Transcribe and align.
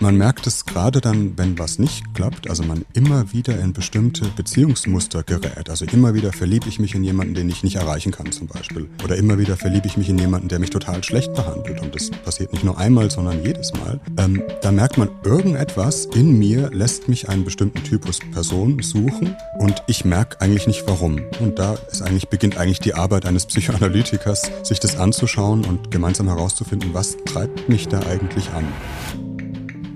Man 0.00 0.16
merkt 0.16 0.46
es 0.46 0.64
gerade 0.64 1.00
dann, 1.00 1.36
wenn 1.36 1.58
was 1.58 1.78
nicht 1.78 2.14
klappt, 2.14 2.48
also 2.48 2.62
man 2.62 2.84
immer 2.94 3.32
wieder 3.32 3.58
in 3.60 3.72
bestimmte 3.72 4.26
Beziehungsmuster 4.36 5.22
gerät. 5.22 5.68
Also 5.68 5.84
immer 5.86 6.14
wieder 6.14 6.32
verliebe 6.32 6.68
ich 6.68 6.78
mich 6.78 6.94
in 6.94 7.04
jemanden, 7.04 7.34
den 7.34 7.48
ich 7.48 7.62
nicht 7.62 7.76
erreichen 7.76 8.12
kann 8.12 8.32
zum 8.32 8.46
Beispiel. 8.46 8.88
Oder 9.04 9.16
immer 9.16 9.38
wieder 9.38 9.56
verliebe 9.56 9.86
ich 9.86 9.96
mich 9.96 10.08
in 10.08 10.18
jemanden, 10.18 10.48
der 10.48 10.58
mich 10.58 10.70
total 10.70 11.02
schlecht 11.04 11.34
behandelt. 11.34 11.80
Und 11.82 11.94
das 11.94 12.10
passiert 12.10 12.52
nicht 12.52 12.64
nur 12.64 12.78
einmal, 12.78 13.10
sondern 13.10 13.44
jedes 13.44 13.72
Mal. 13.74 14.00
Ähm, 14.18 14.42
da 14.62 14.72
merkt 14.72 14.98
man, 14.98 15.08
irgendetwas 15.24 16.06
in 16.06 16.38
mir 16.38 16.70
lässt 16.70 17.08
mich 17.08 17.28
einen 17.28 17.44
bestimmten 17.44 17.82
Typus 17.82 18.20
Person 18.32 18.82
suchen 18.82 19.36
und 19.58 19.82
ich 19.86 20.04
merke 20.04 20.40
eigentlich 20.40 20.66
nicht 20.66 20.84
warum. 20.86 21.20
Und 21.40 21.58
da 21.58 21.74
ist 21.90 22.02
eigentlich, 22.02 22.28
beginnt 22.28 22.56
eigentlich 22.56 22.80
die 22.80 22.94
Arbeit 22.94 23.26
eines 23.26 23.46
Psychoanalytikers, 23.46 24.50
sich 24.62 24.80
das 24.80 24.96
anzuschauen 24.96 25.64
und 25.64 25.90
gemeinsam 25.90 26.28
herauszufinden, 26.28 26.90
was 26.92 27.16
treibt 27.24 27.68
mich 27.68 27.88
da 27.88 28.00
eigentlich 28.00 28.50
an. 28.50 28.64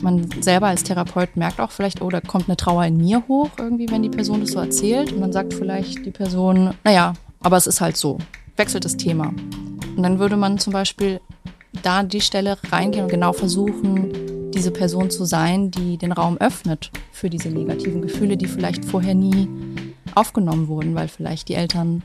Man 0.04 0.28
selber 0.42 0.66
als 0.66 0.82
Therapeut 0.82 1.34
merkt 1.34 1.60
auch 1.60 1.70
vielleicht, 1.70 2.02
oh, 2.02 2.10
da 2.10 2.20
kommt 2.20 2.46
eine 2.46 2.58
Trauer 2.58 2.84
in 2.84 2.98
mir 2.98 3.24
hoch, 3.26 3.48
irgendwie, 3.56 3.90
wenn 3.90 4.02
die 4.02 4.10
Person 4.10 4.42
das 4.42 4.50
so 4.50 4.58
erzählt. 4.58 5.10
Und 5.14 5.22
dann 5.22 5.32
sagt 5.32 5.54
vielleicht 5.54 6.04
die 6.04 6.10
Person, 6.10 6.74
naja, 6.84 7.14
aber 7.40 7.56
es 7.56 7.66
ist 7.66 7.80
halt 7.80 7.96
so. 7.96 8.18
Wechselt 8.56 8.84
das 8.84 8.98
Thema. 8.98 9.32
Und 9.96 10.02
dann 10.02 10.18
würde 10.18 10.36
man 10.36 10.58
zum 10.58 10.74
Beispiel 10.74 11.22
da 11.82 12.00
an 12.00 12.10
die 12.10 12.20
Stelle 12.20 12.58
reingehen 12.70 13.04
und 13.04 13.10
genau 13.10 13.32
versuchen, 13.32 14.12
diese 14.52 14.70
Person 14.70 15.08
zu 15.08 15.24
sein, 15.24 15.70
die 15.70 15.96
den 15.96 16.12
Raum 16.12 16.36
öffnet 16.36 16.90
für 17.10 17.30
diese 17.30 17.48
negativen 17.48 18.02
Gefühle, 18.02 18.36
die 18.36 18.46
vielleicht 18.46 18.84
vorher 18.84 19.14
nie 19.14 19.48
aufgenommen 20.14 20.68
wurden, 20.68 20.94
weil 20.94 21.08
vielleicht 21.08 21.48
die 21.48 21.54
Eltern 21.54 22.02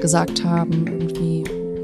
gesagt 0.00 0.44
haben, 0.44 0.86
irgendwie, 0.86 1.42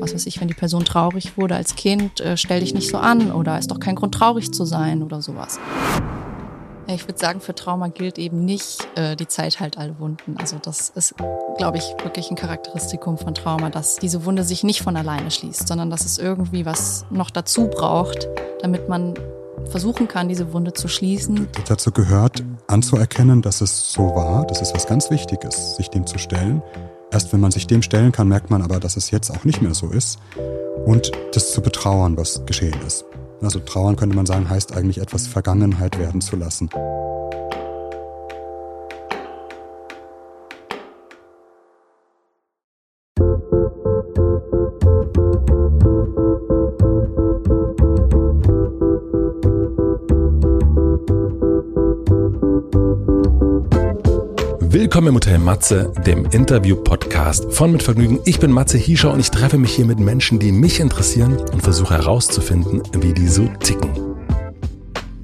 was 0.08 0.14
weiß 0.14 0.26
ich, 0.26 0.40
wenn 0.40 0.48
die 0.48 0.54
Person 0.54 0.84
traurig 0.84 1.36
wurde 1.36 1.54
als 1.54 1.76
Kind, 1.76 2.20
äh, 2.20 2.36
stell 2.36 2.60
dich 2.60 2.72
nicht 2.72 2.90
so 2.90 2.96
an 2.96 3.30
oder 3.30 3.58
ist 3.58 3.70
doch 3.70 3.78
kein 3.78 3.94
Grund 3.94 4.14
traurig 4.14 4.52
zu 4.52 4.64
sein 4.64 5.02
oder 5.02 5.20
sowas. 5.20 5.58
Ich 6.86 7.06
würde 7.06 7.18
sagen, 7.18 7.42
für 7.42 7.54
Trauma 7.54 7.88
gilt 7.88 8.16
eben 8.16 8.46
nicht, 8.46 8.88
äh, 8.94 9.14
die 9.14 9.28
Zeit 9.28 9.60
halt 9.60 9.76
alle 9.76 9.98
Wunden. 9.98 10.36
Also 10.38 10.56
das 10.56 10.88
ist, 10.88 11.14
glaube 11.58 11.76
ich, 11.76 11.94
wirklich 12.02 12.30
ein 12.30 12.36
Charakteristikum 12.36 13.18
von 13.18 13.34
Trauma, 13.34 13.68
dass 13.68 13.96
diese 13.96 14.24
Wunde 14.24 14.42
sich 14.42 14.64
nicht 14.64 14.80
von 14.80 14.96
alleine 14.96 15.30
schließt, 15.30 15.68
sondern 15.68 15.90
dass 15.90 16.06
es 16.06 16.16
irgendwie 16.16 16.64
was 16.64 17.04
noch 17.10 17.28
dazu 17.30 17.68
braucht, 17.68 18.26
damit 18.62 18.88
man 18.88 19.12
versuchen 19.66 20.08
kann, 20.08 20.30
diese 20.30 20.54
Wunde 20.54 20.72
zu 20.72 20.88
schließen. 20.88 21.48
Dazu 21.66 21.92
gehört 21.92 22.42
anzuerkennen, 22.68 23.42
dass 23.42 23.60
es 23.60 23.92
so 23.92 24.14
war. 24.14 24.46
Das 24.46 24.62
ist 24.62 24.74
was 24.74 24.86
ganz 24.86 25.10
Wichtiges, 25.10 25.76
sich 25.76 25.90
dem 25.90 26.06
zu 26.06 26.16
stellen. 26.16 26.62
Erst 27.10 27.32
wenn 27.32 27.40
man 27.40 27.50
sich 27.50 27.66
dem 27.66 27.82
stellen 27.82 28.12
kann, 28.12 28.28
merkt 28.28 28.50
man 28.50 28.62
aber, 28.62 28.80
dass 28.80 28.96
es 28.96 29.10
jetzt 29.10 29.30
auch 29.30 29.44
nicht 29.44 29.62
mehr 29.62 29.74
so 29.74 29.88
ist. 29.90 30.18
Und 30.84 31.10
das 31.32 31.52
zu 31.52 31.62
betrauern, 31.62 32.16
was 32.16 32.44
geschehen 32.44 32.80
ist. 32.86 33.04
Also 33.40 33.60
trauern 33.60 33.96
könnte 33.96 34.16
man 34.16 34.26
sagen, 34.26 34.48
heißt 34.48 34.76
eigentlich 34.76 34.98
etwas 34.98 35.26
Vergangenheit 35.26 35.98
werden 35.98 36.20
zu 36.20 36.36
lassen. 36.36 36.68
Willkommen 54.98 55.14
im 55.14 55.14
Hotel 55.14 55.38
Matze, 55.38 55.92
dem 56.04 56.24
Interview-Podcast 56.24 57.52
von 57.52 57.70
Mit 57.70 57.84
Vergnügen. 57.84 58.18
Ich 58.24 58.40
bin 58.40 58.50
Matze 58.50 58.78
Hiescher 58.78 59.12
und 59.12 59.20
ich 59.20 59.30
treffe 59.30 59.56
mich 59.56 59.72
hier 59.72 59.84
mit 59.84 60.00
Menschen, 60.00 60.40
die 60.40 60.50
mich 60.50 60.80
interessieren 60.80 61.36
und 61.52 61.62
versuche 61.62 61.94
herauszufinden, 61.94 62.82
wie 63.00 63.12
die 63.12 63.28
so 63.28 63.46
ticken. 63.60 64.07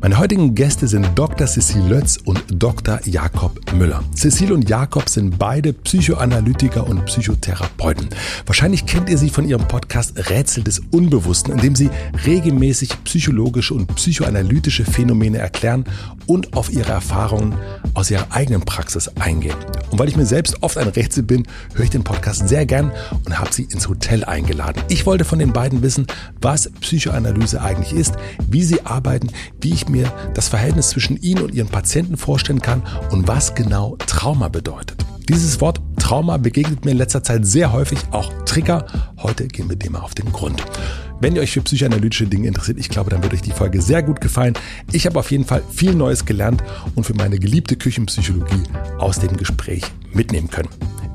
Meine 0.05 0.19
heutigen 0.19 0.55
Gäste 0.55 0.87
sind 0.87 1.09
Dr. 1.15 1.47
Cecile 1.47 1.89
Lötz 1.89 2.19
und 2.19 2.45
Dr. 2.51 3.01
Jakob 3.07 3.59
Müller. 3.73 4.05
Cecile 4.15 4.53
und 4.53 4.69
Jakob 4.69 5.09
sind 5.09 5.39
beide 5.39 5.73
Psychoanalytiker 5.73 6.87
und 6.87 7.07
Psychotherapeuten. 7.07 8.11
Wahrscheinlich 8.45 8.85
kennt 8.85 9.09
ihr 9.09 9.17
sie 9.17 9.31
von 9.31 9.49
ihrem 9.49 9.67
Podcast 9.67 10.29
Rätsel 10.29 10.63
des 10.63 10.83
Unbewussten, 10.91 11.55
in 11.55 11.61
dem 11.63 11.75
sie 11.75 11.89
regelmäßig 12.27 12.91
psychologische 13.05 13.73
und 13.73 13.95
psychoanalytische 13.95 14.85
Phänomene 14.85 15.39
erklären 15.39 15.87
und 16.27 16.55
auf 16.55 16.71
ihre 16.71 16.93
Erfahrungen 16.93 17.55
aus 17.95 18.11
ihrer 18.11 18.31
eigenen 18.31 18.61
Praxis 18.61 19.09
eingehen. 19.09 19.57
Und 19.91 19.99
weil 19.99 20.09
ich 20.09 20.17
mir 20.17 20.27
selbst 20.27 20.63
oft 20.63 20.77
ein 20.77 20.89
Rätsel 20.89 21.23
bin, 21.23 21.47
höre 21.75 21.85
ich 21.85 21.91
den 21.91 22.05
Podcast 22.05 22.47
sehr 22.47 22.67
gern 22.67 22.93
und 23.25 23.39
habe 23.39 23.55
sie 23.55 23.63
ins 23.63 23.89
Hotel 23.89 24.23
eingeladen. 24.25 24.83
Ich 24.89 25.07
wollte 25.07 25.25
von 25.25 25.39
den 25.39 25.55
beiden 25.55 25.81
wissen, 25.81 26.07
was 26.43 26.71
Psychoanalyse 26.81 27.63
eigentlich 27.63 27.95
ist, 27.95 28.17
wie 28.47 28.65
sie 28.65 28.85
arbeiten, 28.85 29.31
wie 29.63 29.73
ich 29.73 29.89
mir 29.95 30.13
das 30.35 30.49
Verhältnis 30.49 30.91
zwischen 30.91 31.17
Ihnen 31.23 31.43
und 31.43 31.55
Ihren 31.55 31.69
Patienten 31.69 32.17
vorstellen 32.17 32.61
kann 32.61 32.83
und 33.11 33.29
was 33.29 33.55
genau 33.55 33.97
Trauma 34.07 34.49
bedeutet. 34.49 35.05
Dieses 35.29 35.61
Wort 35.61 35.81
Trauma 35.99 36.37
begegnet 36.37 36.85
mir 36.85 36.91
in 36.91 36.99
letzter 36.99 37.23
Zeit 37.23 37.47
sehr 37.47 37.73
häufig, 37.73 37.99
auch 38.11 38.31
Trigger. 38.45 38.85
Heute 39.23 39.47
gehen 39.47 39.71
wir 39.71 39.77
dem 39.77 39.93
mal 39.93 40.01
auf 40.01 40.15
den 40.15 40.31
Grund. 40.33 40.63
Wenn 41.21 41.37
ihr 41.37 41.43
euch 41.43 41.53
für 41.53 41.63
psychoanalytische 41.63 42.27
Dinge 42.27 42.49
interessiert, 42.49 42.79
ich 42.79 42.91
glaube, 42.91 43.09
dann 43.09 43.23
wird 43.23 43.33
euch 43.33 43.41
die 43.41 43.53
Folge 43.53 43.81
sehr 43.81 44.03
gut 44.03 44.21
gefallen. 44.21 44.55
Ich 44.93 45.07
habe 45.07 45.19
auf 45.19 45.31
jeden 45.31 45.47
Fall 45.47 45.63
viel 45.71 45.95
Neues 45.95 46.27
gelernt 46.27 46.63
und 46.95 47.05
für 47.05 47.15
meine 47.15 47.39
geliebte 47.39 47.77
Küchenpsychologie 47.77 48.65
aus 48.99 49.21
dem 49.21 49.37
Gespräch 49.37 49.85
mitnehmen 50.13 50.51
können. 50.51 50.69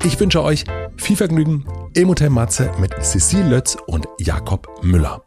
Ich 0.04 0.18
wünsche 0.18 0.42
euch 0.42 0.64
viel 0.96 1.16
Vergnügen 1.16 1.64
im 1.94 2.08
Hotel 2.08 2.30
Matze 2.30 2.70
mit 2.80 2.92
Cecile 3.02 3.48
Lötz 3.48 3.76
und 3.86 4.08
Jakob 4.18 4.66
Müller. 4.82 5.22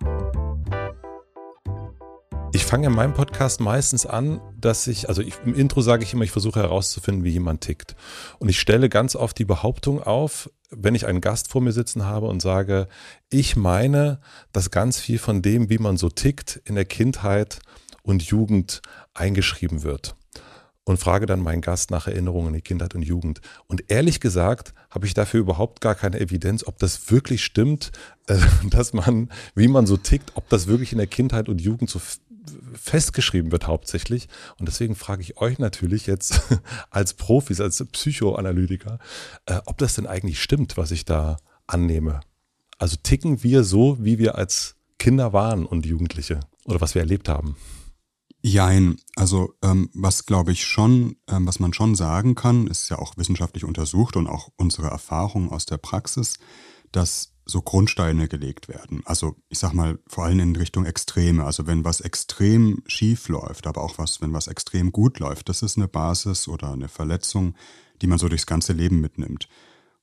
Ich 2.55 2.65
fange 2.65 2.85
in 2.85 2.93
meinem 2.93 3.15
Podcast 3.15 3.61
meistens 3.61 4.05
an, 4.05 4.39
dass 4.61 4.85
ich, 4.85 5.09
also 5.09 5.23
ich, 5.23 5.33
im 5.43 5.55
Intro 5.55 5.81
sage 5.81 6.03
ich 6.03 6.13
immer, 6.13 6.23
ich 6.23 6.29
versuche 6.29 6.59
herauszufinden, 6.59 7.23
wie 7.23 7.31
jemand 7.31 7.61
tickt. 7.61 7.95
Und 8.37 8.47
ich 8.47 8.59
stelle 8.59 8.89
ganz 8.89 9.15
oft 9.15 9.39
die 9.39 9.43
Behauptung 9.43 10.03
auf, 10.03 10.51
wenn 10.69 10.93
ich 10.93 11.07
einen 11.07 11.19
Gast 11.19 11.49
vor 11.49 11.61
mir 11.61 11.71
sitzen 11.71 12.05
habe 12.05 12.27
und 12.27 12.43
sage, 12.43 12.87
ich 13.31 13.55
meine, 13.55 14.19
dass 14.51 14.69
ganz 14.69 14.99
viel 14.99 15.17
von 15.17 15.41
dem, 15.41 15.71
wie 15.71 15.79
man 15.79 15.97
so 15.97 16.09
tickt, 16.09 16.61
in 16.65 16.75
der 16.75 16.85
Kindheit 16.85 17.57
und 18.03 18.21
Jugend 18.21 18.83
eingeschrieben 19.15 19.81
wird. 19.81 20.15
Und 20.83 20.99
frage 20.99 21.25
dann 21.25 21.39
meinen 21.39 21.61
Gast 21.61 21.89
nach 21.89 22.05
Erinnerungen 22.05 22.49
in 22.49 22.55
die 22.55 22.61
Kindheit 22.61 22.93
und 22.93 23.01
Jugend. 23.01 23.41
Und 23.65 23.89
ehrlich 23.89 24.19
gesagt 24.19 24.75
habe 24.91 25.07
ich 25.07 25.15
dafür 25.15 25.39
überhaupt 25.39 25.81
gar 25.81 25.95
keine 25.95 26.19
Evidenz, 26.19 26.67
ob 26.67 26.77
das 26.77 27.09
wirklich 27.09 27.43
stimmt, 27.43 27.91
äh, 28.27 28.37
dass 28.69 28.93
man, 28.93 29.31
wie 29.55 29.67
man 29.67 29.87
so 29.87 29.97
tickt, 29.97 30.33
ob 30.35 30.49
das 30.49 30.67
wirklich 30.67 30.91
in 30.91 30.99
der 30.99 31.07
Kindheit 31.07 31.49
und 31.49 31.59
Jugend 31.59 31.89
so 31.89 31.99
festgeschrieben 32.73 33.51
wird 33.51 33.67
hauptsächlich. 33.67 34.27
Und 34.59 34.67
deswegen 34.67 34.95
frage 34.95 35.21
ich 35.21 35.37
euch 35.37 35.59
natürlich 35.59 36.07
jetzt 36.07 36.41
als 36.89 37.13
Profis, 37.13 37.61
als 37.61 37.83
Psychoanalytiker, 37.91 38.99
äh, 39.45 39.59
ob 39.65 39.77
das 39.77 39.95
denn 39.95 40.07
eigentlich 40.07 40.41
stimmt, 40.41 40.77
was 40.77 40.91
ich 40.91 41.05
da 41.05 41.37
annehme. 41.67 42.21
Also 42.77 42.97
ticken 43.01 43.43
wir 43.43 43.63
so, 43.63 43.97
wie 44.03 44.17
wir 44.17 44.35
als 44.35 44.75
Kinder 44.99 45.33
waren 45.33 45.65
und 45.65 45.85
Jugendliche 45.85 46.39
oder 46.65 46.81
was 46.81 46.95
wir 46.95 47.01
erlebt 47.01 47.29
haben? 47.29 47.57
Jein, 48.41 48.97
also 49.15 49.53
ähm, 49.61 49.89
was 49.93 50.25
glaube 50.25 50.51
ich 50.51 50.65
schon, 50.65 51.15
ähm, 51.29 51.47
was 51.47 51.59
man 51.59 51.73
schon 51.73 51.95
sagen 51.95 52.35
kann, 52.35 52.67
ist 52.67 52.89
ja 52.89 52.99
auch 52.99 53.15
wissenschaftlich 53.15 53.63
untersucht 53.63 54.17
und 54.17 54.27
auch 54.27 54.49
unsere 54.57 54.87
Erfahrung 54.87 55.49
aus 55.49 55.65
der 55.65 55.77
Praxis, 55.77 56.39
dass 56.91 57.32
so 57.45 57.61
Grundsteine 57.61 58.27
gelegt 58.27 58.67
werden. 58.67 59.01
Also 59.05 59.35
ich 59.49 59.59
sag 59.59 59.73
mal 59.73 59.99
vor 60.07 60.25
allem 60.25 60.39
in 60.39 60.55
Richtung 60.55 60.85
Extreme. 60.85 61.43
Also 61.43 61.67
wenn 61.67 61.83
was 61.83 62.01
extrem 62.01 62.83
schief 62.87 63.27
läuft, 63.27 63.67
aber 63.67 63.81
auch 63.83 63.97
was, 63.97 64.21
wenn 64.21 64.33
was 64.33 64.47
extrem 64.47 64.91
gut 64.91 65.19
läuft, 65.19 65.49
das 65.49 65.61
ist 65.61 65.77
eine 65.77 65.87
Basis 65.87 66.47
oder 66.47 66.71
eine 66.71 66.87
Verletzung, 66.87 67.55
die 68.01 68.07
man 68.07 68.17
so 68.17 68.29
durchs 68.29 68.45
ganze 68.45 68.73
Leben 68.73 69.01
mitnimmt. 69.01 69.47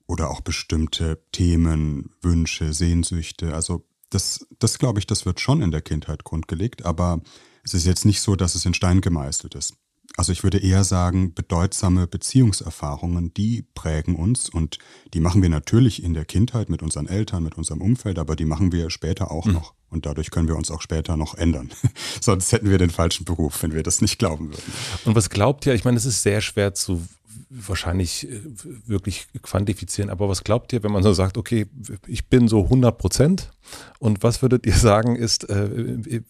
Oder 0.07 0.31
auch 0.31 0.41
bestimmte 0.41 1.23
Themen, 1.33 2.11
Wünsche, 2.21 2.73
Sehnsüchte. 2.73 3.55
Also 3.55 3.87
das, 4.11 4.47
das 4.59 4.79
glaube 4.79 4.99
ich, 4.99 5.07
das 5.07 5.25
wird 5.25 5.41
schon 5.41 5.63
in 5.63 5.71
der 5.71 5.83
Kindheit 5.83 6.25
grundgelegt, 6.25 6.85
aber 6.85 7.21
es 7.63 7.75
ist 7.75 7.87
jetzt 7.87 8.05
nicht 8.05 8.21
so, 8.21 8.37
dass 8.37 8.55
es 8.55 8.65
in 8.65 8.75
Stein 8.75 9.01
gemeißelt 9.01 9.55
ist. 9.55 9.75
Also 10.21 10.33
ich 10.33 10.43
würde 10.43 10.59
eher 10.59 10.85
sagen, 10.85 11.33
bedeutsame 11.33 12.07
Beziehungserfahrungen, 12.07 13.33
die 13.33 13.65
prägen 13.75 14.17
uns 14.17 14.51
und 14.51 14.77
die 15.15 15.21
machen 15.21 15.41
wir 15.41 15.49
natürlich 15.49 16.05
in 16.05 16.13
der 16.13 16.27
Kindheit 16.27 16.69
mit 16.69 16.83
unseren 16.83 17.07
Eltern, 17.07 17.43
mit 17.43 17.57
unserem 17.57 17.81
Umfeld, 17.81 18.19
aber 18.19 18.37
die 18.37 18.45
machen 18.45 18.71
wir 18.71 18.91
später 18.91 19.31
auch 19.31 19.47
mhm. 19.47 19.55
noch. 19.55 19.73
Und 19.89 20.05
dadurch 20.05 20.31
können 20.31 20.47
wir 20.47 20.57
uns 20.57 20.71
auch 20.71 20.83
später 20.83 21.17
noch 21.17 21.37
ändern. 21.37 21.71
Sonst 22.21 22.53
hätten 22.53 22.69
wir 22.69 22.77
den 22.77 22.91
falschen 22.91 23.25
Beruf, 23.25 23.63
wenn 23.63 23.73
wir 23.73 23.83
das 23.83 24.03
nicht 24.03 24.19
glauben 24.19 24.51
würden. 24.51 24.73
Und 25.07 25.15
was 25.15 25.31
glaubt 25.31 25.65
ihr? 25.65 25.73
Ich 25.73 25.87
meine, 25.87 25.97
es 25.97 26.05
ist 26.05 26.21
sehr 26.21 26.43
schwer 26.43 26.75
zu 26.75 27.03
wahrscheinlich 27.49 28.29
äh, 28.29 28.43
wirklich 28.87 29.27
quantifizieren, 29.41 30.11
aber 30.11 30.29
was 30.29 30.45
glaubt 30.45 30.75
ihr, 30.75 30.83
wenn 30.83 30.93
man 30.93 31.03
so 31.03 31.15
sagt, 31.15 31.39
okay, 31.39 31.65
ich 32.07 32.29
bin 32.29 32.47
so 32.47 32.65
100 32.65 32.99
Prozent 32.99 33.53
und 33.99 34.23
was 34.23 34.43
würdet 34.43 34.67
ihr 34.67 34.77
sagen 34.77 35.17
ist, 35.17 35.49
äh, 35.49 35.71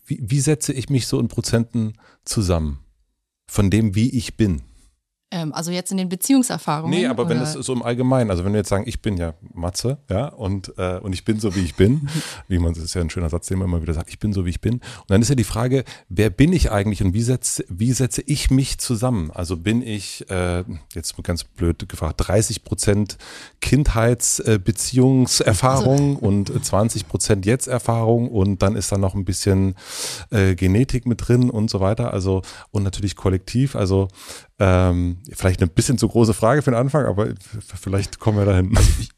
wie, 0.06 0.20
wie 0.22 0.40
setze 0.40 0.72
ich 0.72 0.90
mich 0.90 1.08
so 1.08 1.18
in 1.18 1.26
Prozenten 1.26 1.94
zusammen? 2.24 2.78
Von 3.50 3.68
dem, 3.68 3.96
wie 3.96 4.16
ich 4.16 4.36
bin? 4.36 4.62
Ähm, 5.32 5.52
also 5.52 5.70
jetzt 5.70 5.92
in 5.92 5.96
den 5.96 6.08
Beziehungserfahrungen. 6.08 6.98
Nee, 6.98 7.06
aber 7.06 7.22
oder? 7.22 7.30
wenn 7.30 7.40
es 7.40 7.52
so 7.52 7.72
im 7.72 7.82
Allgemeinen, 7.82 8.30
also 8.30 8.44
wenn 8.44 8.52
wir 8.52 8.58
jetzt 8.58 8.68
sagen, 8.68 8.82
ich 8.86 9.00
bin 9.00 9.16
ja 9.16 9.34
Matze, 9.54 9.98
ja, 10.10 10.26
und, 10.26 10.76
äh, 10.76 10.98
und 10.98 11.12
ich 11.12 11.24
bin 11.24 11.38
so, 11.38 11.54
wie 11.54 11.60
ich 11.60 11.76
bin, 11.76 12.08
wie 12.48 12.58
man, 12.58 12.74
das 12.74 12.82
ist 12.82 12.94
ja 12.94 13.00
ein 13.00 13.10
schöner 13.10 13.30
Satz, 13.30 13.46
den 13.46 13.58
man 13.58 13.68
immer 13.68 13.80
wieder 13.80 13.94
sagt, 13.94 14.10
ich 14.10 14.18
bin 14.18 14.32
so, 14.32 14.44
wie 14.44 14.50
ich 14.50 14.60
bin. 14.60 14.74
Und 14.74 14.82
dann 15.06 15.22
ist 15.22 15.28
ja 15.28 15.36
die 15.36 15.44
Frage, 15.44 15.84
wer 16.08 16.30
bin 16.30 16.52
ich 16.52 16.72
eigentlich 16.72 17.04
und 17.04 17.14
wie 17.14 17.22
setze, 17.22 17.64
wie 17.68 17.92
setze 17.92 18.22
ich 18.26 18.50
mich 18.50 18.78
zusammen? 18.78 19.30
Also 19.30 19.56
bin 19.56 19.82
ich, 19.82 20.28
äh, 20.30 20.64
jetzt 20.94 21.14
ganz 21.22 21.44
blöd 21.44 21.88
gefragt, 21.88 22.16
30 22.18 22.64
Prozent 22.64 23.16
Kindheitsbeziehungserfahrung 23.60 26.16
also, 26.16 26.26
und 26.26 26.64
20 26.64 27.06
Prozent 27.06 27.46
Jetzt-Erfahrung 27.46 28.28
und 28.28 28.62
dann 28.62 28.74
ist 28.74 28.90
da 28.90 28.98
noch 28.98 29.14
ein 29.14 29.24
bisschen 29.24 29.76
äh, 30.30 30.56
Genetik 30.56 31.06
mit 31.06 31.28
drin 31.28 31.50
und 31.50 31.70
so 31.70 31.78
weiter. 31.78 32.12
Also, 32.12 32.42
und 32.72 32.82
natürlich 32.82 33.14
kollektiv. 33.14 33.76
Also 33.76 34.08
ähm, 34.60 35.16
vielleicht 35.32 35.60
eine 35.60 35.70
bisschen 35.70 35.98
zu 35.98 36.06
große 36.06 36.34
Frage 36.34 36.62
für 36.62 36.70
den 36.70 36.78
Anfang, 36.78 37.06
aber 37.06 37.28
vielleicht 37.80 38.20
kommen 38.20 38.38
wir 38.38 38.44
dahin. 38.44 38.76
Also 38.76 38.90
ich, 39.00 39.08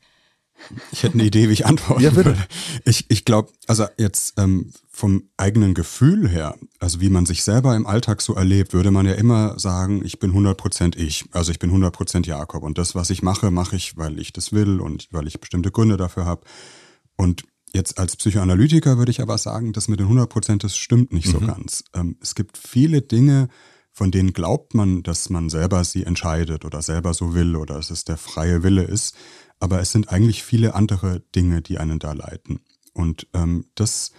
ich 0.92 1.02
hätte 1.02 1.14
eine 1.14 1.24
Idee, 1.24 1.48
wie 1.48 1.52
ich 1.52 1.66
antworten 1.66 2.00
ja, 2.00 2.10
bitte. 2.10 2.26
würde. 2.26 2.46
Ich, 2.84 3.06
ich 3.08 3.24
glaube, 3.24 3.50
also 3.66 3.86
jetzt 3.98 4.38
ähm, 4.38 4.72
vom 4.88 5.24
eigenen 5.36 5.74
Gefühl 5.74 6.28
her, 6.28 6.54
also 6.78 7.00
wie 7.00 7.10
man 7.10 7.26
sich 7.26 7.42
selber 7.42 7.74
im 7.74 7.86
Alltag 7.86 8.22
so 8.22 8.34
erlebt, 8.34 8.72
würde 8.72 8.92
man 8.92 9.04
ja 9.04 9.14
immer 9.14 9.58
sagen, 9.58 10.04
ich 10.04 10.20
bin 10.20 10.32
100% 10.32 10.96
ich. 10.96 11.24
Also 11.32 11.50
ich 11.50 11.58
bin 11.58 11.72
100% 11.72 12.24
Jakob. 12.24 12.62
Und 12.62 12.78
das, 12.78 12.94
was 12.94 13.10
ich 13.10 13.22
mache, 13.22 13.50
mache 13.50 13.74
ich, 13.74 13.96
weil 13.96 14.20
ich 14.20 14.32
das 14.32 14.52
will 14.52 14.80
und 14.80 15.08
weil 15.10 15.26
ich 15.26 15.40
bestimmte 15.40 15.72
Gründe 15.72 15.96
dafür 15.96 16.24
habe. 16.24 16.42
Und 17.16 17.42
Jetzt 17.74 17.98
als 17.98 18.16
Psychoanalytiker 18.16 18.98
würde 18.98 19.10
ich 19.10 19.22
aber 19.22 19.38
sagen, 19.38 19.72
das 19.72 19.88
mit 19.88 19.98
den 19.98 20.04
100 20.04 20.28
Prozent, 20.28 20.62
das 20.62 20.76
stimmt 20.76 21.10
nicht 21.10 21.28
mhm. 21.28 21.32
so 21.32 21.40
ganz. 21.40 21.84
Ähm, 21.94 22.16
es 22.20 22.34
gibt 22.34 22.58
viele 22.58 23.00
Dinge, 23.00 23.48
von 23.92 24.10
denen 24.10 24.32
glaubt 24.32 24.74
man, 24.74 25.02
dass 25.02 25.30
man 25.30 25.50
selber 25.50 25.84
sie 25.84 26.04
entscheidet 26.04 26.64
oder 26.64 26.82
selber 26.82 27.14
so 27.14 27.34
will 27.34 27.56
oder 27.56 27.74
dass 27.74 27.90
es 27.90 28.04
der 28.04 28.16
freie 28.16 28.62
Wille 28.62 28.82
ist. 28.82 29.14
Aber 29.60 29.80
es 29.80 29.92
sind 29.92 30.08
eigentlich 30.08 30.42
viele 30.42 30.74
andere 30.74 31.20
Dinge, 31.34 31.62
die 31.62 31.78
einen 31.78 31.98
da 31.98 32.12
leiten. 32.12 32.60
Und 32.94 33.28
ähm, 33.34 33.66
das 33.74 34.12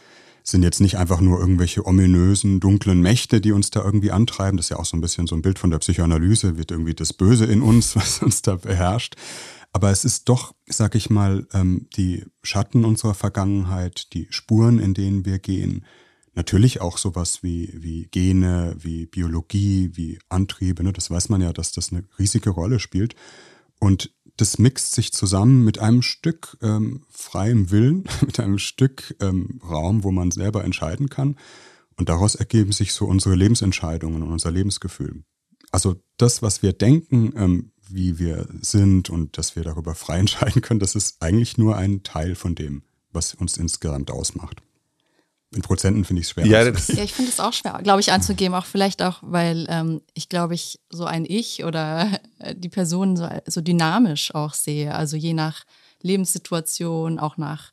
sind 0.44 0.64
jetzt 0.64 0.82
nicht 0.82 0.98
einfach 0.98 1.22
nur 1.22 1.40
irgendwelche 1.40 1.86
ominösen, 1.86 2.60
dunklen 2.60 3.02
Mächte, 3.02 3.42
die 3.42 3.54
uns 3.54 3.72
da 3.72 3.84
irgendwie 3.84 4.12
antreiben. 4.12 4.58
Das 4.58 4.68
ist 4.68 4.70
ja 4.70 4.78
auch 4.78 4.86
so 4.86 4.98
ein 4.98 5.02
bisschen 5.02 5.26
so 5.26 5.36
ein 5.36 5.42
Bild 5.42 5.58
von 5.58 5.72
der 5.72 5.80
Psychoanalyse, 5.80 6.58
wird 6.58 6.72
irgendwie 6.72 6.94
das 6.94 7.14
Böse 7.14 7.46
in 7.46 7.62
uns, 7.62 7.96
was 7.96 8.22
uns 8.22 8.42
da 8.42 8.56
beherrscht. 8.56 9.16
Aber 9.72 9.90
es 9.90 10.06
ist 10.06 10.30
doch, 10.30 10.54
sag 10.68 10.94
ich 10.96 11.10
mal, 11.10 11.48
ähm, 11.54 11.88
die 11.96 12.26
Schatten 12.44 12.86
unserer 12.86 13.16
Vergangenheit, 13.16 14.14
die 14.14 14.28
Spuren, 14.30 14.80
in 14.80 14.94
denen 14.94 15.26
wir 15.26 15.40
gehen, 15.40 15.84
Natürlich 16.36 16.82
auch 16.82 16.98
sowas 16.98 17.44
wie, 17.44 17.72
wie 17.76 18.08
Gene, 18.08 18.76
wie 18.80 19.06
Biologie, 19.06 19.92
wie 19.94 20.20
Antriebe. 20.30 20.84
Ne? 20.84 20.92
Das 20.92 21.12
weiß 21.12 21.30
man 21.30 21.42
ja, 21.42 21.54
dass 21.54 21.72
das 21.72 21.92
eine 21.92 22.04
riesige 22.18 22.50
Rolle 22.50 22.80
spielt. 22.80 23.16
Und 23.80 24.12
das 24.38 24.58
mixt 24.58 24.94
sich 24.94 25.14
zusammen 25.14 25.64
mit 25.64 25.78
einem 25.78 26.02
Stück 26.02 26.58
ähm, 26.62 27.04
freiem 27.10 27.70
Willen, 27.70 28.06
mit 28.26 28.40
einem 28.40 28.58
Stück 28.58 29.16
ähm, 29.22 29.60
Raum, 29.64 30.04
wo 30.04 30.12
man 30.12 30.32
selber 30.32 30.64
entscheiden 30.64 31.10
kann. 31.10 31.36
Und 31.98 32.10
daraus 32.10 32.34
ergeben 32.34 32.72
sich 32.72 32.94
so 32.94 33.06
unsere 33.06 33.36
Lebensentscheidungen 33.36 34.24
und 34.24 34.32
unser 34.32 34.50
Lebensgefühl. 34.50 35.24
Also 35.72 35.96
das, 36.18 36.42
was 36.42 36.64
wir 36.64 36.74
denken, 36.74 37.34
ähm, 37.36 37.72
wie 37.88 38.18
wir 38.18 38.48
sind 38.62 39.10
und 39.10 39.38
dass 39.38 39.56
wir 39.56 39.64
darüber 39.64 39.94
frei 39.94 40.20
entscheiden 40.20 40.62
können, 40.62 40.80
das 40.80 40.96
ist 40.96 41.22
eigentlich 41.22 41.58
nur 41.58 41.76
ein 41.76 42.02
Teil 42.02 42.34
von 42.34 42.56
dem, 42.56 42.84
was 43.12 43.36
uns 43.36 43.58
insgesamt 43.58 44.10
ausmacht. 44.10 44.62
In 45.54 45.62
Prozenten 45.62 46.06
finde 46.06 46.22
ich 46.22 46.28
es 46.28 46.32
schwer. 46.32 46.46
Ja, 46.46 46.64
ja 46.64 47.04
ich 47.04 47.14
finde 47.14 47.32
es 47.32 47.40
auch 47.40 47.54
schwer, 47.54 47.80
glaube 47.84 48.02
ich, 48.02 48.12
anzugeben. 48.12 48.56
Auch 48.56 48.66
vielleicht 48.66 49.02
auch, 49.02 49.20
weil 49.22 49.68
ähm, 49.70 50.02
ich 50.14 50.30
glaube, 50.30 50.54
ich 50.56 50.80
so 50.90 51.06
ein 51.06 51.26
Ich 51.26 51.64
oder 51.64 52.20
die 52.56 52.70
Person 52.70 53.16
so, 53.16 53.28
so 53.46 53.62
dynamisch 53.62 54.34
auch 54.34 54.54
sehe. 54.54 54.94
Also 54.96 55.18
je 55.18 55.34
nach 55.34 55.64
Lebenssituation, 56.02 57.20
auch 57.20 57.38
nach 57.38 57.72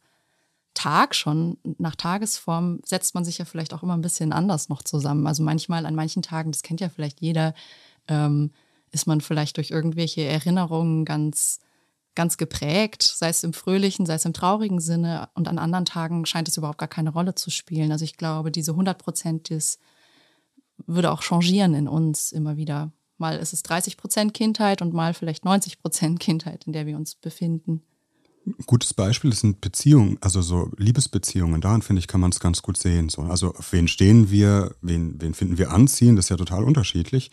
Tag 0.75 1.15
schon, 1.15 1.59
nach 1.79 1.97
Tagesform 1.97 2.81
setzt 2.85 3.15
man 3.15 3.25
sich 3.25 3.39
ja 3.39 3.45
vielleicht 3.45 3.75
auch 3.75 3.83
immer 3.83 3.95
ein 3.95 4.03
bisschen 4.03 4.33
anders 4.33 4.69
noch 4.69 4.83
zusammen. 4.83 5.27
Also 5.27 5.43
manchmal 5.43 5.85
an 5.85 5.95
manchen 5.95 6.23
Tagen, 6.23 6.53
das 6.53 6.63
kennt 6.63 6.81
ja 6.81 6.89
vielleicht 6.89 7.21
jeder, 7.21 7.55
ähm, 8.09 8.51
ist 8.93 9.07
man 9.07 9.21
vielleicht 9.21 9.57
durch 9.57 9.71
irgendwelche 9.71 10.23
Erinnerungen 10.23 11.05
ganz 11.05 11.59
ganz 12.15 12.37
geprägt, 12.37 13.03
sei 13.03 13.29
es 13.29 13.45
im 13.45 13.53
fröhlichen, 13.53 14.07
sei 14.07 14.15
es 14.15 14.25
im 14.25 14.33
traurigen 14.33 14.81
Sinne. 14.81 15.29
Und 15.35 15.49
an 15.49 15.59
anderen 15.59 15.85
Tagen 15.85 16.27
scheint 16.27 16.49
es 16.49 16.57
überhaupt 16.57 16.79
gar 16.79 16.89
keine 16.89 17.11
Rolle 17.11 17.35
zu 17.35 17.51
spielen. 17.51 17.93
Also 17.93 18.05
ich 18.05 18.17
glaube, 18.17 18.51
diese 18.51 18.73
100 18.73 18.99
Prozent 18.99 19.51
würde 20.87 21.11
auch 21.11 21.23
changieren 21.23 21.75
in 21.75 21.89
uns 21.89 22.33
immer 22.33 22.57
wieder. 22.57 22.93
Mal 23.19 23.37
ist 23.37 23.53
es 23.53 23.63
30 23.63 23.97
Prozent 23.97 24.35
Kindheit 24.35 24.83
und 24.83 24.95
mal 24.95 25.15
vielleicht 25.15 25.45
90 25.45 25.81
Prozent 25.83 26.21
Kindheit, 26.21 26.67
in 26.67 26.73
der 26.73 26.87
wir 26.87 26.97
uns 26.97 27.15
befinden. 27.15 27.83
Gutes 28.67 28.95
Beispiel 28.95 29.35
sind 29.35 29.61
Beziehungen, 29.61 30.17
also 30.23 30.41
so 30.41 30.71
Liebesbeziehungen. 30.79 31.61
Daran 31.61 31.83
finde 31.83 32.01
ich, 32.01 32.09
kann 32.09 32.23
man 32.23 32.31
es 32.31 32.41
ganz 32.41 32.63
gut 32.63 32.79
sehen. 32.79 33.11
So, 33.11 33.23
also 33.23 33.55
auf 33.55 33.73
wen 33.73 33.87
stehen 33.87 34.31
wir, 34.31 34.75
wen, 34.81 35.21
wen 35.21 35.35
finden 35.35 35.59
wir 35.59 35.71
anziehen, 35.71 36.17
das 36.17 36.27
ist 36.27 36.31
ja 36.31 36.37
total 36.39 36.65
unterschiedlich. 36.65 37.31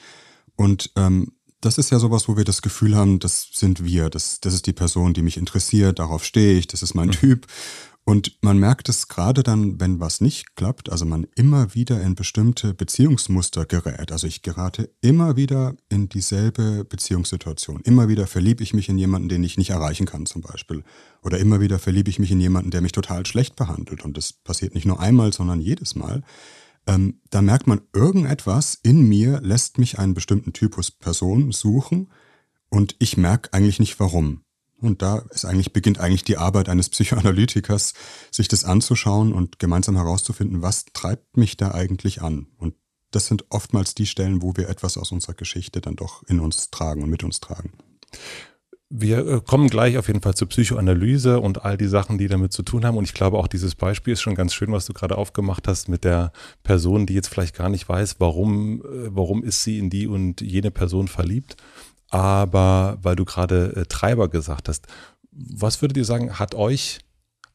Und 0.57 0.91
ähm, 0.97 1.36
das 1.67 1.77
ist 1.77 1.89
ja 1.89 1.99
sowas, 1.99 2.29
wo 2.29 2.37
wir 2.37 2.45
das 2.45 2.61
Gefühl 2.61 2.95
haben, 2.95 3.19
das 3.19 3.49
sind 3.51 3.83
wir, 3.83 4.09
das, 4.09 4.39
das 4.39 4.53
ist 4.53 4.67
die 4.67 4.73
Person, 4.73 5.13
die 5.13 5.21
mich 5.21 5.35
interessiert, 5.35 5.99
darauf 5.99 6.23
stehe 6.23 6.57
ich, 6.57 6.67
das 6.67 6.81
ist 6.81 6.93
mein 6.93 7.09
mhm. 7.09 7.11
Typ. 7.11 7.47
Und 8.05 8.37
man 8.41 8.57
merkt 8.57 8.87
es 8.87 9.09
gerade 9.09 9.43
dann, 9.43 9.81
wenn 9.81 9.99
was 9.99 10.21
nicht 10.21 10.55
klappt, 10.55 10.89
also 10.89 11.03
man 11.03 11.27
immer 11.35 11.75
wieder 11.75 12.01
in 12.01 12.15
bestimmte 12.15 12.73
Beziehungsmuster 12.73 13.65
gerät. 13.65 14.13
Also 14.13 14.27
ich 14.27 14.43
gerate 14.43 14.89
immer 15.01 15.35
wieder 15.35 15.75
in 15.89 16.07
dieselbe 16.07 16.85
Beziehungssituation. 16.85 17.81
Immer 17.81 18.07
wieder 18.07 18.25
verliebe 18.25 18.63
ich 18.63 18.73
mich 18.73 18.87
in 18.87 18.97
jemanden, 18.97 19.27
den 19.27 19.43
ich 19.43 19.57
nicht 19.57 19.71
erreichen 19.71 20.05
kann 20.05 20.25
zum 20.25 20.41
Beispiel. 20.41 20.85
Oder 21.21 21.37
immer 21.39 21.59
wieder 21.59 21.79
verliebe 21.79 22.09
ich 22.09 22.17
mich 22.17 22.31
in 22.31 22.39
jemanden, 22.39 22.71
der 22.71 22.79
mich 22.79 22.93
total 22.93 23.25
schlecht 23.25 23.57
behandelt. 23.57 24.05
Und 24.05 24.15
das 24.15 24.31
passiert 24.31 24.73
nicht 24.73 24.85
nur 24.85 25.01
einmal, 25.01 25.33
sondern 25.33 25.59
jedes 25.59 25.95
Mal 25.95 26.23
ähm, 26.87 27.21
da 27.29 27.41
merkt 27.41 27.67
man, 27.67 27.81
irgendetwas 27.93 28.79
in 28.81 29.07
mir 29.07 29.41
lässt 29.41 29.77
mich 29.77 29.99
einen 29.99 30.13
bestimmten 30.13 30.53
Typus 30.53 30.91
Person 30.91 31.51
suchen 31.51 32.09
und 32.69 32.95
ich 32.99 33.17
merke 33.17 33.53
eigentlich 33.53 33.79
nicht 33.79 33.99
warum. 33.99 34.43
Und 34.79 35.01
da 35.01 35.19
ist 35.31 35.45
eigentlich, 35.45 35.73
beginnt 35.73 35.99
eigentlich 35.99 36.23
die 36.23 36.37
Arbeit 36.37 36.69
eines 36.69 36.89
Psychoanalytikers, 36.91 37.93
sich 38.31 38.47
das 38.47 38.63
anzuschauen 38.63 39.33
und 39.33 39.59
gemeinsam 39.59 39.95
herauszufinden, 39.95 40.61
was 40.61 40.85
treibt 40.93 41.37
mich 41.37 41.57
da 41.57 41.71
eigentlich 41.71 42.21
an. 42.21 42.47
Und 42.57 42.75
das 43.11 43.27
sind 43.27 43.45
oftmals 43.49 43.95
die 43.95 44.05
Stellen, 44.05 44.41
wo 44.41 44.55
wir 44.55 44.69
etwas 44.69 44.97
aus 44.97 45.11
unserer 45.11 45.33
Geschichte 45.33 45.81
dann 45.81 45.95
doch 45.95 46.23
in 46.23 46.39
uns 46.39 46.69
tragen 46.69 47.03
und 47.03 47.09
mit 47.09 47.23
uns 47.23 47.39
tragen. 47.39 47.73
Wir 48.89 49.27
äh, 49.27 49.41
kommen 49.41 49.67
gleich 49.67 49.97
auf 49.97 50.07
jeden 50.07 50.21
Fall 50.21 50.35
zur 50.35 50.47
Psychoanalyse 50.47 51.41
und 51.41 51.65
all 51.65 51.77
die 51.77 51.87
Sachen, 51.87 52.17
die 52.17 52.27
damit 52.27 52.53
zu 52.53 52.63
tun 52.63 52.85
haben. 52.85 52.97
Und 52.97 53.03
ich 53.03 53.13
glaube, 53.13 53.37
auch 53.37 53.47
dieses 53.47 53.75
Beispiel 53.75 54.13
ist 54.13 54.21
schon 54.21 54.35
ganz 54.35 54.53
schön, 54.53 54.71
was 54.71 54.85
du 54.85 54.93
gerade 54.93 55.17
aufgemacht 55.17 55.67
hast 55.67 55.89
mit 55.89 56.05
der 56.05 56.31
Person, 56.63 57.05
die 57.05 57.13
jetzt 57.13 57.27
vielleicht 57.27 57.55
gar 57.55 57.69
nicht 57.69 57.87
weiß, 57.89 58.15
warum, 58.19 58.81
äh, 58.81 59.15
warum 59.15 59.43
ist 59.43 59.63
sie 59.63 59.77
in 59.77 59.89
die 59.89 60.07
und 60.07 60.39
jene 60.41 60.71
Person 60.71 61.09
verliebt. 61.09 61.57
Aber 62.09 62.97
weil 63.01 63.17
du 63.17 63.25
gerade 63.25 63.75
äh, 63.75 63.85
Treiber 63.85 64.29
gesagt 64.29 64.69
hast, 64.69 64.87
was 65.31 65.81
würdet 65.81 65.97
ihr 65.97 66.05
sagen, 66.05 66.39
hat 66.39 66.55
euch 66.55 66.99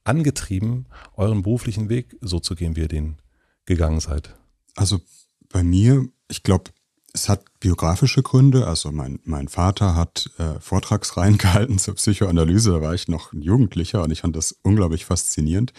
angetrieben, 0.05 0.87
euren 1.17 1.43
beruflichen 1.43 1.89
Weg 1.89 2.17
so 2.21 2.41
zu 2.41 2.55
gehen, 2.55 2.77
wie 2.77 2.81
ihr 2.81 2.89
den 2.89 3.17
gegangen 3.65 4.01
seid? 4.01 4.35
Also 4.77 5.01
bei 5.49 5.63
mir, 5.63 6.07
ich 6.29 6.43
glaube, 6.43 6.71
es 7.13 7.29
hat 7.29 7.45
biografische 7.61 8.23
Gründe. 8.23 8.67
Also 8.67 8.91
mein, 8.91 9.21
mein 9.25 9.49
Vater 9.49 9.95
hat 9.95 10.31
äh, 10.39 10.59
Vortragsreihen 10.61 11.39
gehalten 11.39 11.79
zur 11.79 11.95
Psychoanalyse. 11.95 12.73
Da 12.73 12.81
war 12.81 12.95
ich 12.95 13.09
noch 13.09 13.33
ein 13.33 13.43
Jugendlicher 13.43 14.03
und 14.03 14.11
ich 14.11 14.23
fand 14.23 14.37
das 14.37 14.53
unglaublich 14.63 15.05
faszinierend. 15.05 15.73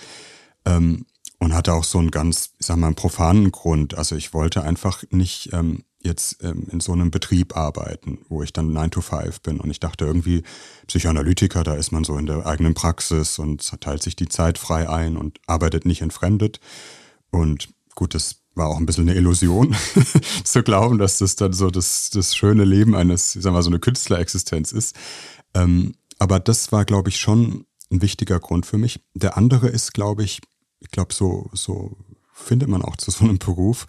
Ähm, 0.65 1.05
und 1.39 1.53
hatte 1.53 1.73
auch 1.73 1.83
so 1.83 1.99
einen 1.99 2.11
ganz, 2.11 2.51
ich 2.57 2.67
sag 2.67 2.77
mal, 2.77 2.93
profanen 2.93 3.51
Grund. 3.51 3.95
Also 3.95 4.15
ich 4.15 4.33
wollte 4.33 4.63
einfach 4.63 5.03
nicht 5.09 5.51
ähm, 5.51 5.83
jetzt 6.01 6.41
ähm, 6.41 6.67
in 6.71 6.79
so 6.79 6.93
einem 6.93 7.11
Betrieb 7.11 7.57
arbeiten, 7.57 8.19
wo 8.29 8.43
ich 8.43 8.53
dann 8.53 8.71
9 8.71 8.91
to 8.91 9.01
5 9.01 9.41
bin. 9.41 9.59
Und 9.59 9.69
ich 9.69 9.81
dachte 9.81 10.05
irgendwie, 10.05 10.43
Psychoanalytiker, 10.87 11.63
da 11.63 11.73
ist 11.73 11.91
man 11.91 12.05
so 12.05 12.17
in 12.17 12.27
der 12.27 12.45
eigenen 12.45 12.75
Praxis 12.75 13.39
und 13.39 13.81
teilt 13.81 14.03
sich 14.03 14.15
die 14.15 14.29
Zeit 14.29 14.57
frei 14.57 14.87
ein 14.89 15.17
und 15.17 15.39
arbeitet 15.45 15.85
nicht 15.85 16.01
entfremdet. 16.01 16.61
Und 17.29 17.69
gut, 17.95 18.13
das 18.15 18.42
war 18.55 18.67
auch 18.67 18.77
ein 18.77 18.85
bisschen 18.85 19.09
eine 19.09 19.17
Illusion, 19.17 19.75
zu 20.43 20.63
glauben, 20.63 20.97
dass 20.97 21.17
das 21.17 21.35
dann 21.35 21.53
so 21.53 21.69
das, 21.69 22.09
das 22.11 22.35
schöne 22.35 22.65
Leben 22.65 22.95
eines, 22.95 23.35
ich 23.35 23.43
sag 23.43 23.53
mal, 23.53 23.63
so 23.63 23.69
eine 23.69 23.79
Künstlerexistenz 23.79 24.71
ist. 24.71 24.95
Ähm, 25.53 25.93
aber 26.19 26.39
das 26.39 26.71
war, 26.71 26.85
glaube 26.85 27.09
ich, 27.09 27.19
schon 27.19 27.65
ein 27.91 28.01
wichtiger 28.01 28.39
Grund 28.39 28.65
für 28.65 28.77
mich. 28.77 29.03
Der 29.13 29.37
andere 29.37 29.67
ist, 29.67 29.93
glaube 29.93 30.23
ich, 30.23 30.41
ich 30.79 30.89
glaube, 30.89 31.13
so, 31.13 31.49
so 31.53 31.97
findet 32.33 32.69
man 32.69 32.81
auch 32.81 32.97
zu 32.97 33.11
so 33.11 33.23
einem 33.23 33.39
Beruf, 33.39 33.87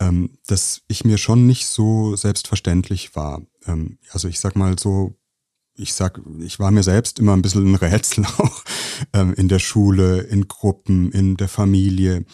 ähm, 0.00 0.38
dass 0.46 0.82
ich 0.88 1.04
mir 1.04 1.18
schon 1.18 1.46
nicht 1.46 1.66
so 1.66 2.14
selbstverständlich 2.16 3.16
war. 3.16 3.42
Ähm, 3.66 3.98
also 4.10 4.28
ich 4.28 4.38
sag 4.40 4.56
mal 4.56 4.78
so, 4.78 5.16
ich 5.74 5.94
sag, 5.94 6.20
ich 6.40 6.58
war 6.58 6.70
mir 6.70 6.82
selbst 6.82 7.18
immer 7.18 7.34
ein 7.34 7.42
bisschen 7.42 7.66
ein 7.66 7.74
Rätsel 7.74 8.24
auch 8.38 8.64
ähm, 9.12 9.34
in 9.34 9.48
der 9.48 9.58
Schule, 9.58 10.20
in 10.20 10.48
Gruppen, 10.48 11.10
in 11.12 11.36
der 11.36 11.48
Familie. 11.48 12.24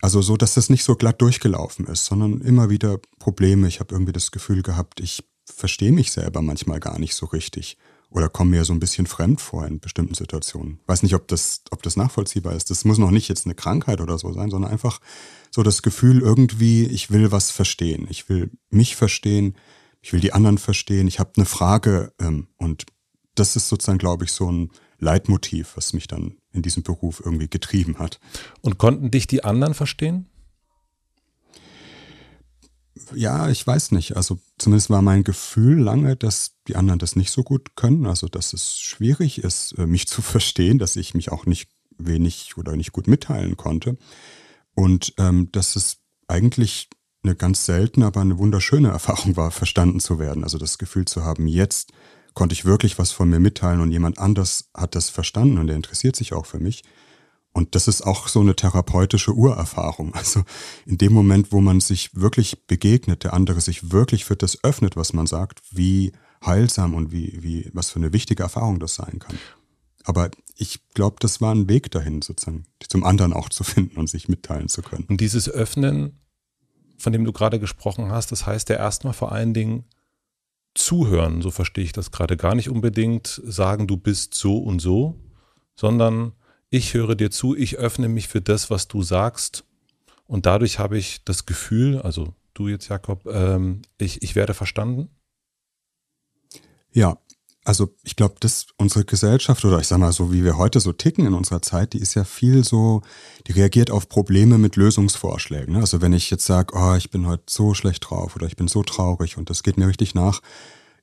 Also 0.00 0.22
so, 0.22 0.36
dass 0.36 0.54
das 0.54 0.70
nicht 0.70 0.84
so 0.84 0.94
glatt 0.94 1.20
durchgelaufen 1.20 1.86
ist, 1.86 2.04
sondern 2.04 2.40
immer 2.40 2.70
wieder 2.70 2.98
Probleme. 3.18 3.66
Ich 3.66 3.80
habe 3.80 3.94
irgendwie 3.94 4.12
das 4.12 4.30
Gefühl 4.30 4.62
gehabt, 4.62 5.00
ich 5.00 5.24
verstehe 5.44 5.92
mich 5.92 6.12
selber 6.12 6.42
manchmal 6.42 6.80
gar 6.80 6.98
nicht 6.98 7.14
so 7.14 7.26
richtig 7.26 7.78
oder 8.10 8.28
komme 8.28 8.52
mir 8.52 8.64
so 8.64 8.72
ein 8.72 8.80
bisschen 8.80 9.06
fremd 9.06 9.40
vor 9.40 9.66
in 9.66 9.80
bestimmten 9.80 10.14
Situationen. 10.14 10.80
Weiß 10.86 11.02
nicht, 11.02 11.14
ob 11.14 11.28
das, 11.28 11.62
ob 11.70 11.82
das 11.82 11.96
nachvollziehbar 11.96 12.54
ist. 12.54 12.70
Das 12.70 12.84
muss 12.84 12.98
noch 12.98 13.10
nicht 13.10 13.28
jetzt 13.28 13.44
eine 13.44 13.54
Krankheit 13.54 14.00
oder 14.00 14.18
so 14.18 14.32
sein, 14.32 14.50
sondern 14.50 14.70
einfach 14.70 15.00
so 15.50 15.62
das 15.62 15.82
Gefühl 15.82 16.20
irgendwie, 16.20 16.86
ich 16.86 17.10
will 17.10 17.32
was 17.32 17.50
verstehen. 17.50 18.06
Ich 18.08 18.28
will 18.28 18.50
mich 18.70 18.96
verstehen, 18.96 19.56
ich 20.00 20.12
will 20.12 20.20
die 20.20 20.32
anderen 20.32 20.58
verstehen, 20.58 21.08
ich 21.08 21.18
habe 21.18 21.32
eine 21.36 21.44
Frage 21.44 22.12
ähm, 22.20 22.48
und 22.56 22.86
das 23.34 23.56
ist 23.56 23.68
sozusagen, 23.68 23.98
glaube 23.98 24.24
ich, 24.24 24.32
so 24.32 24.50
ein 24.50 24.70
Leitmotiv, 24.98 25.76
was 25.76 25.92
mich 25.92 26.06
dann 26.06 26.36
in 26.52 26.62
diesem 26.62 26.82
Beruf 26.82 27.22
irgendwie 27.24 27.48
getrieben 27.48 27.98
hat. 27.98 28.18
Und 28.60 28.78
konnten 28.78 29.10
dich 29.10 29.26
die 29.26 29.44
anderen 29.44 29.74
verstehen? 29.74 30.26
Ja, 33.14 33.48
ich 33.48 33.64
weiß 33.66 33.92
nicht. 33.92 34.16
Also 34.16 34.38
zumindest 34.58 34.90
war 34.90 35.02
mein 35.02 35.24
Gefühl 35.24 35.78
lange, 35.78 36.16
dass 36.16 36.56
die 36.66 36.76
anderen 36.76 36.98
das 36.98 37.16
nicht 37.16 37.30
so 37.30 37.42
gut 37.42 37.76
können. 37.76 38.06
Also 38.06 38.28
dass 38.28 38.52
es 38.52 38.78
schwierig 38.78 39.38
ist, 39.38 39.72
äh, 39.78 39.86
mich 39.86 40.08
zu 40.08 40.22
verstehen, 40.22 40.78
dass 40.78 40.96
ich 40.96 41.14
mich 41.14 41.30
auch 41.30 41.46
nicht 41.46 41.70
wenig 41.98 42.56
oder 42.56 42.76
nicht 42.76 42.92
gut 42.92 43.06
mitteilen 43.06 43.56
konnte. 43.56 43.96
Und 44.74 45.14
ähm, 45.18 45.50
dass 45.52 45.76
es 45.76 45.98
eigentlich 46.28 46.88
eine 47.22 47.34
ganz 47.34 47.64
seltene, 47.64 48.06
aber 48.06 48.20
eine 48.20 48.38
wunderschöne 48.38 48.88
Erfahrung 48.92 49.36
war, 49.36 49.50
verstanden 49.50 50.00
zu 50.00 50.18
werden. 50.18 50.44
Also 50.44 50.58
das 50.58 50.78
Gefühl 50.78 51.04
zu 51.04 51.24
haben, 51.24 51.46
jetzt 51.46 51.92
konnte 52.38 52.52
ich 52.52 52.64
wirklich 52.64 53.00
was 53.00 53.10
von 53.10 53.28
mir 53.28 53.40
mitteilen 53.40 53.80
und 53.80 53.90
jemand 53.90 54.20
anders 54.20 54.70
hat 54.72 54.94
das 54.94 55.10
verstanden 55.10 55.58
und 55.58 55.66
der 55.66 55.74
interessiert 55.74 56.14
sich 56.14 56.32
auch 56.34 56.46
für 56.46 56.60
mich. 56.60 56.84
Und 57.52 57.74
das 57.74 57.88
ist 57.88 58.02
auch 58.02 58.28
so 58.28 58.38
eine 58.38 58.54
therapeutische 58.54 59.34
Urerfahrung. 59.34 60.14
Also 60.14 60.44
in 60.86 60.98
dem 60.98 61.12
Moment, 61.12 61.50
wo 61.50 61.60
man 61.60 61.80
sich 61.80 62.14
wirklich 62.14 62.64
begegnet, 62.68 63.24
der 63.24 63.32
andere 63.32 63.60
sich 63.60 63.90
wirklich 63.90 64.24
für 64.24 64.36
das 64.36 64.62
öffnet, 64.62 64.94
was 64.94 65.12
man 65.12 65.26
sagt, 65.26 65.62
wie 65.72 66.12
heilsam 66.46 66.94
und 66.94 67.10
wie, 67.10 67.42
wie, 67.42 67.70
was 67.72 67.90
für 67.90 67.98
eine 67.98 68.12
wichtige 68.12 68.44
Erfahrung 68.44 68.78
das 68.78 68.94
sein 68.94 69.18
kann. 69.18 69.36
Aber 70.04 70.30
ich 70.54 70.78
glaube, 70.94 71.16
das 71.18 71.40
war 71.40 71.52
ein 71.52 71.68
Weg 71.68 71.90
dahin, 71.90 72.22
sozusagen, 72.22 72.66
zum 72.88 73.02
anderen 73.02 73.32
auch 73.32 73.48
zu 73.48 73.64
finden 73.64 73.98
und 73.98 74.08
sich 74.08 74.28
mitteilen 74.28 74.68
zu 74.68 74.82
können. 74.82 75.06
Und 75.08 75.20
dieses 75.20 75.50
Öffnen, 75.50 76.20
von 76.98 77.12
dem 77.12 77.24
du 77.24 77.32
gerade 77.32 77.58
gesprochen 77.58 78.12
hast, 78.12 78.30
das 78.30 78.46
heißt 78.46 78.68
ja 78.68 78.76
erstmal 78.76 79.12
vor 79.12 79.32
allen 79.32 79.54
Dingen 79.54 79.86
zuhören, 80.78 81.42
so 81.42 81.50
verstehe 81.50 81.84
ich 81.84 81.92
das 81.92 82.10
gerade. 82.10 82.36
Gar 82.36 82.54
nicht 82.54 82.70
unbedingt 82.70 83.40
sagen, 83.44 83.86
du 83.86 83.96
bist 83.96 84.34
so 84.34 84.58
und 84.58 84.80
so, 84.80 85.18
sondern 85.74 86.32
ich 86.70 86.94
höre 86.94 87.14
dir 87.14 87.30
zu, 87.30 87.56
ich 87.56 87.76
öffne 87.76 88.08
mich 88.08 88.28
für 88.28 88.40
das, 88.40 88.70
was 88.70 88.88
du 88.88 89.02
sagst. 89.02 89.64
Und 90.26 90.46
dadurch 90.46 90.78
habe 90.78 90.98
ich 90.98 91.24
das 91.24 91.46
Gefühl, 91.46 92.00
also 92.00 92.34
du 92.54 92.68
jetzt, 92.68 92.88
Jakob, 92.88 93.26
ähm, 93.26 93.82
ich, 93.98 94.22
ich 94.22 94.34
werde 94.34 94.54
verstanden. 94.54 95.08
Ja, 96.92 97.18
also 97.68 97.94
ich 98.02 98.16
glaube, 98.16 98.36
dass 98.40 98.68
unsere 98.78 99.04
Gesellschaft 99.04 99.62
oder 99.62 99.78
ich 99.78 99.88
sag 99.88 99.98
mal 99.98 100.10
so, 100.10 100.32
wie 100.32 100.42
wir 100.42 100.56
heute 100.56 100.80
so 100.80 100.94
ticken 100.94 101.26
in 101.26 101.34
unserer 101.34 101.60
Zeit, 101.60 101.92
die 101.92 101.98
ist 101.98 102.14
ja 102.14 102.24
viel 102.24 102.64
so, 102.64 103.02
die 103.46 103.52
reagiert 103.52 103.90
auf 103.90 104.08
Probleme 104.08 104.56
mit 104.56 104.76
Lösungsvorschlägen. 104.76 105.74
Ne? 105.74 105.80
Also 105.80 106.00
wenn 106.00 106.14
ich 106.14 106.30
jetzt 106.30 106.46
sage, 106.46 106.72
oh, 106.74 106.94
ich 106.94 107.10
bin 107.10 107.26
heute 107.26 107.42
so 107.46 107.74
schlecht 107.74 108.08
drauf 108.08 108.36
oder 108.36 108.46
ich 108.46 108.56
bin 108.56 108.68
so 108.68 108.82
traurig 108.84 109.36
und 109.36 109.50
das 109.50 109.62
geht 109.62 109.76
mir 109.76 109.86
richtig 109.86 110.14
nach, 110.14 110.40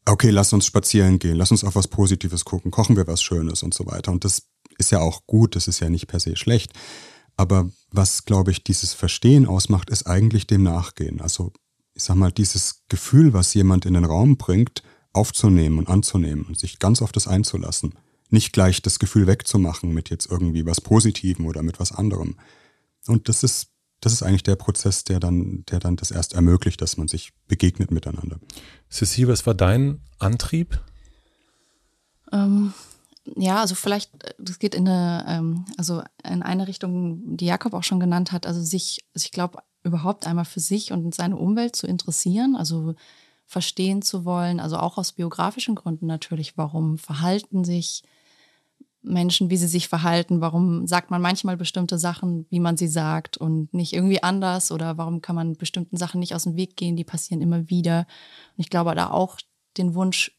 okay, 0.07 0.31
lass 0.31 0.53
uns 0.53 0.65
spazieren 0.65 1.19
gehen, 1.19 1.36
lass 1.36 1.51
uns 1.51 1.63
auf 1.63 1.75
was 1.75 1.88
Positives 1.88 2.45
gucken, 2.45 2.72
kochen 2.72 2.95
wir 2.95 3.05
was 3.05 3.22
Schönes 3.22 3.62
und 3.62 3.75
so 3.75 3.86
weiter. 3.86 4.12
Und 4.12 4.25
das 4.25 4.48
ist 4.79 4.89
ja 4.89 5.01
auch 5.01 5.27
gut, 5.27 5.55
das 5.55 5.67
ist 5.67 5.81
ja 5.81 5.91
nicht 5.91 6.07
per 6.07 6.19
se 6.19 6.36
schlecht. 6.36 6.74
Aber 7.38 7.69
was, 7.91 8.25
glaube 8.25 8.50
ich, 8.50 8.63
dieses 8.63 8.95
Verstehen 8.95 9.45
ausmacht, 9.45 9.91
ist 9.91 10.07
eigentlich 10.07 10.48
dem 10.48 10.63
Nachgehen. 10.63 11.22
Also, 11.22 11.53
ich 11.93 12.01
sag 12.01 12.15
mal, 12.15 12.31
dieses 12.31 12.81
Gefühl, 12.89 13.34
was 13.34 13.53
jemand 13.53 13.86
in 13.86 13.93
den 13.93 14.05
Raum 14.05 14.38
bringt, 14.38 14.81
aufzunehmen 15.15 15.79
und 15.79 15.89
anzunehmen 15.89 16.45
und 16.45 16.60
sich 16.60 16.79
ganz 16.79 17.01
auf 17.01 17.12
das 17.12 17.27
einzulassen. 17.27 17.95
Nicht 18.29 18.53
gleich 18.53 18.81
das 18.81 19.00
Gefühl 19.00 19.27
wegzumachen 19.27 19.93
mit 19.93 20.10
jetzt 20.10 20.29
irgendwie 20.29 20.65
was 20.65 20.81
Positivem 20.81 21.45
oder 21.45 21.63
mit 21.63 21.79
was 21.79 21.91
anderem. 21.91 22.36
Und 23.07 23.29
das 23.29 23.43
ist, 23.43 23.69
das 24.01 24.13
ist 24.13 24.24
eigentlich 24.24 24.43
der 24.43 24.55
Prozess, 24.55 25.03
der 25.03 25.19
dann, 25.19 25.63
der 25.69 25.79
dann 25.79 25.95
das 25.95 26.12
erst 26.12 26.34
ermöglicht, 26.34 26.81
dass 26.81 26.98
man 26.98 27.07
sich 27.07 27.34
begegnet 27.48 27.91
miteinander. 27.91 28.39
Cecile, 28.89 29.27
was 29.29 29.45
war 29.45 29.53
dein 29.53 30.01
Antrieb? 30.19 30.81
Ähm, 32.31 32.74
ja, 33.36 33.62
also 33.62 33.75
vielleicht, 33.75 34.12
das 34.38 34.60
geht 34.60 34.75
in 34.75 34.88
eine, 34.88 35.25
ähm, 35.27 35.65
also 35.77 36.03
in 36.24 36.43
eine 36.43 36.67
Richtung, 36.67 37.38
die 37.38 37.45
Jakob 37.45 37.74
auch 37.74 37.84
schon 37.84 38.00
genannt 38.00 38.31
hat, 38.31 38.45
also 38.45 38.62
sich, 38.62 39.05
also 39.13 39.25
ich 39.25 39.31
glaube, 39.31 39.60
überhaupt 39.84 40.27
einmal 40.27 40.45
für 40.45 40.60
sich 40.60 40.91
und 40.91 41.13
seine 41.13 41.38
Umwelt 41.38 41.75
zu 41.75 41.88
interessieren, 41.88 42.55
also 42.55 42.95
verstehen 43.46 44.02
zu 44.02 44.25
wollen, 44.25 44.60
also 44.60 44.78
auch 44.78 44.98
aus 44.98 45.14
biografischen 45.14 45.75
Gründen 45.75 46.08
natürlich, 46.08 46.58
warum 46.58 46.98
verhalten 46.98 47.64
sich 47.64 48.04
Menschen, 49.06 49.50
wie 49.50 49.58
sie 49.58 49.68
sich 49.68 49.88
verhalten, 49.88 50.42
warum 50.42 50.88
sagt 50.88 51.12
man 51.12 51.22
manchmal 51.22 51.58
bestimmte 51.58 52.00
Sachen, 52.00 52.48
wie 52.50 52.60
man 52.60 52.75
sie 52.75 52.88
sagt 52.88 53.38
und 53.38 53.74
nicht 53.74 53.94
irgendwie 53.94 54.24
anders 54.24 54.72
oder 54.72 54.98
warum 54.98 55.22
kann 55.22 55.36
man 55.36 55.56
bestimmten 55.56 55.98
Sachen 55.98 56.20
nicht 56.20 56.34
aus 56.34 56.44
dem 56.44 56.56
Weg 56.56 56.75
gehen, 56.75 56.96
die 56.96 57.04
passieren 57.04 57.42
immer 57.42 57.70
wieder. 57.70 58.08
Und 58.58 58.64
ich 58.64 58.70
glaube 58.70 58.96
da 58.96 59.12
auch 59.12 59.38
den 59.78 59.94
Wunsch, 59.94 60.32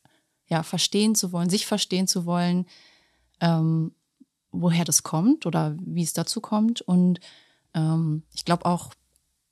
ja, 0.49 0.63
verstehen 0.63 1.15
zu 1.15 1.33
wollen, 1.33 1.51
sich 1.51 1.67
verstehen 1.67 2.07
zu 2.07 2.27
wollen, 2.27 2.67
ähm, 3.41 3.93
woher 4.51 4.85
das 4.85 5.03
kommt 5.03 5.47
oder 5.47 5.77
wie 5.81 6.03
es 6.03 6.13
dazu 6.13 6.41
kommt. 6.41 6.81
Und 6.81 7.21
ähm, 7.75 8.23
ich 8.35 8.45
glaube 8.45 8.65
auch 8.65 8.95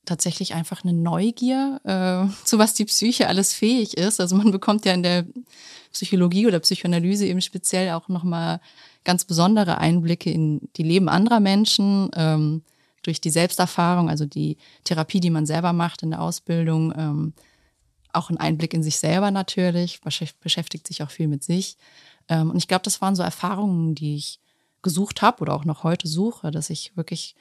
tatsächlich 0.05 0.55
einfach 0.55 0.85
eine 0.85 0.93
Neugier, 0.93 1.81
äh, 1.85 2.45
zu 2.45 2.59
was 2.59 2.75
die 2.75 2.85
Psyche 2.85 3.29
alles 3.29 3.53
fähig 3.53 3.97
ist. 3.97 4.21
Also 4.21 4.37
man 4.37 4.51
bekommt 4.51 4.85
ja 4.85 4.93
in 4.93 5.03
der 5.03 5.27
Psychologie 5.93 6.47
oder 6.47 6.61
Psychoanalyse 6.61 7.27
eben 7.27 7.41
speziell 7.41 7.93
auch 7.93 8.09
nochmal 8.09 8.61
ganz 9.05 9.25
besondere 9.25 9.79
Einblicke 9.79 10.31
in 10.31 10.61
die 10.77 10.83
Leben 10.83 11.09
anderer 11.09 11.41
Menschen 11.41 12.11
ähm, 12.17 12.63
durch 13.03 13.21
die 13.21 13.31
Selbsterfahrung, 13.31 14.09
also 14.09 14.27
die 14.27 14.57
Therapie, 14.85 15.21
die 15.21 15.31
man 15.31 15.47
selber 15.47 15.73
macht 15.73 16.03
in 16.03 16.11
der 16.11 16.23
Ausbildung. 16.23 16.93
Ähm, 16.97 17.33
auch 18.13 18.31
ein 18.31 18.39
Einblick 18.39 18.75
in 18.75 18.83
sich 18.83 18.99
selber 18.99 19.31
natürlich, 19.31 20.01
beschäftigt 20.01 20.87
sich 20.87 21.03
auch 21.03 21.11
viel 21.11 21.29
mit 21.29 21.43
sich. 21.43 21.77
Ähm, 22.29 22.51
und 22.51 22.57
ich 22.57 22.69
glaube, 22.69 22.83
das 22.83 23.01
waren 23.01 23.17
so 23.17 23.23
Erfahrungen, 23.23 23.95
die 23.95 24.17
ich 24.17 24.41
gesucht 24.83 25.23
habe 25.23 25.43
oder 25.43 25.55
auch 25.55 25.65
noch 25.65 25.83
heute 25.83 26.09
suche, 26.09 26.51
dass 26.51 26.71
ich 26.71 26.97
wirklich 26.97 27.35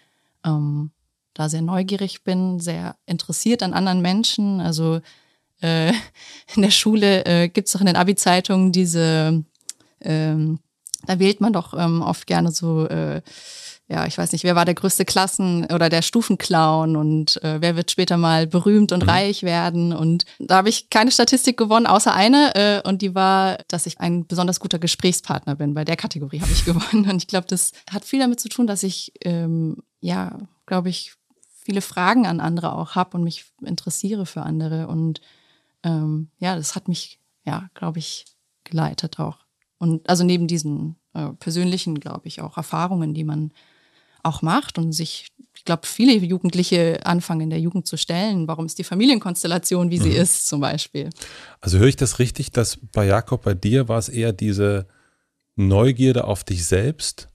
ähm, 0.45 0.91
da 1.33 1.49
sehr 1.49 1.61
neugierig 1.61 2.23
bin, 2.23 2.59
sehr 2.59 2.95
interessiert 3.05 3.63
an 3.63 3.73
anderen 3.73 4.01
Menschen. 4.01 4.59
Also 4.61 5.01
äh, 5.61 5.89
in 6.55 6.61
der 6.61 6.71
Schule 6.71 7.25
äh, 7.25 7.49
gibt 7.49 7.67
es 7.67 7.73
doch 7.73 7.81
in 7.81 7.87
den 7.87 7.95
Abi-Zeitungen 7.95 8.71
diese, 8.71 9.43
ähm, 10.01 10.59
da 11.05 11.19
wählt 11.19 11.41
man 11.41 11.53
doch 11.53 11.73
ähm, 11.73 12.01
oft 12.01 12.27
gerne 12.27 12.51
so 12.51 12.85
äh, 12.87 13.21
ja, 13.89 14.07
ich 14.07 14.17
weiß 14.17 14.31
nicht, 14.31 14.43
wer 14.43 14.55
war 14.55 14.65
der 14.65 14.73
größte 14.75 15.03
Klassen- 15.03 15.65
oder 15.65 15.89
der 15.89 16.01
Stufenclown 16.01 16.95
und 16.95 17.41
äh, 17.43 17.59
wer 17.59 17.75
wird 17.75 17.91
später 17.91 18.17
mal 18.17 18.47
berühmt 18.47 18.91
und 18.91 19.03
mhm. 19.03 19.09
reich 19.09 19.43
werden. 19.43 19.93
Und 19.93 20.25
da 20.39 20.57
habe 20.57 20.69
ich 20.69 20.89
keine 20.89 21.11
Statistik 21.11 21.57
gewonnen, 21.57 21.85
außer 21.85 22.13
eine. 22.13 22.55
Äh, 22.55 22.87
und 22.87 23.01
die 23.01 23.13
war, 23.13 23.57
dass 23.67 23.85
ich 23.85 23.99
ein 23.99 24.25
besonders 24.25 24.59
guter 24.59 24.79
Gesprächspartner 24.79 25.55
bin. 25.55 25.73
Bei 25.73 25.83
der 25.83 25.97
Kategorie 25.97 26.39
habe 26.39 26.51
ich 26.51 26.63
gewonnen. 26.65 27.09
Und 27.09 27.17
ich 27.17 27.27
glaube, 27.27 27.47
das 27.47 27.71
hat 27.89 28.05
viel 28.05 28.19
damit 28.19 28.39
zu 28.39 28.47
tun, 28.47 28.67
dass 28.67 28.83
ich, 28.83 29.11
ähm, 29.25 29.77
ja, 29.99 30.39
glaube 30.65 30.89
ich, 30.89 31.13
viele 31.63 31.81
Fragen 31.81 32.25
an 32.25 32.39
andere 32.39 32.73
auch 32.73 32.95
habe 32.95 33.17
und 33.17 33.23
mich 33.23 33.45
interessiere 33.61 34.25
für 34.25 34.41
andere. 34.41 34.87
Und 34.87 35.21
ähm, 35.83 36.29
ja, 36.39 36.55
das 36.55 36.75
hat 36.75 36.87
mich, 36.87 37.19
ja, 37.45 37.69
glaube 37.73 37.99
ich, 37.99 38.25
geleitet 38.63 39.19
auch. 39.19 39.39
Und 39.77 40.09
also 40.09 40.23
neben 40.23 40.47
diesen 40.47 40.95
äh, 41.13 41.29
persönlichen, 41.39 41.99
glaube 41.99 42.27
ich, 42.27 42.41
auch 42.41 42.57
Erfahrungen, 42.57 43.13
die 43.13 43.23
man 43.23 43.51
auch 44.23 44.41
macht 44.41 44.77
und 44.77 44.93
sich, 44.93 45.27
ich 45.53 45.65
glaube, 45.65 45.85
viele 45.85 46.13
Jugendliche 46.13 47.05
anfangen 47.05 47.41
in 47.41 47.49
der 47.49 47.59
Jugend 47.59 47.87
zu 47.87 47.97
stellen. 47.97 48.47
Warum 48.47 48.65
ist 48.65 48.79
die 48.79 48.85
Familienkonstellation, 48.85 49.89
wie 49.89 49.97
sie 49.97 50.11
mhm. 50.11 50.15
ist, 50.15 50.47
zum 50.47 50.61
Beispiel? 50.61 51.09
Also 51.59 51.77
höre 51.77 51.87
ich 51.87 51.97
das 51.97 52.19
richtig, 52.19 52.51
dass 52.51 52.77
bei 52.93 53.05
Jakob, 53.05 53.43
bei 53.43 53.53
dir 53.53 53.89
war 53.89 53.97
es 53.97 54.07
eher 54.07 54.31
diese 54.31 54.87
Neugierde 55.55 56.23
auf 56.23 56.43
dich 56.43 56.65
selbst 56.65 57.27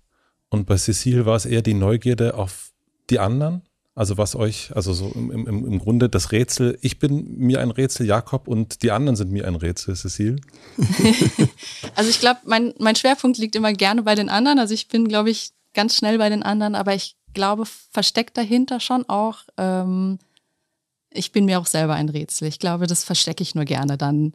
und 0.49 0.66
bei 0.66 0.76
Cecile 0.76 1.26
war 1.26 1.37
es 1.37 1.44
eher 1.44 1.62
die 1.62 1.75
Neugierde 1.75 2.35
auf 2.35 2.73
die 3.11 3.18
anderen? 3.18 3.62
Also 3.98 4.16
was 4.16 4.36
euch, 4.36 4.70
also 4.76 4.92
so 4.92 5.10
im, 5.16 5.32
im, 5.32 5.48
im 5.48 5.78
Grunde 5.80 6.08
das 6.08 6.30
Rätsel, 6.30 6.78
ich 6.82 7.00
bin 7.00 7.36
mir 7.36 7.60
ein 7.60 7.72
Rätsel, 7.72 8.06
Jakob, 8.06 8.46
und 8.46 8.84
die 8.84 8.92
anderen 8.92 9.16
sind 9.16 9.32
mir 9.32 9.44
ein 9.44 9.56
Rätsel, 9.56 9.96
Cecile? 9.96 10.36
also 11.96 12.08
ich 12.08 12.20
glaube, 12.20 12.38
mein, 12.44 12.74
mein 12.78 12.94
Schwerpunkt 12.94 13.38
liegt 13.38 13.56
immer 13.56 13.72
gerne 13.72 14.04
bei 14.04 14.14
den 14.14 14.28
anderen. 14.28 14.60
Also 14.60 14.72
ich 14.72 14.86
bin, 14.86 15.08
glaube 15.08 15.30
ich, 15.30 15.50
ganz 15.74 15.96
schnell 15.96 16.16
bei 16.18 16.28
den 16.28 16.44
anderen, 16.44 16.76
aber 16.76 16.94
ich 16.94 17.16
glaube, 17.34 17.64
versteckt 17.66 18.36
dahinter 18.36 18.78
schon 18.78 19.04
auch, 19.08 19.38
ähm, 19.56 20.20
ich 21.10 21.32
bin 21.32 21.46
mir 21.46 21.58
auch 21.58 21.66
selber 21.66 21.94
ein 21.94 22.08
Rätsel. 22.08 22.46
Ich 22.46 22.60
glaube, 22.60 22.86
das 22.86 23.02
verstecke 23.02 23.42
ich 23.42 23.56
nur 23.56 23.64
gerne 23.64 23.98
dann 23.98 24.32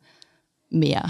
mehr. 0.73 1.09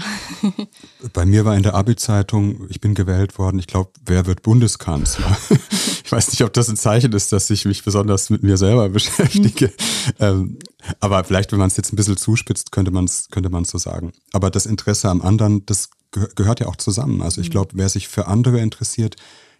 Bei 1.12 1.24
mir 1.24 1.44
war 1.44 1.56
in 1.56 1.62
der 1.62 1.74
Abi-Zeitung, 1.74 2.66
ich 2.68 2.80
bin 2.80 2.94
gewählt 2.94 3.38
worden, 3.38 3.58
ich 3.58 3.66
glaube, 3.66 3.90
wer 4.04 4.26
wird 4.26 4.42
Bundeskanzler? 4.42 5.36
ich 6.04 6.12
weiß 6.12 6.30
nicht, 6.30 6.42
ob 6.42 6.52
das 6.52 6.68
ein 6.68 6.76
Zeichen 6.76 7.12
ist, 7.12 7.32
dass 7.32 7.50
ich 7.50 7.64
mich 7.64 7.84
besonders 7.84 8.30
mit 8.30 8.42
mir 8.42 8.56
selber 8.56 8.88
beschäftige. 8.90 9.72
ähm, 10.20 10.58
aber 11.00 11.24
vielleicht, 11.24 11.52
wenn 11.52 11.58
man 11.58 11.68
es 11.68 11.76
jetzt 11.76 11.92
ein 11.92 11.96
bisschen 11.96 12.16
zuspitzt, 12.16 12.72
könnte 12.72 12.90
man 12.90 13.04
es 13.04 13.28
könnte 13.30 13.50
man's 13.50 13.70
so 13.70 13.78
sagen. 13.78 14.12
Aber 14.32 14.50
das 14.50 14.66
Interesse 14.66 15.08
am 15.08 15.22
anderen, 15.22 15.64
das 15.66 15.90
gehört 16.10 16.60
ja 16.60 16.66
auch 16.66 16.76
zusammen. 16.76 17.22
Also 17.22 17.40
ich 17.40 17.48
mhm. 17.48 17.52
glaube, 17.52 17.70
wer 17.74 17.88
sich 17.88 18.08
für 18.08 18.26
andere 18.26 18.60
interessiert, 18.60 19.16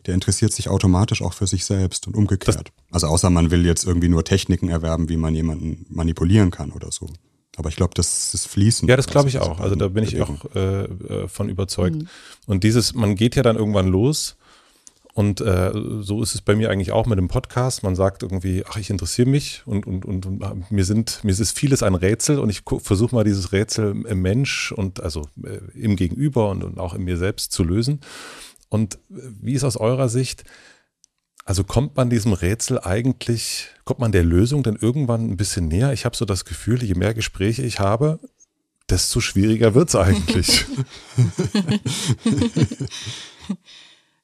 der 0.07 0.15
interessiert 0.15 0.53
sich 0.53 0.69
automatisch 0.69 1.23
auch 1.23 1.33
für 1.33 1.47
sich 1.47 1.65
selbst 1.65 2.07
und 2.07 2.15
umgekehrt. 2.15 2.73
Das 2.91 2.95
also 3.03 3.07
außer 3.09 3.31
man 3.31 3.51
will 3.51 3.65
jetzt 3.65 3.85
irgendwie 3.85 4.09
nur 4.09 4.25
Techniken 4.25 4.69
erwerben, 4.69 5.09
wie 5.09 5.17
man 5.17 5.35
jemanden 5.35 5.87
manipulieren 5.89 6.51
kann 6.51 6.73
oder 6.73 6.93
so. 6.93 7.09
Aber 7.57 7.69
ich 7.69 7.77
glaube, 7.77 7.95
das 7.95 8.35
ist 8.35 8.49
fließend. 8.49 8.91
Ja, 8.91 8.97
das 8.97 9.07
glaube 9.07 9.29
ich 9.29 9.39
auch. 9.39 9.61
Also 9.61 9.77
da 9.77 9.89
bin 9.89 10.05
ich 10.05 10.21
auch 10.21 10.55
äh, 10.55 10.85
äh, 10.85 11.29
von 11.29 11.49
überzeugt. 11.49 11.97
Mhm. 11.97 12.09
Und 12.47 12.65
dieses, 12.65 12.95
man 12.95 13.15
geht 13.15 13.37
ja 13.37 13.43
dann 13.43 13.57
irgendwann 13.57 13.89
los. 13.89 14.37
Und 15.15 15.41
äh, 15.41 15.71
so 16.01 16.23
ist 16.25 16.35
es 16.35 16.41
bei 16.41 16.57
mir 16.57 16.71
eigentlich 16.71 16.91
auch 16.91 17.07
mit 17.07 17.19
dem 17.19 17.29
Podcast. 17.29 17.85
Man 17.85 17.95
sagt 17.95 18.25
irgendwie, 18.25 18.65
ach, 18.69 18.77
ich 18.77 18.91
interessiere 18.91 19.29
mich 19.29 19.63
und, 19.65 19.87
und, 19.87 20.05
und, 20.05 20.27
und 20.27 20.71
mir 20.73 20.85
sind, 20.85 21.23
mir 21.23 21.31
ist 21.31 21.57
vieles 21.57 21.85
ein 21.85 21.95
Rätsel 21.95 22.41
und 22.41 22.51
ich 22.51 22.63
versuche 22.79 23.15
mal 23.15 23.23
dieses 23.23 23.53
Rätsel 23.53 24.05
im 24.07 24.23
Mensch 24.23 24.73
und 24.73 25.01
also 25.01 25.29
äh, 25.45 25.61
im 25.79 25.95
Gegenüber 25.95 26.51
und, 26.51 26.65
und 26.65 26.81
auch 26.81 26.95
in 26.95 27.05
mir 27.05 27.17
selbst 27.17 27.53
zu 27.53 27.63
lösen. 27.63 28.01
Und 28.69 28.99
wie 29.09 29.53
ist 29.53 29.63
aus 29.63 29.77
eurer 29.77 30.09
Sicht, 30.09 30.43
also 31.45 31.65
kommt 31.65 31.97
man 31.97 32.11
diesem 32.11 32.33
Rätsel 32.33 32.81
eigentlich, 32.81 33.69
kommt 33.85 34.01
man 34.01 34.13
der 34.13 34.25
Lösung 34.25 34.63
denn 34.63 34.77
irgendwann 34.81 35.31
ein 35.31 35.37
bisschen 35.37 35.69
näher? 35.69 35.93
Ich 35.93 36.05
habe 36.05 36.17
so 36.17 36.25
das 36.25 36.45
Gefühl, 36.45 36.83
je 36.83 36.95
mehr 36.95 37.15
Gespräche 37.15 37.63
ich 37.63 37.81
habe, 37.81 38.19
desto 38.89 39.21
schwieriger 39.21 39.75
wird 39.75 39.89
es 39.89 39.97
eigentlich. 39.97 40.67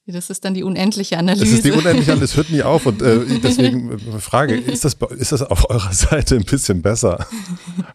Das 0.06 0.28
ist 0.28 0.44
dann 0.44 0.54
die 0.54 0.64
unendliche 0.64 1.18
Analyse. 1.18 1.44
Das 1.44 1.54
ist 1.54 1.64
die 1.64 1.70
unendliche 1.70 2.12
Analyse, 2.12 2.24
es 2.24 2.36
hört 2.36 2.50
nie 2.50 2.62
auf. 2.62 2.86
Und 2.86 3.00
äh, 3.02 3.20
deswegen 3.40 3.98
Frage, 4.20 4.56
ist 4.56 4.84
das, 4.84 4.96
ist 5.16 5.32
das 5.32 5.42
auf 5.42 5.70
eurer 5.70 5.92
Seite 5.92 6.36
ein 6.36 6.44
bisschen 6.44 6.82
besser? 6.82 7.26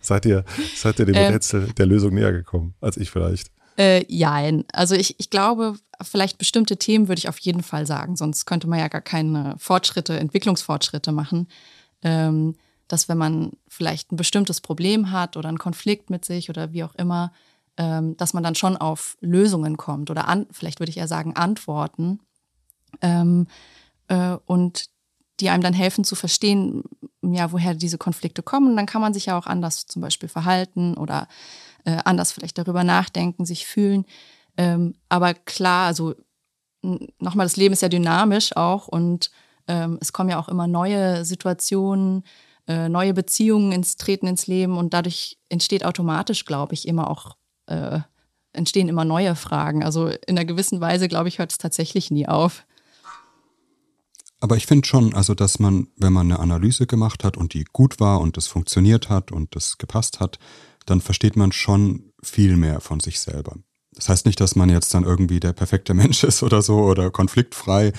seid, 0.01 0.25
ihr, 0.25 0.45
seid 0.75 0.99
ihr 0.99 1.05
dem 1.05 1.15
ähm, 1.15 1.33
Rätsel 1.33 1.67
der 1.77 1.85
Lösung 1.85 2.13
näher 2.13 2.31
gekommen 2.31 2.73
als 2.79 2.97
ich 2.97 3.11
vielleicht? 3.11 3.51
Äh, 3.77 4.05
jein. 4.07 4.63
Also 4.71 4.95
ich, 4.95 5.19
ich 5.19 5.29
glaube, 5.29 5.75
vielleicht 6.01 6.37
bestimmte 6.37 6.77
Themen 6.77 7.07
würde 7.07 7.19
ich 7.19 7.29
auf 7.29 7.39
jeden 7.39 7.63
Fall 7.63 7.85
sagen, 7.85 8.15
sonst 8.15 8.45
könnte 8.45 8.67
man 8.67 8.79
ja 8.79 8.87
gar 8.87 9.01
keine 9.01 9.55
Fortschritte, 9.57 10.19
Entwicklungsfortschritte 10.19 11.11
machen. 11.11 11.47
Ähm, 12.01 12.55
dass 12.87 13.09
wenn 13.09 13.17
man 13.17 13.53
vielleicht 13.67 14.11
ein 14.11 14.17
bestimmtes 14.17 14.61
Problem 14.61 15.11
hat 15.11 15.37
oder 15.37 15.49
einen 15.49 15.57
Konflikt 15.57 16.09
mit 16.09 16.25
sich 16.25 16.49
oder 16.49 16.71
wie 16.71 16.83
auch 16.83 16.95
immer, 16.95 17.31
ähm, 17.77 18.15
dass 18.17 18.33
man 18.33 18.43
dann 18.43 18.55
schon 18.55 18.77
auf 18.77 19.17
Lösungen 19.21 19.77
kommt 19.77 20.09
oder 20.09 20.27
an, 20.27 20.45
vielleicht 20.51 20.79
würde 20.79 20.91
ich 20.91 20.97
eher 20.97 21.07
sagen 21.07 21.35
Antworten 21.35 22.19
ähm, 23.01 23.47
äh, 24.07 24.37
und 24.45 24.85
die 25.41 25.49
einem 25.49 25.63
dann 25.63 25.73
helfen 25.73 26.05
zu 26.05 26.15
verstehen, 26.15 26.83
ja, 27.21 27.51
woher 27.51 27.73
diese 27.73 27.97
Konflikte 27.97 28.41
kommen. 28.41 28.77
Dann 28.77 28.85
kann 28.85 29.01
man 29.01 29.13
sich 29.13 29.25
ja 29.25 29.37
auch 29.37 29.47
anders 29.47 29.85
zum 29.85 30.01
Beispiel 30.01 30.29
verhalten 30.29 30.95
oder 30.95 31.27
äh, 31.83 31.97
anders 32.05 32.31
vielleicht 32.31 32.57
darüber 32.57 32.85
nachdenken, 32.85 33.45
sich 33.45 33.65
fühlen. 33.65 34.05
Ähm, 34.57 34.95
aber 35.09 35.33
klar, 35.33 35.87
also 35.87 36.15
nochmal, 36.81 37.45
das 37.45 37.57
Leben 37.57 37.73
ist 37.73 37.81
ja 37.81 37.89
dynamisch 37.89 38.55
auch 38.55 38.87
und 38.87 39.31
ähm, 39.67 39.97
es 40.01 40.13
kommen 40.13 40.29
ja 40.29 40.39
auch 40.39 40.49
immer 40.49 40.67
neue 40.67 41.25
Situationen, 41.25 42.23
äh, 42.67 42.89
neue 42.89 43.13
Beziehungen 43.13 43.71
ins 43.71 43.97
Treten 43.97 44.27
ins 44.27 44.47
Leben 44.47 44.77
und 44.77 44.93
dadurch 44.93 45.39
entsteht 45.49 45.85
automatisch, 45.85 46.45
glaube 46.45 46.73
ich, 46.73 46.87
immer 46.87 47.09
auch 47.09 47.37
äh, 47.67 47.99
entstehen 48.53 48.87
immer 48.87 49.05
neue 49.05 49.35
Fragen. 49.35 49.83
Also 49.83 50.07
in 50.07 50.37
einer 50.37 50.45
gewissen 50.45 50.81
Weise, 50.81 51.07
glaube 51.07 51.27
ich, 51.27 51.39
hört 51.39 51.51
es 51.51 51.57
tatsächlich 51.57 52.11
nie 52.11 52.27
auf. 52.27 52.65
Aber 54.39 54.57
ich 54.57 54.65
finde 54.65 54.87
schon, 54.87 55.13
also 55.13 55.33
dass 55.33 55.59
man, 55.59 55.87
wenn 55.97 56.13
man 56.13 56.31
eine 56.31 56.39
Analyse 56.39 56.87
gemacht 56.87 57.23
hat 57.23 57.37
und 57.37 57.53
die 57.53 57.65
gut 57.65 57.99
war 57.99 58.19
und 58.21 58.37
das 58.37 58.47
funktioniert 58.47 59.09
hat 59.09 59.31
und 59.31 59.55
das 59.55 59.77
gepasst 59.77 60.19
hat, 60.19 60.39
dann 60.85 61.01
versteht 61.01 61.35
man 61.35 61.51
schon 61.51 62.13
viel 62.21 62.55
mehr 62.57 62.79
von 62.79 62.99
sich 62.99 63.19
selber. 63.19 63.55
Das 63.95 64.09
heißt 64.09 64.25
nicht, 64.25 64.39
dass 64.39 64.55
man 64.55 64.69
jetzt 64.69 64.93
dann 64.93 65.03
irgendwie 65.03 65.39
der 65.39 65.53
perfekte 65.53 65.93
Mensch 65.95 66.23
ist 66.23 66.43
oder 66.43 66.61
so 66.61 66.79
oder 66.79 67.11
konfliktfrei, 67.11 67.93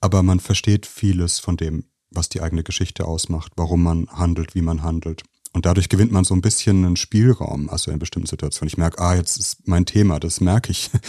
aber 0.00 0.22
man 0.22 0.40
versteht 0.40 0.86
vieles 0.86 1.38
von 1.38 1.56
dem, 1.56 1.84
was 2.10 2.28
die 2.28 2.40
eigene 2.40 2.62
Geschichte 2.62 3.04
ausmacht, 3.06 3.52
warum 3.56 3.82
man 3.82 4.08
handelt, 4.10 4.54
wie 4.54 4.62
man 4.62 4.82
handelt. 4.82 5.22
Und 5.54 5.66
dadurch 5.66 5.90
gewinnt 5.90 6.12
man 6.12 6.24
so 6.24 6.34
ein 6.34 6.40
bisschen 6.40 6.84
einen 6.84 6.96
Spielraum, 6.96 7.68
also 7.68 7.90
in 7.90 7.98
bestimmten 7.98 8.26
Situationen. 8.26 8.68
Ich 8.68 8.78
merke, 8.78 8.98
ah, 9.00 9.14
jetzt 9.14 9.36
ist 9.36 9.68
mein 9.68 9.84
Thema, 9.84 10.18
das 10.18 10.40
merke 10.40 10.70
ich. 10.70 10.90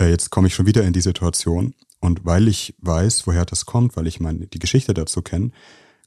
Äh, 0.00 0.08
jetzt 0.08 0.30
komme 0.30 0.48
ich 0.48 0.54
schon 0.54 0.66
wieder 0.66 0.82
in 0.84 0.92
die 0.92 1.02
Situation. 1.02 1.74
Und 2.00 2.24
weil 2.24 2.48
ich 2.48 2.74
weiß, 2.78 3.26
woher 3.26 3.44
das 3.44 3.66
kommt, 3.66 3.94
weil 3.96 4.06
ich 4.06 4.20
meine, 4.20 4.46
die 4.46 4.58
Geschichte 4.58 4.94
dazu 4.94 5.22
kenne, 5.22 5.50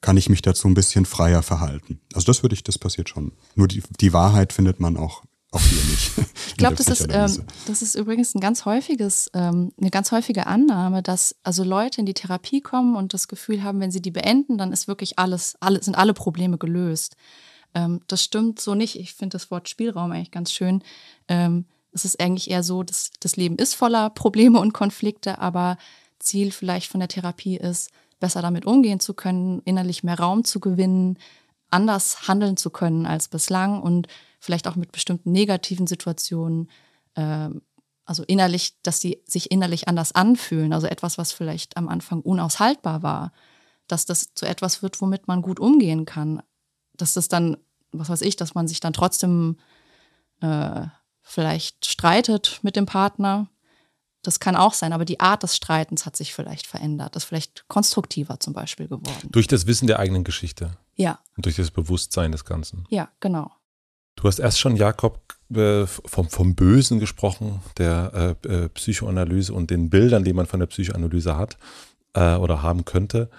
kann 0.01 0.17
ich 0.17 0.27
mich 0.27 0.41
dazu 0.41 0.67
ein 0.67 0.73
bisschen 0.73 1.05
freier 1.05 1.43
verhalten. 1.43 1.99
Also 2.13 2.25
das 2.25 2.43
würde 2.43 2.55
ich, 2.55 2.63
das 2.63 2.79
passiert 2.79 3.10
schon. 3.10 3.31
Nur 3.55 3.67
die, 3.67 3.84
die 4.01 4.12
Wahrheit 4.12 4.53
findet 4.53 4.79
man 4.79 4.97
auch 4.97 5.23
auch 5.55 5.61
hier 5.61 5.83
nicht. 5.83 6.11
Ich 6.47 6.57
glaube, 6.59 6.75
das 6.77 6.87
ist, 6.87 7.07
ähm, 7.11 7.43
das 7.67 7.81
ist 7.81 7.95
übrigens 7.95 8.33
ein 8.33 8.39
ganz 8.39 8.63
häufiges, 8.63 9.29
ähm, 9.33 9.73
eine 9.77 9.89
ganz 9.89 10.13
häufige 10.13 10.47
Annahme, 10.47 11.03
dass 11.03 11.35
also 11.43 11.65
Leute 11.65 11.99
in 11.99 12.05
die 12.05 12.13
Therapie 12.13 12.61
kommen 12.61 12.95
und 12.95 13.13
das 13.13 13.27
Gefühl 13.27 13.61
haben, 13.61 13.81
wenn 13.81 13.91
sie 13.91 14.01
die 14.01 14.11
beenden, 14.11 14.57
dann 14.57 14.71
ist 14.71 14.87
wirklich 14.87 15.19
alles, 15.19 15.57
alle, 15.59 15.83
sind 15.83 15.97
alle 15.97 16.13
Probleme 16.13 16.57
gelöst. 16.57 17.17
Ähm, 17.73 17.99
das 18.07 18.23
stimmt 18.23 18.61
so 18.61 18.73
nicht. 18.73 18.97
Ich 18.97 19.13
finde 19.13 19.35
das 19.35 19.51
Wort 19.51 19.67
Spielraum 19.67 20.13
eigentlich 20.13 20.31
ganz 20.31 20.53
schön. 20.53 20.81
Ähm, 21.27 21.65
es 21.91 22.05
ist 22.05 22.21
eigentlich 22.21 22.49
eher 22.49 22.63
so, 22.63 22.83
dass 22.83 23.11
das 23.19 23.35
Leben 23.35 23.57
ist 23.57 23.73
voller 23.73 24.09
Probleme 24.11 24.59
und 24.59 24.73
Konflikte, 24.73 25.39
aber 25.39 25.77
Ziel 26.19 26.51
vielleicht 26.51 26.89
von 26.89 27.01
der 27.01 27.09
Therapie 27.09 27.57
ist, 27.57 27.91
besser 28.21 28.41
damit 28.41 28.65
umgehen 28.65 29.01
zu 29.01 29.13
können, 29.13 29.61
innerlich 29.65 30.03
mehr 30.03 30.17
Raum 30.17 30.45
zu 30.45 30.61
gewinnen, 30.61 31.17
anders 31.69 32.27
handeln 32.29 32.55
zu 32.55 32.69
können 32.69 33.05
als 33.05 33.27
bislang 33.27 33.81
und 33.81 34.07
vielleicht 34.45 34.67
auch 34.67 34.75
mit 34.75 34.91
bestimmten 34.91 35.31
negativen 35.31 35.88
Situationen, 35.88 36.69
äh, 37.15 37.49
also 38.05 38.23
innerlich, 38.23 38.79
dass 38.84 39.01
sie 39.01 39.21
sich 39.25 39.51
innerlich 39.51 39.88
anders 39.88 40.13
anfühlen, 40.13 40.71
also 40.71 40.88
etwas, 40.88 41.17
was 41.17 41.31
vielleicht 41.31 41.75
am 41.75 41.89
Anfang 41.89 42.21
unaushaltbar 42.21 43.01
war, 43.01 43.31
dass 43.88 44.05
das 44.05 44.34
zu 44.36 44.45
etwas 44.45 44.84
wird, 44.84 45.01
womit 45.01 45.27
man 45.27 45.41
gut 45.41 45.60
umgehen 45.60 46.05
kann, 46.05 46.41
dass 46.95 47.13
das 47.13 47.27
dann, 47.27 47.58
was 47.91 48.10
weiß 48.10 48.21
ich, 48.21 48.36
dass 48.36 48.53
man 48.53 48.67
sich 48.67 48.79
dann 48.79 48.93
trotzdem 48.93 49.58
äh, 50.41 50.86
vielleicht 51.21 51.88
streitet 51.88 52.60
mit 52.62 52.75
dem 52.75 52.86
Partner, 52.86 53.49
das 54.21 54.39
kann 54.39 54.55
auch 54.55 54.73
sein, 54.73 54.93
aber 54.93 55.05
die 55.05 55.19
Art 55.19 55.43
des 55.43 55.55
Streitens 55.55 56.05
hat 56.05 56.15
sich 56.15 56.34
vielleicht 56.34 56.65
verändert, 56.65 57.15
ist 57.15 57.25
vielleicht 57.25 57.67
konstruktiver 57.67 58.39
zum 58.39 58.53
Beispiel 58.53 58.88
geworden. 58.88 59.29
Durch 59.29 59.47
das 59.47 59.67
Wissen 59.67 59.88
der 59.88 59.99
eigenen 59.99 60.23
Geschichte. 60.23 60.77
Ja. 60.95 61.19
Und 61.38 61.45
durch 61.45 61.55
das 61.58 61.69
Bewusstsein 61.69 62.31
des 62.31 62.45
Ganzen. 62.45 62.86
Ja, 62.89 63.10
genau. 63.19 63.51
Du 64.15 64.23
hast 64.23 64.39
erst 64.39 64.60
schon, 64.60 64.75
Jakob, 64.75 65.21
äh, 65.54 65.86
vom, 65.86 66.30
vom 66.30 66.56
Bösen 66.56 66.99
gesprochen, 66.99 67.62
der 67.78 68.38
äh, 68.43 68.47
äh, 68.47 68.69
Psychoanalyse 68.69 69.54
und 69.54 69.69
den 69.69 69.89
Bildern, 69.89 70.23
die 70.23 70.34
man 70.34 70.45
von 70.45 70.60
der 70.60 70.67
Psychoanalyse 70.67 71.38
hat 71.38 71.58
äh, 72.13 72.36
oder 72.36 72.63
haben 72.63 72.86
könnte. 72.86 73.30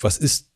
Was 0.00 0.18
ist 0.18 0.50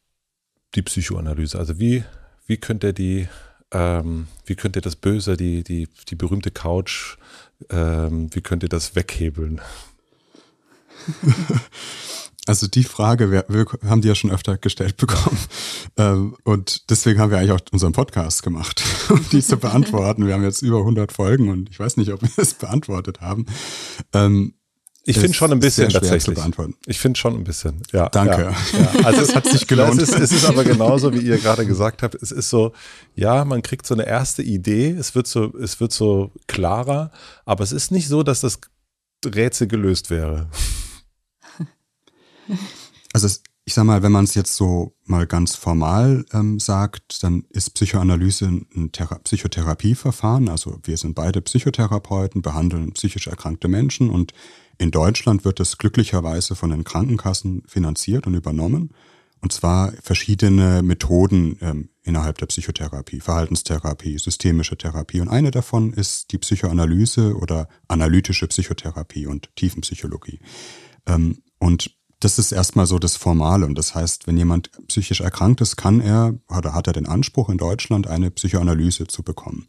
die 0.74 0.82
Psychoanalyse? 0.82 1.58
Also 1.58 1.78
wie, 1.78 2.04
wie 2.46 2.58
könnt 2.58 2.84
ihr 2.84 2.92
die, 2.92 3.28
ähm, 3.70 4.28
wie 4.44 4.56
könnt 4.56 4.76
ihr 4.76 4.82
das 4.82 4.96
Böse, 4.96 5.36
die, 5.36 5.62
die, 5.62 5.88
die 6.08 6.16
berühmte 6.16 6.50
Couch, 6.50 7.16
ähm, 7.70 8.28
wie 8.34 8.42
könnt 8.42 8.62
ihr 8.62 8.68
das 8.68 8.94
weghebeln? 8.96 9.60
Also 12.46 12.66
die 12.66 12.84
Frage 12.84 13.30
wir, 13.30 13.44
wir 13.48 13.66
haben 13.88 14.00
die 14.00 14.08
ja 14.08 14.14
schon 14.14 14.30
öfter 14.30 14.58
gestellt 14.58 14.96
bekommen. 14.96 15.38
Ähm, 15.96 16.36
und 16.44 16.88
deswegen 16.88 17.18
haben 17.18 17.30
wir 17.30 17.38
eigentlich 17.38 17.50
auch 17.50 17.60
unseren 17.72 17.92
Podcast 17.92 18.42
gemacht, 18.42 18.82
um 19.10 19.22
die 19.32 19.42
zu 19.42 19.56
beantworten. 19.56 20.26
Wir 20.26 20.34
haben 20.34 20.44
jetzt 20.44 20.62
über 20.62 20.78
100 20.78 21.12
Folgen 21.12 21.48
und 21.48 21.68
ich 21.68 21.78
weiß 21.78 21.96
nicht, 21.96 22.12
ob 22.12 22.22
wir 22.22 22.30
es 22.36 22.54
beantwortet 22.54 23.20
haben. 23.20 23.44
Ähm, 24.14 24.54
ich 25.04 25.18
finde 25.18 25.34
schon 25.34 25.50
ein 25.52 25.60
bisschen 25.60 25.88
tatsächlich. 25.88 26.38
Ich 26.86 26.98
finde 26.98 27.18
schon 27.18 27.34
ein 27.34 27.44
bisschen. 27.44 27.82
Ja. 27.92 28.08
Danke. 28.08 28.54
Ja, 28.72 28.78
ja. 29.00 29.04
Also 29.04 29.22
es 29.22 29.34
hat 29.34 29.46
sich 29.46 29.66
gelohnt. 29.66 30.00
Es 30.00 30.10
ist, 30.10 30.20
es 30.20 30.32
ist 30.32 30.44
aber 30.44 30.62
genauso, 30.64 31.12
wie 31.14 31.20
ihr 31.20 31.38
gerade 31.38 31.66
gesagt 31.66 32.02
habt. 32.02 32.14
Es 32.14 32.30
ist 32.30 32.50
so, 32.50 32.72
ja, 33.14 33.44
man 33.44 33.62
kriegt 33.62 33.86
so 33.86 33.94
eine 33.94 34.06
erste 34.06 34.42
Idee. 34.42 34.90
Es 34.90 35.14
wird 35.14 35.26
so, 35.26 35.56
es 35.56 35.80
wird 35.80 35.92
so 35.92 36.32
klarer. 36.46 37.10
Aber 37.44 37.64
es 37.64 37.72
ist 37.72 37.90
nicht 37.90 38.08
so, 38.08 38.22
dass 38.22 38.40
das 38.40 38.60
Rätsel 39.24 39.66
gelöst 39.66 40.10
wäre. 40.10 40.48
Also 43.12 43.26
es, 43.26 43.42
ich 43.64 43.74
sag 43.74 43.84
mal, 43.84 44.04
wenn 44.04 44.12
man 44.12 44.24
es 44.24 44.34
jetzt 44.34 44.54
so 44.54 44.94
mal 45.04 45.26
ganz 45.26 45.56
formal 45.56 46.24
ähm, 46.32 46.60
sagt, 46.60 47.24
dann 47.24 47.44
ist 47.50 47.70
Psychoanalyse 47.74 48.46
ein 48.46 48.92
Thera 48.92 49.18
Psychotherapieverfahren. 49.18 50.48
Also 50.48 50.78
wir 50.84 50.96
sind 50.96 51.14
beide 51.14 51.40
Psychotherapeuten, 51.40 52.40
behandeln 52.40 52.92
psychisch 52.92 53.26
erkrankte 53.26 53.66
Menschen 53.66 54.10
und 54.10 54.32
in 54.78 54.90
Deutschland 54.90 55.44
wird 55.44 55.60
es 55.60 55.76
glücklicherweise 55.76 56.54
von 56.54 56.70
den 56.70 56.84
Krankenkassen 56.84 57.62
finanziert 57.66 58.26
und 58.26 58.34
übernommen. 58.34 58.94
Und 59.42 59.52
zwar 59.52 59.92
verschiedene 60.02 60.82
Methoden 60.82 61.58
ähm, 61.60 61.88
innerhalb 62.02 62.38
der 62.38 62.46
Psychotherapie, 62.46 63.20
Verhaltenstherapie, 63.20 64.18
systemische 64.18 64.76
Therapie. 64.76 65.20
Und 65.20 65.28
eine 65.28 65.50
davon 65.50 65.92
ist 65.92 66.32
die 66.32 66.38
Psychoanalyse 66.38 67.36
oder 67.36 67.68
analytische 67.88 68.46
Psychotherapie 68.48 69.26
und 69.26 69.54
Tiefenpsychologie. 69.56 70.40
Ähm, 71.06 71.42
und 71.58 71.96
das 72.20 72.38
ist 72.38 72.52
erstmal 72.52 72.86
so 72.86 72.98
das 72.98 73.16
Formale. 73.16 73.66
Und 73.66 73.76
das 73.76 73.94
heißt, 73.94 74.26
wenn 74.26 74.36
jemand 74.36 74.70
psychisch 74.88 75.20
erkrankt 75.20 75.60
ist, 75.60 75.76
kann 75.76 76.00
er 76.00 76.34
oder 76.48 76.74
hat 76.74 76.86
er 76.86 76.92
den 76.92 77.06
Anspruch 77.06 77.48
in 77.48 77.58
Deutschland 77.58 78.06
eine 78.06 78.30
Psychoanalyse 78.30 79.06
zu 79.06 79.22
bekommen. 79.22 79.66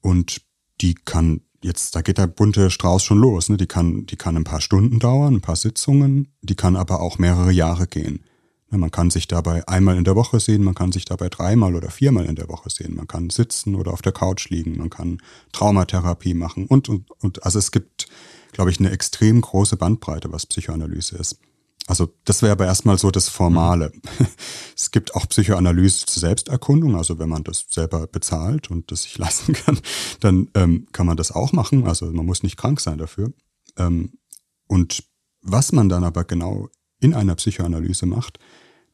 Und 0.00 0.40
die 0.80 0.94
kann 0.94 1.42
jetzt, 1.62 1.94
da 1.94 2.02
geht 2.02 2.18
der 2.18 2.26
bunte 2.26 2.70
Strauß 2.70 3.02
schon 3.02 3.18
los. 3.18 3.48
Ne? 3.48 3.56
Die, 3.56 3.66
kann, 3.66 4.06
die 4.06 4.16
kann 4.16 4.36
ein 4.36 4.44
paar 4.44 4.60
Stunden 4.60 4.98
dauern, 4.98 5.34
ein 5.34 5.40
paar 5.40 5.56
Sitzungen, 5.56 6.28
die 6.42 6.54
kann 6.54 6.76
aber 6.76 7.00
auch 7.00 7.18
mehrere 7.18 7.52
Jahre 7.52 7.86
gehen. 7.86 8.24
Man 8.70 8.90
kann 8.90 9.10
sich 9.10 9.28
dabei 9.28 9.66
einmal 9.68 9.96
in 9.96 10.04
der 10.04 10.16
Woche 10.16 10.40
sehen, 10.40 10.64
man 10.64 10.74
kann 10.74 10.90
sich 10.90 11.04
dabei 11.04 11.28
dreimal 11.28 11.76
oder 11.76 11.90
viermal 11.90 12.26
in 12.26 12.34
der 12.34 12.48
Woche 12.48 12.68
sehen. 12.68 12.96
Man 12.96 13.06
kann 13.06 13.30
sitzen 13.30 13.74
oder 13.76 13.92
auf 13.92 14.02
der 14.02 14.12
Couch 14.12 14.50
liegen, 14.50 14.76
man 14.76 14.90
kann 14.90 15.18
Traumatherapie 15.52 16.34
machen 16.34 16.66
und, 16.66 16.88
und, 16.88 17.10
und. 17.22 17.44
Also 17.44 17.60
es 17.60 17.70
gibt, 17.70 18.08
glaube 18.52 18.70
ich, 18.70 18.80
eine 18.80 18.90
extrem 18.90 19.40
große 19.40 19.76
Bandbreite, 19.76 20.32
was 20.32 20.46
Psychoanalyse 20.46 21.16
ist. 21.16 21.38
Also 21.86 22.12
das 22.24 22.42
wäre 22.42 22.52
aber 22.52 22.66
erstmal 22.66 22.98
so 22.98 23.10
das 23.10 23.28
Formale. 23.28 23.92
Es 24.78 24.90
gibt 24.90 25.14
auch 25.14 25.26
Psychoanalyse 25.26 26.04
zur 26.04 26.20
Selbsterkundung, 26.20 26.96
also 26.96 27.18
wenn 27.18 27.30
man 27.30 27.44
das 27.44 27.64
selber 27.70 28.06
bezahlt 28.06 28.70
und 28.70 28.90
das 28.90 29.04
sich 29.04 29.16
leisten 29.18 29.54
kann, 29.54 29.80
dann 30.20 30.50
ähm, 30.54 30.86
kann 30.92 31.06
man 31.06 31.16
das 31.16 31.32
auch 31.32 31.52
machen. 31.52 31.86
Also 31.86 32.06
man 32.12 32.26
muss 32.26 32.42
nicht 32.42 32.58
krank 32.58 32.80
sein 32.80 32.98
dafür. 32.98 33.32
Ähm, 33.78 34.18
und 34.66 35.04
was 35.40 35.72
man 35.72 35.88
dann 35.88 36.04
aber 36.04 36.24
genau 36.24 36.68
in 37.00 37.14
einer 37.14 37.36
Psychoanalyse 37.36 38.04
macht, 38.04 38.38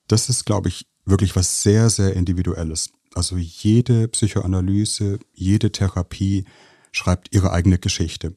das 0.07 0.29
ist, 0.29 0.45
glaube 0.45 0.69
ich, 0.69 0.87
wirklich 1.05 1.35
was 1.35 1.63
sehr, 1.63 1.91
sehr 1.91 2.15
Individuelles. 2.15 2.91
Also 3.15 3.37
jede 3.37 4.09
Psychoanalyse, 4.09 5.19
jede 5.33 5.73
Therapie 5.73 6.45
schreibt 6.93 7.35
ihre 7.35 7.53
eigene 7.53 7.79
Geschichte. 7.79 8.37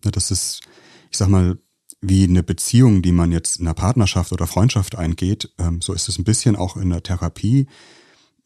Das 0.00 0.30
ist, 0.30 0.60
ich 1.10 1.18
sag 1.18 1.28
mal, 1.28 1.58
wie 2.00 2.24
eine 2.24 2.42
Beziehung, 2.42 3.02
die 3.02 3.12
man 3.12 3.32
jetzt 3.32 3.60
in 3.60 3.66
einer 3.66 3.74
Partnerschaft 3.74 4.32
oder 4.32 4.46
Freundschaft 4.46 4.96
eingeht, 4.96 5.52
ähm, 5.58 5.80
so 5.82 5.92
ist 5.92 6.08
es 6.08 6.18
ein 6.18 6.24
bisschen 6.24 6.56
auch 6.56 6.76
in 6.76 6.90
der 6.90 7.02
Therapie. 7.02 7.66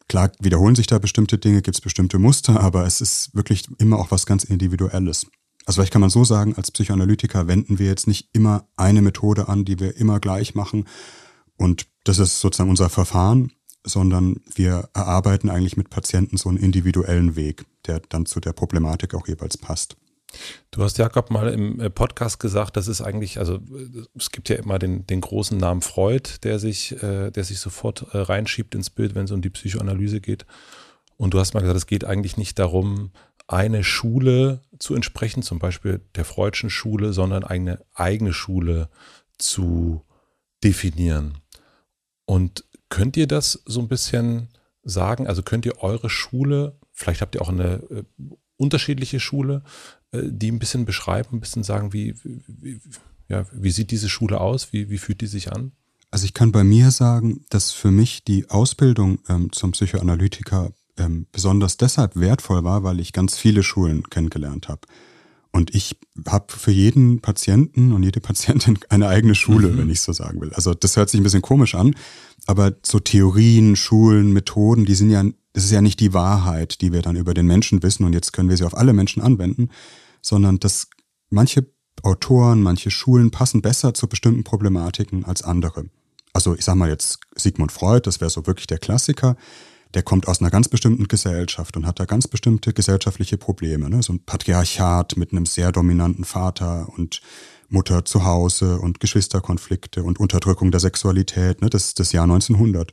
Klar 0.07 0.31
wiederholen 0.39 0.75
sich 0.75 0.87
da 0.87 0.99
bestimmte 0.99 1.37
Dinge, 1.37 1.61
gibt 1.61 1.75
es 1.75 1.81
bestimmte 1.81 2.19
Muster, 2.19 2.59
aber 2.59 2.85
es 2.85 3.01
ist 3.01 3.33
wirklich 3.33 3.67
immer 3.79 3.97
auch 3.97 4.11
was 4.11 4.25
ganz 4.25 4.43
Individuelles. 4.43 5.27
Also 5.65 5.77
vielleicht 5.77 5.93
kann 5.93 6.01
man 6.01 6.11
so 6.11 6.23
sagen, 6.23 6.55
als 6.55 6.69
Psychoanalytiker 6.69 7.47
wenden 7.47 7.79
wir 7.79 7.87
jetzt 7.87 8.07
nicht 8.07 8.29
immer 8.33 8.67
eine 8.75 9.01
Methode 9.01 9.47
an, 9.47 9.65
die 9.65 9.79
wir 9.79 9.97
immer 9.97 10.19
gleich 10.19 10.53
machen 10.53 10.85
und 11.57 11.87
das 12.03 12.19
ist 12.19 12.39
sozusagen 12.39 12.69
unser 12.69 12.89
Verfahren, 12.89 13.51
sondern 13.83 14.41
wir 14.53 14.89
erarbeiten 14.93 15.49
eigentlich 15.49 15.77
mit 15.77 15.89
Patienten 15.89 16.37
so 16.37 16.49
einen 16.49 16.57
individuellen 16.57 17.35
Weg, 17.35 17.65
der 17.87 17.99
dann 17.99 18.25
zu 18.25 18.39
der 18.39 18.53
Problematik 18.53 19.13
auch 19.13 19.27
jeweils 19.27 19.57
passt. 19.57 19.95
Du 20.71 20.83
hast 20.83 20.97
Jakob 20.97 21.31
mal 21.31 21.47
im 21.49 21.79
äh, 21.79 21.89
Podcast 21.89 22.39
gesagt, 22.39 22.77
das 22.77 22.87
ist 22.87 23.01
eigentlich, 23.01 23.39
also 23.39 23.55
äh, 23.55 24.05
es 24.17 24.31
gibt 24.31 24.49
ja 24.49 24.55
immer 24.57 24.79
den, 24.79 25.07
den 25.07 25.21
großen 25.21 25.57
Namen 25.57 25.81
Freud, 25.81 26.29
der 26.43 26.59
sich, 26.59 27.01
äh, 27.03 27.31
der 27.31 27.43
sich 27.43 27.59
sofort 27.59 28.05
reinschiebt 28.13 28.75
ins 28.75 28.89
Bild, 28.89 29.15
wenn 29.15 29.25
es 29.25 29.31
um 29.31 29.41
die 29.41 29.49
Psychoanalyse 29.49 30.21
geht. 30.21 30.45
Und 31.17 31.33
du 31.33 31.39
hast 31.39 31.53
mal 31.53 31.61
gesagt, 31.61 31.77
es 31.77 31.87
geht 31.87 32.03
eigentlich 32.03 32.37
nicht 32.37 32.59
darum, 32.59 33.11
eine 33.47 33.83
Schule 33.83 34.61
zu 34.79 34.95
entsprechen, 34.95 35.43
zum 35.43 35.59
Beispiel 35.59 36.01
der 36.15 36.25
Freudschen 36.25 36.69
Schule, 36.69 37.13
sondern 37.13 37.43
eine 37.43 37.79
eigene 37.93 38.33
Schule 38.33 38.89
zu 39.37 40.03
definieren. 40.63 41.37
Und 42.25 42.65
könnt 42.89 43.17
ihr 43.17 43.27
das 43.27 43.61
so 43.65 43.79
ein 43.79 43.87
bisschen 43.87 44.49
sagen? 44.83 45.27
Also 45.27 45.43
könnt 45.43 45.65
ihr 45.65 45.83
eure 45.83 46.09
Schule, 46.09 46.79
vielleicht 46.91 47.21
habt 47.21 47.35
ihr 47.35 47.41
auch 47.41 47.49
eine 47.49 47.83
äh, 47.89 48.03
unterschiedliche 48.57 49.19
Schule, 49.19 49.63
äh, 50.04 50.04
die 50.23 50.51
ein 50.51 50.59
bisschen 50.59 50.85
beschreiben, 50.85 51.29
ein 51.33 51.39
bisschen 51.39 51.63
sagen, 51.63 51.93
wie, 51.93 52.15
wie, 52.23 52.79
ja, 53.27 53.45
wie 53.53 53.71
sieht 53.71 53.91
diese 53.91 54.09
Schule 54.09 54.39
aus? 54.39 54.73
Wie, 54.73 54.89
wie 54.89 54.97
fühlt 54.97 55.21
die 55.21 55.27
sich 55.27 55.51
an? 55.51 55.71
Also 56.11 56.25
ich 56.25 56.33
kann 56.33 56.51
bei 56.51 56.63
mir 56.63 56.91
sagen, 56.91 57.43
dass 57.49 57.71
für 57.71 57.91
mich 57.91 58.23
die 58.23 58.49
Ausbildung 58.49 59.19
ähm, 59.27 59.51
zum 59.51 59.71
Psychoanalytiker 59.71 60.71
ähm, 60.97 61.27
besonders 61.31 61.77
deshalb 61.77 62.15
wertvoll 62.15 62.63
war, 62.63 62.83
weil 62.83 62.99
ich 62.99 63.11
ganz 63.11 63.37
viele 63.37 63.63
Schulen 63.63 64.09
kennengelernt 64.09 64.69
habe. 64.69 64.81
Und 65.51 65.73
ich 65.73 65.97
habe 66.27 66.47
für 66.49 66.71
jeden 66.71 67.21
Patienten 67.21 67.93
und 67.93 68.03
jede 68.03 68.19
Patientin 68.19 68.77
eine 68.89 69.07
eigene 69.07 69.35
Schule, 69.35 69.69
mhm. 69.69 69.77
wenn 69.77 69.89
ich 69.89 70.01
so 70.01 70.11
sagen 70.11 70.41
will. 70.41 70.53
Also 70.53 70.73
das 70.73 70.97
hört 70.97 71.09
sich 71.09 71.19
ein 71.19 71.23
bisschen 71.23 71.41
komisch 71.41 71.75
an, 71.75 71.95
aber 72.45 72.73
so 72.83 72.99
Theorien, 72.99 73.75
Schulen, 73.75 74.33
Methoden, 74.33 74.85
die 74.85 74.95
sind 74.95 75.09
ja, 75.09 75.23
das 75.53 75.63
ist 75.63 75.71
ja 75.71 75.81
nicht 75.81 75.99
die 76.01 76.13
Wahrheit, 76.13 76.81
die 76.81 76.91
wir 76.91 77.01
dann 77.01 77.15
über 77.15 77.33
den 77.33 77.47
Menschen 77.47 77.81
wissen 77.83 78.05
und 78.05 78.13
jetzt 78.13 78.33
können 78.33 78.49
wir 78.49 78.57
sie 78.57 78.65
auf 78.65 78.75
alle 78.75 78.93
Menschen 78.93 79.21
anwenden, 79.21 79.69
sondern 80.25 80.59
dass 80.59 80.87
manche 81.29 81.65
Autoren, 82.03 82.61
manche 82.61 82.91
Schulen 82.91 83.31
passen 83.31 83.61
besser 83.61 83.93
zu 83.93 84.07
bestimmten 84.07 84.43
Problematiken 84.43 85.25
als 85.25 85.41
andere. 85.41 85.85
Also 86.33 86.55
ich 86.55 86.65
sag 86.65 86.75
mal 86.75 86.89
jetzt 86.89 87.19
Sigmund 87.35 87.71
Freud, 87.71 88.01
das 88.05 88.19
wäre 88.21 88.29
so 88.29 88.45
wirklich 88.45 88.67
der 88.67 88.79
Klassiker 88.79 89.37
der 89.95 90.03
kommt 90.03 90.27
aus 90.27 90.41
einer 90.41 90.51
ganz 90.51 90.67
bestimmten 90.67 91.07
Gesellschaft 91.07 91.77
und 91.77 91.87
hat 91.87 91.99
da 91.99 92.05
ganz 92.05 92.27
bestimmte 92.27 92.73
gesellschaftliche 92.73 93.37
Probleme. 93.37 93.89
Ne? 93.89 94.03
So 94.03 94.13
ein 94.13 94.19
Patriarchat 94.19 95.17
mit 95.17 95.31
einem 95.31 95.45
sehr 95.45 95.71
dominanten 95.71 96.25
Vater 96.25 96.89
und 96.97 97.21
Mutter 97.69 98.05
zu 98.05 98.25
Hause 98.25 98.79
und 98.79 98.99
Geschwisterkonflikte 98.99 100.03
und 100.03 100.19
Unterdrückung 100.19 100.69
der 100.71 100.81
Sexualität, 100.81 101.61
ne? 101.61 101.69
das, 101.69 101.93
das 101.95 102.11
Jahr 102.11 102.25
1900. 102.25 102.91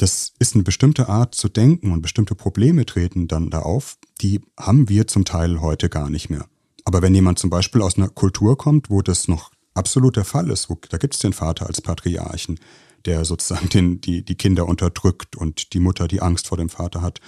Das 0.00 0.32
ist 0.38 0.54
eine 0.54 0.64
bestimmte 0.64 1.10
Art 1.10 1.34
zu 1.34 1.50
denken 1.50 1.92
und 1.92 2.00
bestimmte 2.00 2.34
Probleme 2.34 2.86
treten 2.86 3.28
dann 3.28 3.50
da 3.50 3.58
auf, 3.60 3.98
die 4.22 4.40
haben 4.58 4.88
wir 4.88 5.06
zum 5.06 5.26
Teil 5.26 5.60
heute 5.60 5.90
gar 5.90 6.08
nicht 6.08 6.30
mehr. 6.30 6.46
Aber 6.86 7.02
wenn 7.02 7.14
jemand 7.14 7.38
zum 7.38 7.50
Beispiel 7.50 7.82
aus 7.82 7.98
einer 7.98 8.08
Kultur 8.08 8.56
kommt, 8.56 8.88
wo 8.88 9.02
das 9.02 9.28
noch 9.28 9.50
absolut 9.74 10.16
der 10.16 10.24
Fall 10.24 10.48
ist, 10.48 10.70
wo, 10.70 10.78
da 10.88 10.96
gibt 10.96 11.12
es 11.12 11.20
den 11.20 11.34
Vater 11.34 11.66
als 11.66 11.82
Patriarchen, 11.82 12.58
der 13.04 13.26
sozusagen 13.26 13.68
den, 13.68 14.00
die, 14.00 14.24
die 14.24 14.36
Kinder 14.36 14.66
unterdrückt 14.66 15.36
und 15.36 15.74
die 15.74 15.80
Mutter 15.80 16.08
die 16.08 16.22
Angst 16.22 16.48
vor 16.48 16.56
dem 16.56 16.70
Vater 16.70 17.02
hat, 17.02 17.20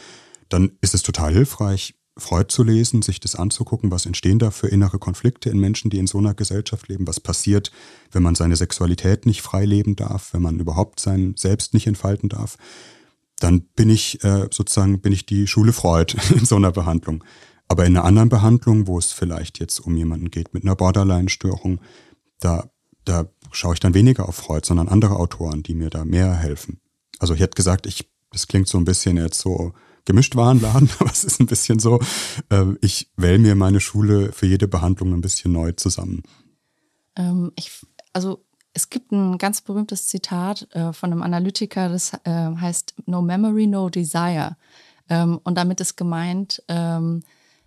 dann 0.48 0.72
ist 0.80 0.94
es 0.94 1.02
total 1.02 1.34
hilfreich, 1.34 1.94
Freud 2.16 2.48
zu 2.48 2.62
lesen, 2.62 3.00
sich 3.00 3.20
das 3.20 3.36
anzugucken, 3.36 3.90
was 3.90 4.04
entstehen 4.04 4.38
da 4.38 4.50
für 4.50 4.68
innere 4.68 4.98
Konflikte 4.98 5.48
in 5.48 5.58
Menschen, 5.58 5.90
die 5.90 5.98
in 5.98 6.06
so 6.06 6.18
einer 6.18 6.34
Gesellschaft 6.34 6.88
leben, 6.88 7.06
was 7.06 7.20
passiert, 7.20 7.72
wenn 8.10 8.22
man 8.22 8.34
seine 8.34 8.56
Sexualität 8.56 9.24
nicht 9.24 9.40
frei 9.40 9.64
leben 9.64 9.96
darf, 9.96 10.34
wenn 10.34 10.42
man 10.42 10.58
überhaupt 10.58 11.00
sein 11.00 11.34
Selbst 11.36 11.72
nicht 11.72 11.86
entfalten 11.86 12.28
darf, 12.28 12.56
dann 13.38 13.62
bin 13.62 13.88
ich 13.88 14.22
äh, 14.24 14.48
sozusagen, 14.50 15.00
bin 15.00 15.12
ich 15.12 15.24
die 15.24 15.46
Schule 15.46 15.72
Freud 15.72 16.16
in 16.34 16.44
so 16.44 16.56
einer 16.56 16.72
Behandlung. 16.72 17.24
Aber 17.68 17.86
in 17.86 17.96
einer 17.96 18.04
anderen 18.04 18.28
Behandlung, 18.28 18.86
wo 18.86 18.98
es 18.98 19.12
vielleicht 19.12 19.58
jetzt 19.58 19.80
um 19.80 19.96
jemanden 19.96 20.30
geht 20.30 20.52
mit 20.52 20.64
einer 20.64 20.76
Borderline-Störung, 20.76 21.80
da, 22.38 22.70
da 23.06 23.26
schaue 23.50 23.74
ich 23.74 23.80
dann 23.80 23.94
weniger 23.94 24.28
auf 24.28 24.36
Freud, 24.36 24.66
sondern 24.66 24.88
andere 24.88 25.16
Autoren, 25.16 25.62
die 25.62 25.74
mir 25.74 25.88
da 25.88 26.04
mehr 26.04 26.34
helfen. 26.34 26.80
Also 27.18 27.32
ich 27.32 27.40
hätte 27.40 27.54
gesagt, 27.54 27.86
ich, 27.86 28.10
das 28.30 28.46
klingt 28.46 28.68
so 28.68 28.76
ein 28.76 28.84
bisschen 28.84 29.16
jetzt 29.16 29.40
so 29.40 29.72
gemischt 30.04 30.36
Warenladen, 30.36 30.90
aber 30.98 31.10
es 31.10 31.24
ist 31.24 31.40
ein 31.40 31.46
bisschen 31.46 31.78
so, 31.78 32.00
äh, 32.50 32.64
ich 32.80 33.10
wähle 33.16 33.38
mir 33.38 33.54
meine 33.54 33.80
Schule 33.80 34.32
für 34.32 34.46
jede 34.46 34.68
Behandlung 34.68 35.12
ein 35.12 35.20
bisschen 35.20 35.52
neu 35.52 35.72
zusammen. 35.72 36.22
Ähm, 37.16 37.52
ich, 37.56 37.70
also 38.12 38.44
es 38.74 38.90
gibt 38.90 39.12
ein 39.12 39.38
ganz 39.38 39.60
berühmtes 39.60 40.06
Zitat 40.06 40.68
äh, 40.74 40.92
von 40.92 41.12
einem 41.12 41.22
Analytiker, 41.22 41.88
das 41.88 42.14
äh, 42.24 42.30
heißt 42.30 42.94
No 43.06 43.22
Memory, 43.22 43.66
No 43.66 43.88
Desire. 43.90 44.56
Ähm, 45.08 45.40
und 45.42 45.56
damit 45.56 45.80
ist 45.80 45.96
gemeint, 45.96 46.62
ähm, 46.68 47.22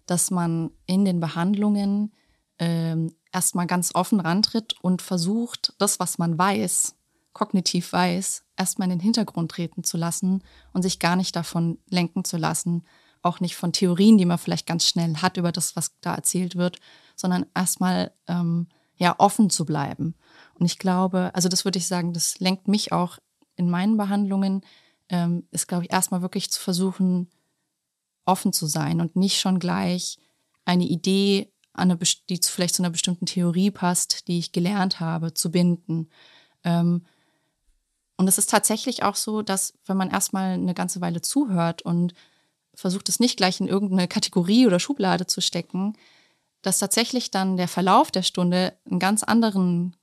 dass 0.06 0.32
man 0.32 0.72
in 0.86 1.06
den 1.06 1.20
Behandlungen 1.20 2.12
ähm, 2.58 3.12
erstmal 3.32 3.68
ganz 3.68 3.94
offen 3.94 4.20
rantritt 4.20 4.76
und 4.82 5.02
versucht, 5.02 5.74
das, 5.78 6.00
was 6.00 6.18
man 6.18 6.38
weiß, 6.38 6.96
kognitiv 7.36 7.94
weiß, 7.94 8.46
erstmal 8.58 8.88
in 8.88 8.98
den 8.98 9.04
Hintergrund 9.04 9.52
treten 9.52 9.84
zu 9.84 9.98
lassen 9.98 10.44
und 10.74 10.82
sich 10.82 10.98
gar 10.98 11.16
nicht 11.16 11.36
davon 11.36 11.78
lenken 11.88 12.24
zu 12.24 12.38
lassen, 12.38 12.84
auch 13.22 13.40
nicht 13.40 13.56
von 13.56 13.74
Theorien, 13.74 14.18
die 14.18 14.26
man 14.26 14.38
vielleicht 14.38 14.66
ganz 14.66 14.88
schnell 14.88 15.18
hat 15.18 15.38
über 15.38 15.52
das, 15.52 15.76
was 15.76 16.00
da 16.00 16.16
erzählt 16.16 16.56
wird, 16.56 16.80
sondern 17.16 17.46
erstmal 17.54 18.12
ähm, 18.28 18.68
ja 18.96 19.16
offen 19.20 19.50
zu 19.50 19.66
bleiben. 19.66 20.16
Und 20.56 20.66
ich 20.66 20.80
glaube, 20.80 21.32
also 21.34 21.50
das 21.50 21.66
würde 21.66 21.78
ich 21.78 21.88
sagen, 21.88 22.14
das 22.14 22.40
lenkt 22.40 22.68
mich 22.68 22.92
auch 22.92 23.18
in 23.56 23.70
meinen 23.70 23.98
Behandlungen, 23.98 24.62
ähm, 25.10 25.48
ist, 25.52 25.68
glaube 25.68 25.84
ich, 25.84 25.92
erstmal 25.92 26.22
wirklich 26.22 26.50
zu 26.50 26.62
versuchen, 26.62 27.30
offen 28.26 28.54
zu 28.54 28.66
sein 28.66 29.02
und 29.02 29.16
nicht 29.16 29.40
schon 29.40 29.60
gleich 29.60 30.18
eine 30.64 30.86
Idee 30.86 31.52
eine, 31.74 31.98
die 32.30 32.40
vielleicht 32.42 32.76
zu 32.76 32.82
einer 32.82 32.90
bestimmten 32.90 33.26
Theorie 33.26 33.70
passt, 33.70 34.28
die 34.30 34.40
ich 34.40 34.54
gelernt 34.54 35.00
habe, 35.02 35.34
zu 35.34 35.52
binden. 35.52 36.10
Ähm, 36.64 37.06
und 38.18 38.28
es 38.28 38.38
ist 38.38 38.50
tatsächlich 38.50 39.04
auch 39.04 39.16
so, 39.16 39.42
dass 39.42 39.74
wenn 39.86 39.98
man 39.98 40.10
erstmal 40.10 40.54
eine 40.54 40.74
ganze 40.74 41.02
Weile 41.02 41.22
zuhört 41.22 41.82
und 41.82 42.14
versucht 42.74 43.10
es 43.10 43.20
nicht 43.20 43.38
gleich 43.38 43.60
in 43.60 43.68
irgendeine 43.68 44.08
Kategorie 44.08 44.68
oder 44.68 44.80
Schublade 44.80 45.28
zu 45.28 45.42
stecken, 45.42 45.96
dass 46.62 46.80
tatsächlich 46.80 47.32
dann 47.32 47.58
der 47.58 47.68
Verlauf 47.68 48.12
der 48.12 48.24
Stunde 48.24 48.74
einen 48.90 49.00
ganz 49.00 49.24
anderen 49.24 49.96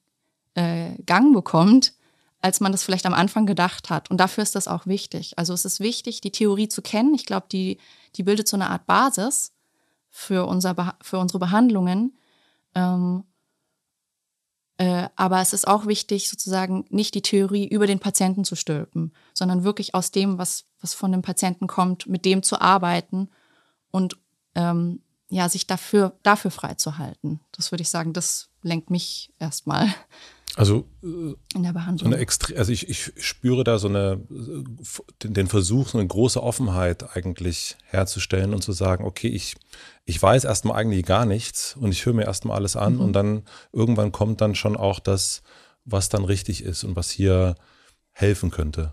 äh, 0.55 0.95
Gang 1.05 1.35
bekommt, 1.35 1.95
als 2.41 2.61
man 2.61 2.73
das 2.73 2.83
vielleicht 2.83 3.07
am 3.07 3.15
Anfang 3.15 3.47
gedacht 3.47 3.91
hat. 3.91 4.11
Und 4.11 4.19
dafür 4.19 4.43
ist 4.43 4.55
das 4.55 4.69
auch 4.69 4.87
wichtig. 4.87 5.39
Also 5.39 5.55
es 5.55 5.65
ist 5.65 5.81
wichtig, 5.81 6.21
die 6.21 6.33
Theorie 6.33 6.69
zu 6.69 6.83
kennen. 6.83 7.15
Ich 7.15 7.25
glaube, 7.27 7.47
die, 7.51 7.79
die 8.17 8.23
bildet 8.23 8.49
so 8.49 8.57
eine 8.57 8.71
Art 8.71 8.87
Basis 8.87 9.53
für, 10.11 10.47
unser, 10.47 10.97
für 11.01 11.19
unsere 11.19 11.39
Behandlungen. 11.39 12.17
Ähm, 12.75 13.25
äh, 13.25 13.32
aber 15.17 15.41
es 15.41 15.53
ist 15.53 15.69
auch 15.69 15.87
wichtig, 15.87 16.29
sozusagen 16.29 16.85
nicht 16.89 17.15
die 17.15 17.23
Theorie 17.23 17.67
über 17.69 17.87
den 17.87 17.99
Patienten 17.99 18.45
zu 18.45 18.57
stülpen, 18.57 19.13
sondern 19.35 19.65
wirklich 19.65 19.95
aus 19.95 20.11
dem, 20.11 20.39
was, 20.39 20.65
was 20.81 20.95
von 20.95 21.13
dem 21.13 21.23
Patienten 21.23 21.67
kommt, 21.67 22.07
mit 22.07 22.25
dem 22.25 22.43
zu 22.43 22.61
arbeiten 22.61 23.29
und 23.91 24.17
ähm, 24.55 25.01
ja, 25.29 25.49
sich 25.49 25.67
dafür, 25.67 26.19
dafür 26.23 26.51
freizuhalten. 26.51 27.41
Das 27.53 27.73
würde 27.73 27.83
ich 27.83 27.91
sagen, 27.91 28.13
das 28.13 28.49
lenkt 28.63 28.91
mich 28.91 29.33
erstmal. 29.39 29.93
Also 30.57 30.87
in 31.01 31.63
der 31.63 31.73
Behandlung. 31.73 32.11
So 32.11 32.15
eine 32.15 32.23
Extre 32.23 32.57
also 32.59 32.73
ich, 32.73 32.89
ich 32.89 33.13
spüre 33.17 33.65
da 33.65 33.79
so 33.79 33.89
eine 33.89 34.21
den 35.23 35.47
Versuch, 35.47 35.89
so 35.89 35.99
eine 35.99 36.07
große 36.07 36.43
Offenheit 36.43 37.17
eigentlich 37.17 37.77
herzustellen 37.87 38.53
und 38.53 38.63
zu 38.63 38.73
sagen, 38.73 39.05
okay, 39.05 39.29
ich, 39.29 39.57
ich 40.05 40.21
weiß 40.21 40.45
erstmal 40.45 40.77
eigentlich 40.77 41.07
gar 41.07 41.25
nichts 41.25 41.77
und 41.81 41.91
ich 41.91 42.05
höre 42.05 42.13
mir 42.13 42.25
erstmal 42.25 42.57
alles 42.57 42.77
an 42.77 42.95
mhm. 42.95 43.01
und 43.01 43.13
dann 43.15 43.43
irgendwann 43.73 44.13
kommt 44.13 44.43
dann 44.43 44.55
schon 44.55 44.77
auch 44.77 45.01
das, 45.01 45.43
was 45.85 46.11
dann 46.11 46.25
richtig 46.25 46.63
ist 46.63 46.85
und 46.85 46.97
was 46.97 47.11
hier 47.11 47.55
helfen 48.11 48.51
könnte. 48.51 48.93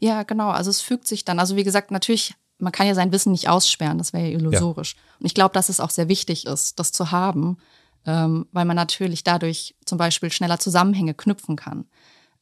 Ja, 0.00 0.24
genau. 0.24 0.50
Also 0.50 0.70
es 0.70 0.80
fügt 0.80 1.06
sich 1.06 1.24
dann. 1.24 1.38
Also 1.38 1.54
wie 1.54 1.62
gesagt, 1.62 1.92
natürlich, 1.92 2.34
man 2.58 2.72
kann 2.72 2.88
ja 2.88 2.96
sein 2.96 3.12
Wissen 3.12 3.30
nicht 3.30 3.48
aussperren, 3.48 3.98
das 3.98 4.12
wäre 4.12 4.24
ja 4.24 4.32
illusorisch. 4.32 4.94
Ja. 4.96 5.00
Und 5.20 5.26
ich 5.26 5.34
glaube, 5.34 5.54
dass 5.54 5.68
es 5.68 5.78
auch 5.78 5.90
sehr 5.90 6.08
wichtig 6.08 6.46
ist, 6.46 6.80
das 6.80 6.90
zu 6.90 7.12
haben 7.12 7.58
ähm, 8.06 8.46
weil 8.52 8.64
man 8.64 8.76
natürlich 8.76 9.24
dadurch 9.24 9.74
zum 9.84 9.98
Beispiel 9.98 10.30
schneller 10.32 10.58
Zusammenhänge 10.58 11.14
knüpfen 11.14 11.56
kann 11.56 11.86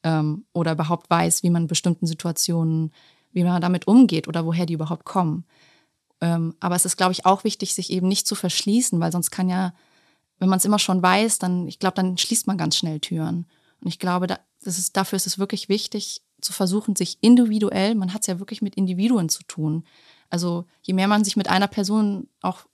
ähm, 0.03 0.44
oder 0.53 0.73
überhaupt 0.73 1.11
weiß, 1.11 1.42
wie 1.42 1.51
man 1.51 1.66
bestimmten 1.66 2.07
Situationen, 2.07 2.92
wie 3.33 3.44
man 3.44 3.61
damit 3.61 3.87
umgeht 3.87 4.29
oder 4.29 4.46
woher 4.46 4.66
die 4.66 4.75
überhaupt 4.75 5.05
kommen. 5.05 5.44
Ähm, 6.20 6.55
aber 6.61 6.77
es 6.77 6.85
ist, 6.85 6.96
glaube 6.96 7.12
ich, 7.12 7.27
auch 7.27 7.44
wichtig, 7.44 7.75
sich 7.75 7.90
eben 7.90 8.09
nicht 8.09 8.27
zu 8.27 8.35
verschließen, 8.35 9.01
weil 9.01 9.12
sonst 9.12 9.31
kann 9.31 9.49
ja, 9.49 9.75
wenn 10.38 10.49
man 10.49 10.59
es 10.59 10.64
immer 10.64 10.79
schon 10.79 11.03
weiß, 11.03 11.38
dann, 11.38 11.68
ich 11.68 11.79
glaube, 11.79 11.94
dann 11.94 12.18
schließt 12.18 12.46
man 12.46 12.59
ganz 12.59 12.77
schnell 12.77 13.01
Türen. 13.01 13.46
Und 13.81 13.88
ich 13.88 13.99
glaube, 13.99 14.27
da, 14.27 14.38
ist, 14.62 14.96
dafür 14.96 15.16
ist 15.16 15.27
es 15.27 15.38
wirklich 15.38 15.68
wichtig, 15.68 16.23
zu 16.40 16.53
versuchen, 16.53 16.96
sich 16.96 17.18
individuell, 17.20 17.94
man 17.94 18.14
hat 18.14 18.23
es 18.23 18.27
ja 18.27 18.38
wirklich 18.38 18.62
mit 18.62 18.75
Individuen 18.75 19.29
zu 19.29 19.42
tun. 19.44 19.85
Also 20.31 20.64
je 20.83 20.94
mehr 20.94 21.09
man 21.09 21.25
sich 21.25 21.37
mit 21.37 21.49
einer 21.49 21.68
Person 21.68 22.29
auch 22.40 22.66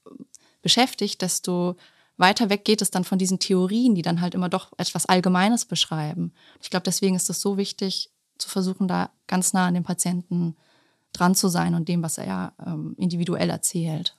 beschäftigt, 0.62 1.22
desto 1.22 1.76
weiter 2.16 2.50
weg 2.50 2.64
geht 2.64 2.82
es 2.82 2.90
dann 2.90 3.04
von 3.04 3.18
diesen 3.18 3.38
Theorien, 3.38 3.94
die 3.94 4.02
dann 4.02 4.20
halt 4.20 4.34
immer 4.34 4.48
doch 4.48 4.72
etwas 4.78 5.06
Allgemeines 5.06 5.64
beschreiben. 5.64 6.32
Ich 6.62 6.70
glaube, 6.70 6.84
deswegen 6.84 7.16
ist 7.16 7.30
es 7.30 7.40
so 7.40 7.56
wichtig, 7.56 8.10
zu 8.38 8.48
versuchen, 8.48 8.88
da 8.88 9.10
ganz 9.26 9.52
nah 9.52 9.66
an 9.66 9.74
dem 9.74 9.84
Patienten 9.84 10.56
dran 11.12 11.34
zu 11.34 11.48
sein 11.48 11.74
und 11.74 11.88
dem, 11.88 12.02
was 12.02 12.18
er 12.18 12.52
ähm, 12.64 12.94
individuell 12.98 13.50
erzählt. 13.50 14.16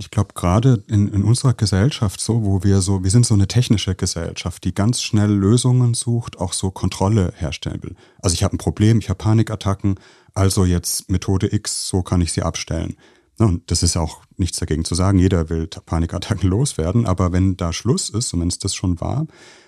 Ich 0.00 0.12
glaube, 0.12 0.34
gerade 0.34 0.84
in, 0.86 1.08
in 1.08 1.24
unserer 1.24 1.54
Gesellschaft 1.54 2.20
so, 2.20 2.44
wo 2.44 2.62
wir 2.62 2.80
so, 2.80 3.02
wir 3.02 3.10
sind 3.10 3.26
so 3.26 3.34
eine 3.34 3.48
technische 3.48 3.96
Gesellschaft, 3.96 4.62
die 4.62 4.72
ganz 4.72 5.02
schnell 5.02 5.30
Lösungen 5.30 5.94
sucht, 5.94 6.38
auch 6.38 6.52
so 6.52 6.70
Kontrolle 6.70 7.32
herstellen 7.36 7.82
will. 7.82 7.96
Also 8.22 8.34
ich 8.34 8.44
habe 8.44 8.54
ein 8.54 8.58
Problem, 8.58 9.00
ich 9.00 9.08
habe 9.08 9.18
Panikattacken, 9.18 9.98
also 10.34 10.64
jetzt 10.64 11.10
Methode 11.10 11.52
X, 11.52 11.88
so 11.88 12.02
kann 12.02 12.20
ich 12.20 12.32
sie 12.32 12.42
abstellen. 12.42 12.96
Und 13.38 13.70
das 13.70 13.82
ist 13.82 13.96
auch 13.96 14.22
nichts 14.36 14.58
dagegen 14.58 14.84
zu 14.84 14.94
sagen, 14.94 15.18
jeder 15.18 15.48
will 15.48 15.66
Panikattacken 15.66 16.48
loswerden, 16.50 17.06
aber 17.06 17.32
wenn 17.32 17.56
da 17.56 17.72
Schluss 17.72 18.10
ist, 18.10 18.34
und 18.34 18.40
wenn 18.40 18.48
es 18.48 18.58
das 18.58 18.74
schon 18.74 19.00
war, 19.00 19.26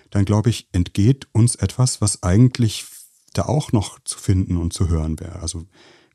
dann 0.09 0.25
glaube 0.25 0.49
ich, 0.49 0.67
entgeht 0.73 1.27
uns 1.31 1.55
etwas, 1.55 2.01
was 2.01 2.21
eigentlich 2.21 2.85
da 3.33 3.43
auch 3.43 3.71
noch 3.71 3.99
zu 4.03 4.19
finden 4.19 4.57
und 4.57 4.73
zu 4.73 4.89
hören 4.89 5.19
wäre. 5.19 5.41
Also 5.41 5.65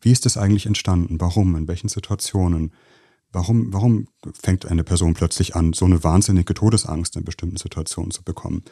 wie 0.02 0.12
ist 0.12 0.26
das 0.26 0.36
eigentlich 0.36 0.66
entstanden? 0.66 1.20
Warum? 1.20 1.56
In 1.56 1.66
welchen 1.66 1.88
Situationen? 1.88 2.72
Warum, 3.32 3.72
warum 3.72 4.08
fängt 4.40 4.66
eine 4.66 4.84
Person 4.84 5.14
plötzlich 5.14 5.56
an, 5.56 5.72
so 5.72 5.86
eine 5.86 6.04
wahnsinnige 6.04 6.54
Todesangst 6.54 7.16
in 7.16 7.24
bestimmten 7.24 7.56
Situationen 7.56 8.10
zu 8.10 8.22
bekommen? 8.22 8.64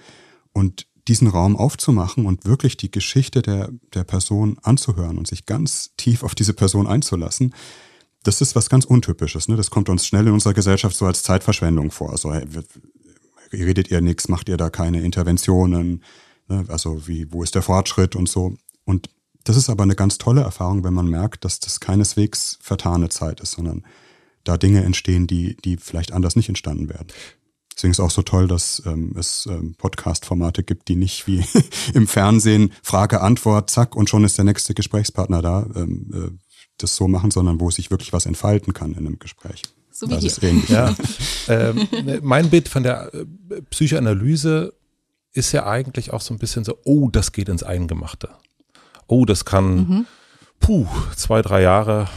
Und 0.53 0.87
diesen 1.09 1.29
Raum 1.29 1.57
aufzumachen 1.57 2.25
und 2.27 2.45
wirklich 2.45 2.77
die 2.77 2.91
Geschichte 2.91 3.43
der, 3.43 3.71
der 3.93 4.05
Person 4.05 4.59
anzuhören 4.63 5.19
und 5.19 5.27
sich 5.27 5.47
ganz 5.47 5.95
tief 5.97 6.23
auf 6.23 6.35
diese 6.35 6.55
Person 6.55 6.87
einzulassen, 6.87 7.55
das 8.25 8.41
ist 8.41 8.57
was 8.57 8.69
ganz 8.69 8.85
Untypisches. 8.85 9.49
Ne? 9.49 9.57
Das 9.57 9.71
kommt 9.71 9.89
uns 9.89 10.07
schnell 10.07 10.27
in 10.27 10.33
unserer 10.33 10.55
Gesellschaft 10.55 10.97
so 10.97 11.07
als 11.07 11.23
Zeitverschwendung 11.23 11.91
vor. 11.91 12.11
Also 12.11 12.33
redet 13.53 13.91
ihr 13.91 14.01
nichts, 14.01 14.29
macht 14.29 14.49
ihr 14.49 14.57
da 14.57 14.71
keine 14.71 15.03
Interventionen, 15.03 16.03
ne? 16.49 16.65
also 16.69 17.07
wie, 17.07 17.31
wo 17.33 17.43
ist 17.43 17.55
der 17.55 17.63
Fortschritt 17.63 18.17
und 18.17 18.29
so. 18.29 18.57
Und 18.85 19.11
das 19.45 19.57
ist 19.57 19.69
aber 19.69 19.83
eine 19.83 19.95
ganz 19.95 20.19
tolle 20.19 20.41
Erfahrung, 20.41 20.85
wenn 20.85 20.95
man 20.95 21.07
merkt, 21.07 21.45
dass 21.45 21.61
das 21.61 21.81
keineswegs 21.81 22.59
vertane 22.61 23.11
Zeit 23.11 23.41
ist, 23.41 23.53
sondern 23.53 23.85
da 24.43 24.57
Dinge 24.57 24.83
entstehen, 24.83 25.27
die, 25.27 25.57
die 25.65 25.77
vielleicht 25.77 26.13
anders 26.13 26.37
nicht 26.37 26.49
entstanden 26.49 26.89
wären. 26.89 27.07
Deswegen 27.75 27.91
ist 27.91 27.99
es 27.99 28.05
auch 28.05 28.11
so 28.11 28.23
toll, 28.23 28.47
dass 28.47 28.83
ähm, 28.87 29.15
es 29.19 29.47
ähm, 29.47 29.75
Podcast-Formate 29.77 30.63
gibt, 30.63 30.89
die 30.89 30.97
nicht 30.97 31.27
wie 31.27 31.45
im 31.95 32.07
Fernsehen 32.07 32.73
Frage, 32.83 33.21
Antwort, 33.21 33.69
zack 33.71 33.97
und 33.97 34.09
schon 34.09 34.25
ist 34.25 34.39
der 34.39 34.45
nächste 34.45 34.75
Gesprächspartner 34.75 35.43
da. 35.43 35.67
Ähm, 35.75 36.11
äh, 36.15 36.44
das 36.79 36.97
so 36.97 37.09
machen, 37.09 37.31
sondern 37.31 37.61
wo 37.61 37.71
sich 37.71 37.91
wirklich 37.91 38.13
was 38.13 38.27
entfalten 38.27 38.73
kann 38.73 38.93
in 38.93 39.07
einem 39.07 39.19
Gespräch. 39.19 39.63
So 39.91 40.09
wie 40.09 40.15
das 40.15 40.39
hier. 40.39 40.51
Ist 40.51 40.69
ja. 40.69 40.95
ähm, 41.49 41.89
mein 42.23 42.51
Bild 42.51 42.69
von 42.69 42.83
der 42.83 43.15
äh, 43.15 43.25
Psychoanalyse 43.71 44.75
ist 45.33 45.53
ja 45.53 45.67
eigentlich 45.67 46.13
auch 46.13 46.21
so 46.21 46.35
ein 46.35 46.39
bisschen 46.39 46.65
so, 46.65 46.79
oh, 46.85 47.09
das 47.11 47.33
geht 47.33 47.49
ins 47.49 47.63
Eingemachte. 47.63 48.31
Oh, 49.07 49.25
das 49.25 49.45
kann, 49.45 49.75
mhm. 49.77 50.07
puh, 50.61 50.87
zwei, 51.17 51.43
drei 51.43 51.63
Jahre, 51.63 52.09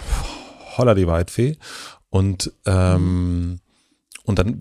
holla 0.78 0.96
die 0.96 1.08
Weitfee. 1.08 1.58
Und, 2.10 2.52
ähm, 2.66 3.60
und 4.24 4.40
dann 4.40 4.60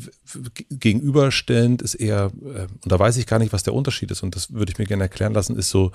gegenüberstellend 0.71 1.83
ist 1.83 1.95
eher, 1.95 2.33
äh, 2.43 2.67
und 2.83 2.93
da 2.93 2.99
weiß 2.99 3.17
ich 3.19 3.27
gar 3.27 3.39
nicht, 3.39 3.53
was 3.53 3.63
der 3.63 3.75
Unterschied 3.75 4.11
ist, 4.11 4.23
und 4.23 4.37
das 4.37 4.53
würde 4.53 4.73
ich 4.73 4.79
mir 4.79 4.87
gerne 4.87 5.05
erklären 5.05 5.35
lassen, 5.35 5.57
ist 5.57 5.71
so 5.71 5.93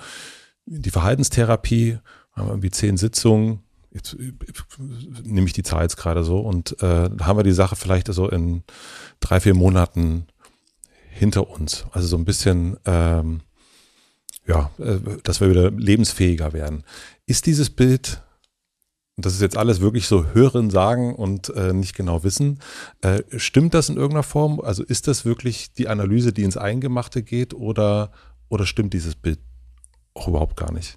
die 0.66 0.90
Verhaltenstherapie, 0.90 1.98
haben 2.32 2.46
wir 2.46 2.52
irgendwie 2.52 2.70
zehn 2.70 2.96
Sitzungen, 2.96 3.60
jetzt 3.94 4.16
nehme 5.24 5.46
ich 5.46 5.52
die 5.52 5.62
Zahl 5.62 5.82
jetzt 5.82 5.96
gerade 5.96 6.24
so 6.24 6.40
und 6.40 6.80
äh, 6.82 7.10
haben 7.20 7.38
wir 7.38 7.42
die 7.42 7.52
Sache 7.52 7.76
vielleicht 7.76 8.12
so 8.12 8.28
in 8.28 8.62
drei, 9.20 9.40
vier 9.40 9.54
Monaten 9.54 10.26
hinter 11.10 11.48
uns. 11.50 11.84
Also 11.92 12.08
so 12.08 12.16
ein 12.16 12.24
bisschen, 12.24 12.76
ähm, 12.84 13.42
ja, 14.46 14.70
äh, 14.78 14.98
dass 15.22 15.40
wir 15.40 15.50
wieder 15.50 15.70
lebensfähiger 15.70 16.52
werden. 16.52 16.84
Ist 17.26 17.46
dieses 17.46 17.70
Bild, 17.70 18.22
das 19.16 19.34
ist 19.34 19.42
jetzt 19.42 19.58
alles 19.58 19.80
wirklich 19.80 20.06
so 20.06 20.26
hören, 20.32 20.70
sagen 20.70 21.14
und 21.14 21.50
äh, 21.50 21.72
nicht 21.72 21.94
genau 21.94 22.24
wissen, 22.24 22.60
äh, 23.02 23.22
stimmt 23.36 23.74
das 23.74 23.90
in 23.90 23.96
irgendeiner 23.96 24.22
Form? 24.22 24.60
Also 24.60 24.82
ist 24.82 25.06
das 25.06 25.24
wirklich 25.24 25.74
die 25.74 25.88
Analyse, 25.88 26.32
die 26.32 26.44
ins 26.44 26.56
Eingemachte 26.56 27.22
geht 27.22 27.52
oder, 27.52 28.10
oder 28.48 28.64
stimmt 28.64 28.94
dieses 28.94 29.14
Bild 29.14 29.38
auch 30.14 30.28
überhaupt 30.28 30.56
gar 30.56 30.72
nicht? 30.72 30.96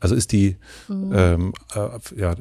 Also 0.00 0.14
ist 0.14 0.32
die, 0.32 0.56
mhm. 0.88 1.12
ähm, 1.14 1.52
äh, 1.74 1.98
ja, 2.16 2.34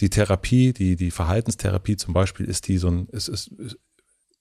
die 0.00 0.10
Therapie, 0.10 0.72
die, 0.72 0.96
die 0.96 1.10
Verhaltenstherapie 1.10 1.96
zum 1.96 2.14
Beispiel, 2.14 2.46
ist 2.46 2.68
die 2.68 2.78
so 2.78 2.88
ein, 2.88 3.06
ist, 3.08 3.28
ist, 3.28 3.50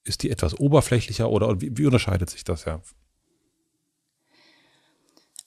ist 0.04 0.24
die 0.24 0.30
etwas 0.30 0.60
oberflächlicher 0.60 1.30
oder 1.30 1.62
wie, 1.62 1.78
wie 1.78 1.86
unterscheidet 1.86 2.30
sich 2.30 2.44
das 2.44 2.66
ja? 2.66 2.82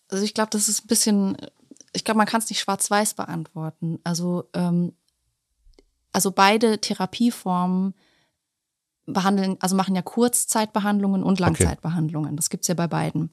Also 0.08 0.24
ich 0.24 0.34
glaube, 0.34 0.50
das 0.50 0.68
ist 0.68 0.84
ein 0.84 0.86
bisschen, 0.86 1.36
ich 1.92 2.04
glaube, 2.04 2.18
man 2.18 2.26
kann 2.26 2.40
es 2.40 2.48
nicht 2.48 2.60
schwarz-weiß 2.60 3.14
beantworten. 3.14 3.98
Also, 4.04 4.48
ähm, 4.52 4.92
also 6.12 6.30
beide 6.30 6.80
Therapieformen 6.80 7.94
behandeln, 9.06 9.56
also 9.60 9.74
machen 9.74 9.96
ja 9.96 10.02
Kurzzeitbehandlungen 10.02 11.22
und 11.22 11.40
Langzeitbehandlungen. 11.40 12.30
Okay. 12.30 12.36
Das 12.36 12.50
gibt 12.50 12.62
es 12.62 12.68
ja 12.68 12.74
bei 12.74 12.86
beiden. 12.86 13.30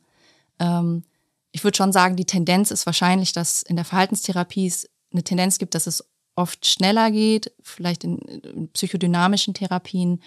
Ähm, 0.60 1.04
ich 1.52 1.64
würde 1.64 1.78
schon 1.78 1.92
sagen, 1.92 2.16
die 2.16 2.26
Tendenz 2.26 2.72
ist 2.72 2.86
wahrscheinlich, 2.86 3.34
dass 3.34 3.62
in 3.64 3.76
der 3.76 3.86
Verhaltenstherapie 3.86 4.68
es 4.68 4.90
eine 5.12 5.24
Tendenz 5.24 5.58
gibt, 5.58 5.76
dass 5.76 5.88
es 5.88 6.06
oft 6.36 6.66
schneller 6.66 7.12
geht, 7.12 7.52
vielleicht 7.62 8.04
in, 8.04 8.70
psychodynamischen 8.74 9.54
Therapien 9.54 10.22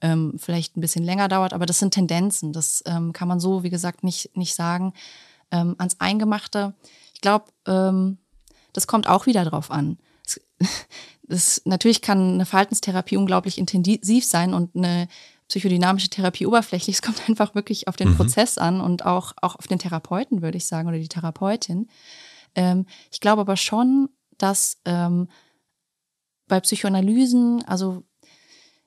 ähm, 0.00 0.34
vielleicht 0.36 0.76
ein 0.76 0.80
bisschen 0.80 1.04
länger 1.04 1.28
dauert, 1.28 1.52
aber 1.52 1.66
das 1.66 1.78
sind 1.78 1.94
Tendenzen. 1.94 2.52
Das 2.52 2.82
ähm, 2.86 3.12
kann 3.12 3.28
man 3.28 3.40
so, 3.40 3.62
wie 3.62 3.70
gesagt, 3.70 4.04
nicht, 4.04 4.36
nicht 4.36 4.54
sagen. 4.54 4.92
Ähm, 5.50 5.74
ans 5.78 5.96
Eingemachte, 5.98 6.74
ich 7.14 7.20
glaube, 7.20 7.46
ähm, 7.66 8.18
das 8.74 8.86
kommt 8.86 9.08
auch 9.08 9.26
wieder 9.26 9.44
drauf 9.44 9.70
an. 9.70 9.98
Es, 10.24 10.40
das, 11.22 11.62
natürlich 11.64 12.02
kann 12.02 12.34
eine 12.34 12.46
Verhaltenstherapie 12.46 13.16
unglaublich 13.16 13.58
intensiv 13.58 14.24
sein 14.24 14.54
und 14.54 14.76
eine 14.76 15.08
psychodynamische 15.48 16.10
Therapie 16.10 16.46
oberflächlich. 16.46 16.96
Es 16.96 17.02
kommt 17.02 17.22
einfach 17.28 17.54
wirklich 17.54 17.88
auf 17.88 17.96
den 17.96 18.10
mhm. 18.10 18.16
Prozess 18.16 18.58
an 18.58 18.80
und 18.80 19.04
auch, 19.04 19.32
auch 19.40 19.56
auf 19.56 19.66
den 19.66 19.78
Therapeuten, 19.78 20.42
würde 20.42 20.58
ich 20.58 20.66
sagen, 20.66 20.88
oder 20.88 20.98
die 20.98 21.08
Therapeutin. 21.08 21.88
Ähm, 22.54 22.86
ich 23.10 23.20
glaube 23.20 23.40
aber 23.40 23.56
schon, 23.56 24.08
dass 24.36 24.78
ähm, 24.84 25.28
bei 26.46 26.60
Psychoanalysen, 26.60 27.64
also, 27.66 28.04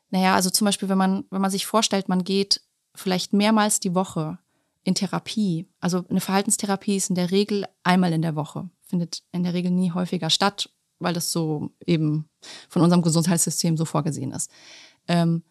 naja, 0.10 0.36
also 0.36 0.50
zum 0.50 0.66
Beispiel, 0.66 0.90
wenn 0.90 0.98
man, 0.98 1.26
wenn 1.30 1.42
man 1.42 1.52
sich 1.52 1.66
vorstellt, 1.66 2.10
man 2.10 2.24
geht 2.24 2.62
vielleicht 2.96 3.34
mehrmals 3.34 3.80
die 3.80 3.96
Woche 3.96 4.40
in 4.84 4.96
Therapie, 4.96 5.68
also 5.80 6.04
eine 6.10 6.22
Verhaltenstherapie 6.22 6.96
ist 6.96 7.10
in 7.10 7.16
der 7.16 7.32
Regel 7.32 7.66
einmal 7.84 8.14
in 8.14 8.22
der 8.22 8.36
Woche, 8.36 8.70
findet 8.82 9.24
in 9.32 9.44
der 9.44 9.54
Regel 9.54 9.72
nie 9.72 9.92
häufiger 9.92 10.30
statt, 10.30 10.70
weil 11.00 11.14
das 11.14 11.32
so 11.32 11.70
eben 11.86 12.28
von 12.68 12.82
unserem 12.82 13.04
Gesundheitssystem 13.04 13.78
so 13.78 13.86
vorgesehen 13.86 14.32
ist. 14.32 14.50
Ähm, 15.08 15.44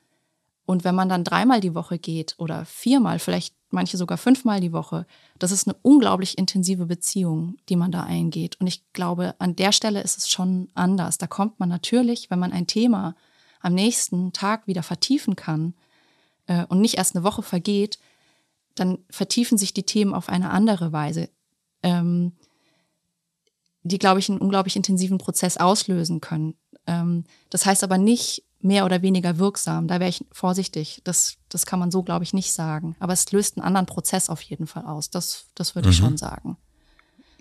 und 0.66 0.84
wenn 0.84 0.94
man 0.94 1.08
dann 1.08 1.24
dreimal 1.24 1.60
die 1.60 1.74
Woche 1.74 1.98
geht 1.98 2.34
oder 2.38 2.64
viermal, 2.64 3.18
vielleicht 3.18 3.54
manche 3.70 3.96
sogar 3.96 4.18
fünfmal 4.18 4.60
die 4.60 4.72
Woche, 4.72 5.06
das 5.38 5.52
ist 5.52 5.66
eine 5.66 5.76
unglaublich 5.82 6.38
intensive 6.38 6.86
Beziehung, 6.86 7.56
die 7.68 7.76
man 7.76 7.92
da 7.92 8.02
eingeht. 8.02 8.60
Und 8.60 8.66
ich 8.66 8.92
glaube, 8.92 9.34
an 9.38 9.56
der 9.56 9.72
Stelle 9.72 10.02
ist 10.02 10.18
es 10.18 10.28
schon 10.28 10.68
anders. 10.74 11.18
Da 11.18 11.26
kommt 11.26 11.58
man 11.60 11.68
natürlich, 11.68 12.30
wenn 12.30 12.38
man 12.38 12.52
ein 12.52 12.66
Thema 12.66 13.14
am 13.60 13.74
nächsten 13.74 14.32
Tag 14.32 14.66
wieder 14.66 14.82
vertiefen 14.82 15.36
kann 15.36 15.74
äh, 16.46 16.64
und 16.66 16.80
nicht 16.80 16.98
erst 16.98 17.14
eine 17.14 17.24
Woche 17.24 17.42
vergeht, 17.42 17.98
dann 18.74 18.98
vertiefen 19.10 19.58
sich 19.58 19.74
die 19.74 19.82
Themen 19.82 20.14
auf 20.14 20.28
eine 20.28 20.50
andere 20.50 20.92
Weise, 20.92 21.28
ähm, 21.82 22.32
die, 23.82 23.98
glaube 23.98 24.20
ich, 24.20 24.28
einen 24.28 24.38
unglaublich 24.38 24.76
intensiven 24.76 25.18
Prozess 25.18 25.56
auslösen 25.56 26.20
können. 26.20 26.54
Ähm, 26.86 27.24
das 27.50 27.66
heißt 27.66 27.84
aber 27.84 27.98
nicht 27.98 28.44
mehr 28.62 28.84
oder 28.84 29.02
weniger 29.02 29.38
wirksam. 29.38 29.88
Da 29.88 30.00
wäre 30.00 30.10
ich 30.10 30.24
vorsichtig. 30.32 31.00
Das, 31.04 31.36
das 31.48 31.66
kann 31.66 31.78
man 31.78 31.90
so, 31.90 32.02
glaube 32.02 32.24
ich, 32.24 32.32
nicht 32.32 32.52
sagen. 32.52 32.96
Aber 32.98 33.12
es 33.12 33.30
löst 33.32 33.56
einen 33.56 33.66
anderen 33.66 33.86
Prozess 33.86 34.28
auf 34.28 34.42
jeden 34.42 34.66
Fall 34.66 34.84
aus. 34.84 35.10
Das, 35.10 35.46
das 35.54 35.74
würde 35.74 35.88
mhm. 35.88 35.92
ich 35.92 35.98
schon 35.98 36.16
sagen. 36.16 36.56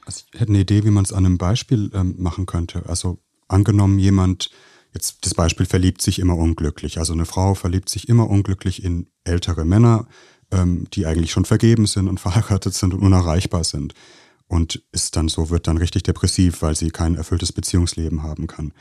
Also 0.06 0.24
ich 0.34 0.40
hätte 0.40 0.50
eine 0.50 0.62
Idee, 0.62 0.84
wie 0.86 0.92
man 0.92 1.04
es 1.04 1.14
an 1.14 1.26
einem 1.26 1.38
Beispiel 1.38 1.92
ähm, 1.94 2.16
machen 2.18 2.46
könnte. 2.46 2.84
Also 2.88 3.20
angenommen, 3.48 4.00
jemand, 4.00 4.50
jetzt 4.94 5.26
das 5.26 5.34
Beispiel 5.34 5.66
verliebt 5.66 6.02
sich 6.02 6.20
immer 6.20 6.38
unglücklich. 6.38 6.98
Also 6.98 7.14
eine 7.14 7.26
Frau 7.26 7.54
verliebt 7.54 7.90
sich 7.90 8.08
immer 8.08 8.30
unglücklich 8.30 8.84
in 8.84 9.08
ältere 9.24 9.66
Männer, 9.66 10.08
ähm, 10.52 10.88
die 10.94 11.06
eigentlich 11.06 11.32
schon 11.32 11.46
vergeben 11.46 11.86
sind 11.86 12.08
und 12.08 12.20
verheiratet 12.20 12.74
sind 12.74 12.94
und 12.94 13.02
unerreichbar 13.02 13.64
sind. 13.64 13.94
Und 14.48 14.84
ist 14.92 15.16
dann 15.16 15.28
so, 15.28 15.52
wird 15.52 15.68
dann 15.68 15.78
richtig 15.78 16.04
depressiv, 16.04 16.64
weil 16.64 16.76
sie 16.76 16.90
kein 16.90 17.14
erfülltes 17.14 17.52
Beziehungsleben 17.52 18.24
haben 18.24 18.48
kann. 18.48 18.74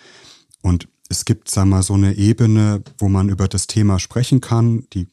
Und 0.62 0.88
es 1.08 1.24
gibt, 1.24 1.50
sag 1.50 1.66
mal, 1.66 1.82
so 1.82 1.94
eine 1.94 2.14
Ebene, 2.16 2.82
wo 2.98 3.08
man 3.08 3.28
über 3.28 3.48
das 3.48 3.66
Thema 3.66 3.98
sprechen 3.98 4.40
kann, 4.40 4.86
die, 4.92 5.08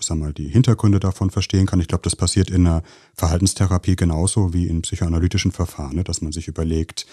sag 0.00 0.18
mal, 0.18 0.32
die 0.32 0.48
Hintergründe 0.48 1.00
davon 1.00 1.30
verstehen 1.30 1.66
kann. 1.66 1.80
Ich 1.80 1.88
glaube, 1.88 2.02
das 2.02 2.16
passiert 2.16 2.50
in 2.50 2.64
der 2.64 2.82
Verhaltenstherapie 3.14 3.96
genauso 3.96 4.52
wie 4.52 4.66
in 4.66 4.82
psychoanalytischen 4.82 5.52
Verfahren, 5.52 5.96
ne? 5.96 6.04
dass 6.04 6.22
man 6.22 6.32
sich 6.32 6.48
überlegt, 6.48 7.06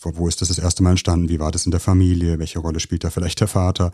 wo, 0.00 0.16
wo 0.16 0.28
ist 0.28 0.40
das 0.40 0.48
das 0.48 0.58
erste 0.58 0.82
Mal 0.82 0.90
entstanden, 0.90 1.28
wie 1.28 1.38
war 1.38 1.52
das 1.52 1.66
in 1.66 1.70
der 1.70 1.80
Familie, 1.80 2.38
welche 2.38 2.58
Rolle 2.58 2.80
spielt 2.80 3.04
da 3.04 3.10
vielleicht 3.10 3.40
der 3.40 3.48
Vater. 3.48 3.92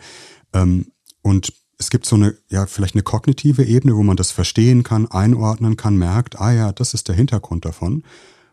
Ähm, 0.55 0.87
und 1.23 1.53
es 1.77 1.91
gibt 1.91 2.07
so 2.07 2.17
eine, 2.17 2.37
ja, 2.49 2.67
vielleicht 2.67 2.95
eine 2.95 3.03
kognitive 3.03 3.65
Ebene, 3.65 3.97
wo 3.97 4.03
man 4.03 4.17
das 4.17 4.31
verstehen 4.31 4.83
kann, 4.83 5.07
einordnen 5.11 5.77
kann, 5.77 5.97
merkt, 5.97 6.41
ah 6.41 6.53
ja, 6.53 6.73
das 6.73 6.95
ist 6.95 7.09
der 7.09 7.15
Hintergrund 7.15 7.65
davon. 7.65 8.05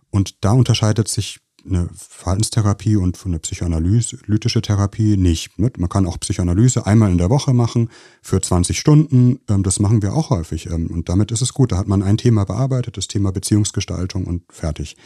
Und 0.09 0.43
da 0.43 0.51
unterscheidet 0.51 1.07
sich 1.09 1.39
eine 1.67 1.89
Verhaltenstherapie 1.93 2.95
und 2.95 3.19
eine 3.25 3.39
psychoanalytische 3.39 4.61
Therapie 4.61 5.17
nicht. 5.17 5.57
Man 5.59 5.89
kann 5.89 6.07
auch 6.07 6.19
Psychoanalyse 6.19 6.85
einmal 6.85 7.11
in 7.11 7.17
der 7.17 7.29
Woche 7.29 7.53
machen 7.53 7.89
für 8.21 8.41
20 8.41 8.79
Stunden. 8.79 9.39
Ähm, 9.49 9.63
das 9.63 9.79
machen 9.79 10.01
wir 10.01 10.13
auch 10.13 10.29
häufig. 10.29 10.67
Ähm, 10.67 10.87
und 10.87 11.09
damit 11.09 11.31
ist 11.31 11.41
es 11.41 11.53
gut. 11.53 11.71
Da 11.71 11.77
hat 11.77 11.87
man 11.87 12.03
ein 12.03 12.17
Thema 12.17 12.45
bearbeitet, 12.45 12.97
das 12.97 13.07
Thema 13.07 13.31
Beziehungsgestaltung 13.31 14.25
und 14.25 14.43
fertig. 14.49 14.97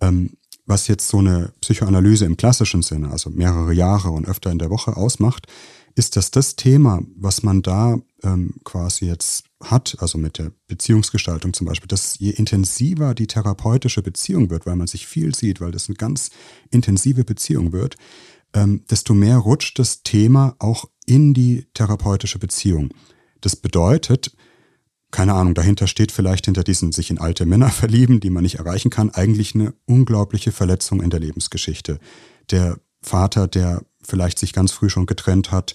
Ähm, 0.00 0.30
was 0.66 0.88
jetzt 0.88 1.08
so 1.08 1.18
eine 1.18 1.52
Psychoanalyse 1.60 2.24
im 2.24 2.36
klassischen 2.36 2.82
Sinne, 2.82 3.10
also 3.10 3.30
mehrere 3.30 3.72
Jahre 3.72 4.10
und 4.10 4.26
öfter 4.26 4.50
in 4.50 4.58
der 4.58 4.70
Woche 4.70 4.96
ausmacht, 4.96 5.46
ist, 5.94 6.16
dass 6.16 6.30
das 6.30 6.56
Thema, 6.56 7.02
was 7.16 7.42
man 7.42 7.62
da 7.62 7.98
ähm, 8.22 8.54
quasi 8.64 9.06
jetzt 9.06 9.44
hat, 9.70 9.96
also 10.00 10.18
mit 10.18 10.38
der 10.38 10.52
Beziehungsgestaltung 10.66 11.52
zum 11.52 11.66
Beispiel, 11.66 11.88
dass 11.88 12.18
je 12.18 12.30
intensiver 12.30 13.14
die 13.14 13.26
therapeutische 13.26 14.02
Beziehung 14.02 14.50
wird, 14.50 14.66
weil 14.66 14.76
man 14.76 14.86
sich 14.86 15.06
viel 15.06 15.34
sieht, 15.34 15.60
weil 15.60 15.72
das 15.72 15.88
eine 15.88 15.96
ganz 15.96 16.30
intensive 16.70 17.24
Beziehung 17.24 17.72
wird, 17.72 17.96
ähm, 18.54 18.84
desto 18.90 19.14
mehr 19.14 19.38
rutscht 19.38 19.78
das 19.78 20.02
Thema 20.02 20.56
auch 20.58 20.86
in 21.06 21.34
die 21.34 21.66
therapeutische 21.74 22.38
Beziehung. 22.38 22.90
Das 23.40 23.56
bedeutet, 23.56 24.34
keine 25.10 25.34
Ahnung, 25.34 25.54
dahinter 25.54 25.86
steht 25.86 26.12
vielleicht 26.12 26.46
hinter 26.46 26.64
diesen 26.64 26.92
sich 26.92 27.10
in 27.10 27.18
alte 27.18 27.46
Männer 27.46 27.68
verlieben, 27.70 28.20
die 28.20 28.30
man 28.30 28.42
nicht 28.42 28.58
erreichen 28.58 28.90
kann, 28.90 29.10
eigentlich 29.10 29.54
eine 29.54 29.74
unglaubliche 29.86 30.52
Verletzung 30.52 31.02
in 31.02 31.10
der 31.10 31.20
Lebensgeschichte. 31.20 31.98
Der 32.50 32.78
Vater, 33.02 33.46
der 33.46 33.82
vielleicht 34.02 34.38
sich 34.38 34.52
ganz 34.52 34.72
früh 34.72 34.88
schon 34.88 35.06
getrennt 35.06 35.50
hat, 35.50 35.74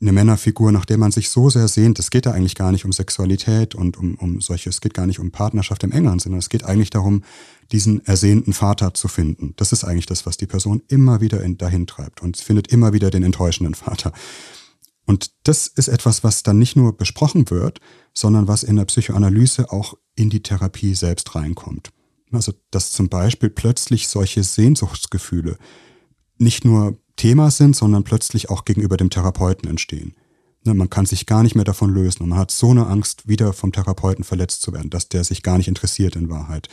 eine 0.00 0.12
Männerfigur, 0.12 0.72
nach 0.72 0.84
der 0.84 0.98
man 0.98 1.10
sich 1.10 1.30
so 1.30 1.48
sehr 1.48 1.68
sehnt. 1.68 1.98
Es 1.98 2.10
geht 2.10 2.26
da 2.26 2.32
eigentlich 2.32 2.54
gar 2.54 2.70
nicht 2.70 2.84
um 2.84 2.92
Sexualität 2.92 3.74
und 3.74 3.96
um, 3.96 4.14
um 4.16 4.40
solche, 4.42 4.68
es 4.68 4.80
geht 4.82 4.92
gar 4.92 5.06
nicht 5.06 5.18
um 5.18 5.30
Partnerschaft 5.30 5.84
im 5.84 5.92
engeren 5.92 6.18
Sinne. 6.18 6.36
Es 6.36 6.50
geht 6.50 6.64
eigentlich 6.64 6.90
darum, 6.90 7.22
diesen 7.72 8.04
ersehnten 8.04 8.52
Vater 8.52 8.92
zu 8.92 9.08
finden. 9.08 9.54
Das 9.56 9.72
ist 9.72 9.84
eigentlich 9.84 10.06
das, 10.06 10.26
was 10.26 10.36
die 10.36 10.46
Person 10.46 10.82
immer 10.88 11.20
wieder 11.22 11.42
in, 11.42 11.56
dahin 11.56 11.86
treibt 11.86 12.22
und 12.22 12.36
findet 12.36 12.68
immer 12.68 12.92
wieder 12.92 13.10
den 13.10 13.22
enttäuschenden 13.22 13.74
Vater. 13.74 14.12
Und 15.06 15.30
das 15.44 15.66
ist 15.66 15.88
etwas, 15.88 16.24
was 16.24 16.42
dann 16.42 16.58
nicht 16.58 16.76
nur 16.76 16.96
besprochen 16.96 17.48
wird, 17.48 17.80
sondern 18.12 18.48
was 18.48 18.64
in 18.64 18.76
der 18.76 18.84
Psychoanalyse 18.84 19.72
auch 19.72 19.94
in 20.14 20.30
die 20.30 20.42
Therapie 20.42 20.94
selbst 20.94 21.34
reinkommt. 21.34 21.90
Also, 22.32 22.52
dass 22.70 22.90
zum 22.90 23.08
Beispiel 23.08 23.48
plötzlich 23.48 24.08
solche 24.08 24.42
Sehnsuchtsgefühle 24.42 25.58
nicht 26.38 26.64
nur 26.64 26.98
Thema 27.16 27.50
sind, 27.50 27.74
sondern 27.74 28.04
plötzlich 28.04 28.50
auch 28.50 28.64
gegenüber 28.64 28.96
dem 28.96 29.10
Therapeuten 29.10 29.68
entstehen. 29.68 30.14
Ne, 30.64 30.74
man 30.74 30.90
kann 30.90 31.06
sich 31.06 31.26
gar 31.26 31.42
nicht 31.42 31.54
mehr 31.54 31.64
davon 31.64 31.92
lösen 31.92 32.22
und 32.22 32.30
man 32.30 32.38
hat 32.38 32.50
so 32.50 32.70
eine 32.70 32.86
Angst, 32.86 33.28
wieder 33.28 33.52
vom 33.52 33.72
Therapeuten 33.72 34.24
verletzt 34.24 34.62
zu 34.62 34.72
werden, 34.72 34.90
dass 34.90 35.08
der 35.08 35.24
sich 35.24 35.42
gar 35.42 35.58
nicht 35.58 35.68
interessiert 35.68 36.16
in 36.16 36.28
Wahrheit, 36.28 36.68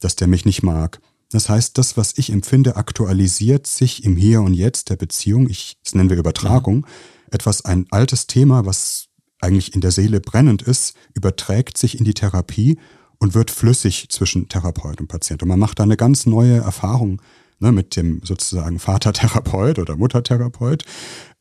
dass 0.00 0.16
der 0.16 0.28
mich 0.28 0.44
nicht 0.44 0.62
mag. 0.62 1.00
Das 1.30 1.48
heißt, 1.48 1.76
das, 1.76 1.96
was 1.96 2.16
ich 2.16 2.30
empfinde, 2.30 2.76
aktualisiert 2.76 3.66
sich 3.66 4.04
im 4.04 4.16
Hier 4.16 4.40
und 4.42 4.54
Jetzt 4.54 4.90
der 4.90 4.96
Beziehung. 4.96 5.48
Ich, 5.48 5.76
das 5.84 5.94
nennen 5.94 6.10
wir 6.10 6.16
Übertragung. 6.16 6.86
Ja. 6.86 7.34
Etwas, 7.34 7.64
ein 7.64 7.86
altes 7.90 8.26
Thema, 8.26 8.64
was 8.64 9.08
eigentlich 9.40 9.74
in 9.74 9.80
der 9.80 9.90
Seele 9.90 10.20
brennend 10.20 10.62
ist, 10.62 10.94
überträgt 11.14 11.76
sich 11.76 11.98
in 11.98 12.04
die 12.04 12.14
Therapie 12.14 12.78
und 13.18 13.34
wird 13.34 13.50
flüssig 13.50 14.08
zwischen 14.08 14.48
Therapeut 14.48 15.00
und 15.00 15.08
Patient. 15.08 15.42
Und 15.42 15.48
man 15.48 15.58
macht 15.58 15.78
da 15.78 15.82
eine 15.82 15.96
ganz 15.96 16.26
neue 16.26 16.56
Erfahrung 16.56 17.20
ne, 17.60 17.72
mit 17.72 17.96
dem 17.96 18.20
sozusagen 18.24 18.78
Vatertherapeut 18.78 19.78
oder 19.78 19.96
Muttertherapeut, 19.96 20.84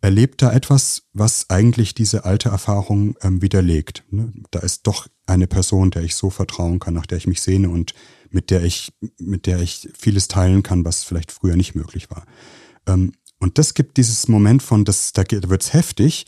erlebt 0.01 0.41
da 0.41 0.51
etwas, 0.51 1.03
was 1.13 1.49
eigentlich 1.49 1.95
diese 1.95 2.25
alte 2.25 2.49
Erfahrung 2.49 3.15
ähm, 3.21 3.41
widerlegt. 3.41 4.03
Ne? 4.12 4.32
Da 4.51 4.60
ist 4.60 4.86
doch 4.88 5.08
eine 5.25 5.47
Person, 5.47 5.91
der 5.91 6.03
ich 6.03 6.15
so 6.15 6.30
vertrauen 6.30 6.80
kann, 6.80 6.93
nach 6.93 7.06
der 7.06 7.17
ich 7.17 7.27
mich 7.27 7.41
sehne 7.41 7.69
und 7.69 7.93
mit 8.30 8.51
der 8.51 8.63
ich, 8.63 8.93
mit 9.19 9.45
der 9.45 9.60
ich 9.60 9.89
vieles 9.97 10.27
teilen 10.27 10.63
kann, 10.63 10.86
was 10.86 11.03
vielleicht 11.03 11.32
früher 11.32 11.56
nicht 11.56 11.75
möglich 11.75 12.10
war. 12.10 12.25
Ähm, 12.86 13.13
und 13.39 13.58
das 13.58 13.73
gibt 13.73 13.97
dieses 13.97 14.27
Moment 14.27 14.63
von, 14.63 14.86
das, 14.86 15.13
da 15.13 15.23
wird's 15.30 15.73
heftig. 15.73 16.25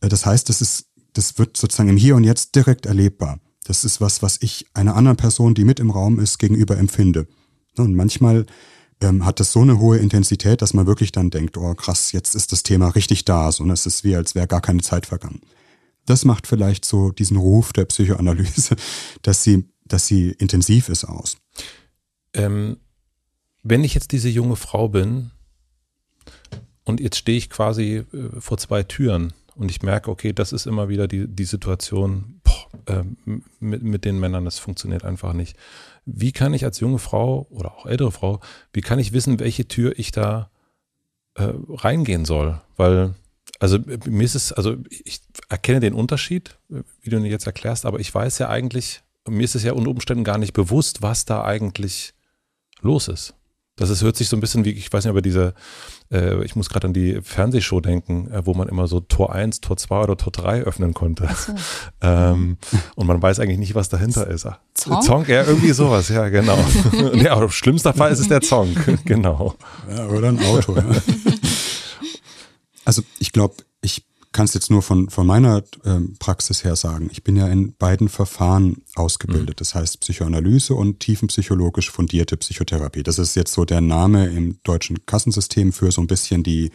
Äh, 0.00 0.08
das 0.08 0.26
heißt, 0.26 0.48
das 0.48 0.60
ist, 0.60 0.86
das 1.12 1.38
wird 1.38 1.56
sozusagen 1.56 1.88
im 1.88 1.96
Hier 1.96 2.16
und 2.16 2.24
Jetzt 2.24 2.54
direkt 2.54 2.86
erlebbar. 2.86 3.40
Das 3.64 3.84
ist 3.84 4.00
was, 4.00 4.22
was 4.22 4.38
ich 4.40 4.66
einer 4.74 4.96
anderen 4.96 5.16
Person, 5.16 5.54
die 5.54 5.64
mit 5.64 5.78
im 5.78 5.90
Raum 5.90 6.18
ist, 6.18 6.38
gegenüber 6.38 6.76
empfinde. 6.76 7.28
Ne, 7.76 7.84
und 7.84 7.94
manchmal 7.94 8.46
ähm, 9.02 9.24
hat 9.26 9.40
das 9.40 9.52
so 9.52 9.60
eine 9.60 9.78
hohe 9.78 9.98
Intensität, 9.98 10.62
dass 10.62 10.74
man 10.74 10.86
wirklich 10.86 11.12
dann 11.12 11.30
denkt, 11.30 11.56
oh 11.56 11.74
krass, 11.74 12.12
jetzt 12.12 12.34
ist 12.34 12.52
das 12.52 12.62
Thema 12.62 12.88
richtig 12.88 13.24
da, 13.24 13.50
so, 13.50 13.64
und 13.64 13.70
es 13.70 13.84
ist 13.84 14.04
wie, 14.04 14.16
als 14.16 14.34
wäre 14.34 14.46
gar 14.46 14.60
keine 14.60 14.82
Zeit 14.82 15.06
vergangen. 15.06 15.40
Das 16.06 16.24
macht 16.24 16.46
vielleicht 16.46 16.84
so 16.84 17.10
diesen 17.10 17.36
Ruf 17.36 17.72
der 17.72 17.84
Psychoanalyse, 17.84 18.76
dass 19.22 19.42
sie, 19.42 19.64
dass 19.84 20.06
sie 20.06 20.30
intensiv 20.30 20.88
ist 20.88 21.04
aus. 21.04 21.36
Ähm, 22.32 22.78
wenn 23.62 23.84
ich 23.84 23.94
jetzt 23.94 24.12
diese 24.12 24.28
junge 24.28 24.56
Frau 24.56 24.88
bin 24.88 25.30
und 26.84 27.00
jetzt 27.00 27.16
stehe 27.16 27.38
ich 27.38 27.50
quasi 27.50 28.04
äh, 28.12 28.40
vor 28.40 28.58
zwei 28.58 28.82
Türen 28.82 29.32
und 29.54 29.70
ich 29.70 29.82
merke, 29.82 30.10
okay, 30.10 30.32
das 30.32 30.52
ist 30.52 30.66
immer 30.66 30.88
wieder 30.88 31.06
die, 31.06 31.28
die 31.28 31.44
Situation, 31.44 32.40
boah, 32.42 32.66
äh, 32.86 33.04
mit, 33.60 33.82
mit 33.82 34.04
den 34.04 34.18
Männern, 34.18 34.44
das 34.44 34.58
funktioniert 34.58 35.04
einfach 35.04 35.32
nicht 35.32 35.56
wie 36.04 36.32
kann 36.32 36.54
ich 36.54 36.64
als 36.64 36.80
junge 36.80 36.98
Frau 36.98 37.46
oder 37.50 37.72
auch 37.72 37.86
ältere 37.86 38.12
Frau, 38.12 38.40
wie 38.72 38.80
kann 38.80 38.98
ich 38.98 39.12
wissen, 39.12 39.40
welche 39.40 39.68
Tür 39.68 39.98
ich 39.98 40.10
da 40.10 40.50
äh, 41.34 41.52
reingehen 41.68 42.24
soll? 42.24 42.60
Weil, 42.76 43.14
also 43.60 43.78
mir 44.06 44.24
ist 44.24 44.34
es, 44.34 44.52
also 44.52 44.76
ich 44.88 45.20
erkenne 45.48 45.80
den 45.80 45.94
Unterschied, 45.94 46.58
wie 46.68 47.10
du 47.10 47.16
ihn 47.16 47.24
jetzt 47.24 47.46
erklärst, 47.46 47.86
aber 47.86 48.00
ich 48.00 48.12
weiß 48.12 48.38
ja 48.38 48.48
eigentlich, 48.48 49.02
mir 49.28 49.44
ist 49.44 49.54
es 49.54 49.62
ja 49.62 49.72
unter 49.72 49.90
Umständen 49.90 50.24
gar 50.24 50.38
nicht 50.38 50.52
bewusst, 50.52 51.02
was 51.02 51.24
da 51.24 51.44
eigentlich 51.44 52.14
los 52.80 53.08
ist. 53.08 53.34
Das 53.76 53.88
ist, 53.88 54.02
hört 54.02 54.16
sich 54.16 54.28
so 54.28 54.36
ein 54.36 54.40
bisschen 54.40 54.64
wie, 54.64 54.70
ich 54.70 54.92
weiß 54.92 55.04
nicht, 55.04 55.10
aber 55.10 55.22
diese, 55.22 55.54
äh, 56.12 56.44
ich 56.44 56.54
muss 56.54 56.68
gerade 56.68 56.88
an 56.88 56.92
die 56.92 57.20
Fernsehshow 57.22 57.80
denken, 57.80 58.30
äh, 58.30 58.44
wo 58.44 58.54
man 58.54 58.68
immer 58.68 58.86
so 58.86 59.00
Tor 59.00 59.32
1, 59.32 59.60
Tor 59.60 59.76
2 59.76 60.02
oder 60.02 60.16
Tor 60.16 60.32
3 60.32 60.62
öffnen 60.62 60.94
konnte. 60.94 61.28
So. 61.34 61.54
ähm, 62.02 62.58
und 62.94 63.06
man 63.06 63.20
weiß 63.20 63.40
eigentlich 63.40 63.58
nicht, 63.58 63.74
was 63.74 63.88
dahinter 63.88 64.26
ist. 64.26 64.46
Zong? 64.74 65.02
Zong, 65.02 65.26
ja, 65.26 65.44
irgendwie 65.44 65.72
sowas, 65.72 66.08
ja, 66.08 66.28
genau. 66.28 66.58
ja, 67.14 67.34
aber 67.34 67.48
schlimmster 67.50 67.94
Fall 67.94 68.12
ist 68.12 68.20
es 68.20 68.28
der 68.28 68.40
Zong, 68.40 68.74
genau. 69.04 69.54
Ja, 69.90 70.06
oder 70.06 70.28
ein 70.28 70.44
Auto, 70.44 70.76
ja. 70.76 70.84
Also 72.84 73.02
ich 73.18 73.32
glaube, 73.32 73.54
ich 74.32 74.34
kann 74.34 74.46
es 74.46 74.54
jetzt 74.54 74.70
nur 74.70 74.80
von, 74.80 75.10
von 75.10 75.26
meiner 75.26 75.62
ähm, 75.84 76.14
Praxis 76.18 76.64
her 76.64 76.74
sagen. 76.74 77.10
Ich 77.12 77.22
bin 77.22 77.36
ja 77.36 77.48
in 77.48 77.74
beiden 77.74 78.08
Verfahren 78.08 78.78
ausgebildet. 78.94 79.56
Mhm. 79.56 79.58
Das 79.58 79.74
heißt 79.74 80.00
Psychoanalyse 80.00 80.74
und 80.74 81.00
tiefenpsychologisch 81.00 81.90
fundierte 81.90 82.38
Psychotherapie. 82.38 83.02
Das 83.02 83.18
ist 83.18 83.36
jetzt 83.36 83.52
so 83.52 83.66
der 83.66 83.82
Name 83.82 84.28
im 84.28 84.56
deutschen 84.62 85.04
Kassensystem 85.04 85.74
für 85.74 85.92
so 85.92 86.00
ein 86.00 86.06
bisschen 86.06 86.42
die, 86.42 86.70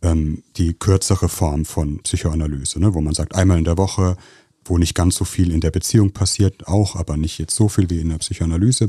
ähm, 0.00 0.42
die 0.56 0.72
kürzere 0.72 1.28
Form 1.28 1.66
von 1.66 2.02
Psychoanalyse, 2.04 2.80
ne? 2.80 2.94
wo 2.94 3.02
man 3.02 3.12
sagt, 3.12 3.34
einmal 3.34 3.58
in 3.58 3.64
der 3.64 3.76
Woche, 3.76 4.16
wo 4.64 4.78
nicht 4.78 4.94
ganz 4.94 5.16
so 5.16 5.26
viel 5.26 5.52
in 5.52 5.60
der 5.60 5.70
Beziehung 5.70 6.12
passiert, 6.12 6.68
auch, 6.68 6.96
aber 6.96 7.18
nicht 7.18 7.36
jetzt 7.36 7.54
so 7.54 7.68
viel 7.68 7.90
wie 7.90 8.00
in 8.00 8.08
der 8.08 8.16
Psychoanalyse. 8.16 8.88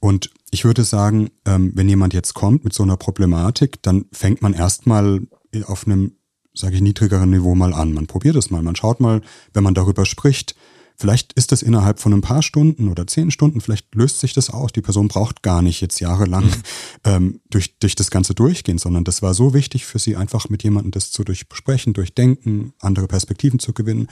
Und 0.00 0.28
ich 0.50 0.66
würde 0.66 0.84
sagen, 0.84 1.30
ähm, 1.46 1.72
wenn 1.76 1.88
jemand 1.88 2.12
jetzt 2.12 2.34
kommt 2.34 2.64
mit 2.64 2.74
so 2.74 2.82
einer 2.82 2.98
Problematik, 2.98 3.82
dann 3.82 4.04
fängt 4.12 4.42
man 4.42 4.52
erstmal 4.52 5.22
auf 5.64 5.86
einem, 5.86 6.16
sage 6.54 6.76
ich, 6.76 6.80
niedrigeren 6.80 7.30
Niveau 7.30 7.54
mal 7.54 7.72
an. 7.72 7.92
Man 7.92 8.06
probiert 8.06 8.36
es 8.36 8.50
mal. 8.50 8.62
Man 8.62 8.76
schaut 8.76 9.00
mal, 9.00 9.22
wenn 9.52 9.64
man 9.64 9.74
darüber 9.74 10.04
spricht, 10.04 10.54
Vielleicht 11.02 11.32
ist 11.32 11.50
das 11.50 11.62
innerhalb 11.62 11.98
von 11.98 12.12
ein 12.12 12.20
paar 12.20 12.42
Stunden 12.42 12.88
oder 12.88 13.06
zehn 13.06 13.30
Stunden, 13.30 13.60
vielleicht 13.60 13.94
löst 13.94 14.20
sich 14.20 14.34
das 14.34 14.50
aus. 14.50 14.72
Die 14.72 14.82
Person 14.82 15.08
braucht 15.08 15.42
gar 15.42 15.62
nicht 15.62 15.80
jetzt 15.80 16.00
jahrelang 16.00 16.44
mhm. 16.44 16.62
ähm, 17.04 17.40
durch, 17.50 17.78
durch 17.78 17.96
das 17.96 18.10
Ganze 18.10 18.34
durchgehen, 18.34 18.78
sondern 18.78 19.02
das 19.02 19.22
war 19.22 19.34
so 19.34 19.54
wichtig 19.54 19.84
für 19.84 19.98
sie, 19.98 20.14
einfach 20.14 20.48
mit 20.48 20.62
jemandem 20.62 20.92
das 20.92 21.10
zu 21.10 21.24
durchsprechen, 21.24 21.92
durchdenken, 21.92 22.72
andere 22.78 23.08
Perspektiven 23.08 23.58
zu 23.58 23.72
gewinnen. 23.72 24.06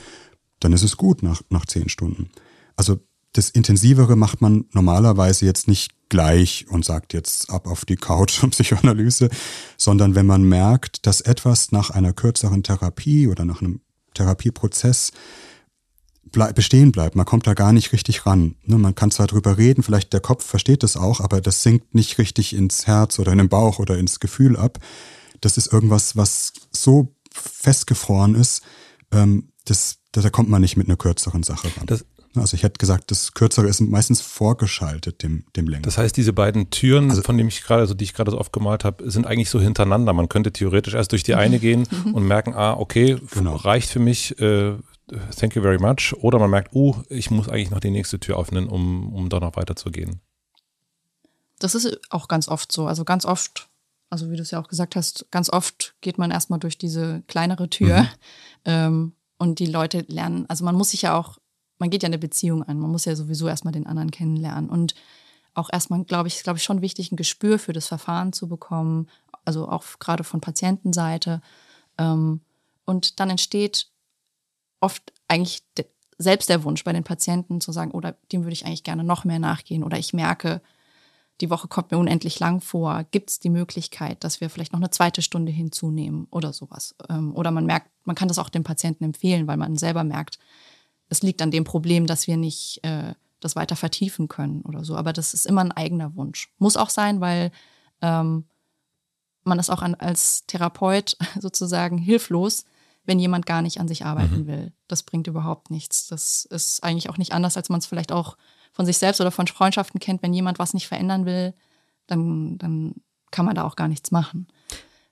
Dann 0.59 0.73
ist 0.73 0.83
es 0.83 0.97
gut 0.97 1.23
nach, 1.23 1.41
nach 1.49 1.65
zehn 1.65 1.87
Stunden. 1.87 2.29
Also 2.75 2.99
das 3.33 3.49
Intensivere 3.49 4.15
macht 4.15 4.41
man 4.41 4.65
normalerweise 4.71 5.45
jetzt 5.45 5.67
nicht 5.67 5.91
gleich 6.09 6.65
und 6.69 6.83
sagt 6.83 7.13
jetzt 7.13 7.49
ab 7.49 7.67
auf 7.67 7.85
die 7.85 7.95
Couch 7.95 8.43
und 8.43 8.49
Psychoanalyse, 8.51 9.29
sondern 9.77 10.15
wenn 10.15 10.25
man 10.25 10.43
merkt, 10.43 11.05
dass 11.05 11.21
etwas 11.21 11.71
nach 11.71 11.89
einer 11.89 12.13
kürzeren 12.13 12.63
Therapie 12.63 13.27
oder 13.27 13.45
nach 13.45 13.61
einem 13.61 13.81
Therapieprozess 14.13 15.11
bleib, 16.31 16.55
bestehen 16.55 16.91
bleibt. 16.91 17.15
Man 17.15 17.25
kommt 17.25 17.47
da 17.47 17.53
gar 17.53 17.73
nicht 17.73 17.93
richtig 17.93 18.25
ran. 18.25 18.55
Ne, 18.65 18.77
man 18.77 18.95
kann 18.95 19.11
zwar 19.11 19.27
drüber 19.27 19.57
reden, 19.57 19.83
vielleicht 19.83 20.13
der 20.13 20.19
Kopf 20.19 20.45
versteht 20.45 20.83
das 20.83 20.97
auch, 20.97 21.21
aber 21.21 21.41
das 21.41 21.63
sinkt 21.63 21.95
nicht 21.95 22.17
richtig 22.17 22.53
ins 22.53 22.87
Herz 22.87 23.19
oder 23.19 23.31
in 23.31 23.37
den 23.37 23.49
Bauch 23.49 23.79
oder 23.79 23.97
ins 23.97 24.19
Gefühl 24.19 24.57
ab. 24.57 24.79
Das 25.39 25.57
ist 25.57 25.71
irgendwas, 25.71 26.17
was 26.17 26.53
so 26.71 27.15
festgefroren 27.31 28.35
ist, 28.35 28.61
ähm, 29.11 29.49
das, 29.65 29.99
da 30.11 30.29
kommt 30.29 30.49
man 30.49 30.61
nicht 30.61 30.75
mit 30.75 30.87
einer 30.87 30.97
kürzeren 30.97 31.43
Sache 31.43 31.67
ran. 31.77 31.85
Das, 31.85 32.05
also 32.35 32.55
ich 32.55 32.63
hätte 32.63 32.77
gesagt, 32.77 33.11
das 33.11 33.33
Kürzere 33.33 33.67
ist 33.67 33.81
meistens 33.81 34.21
vorgeschaltet 34.21 35.21
dem, 35.23 35.43
dem 35.55 35.65
Längeren. 35.65 35.83
Das 35.83 35.97
heißt, 35.97 36.15
diese 36.15 36.33
beiden 36.33 36.69
Türen, 36.69 37.09
also, 37.09 37.21
von 37.21 37.37
denen 37.37 37.49
ich 37.49 37.61
gerade, 37.63 37.81
also 37.81 37.93
die 37.93 38.05
ich 38.05 38.13
gerade 38.13 38.31
so 38.31 38.37
aufgemalt 38.37 38.85
habe, 38.85 39.09
sind 39.09 39.27
eigentlich 39.27 39.49
so 39.49 39.59
hintereinander. 39.59 40.13
Man 40.13 40.29
könnte 40.29 40.51
theoretisch 40.51 40.93
erst 40.93 41.11
durch 41.11 41.23
die 41.23 41.35
eine 41.35 41.59
gehen 41.59 41.87
mhm. 42.05 42.13
und 42.13 42.23
merken, 42.23 42.53
ah, 42.53 42.73
okay, 42.73 43.19
genau. 43.31 43.55
reicht 43.55 43.89
für 43.89 43.99
mich, 43.99 44.39
äh, 44.39 44.75
thank 45.37 45.55
you 45.55 45.61
very 45.61 45.79
much. 45.79 46.13
Oder 46.21 46.39
man 46.39 46.49
merkt, 46.49 46.69
oh, 46.73 46.95
ich 47.09 47.31
muss 47.31 47.49
eigentlich 47.49 47.71
noch 47.71 47.81
die 47.81 47.91
nächste 47.91 48.19
Tür 48.19 48.39
öffnen, 48.39 48.67
um, 48.67 49.13
um 49.13 49.29
da 49.29 49.39
noch 49.39 49.55
weiterzugehen. 49.55 50.21
Das 51.59 51.75
ist 51.75 51.99
auch 52.09 52.27
ganz 52.27 52.47
oft 52.47 52.71
so. 52.71 52.87
Also 52.87 53.03
ganz 53.03 53.25
oft, 53.25 53.67
also 54.09 54.31
wie 54.31 54.35
du 54.35 54.41
es 54.41 54.51
ja 54.51 54.59
auch 54.59 54.67
gesagt 54.67 54.95
hast, 54.95 55.25
ganz 55.31 55.49
oft 55.49 55.95
geht 56.01 56.17
man 56.17 56.31
erstmal 56.31 56.59
durch 56.59 56.77
diese 56.77 57.23
kleinere 57.27 57.69
Tür. 57.69 58.03
Mhm. 58.03 58.07
Ähm, 58.65 59.11
und 59.37 59.59
die 59.59 59.65
Leute 59.65 60.05
lernen, 60.07 60.45
also 60.49 60.63
man 60.63 60.75
muss 60.75 60.91
sich 60.91 61.01
ja 61.01 61.17
auch, 61.17 61.39
man 61.81 61.89
geht 61.89 62.03
ja 62.03 62.07
eine 62.07 62.19
Beziehung 62.19 62.61
an, 62.61 62.79
man 62.79 62.91
muss 62.91 63.05
ja 63.05 63.15
sowieso 63.15 63.47
erstmal 63.47 63.71
den 63.71 63.87
anderen 63.87 64.11
kennenlernen. 64.11 64.69
Und 64.69 64.93
auch 65.55 65.67
erstmal, 65.73 66.03
glaube 66.03 66.27
ich, 66.27 66.43
glaube 66.43 66.57
ich, 66.57 66.63
schon 66.63 66.81
wichtig, 66.81 67.11
ein 67.11 67.15
Gespür 67.15 67.57
für 67.57 67.73
das 67.73 67.87
Verfahren 67.87 68.33
zu 68.33 68.47
bekommen, 68.47 69.09
also 69.45 69.67
auch 69.67 69.83
gerade 69.97 70.23
von 70.23 70.41
Patientenseite. 70.41 71.41
Ähm, 71.97 72.41
und 72.85 73.19
dann 73.19 73.31
entsteht 73.31 73.87
oft 74.79 75.11
eigentlich 75.27 75.63
selbst 76.19 76.49
der 76.49 76.63
Wunsch 76.63 76.83
bei 76.83 76.93
den 76.93 77.03
Patienten 77.03 77.61
zu 77.61 77.71
sagen, 77.71 77.91
oder 77.91 78.15
dem 78.31 78.43
würde 78.43 78.53
ich 78.53 78.67
eigentlich 78.67 78.83
gerne 78.83 79.03
noch 79.03 79.25
mehr 79.25 79.39
nachgehen 79.39 79.83
oder 79.83 79.97
ich 79.97 80.13
merke, 80.13 80.61
die 81.41 81.49
Woche 81.49 81.67
kommt 81.67 81.89
mir 81.89 81.97
unendlich 81.97 82.39
lang 82.39 82.61
vor. 82.61 83.05
Gibt 83.09 83.31
es 83.31 83.39
die 83.39 83.49
Möglichkeit, 83.49 84.23
dass 84.23 84.39
wir 84.39 84.51
vielleicht 84.51 84.73
noch 84.73 84.79
eine 84.79 84.91
zweite 84.91 85.23
Stunde 85.23 85.51
hinzunehmen 85.51 86.27
oder 86.29 86.53
sowas? 86.53 86.93
Ähm, 87.09 87.35
oder 87.35 87.49
man 87.49 87.65
merkt, 87.65 87.89
man 88.03 88.15
kann 88.15 88.27
das 88.27 88.37
auch 88.37 88.49
dem 88.49 88.63
Patienten 88.63 89.03
empfehlen, 89.03 89.47
weil 89.47 89.57
man 89.57 89.77
selber 89.77 90.03
merkt, 90.03 90.37
es 91.11 91.21
liegt 91.21 91.41
an 91.41 91.51
dem 91.51 91.65
Problem, 91.65 92.07
dass 92.07 92.25
wir 92.25 92.37
nicht 92.37 92.79
äh, 92.83 93.13
das 93.41 93.57
weiter 93.57 93.75
vertiefen 93.75 94.29
können 94.29 94.61
oder 94.61 94.85
so. 94.85 94.95
Aber 94.95 95.11
das 95.11 95.33
ist 95.33 95.45
immer 95.45 95.61
ein 95.61 95.73
eigener 95.73 96.15
Wunsch. 96.15 96.49
Muss 96.57 96.77
auch 96.77 96.89
sein, 96.89 97.19
weil 97.19 97.51
ähm, 98.01 98.45
man 99.43 99.59
ist 99.59 99.69
auch 99.69 99.81
an, 99.81 99.93
als 99.95 100.45
Therapeut 100.45 101.17
sozusagen 101.39 101.97
hilflos, 101.97 102.63
wenn 103.03 103.19
jemand 103.19 103.45
gar 103.45 103.61
nicht 103.61 103.81
an 103.81 103.89
sich 103.89 104.05
arbeiten 104.05 104.43
mhm. 104.43 104.47
will. 104.47 104.71
Das 104.87 105.03
bringt 105.03 105.27
überhaupt 105.27 105.69
nichts. 105.69 106.07
Das 106.07 106.45
ist 106.45 106.81
eigentlich 106.81 107.09
auch 107.09 107.17
nicht 107.17 107.33
anders, 107.33 107.57
als 107.57 107.67
man 107.67 107.79
es 107.79 107.87
vielleicht 107.87 108.13
auch 108.13 108.37
von 108.71 108.85
sich 108.85 108.97
selbst 108.97 109.19
oder 109.19 109.31
von 109.31 109.47
Freundschaften 109.47 109.99
kennt. 109.99 110.23
Wenn 110.23 110.33
jemand 110.33 110.59
was 110.59 110.73
nicht 110.73 110.87
verändern 110.87 111.25
will, 111.25 111.53
dann, 112.07 112.57
dann 112.57 112.95
kann 113.31 113.45
man 113.45 113.55
da 113.55 113.63
auch 113.63 113.75
gar 113.75 113.89
nichts 113.89 114.11
machen. 114.11 114.47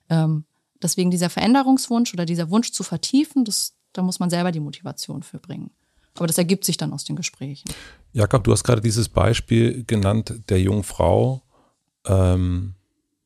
Ähm, 0.08 0.44
deswegen 0.82 1.10
dieser 1.10 1.28
Veränderungswunsch 1.28 2.14
oder 2.14 2.24
dieser 2.24 2.48
Wunsch 2.48 2.72
zu 2.72 2.84
vertiefen, 2.84 3.44
das, 3.44 3.74
da 3.92 4.00
muss 4.00 4.18
man 4.18 4.30
selber 4.30 4.50
die 4.50 4.60
Motivation 4.60 5.22
für 5.22 5.38
bringen. 5.38 5.70
Aber 6.16 6.26
das 6.26 6.38
ergibt 6.38 6.64
sich 6.64 6.76
dann 6.76 6.92
aus 6.92 7.04
den 7.04 7.16
Gesprächen. 7.16 7.70
Jakob, 8.12 8.44
du 8.44 8.52
hast 8.52 8.64
gerade 8.64 8.80
dieses 8.80 9.08
Beispiel 9.08 9.84
genannt 9.84 10.34
der 10.48 10.60
jungen 10.60 10.82
Frau 10.82 11.42
ähm, 12.06 12.74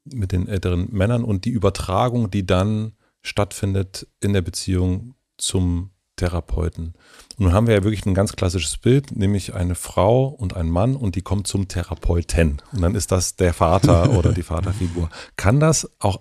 mit 0.05 0.33
den 0.33 0.49
älteren 0.49 0.89
Männern 0.91 1.25
und 1.25 1.45
die 1.45 1.51
Übertragung, 1.51 2.31
die 2.31 2.47
dann 2.47 2.93
stattfindet 3.23 4.07
in 4.21 4.35
der 4.35 4.43
Beziehung 4.43 5.15
zum 5.39 5.91
Therapeuten. 6.17 6.95
Und 7.37 7.47
nun 7.47 7.53
haben 7.53 7.67
wir 7.67 7.75
ja 7.75 7.83
wirklich 7.83 8.07
ein 8.07 8.15
ganz 8.15 8.37
klassisches 8.37 8.77
Bild, 8.77 9.17
nämlich 9.17 9.55
eine 9.55 9.75
Frau 9.75 10.27
und 10.27 10.55
ein 10.55 10.71
Mann 10.71 10.95
und 10.95 11.17
die 11.17 11.23
kommt 11.23 11.47
zum 11.47 11.67
Therapeuten. 11.67 12.63
Und 12.73 12.83
dann 12.83 12.95
ist 12.95 13.11
das 13.11 13.37
der 13.37 13.53
Vater 13.53 14.11
oder 14.19 14.33
die 14.33 14.43
Vaterfigur. 14.43 15.09
Kann 15.37 15.59
das 15.59 15.91
auch, 15.99 16.21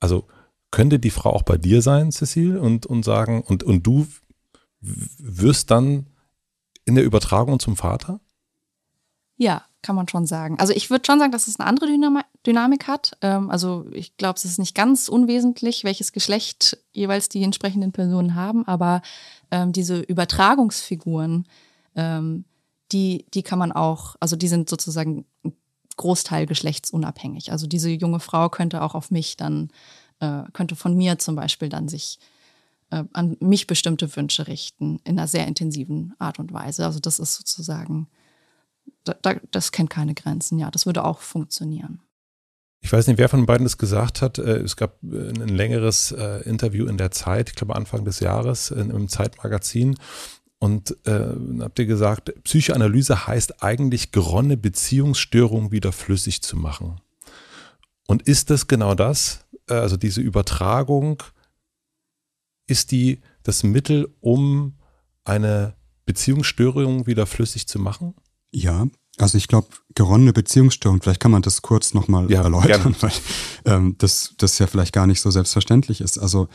also 0.00 0.26
könnte 0.70 0.98
die 0.98 1.10
Frau 1.10 1.30
auch 1.30 1.42
bei 1.42 1.58
dir 1.58 1.82
sein, 1.82 2.10
Cecile, 2.10 2.60
und, 2.60 2.86
und 2.86 3.04
sagen, 3.04 3.42
und, 3.42 3.62
und 3.62 3.86
du 3.86 4.06
wirst 4.80 5.70
dann 5.70 6.06
in 6.84 6.94
der 6.94 7.04
Übertragung 7.04 7.60
zum 7.60 7.76
Vater? 7.76 8.20
Ja, 9.36 9.64
kann 9.82 9.96
man 9.96 10.08
schon 10.08 10.26
sagen. 10.26 10.58
Also 10.58 10.74
ich 10.74 10.90
würde 10.90 11.04
schon 11.06 11.18
sagen, 11.18 11.32
dass 11.32 11.48
es 11.48 11.58
eine 11.58 11.66
andere 11.66 11.86
Dynamik 12.46 12.86
hat. 12.86 13.16
Ähm, 13.22 13.50
also 13.50 13.86
ich 13.92 14.16
glaube, 14.18 14.36
es 14.36 14.44
ist 14.44 14.58
nicht 14.58 14.74
ganz 14.74 15.08
unwesentlich, 15.08 15.84
welches 15.84 16.12
Geschlecht 16.12 16.78
jeweils 16.92 17.28
die 17.30 17.42
entsprechenden 17.42 17.92
Personen 17.92 18.34
haben, 18.34 18.66
aber 18.66 19.00
ähm, 19.50 19.72
diese 19.72 20.00
Übertragungsfiguren, 20.00 21.46
ähm, 21.96 22.44
die, 22.92 23.24
die 23.32 23.42
kann 23.42 23.58
man 23.58 23.72
auch, 23.72 24.16
also 24.20 24.36
die 24.36 24.48
sind 24.48 24.68
sozusagen 24.68 25.24
Großteil 25.96 26.46
geschlechtsunabhängig. 26.46 27.52
Also 27.52 27.66
diese 27.66 27.90
junge 27.90 28.20
Frau 28.20 28.48
könnte 28.48 28.82
auch 28.82 28.94
auf 28.94 29.10
mich 29.10 29.36
dann, 29.36 29.70
äh, 30.18 30.42
könnte 30.52 30.76
von 30.76 30.96
mir 30.96 31.18
zum 31.18 31.36
Beispiel 31.36 31.68
dann 31.68 31.88
sich 31.88 32.18
äh, 32.90 33.04
an 33.12 33.36
mich 33.40 33.66
bestimmte 33.66 34.14
Wünsche 34.16 34.46
richten 34.46 35.00
in 35.04 35.18
einer 35.18 35.28
sehr 35.28 35.46
intensiven 35.46 36.14
Art 36.18 36.38
und 36.38 36.52
Weise. 36.52 36.84
Also 36.84 37.00
das 37.00 37.18
ist 37.18 37.34
sozusagen 37.34 38.08
da, 39.04 39.34
das 39.50 39.72
kennt 39.72 39.90
keine 39.90 40.14
Grenzen, 40.14 40.58
ja. 40.58 40.70
Das 40.70 40.86
würde 40.86 41.04
auch 41.04 41.20
funktionieren. 41.20 42.00
Ich 42.82 42.92
weiß 42.92 43.06
nicht, 43.06 43.18
wer 43.18 43.28
von 43.28 43.44
beiden 43.46 43.64
das 43.64 43.78
gesagt 43.78 44.22
hat. 44.22 44.38
Äh, 44.38 44.58
es 44.58 44.76
gab 44.76 45.02
äh, 45.02 45.28
ein 45.28 45.48
längeres 45.48 46.12
äh, 46.12 46.42
Interview 46.48 46.86
in 46.86 46.96
der 46.96 47.10
Zeit, 47.10 47.50
ich 47.50 47.54
glaube 47.54 47.76
Anfang 47.76 48.04
des 48.04 48.20
Jahres, 48.20 48.70
im 48.70 49.08
Zeitmagazin. 49.08 49.96
Und 50.58 50.96
äh, 51.06 51.26
habt 51.60 51.78
ihr 51.78 51.86
gesagt, 51.86 52.34
Psychoanalyse 52.44 53.26
heißt 53.26 53.62
eigentlich, 53.62 54.12
geronnene 54.12 54.58
Beziehungsstörungen 54.58 55.72
wieder 55.72 55.90
flüssig 55.92 56.42
zu 56.42 56.56
machen. 56.56 57.00
Und 58.06 58.22
ist 58.22 58.50
das 58.50 58.66
genau 58.66 58.94
das? 58.94 59.46
Also 59.68 59.96
diese 59.96 60.20
Übertragung, 60.20 61.22
ist 62.70 62.92
die 62.92 63.20
das 63.42 63.62
Mittel, 63.62 64.14
um 64.20 64.78
eine 65.24 65.74
Beziehungsstörung 66.06 67.06
wieder 67.06 67.26
flüssig 67.26 67.66
zu 67.66 67.78
machen? 67.78 68.14
Ja, 68.52 68.86
also 69.18 69.36
ich 69.36 69.48
glaube, 69.48 69.68
geronnene 69.94 70.32
Beziehungsstörung, 70.32 71.02
vielleicht 71.02 71.20
kann 71.20 71.30
man 71.30 71.42
das 71.42 71.62
kurz 71.62 71.94
nochmal 71.94 72.30
ja, 72.30 72.42
erläutern, 72.42 72.94
gerne. 72.94 73.02
weil 73.02 73.12
ähm, 73.66 73.94
das, 73.98 74.34
das 74.38 74.58
ja 74.58 74.66
vielleicht 74.66 74.94
gar 74.94 75.06
nicht 75.06 75.20
so 75.20 75.30
selbstverständlich 75.30 76.00
ist. 76.00 76.18
Also 76.18 76.48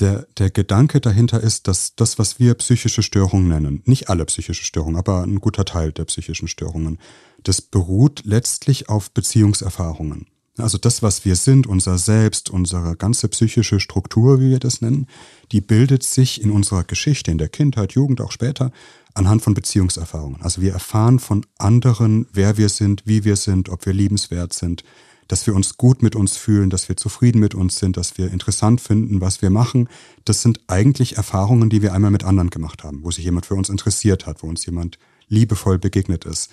der, 0.00 0.26
der 0.38 0.50
Gedanke 0.50 1.00
dahinter 1.00 1.40
ist, 1.40 1.68
dass 1.68 1.94
das, 1.94 2.18
was 2.18 2.38
wir 2.38 2.54
psychische 2.54 3.02
Störungen 3.02 3.48
nennen, 3.48 3.82
nicht 3.84 4.08
alle 4.08 4.24
psychische 4.26 4.64
Störungen, 4.64 4.96
aber 4.96 5.22
ein 5.22 5.40
guter 5.40 5.64
Teil 5.64 5.92
der 5.92 6.04
psychischen 6.04 6.48
Störungen, 6.48 6.98
das 7.42 7.60
beruht 7.60 8.22
letztlich 8.24 8.88
auf 8.88 9.10
Beziehungserfahrungen. 9.10 10.26
Also 10.60 10.78
das, 10.78 11.02
was 11.02 11.24
wir 11.24 11.36
sind, 11.36 11.66
unser 11.66 11.98
Selbst, 11.98 12.50
unsere 12.50 12.96
ganze 12.96 13.28
psychische 13.28 13.80
Struktur, 13.80 14.40
wie 14.40 14.50
wir 14.50 14.58
das 14.58 14.80
nennen, 14.80 15.06
die 15.52 15.60
bildet 15.60 16.02
sich 16.02 16.42
in 16.42 16.50
unserer 16.50 16.84
Geschichte, 16.84 17.30
in 17.30 17.38
der 17.38 17.48
Kindheit, 17.48 17.92
Jugend, 17.92 18.20
auch 18.20 18.32
später, 18.32 18.72
anhand 19.14 19.42
von 19.42 19.54
Beziehungserfahrungen. 19.54 20.42
Also 20.42 20.60
wir 20.62 20.72
erfahren 20.72 21.18
von 21.18 21.44
anderen, 21.58 22.26
wer 22.32 22.56
wir 22.56 22.68
sind, 22.68 23.02
wie 23.06 23.24
wir 23.24 23.36
sind, 23.36 23.68
ob 23.68 23.86
wir 23.86 23.92
liebenswert 23.92 24.52
sind. 24.52 24.84
dass 25.30 25.46
wir 25.46 25.54
uns 25.54 25.76
gut 25.76 26.02
mit 26.02 26.16
uns 26.16 26.36
fühlen, 26.36 26.70
dass 26.70 26.88
wir 26.88 26.96
zufrieden 26.96 27.38
mit 27.38 27.54
uns 27.54 27.78
sind, 27.78 27.96
dass 27.96 28.18
wir 28.18 28.32
interessant 28.32 28.80
finden, 28.80 29.20
was 29.20 29.42
wir 29.42 29.50
machen. 29.50 29.88
Das 30.24 30.42
sind 30.42 30.58
eigentlich 30.66 31.18
Erfahrungen, 31.18 31.70
die 31.70 31.82
wir 31.82 31.92
einmal 31.92 32.10
mit 32.10 32.24
anderen 32.24 32.50
gemacht 32.50 32.82
haben, 32.82 33.04
wo 33.04 33.12
sich 33.12 33.26
jemand 33.26 33.46
für 33.46 33.54
uns 33.54 33.68
interessiert 33.68 34.26
hat, 34.26 34.42
wo 34.42 34.48
uns 34.48 34.66
jemand 34.66 34.98
liebevoll 35.28 35.78
begegnet 35.78 36.24
ist. 36.24 36.50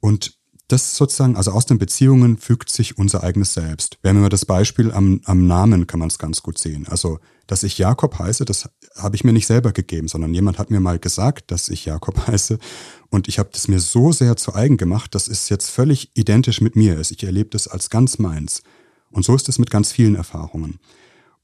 Und 0.00 0.38
das 0.68 0.96
sozusagen, 0.96 1.36
also 1.36 1.52
aus 1.52 1.66
den 1.66 1.78
Beziehungen 1.78 2.38
fügt 2.38 2.70
sich 2.70 2.98
unser 2.98 3.22
eigenes 3.22 3.54
Selbst. 3.54 3.98
Wir 4.02 4.10
haben 4.10 4.18
immer 4.18 4.28
das 4.28 4.44
Beispiel 4.44 4.90
am, 4.90 5.20
am 5.24 5.46
Namen, 5.46 5.86
kann 5.86 6.00
man 6.00 6.08
es 6.08 6.18
ganz 6.18 6.42
gut 6.42 6.58
sehen. 6.58 6.86
Also, 6.88 7.20
dass 7.46 7.62
ich 7.62 7.78
Jakob 7.78 8.18
heiße, 8.18 8.44
das 8.44 8.68
habe 8.96 9.14
ich 9.14 9.22
mir 9.22 9.32
nicht 9.32 9.46
selber 9.46 9.72
gegeben, 9.72 10.08
sondern 10.08 10.34
jemand 10.34 10.58
hat 10.58 10.70
mir 10.70 10.80
mal 10.80 10.98
gesagt, 10.98 11.52
dass 11.52 11.68
ich 11.68 11.84
Jakob 11.84 12.26
heiße. 12.26 12.58
Und 13.10 13.28
ich 13.28 13.38
habe 13.38 13.50
das 13.52 13.68
mir 13.68 13.78
so 13.78 14.10
sehr 14.10 14.36
zu 14.36 14.54
eigen 14.54 14.76
gemacht, 14.76 15.14
dass 15.14 15.28
es 15.28 15.48
jetzt 15.48 15.70
völlig 15.70 16.10
identisch 16.14 16.60
mit 16.60 16.74
mir 16.74 16.98
ist. 16.98 17.12
Ich 17.12 17.22
erlebe 17.22 17.50
das 17.50 17.68
als 17.68 17.88
ganz 17.88 18.18
meins. 18.18 18.62
Und 19.12 19.24
so 19.24 19.36
ist 19.36 19.48
es 19.48 19.60
mit 19.60 19.70
ganz 19.70 19.92
vielen 19.92 20.16
Erfahrungen. 20.16 20.80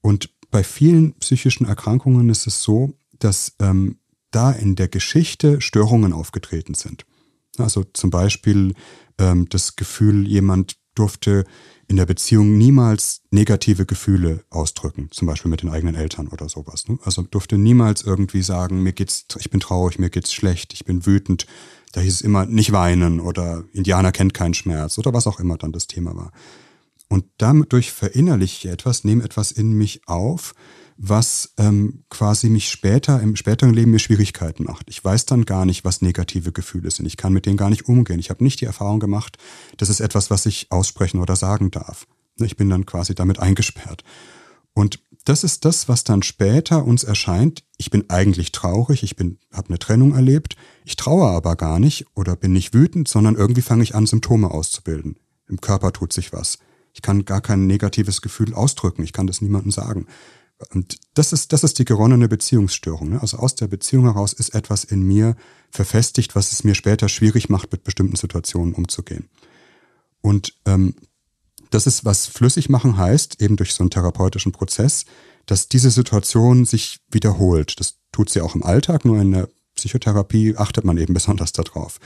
Und 0.01 0.29
bei 0.51 0.65
vielen 0.65 1.13
psychischen 1.13 1.65
Erkrankungen 1.65 2.29
ist 2.29 2.45
es 2.45 2.61
so, 2.61 2.93
dass 3.19 3.53
ähm, 3.59 3.99
da 4.31 4.51
in 4.51 4.75
der 4.75 4.89
Geschichte 4.89 5.61
Störungen 5.61 6.11
aufgetreten 6.11 6.73
sind. 6.73 7.05
Also 7.57 7.83
zum 7.93 8.09
Beispiel 8.09 8.73
ähm, 9.17 9.47
das 9.49 9.75
Gefühl, 9.75 10.27
jemand 10.27 10.77
durfte 10.95 11.45
in 11.87 11.97
der 11.97 12.05
Beziehung 12.05 12.57
niemals 12.57 13.21
negative 13.31 13.85
Gefühle 13.85 14.43
ausdrücken, 14.49 15.09
zum 15.11 15.27
Beispiel 15.27 15.51
mit 15.51 15.61
den 15.61 15.69
eigenen 15.69 15.95
Eltern 15.95 16.27
oder 16.27 16.47
sowas. 16.49 16.87
Ne? 16.87 16.97
Also 17.03 17.23
durfte 17.23 17.57
niemals 17.57 18.03
irgendwie 18.03 18.41
sagen, 18.41 18.81
mir 18.81 18.93
geht's, 18.93 19.25
ich 19.39 19.49
bin 19.49 19.59
traurig, 19.59 19.99
mir 19.99 20.09
geht's 20.09 20.33
schlecht, 20.33 20.73
ich 20.73 20.85
bin 20.85 21.05
wütend. 21.05 21.45
Da 21.91 22.01
hieß 22.01 22.15
es 22.15 22.21
immer 22.21 22.45
nicht 22.45 22.71
weinen 22.71 23.19
oder 23.19 23.65
Indianer 23.73 24.11
kennt 24.11 24.33
keinen 24.33 24.53
Schmerz 24.53 24.97
oder 24.97 25.13
was 25.13 25.27
auch 25.27 25.39
immer 25.39 25.57
dann 25.57 25.71
das 25.71 25.87
Thema 25.87 26.15
war. 26.15 26.31
Und 27.09 27.25
dadurch 27.37 27.91
verinnerliche 27.91 28.69
ich 28.69 28.73
etwas, 28.73 29.03
nehme 29.03 29.23
etwas 29.23 29.51
in 29.51 29.73
mich 29.73 30.01
auf, 30.07 30.55
was 30.97 31.53
ähm, 31.57 32.03
quasi 32.09 32.49
mich 32.49 32.69
später 32.69 33.21
im 33.21 33.35
späteren 33.35 33.73
Leben 33.73 33.91
mir 33.91 33.99
Schwierigkeiten 33.99 34.63
macht. 34.63 34.89
Ich 34.89 35.03
weiß 35.03 35.25
dann 35.25 35.45
gar 35.45 35.65
nicht, 35.65 35.85
was 35.85 36.01
negative 36.01 36.51
Gefühle 36.51 36.91
sind. 36.91 37.05
Ich 37.05 37.17
kann 37.17 37.33
mit 37.33 37.45
denen 37.45 37.57
gar 37.57 37.69
nicht 37.69 37.87
umgehen. 37.87 38.19
Ich 38.19 38.29
habe 38.29 38.43
nicht 38.43 38.61
die 38.61 38.65
Erfahrung 38.65 38.99
gemacht, 38.99 39.37
das 39.77 39.89
ist 39.89 39.99
etwas, 39.99 40.29
was 40.29 40.45
ich 40.45 40.67
aussprechen 40.69 41.19
oder 41.19 41.35
sagen 41.35 41.71
darf. 41.71 42.05
Ich 42.37 42.57
bin 42.57 42.69
dann 42.69 42.85
quasi 42.85 43.15
damit 43.15 43.39
eingesperrt. 43.39 44.03
Und 44.73 44.99
das 45.25 45.43
ist 45.43 45.65
das, 45.65 45.87
was 45.87 46.03
dann 46.03 46.21
später 46.23 46.83
uns 46.83 47.03
erscheint. 47.03 47.63
Ich 47.77 47.89
bin 47.89 48.09
eigentlich 48.09 48.51
traurig, 48.51 49.03
ich 49.03 49.15
habe 49.51 49.69
eine 49.69 49.79
Trennung 49.79 50.13
erlebt, 50.13 50.55
ich 50.83 50.95
traue 50.95 51.27
aber 51.27 51.55
gar 51.55 51.79
nicht 51.79 52.05
oder 52.15 52.35
bin 52.35 52.53
nicht 52.53 52.73
wütend, 52.73 53.07
sondern 53.07 53.35
irgendwie 53.35 53.61
fange 53.61 53.83
ich 53.83 53.95
an, 53.95 54.05
Symptome 54.05 54.51
auszubilden. 54.51 55.17
Im 55.47 55.61
Körper 55.61 55.93
tut 55.93 56.11
sich 56.11 56.33
was. 56.33 56.59
Ich 56.93 57.01
kann 57.01 57.25
gar 57.25 57.41
kein 57.41 57.67
negatives 57.67 58.21
Gefühl 58.21 58.53
ausdrücken, 58.53 59.03
ich 59.03 59.13
kann 59.13 59.27
das 59.27 59.41
niemandem 59.41 59.71
sagen. 59.71 60.07
Und 60.71 60.97
das 61.13 61.33
ist, 61.33 61.53
das 61.53 61.63
ist 61.63 61.79
die 61.79 61.85
geronnene 61.85 62.27
Beziehungsstörung. 62.27 63.09
Ne? 63.09 63.21
Also 63.21 63.37
aus 63.37 63.55
der 63.55 63.67
Beziehung 63.67 64.05
heraus 64.05 64.33
ist 64.33 64.53
etwas 64.55 64.83
in 64.83 65.03
mir 65.03 65.35
verfestigt, 65.69 66.35
was 66.35 66.51
es 66.51 66.63
mir 66.63 66.75
später 66.75 67.09
schwierig 67.09 67.49
macht, 67.49 67.71
mit 67.71 67.83
bestimmten 67.83 68.15
Situationen 68.15 68.73
umzugehen. 68.73 69.29
Und 70.21 70.53
ähm, 70.65 70.95
das 71.69 71.87
ist, 71.87 72.05
was 72.05 72.27
flüssig 72.27 72.69
machen 72.69 72.97
heißt, 72.97 73.41
eben 73.41 73.55
durch 73.55 73.73
so 73.73 73.83
einen 73.83 73.89
therapeutischen 73.89 74.51
Prozess, 74.51 75.05
dass 75.45 75.67
diese 75.67 75.89
Situation 75.89 76.65
sich 76.65 76.99
wiederholt. 77.09 77.79
Das 77.79 77.95
tut 78.11 78.29
sie 78.29 78.41
auch 78.41 78.55
im 78.55 78.63
Alltag, 78.63 79.05
nur 79.05 79.19
in 79.19 79.31
der 79.31 79.49
Psychotherapie 79.75 80.55
achtet 80.55 80.85
man 80.85 80.97
eben 80.97 81.13
besonders 81.15 81.51
darauf. 81.51 81.99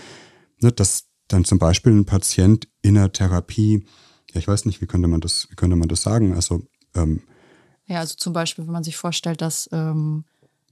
Ne? 0.61 0.71
Dass 0.71 1.05
dann 1.27 1.43
zum 1.43 1.59
Beispiel 1.59 1.91
ein 1.91 2.05
Patient 2.05 2.67
in 2.81 2.95
der 2.95 3.11
Therapie, 3.11 3.85
ja, 4.31 4.39
ich 4.39 4.47
weiß 4.47 4.65
nicht, 4.65 4.81
wie 4.81 4.87
könnte 4.87 5.07
man 5.07 5.19
das, 5.19 5.47
wie 5.49 5.55
könnte 5.55 5.75
man 5.75 5.89
das 5.89 6.01
sagen? 6.01 6.33
Also 6.33 6.63
ähm, 6.95 7.21
ja, 7.87 7.99
also 7.99 8.15
zum 8.15 8.33
Beispiel, 8.33 8.65
wenn 8.65 8.73
man 8.73 8.83
sich 8.83 8.97
vorstellt, 8.97 9.41
dass, 9.41 9.69
ähm, 9.71 10.25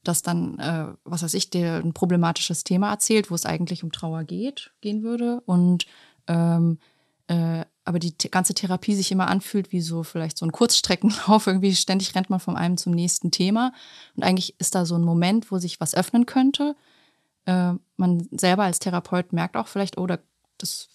dass 0.03 0.21
dann, 0.21 0.59
äh, 0.59 0.87
was 1.05 1.23
weiß 1.23 1.33
ich, 1.33 1.49
dir 1.49 1.75
ein 1.75 1.93
problematisches 1.93 2.63
Thema 2.63 2.91
erzählt, 2.91 3.31
wo 3.31 3.35
es 3.35 3.45
eigentlich 3.45 3.83
um 3.83 3.91
Trauer 3.91 4.23
geht, 4.23 4.71
gehen 4.81 5.01
würde 5.01 5.41
und 5.45 5.85
ähm, 6.27 6.77
äh, 7.27 7.65
aber 7.87 7.99
die 7.99 8.15
ganze 8.29 8.53
Therapie 8.53 8.95
sich 8.95 9.11
immer 9.11 9.27
anfühlt 9.27 9.71
wie 9.71 9.81
so 9.81 10.03
vielleicht 10.03 10.37
so 10.37 10.45
ein 10.45 10.51
Kurzstreckenlauf, 10.51 11.47
irgendwie 11.47 11.75
ständig 11.75 12.15
rennt 12.15 12.29
man 12.29 12.39
von 12.39 12.57
einem 12.57 12.77
zum 12.77 12.93
nächsten 12.93 13.31
Thema 13.31 13.73
und 14.15 14.23
eigentlich 14.23 14.59
ist 14.59 14.75
da 14.75 14.85
so 14.85 14.95
ein 14.95 15.03
Moment, 15.03 15.51
wo 15.51 15.57
sich 15.57 15.79
was 15.79 15.95
öffnen 15.95 16.25
könnte. 16.25 16.75
Äh, 17.45 17.73
man 17.97 18.27
selber 18.31 18.63
als 18.63 18.79
Therapeut 18.79 19.33
merkt 19.33 19.55
auch 19.55 19.67
vielleicht, 19.67 19.97
oh, 19.97 20.07
da, 20.07 20.19
das 20.57 20.89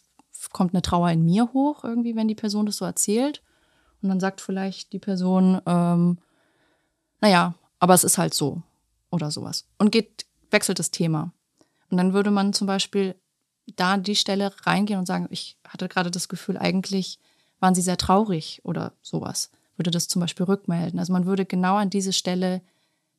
kommt 0.53 0.75
eine 0.75 0.83
Trauer 0.83 1.11
in 1.11 1.25
mir 1.25 1.53
hoch 1.53 1.85
irgendwie, 1.85 2.15
wenn 2.15 2.29
die 2.29 2.35
Person 2.35 2.67
das 2.67 2.77
so 2.77 2.85
erzählt 2.85 3.43
und 4.03 4.09
dann 4.09 4.21
sagt 4.21 4.41
vielleicht 4.41 4.93
die 4.93 4.99
Person, 4.99 5.61
ähm, 5.67 6.19
naja, 7.21 7.55
aber 7.79 7.95
es 7.95 8.05
ist 8.05 8.19
halt 8.19 8.35
so 8.35 8.63
oder 9.11 9.31
sowas. 9.31 9.67
Und 9.79 9.93
geht, 9.93 10.27
wechselt 10.51 10.79
das 10.79 10.91
Thema. 10.91 11.33
Und 11.91 11.97
dann 11.97 12.13
würde 12.13 12.31
man 12.31 12.53
zum 12.53 12.67
Beispiel 12.67 13.15
da 13.77 13.95
an 13.95 14.03
die 14.03 14.17
Stelle 14.17 14.53
reingehen 14.65 14.99
und 14.99 15.07
sagen, 15.07 15.29
ich 15.31 15.57
hatte 15.67 15.89
gerade 15.89 16.11
das 16.11 16.29
Gefühl, 16.29 16.57
eigentlich 16.57 17.19
waren 17.61 17.75
sie 17.75 17.83
sehr 17.83 17.99
traurig 17.99 18.61
oder 18.65 18.93
sowas. 19.03 19.51
Würde 19.77 19.91
das 19.91 20.09
zum 20.09 20.21
Beispiel 20.21 20.47
rückmelden. 20.47 20.99
Also 20.99 21.13
man 21.13 21.27
würde 21.27 21.45
genau 21.45 21.77
an 21.77 21.91
diese 21.91 22.13
Stelle 22.13 22.63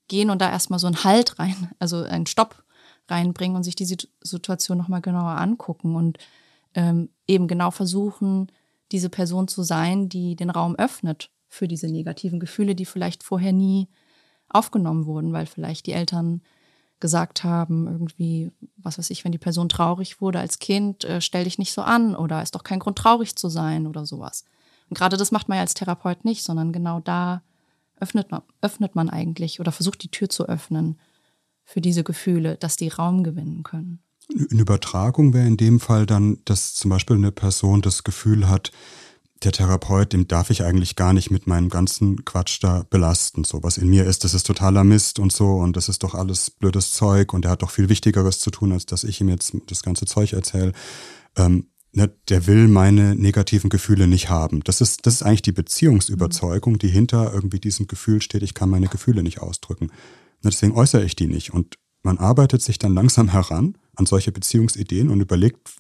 gehen 0.08 0.30
und 0.30 0.42
da 0.42 0.50
erstmal 0.50 0.80
so 0.80 0.88
einen 0.88 1.04
Halt 1.04 1.40
rein, 1.40 1.72
also 1.80 2.04
einen 2.04 2.26
Stopp 2.26 2.64
reinbringen 3.08 3.58
und 3.58 3.64
sich 3.64 3.76
die 3.76 3.98
Situation 4.22 4.78
nochmal 4.78 5.02
genauer 5.02 5.38
angucken 5.38 5.96
und 5.96 6.18
ähm, 6.74 7.10
eben 7.28 7.48
genau 7.48 7.72
versuchen, 7.72 8.52
diese 8.92 9.10
Person 9.10 9.48
zu 9.48 9.64
sein, 9.64 10.10
die 10.10 10.36
den 10.36 10.50
Raum 10.50 10.76
öffnet 10.76 11.30
für 11.48 11.68
diese 11.68 11.88
negativen 11.88 12.40
Gefühle, 12.40 12.76
die 12.76 12.86
vielleicht 12.86 13.24
vorher 13.24 13.54
nie 13.54 13.88
aufgenommen 14.50 15.06
wurden, 15.06 15.34
weil 15.34 15.46
vielleicht 15.46 15.86
die 15.86 15.94
Eltern 15.94 16.42
gesagt 17.00 17.44
haben, 17.44 17.88
irgendwie, 17.88 18.52
was 18.78 18.98
weiß 18.98 19.10
ich, 19.10 19.26
wenn 19.26 19.32
die 19.32 19.38
Person 19.38 19.70
traurig 19.70 20.22
wurde 20.22 20.40
als 20.40 20.60
Kind, 20.60 21.04
äh, 21.04 21.20
stell 21.20 21.46
dich 21.46 21.58
nicht 21.58 21.74
so 21.74 21.82
an 21.82 22.16
oder 22.16 22.42
ist 22.42 22.56
doch 22.56 22.64
kein 22.64 22.80
Grund 22.80 22.98
traurig 22.98 23.36
zu 23.36 23.50
sein 23.50 23.88
oder 23.88 24.06
sowas. 24.06 24.46
Und 24.90 24.98
gerade 24.98 25.18
das 25.18 25.32
macht 25.32 25.50
man 25.50 25.58
ja 25.58 25.62
als 25.62 25.74
Therapeut 25.74 26.24
nicht, 26.26 26.44
sondern 26.44 26.72
genau 26.72 27.00
da 27.00 27.42
öffnet 28.00 28.32
man, 28.32 28.42
öffnet 28.62 28.96
man 28.96 29.10
eigentlich 29.10 29.60
oder 29.60 29.72
versucht 29.72 30.04
die 30.04 30.12
Tür 30.12 30.30
zu 30.30 30.48
öffnen 30.48 31.00
für 31.64 31.82
diese 31.82 32.04
Gefühle, 32.04 32.58
dass 32.58 32.76
die 32.76 32.90
Raum 32.90 33.24
gewinnen 33.24 33.64
können. 33.64 34.00
Eine 34.34 34.62
Übertragung 34.62 35.34
wäre 35.34 35.48
in 35.48 35.58
dem 35.58 35.80
Fall 35.80 36.06
dann, 36.06 36.40
dass 36.46 36.74
zum 36.74 36.90
Beispiel 36.90 37.18
eine 37.18 37.32
Person 37.32 37.82
das 37.82 38.04
Gefühl 38.04 38.48
hat, 38.48 38.72
der 39.44 39.52
Therapeut, 39.52 40.14
dem 40.14 40.28
darf 40.28 40.52
ich 40.52 40.64
eigentlich 40.64 40.96
gar 40.96 41.14
nicht 41.14 41.32
mit 41.32 41.48
meinem 41.48 41.70
ganzen 41.70 42.26
Quatsch 42.26 42.60
da 42.62 42.86
belasten. 42.90 43.44
So, 43.44 43.64
was 43.64 43.78
in 43.78 43.90
mir 43.90 44.06
ist, 44.06 44.24
das 44.24 44.34
ist 44.34 44.46
totaler 44.46 44.84
Mist 44.84 45.18
und 45.18 45.32
so 45.32 45.56
und 45.56 45.76
das 45.76 45.90
ist 45.90 46.04
doch 46.04 46.14
alles 46.14 46.52
blödes 46.52 46.94
Zeug 46.94 47.34
und 47.34 47.46
er 47.46 47.52
hat 47.52 47.64
doch 47.64 47.72
viel 47.72 47.90
Wichtigeres 47.90 48.40
zu 48.40 48.52
tun, 48.52 48.72
als 48.72 48.86
dass 48.86 49.04
ich 49.04 49.20
ihm 49.20 49.30
jetzt 49.30 49.54
das 49.68 49.82
ganze 49.82 50.06
Zeug 50.06 50.34
erzähle. 50.34 50.74
Ähm, 51.36 51.70
ne, 51.92 52.14
der 52.30 52.46
will 52.46 52.68
meine 52.68 53.16
negativen 53.16 53.70
Gefühle 53.70 54.08
nicht 54.08 54.30
haben. 54.30 54.64
Das 54.64 54.80
ist, 54.80 55.06
das 55.08 55.16
ist 55.16 55.24
eigentlich 55.24 55.42
die 55.42 55.52
Beziehungsüberzeugung, 55.52 56.78
die 56.78 56.90
hinter 56.90 57.34
irgendwie 57.34 57.60
diesem 57.60 57.88
Gefühl 57.88 58.22
steht, 58.22 58.44
ich 58.44 58.54
kann 58.54 58.70
meine 58.70 58.88
Gefühle 58.88 59.24
nicht 59.24 59.42
ausdrücken. 59.42 59.88
Ne, 59.88 60.52
deswegen 60.52 60.74
äußere 60.74 61.04
ich 61.04 61.16
die 61.16 61.28
nicht. 61.28 61.52
Und 61.52 61.78
man 62.04 62.18
arbeitet 62.18 62.62
sich 62.62 62.80
dann 62.80 62.94
langsam 62.94 63.30
heran 63.30 63.78
an 63.96 64.06
solche 64.06 64.32
Beziehungsideen 64.32 65.10
und 65.10 65.22
überlegt, 65.22 65.72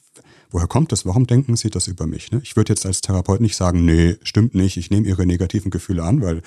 woher 0.49 0.67
kommt 0.67 0.91
das? 0.91 1.05
Warum 1.05 1.26
denken 1.26 1.55
Sie 1.55 1.69
das 1.69 1.88
über 1.88 2.05
mich? 2.05 2.32
Ne? 2.32 2.41
Ich 2.43 2.55
würde 2.55 2.74
jetzt 2.74 2.86
als 2.86 3.01
Therapeut 3.01 3.41
nicht 3.41 3.55
sagen, 3.55 3.86
nee, 3.86 4.17
stimmt 4.24 4.53
nicht, 4.53 4.78
ich 4.78 4.89
nehme 4.89 5.07
Ihre 5.07 5.26
negativen 5.26 5.72
Gefühle 5.72 6.03
an, 6.03 6.22
weil 6.22 6.41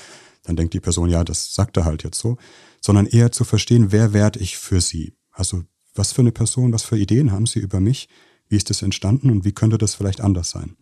dann 0.44 0.56
denkt 0.56 0.74
die 0.74 0.80
Person, 0.80 1.08
ja, 1.08 1.24
das 1.24 1.54
sagt 1.54 1.76
er 1.76 1.84
halt 1.84 2.04
jetzt 2.04 2.18
so, 2.18 2.36
sondern 2.80 3.06
eher 3.06 3.32
zu 3.32 3.44
verstehen, 3.44 3.92
wer 3.92 4.12
werde 4.12 4.40
ich 4.40 4.58
für 4.58 4.80
Sie? 4.80 5.14
Also 5.32 5.64
was 5.94 6.12
für 6.12 6.22
eine 6.22 6.32
Person, 6.32 6.72
was 6.72 6.82
für 6.82 6.98
Ideen 6.98 7.32
haben 7.32 7.46
Sie 7.46 7.60
über 7.60 7.80
mich? 7.80 8.08
Wie 8.48 8.56
ist 8.56 8.68
das 8.68 8.82
entstanden 8.82 9.30
und 9.30 9.44
wie 9.44 9.52
könnte 9.52 9.78
das 9.78 9.94
vielleicht 9.94 10.20
anders 10.20 10.50
sein? 10.50 10.76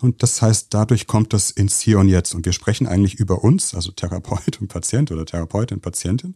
Und 0.00 0.22
das 0.22 0.40
heißt, 0.42 0.68
dadurch 0.70 1.06
kommt 1.06 1.32
das 1.32 1.50
ins 1.50 1.80
Hier 1.80 1.98
und 1.98 2.08
Jetzt. 2.08 2.34
Und 2.34 2.44
wir 2.44 2.52
sprechen 2.52 2.86
eigentlich 2.86 3.14
über 3.14 3.42
uns, 3.42 3.74
also 3.74 3.92
Therapeut 3.92 4.60
und 4.60 4.68
Patient 4.68 5.10
oder 5.10 5.24
Therapeutin, 5.24 5.80
Patientin. 5.80 6.34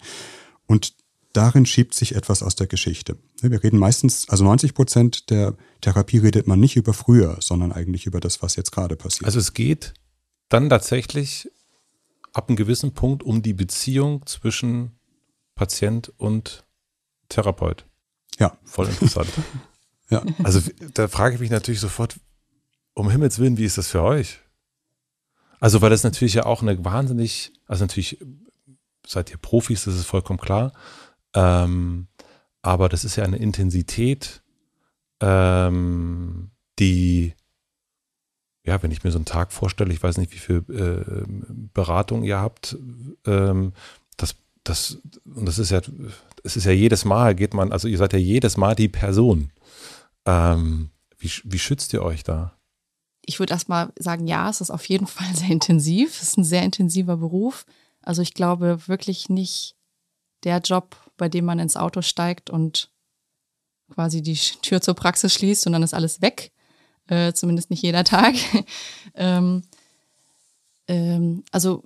Und 0.66 0.94
darin 1.32 1.66
schiebt 1.66 1.94
sich 1.94 2.14
etwas 2.14 2.42
aus 2.42 2.56
der 2.56 2.66
Geschichte. 2.66 3.16
Wir 3.40 3.62
reden 3.62 3.78
meistens, 3.78 4.28
also 4.28 4.44
90 4.44 4.74
Prozent 4.74 5.30
der 5.30 5.54
Therapie 5.80 6.18
redet 6.18 6.46
man 6.46 6.60
nicht 6.60 6.76
über 6.76 6.92
früher, 6.92 7.38
sondern 7.40 7.72
eigentlich 7.72 8.06
über 8.06 8.20
das, 8.20 8.42
was 8.42 8.56
jetzt 8.56 8.72
gerade 8.72 8.96
passiert. 8.96 9.26
Also 9.26 9.38
es 9.38 9.54
geht 9.54 9.94
dann 10.48 10.68
tatsächlich 10.68 11.50
ab 12.32 12.48
einem 12.48 12.56
gewissen 12.56 12.92
Punkt 12.92 13.22
um 13.22 13.42
die 13.42 13.54
Beziehung 13.54 14.26
zwischen 14.26 14.98
Patient 15.54 16.12
und 16.16 16.64
Therapeut. 17.28 17.86
Ja. 18.38 18.56
Voll 18.64 18.88
interessant. 18.88 19.28
ja. 20.10 20.22
Also 20.42 20.60
da 20.94 21.08
frage 21.08 21.34
ich 21.34 21.40
mich 21.40 21.50
natürlich 21.50 21.80
sofort, 21.80 22.18
um 22.94 23.10
Himmels 23.10 23.38
Willen, 23.38 23.56
wie 23.56 23.64
ist 23.64 23.78
das 23.78 23.88
für 23.88 24.02
euch? 24.02 24.40
Also, 25.60 25.82
weil 25.82 25.90
das 25.90 26.04
natürlich 26.04 26.34
ja 26.34 26.46
auch 26.46 26.62
eine 26.62 26.82
wahnsinnig, 26.84 27.52
also 27.66 27.84
natürlich 27.84 28.18
seid 29.06 29.30
ihr 29.30 29.36
Profis, 29.36 29.84
das 29.84 29.94
ist 29.94 30.06
vollkommen 30.06 30.38
klar. 30.38 30.72
Ähm, 31.34 32.08
aber 32.62 32.88
das 32.88 33.04
ist 33.04 33.16
ja 33.16 33.24
eine 33.24 33.38
Intensität, 33.38 34.42
ähm, 35.20 36.50
die 36.78 37.34
ja, 38.64 38.82
wenn 38.82 38.90
ich 38.90 39.04
mir 39.04 39.10
so 39.10 39.18
einen 39.18 39.24
Tag 39.24 39.52
vorstelle, 39.52 39.92
ich 39.92 40.02
weiß 40.02 40.18
nicht, 40.18 40.32
wie 40.32 40.38
viel 40.38 40.64
äh, 40.68 41.24
Beratung 41.72 42.24
ihr 42.24 42.38
habt, 42.38 42.76
ähm, 43.26 43.72
das, 44.16 44.36
das, 44.64 44.98
und 45.24 45.46
das 45.46 45.58
ist 45.58 45.70
ja, 45.70 45.80
es 46.44 46.56
ist 46.56 46.66
ja 46.66 46.72
jedes 46.72 47.04
Mal, 47.04 47.34
geht 47.34 47.54
man, 47.54 47.72
also 47.72 47.88
ihr 47.88 47.98
seid 47.98 48.12
ja 48.12 48.18
jedes 48.18 48.56
Mal 48.56 48.74
die 48.74 48.88
Person. 48.88 49.50
Ähm, 50.26 50.90
wie, 51.18 51.30
wie 51.44 51.58
schützt 51.58 51.92
ihr 51.94 52.02
euch 52.02 52.22
da? 52.22 52.52
Ich 53.24 53.38
würde 53.38 53.52
erstmal 53.54 53.92
sagen, 53.98 54.26
ja, 54.26 54.48
es 54.50 54.60
ist 54.60 54.70
auf 54.70 54.84
jeden 54.86 55.06
Fall 55.08 55.34
sehr 55.34 55.50
intensiv. 55.50 56.16
Es 56.16 56.28
ist 56.28 56.38
ein 56.38 56.44
sehr 56.44 56.62
intensiver 56.62 57.16
Beruf. 57.16 57.64
Also 58.02 58.22
ich 58.22 58.34
glaube 58.34 58.86
wirklich 58.88 59.28
nicht 59.28 59.74
der 60.44 60.58
Job, 60.58 60.96
bei 61.20 61.28
dem 61.28 61.44
man 61.44 61.58
ins 61.58 61.76
Auto 61.76 62.00
steigt 62.00 62.48
und 62.48 62.90
quasi 63.90 64.22
die 64.22 64.34
Tür 64.34 64.80
zur 64.80 64.94
Praxis 64.94 65.34
schließt 65.34 65.66
und 65.66 65.74
dann 65.74 65.82
ist 65.82 65.92
alles 65.92 66.22
weg. 66.22 66.50
Äh, 67.08 67.34
zumindest 67.34 67.68
nicht 67.70 67.82
jeder 67.82 68.04
Tag. 68.04 68.34
ähm, 69.14 69.62
ähm, 70.88 71.44
also 71.52 71.84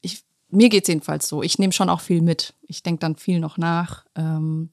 ich, 0.00 0.24
mir 0.48 0.68
geht 0.70 0.84
es 0.84 0.88
jedenfalls 0.88 1.28
so. 1.28 1.42
Ich 1.42 1.58
nehme 1.58 1.72
schon 1.72 1.88
auch 1.88 2.00
viel 2.00 2.20
mit. 2.20 2.54
Ich 2.62 2.82
denke 2.82 2.98
dann 2.98 3.14
viel 3.14 3.38
noch 3.38 3.58
nach. 3.58 4.04
Ähm, 4.16 4.70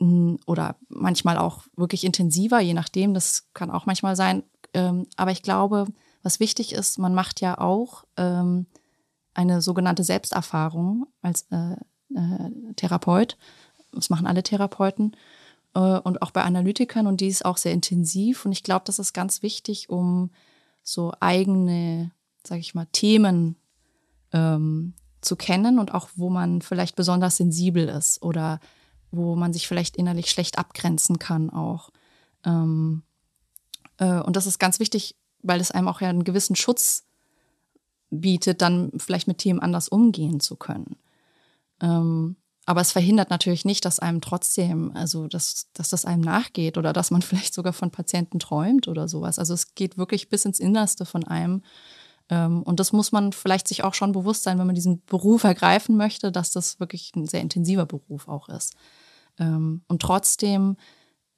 oder 0.00 0.76
manchmal 0.88 1.36
auch 1.36 1.64
wirklich 1.76 2.04
intensiver, 2.04 2.60
je 2.60 2.72
nachdem. 2.72 3.12
Das 3.12 3.48
kann 3.52 3.70
auch 3.70 3.84
manchmal 3.84 4.16
sein. 4.16 4.44
Ähm, 4.72 5.06
aber 5.16 5.32
ich 5.32 5.42
glaube, 5.42 5.86
was 6.22 6.40
wichtig 6.40 6.72
ist, 6.72 6.98
man 6.98 7.14
macht 7.14 7.42
ja 7.42 7.58
auch 7.58 8.04
ähm, 8.16 8.66
eine 9.34 9.60
sogenannte 9.60 10.04
Selbsterfahrung 10.04 11.06
als 11.20 11.42
äh, 11.50 11.76
äh, 12.14 12.74
Therapeut. 12.76 13.36
Das 13.92 14.10
machen 14.10 14.26
alle 14.26 14.42
Therapeuten 14.42 15.16
äh, 15.74 15.98
und 15.98 16.22
auch 16.22 16.30
bei 16.30 16.42
Analytikern 16.42 17.06
und 17.06 17.20
die 17.20 17.28
ist 17.28 17.44
auch 17.44 17.56
sehr 17.56 17.72
intensiv. 17.72 18.44
Und 18.44 18.52
ich 18.52 18.62
glaube, 18.62 18.84
das 18.86 18.98
ist 18.98 19.12
ganz 19.12 19.42
wichtig, 19.42 19.90
um 19.90 20.30
so 20.82 21.12
eigene, 21.20 22.10
sage 22.44 22.60
ich 22.60 22.74
mal, 22.74 22.86
Themen 22.92 23.56
ähm, 24.32 24.94
zu 25.20 25.36
kennen 25.36 25.78
und 25.78 25.94
auch 25.94 26.08
wo 26.16 26.30
man 26.30 26.62
vielleicht 26.62 26.96
besonders 26.96 27.36
sensibel 27.36 27.88
ist 27.88 28.22
oder 28.22 28.60
wo 29.10 29.36
man 29.36 29.52
sich 29.52 29.66
vielleicht 29.66 29.96
innerlich 29.96 30.30
schlecht 30.30 30.58
abgrenzen 30.58 31.18
kann 31.18 31.50
auch. 31.50 31.90
Ähm, 32.44 33.02
äh, 33.98 34.20
und 34.20 34.36
das 34.36 34.46
ist 34.46 34.58
ganz 34.58 34.80
wichtig, 34.80 35.16
weil 35.42 35.60
es 35.60 35.70
einem 35.70 35.88
auch 35.88 36.00
ja 36.00 36.08
einen 36.08 36.24
gewissen 36.24 36.56
Schutz 36.56 37.04
bietet, 38.10 38.62
dann 38.62 38.92
vielleicht 38.96 39.28
mit 39.28 39.38
Themen 39.38 39.60
anders 39.60 39.88
umgehen 39.88 40.40
zu 40.40 40.56
können. 40.56 40.96
Ähm, 41.80 42.36
aber 42.66 42.82
es 42.82 42.92
verhindert 42.92 43.30
natürlich 43.30 43.64
nicht, 43.64 43.86
dass 43.86 43.98
einem 43.98 44.20
trotzdem, 44.20 44.92
also 44.94 45.26
dass, 45.26 45.68
dass 45.72 45.88
das 45.88 46.04
einem 46.04 46.20
nachgeht 46.20 46.76
oder 46.76 46.92
dass 46.92 47.10
man 47.10 47.22
vielleicht 47.22 47.54
sogar 47.54 47.72
von 47.72 47.90
Patienten 47.90 48.38
träumt 48.38 48.88
oder 48.88 49.08
sowas. 49.08 49.38
Also 49.38 49.54
es 49.54 49.74
geht 49.74 49.96
wirklich 49.96 50.28
bis 50.28 50.44
ins 50.44 50.60
Innerste 50.60 51.06
von 51.06 51.24
einem. 51.24 51.62
Ähm, 52.28 52.62
und 52.62 52.78
das 52.78 52.92
muss 52.92 53.10
man 53.10 53.32
vielleicht 53.32 53.68
sich 53.68 53.84
auch 53.84 53.94
schon 53.94 54.12
bewusst 54.12 54.42
sein, 54.42 54.58
wenn 54.58 54.66
man 54.66 54.74
diesen 54.74 55.02
Beruf 55.06 55.44
ergreifen 55.44 55.96
möchte, 55.96 56.30
dass 56.30 56.50
das 56.50 56.78
wirklich 56.78 57.12
ein 57.16 57.26
sehr 57.26 57.40
intensiver 57.40 57.86
Beruf 57.86 58.28
auch 58.28 58.50
ist. 58.50 58.74
Ähm, 59.38 59.82
und 59.88 60.02
trotzdem 60.02 60.76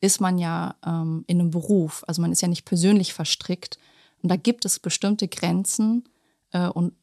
ist 0.01 0.21
man 0.21 0.39
ja 0.39 0.75
ähm, 0.85 1.25
in 1.27 1.41
einem 1.41 1.51
Beruf, 1.51 2.03
also 2.09 2.23
man 2.23 2.33
ist 2.33 2.43
ja 2.43 2.49
nicht 2.49 2.65
persönlich 2.65 3.13
verstrickt. 3.13 3.79
Und 4.23 4.31
da 4.31 4.37
gibt 4.37 4.65
es 4.65 4.81
bestimmte 4.81 5.29
Grenzen 5.29 6.09
äh, 6.53 6.67
und 6.69 6.95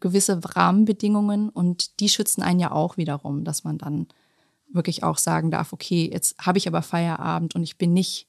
gewisse 0.00 0.40
Rahmenbedingungen 0.42 1.48
und 1.48 2.00
die 2.00 2.08
schützen 2.08 2.42
einen 2.42 2.60
ja 2.60 2.72
auch 2.72 2.96
wiederum, 2.96 3.44
dass 3.44 3.64
man 3.64 3.78
dann 3.78 4.06
wirklich 4.72 5.02
auch 5.02 5.18
sagen 5.18 5.50
darf, 5.50 5.72
okay, 5.72 6.08
jetzt 6.12 6.36
habe 6.38 6.58
ich 6.58 6.68
aber 6.68 6.82
Feierabend 6.82 7.54
und 7.54 7.62
ich 7.62 7.78
bin 7.78 7.92
nicht 7.92 8.28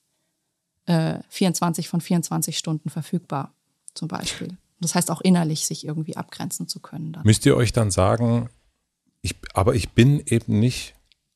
äh, 0.86 1.18
24 1.28 1.88
von 1.88 2.00
24 2.00 2.56
Stunden 2.56 2.90
verfügbar, 2.90 3.52
zum 3.94 4.08
Beispiel. 4.08 4.56
Das 4.80 4.94
heißt 4.94 5.10
auch 5.10 5.20
innerlich 5.20 5.66
sich 5.66 5.86
irgendwie 5.86 6.16
abgrenzen 6.16 6.66
zu 6.66 6.80
können. 6.80 7.12
Dann. 7.12 7.24
Müsst 7.24 7.44
ihr 7.44 7.56
euch 7.56 7.72
dann 7.72 7.90
sagen, 7.90 8.48
ich, 9.20 9.36
aber 9.52 9.74
ich 9.74 9.90
bin 9.90 10.22
eben 10.24 10.58
nicht 10.58 10.94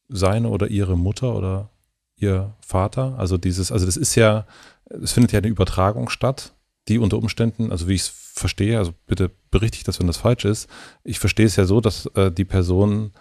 seine 0.08 0.48
oder 0.48 0.68
ihre 0.68 0.96
Mutter 0.96 1.34
oder 1.34 1.70
ihr 2.16 2.54
Vater. 2.60 3.18
Also 3.18 3.36
dieses, 3.36 3.70
also 3.70 3.86
das 3.86 3.96
ist 3.96 4.14
ja, 4.14 4.46
es 4.86 5.12
findet 5.12 5.32
ja 5.32 5.38
eine 5.38 5.48
Übertragung 5.48 6.08
statt, 6.08 6.54
die 6.88 6.98
unter 6.98 7.18
Umständen, 7.18 7.70
also 7.70 7.88
wie 7.88 7.94
ich 7.94 8.02
es 8.02 8.08
verstehe, 8.08 8.78
also 8.78 8.92
bitte 9.06 9.30
berichtigt 9.50 9.88
das, 9.88 10.00
wenn 10.00 10.06
das 10.06 10.16
falsch 10.16 10.44
ist. 10.44 10.68
Ich 11.02 11.18
verstehe 11.18 11.46
es 11.46 11.56
ja 11.56 11.64
so, 11.64 11.80
dass 11.80 12.06
äh, 12.14 12.30
die 12.30 12.44
Person 12.44 13.12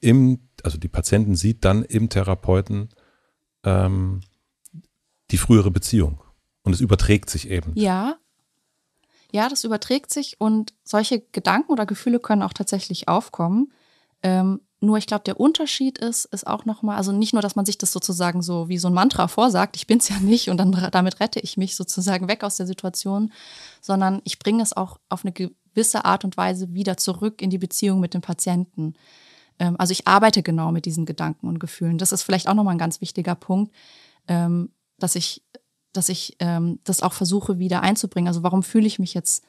im, 0.00 0.40
also 0.62 0.78
die 0.78 0.88
Patienten 0.88 1.34
sieht 1.34 1.64
dann 1.64 1.82
im 1.84 2.08
Therapeuten 2.08 2.90
ähm, 3.64 4.20
die 5.30 5.38
frühere 5.38 5.70
Beziehung. 5.70 6.20
Und 6.62 6.72
es 6.74 6.80
überträgt 6.80 7.30
sich 7.30 7.50
eben. 7.50 7.72
Ja. 7.74 8.18
Ja, 9.32 9.48
das 9.48 9.64
überträgt 9.64 10.12
sich 10.12 10.40
und 10.40 10.74
solche 10.84 11.20
Gedanken 11.20 11.72
oder 11.72 11.86
Gefühle 11.86 12.20
können 12.20 12.42
auch 12.42 12.52
tatsächlich 12.52 13.08
aufkommen. 13.08 13.72
Ähm, 14.22 14.60
nur 14.82 14.98
ich 14.98 15.06
glaube, 15.06 15.22
der 15.24 15.38
Unterschied 15.38 15.98
ist, 15.98 16.24
ist 16.26 16.44
auch 16.44 16.64
nochmal, 16.64 16.96
also 16.96 17.12
nicht 17.12 17.32
nur, 17.32 17.40
dass 17.40 17.54
man 17.54 17.64
sich 17.64 17.78
das 17.78 17.92
sozusagen 17.92 18.42
so 18.42 18.68
wie 18.68 18.78
so 18.78 18.88
ein 18.88 18.94
Mantra 18.94 19.28
vorsagt, 19.28 19.76
ich 19.76 19.86
bin 19.86 19.98
es 19.98 20.08
ja 20.08 20.18
nicht 20.18 20.50
und 20.50 20.56
dann 20.56 20.72
damit 20.90 21.20
rette 21.20 21.38
ich 21.38 21.56
mich 21.56 21.76
sozusagen 21.76 22.26
weg 22.26 22.42
aus 22.42 22.56
der 22.56 22.66
Situation, 22.66 23.32
sondern 23.80 24.20
ich 24.24 24.40
bringe 24.40 24.60
es 24.60 24.76
auch 24.76 24.98
auf 25.08 25.24
eine 25.24 25.32
gewisse 25.32 26.04
Art 26.04 26.24
und 26.24 26.36
Weise 26.36 26.74
wieder 26.74 26.96
zurück 26.96 27.40
in 27.40 27.48
die 27.48 27.58
Beziehung 27.58 28.00
mit 28.00 28.12
dem 28.12 28.22
Patienten. 28.22 28.94
Ähm, 29.60 29.76
also 29.78 29.92
ich 29.92 30.08
arbeite 30.08 30.42
genau 30.42 30.72
mit 30.72 30.84
diesen 30.84 31.06
Gedanken 31.06 31.46
und 31.46 31.60
Gefühlen. 31.60 31.96
Das 31.96 32.10
ist 32.10 32.24
vielleicht 32.24 32.48
auch 32.48 32.54
nochmal 32.54 32.74
ein 32.74 32.78
ganz 32.78 33.00
wichtiger 33.00 33.36
Punkt, 33.36 33.72
ähm, 34.26 34.70
dass 34.98 35.14
ich, 35.14 35.44
dass 35.92 36.08
ich 36.08 36.36
ähm, 36.40 36.80
das 36.82 37.04
auch 37.04 37.12
versuche 37.12 37.60
wieder 37.60 37.82
einzubringen. 37.82 38.26
Also 38.26 38.42
warum 38.42 38.64
fühle 38.64 38.88
ich 38.88 38.98
mich 38.98 39.14
jetzt 39.14 39.44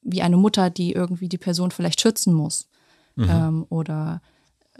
wie 0.00 0.22
eine 0.22 0.38
Mutter, 0.38 0.70
die 0.70 0.92
irgendwie 0.92 1.28
die 1.28 1.36
Person 1.36 1.70
vielleicht 1.70 2.00
schützen 2.00 2.32
muss? 2.32 2.66
Mhm. 3.20 3.66
oder 3.68 4.22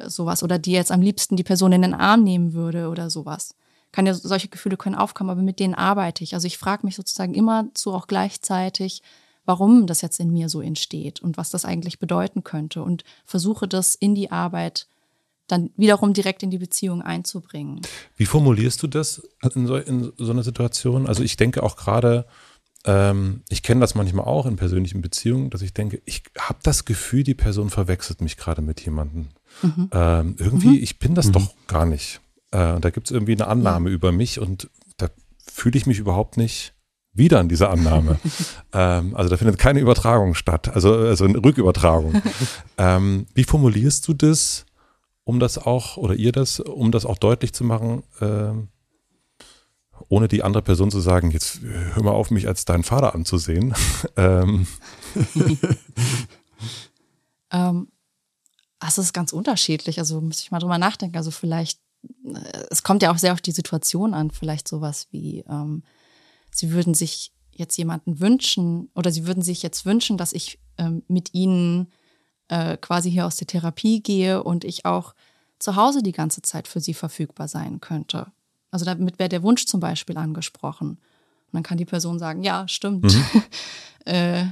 sowas 0.07 0.43
oder 0.43 0.59
die 0.59 0.73
jetzt 0.73 0.93
am 0.93 1.03
liebsten 1.03 1.37
die 1.37 1.45
Person 1.45 1.73
in 1.73 1.83
den 1.83 1.95
Arm 1.95 2.23
nehmen 2.25 2.53
würde 2.53 2.89
oder 2.89 3.11
sowas. 3.11 3.55
Kann 3.93 4.07
ja, 4.07 4.15
solche 4.15 4.49
Gefühle 4.49 4.77
können 4.77 4.95
aufkommen, 4.95 5.31
aber 5.31 5.43
mit 5.43 5.61
denen 5.61 5.75
arbeite 5.75 6.23
ich. 6.23 6.35
Also 6.35 6.47
ich 6.47 6.59
frage 6.59 6.85
mich 6.85 6.97
sozusagen 6.97 7.35
immer 7.35 7.69
zu 7.75 7.93
auch 7.93 8.07
gleichzeitig, 8.07 9.03
warum 9.47 9.87
das 9.87 10.03
jetzt 10.03 10.21
in 10.21 10.31
mir 10.31 10.49
so 10.49 10.61
entsteht 10.61 11.21
und 11.21 11.39
was 11.39 11.51
das 11.51 11.65
eigentlich 11.65 11.99
bedeuten 11.99 12.45
könnte 12.45 12.83
und 12.83 13.05
versuche 13.25 13.67
das 13.67 13.95
in 13.95 14.15
die 14.15 14.31
Arbeit 14.31 14.87
dann 15.47 15.71
wiederum 15.77 16.13
direkt 16.13 16.43
in 16.43 16.51
die 16.51 16.59
Beziehung 16.59 17.01
einzubringen. 17.01 17.81
Wie 18.17 18.27
formulierst 18.27 18.83
du 18.83 18.87
das 18.87 19.23
in 19.55 19.67
so, 19.67 19.77
in 19.77 20.13
so 20.19 20.31
einer 20.31 20.43
Situation? 20.43 21.07
Also 21.07 21.23
ich 21.23 21.37
denke 21.37 21.63
auch 21.63 21.77
gerade, 21.77 22.27
ähm, 22.85 23.43
ich 23.49 23.63
kenne 23.63 23.81
das 23.81 23.95
manchmal 23.95 24.27
auch 24.27 24.47
in 24.47 24.57
persönlichen 24.57 25.01
Beziehungen, 25.01 25.51
dass 25.51 25.63
ich 25.63 25.73
denke, 25.73 26.03
ich 26.05 26.23
habe 26.39 26.59
das 26.63 26.85
Gefühl, 26.85 27.23
die 27.25 27.35
Person 27.35 27.71
verwechselt 27.71 28.21
mich 28.21 28.37
gerade 28.37 28.63
mit 28.63 28.81
jemandem. 28.85 29.29
Mhm. 29.63 29.91
Ähm, 29.93 30.37
irgendwie, 30.39 30.69
mhm. 30.69 30.83
ich 30.83 30.99
bin 30.99 31.15
das 31.15 31.29
mhm. 31.29 31.33
doch 31.33 31.55
gar 31.67 31.87
nicht. 31.87 32.21
Äh, 32.51 32.81
da 32.81 32.91
gibt 32.91 33.09
es 33.09 33.11
irgendwie 33.11 33.33
eine 33.33 33.47
Annahme 33.47 33.91
ja. 33.91 33.95
über 33.95 34.13
mich 34.13 34.41
und 34.41 34.71
da 34.97 35.09
fühle 35.53 35.77
ich 35.77 35.87
mich 35.87 35.99
überhaupt 35.99 36.37
nicht 36.37 36.75
wieder 37.13 37.41
an 37.41 37.49
dieser 37.49 37.71
Annahme. 37.71 38.19
ähm, 38.73 39.15
also 39.17 39.29
da 39.29 39.37
findet 39.37 39.59
keine 39.59 39.81
Übertragung 39.81 40.35
statt, 40.35 40.69
also, 40.75 40.95
also 40.95 41.25
eine 41.25 41.43
Rückübertragung. 41.45 42.23
ähm, 42.79 43.27
wie 43.35 43.45
formulierst 43.45 44.07
du 44.09 44.15
das, 44.15 44.65
um 45.25 45.41
das 45.41 45.59
auch, 45.59 45.97
oder 45.97 46.15
ihr 46.15 46.33
das, 46.33 46.61
um 46.61 46.91
das 46.91 47.05
auch 47.05 47.19
deutlich 47.19 47.53
zu 47.53 47.65
machen, 47.65 48.03
äh, 48.21 48.53
ohne 50.09 50.29
die 50.29 50.43
andere 50.43 50.63
Person 50.63 50.91
zu 50.91 51.01
sagen, 51.01 51.31
jetzt 51.33 51.61
hör 51.63 52.03
mal 52.03 52.13
auf, 52.13 52.31
mich 52.31 52.49
als 52.49 52.65
deinen 52.65 52.85
Vater 52.85 53.15
anzusehen. 53.15 53.75
ähm. 54.17 54.67
Das 58.79 58.99
ist 58.99 59.13
ganz 59.13 59.33
unterschiedlich. 59.33 59.99
Also 59.99 60.21
muss 60.21 60.41
ich 60.41 60.51
mal 60.51 60.59
drüber 60.59 60.79
nachdenken. 60.79 61.17
Also 61.17 61.31
vielleicht, 61.31 61.81
äh, 62.25 62.65
es 62.71 62.83
kommt 62.83 63.03
ja 63.03 63.13
auch 63.13 63.19
sehr 63.19 63.33
auf 63.33 63.41
die 63.41 63.53
Situation 63.53 64.15
an. 64.15 64.31
Vielleicht 64.31 64.69
sowas 64.69 65.09
wie, 65.11 65.45
ähm, 65.49 65.83
sie 66.51 66.71
würden 66.71 66.95
sich 66.95 67.33
jetzt 67.51 67.77
jemanden 67.77 68.21
wünschen 68.21 68.91
oder 68.95 69.11
sie 69.11 69.27
würden 69.27 69.43
sich 69.43 69.63
jetzt 69.63 69.85
wünschen, 69.85 70.17
dass 70.17 70.33
ich 70.33 70.61
ähm, 70.79 71.03
mit 71.09 71.35
ihnen 71.35 71.89
äh, 72.49 72.77
quasi 72.77 73.11
hier 73.11 73.27
aus 73.27 73.37
der 73.37 73.49
Therapie 73.49 74.01
gehe 74.01 74.43
und 74.43 74.65
ich 74.65 74.85
auch 74.85 75.15
zu 75.59 75.75
Hause 75.75 76.03
die 76.03 76.13
ganze 76.13 76.41
Zeit 76.43 76.69
für 76.69 76.81
sie 76.81 76.95
verfügbar 76.95 77.49
sein 77.49 77.81
könnte. 77.81 78.31
Also 78.71 78.85
damit 78.85 79.19
wäre 79.19 79.29
der 79.29 79.43
Wunsch 79.43 79.67
zum 79.67 79.81
Beispiel 79.81 80.17
angesprochen. 80.17 80.91
Und 80.91 81.55
dann 81.55 81.63
kann 81.63 81.79
die 81.79 81.85
Person 81.85 82.19
sagen, 82.19 82.43
ja, 82.43 82.69
stimmt. 82.69 83.05
Mhm. 83.05 83.43
äh, 84.05 84.45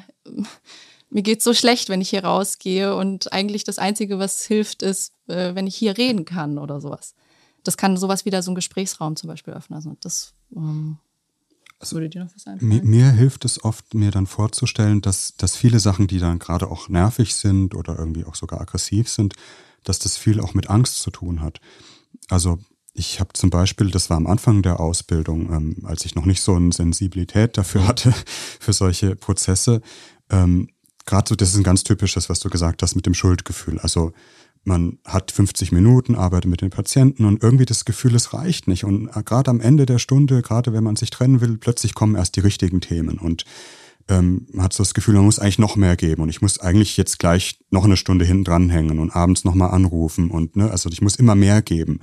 mir 1.11 1.23
geht's 1.23 1.45
so 1.45 1.55
schlecht, 1.55 1.89
wenn 1.89 2.01
ich 2.01 2.11
hier 2.11 2.25
rausgehe 2.25 2.95
und 2.95 3.33
eigentlich 3.33 3.65
das 3.65 3.79
Einzige, 3.79 4.19
was 4.19 4.45
hilft, 4.45 4.83
ist, 4.83 5.13
äh, 5.29 5.55
wenn 5.55 5.67
ich 5.67 5.77
hier 5.77 5.97
reden 5.97 6.25
kann 6.25 6.59
oder 6.59 6.81
sowas. 6.81 7.15
Das 7.63 7.77
kann 7.77 7.97
sowas 7.97 8.25
wieder 8.25 8.43
so 8.43 8.51
ein 8.51 8.55
Gesprächsraum 8.55 9.17
zum 9.17 9.29
Beispiel 9.29 9.55
öffnen. 9.55 9.77
Also 9.77 9.97
das 10.01 10.35
ähm, 10.55 10.99
also, 11.79 11.97
würde 11.97 12.09
dir 12.09 12.25
noch 12.25 12.35
was 12.35 12.47
einfallen? 12.47 12.69
Mir, 12.69 12.83
mir, 12.83 13.11
hilft 13.11 13.45
es 13.45 13.63
oft, 13.63 13.95
mir 13.95 14.11
dann 14.11 14.27
vorzustellen, 14.27 15.03
dass, 15.03 15.35
dass 15.37 15.57
viele 15.57 15.79
Sachen, 15.79 16.07
die 16.07 16.19
dann 16.19 16.39
gerade 16.39 16.71
auch 16.71 16.89
nervig 16.89 17.35
sind 17.35 17.75
oder 17.75 17.99
irgendwie 17.99 18.25
auch 18.25 18.35
sogar 18.35 18.61
aggressiv 18.61 19.09
sind, 19.09 19.35
dass 19.85 19.99
das 19.99 20.17
viel 20.17 20.41
auch 20.41 20.55
mit 20.55 20.71
Angst 20.71 21.01
zu 21.01 21.11
tun 21.11 21.43
hat. 21.43 21.61
Also 22.29 22.59
ich 22.95 23.21
habe 23.21 23.35
zum 23.35 23.51
Beispiel, 23.51 23.91
das 23.91 24.09
war 24.09 24.17
am 24.17 24.27
Anfang 24.27 24.63
der 24.63 24.81
Ausbildung, 24.81 25.53
ähm, 25.53 25.77
als 25.85 26.07
ich 26.07 26.15
noch 26.15 26.25
nicht 26.25 26.41
so 26.41 26.55
eine 26.55 26.73
Sensibilität 26.73 27.59
dafür 27.59 27.87
hatte, 27.87 28.13
für 28.61 28.73
solche 28.73 29.15
Prozesse, 29.15 29.83
ähm, 30.31 30.71
gerade 31.07 31.29
so, 31.29 31.35
das 31.37 31.51
ist 31.51 31.57
ein 31.57 31.63
ganz 31.63 31.85
typisches, 31.85 32.29
was 32.29 32.41
du 32.41 32.51
gesagt 32.51 32.83
hast 32.83 32.95
mit 32.95 33.07
dem 33.07 33.15
Schuldgefühl. 33.15 33.79
Also 33.79 34.13
man 34.65 34.99
hat 35.05 35.31
50 35.31 35.73
Minuten, 35.73 36.17
arbeitet 36.17 36.51
mit 36.51 36.61
den 36.61 36.71
Patienten 36.71 37.25
und 37.25 37.43
irgendwie 37.43 37.65
das 37.65 37.85
Gefühl, 37.85 38.15
es 38.15 38.35
reicht 38.35 38.67
nicht. 38.67 38.85
Und 38.85 39.09
äh, 39.17 39.23
gerade 39.23 39.51
am 39.51 39.61
Ende 39.61 39.87
der 39.87 39.99
Stunde, 39.99 40.43
gerade 40.43 40.73
wenn 40.73 40.85
man 40.85 40.97
sich 40.97 41.11
trennen 41.11 41.41
will, 41.41 41.57
plötzlich 41.57 41.95
kommen 41.95 42.17
erst 42.17 42.37
die 42.37 42.41
richtigen 42.41 42.81
Themen 42.81 43.19
und 43.19 43.45
ähm, 44.09 44.47
man 44.53 44.65
hat 44.65 44.73
so 44.73 44.83
das 44.83 44.95
Gefühl, 44.95 45.15
man 45.15 45.25
muss 45.25 45.39
eigentlich 45.39 45.59
noch 45.59 45.77
mehr 45.77 45.97
geben 45.97 46.23
und 46.23 46.29
ich 46.29 46.41
muss 46.41 46.61
eigentlich 46.61 46.97
jetzt 46.97 47.19
gleich 47.19 47.59
noch 47.71 47.85
eine 47.85 47.97
Stunde 47.97 48.25
hinten 48.25 48.45
dranhängen 48.45 48.99
und 48.99 49.11
abends 49.11 49.45
nochmal 49.45 49.71
anrufen 49.71 50.31
und 50.31 50.57
ne, 50.57 50.71
also 50.71 50.89
ich 50.91 51.03
muss 51.03 51.17
immer 51.17 51.35
mehr 51.35 51.63
geben. 51.63 52.01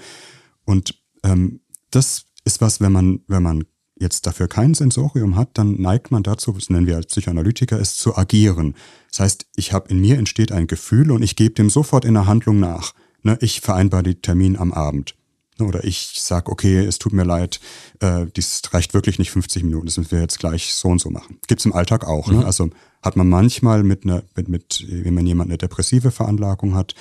Und 0.66 1.02
ähm, 1.24 1.62
das 1.92 2.26
ist 2.44 2.60
was, 2.60 2.82
wenn 2.82 2.92
man, 2.92 3.22
wenn 3.28 3.44
man 3.44 3.64
jetzt 4.04 4.28
dafür 4.28 4.48
kein 4.48 4.76
Sensorium 4.76 5.36
hat, 5.36 5.50
dann 5.56 5.82
neigt 5.82 6.12
man 6.12 6.22
dazu, 6.22 6.52
das 6.52 6.70
nennen 6.70 6.86
wir 6.86 6.98
als 6.98 7.08
Psychoanalytiker, 7.08 7.80
es 7.80 7.98
zu 7.98 8.16
agieren. 8.16 8.76
Das 9.10 9.22
heißt, 9.22 9.48
ich 9.56 9.74
habe 9.74 9.90
in 9.90 10.00
mir 10.00 10.20
entsteht 10.20 10.52
ein 10.52 10.68
Gefühl 10.68 11.10
und 11.10 11.24
ich 11.24 11.36
gebe 11.36 11.56
dem 11.56 11.72
sofort 11.72 12.06
in 12.06 12.14
der 12.14 12.28
Handlung 12.28 12.60
nach. 12.60 12.94
Ne, 13.24 13.38
ich 13.42 13.62
vereinbare 13.62 14.04
den 14.04 14.22
Termin 14.22 14.58
am 14.58 14.72
Abend. 14.72 15.16
Oder 15.60 15.84
ich 15.84 16.16
sage, 16.20 16.52
okay, 16.52 16.80
es 16.80 16.98
tut 17.00 17.14
mir 17.14 17.24
leid, 17.24 17.60
äh, 18.00 18.26
dies 18.36 18.62
reicht 18.72 18.94
wirklich 18.94 19.20
nicht 19.20 19.32
50 19.32 19.64
Minuten, 19.64 19.86
das 19.86 19.98
müssen 19.98 20.12
wir 20.12 20.22
jetzt 20.22 20.40
gleich 20.40 20.74
so 20.74 20.90
und 20.90 21.00
so 21.00 21.10
machen. 21.10 21.40
Gibt's 21.48 21.66
im 21.66 21.74
Alltag 21.74 22.06
auch. 22.06 22.28
Ne? 22.28 22.34
Mhm. 22.34 22.40
Ne? 22.40 22.46
Also 22.46 22.70
hat 23.02 23.16
man 23.16 23.30
manchmal 23.30 23.84
mit 23.84 24.04
einer, 24.04 24.24
mit, 24.36 24.48
mit, 24.48 24.86
wenn 24.88 25.14
man 25.14 25.28
jemand 25.28 25.50
eine 25.50 25.58
depressive 25.58 26.12
Veranlagung 26.12 26.74
hat, 26.74 26.96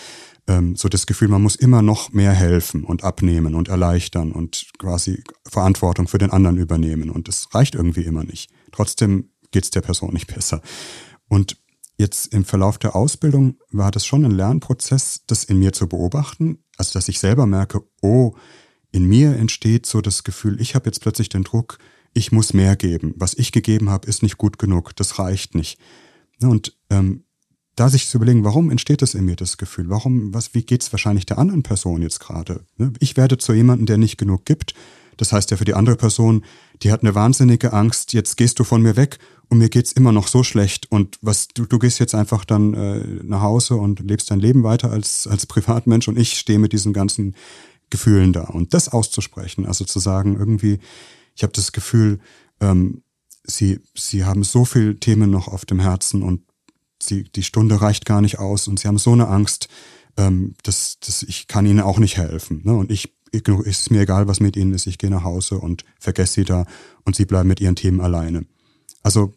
ähm, 0.49 0.77
so 0.77 0.89
das 0.89 1.07
Gefühl, 1.07 1.29
man 1.29 1.43
muss 1.43 1.57
immer 1.57 1.83
noch 1.83 2.13
mehr 2.13 2.33
helfen 2.33 2.85
und 2.85 3.05
abnehmen 3.05 3.55
und 3.55 3.69
erleichtern 3.69 4.33
und 4.33 4.67
quasi 4.79 5.23
Verantwortung 5.49 6.09
für 6.09 6.19
den 6.19 6.31
anderen 6.31 6.59
übernehmen. 6.59 7.11
Und 7.11 7.29
das 7.29 7.55
reicht 7.55 7.75
irgendwie 7.75 8.03
immer 8.03 8.25
nicht. 8.25 8.51
Trotzdem 8.73 9.31
geht's 9.53 9.71
der 9.71 9.83
Person 9.83 10.13
nicht 10.13 10.33
besser. 10.35 10.61
Und 11.29 11.57
jetzt 11.97 12.33
im 12.35 12.45
Verlauf 12.45 12.79
der 12.79 12.97
Ausbildung 12.97 13.57
war 13.71 13.91
das 13.91 14.05
schon 14.05 14.25
ein 14.25 14.33
Lernprozess, 14.33 15.23
das 15.27 15.45
in 15.45 15.59
mir 15.59 15.73
zu 15.73 15.89
beobachten. 15.89 16.62
Also, 16.77 16.93
dass 16.95 17.09
ich 17.09 17.18
selber 17.18 17.47
merke, 17.47 17.83
oh, 18.01 18.35
in 18.91 19.05
mir 19.07 19.37
entsteht 19.37 19.87
so 19.87 20.01
das 20.01 20.25
Gefühl, 20.25 20.61
ich 20.61 20.75
habe 20.75 20.87
jetzt 20.87 21.01
plötzlich 21.01 21.29
den 21.29 21.45
Druck, 21.45 21.79
ich 22.14 22.33
muss 22.33 22.53
mehr 22.53 22.77
geben. 22.77 23.14
Was 23.16 23.35
ich 23.35 23.53
gegeben 23.53 23.91
habe, 23.91 24.07
ist 24.07 24.23
nicht 24.23 24.39
gut 24.39 24.59
genug, 24.59 24.95
das 24.97 25.18
reicht 25.18 25.55
nicht. 25.55 25.79
Und 26.41 26.77
ähm, 26.91 27.25
da 27.75 27.89
sich 27.89 28.09
zu 28.09 28.18
überlegen, 28.18 28.45
warum 28.45 28.70
entsteht 28.70 29.01
das 29.01 29.14
in 29.14 29.25
mir, 29.25 29.37
das 29.37 29.57
Gefühl? 29.57 29.89
Warum, 29.89 30.35
was, 30.35 30.55
wie 30.55 30.62
geht's 30.62 30.93
wahrscheinlich 30.93 31.25
der 31.25 31.39
anderen 31.39 31.62
Person 31.62 32.03
jetzt 32.03 32.20
gerade? 32.20 32.66
Ne? 32.77 32.93
Ich 33.01 33.16
werde 33.16 33.39
zu 33.39 33.55
jemandem, 33.55 33.87
der 33.87 33.99
nicht 33.99 34.18
genug 34.18 34.45
gibt. 34.45 34.75
Das 35.16 35.33
heißt 35.33 35.51
ja 35.51 35.57
für 35.57 35.64
die 35.64 35.75
andere 35.75 35.97
Person, 35.97 36.45
die 36.83 36.93
hat 36.93 37.03
eine 37.03 37.14
wahnsinnige 37.14 37.73
Angst, 37.73 38.12
jetzt 38.12 38.37
gehst 38.37 38.59
du 38.59 38.64
von 38.64 38.83
mir 38.83 38.97
weg 38.97 39.18
und 39.53 39.59
mir 39.59 39.69
geht's 39.69 39.93
immer 39.93 40.13
noch 40.13 40.29
so 40.29 40.45
schlecht 40.45 40.91
und 40.91 41.19
was 41.21 41.49
du, 41.49 41.67
du 41.67 41.79
gehst 41.79 41.99
jetzt 41.99 42.15
einfach 42.15 42.47
dann 42.47 42.73
äh, 42.73 43.05
nach 43.23 43.43
Hause 43.43 43.75
und 43.75 44.01
lebst 44.01 44.31
dein 44.31 44.41
Leben 44.41 44.63
weiter 44.63 44.91
als, 44.91 45.27
als 45.27 45.45
Privatmensch 45.55 46.09
und 46.09 46.19
ich 46.19 46.39
stehe 46.39 46.59
mit 46.59 46.73
diesen 46.73 46.95
ganzen 46.95 47.35
Gefühlen 47.91 48.33
da. 48.33 48.45
Und 48.45 48.73
das 48.73 48.89
auszusprechen, 48.89 49.67
also 49.67 49.85
zu 49.85 49.99
sagen, 49.99 50.39
irgendwie, 50.39 50.79
ich 51.37 51.43
habe 51.43 51.53
das 51.53 51.73
Gefühl, 51.73 52.19
ähm, 52.61 53.03
sie, 53.45 53.81
sie 53.95 54.25
haben 54.25 54.43
so 54.43 54.65
viele 54.65 54.99
Themen 54.99 55.31
noch 55.31 55.49
auf 55.49 55.67
dem 55.67 55.81
Herzen 55.81 56.23
und 56.23 56.41
sie, 56.99 57.25
die 57.25 57.43
Stunde 57.43 57.83
reicht 57.83 58.07
gar 58.07 58.23
nicht 58.23 58.39
aus 58.39 58.69
und 58.69 58.81
sie 58.81 58.89
haben 58.89 58.97
so 58.97 59.13
eine 59.13 59.29
Angst, 59.29 59.69
ähm, 60.17 60.55
dass, 60.63 60.99
dass 61.01 61.23
ich 61.23 61.47
kann 61.47 61.67
ihnen 61.67 61.81
auch 61.81 61.99
nicht 61.99 62.17
helfen. 62.17 62.63
Ne? 62.65 62.75
Und 62.75 62.91
ich 62.91 63.13
ist 63.33 63.91
mir 63.91 64.01
egal, 64.01 64.29
was 64.29 64.41
mit 64.41 64.57
ihnen 64.57 64.73
ist, 64.73 64.87
ich 64.87 64.97
gehe 64.97 65.11
nach 65.11 65.25
Hause 65.25 65.59
und 65.59 65.85
vergesse 65.99 66.33
sie 66.33 66.45
da 66.45 66.65
und 67.05 67.17
sie 67.17 67.27
bleiben 67.27 67.51
mit 67.51 67.61
ihren 67.61 67.77
Themen 67.77 68.01
alleine. 68.01 68.47
Also 69.03 69.35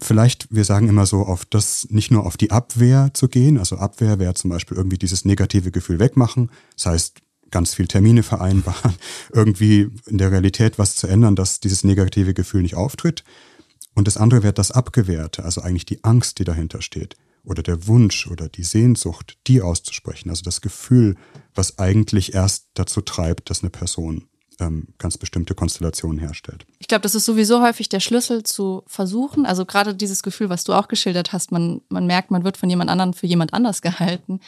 vielleicht, 0.00 0.48
wir 0.50 0.64
sagen 0.64 0.88
immer 0.88 1.06
so, 1.06 1.20
auf 1.22 1.44
das 1.44 1.88
nicht 1.90 2.10
nur 2.10 2.26
auf 2.26 2.36
die 2.36 2.50
Abwehr 2.50 3.10
zu 3.14 3.28
gehen, 3.28 3.58
also 3.58 3.76
Abwehr 3.76 4.18
wäre 4.18 4.34
zum 4.34 4.50
Beispiel 4.50 4.76
irgendwie 4.76 4.98
dieses 4.98 5.24
negative 5.24 5.70
Gefühl 5.70 5.98
wegmachen, 5.98 6.50
das 6.74 6.86
heißt 6.86 7.20
ganz 7.50 7.74
viel 7.74 7.86
Termine 7.86 8.22
vereinbaren, 8.22 8.94
irgendwie 9.32 9.90
in 10.06 10.18
der 10.18 10.30
Realität 10.30 10.78
was 10.78 10.96
zu 10.96 11.06
ändern, 11.06 11.36
dass 11.36 11.60
dieses 11.60 11.84
negative 11.84 12.34
Gefühl 12.34 12.62
nicht 12.62 12.76
auftritt. 12.76 13.24
Und 13.94 14.06
das 14.06 14.16
andere 14.16 14.42
wäre 14.42 14.52
das 14.52 14.70
Abgewehrte, 14.70 15.44
also 15.44 15.60
eigentlich 15.60 15.86
die 15.86 16.04
Angst, 16.04 16.38
die 16.38 16.44
dahinter 16.44 16.80
steht. 16.80 17.16
Oder 17.42 17.62
der 17.62 17.86
Wunsch 17.86 18.26
oder 18.28 18.48
die 18.48 18.62
Sehnsucht, 18.62 19.38
die 19.46 19.62
auszusprechen, 19.62 20.30
also 20.30 20.42
das 20.42 20.60
Gefühl, 20.60 21.16
was 21.54 21.78
eigentlich 21.78 22.34
erst 22.34 22.66
dazu 22.74 23.00
treibt, 23.00 23.50
dass 23.50 23.62
eine 23.62 23.70
Person 23.70 24.26
ähm, 24.60 24.88
ganz 24.98 25.18
bestimmte 25.18 25.54
Konstellationen 25.54 26.18
herstellt. 26.18 26.66
Ich 26.78 26.86
glaube, 26.86 27.02
das 27.02 27.14
ist 27.14 27.24
sowieso 27.24 27.62
häufig 27.62 27.88
der 27.88 28.00
Schlüssel 28.00 28.42
zu 28.42 28.82
versuchen. 28.86 29.46
Also 29.46 29.64
gerade 29.64 29.94
dieses 29.94 30.22
Gefühl, 30.22 30.50
was 30.50 30.64
du 30.64 30.74
auch 30.74 30.88
geschildert 30.88 31.32
hast, 31.32 31.50
man, 31.50 31.80
man 31.88 32.06
merkt, 32.06 32.30
man 32.30 32.44
wird 32.44 32.56
von 32.56 32.70
jemand 32.70 32.90
anderem 32.90 33.14
für 33.14 33.26
jemand 33.26 33.54
anders 33.54 33.82
gehalten. 33.82 34.40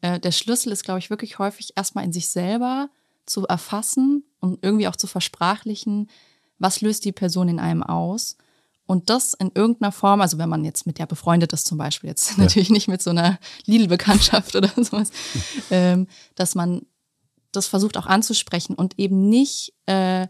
Äh, 0.00 0.18
der 0.18 0.32
Schlüssel 0.32 0.72
ist, 0.72 0.84
glaube 0.84 0.98
ich, 0.98 1.10
wirklich 1.10 1.38
häufig 1.38 1.72
erstmal 1.76 2.04
in 2.04 2.12
sich 2.12 2.28
selber 2.28 2.88
zu 3.26 3.46
erfassen 3.46 4.24
und 4.40 4.58
irgendwie 4.62 4.88
auch 4.88 4.96
zu 4.96 5.06
versprachlichen, 5.06 6.08
was 6.58 6.80
löst 6.80 7.04
die 7.04 7.12
Person 7.12 7.48
in 7.48 7.60
einem 7.60 7.82
aus. 7.82 8.36
Und 8.86 9.10
das 9.10 9.34
in 9.34 9.52
irgendeiner 9.54 9.92
Form, 9.92 10.22
also 10.22 10.38
wenn 10.38 10.48
man 10.48 10.64
jetzt 10.64 10.86
mit 10.86 10.98
der 10.98 11.04
befreundet 11.04 11.52
ist 11.52 11.66
zum 11.66 11.76
Beispiel, 11.76 12.08
jetzt 12.08 12.30
ja. 12.38 12.44
natürlich 12.44 12.70
nicht 12.70 12.88
mit 12.88 13.02
so 13.02 13.10
einer 13.10 13.38
Lidl-Bekanntschaft 13.66 14.56
oder 14.56 14.70
sowas, 14.76 15.10
ähm, 15.70 16.06
dass 16.34 16.54
man 16.54 16.86
das 17.52 17.66
versucht 17.66 17.96
auch 17.96 18.06
anzusprechen 18.06 18.74
und 18.74 18.98
eben 18.98 19.28
nicht 19.28 19.74
äh, 19.86 20.26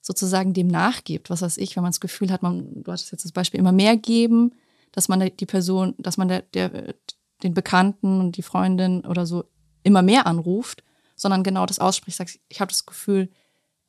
sozusagen 0.00 0.52
dem 0.52 0.68
nachgibt. 0.68 1.30
Was 1.30 1.42
weiß 1.42 1.56
ich, 1.58 1.76
wenn 1.76 1.82
man 1.82 1.92
das 1.92 2.00
Gefühl 2.00 2.30
hat, 2.30 2.42
man, 2.42 2.82
du 2.82 2.92
hattest 2.92 3.12
jetzt 3.12 3.24
das 3.24 3.32
Beispiel, 3.32 3.60
immer 3.60 3.72
mehr 3.72 3.96
geben, 3.96 4.54
dass 4.92 5.08
man 5.08 5.30
die 5.34 5.46
Person, 5.46 5.94
dass 5.98 6.16
man 6.16 6.28
der, 6.28 6.42
der, 6.42 6.94
den 7.42 7.54
Bekannten 7.54 8.20
und 8.20 8.36
die 8.36 8.42
Freundin 8.42 9.04
oder 9.04 9.26
so 9.26 9.44
immer 9.82 10.02
mehr 10.02 10.26
anruft, 10.26 10.84
sondern 11.16 11.42
genau 11.42 11.66
das 11.66 11.78
ausspricht, 11.78 12.16
sagt, 12.16 12.38
ich 12.48 12.60
habe 12.60 12.70
das 12.70 12.86
Gefühl, 12.86 13.30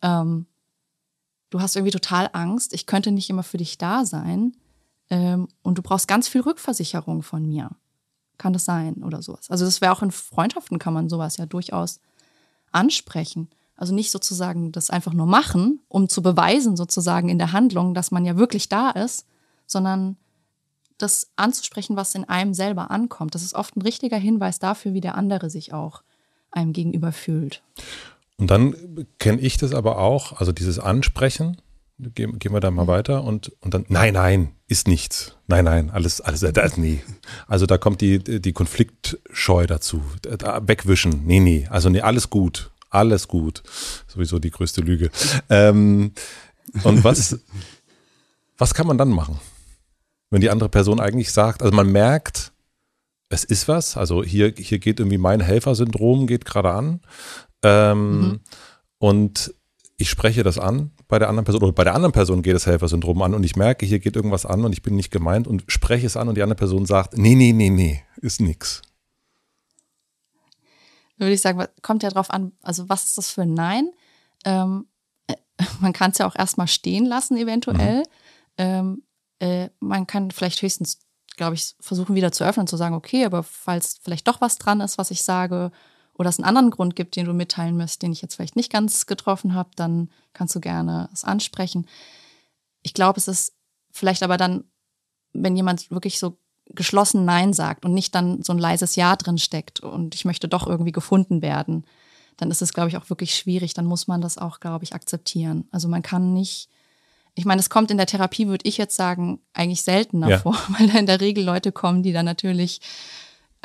ähm, 0.02 0.48
du 1.50 1.62
hast 1.62 1.76
irgendwie 1.76 1.92
total 1.92 2.30
Angst, 2.34 2.74
ich 2.74 2.86
könnte 2.86 3.12
nicht 3.12 3.30
immer 3.30 3.44
für 3.44 3.58
dich 3.58 3.78
da 3.78 4.06
sein 4.06 4.56
ähm, 5.10 5.48
und 5.64 5.78
du 5.78 5.82
brauchst 5.82 6.08
ganz 6.08 6.28
viel 6.28 6.42
Rückversicherung 6.42 7.24
von 7.24 7.46
mir. 7.46 7.72
Kann 8.38 8.54
das 8.54 8.66
sein 8.66 9.04
oder 9.04 9.22
sowas? 9.22 9.50
Also 9.50 9.64
das 9.64 9.80
wäre 9.82 9.94
auch 9.94 10.02
in 10.02 10.12
Freundschaften 10.12 10.80
kann 10.80 10.94
man 10.94 11.10
sowas 11.10 11.38
ja 11.38 11.46
durchaus 11.46 12.00
ansprechen. 12.76 13.50
Also 13.78 13.94
nicht 13.94 14.12
sozusagen 14.12 14.72
das 14.72 14.90
einfach 14.90 15.14
nur 15.14 15.26
machen, 15.26 15.82
um 15.90 16.08
zu 16.08 16.22
beweisen 16.22 16.78
sozusagen 16.78 17.30
in 17.30 17.38
der 17.38 17.52
Handlung, 17.52 17.94
dass 17.94 18.12
man 18.12 18.26
ja 18.26 18.38
wirklich 18.38 18.70
da 18.70 18.92
ist, 18.92 19.26
sondern 19.66 20.18
das 20.98 21.30
anzusprechen, 21.36 21.98
was 21.98 22.16
in 22.16 22.24
einem 22.24 22.54
selber 22.54 22.90
ankommt. 22.92 23.36
Das 23.36 23.44
ist 23.44 23.54
oft 23.54 23.76
ein 23.76 23.82
richtiger 23.82 24.18
Hinweis 24.18 24.60
dafür, 24.60 24.94
wie 24.94 25.02
der 25.02 25.16
andere 25.16 25.50
sich 25.50 25.74
auch 25.74 26.04
einem 26.52 26.72
gegenüber 26.72 27.12
fühlt. 27.12 27.64
Und 28.38 28.50
dann 28.50 29.08
kenne 29.20 29.42
ich 29.42 29.58
das 29.58 29.74
aber 29.74 29.98
auch, 29.98 30.40
also 30.40 30.52
dieses 30.52 30.80
Ansprechen, 30.80 31.58
gehen, 31.98 32.40
gehen 32.40 32.54
wir 32.54 32.60
da 32.60 32.72
mal 32.72 32.88
weiter 32.88 33.24
und, 33.24 33.52
und 33.62 33.74
dann, 33.74 33.86
nein, 33.88 34.14
nein, 34.14 34.52
ist 34.68 34.88
nichts. 34.88 35.36
Nein, 35.48 35.66
nein, 35.66 35.90
alles, 35.90 36.22
alles, 36.22 36.42
das, 36.42 36.78
nee. 36.78 37.02
Also 37.48 37.66
da 37.66 37.78
kommt 37.78 38.02
die, 38.02 38.20
die 38.20 38.54
Konfliktscheu 38.54 39.66
dazu. 39.66 40.02
Da, 40.22 40.68
wegwischen, 40.68 41.26
nee, 41.26 41.40
nee, 41.40 41.68
also 41.70 41.90
nee, 41.90 42.02
alles 42.02 42.30
gut, 42.30 42.72
alles 42.90 43.28
gut. 43.28 43.64
Sowieso 44.08 44.40
die 44.40 44.52
größte 44.52 44.82
Lüge. 44.82 45.10
Ähm, 45.50 46.12
und 46.84 47.04
was, 47.04 47.40
was 48.58 48.74
kann 48.74 48.88
man 48.88 48.98
dann 48.98 49.10
machen? 49.10 49.40
Wenn 50.30 50.42
die 50.42 50.50
andere 50.50 50.70
Person 50.70 51.00
eigentlich 51.00 51.32
sagt, 51.32 51.62
also 51.62 51.74
man 51.76 51.92
merkt, 51.92 52.52
es 53.30 53.44
ist 53.44 53.68
was, 53.68 53.98
also 53.98 54.24
hier, 54.24 54.54
hier 54.58 54.80
geht 54.80 55.00
irgendwie 55.00 55.18
mein 55.18 55.40
Helfersyndrom 55.40 56.28
geht 56.28 56.46
gerade 56.46 56.72
an. 56.72 57.02
Ähm, 57.64 58.20
mhm. 58.20 58.40
Und 58.98 59.54
ich 59.98 60.10
spreche 60.10 60.44
das 60.44 60.58
an 60.58 60.92
bei 61.08 61.20
der 61.20 61.30
anderen 61.30 61.46
Person 61.46 61.64
oder 61.64 61.72
bei 61.72 61.84
der 61.84 61.94
anderen 61.94 62.12
Person 62.12 62.42
geht 62.42 62.56
das 62.56 62.66
Helfersyndrom 62.66 63.22
an 63.22 63.34
und 63.34 63.44
ich 63.44 63.56
merke, 63.56 63.86
hier 63.86 64.00
geht 64.00 64.16
irgendwas 64.16 64.46
an 64.46 64.66
und 64.66 64.74
ich 64.74 64.82
bin 64.82 64.96
nicht 64.96 65.12
gemeint 65.12 65.48
und 65.48 65.64
spreche 65.68 66.06
es 66.08 66.18
an 66.18 66.28
und 66.28 66.36
die 66.36 66.44
andere 66.44 66.58
Person 66.58 66.86
sagt, 66.86 67.18
nee, 67.18 67.36
nee, 67.36 67.54
nee, 67.54 67.70
nee, 67.70 68.04
ist 68.18 68.42
nix. 68.42 68.82
Dann 71.18 71.28
würde 71.28 71.34
ich 71.34 71.42
sagen, 71.42 71.64
kommt 71.82 72.04
ja 72.04 72.10
drauf 72.10 72.30
an, 72.30 72.52
also 72.62 72.90
was 72.90 73.06
ist 73.06 73.18
das 73.18 73.32
für 73.32 73.44
ein 73.44 73.54
Nein? 73.54 73.92
Ähm, 74.44 74.88
äh, 75.28 75.36
man 75.80 75.94
kann 75.94 76.12
es 76.12 76.18
ja 76.18 76.28
auch 76.28 76.36
erstmal 76.36 76.68
stehen 76.68 77.06
lassen, 77.06 77.38
eventuell. 77.38 78.00
Mhm. 78.00 78.04
Ähm, 78.58 79.04
äh, 79.40 79.70
man 79.80 80.08
kann 80.08 80.32
vielleicht 80.32 80.62
höchstens, 80.62 81.00
glaube 81.38 81.56
ich, 81.56 81.76
versuchen 81.80 82.16
wieder 82.16 82.32
zu 82.32 82.44
öffnen 82.44 82.64
und 82.64 82.70
zu 82.70 82.78
sagen, 82.78 82.96
okay, 82.96 83.26
aber 83.26 83.44
falls 83.44 84.00
vielleicht 84.02 84.28
doch 84.28 84.42
was 84.42 84.58
dran 84.58 84.82
ist, 84.82 84.98
was 84.98 85.12
ich 85.12 85.24
sage, 85.24 85.72
oder 86.18 86.30
es 86.30 86.40
einen 86.40 86.48
anderen 86.48 86.72
Grund 86.72 86.96
gibt, 86.96 87.16
den 87.16 87.26
du 87.26 87.34
mitteilen 87.34 87.76
müsst, 87.76 88.02
den 88.02 88.12
ich 88.12 88.22
jetzt 88.22 88.36
vielleicht 88.36 88.56
nicht 88.56 88.72
ganz 88.72 89.06
getroffen 89.06 89.54
habe, 89.54 89.70
dann 89.76 90.10
kannst 90.34 90.56
du 90.56 90.60
gerne 90.60 91.10
es 91.14 91.24
ansprechen. 91.24 91.88
Ich 92.84 92.94
glaube, 92.94 93.20
es 93.20 93.28
ist 93.28 93.54
vielleicht 93.92 94.24
aber 94.24 94.38
dann, 94.38 94.64
wenn 95.34 95.56
jemand 95.56 95.92
wirklich 95.92 96.20
so 96.20 96.38
geschlossen 96.74 97.26
Nein 97.26 97.54
sagt 97.54 97.86
und 97.86 97.94
nicht 97.94 98.16
dann 98.16 98.42
so 98.42 98.54
ein 98.54 98.60
leises 98.60 98.96
Ja 98.96 99.16
drin 99.16 99.38
steckt 99.38 99.82
und 99.82 100.16
ich 100.16 100.26
möchte 100.26 100.48
doch 100.48 100.68
irgendwie 100.68 100.92
gefunden 100.92 101.42
werden, 101.42 101.86
dann 102.38 102.52
ist 102.52 102.62
es, 102.62 102.74
glaube 102.74 102.90
ich, 102.90 102.98
auch 102.98 103.10
wirklich 103.10 103.36
schwierig. 103.36 103.74
Dann 103.74 103.86
muss 103.86 104.08
man 104.08 104.22
das 104.22 104.38
auch, 104.38 104.60
glaube 104.60 104.84
ich, 104.84 104.94
akzeptieren. 104.94 105.68
Also 105.72 105.88
man 105.88 106.02
kann 106.02 106.34
nicht, 106.34 106.70
ich 107.34 107.46
meine, 107.46 107.60
es 107.60 107.70
kommt 107.70 107.92
in 107.92 107.98
der 107.98 108.08
Therapie, 108.08 108.48
würde 108.48 108.68
ich 108.68 108.78
jetzt 108.78 108.96
sagen, 108.96 109.40
eigentlich 109.54 109.84
seltener 109.84 110.30
ja. 110.30 110.38
vor, 110.40 110.58
weil 110.78 110.88
da 110.88 111.00
in 111.00 111.06
der 111.06 111.22
Regel 111.22 111.44
Leute 111.44 111.72
kommen, 111.72 112.04
die 112.04 112.14
dann 112.14 112.26
natürlich 112.26 112.82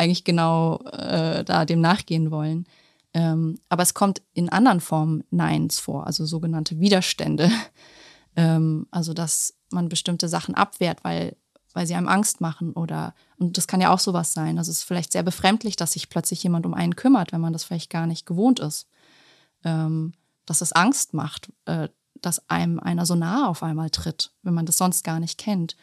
eigentlich 0.00 0.24
genau 0.24 0.78
äh, 0.92 1.44
da 1.44 1.64
dem 1.64 1.80
nachgehen 1.80 2.30
wollen. 2.30 2.66
Ähm, 3.12 3.58
aber 3.68 3.82
es 3.82 3.94
kommt 3.94 4.22
in 4.32 4.48
anderen 4.48 4.80
Formen 4.80 5.24
Neins 5.30 5.78
vor, 5.78 6.06
also 6.06 6.24
sogenannte 6.24 6.80
Widerstände. 6.80 7.50
ähm, 8.36 8.86
also 8.90 9.12
dass 9.12 9.54
man 9.70 9.88
bestimmte 9.88 10.28
Sachen 10.28 10.54
abwehrt, 10.54 11.04
weil, 11.04 11.36
weil 11.74 11.86
sie 11.86 11.94
einem 11.94 12.08
Angst 12.08 12.40
machen 12.40 12.72
oder, 12.72 13.14
und 13.38 13.58
das 13.58 13.66
kann 13.66 13.80
ja 13.80 13.92
auch 13.92 13.98
sowas 13.98 14.32
sein. 14.32 14.58
Also 14.58 14.70
es 14.70 14.78
ist 14.78 14.84
vielleicht 14.84 15.12
sehr 15.12 15.22
befremdlich, 15.22 15.76
dass 15.76 15.92
sich 15.92 16.08
plötzlich 16.08 16.42
jemand 16.42 16.66
um 16.66 16.74
einen 16.74 16.96
kümmert, 16.96 17.32
wenn 17.32 17.40
man 17.40 17.52
das 17.52 17.64
vielleicht 17.64 17.90
gar 17.90 18.06
nicht 18.06 18.26
gewohnt 18.26 18.60
ist. 18.60 18.88
Ähm, 19.64 20.12
dass 20.46 20.62
es 20.62 20.72
Angst 20.72 21.14
macht, 21.14 21.52
äh, 21.66 21.88
dass 22.20 22.48
einem 22.48 22.80
einer 22.80 23.06
so 23.06 23.14
nahe 23.14 23.46
auf 23.46 23.62
einmal 23.62 23.90
tritt, 23.90 24.32
wenn 24.42 24.54
man 24.54 24.66
das 24.66 24.78
sonst 24.78 25.04
gar 25.04 25.20
nicht 25.20 25.38
kennt. 25.38 25.76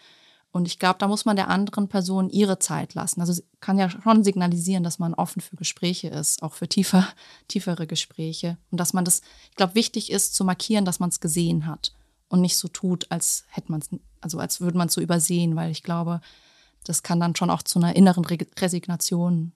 Und 0.51 0.67
ich 0.67 0.79
glaube, 0.79 0.97
da 0.99 1.07
muss 1.07 1.25
man 1.25 1.35
der 1.35 1.49
anderen 1.49 1.87
Person 1.87 2.29
ihre 2.29 2.57
Zeit 2.57 2.93
lassen. 2.93 3.21
Also 3.21 3.41
kann 3.59 3.77
ja 3.77 3.89
schon 3.89 4.23
signalisieren, 4.23 4.83
dass 4.83 4.97
man 4.97 5.13
offen 5.13 5.41
für 5.41 5.55
Gespräche 5.55 6.07
ist, 6.07 6.41
auch 6.41 6.53
für 6.53 6.67
tiefer, 6.67 7.07
tiefere 7.47 7.87
Gespräche. 7.87 8.57
Und 8.71 8.79
dass 8.79 8.93
man 8.93 9.05
das, 9.05 9.21
ich 9.49 9.55
glaube, 9.55 9.75
wichtig 9.75 10.11
ist 10.11 10.35
zu 10.35 10.45
markieren, 10.45 10.85
dass 10.85 10.99
man 10.99 11.09
es 11.09 11.19
gesehen 11.19 11.65
hat 11.65 11.93
und 12.29 12.41
nicht 12.41 12.57
so 12.57 12.67
tut, 12.67 13.07
als 13.09 13.45
hätte 13.49 13.71
man 13.71 13.81
es, 13.81 13.89
also 14.21 14.39
als 14.39 14.61
würde 14.61 14.77
man 14.77 14.87
es 14.87 14.93
so 14.93 15.01
übersehen, 15.01 15.55
weil 15.55 15.71
ich 15.71 15.83
glaube, 15.83 16.21
das 16.83 17.03
kann 17.03 17.19
dann 17.19 17.35
schon 17.35 17.49
auch 17.49 17.63
zu 17.63 17.79
einer 17.79 17.95
inneren 17.95 18.25
Re 18.25 18.37
Resignation 18.59 19.51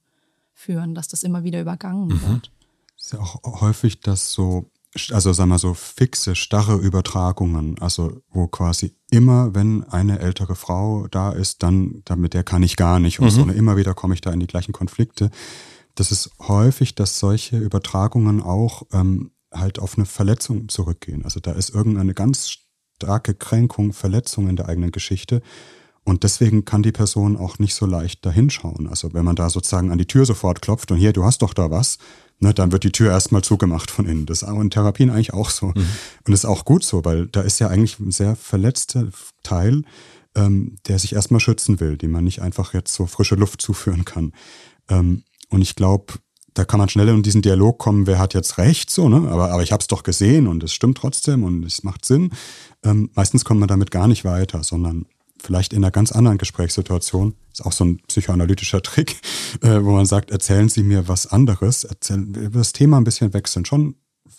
führen, 0.54 0.94
dass 0.96 1.08
das 1.08 1.24
immer 1.24 1.44
wieder 1.44 1.62
übergangen 1.62 2.08
mhm. 2.08 2.22
wird. 2.28 2.52
Es 2.98 3.06
ist 3.06 3.14
ja 3.14 3.20
auch 3.20 3.62
häufig, 3.62 4.00
dass 4.02 4.34
so 4.34 4.70
also 5.12 5.32
sagen 5.32 5.50
wir 5.50 5.58
so 5.58 5.74
fixe, 5.74 6.36
starre 6.36 6.76
Übertragungen, 6.76 7.80
also 7.80 8.22
wo 8.30 8.48
quasi 8.48 8.96
immer, 9.10 9.56
wenn 9.56 9.84
eine 9.86 10.20
ältere 10.20 10.56
Frau 10.56 11.08
da 11.08 11.32
ist, 11.32 11.64
dann, 11.64 12.02
damit 12.06 12.34
der 12.34 12.44
kann 12.44 12.64
ich 12.64 12.76
gar 12.76 13.00
nicht 13.00 13.20
und 13.20 13.26
mhm. 13.26 13.30
so, 13.30 13.50
immer 13.50 13.78
wieder 13.78 13.94
komme 13.94 14.14
ich 14.14 14.22
da 14.22 14.32
in 14.32 14.40
die 14.40 14.48
gleichen 14.48 14.74
Konflikte. 14.74 15.32
Das 15.96 16.12
ist 16.12 16.32
häufig, 16.40 16.96
dass 16.96 17.20
solche 17.20 17.58
Übertragungen 17.58 18.42
auch 18.42 18.84
ähm, 18.92 19.32
halt 19.54 19.80
auf 19.80 19.98
eine 19.98 20.06
Verletzung 20.06 20.70
zurückgehen. 20.70 21.24
Also 21.24 21.40
da 21.40 21.52
ist 21.52 21.70
irgendeine 21.70 22.14
ganz 22.14 22.58
starke 22.96 23.34
Kränkung, 23.34 23.94
Verletzung 23.94 24.48
in 24.48 24.56
der 24.56 24.68
eigenen 24.70 24.92
Geschichte. 24.92 25.42
Und 26.04 26.24
deswegen 26.24 26.66
kann 26.66 26.84
die 26.84 26.92
Person 26.92 27.38
auch 27.38 27.60
nicht 27.60 27.76
so 27.76 27.86
leicht 27.86 28.26
dahinschauen. 28.26 28.88
Also 28.88 29.14
wenn 29.14 29.26
man 29.26 29.36
da 29.36 29.50
sozusagen 29.50 29.92
an 29.92 29.98
die 29.98 30.08
Tür 30.08 30.26
sofort 30.26 30.62
klopft 30.62 30.92
und 30.92 30.98
hier, 30.98 31.14
du 31.14 31.24
hast 31.24 31.42
doch 31.42 31.54
da 31.54 31.70
was, 31.70 31.98
ne, 32.42 32.54
dann 32.54 32.72
wird 32.72 32.84
die 32.84 32.92
Tür 32.92 33.12
erstmal 33.12 33.44
zugemacht 33.44 33.90
von 33.92 34.06
innen. 34.06 34.26
Das 34.26 34.42
ist 34.42 34.50
auch 34.50 34.60
in 34.60 34.70
Therapien 34.70 35.10
eigentlich 35.10 35.34
auch 35.34 35.50
so. 35.50 35.68
Mhm. 35.68 35.76
Und 35.76 36.32
das 36.32 36.40
ist 36.40 36.46
auch 36.46 36.66
gut 36.66 36.84
so, 36.84 37.06
weil 37.06 37.28
da 37.28 37.42
ist 37.42 37.60
ja 37.60 37.68
eigentlich 37.68 38.00
ein 38.00 38.12
sehr 38.12 38.36
verletzter 38.36 39.08
Teil, 39.44 39.84
ähm, 40.36 40.76
der 40.88 41.00
sich 41.00 41.14
erstmal 41.14 41.40
schützen 41.40 41.80
will, 41.80 41.98
den 41.98 42.12
man 42.12 42.24
nicht 42.24 42.42
einfach 42.42 42.74
jetzt 42.74 42.94
so 42.94 43.06
frische 43.06 43.36
Luft 43.36 43.62
zuführen 43.62 44.06
kann. 44.06 44.34
Ähm, 44.90 45.24
und 45.50 45.62
ich 45.62 45.76
glaube, 45.76 46.14
da 46.54 46.66
kann 46.66 46.80
man 46.80 46.90
schnell 46.90 47.08
in 47.08 47.24
diesen 47.24 47.42
Dialog 47.42 47.78
kommen, 47.78 48.08
wer 48.08 48.20
hat 48.20 48.34
jetzt 48.34 48.58
recht, 48.58 48.90
so, 48.90 49.08
ne? 49.08 49.30
Aber, 49.30 49.52
aber 49.52 49.64
ich 49.64 49.72
habe 49.72 49.82
es 49.82 49.88
doch 49.88 50.04
gesehen 50.04 50.48
und 50.48 50.64
es 50.64 50.74
stimmt 50.74 50.98
trotzdem 50.98 51.44
und 51.44 51.64
es 51.64 51.84
macht 51.84 52.04
Sinn. 52.04 52.32
Ähm, 52.84 53.10
meistens 53.14 53.46
kommt 53.46 53.60
man 53.60 53.70
damit 53.70 53.92
gar 53.92 54.08
nicht 54.08 54.26
weiter, 54.26 54.64
sondern 54.64 55.06
vielleicht 55.42 55.74
in 55.74 55.84
einer 55.84 55.92
ganz 55.92 56.12
anderen 56.12 56.38
Gesprächssituation, 56.38 57.36
ist 57.52 57.66
auch 57.66 57.72
so 57.72 57.86
ein 57.86 57.98
psychoanalytischer 58.08 58.82
Trick, 58.84 59.20
äh, 59.62 59.84
wo 59.84 59.92
man 59.92 60.06
sagt, 60.06 60.32
erzählen 60.32 60.70
Sie 60.70 60.84
mir 60.84 61.08
was 61.08 61.28
anderes, 61.28 61.84
erzählen, 61.84 62.34
über 62.36 62.60
das 62.60 62.74
Thema 62.74 62.98
ein 62.98 63.04
bisschen 63.04 63.34
wechseln, 63.34 63.66
schon 63.66 63.96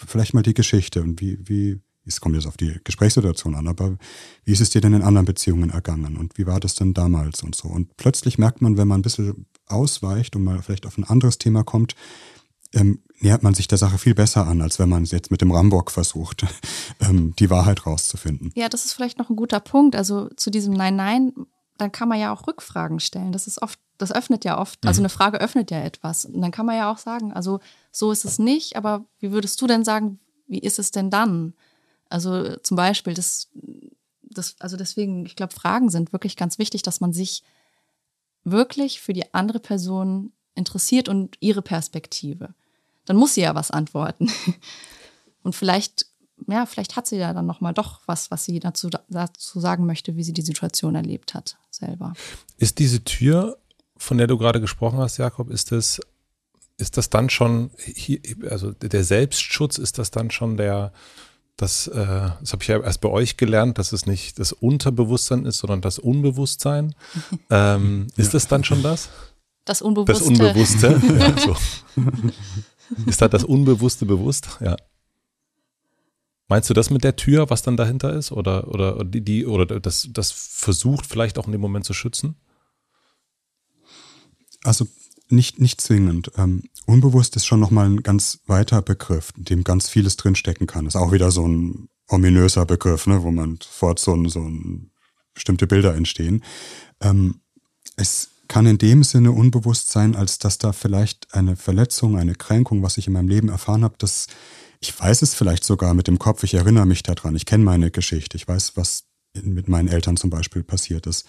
vielleicht 0.06 0.34
mal 0.34 0.42
die 0.42 0.54
Geschichte 0.54 1.02
und 1.02 1.20
wie, 1.20 1.38
wie, 1.44 1.80
es 2.04 2.20
kommt 2.20 2.34
jetzt 2.34 2.46
auf 2.46 2.56
die 2.56 2.80
Gesprächssituation 2.82 3.54
an, 3.54 3.68
aber 3.68 3.96
wie 4.44 4.52
ist 4.52 4.60
es 4.60 4.70
dir 4.70 4.80
denn 4.80 4.94
in 4.94 5.02
anderen 5.02 5.26
Beziehungen 5.26 5.70
ergangen 5.70 6.16
und 6.16 6.36
wie 6.36 6.46
war 6.46 6.58
das 6.58 6.74
denn 6.74 6.94
damals 6.94 7.42
und 7.42 7.54
so? 7.54 7.68
Und 7.68 7.96
plötzlich 7.96 8.38
merkt 8.38 8.60
man, 8.60 8.76
wenn 8.76 8.88
man 8.88 9.00
ein 9.00 9.02
bisschen 9.02 9.46
ausweicht 9.66 10.34
und 10.34 10.42
mal 10.42 10.60
vielleicht 10.62 10.86
auf 10.86 10.98
ein 10.98 11.04
anderes 11.04 11.38
Thema 11.38 11.62
kommt, 11.62 11.94
ähm, 12.74 13.00
nähert 13.22 13.42
man 13.42 13.54
sich 13.54 13.68
der 13.68 13.78
Sache 13.78 13.98
viel 13.98 14.14
besser 14.14 14.46
an, 14.46 14.60
als 14.62 14.78
wenn 14.78 14.88
man 14.88 15.04
es 15.04 15.10
jetzt 15.10 15.30
mit 15.30 15.40
dem 15.40 15.52
Rambock 15.52 15.90
versucht, 15.90 16.44
ähm, 17.00 17.34
die 17.38 17.50
Wahrheit 17.50 17.86
rauszufinden. 17.86 18.52
Ja, 18.54 18.68
das 18.68 18.84
ist 18.84 18.92
vielleicht 18.92 19.18
noch 19.18 19.30
ein 19.30 19.36
guter 19.36 19.60
Punkt. 19.60 19.96
Also 19.96 20.28
zu 20.36 20.50
diesem 20.50 20.74
Nein, 20.74 20.96
Nein, 20.96 21.32
dann 21.78 21.92
kann 21.92 22.08
man 22.08 22.20
ja 22.20 22.32
auch 22.32 22.46
Rückfragen 22.46 23.00
stellen. 23.00 23.32
Das 23.32 23.46
ist 23.46 23.60
oft, 23.62 23.78
das 23.98 24.12
öffnet 24.12 24.44
ja 24.44 24.58
oft, 24.58 24.84
also 24.86 25.00
mhm. 25.00 25.06
eine 25.06 25.08
Frage 25.10 25.40
öffnet 25.40 25.70
ja 25.70 25.80
etwas. 25.80 26.24
Und 26.24 26.40
dann 26.40 26.50
kann 26.50 26.66
man 26.66 26.76
ja 26.76 26.90
auch 26.90 26.98
sagen, 26.98 27.32
also 27.32 27.60
so 27.90 28.12
ist 28.12 28.24
es 28.24 28.38
nicht, 28.38 28.76
aber 28.76 29.04
wie 29.18 29.32
würdest 29.32 29.60
du 29.60 29.66
denn 29.66 29.84
sagen, 29.84 30.18
wie 30.46 30.58
ist 30.58 30.78
es 30.78 30.90
denn 30.90 31.10
dann? 31.10 31.54
Also 32.08 32.56
zum 32.56 32.76
Beispiel, 32.76 33.14
das, 33.14 33.48
das, 34.22 34.56
also 34.58 34.76
deswegen, 34.76 35.24
ich 35.26 35.36
glaube, 35.36 35.54
Fragen 35.54 35.90
sind 35.90 36.12
wirklich 36.12 36.36
ganz 36.36 36.58
wichtig, 36.58 36.82
dass 36.82 37.00
man 37.00 37.12
sich 37.12 37.42
wirklich 38.44 39.00
für 39.00 39.12
die 39.12 39.32
andere 39.32 39.60
Person 39.60 40.32
interessiert 40.54 41.08
und 41.08 41.36
ihre 41.40 41.62
Perspektive 41.62 42.54
dann 43.04 43.16
muss 43.16 43.34
sie 43.34 43.42
ja 43.42 43.54
was 43.54 43.70
antworten. 43.70 44.30
Und 45.42 45.54
vielleicht, 45.54 46.06
ja, 46.48 46.66
vielleicht 46.66 46.96
hat 46.96 47.06
sie 47.06 47.16
ja 47.16 47.32
dann 47.32 47.46
nochmal 47.46 47.74
doch 47.74 48.00
was, 48.06 48.30
was 48.30 48.44
sie 48.44 48.60
dazu, 48.60 48.90
dazu 49.08 49.60
sagen 49.60 49.86
möchte, 49.86 50.16
wie 50.16 50.22
sie 50.22 50.32
die 50.32 50.42
Situation 50.42 50.94
erlebt 50.94 51.34
hat, 51.34 51.56
selber. 51.70 52.12
Ist 52.58 52.78
diese 52.78 53.02
Tür, 53.02 53.58
von 53.96 54.18
der 54.18 54.26
du 54.26 54.38
gerade 54.38 54.60
gesprochen 54.60 54.98
hast, 54.98 55.16
Jakob, 55.16 55.50
ist 55.50 55.72
das, 55.72 56.00
ist 56.78 56.96
das 56.96 57.10
dann 57.10 57.28
schon, 57.30 57.70
also 58.48 58.72
der 58.72 59.04
Selbstschutz, 59.04 59.78
ist 59.78 59.98
das 59.98 60.10
dann 60.10 60.30
schon 60.30 60.56
der, 60.56 60.92
das, 61.56 61.86
äh, 61.86 62.30
das 62.40 62.52
habe 62.52 62.62
ich 62.62 62.68
ja 62.68 62.80
erst 62.80 63.00
bei 63.00 63.08
euch 63.08 63.36
gelernt, 63.36 63.78
dass 63.78 63.92
es 63.92 64.06
nicht 64.06 64.38
das 64.38 64.52
Unterbewusstsein 64.52 65.44
ist, 65.44 65.58
sondern 65.58 65.80
das 65.80 65.98
Unbewusstsein. 65.98 66.94
ähm, 67.50 68.06
ja. 68.16 68.22
Ist 68.22 68.34
das 68.34 68.48
dann 68.48 68.64
schon 68.64 68.82
das? 68.82 69.10
Das 69.64 69.80
Unbewusste. 69.80 70.12
Das 70.12 70.22
Unbewusste. 70.22 71.00
ja, 71.18 71.38
so. 71.38 71.56
Ist 73.06 73.22
da 73.22 73.28
das 73.28 73.44
Unbewusste 73.44 74.06
bewusst? 74.06 74.58
Ja. 74.60 74.76
Meinst 76.48 76.68
du 76.68 76.74
das 76.74 76.90
mit 76.90 77.04
der 77.04 77.16
Tür, 77.16 77.50
was 77.50 77.62
dann 77.62 77.76
dahinter 77.76 78.12
ist? 78.14 78.32
Oder, 78.32 78.68
oder, 78.68 79.04
die, 79.04 79.22
die, 79.22 79.46
oder 79.46 79.80
das, 79.80 80.08
das 80.10 80.30
versucht 80.32 81.06
vielleicht 81.06 81.38
auch 81.38 81.46
in 81.46 81.52
dem 81.52 81.60
Moment 81.60 81.84
zu 81.84 81.94
schützen? 81.94 82.36
Also 84.62 84.86
nicht, 85.28 85.60
nicht 85.60 85.80
zwingend. 85.80 86.30
Ähm, 86.36 86.64
unbewusst 86.86 87.36
ist 87.36 87.46
schon 87.46 87.60
nochmal 87.60 87.86
ein 87.86 88.02
ganz 88.02 88.40
weiter 88.46 88.82
Begriff, 88.82 89.32
in 89.36 89.44
dem 89.44 89.64
ganz 89.64 89.88
vieles 89.88 90.16
drinstecken 90.16 90.66
kann. 90.66 90.86
Ist 90.86 90.96
auch 90.96 91.12
wieder 91.12 91.30
so 91.30 91.46
ein 91.46 91.88
ominöser 92.08 92.66
Begriff, 92.66 93.06
ne, 93.06 93.22
wo 93.22 93.30
man 93.30 93.58
sofort 93.62 93.98
so, 93.98 94.14
ein, 94.14 94.28
so 94.28 94.40
ein, 94.40 94.90
bestimmte 95.34 95.66
Bilder 95.66 95.94
entstehen. 95.94 96.44
Ähm, 97.00 97.40
es 97.96 98.31
kann 98.52 98.66
in 98.66 98.76
dem 98.76 99.02
Sinne 99.02 99.32
unbewusst 99.32 99.90
sein, 99.90 100.14
als 100.14 100.38
dass 100.38 100.58
da 100.58 100.74
vielleicht 100.74 101.32
eine 101.32 101.56
Verletzung, 101.56 102.18
eine 102.18 102.34
Kränkung, 102.34 102.82
was 102.82 102.98
ich 102.98 103.06
in 103.06 103.14
meinem 103.14 103.28
Leben 103.28 103.48
erfahren 103.48 103.82
habe, 103.82 103.94
dass 103.96 104.26
ich 104.78 104.98
weiß 105.00 105.22
es 105.22 105.32
vielleicht 105.32 105.64
sogar 105.64 105.94
mit 105.94 106.06
dem 106.06 106.18
Kopf, 106.18 106.42
ich 106.44 106.52
erinnere 106.52 106.84
mich 106.84 107.02
daran, 107.02 107.34
ich 107.34 107.46
kenne 107.46 107.64
meine 107.64 107.90
Geschichte, 107.90 108.36
ich 108.36 108.46
weiß, 108.46 108.76
was 108.76 109.04
mit 109.42 109.68
meinen 109.68 109.88
Eltern 109.88 110.18
zum 110.18 110.28
Beispiel 110.28 110.62
passiert 110.62 111.06
ist. 111.06 111.24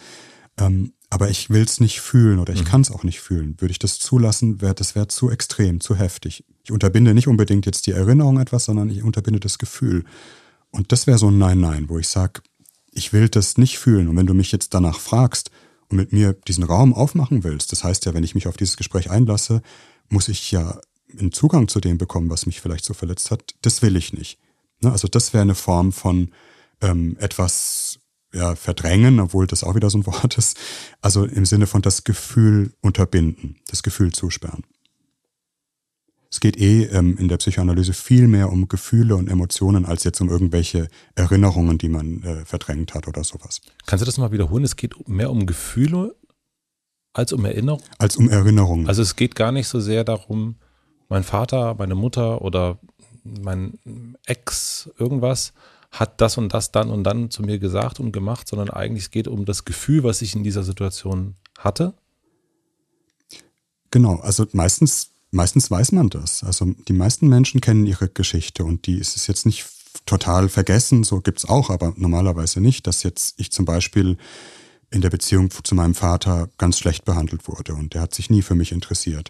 Ähm, 0.58 0.92
aber 1.10 1.30
ich 1.30 1.50
will 1.50 1.62
es 1.62 1.80
nicht 1.80 2.02
fühlen 2.02 2.40
oder 2.40 2.52
ich 2.52 2.64
mhm. 2.64 2.68
kann 2.68 2.82
es 2.82 2.92
auch 2.92 3.06
nicht 3.06 3.22
fühlen. 3.22 3.56
Würde 3.58 3.72
ich 3.72 3.80
das 3.80 4.00
zulassen, 4.00 4.60
wäre 4.60 4.76
das 4.76 4.94
wäre 4.94 5.08
zu 5.08 5.32
extrem, 5.32 5.80
zu 5.80 5.96
heftig. 5.96 6.44
Ich 6.66 6.74
unterbinde 6.74 7.14
nicht 7.14 7.30
unbedingt 7.30 7.66
jetzt 7.66 7.88
die 7.88 7.92
Erinnerung 7.92 8.38
etwas, 8.38 8.66
sondern 8.66 8.90
ich 8.90 9.02
unterbinde 9.02 9.40
das 9.40 9.60
Gefühl. 9.60 10.04
Und 10.72 10.92
das 10.92 11.08
wäre 11.08 11.18
so 11.18 11.30
ein 11.30 11.38
Nein-Nein, 11.38 11.88
wo 11.88 12.00
ich 12.00 12.10
sage, 12.10 12.42
ich 12.92 13.14
will 13.14 13.30
das 13.30 13.58
nicht 13.58 13.80
fühlen. 13.80 14.10
Und 14.10 14.18
wenn 14.18 14.28
du 14.28 14.34
mich 14.34 14.52
jetzt 14.52 14.74
danach 14.74 15.00
fragst, 15.00 15.52
mit 15.94 16.14
mir 16.14 16.34
diesen 16.34 16.64
Raum 16.64 16.94
aufmachen 16.94 17.44
willst, 17.44 17.72
das 17.72 17.84
heißt 17.84 18.06
ja, 18.06 18.14
wenn 18.14 18.24
ich 18.24 18.36
mich 18.36 18.48
auf 18.48 18.58
dieses 18.58 18.78
Gespräch 18.78 19.10
einlasse, 19.10 19.62
muss 20.10 20.28
ich 20.28 20.52
ja 20.52 20.80
einen 21.18 21.32
Zugang 21.32 21.68
zu 21.68 21.80
dem 21.80 21.98
bekommen, 21.98 22.30
was 22.30 22.46
mich 22.46 22.62
vielleicht 22.62 22.86
so 22.86 22.94
verletzt 22.94 23.32
hat. 23.32 23.56
Das 23.62 23.82
will 23.82 23.96
ich 23.96 24.14
nicht. 24.14 24.40
Ne? 24.82 24.92
Also 24.92 25.08
das 25.08 25.34
wäre 25.34 25.42
eine 25.42 25.56
Form 25.56 25.92
von 25.92 26.30
ähm, 26.82 27.18
etwas 27.20 28.00
ja, 28.34 28.56
verdrängen, 28.56 29.20
obwohl 29.20 29.48
das 29.48 29.64
auch 29.64 29.76
wieder 29.76 29.90
so 29.90 30.00
ein 30.00 30.06
Wort 30.08 30.38
ist. 30.38 30.58
Also 31.02 31.26
im 31.26 31.46
Sinne 31.46 31.68
von 31.68 31.82
das 31.82 32.04
Gefühl 32.04 32.74
unterbinden, 32.82 33.58
das 33.68 33.84
Gefühl 33.84 34.12
zusperren. 34.12 34.64
Es 36.34 36.40
geht 36.40 36.58
eh 36.58 36.86
ähm, 36.86 37.16
in 37.20 37.28
der 37.28 37.38
Psychoanalyse 37.38 37.94
viel 37.94 38.28
mehr 38.28 38.52
um 38.52 38.68
Gefühle 38.68 39.16
und 39.16 39.30
Emotionen 39.30 39.86
als 39.86 40.04
jetzt 40.04 40.20
um 40.20 40.30
irgendwelche 40.30 40.88
Erinnerungen, 41.14 41.78
die 41.78 41.90
man 41.90 42.24
äh, 42.24 42.44
verdrängt 42.44 42.96
hat 42.96 43.08
oder 43.08 43.24
sowas. 43.24 43.62
Kannst 43.86 44.02
du 44.02 44.08
das 44.08 44.18
mal 44.18 44.32
wiederholen? 44.32 44.64
Es 44.64 44.76
geht 44.76 45.08
mehr 45.08 45.30
um 45.30 45.46
Gefühle 45.46 46.16
als 47.14 47.34
um 47.34 47.46
Erinnerungen? 47.46 47.86
Als 48.00 48.18
um 48.18 48.30
Erinnerungen. 48.32 48.88
Also 48.88 49.04
es 49.04 49.16
geht 49.16 49.36
gar 49.36 49.52
nicht 49.52 49.68
so 49.68 49.80
sehr 49.80 50.04
darum, 50.04 50.56
mein 51.08 51.22
Vater, 51.22 51.76
meine 51.76 51.94
Mutter 51.94 52.42
oder 52.42 52.80
mein 53.24 53.78
Ex 54.26 54.90
irgendwas 54.98 55.54
hat 55.92 56.20
das 56.20 56.40
und 56.40 56.52
das 56.52 56.72
dann 56.72 56.90
und 56.90 57.04
dann 57.04 57.30
zu 57.30 57.44
mir 57.44 57.60
gesagt 57.60 58.00
und 58.00 58.12
gemacht, 58.12 58.48
sondern 58.48 58.72
eigentlich 58.72 59.04
es 59.04 59.12
geht 59.12 59.28
um 59.28 59.46
das 59.46 59.66
Gefühl, 59.66 60.04
was 60.04 60.24
ich 60.24 60.36
in 60.36 60.44
dieser 60.44 60.64
Situation 60.64 61.36
hatte. 61.60 61.94
Genau, 63.92 64.16
also 64.16 64.48
meistens 64.54 65.13
meistens 65.34 65.70
weiß 65.70 65.92
man 65.92 66.10
das. 66.10 66.44
Also 66.44 66.74
die 66.88 66.94
meisten 66.94 67.28
Menschen 67.28 67.60
kennen 67.60 67.86
ihre 67.86 68.08
Geschichte 68.08 68.64
und 68.64 68.86
die 68.88 68.98
ist 68.98 69.16
es 69.18 69.28
jetzt 69.28 69.46
nicht 69.46 69.66
total 70.06 70.50
vergessen, 70.50 71.04
so 71.04 71.22
gibt's 71.22 71.46
auch, 71.46 71.70
aber 71.70 71.94
normalerweise 71.98 72.62
nicht, 72.62 72.88
dass 72.88 73.04
jetzt 73.04 73.36
ich 73.40 73.52
zum 73.52 73.66
Beispiel 73.66 74.18
in 74.92 75.02
der 75.02 75.10
Beziehung 75.10 75.50
zu 75.52 75.76
meinem 75.76 75.96
Vater 75.96 76.50
ganz 76.58 76.78
schlecht 76.78 77.06
behandelt 77.06 77.48
wurde 77.48 77.74
und 77.74 77.94
der 77.94 78.02
hat 78.02 78.14
sich 78.14 78.30
nie 78.30 78.42
für 78.42 78.56
mich 78.56 78.72
interessiert. 78.72 79.30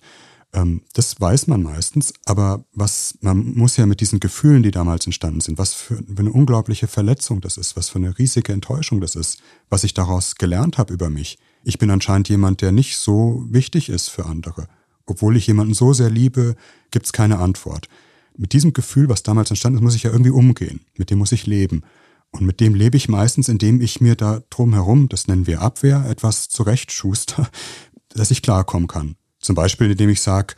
Ähm, 0.54 0.82
das 0.94 1.20
weiß 1.20 1.48
man 1.48 1.64
meistens, 1.64 2.14
aber 2.26 2.66
was 2.74 3.18
man 3.22 3.54
muss 3.56 3.78
ja 3.78 3.86
mit 3.86 4.02
diesen 4.02 4.20
Gefühlen, 4.20 4.64
die 4.64 4.72
damals 4.72 5.06
entstanden 5.06 5.42
sind, 5.42 5.58
was 5.58 5.74
für 5.74 6.04
eine 6.18 6.32
unglaubliche 6.32 6.88
Verletzung 6.88 7.42
das 7.42 7.58
ist, 7.58 7.76
was 7.76 7.90
für 7.90 8.00
eine 8.00 8.18
riesige 8.18 8.54
Enttäuschung 8.54 9.02
das 9.02 9.16
ist, 9.16 9.42
was 9.70 9.84
ich 9.84 9.94
daraus 9.94 10.36
gelernt 10.36 10.78
habe 10.78 10.94
über 10.94 11.10
mich. 11.10 11.38
Ich 11.64 11.80
bin 11.80 11.90
anscheinend 11.90 12.30
jemand, 12.30 12.62
der 12.62 12.72
nicht 12.72 12.98
so 12.98 13.46
wichtig 13.50 13.90
ist 13.90 14.10
für 14.10 14.26
andere. 14.26 14.68
Obwohl 15.06 15.38
ich 15.38 15.48
jemanden 15.48 15.74
so 15.74 15.94
sehr 15.94 16.10
liebe, 16.10 16.56
gibt's 16.92 17.14
keine 17.14 17.40
Antwort. 17.40 17.88
Mit 18.36 18.54
diesem 18.54 18.74
Gefühl, 18.74 19.10
was 19.10 19.24
damals 19.24 19.50
entstanden 19.50 19.78
ist, 19.78 19.84
muss 19.84 19.96
ich 19.96 20.04
ja 20.04 20.12
irgendwie 20.12 20.32
umgehen. 20.32 20.82
Mit 20.98 21.10
dem 21.10 21.20
muss 21.20 21.32
ich 21.32 21.46
leben. 21.46 21.84
Und 22.32 22.46
mit 22.46 22.60
dem 22.60 22.74
lebe 22.74 22.98
ich 22.98 23.10
meistens, 23.10 23.48
indem 23.48 23.80
ich 23.80 24.02
mir 24.02 24.16
da 24.16 24.42
drumherum, 24.50 25.08
das 25.08 25.28
nennen 25.28 25.46
wir 25.46 25.62
Abwehr, 25.62 26.06
etwas 26.10 26.50
zurechtschuster, 26.50 27.50
dass 28.10 28.32
ich 28.32 28.42
klarkommen 28.42 28.88
kann. 28.88 29.16
Zum 29.40 29.56
Beispiel, 29.56 29.92
indem 29.92 30.10
ich 30.10 30.22
sage, 30.22 30.56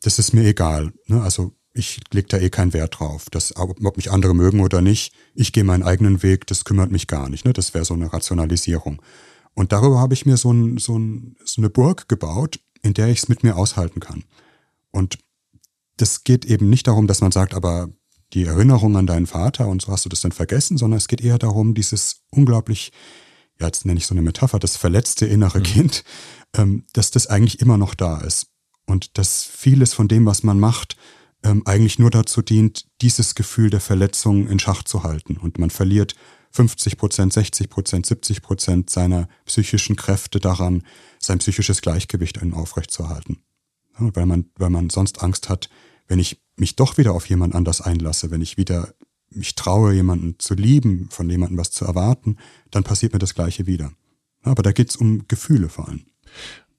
das 0.00 0.18
ist 0.18 0.32
mir 0.32 0.44
egal. 0.44 0.92
Ne? 1.06 1.22
Also 1.22 1.52
ich 1.74 2.00
lege 2.12 2.28
da 2.28 2.38
eh 2.38 2.50
keinen 2.50 2.72
Wert 2.72 2.98
drauf. 2.98 3.26
Das, 3.30 3.54
ob 3.56 3.96
mich 3.96 4.10
andere 4.10 4.34
mögen 4.34 4.60
oder 4.60 4.82
nicht, 4.82 5.14
ich 5.34 5.52
gehe 5.52 5.64
meinen 5.64 5.82
eigenen 5.82 6.22
Weg, 6.22 6.46
das 6.46 6.64
kümmert 6.64 6.90
mich 6.90 7.06
gar 7.06 7.28
nicht. 7.28 7.44
Ne? 7.44 7.52
Das 7.52 7.72
wäre 7.72 7.84
so 7.84 7.94
eine 7.94 8.12
Rationalisierung. 8.12 9.00
Und 9.54 9.72
darüber 9.72 10.00
habe 10.00 10.14
ich 10.14 10.26
mir 10.26 10.36
so, 10.36 10.52
ein, 10.52 10.78
so, 10.78 10.98
ein, 10.98 11.36
so 11.44 11.60
eine 11.60 11.70
Burg 11.70 12.08
gebaut, 12.08 12.58
in 12.82 12.94
der 12.94 13.08
ich 13.08 13.18
es 13.18 13.28
mit 13.28 13.42
mir 13.42 13.56
aushalten 13.56 14.00
kann. 14.00 14.24
Und 14.90 15.18
das 15.96 16.24
geht 16.24 16.44
eben 16.44 16.68
nicht 16.68 16.86
darum, 16.86 17.06
dass 17.06 17.20
man 17.20 17.32
sagt, 17.32 17.54
aber 17.54 17.88
die 18.32 18.44
Erinnerung 18.44 18.96
an 18.96 19.06
deinen 19.06 19.26
Vater 19.26 19.68
und 19.68 19.82
so 19.82 19.92
hast 19.92 20.04
du 20.04 20.08
das 20.08 20.20
dann 20.20 20.32
vergessen, 20.32 20.78
sondern 20.78 20.98
es 20.98 21.08
geht 21.08 21.20
eher 21.20 21.38
darum, 21.38 21.74
dieses 21.74 22.22
unglaublich, 22.30 22.92
ja, 23.60 23.66
jetzt 23.66 23.84
nenne 23.84 23.98
ich 23.98 24.06
so 24.06 24.14
eine 24.14 24.22
Metapher, 24.22 24.58
das 24.58 24.76
verletzte 24.76 25.26
innere 25.26 25.58
mhm. 25.58 25.64
Kind, 25.64 26.04
ähm, 26.56 26.84
dass 26.92 27.10
das 27.10 27.26
eigentlich 27.26 27.60
immer 27.60 27.78
noch 27.78 27.94
da 27.94 28.20
ist. 28.20 28.46
Und 28.86 29.16
dass 29.18 29.44
vieles 29.44 29.94
von 29.94 30.08
dem, 30.08 30.26
was 30.26 30.42
man 30.42 30.58
macht, 30.58 30.96
ähm, 31.44 31.62
eigentlich 31.66 31.98
nur 31.98 32.10
dazu 32.10 32.42
dient, 32.42 32.86
dieses 33.00 33.34
Gefühl 33.34 33.70
der 33.70 33.80
Verletzung 33.80 34.48
in 34.48 34.58
Schach 34.58 34.82
zu 34.82 35.02
halten. 35.02 35.36
Und 35.36 35.58
man 35.58 35.70
verliert 35.70 36.14
50 36.52 36.96
Prozent, 36.96 37.32
60 37.32 37.68
Prozent, 37.68 38.06
70 38.06 38.42
Prozent 38.42 38.90
seiner 38.90 39.28
psychischen 39.46 39.96
Kräfte 39.96 40.38
daran, 40.38 40.82
sein 41.18 41.38
psychisches 41.38 41.80
Gleichgewicht 41.80 42.40
aufrechtzuerhalten. 42.52 43.42
Ja, 43.98 44.14
weil 44.14 44.26
man, 44.26 44.46
weil 44.56 44.70
man 44.70 44.90
sonst 44.90 45.22
Angst 45.22 45.48
hat, 45.48 45.68
wenn 46.08 46.18
ich 46.18 46.42
mich 46.56 46.76
doch 46.76 46.98
wieder 46.98 47.12
auf 47.12 47.26
jemand 47.26 47.54
anders 47.54 47.80
einlasse, 47.80 48.30
wenn 48.30 48.40
ich 48.40 48.56
wieder 48.56 48.94
mich 49.30 49.54
traue, 49.54 49.94
jemanden 49.94 50.38
zu 50.38 50.54
lieben, 50.54 51.08
von 51.10 51.28
jemandem 51.28 51.58
was 51.58 51.70
zu 51.70 51.84
erwarten, 51.84 52.36
dann 52.70 52.84
passiert 52.84 53.12
mir 53.12 53.18
das 53.18 53.34
Gleiche 53.34 53.66
wieder. 53.66 53.92
Aber 54.42 54.62
da 54.62 54.72
geht 54.72 54.90
es 54.90 54.96
um 54.96 55.26
Gefühle 55.28 55.68
vor 55.68 55.88
allem. 55.88 56.04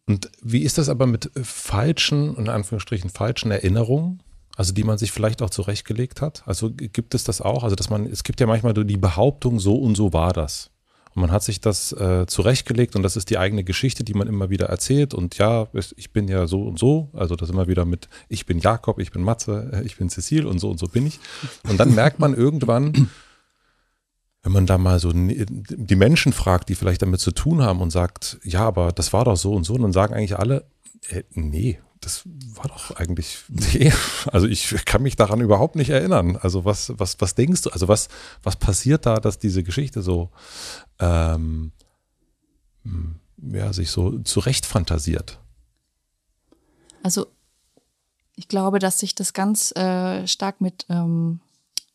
Und 0.05 0.29
wie 0.41 0.63
ist 0.63 0.77
das 0.77 0.89
aber 0.89 1.07
mit 1.07 1.31
falschen, 1.41 2.35
in 2.35 2.49
Anführungsstrichen 2.49 3.09
falschen 3.09 3.51
Erinnerungen? 3.51 4.21
Also 4.55 4.73
die 4.73 4.83
man 4.83 4.97
sich 4.97 5.11
vielleicht 5.11 5.41
auch 5.41 5.49
zurechtgelegt 5.49 6.21
hat? 6.21 6.43
Also 6.45 6.69
gibt 6.71 7.15
es 7.15 7.23
das 7.23 7.41
auch? 7.41 7.63
Also 7.63 7.75
dass 7.75 7.89
man, 7.89 8.05
es 8.05 8.23
gibt 8.23 8.39
ja 8.39 8.47
manchmal 8.47 8.73
die 8.73 8.97
Behauptung, 8.97 9.59
so 9.59 9.75
und 9.75 9.95
so 9.95 10.13
war 10.13 10.33
das. 10.33 10.69
Und 11.15 11.21
man 11.21 11.31
hat 11.31 11.43
sich 11.43 11.61
das 11.61 11.91
äh, 11.91 12.25
zurechtgelegt 12.25 12.95
und 12.95 13.03
das 13.03 13.15
ist 13.15 13.29
die 13.29 13.37
eigene 13.37 13.63
Geschichte, 13.63 14.03
die 14.03 14.15
man 14.15 14.27
immer 14.27 14.49
wieder 14.49 14.67
erzählt. 14.67 15.13
Und 15.13 15.37
ja, 15.37 15.67
ich 15.95 16.11
bin 16.11 16.27
ja 16.27 16.47
so 16.47 16.63
und 16.63 16.79
so. 16.79 17.09
Also 17.13 17.35
das 17.35 17.49
immer 17.49 17.67
wieder 17.67 17.85
mit, 17.85 18.09
ich 18.29 18.45
bin 18.45 18.59
Jakob, 18.59 18.99
ich 18.99 19.11
bin 19.11 19.23
Matze, 19.23 19.69
äh, 19.73 19.83
ich 19.83 19.97
bin 19.97 20.09
Cecil 20.09 20.45
und 20.47 20.59
so 20.59 20.69
und 20.69 20.79
so 20.79 20.87
bin 20.87 21.05
ich. 21.05 21.19
Und 21.69 21.79
dann 21.79 21.93
merkt 21.93 22.19
man 22.19 22.33
irgendwann, 22.33 23.09
wenn 24.43 24.51
man 24.51 24.65
da 24.65 24.77
mal 24.77 24.99
so 24.99 25.11
die 25.13 25.95
Menschen 25.95 26.33
fragt, 26.33 26.69
die 26.69 26.75
vielleicht 26.75 27.01
damit 27.01 27.19
zu 27.19 27.31
tun 27.31 27.61
haben 27.61 27.81
und 27.81 27.91
sagt, 27.91 28.39
ja, 28.43 28.61
aber 28.61 28.91
das 28.91 29.13
war 29.13 29.25
doch 29.25 29.37
so 29.37 29.53
und 29.53 29.65
so, 29.65 29.75
und 29.75 29.83
dann 29.83 29.93
sagen 29.93 30.13
eigentlich 30.13 30.37
alle, 30.37 30.65
äh, 31.09 31.23
nee, 31.31 31.79
das 32.01 32.23
war 32.25 32.67
doch 32.67 32.91
eigentlich, 32.91 33.43
nee, 33.49 33.91
also 34.31 34.47
ich 34.47 34.69
kann 34.85 35.03
mich 35.03 35.15
daran 35.15 35.41
überhaupt 35.41 35.75
nicht 35.75 35.89
erinnern. 35.89 36.37
Also 36.37 36.65
was, 36.65 36.91
was, 36.97 37.19
was 37.19 37.35
denkst 37.35 37.61
du, 37.61 37.69
also 37.69 37.87
was, 37.87 38.09
was 38.43 38.55
passiert 38.55 39.05
da, 39.05 39.19
dass 39.19 39.39
diese 39.39 39.63
Geschichte 39.63 40.01
so, 40.01 40.29
ähm, 40.99 41.71
hm, 42.83 43.15
ja, 43.37 43.71
sich 43.73 43.89
so 43.89 44.19
zurecht 44.19 44.65
fantasiert? 44.65 45.39
Also 47.03 47.27
ich 48.35 48.47
glaube, 48.47 48.79
dass 48.79 48.99
sich 48.99 49.15
das 49.15 49.33
ganz 49.33 49.71
äh, 49.75 50.27
stark 50.27 50.61
mit 50.61 50.85
ähm, 50.89 51.39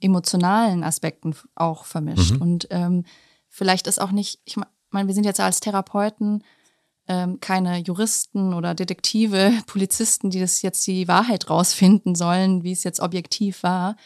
emotionalen 0.00 0.84
Aspekten 0.84 1.34
auch 1.54 1.84
vermischt. 1.84 2.34
Mhm. 2.34 2.42
Und 2.42 2.68
ähm, 2.70 3.04
vielleicht 3.48 3.86
ist 3.86 4.00
auch 4.00 4.12
nicht, 4.12 4.40
ich 4.44 4.56
meine, 4.90 5.08
wir 5.08 5.14
sind 5.14 5.24
jetzt 5.24 5.40
als 5.40 5.60
Therapeuten 5.60 6.44
ähm, 7.08 7.40
keine 7.40 7.78
Juristen 7.78 8.52
oder 8.52 8.74
Detektive, 8.74 9.52
Polizisten, 9.66 10.30
die 10.30 10.40
das 10.40 10.62
jetzt 10.62 10.86
die 10.86 11.08
Wahrheit 11.08 11.50
rausfinden 11.50 12.14
sollen, 12.14 12.62
wie 12.62 12.72
es 12.72 12.84
jetzt 12.84 13.00
objektiv 13.00 13.62
war, 13.62 13.96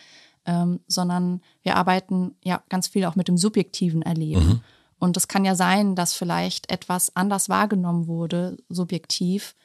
ähm, 0.47 0.81
sondern 0.87 1.43
wir 1.63 1.77
arbeiten 1.77 2.37
ja 2.43 2.63
ganz 2.69 2.89
viel 2.89 3.05
auch 3.05 3.17
mit 3.17 3.29
dem 3.29 3.37
subjektiven 3.37 4.03
Erleben. 4.03 4.47
Mhm. 4.47 4.61
Und 4.99 5.17
es 5.17 5.27
kann 5.27 5.45
ja 5.45 5.57
sein, 5.57 5.97
dass 5.97 6.15
vielleicht 6.15 6.71
etwas 6.71 7.17
anders 7.17 7.49
wahrgenommen 7.49 8.07
wurde, 8.07 8.57
subjektiv, 8.69 9.57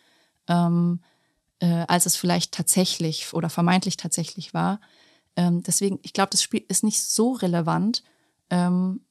ähm, 0.47 0.99
äh, 1.59 1.85
als 1.87 2.07
es 2.07 2.15
vielleicht 2.15 2.53
tatsächlich 2.53 3.33
oder 3.33 3.49
vermeintlich 3.49 3.97
tatsächlich 3.97 4.55
war. 4.55 4.79
Ähm, 5.35 5.61
deswegen, 5.61 5.99
ich 6.01 6.13
glaube, 6.13 6.31
das 6.31 6.41
Spiel 6.41 6.63
ist 6.67 6.83
nicht 6.83 7.03
so 7.03 7.33
relevant, 7.33 8.03
ähm, 8.49 9.01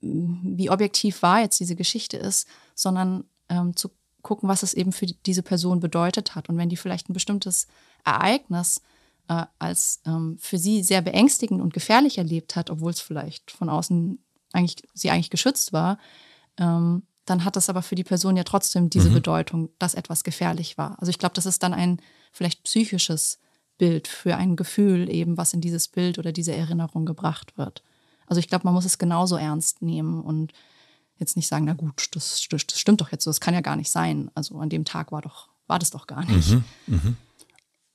wie 0.00 0.70
objektiv 0.70 1.20
wahr 1.20 1.40
jetzt 1.40 1.60
diese 1.60 1.76
Geschichte 1.76 2.16
ist, 2.16 2.48
sondern 2.74 3.24
ähm, 3.50 3.76
zu 3.76 3.90
gucken, 4.22 4.48
was 4.48 4.62
es 4.62 4.74
eben 4.74 4.92
für 4.92 5.06
diese 5.06 5.42
Person 5.42 5.80
bedeutet 5.80 6.34
hat. 6.34 6.48
Und 6.48 6.56
wenn 6.56 6.68
die 6.68 6.76
vielleicht 6.76 7.08
ein 7.08 7.14
bestimmtes 7.14 7.66
Ereignis 8.04 8.82
äh, 9.28 9.44
als 9.58 10.00
ähm, 10.06 10.36
für 10.38 10.58
sie 10.58 10.82
sehr 10.82 11.02
beängstigend 11.02 11.60
und 11.60 11.74
gefährlich 11.74 12.18
erlebt 12.18 12.56
hat, 12.56 12.70
obwohl 12.70 12.92
es 12.92 13.00
vielleicht 13.00 13.50
von 13.50 13.68
außen 13.68 14.18
eigentlich 14.52 14.82
sie 14.94 15.10
eigentlich 15.10 15.30
geschützt 15.30 15.72
war, 15.72 15.98
ähm, 16.58 17.02
dann 17.24 17.44
hat 17.44 17.56
das 17.56 17.68
aber 17.68 17.82
für 17.82 17.94
die 17.94 18.04
Person 18.04 18.36
ja 18.36 18.44
trotzdem 18.44 18.90
diese 18.90 19.10
mhm. 19.10 19.14
Bedeutung, 19.14 19.68
dass 19.78 19.94
etwas 19.94 20.24
gefährlich 20.24 20.78
war. 20.78 20.98
Also 20.98 21.10
ich 21.10 21.18
glaube, 21.18 21.34
das 21.34 21.46
ist 21.46 21.62
dann 21.62 21.74
ein 21.74 22.00
vielleicht 22.32 22.64
psychisches 22.64 23.38
Bild, 23.78 24.08
für 24.08 24.36
ein 24.36 24.56
Gefühl 24.56 25.08
eben, 25.08 25.36
was 25.36 25.54
in 25.54 25.60
dieses 25.60 25.88
Bild 25.88 26.18
oder 26.18 26.32
diese 26.32 26.54
Erinnerung 26.54 27.06
gebracht 27.06 27.56
wird. 27.56 27.82
Also 28.26 28.40
ich 28.40 28.48
glaube, 28.48 28.64
man 28.64 28.74
muss 28.74 28.84
es 28.84 28.98
genauso 28.98 29.36
ernst 29.36 29.80
nehmen 29.80 30.20
und 30.22 30.52
jetzt 31.20 31.36
nicht 31.36 31.46
sagen, 31.46 31.66
na 31.66 31.74
gut, 31.74 32.08
das, 32.12 32.46
das, 32.50 32.66
das, 32.66 32.80
stimmt 32.80 33.00
doch 33.00 33.12
jetzt 33.12 33.24
so, 33.24 33.30
das 33.30 33.40
kann 33.40 33.54
ja 33.54 33.60
gar 33.60 33.76
nicht 33.76 33.90
sein. 33.90 34.30
Also 34.34 34.58
an 34.58 34.70
dem 34.70 34.84
Tag 34.84 35.12
war 35.12 35.22
doch, 35.22 35.48
war 35.66 35.78
das 35.78 35.90
doch 35.90 36.06
gar 36.06 36.24
nicht. 36.24 36.50
Mhm, 36.50 36.64
mh. 36.86 37.14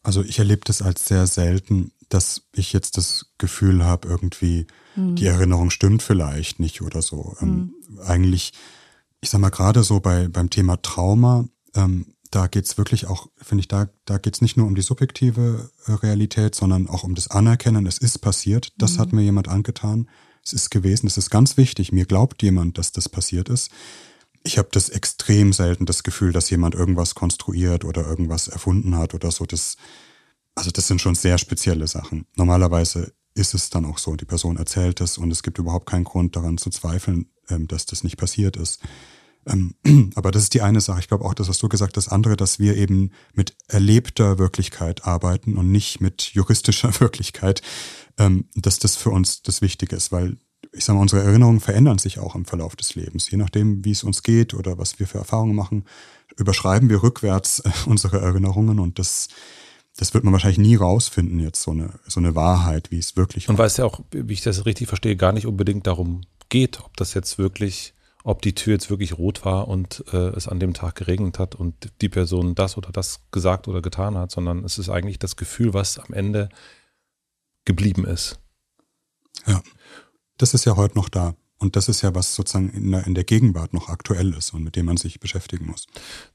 Also 0.03 0.23
ich 0.23 0.37
erlebe 0.37 0.61
das 0.63 0.83
als 0.83 1.05
sehr 1.05 1.25
selten, 1.25 1.91
dass 2.09 2.43
ich 2.53 2.73
jetzt 2.73 2.97
das 2.97 3.31
Gefühl 3.39 3.83
habe, 3.83 4.07
irgendwie 4.07 4.67
mhm. 4.95 5.15
die 5.15 5.25
Erinnerung 5.25 5.71
stimmt 5.71 6.03
vielleicht 6.03 6.59
nicht 6.59 6.81
oder 6.83 7.01
so. 7.01 7.35
Ähm, 7.41 7.73
mhm. 7.89 7.99
Eigentlich, 8.05 8.53
ich 9.21 9.31
sag 9.31 9.41
mal, 9.41 9.49
gerade 9.49 9.83
so 9.83 9.99
bei, 9.99 10.27
beim 10.27 10.51
Thema 10.51 10.79
Trauma, 10.81 11.45
ähm, 11.73 12.13
da 12.29 12.47
geht 12.47 12.65
es 12.65 12.77
wirklich 12.77 13.07
auch, 13.07 13.29
finde 13.37 13.61
ich, 13.61 13.67
da, 13.67 13.87
da 14.05 14.17
geht 14.17 14.35
es 14.35 14.41
nicht 14.41 14.57
nur 14.57 14.67
um 14.67 14.75
die 14.75 14.81
subjektive 14.81 15.71
äh, 15.87 15.91
Realität, 15.93 16.53
sondern 16.53 16.87
auch 16.87 17.03
um 17.03 17.15
das 17.15 17.29
Anerkennen, 17.29 17.85
es 17.85 17.97
ist 17.97 18.19
passiert, 18.19 18.73
das 18.77 18.95
mhm. 18.95 18.99
hat 18.99 19.13
mir 19.13 19.21
jemand 19.21 19.47
angetan, 19.47 20.07
es 20.45 20.53
ist 20.53 20.69
gewesen, 20.69 21.07
es 21.07 21.17
ist 21.17 21.29
ganz 21.29 21.57
wichtig, 21.57 21.91
mir 21.91 22.05
glaubt 22.05 22.43
jemand, 22.43 22.77
dass 22.77 22.91
das 22.91 23.09
passiert 23.09 23.49
ist. 23.49 23.71
Ich 24.43 24.59
habe 24.59 24.69
das 24.71 24.89
extrem 24.89 25.53
selten 25.53 25.87
das 25.87 26.03
Gefühl, 26.03 26.31
dass 26.31 26.51
jemand 26.51 26.75
irgendwas 26.75 27.15
konstruiert 27.15 27.83
oder 27.83 28.05
irgendwas 28.05 28.47
erfunden 28.47 28.95
hat 28.95 29.15
oder 29.15 29.31
so. 29.31 29.45
Das, 29.45 29.75
also 30.53 30.69
das 30.69 30.87
sind 30.87 31.01
schon 31.01 31.15
sehr 31.15 31.39
spezielle 31.39 31.87
Sachen. 31.87 32.27
Normalerweise 32.35 33.11
ist 33.33 33.55
es 33.55 33.71
dann 33.71 33.85
auch 33.85 33.97
so, 33.97 34.15
die 34.15 34.25
Person 34.25 34.57
erzählt 34.57 35.01
es 35.01 35.17
und 35.17 35.31
es 35.31 35.41
gibt 35.41 35.57
überhaupt 35.57 35.89
keinen 35.89 36.03
Grund 36.03 36.35
daran 36.35 36.59
zu 36.59 36.69
zweifeln, 36.69 37.31
ähm, 37.49 37.67
dass 37.67 37.87
das 37.87 38.03
nicht 38.03 38.17
passiert 38.17 38.55
ist. 38.55 38.79
Ähm, 39.47 39.75
aber 40.15 40.31
das 40.31 40.43
ist 40.43 40.53
die 40.53 40.61
eine 40.61 40.79
Sache. 40.79 40.99
Ich 40.99 41.07
glaube 41.07 41.25
auch 41.25 41.33
das, 41.33 41.49
was 41.49 41.57
du 41.57 41.67
gesagt 41.67 41.97
hast, 41.97 42.07
das 42.07 42.13
andere, 42.13 42.37
dass 42.37 42.59
wir 42.59 42.77
eben 42.77 43.11
mit 43.33 43.55
erlebter 43.67 44.37
Wirklichkeit 44.37 45.05
arbeiten 45.05 45.57
und 45.57 45.71
nicht 45.71 46.01
mit 46.01 46.21
juristischer 46.33 46.99
Wirklichkeit, 46.99 47.61
ähm, 48.17 48.45
dass 48.55 48.79
das 48.79 48.95
für 48.95 49.09
uns 49.09 49.41
das 49.41 49.61
Wichtige 49.61 49.95
ist, 49.95 50.11
weil 50.11 50.37
ich 50.71 50.83
sage 50.83 50.97
mal, 50.97 51.03
unsere 51.03 51.23
Erinnerungen 51.23 51.59
verändern 51.59 51.97
sich 51.97 52.19
auch 52.19 52.35
im 52.35 52.45
Verlauf 52.45 52.75
des 52.75 52.95
Lebens. 52.95 53.29
Je 53.29 53.37
nachdem, 53.37 53.85
wie 53.85 53.91
es 53.91 54.03
uns 54.03 54.23
geht 54.23 54.53
oder 54.53 54.77
was 54.77 54.99
wir 54.99 55.07
für 55.07 55.17
Erfahrungen 55.17 55.55
machen, 55.55 55.85
überschreiben 56.37 56.89
wir 56.89 57.03
rückwärts 57.03 57.59
äh, 57.59 57.71
unsere 57.85 58.19
Erinnerungen 58.19 58.79
und 58.79 58.99
das, 58.99 59.29
das 59.97 60.13
wird 60.13 60.23
man 60.23 60.33
wahrscheinlich 60.33 60.59
nie 60.59 60.75
rausfinden, 60.75 61.39
jetzt 61.39 61.61
so 61.61 61.71
eine, 61.71 61.99
so 62.07 62.19
eine 62.19 62.35
Wahrheit, 62.35 62.91
wie 62.91 62.99
es 62.99 63.15
wirklich 63.15 63.49
Und 63.49 63.57
weil 63.57 63.67
es 63.67 63.77
ja 63.77 63.85
auch, 63.85 64.01
wie 64.11 64.33
ich 64.33 64.41
das 64.41 64.65
richtig 64.65 64.87
verstehe, 64.87 65.15
gar 65.15 65.31
nicht 65.31 65.47
unbedingt 65.47 65.87
darum 65.87 66.21
geht, 66.49 66.81
ob 66.81 66.95
das 66.97 67.13
jetzt 67.13 67.37
wirklich 67.37 67.93
ob 68.27 68.41
die 68.41 68.55
Tür 68.55 68.73
jetzt 68.73 68.89
wirklich 68.89 69.19
rot 69.19 69.45
war 69.45 69.67
und 69.67 70.03
äh, 70.11 70.17
es 70.29 70.47
an 70.47 70.59
dem 70.59 70.73
Tag 70.73 70.95
geregnet 70.95 71.37
hat 71.37 71.53
und 71.53 71.91
die 72.01 72.09
Person 72.09 72.55
das 72.55 72.75
oder 72.75 72.91
das 72.91 73.19
gesagt 73.29 73.67
oder 73.67 73.83
getan 73.83 74.17
hat, 74.17 74.31
sondern 74.31 74.65
es 74.65 74.79
ist 74.79 74.89
eigentlich 74.89 75.19
das 75.19 75.35
Gefühl, 75.35 75.75
was 75.75 75.99
am 75.99 76.11
Ende 76.11 76.49
geblieben 77.65 78.05
ist. 78.05 78.39
Ja, 79.45 79.61
das 80.37 80.53
ist 80.53 80.65
ja 80.65 80.75
heute 80.75 80.95
noch 80.95 81.09
da. 81.09 81.35
Und 81.57 81.75
das 81.75 81.87
ist 81.87 82.01
ja 82.01 82.13
was 82.13 82.35
sozusagen 82.35 82.69
in 82.69 82.91
der, 82.91 83.07
in 83.07 83.15
der 83.15 83.23
Gegenwart 83.23 83.73
noch 83.73 83.87
aktuell 83.87 84.33
ist 84.33 84.53
und 84.53 84.63
mit 84.63 84.75
dem 84.75 84.85
man 84.85 84.97
sich 84.97 85.19
beschäftigen 85.19 85.65
muss. 85.65 85.87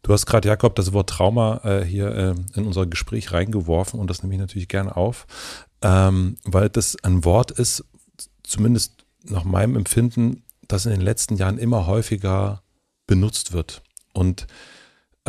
Du 0.03 0.13
hast 0.13 0.25
gerade, 0.27 0.49
Jakob, 0.49 0.75
das 0.77 0.93
Wort 0.93 1.11
Trauma 1.11 1.61
äh, 1.63 1.85
hier 1.85 2.09
äh, 2.15 2.35
in 2.59 2.67
unser 2.67 2.87
Gespräch 2.87 3.33
reingeworfen 3.33 4.01
und 4.01 4.09
das 4.09 4.23
nehme 4.23 4.35
ich 4.35 4.41
natürlich 4.41 4.69
gerne 4.69 4.97
auf, 4.97 5.27
ähm, 5.83 6.37
weil 6.45 6.71
das 6.71 6.97
ein 7.05 7.25
Wort 7.25 7.51
ist, 7.51 7.85
zumindest 8.43 9.05
nach 9.25 9.45
meinem 9.45 9.77
Empfinden, 9.77 10.43
das 10.67 10.87
in 10.87 10.93
den 10.93 11.03
letzten 11.03 11.37
Jahren 11.37 11.59
immer 11.59 11.87
häufiger 11.87 12.63
benutzt 13.07 13.53
wird. 13.53 13.83
Und 14.15 14.47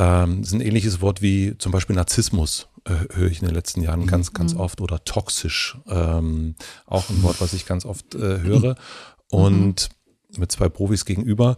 ähm, 0.01 0.41
ist 0.41 0.51
ein 0.51 0.61
ähnliches 0.61 0.99
Wort 1.01 1.21
wie 1.21 1.55
zum 1.59 1.71
Beispiel 1.71 1.95
Narzissmus, 1.95 2.67
äh, 2.85 3.13
höre 3.13 3.29
ich 3.29 3.39
in 3.39 3.45
den 3.45 3.53
letzten 3.53 3.83
Jahren 3.83 4.07
ganz, 4.07 4.33
ganz 4.33 4.55
mhm. 4.55 4.59
oft, 4.59 4.81
oder 4.81 5.03
toxisch, 5.03 5.77
ähm, 5.87 6.55
auch 6.87 7.07
ein 7.11 7.21
Wort, 7.21 7.39
was 7.39 7.53
ich 7.53 7.67
ganz 7.67 7.85
oft 7.85 8.15
äh, 8.15 8.39
höre. 8.39 8.75
Und 9.29 9.89
mhm. 10.29 10.39
mit 10.39 10.51
zwei 10.51 10.69
Profis 10.69 11.05
gegenüber. 11.05 11.55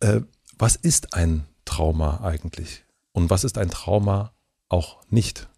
Äh, 0.00 0.20
was 0.58 0.76
ist 0.76 1.14
ein 1.14 1.46
Trauma 1.64 2.20
eigentlich? 2.20 2.84
Und 3.12 3.30
was 3.30 3.44
ist 3.44 3.56
ein 3.56 3.70
Trauma 3.70 4.34
auch 4.68 5.00
nicht? 5.08 5.48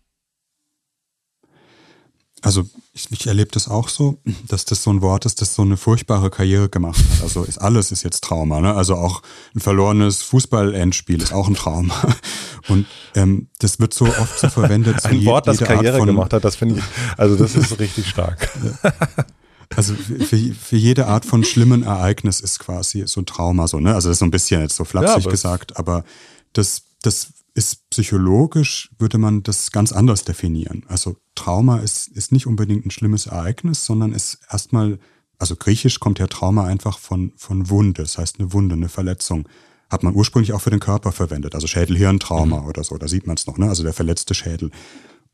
Also 2.40 2.68
ich, 2.98 3.12
ich 3.12 3.26
erlebe 3.26 3.50
das 3.52 3.68
auch 3.68 3.88
so, 3.88 4.18
dass 4.48 4.64
das 4.64 4.82
so 4.82 4.90
ein 4.90 5.02
Wort 5.02 5.24
ist, 5.24 5.40
das 5.40 5.54
so 5.54 5.62
eine 5.62 5.76
furchtbare 5.76 6.30
Karriere 6.30 6.68
gemacht 6.68 6.98
hat. 6.98 7.22
Also 7.22 7.44
ist 7.44 7.58
alles 7.58 7.92
ist 7.92 8.02
jetzt 8.02 8.24
Trauma. 8.24 8.60
Ne? 8.60 8.74
Also 8.74 8.96
auch 8.96 9.22
ein 9.54 9.60
verlorenes 9.60 10.22
Fußball-Endspiel 10.22 11.22
ist 11.22 11.32
auch 11.32 11.48
ein 11.48 11.54
Trauma. 11.54 11.94
Und 12.68 12.86
ähm, 13.14 13.48
das 13.60 13.78
wird 13.78 13.94
so 13.94 14.06
oft 14.06 14.38
so 14.38 14.48
verwendet. 14.48 15.04
ein 15.04 15.24
Wort, 15.24 15.46
das 15.46 15.58
Karriere 15.58 16.04
gemacht 16.04 16.32
hat, 16.32 16.44
das 16.44 16.56
finde 16.56 16.76
ich, 16.76 16.84
also 17.16 17.36
das 17.36 17.54
ist 17.54 17.78
richtig 17.78 18.08
stark. 18.08 18.48
Also 19.76 19.94
für, 19.94 20.38
für 20.38 20.76
jede 20.76 21.08
Art 21.08 21.26
von 21.26 21.44
schlimmen 21.44 21.82
Ereignis 21.82 22.40
ist 22.40 22.58
quasi 22.58 23.06
so 23.06 23.20
ein 23.20 23.26
Trauma 23.26 23.68
so, 23.68 23.78
ne? 23.80 23.94
Also 23.94 24.08
das 24.08 24.14
ist 24.14 24.20
so 24.20 24.24
ein 24.24 24.30
bisschen 24.30 24.62
jetzt 24.62 24.76
so 24.76 24.84
flapsig 24.84 25.26
ja, 25.26 25.30
gesagt, 25.30 25.76
aber 25.76 26.04
das, 26.54 26.84
das 27.02 27.34
ist 27.52 27.90
psychologisch, 27.90 28.90
würde 28.98 29.18
man 29.18 29.42
das 29.42 29.70
ganz 29.70 29.92
anders 29.92 30.24
definieren. 30.24 30.84
Also 30.88 31.16
Trauma 31.38 31.78
ist, 31.78 32.08
ist 32.08 32.32
nicht 32.32 32.46
unbedingt 32.46 32.84
ein 32.84 32.90
schlimmes 32.90 33.26
Ereignis, 33.26 33.84
sondern 33.84 34.12
ist 34.12 34.40
erstmal, 34.50 34.98
also 35.38 35.54
griechisch 35.54 36.00
kommt 36.00 36.18
ja 36.18 36.26
Trauma 36.26 36.64
einfach 36.64 36.98
von, 36.98 37.32
von 37.36 37.70
Wunde, 37.70 38.02
das 38.02 38.18
heißt 38.18 38.40
eine 38.40 38.52
Wunde, 38.52 38.74
eine 38.74 38.88
Verletzung. 38.88 39.48
Hat 39.88 40.02
man 40.02 40.14
ursprünglich 40.14 40.52
auch 40.52 40.60
für 40.60 40.70
den 40.70 40.80
Körper 40.80 41.12
verwendet, 41.12 41.54
also 41.54 41.66
Schädel-Hirn-Trauma 41.66 42.60
mhm. 42.60 42.66
oder 42.66 42.82
so, 42.82 42.98
da 42.98 43.06
sieht 43.06 43.26
man 43.26 43.36
es 43.36 43.46
noch, 43.46 43.56
ne? 43.56 43.68
also 43.68 43.84
der 43.84 43.92
verletzte 43.92 44.34
Schädel. 44.34 44.70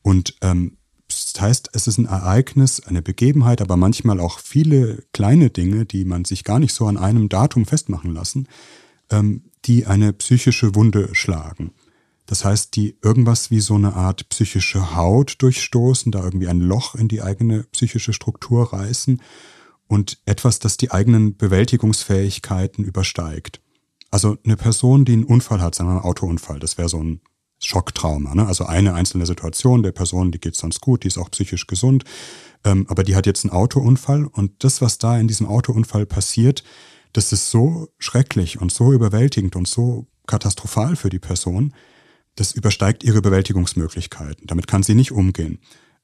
Und 0.02 0.36
ähm, 0.42 0.76
das 1.08 1.40
heißt, 1.40 1.70
es 1.72 1.86
ist 1.86 1.98
ein 1.98 2.06
Ereignis, 2.06 2.80
eine 2.80 3.02
Begebenheit, 3.02 3.62
aber 3.62 3.76
manchmal 3.76 4.20
auch 4.20 4.38
viele 4.38 5.04
kleine 5.12 5.50
Dinge, 5.50 5.86
die 5.86 6.04
man 6.04 6.24
sich 6.24 6.44
gar 6.44 6.58
nicht 6.58 6.74
so 6.74 6.86
an 6.86 6.98
einem 6.98 7.28
Datum 7.28 7.64
festmachen 7.64 8.12
lassen, 8.12 8.46
ähm, 9.10 9.44
die 9.64 9.86
eine 9.86 10.12
psychische 10.12 10.74
Wunde 10.74 11.14
schlagen. 11.14 11.72
Das 12.26 12.44
heißt, 12.44 12.74
die 12.76 12.96
irgendwas 13.02 13.50
wie 13.50 13.60
so 13.60 13.74
eine 13.74 13.94
Art 13.94 14.28
psychische 14.30 14.96
Haut 14.96 15.36
durchstoßen, 15.38 16.10
da 16.10 16.24
irgendwie 16.24 16.48
ein 16.48 16.60
Loch 16.60 16.94
in 16.94 17.08
die 17.08 17.22
eigene 17.22 17.64
psychische 17.64 18.12
Struktur 18.12 18.72
reißen 18.72 19.20
und 19.86 20.18
etwas, 20.24 20.58
das 20.58 20.76
die 20.76 20.90
eigenen 20.90 21.36
Bewältigungsfähigkeiten 21.36 22.84
übersteigt. 22.84 23.60
Also 24.10 24.38
eine 24.44 24.56
Person, 24.56 25.04
die 25.04 25.12
einen 25.12 25.24
Unfall 25.24 25.60
hat, 25.60 25.74
sagen 25.74 25.90
wir 25.90 25.94
einen 25.94 26.04
Autounfall, 26.04 26.58
das 26.58 26.78
wäre 26.78 26.88
so 26.88 27.02
ein 27.02 27.20
Schocktrauma. 27.58 28.34
Ne? 28.34 28.46
Also 28.46 28.64
eine 28.64 28.94
einzelne 28.94 29.26
Situation 29.26 29.82
der 29.82 29.92
Person, 29.92 30.32
die 30.32 30.40
geht 30.40 30.56
sonst 30.56 30.80
gut, 30.80 31.04
die 31.04 31.08
ist 31.08 31.18
auch 31.18 31.30
psychisch 31.30 31.66
gesund, 31.66 32.04
ähm, 32.64 32.86
aber 32.88 33.02
die 33.02 33.16
hat 33.16 33.26
jetzt 33.26 33.44
einen 33.44 33.52
Autounfall 33.52 34.26
und 34.26 34.64
das, 34.64 34.80
was 34.80 34.98
da 34.98 35.18
in 35.18 35.28
diesem 35.28 35.46
Autounfall 35.46 36.06
passiert, 36.06 36.64
das 37.12 37.32
ist 37.32 37.50
so 37.50 37.88
schrecklich 37.98 38.60
und 38.60 38.72
so 38.72 38.92
überwältigend 38.92 39.56
und 39.56 39.68
so 39.68 40.06
katastrophal 40.26 40.96
für 40.96 41.10
die 41.10 41.18
Person, 41.18 41.74
das 42.36 42.52
übersteigt 42.52 43.04
ihre 43.04 43.22
Bewältigungsmöglichkeiten. 43.22 44.46
Damit 44.46 44.66
kann 44.66 44.82
sie 44.82 44.94
nicht 44.94 45.12
umgehen. 45.12 45.58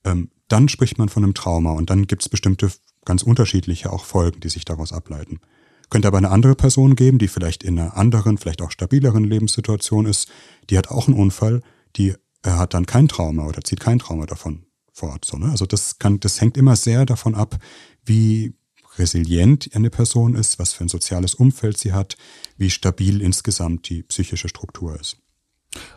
Ähm, 0.05 0.31
dann 0.49 0.69
spricht 0.69 0.99
man 0.99 1.09
von 1.09 1.25
einem 1.25 1.35
Trauma 1.35 1.73
und 1.73 1.91
dann 1.91 2.07
gibt 2.07 2.23
es 2.23 2.29
bestimmte 2.29 2.71
ganz 3.05 3.23
unterschiedliche 3.23 3.93
auch 3.93 4.05
Folgen, 4.05 4.41
die 4.41 4.49
sich 4.49 4.65
daraus 4.65 4.93
ableiten. 4.93 5.41
Könnte 5.89 6.09
aber 6.09 6.19
eine 6.19 6.31
andere 6.31 6.55
Person 6.55 6.95
geben, 6.95 7.19
die 7.19 7.29
vielleicht 7.29 7.63
in 7.63 7.79
einer 7.79 7.97
anderen, 7.97 8.39
vielleicht 8.39 8.63
auch 8.63 8.71
stabileren 8.71 9.25
Lebenssituation 9.25 10.07
ist, 10.07 10.31
die 10.69 10.79
hat 10.79 10.89
auch 10.89 11.09
einen 11.09 11.17
Unfall, 11.17 11.63
die 11.97 12.11
äh, 12.43 12.51
hat 12.51 12.75
dann 12.75 12.87
kein 12.87 13.09
Trauma 13.09 13.47
oder 13.47 13.63
zieht 13.63 13.81
kein 13.81 13.99
Trauma 13.99 14.27
davon 14.27 14.67
fort. 14.93 15.25
So, 15.25 15.37
ne? 15.37 15.51
Also 15.51 15.67
das 15.67 15.99
kann, 15.99 16.21
das 16.21 16.41
hängt 16.41 16.57
immer 16.57 16.77
sehr 16.77 17.07
davon 17.07 17.35
ab, 17.35 17.59
wie 18.05 18.55
resilient 18.99 19.71
eine 19.75 19.91
Person 19.91 20.35
ist, 20.35 20.59
was 20.59 20.73
für 20.73 20.85
ein 20.85 20.89
soziales 20.89 21.35
Umfeld 21.35 21.79
sie 21.79 21.93
hat, 21.93 22.17
wie 22.57 22.71
stabil 22.71 23.21
insgesamt 23.23 23.89
die 23.89 24.03
psychische 24.03 24.49
Struktur 24.49 24.99
ist. 24.99 25.19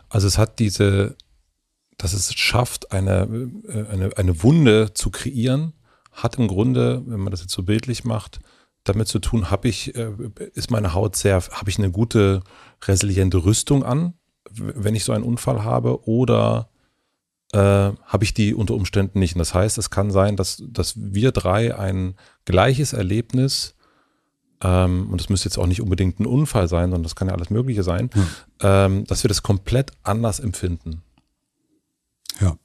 Also 0.08 0.26
es 0.26 0.38
hat 0.38 0.58
diese, 0.58 1.16
dass 1.96 2.12
es 2.12 2.34
schafft, 2.34 2.92
eine, 2.92 3.50
äh, 3.68 3.86
eine, 3.88 4.16
eine 4.16 4.42
Wunde 4.42 4.94
zu 4.94 5.10
kreieren, 5.10 5.72
hat 6.12 6.36
im 6.36 6.48
Grunde, 6.48 7.02
wenn 7.06 7.20
man 7.20 7.30
das 7.30 7.40
jetzt 7.40 7.52
so 7.52 7.62
bildlich 7.62 8.04
macht, 8.04 8.40
damit 8.84 9.08
zu 9.08 9.18
tun, 9.18 9.50
habe 9.50 9.68
ich, 9.68 9.94
äh, 9.96 10.12
ist 10.54 10.70
meine 10.70 10.94
Haut 10.94 11.16
sehr, 11.16 11.36
habe 11.36 11.70
ich 11.70 11.78
eine 11.78 11.90
gute 11.90 12.42
resiliente 12.82 13.44
Rüstung 13.44 13.82
an, 13.82 14.14
wenn 14.50 14.94
ich 14.94 15.04
so 15.04 15.12
einen 15.12 15.24
Unfall 15.24 15.64
habe, 15.64 16.06
oder 16.06 16.68
äh, 17.52 17.58
habe 17.58 18.24
ich 18.24 18.34
die 18.34 18.54
unter 18.54 18.74
Umständen 18.74 19.18
nicht. 19.18 19.34
Und 19.34 19.38
das 19.38 19.54
heißt, 19.54 19.78
es 19.78 19.90
kann 19.90 20.10
sein, 20.10 20.36
dass, 20.36 20.62
dass 20.68 20.94
wir 20.96 21.32
drei 21.32 21.76
ein 21.76 22.14
gleiches 22.44 22.92
Erlebnis 22.92 23.74
ähm, 24.64 25.08
und 25.10 25.20
es 25.20 25.28
müsste 25.28 25.48
jetzt 25.48 25.58
auch 25.58 25.66
nicht 25.66 25.82
unbedingt 25.82 26.18
ein 26.18 26.26
Unfall 26.26 26.68
sein, 26.68 26.84
sondern 26.84 27.02
das 27.02 27.14
kann 27.14 27.28
ja 27.28 27.34
alles 27.34 27.50
Mögliche 27.50 27.82
sein, 27.82 28.10
hm. 28.12 28.26
ähm, 28.60 29.04
dass 29.04 29.22
wir 29.22 29.28
das 29.28 29.42
komplett 29.42 29.92
anders 30.02 30.40
empfinden. 30.40 31.02
Ja. 32.40 32.56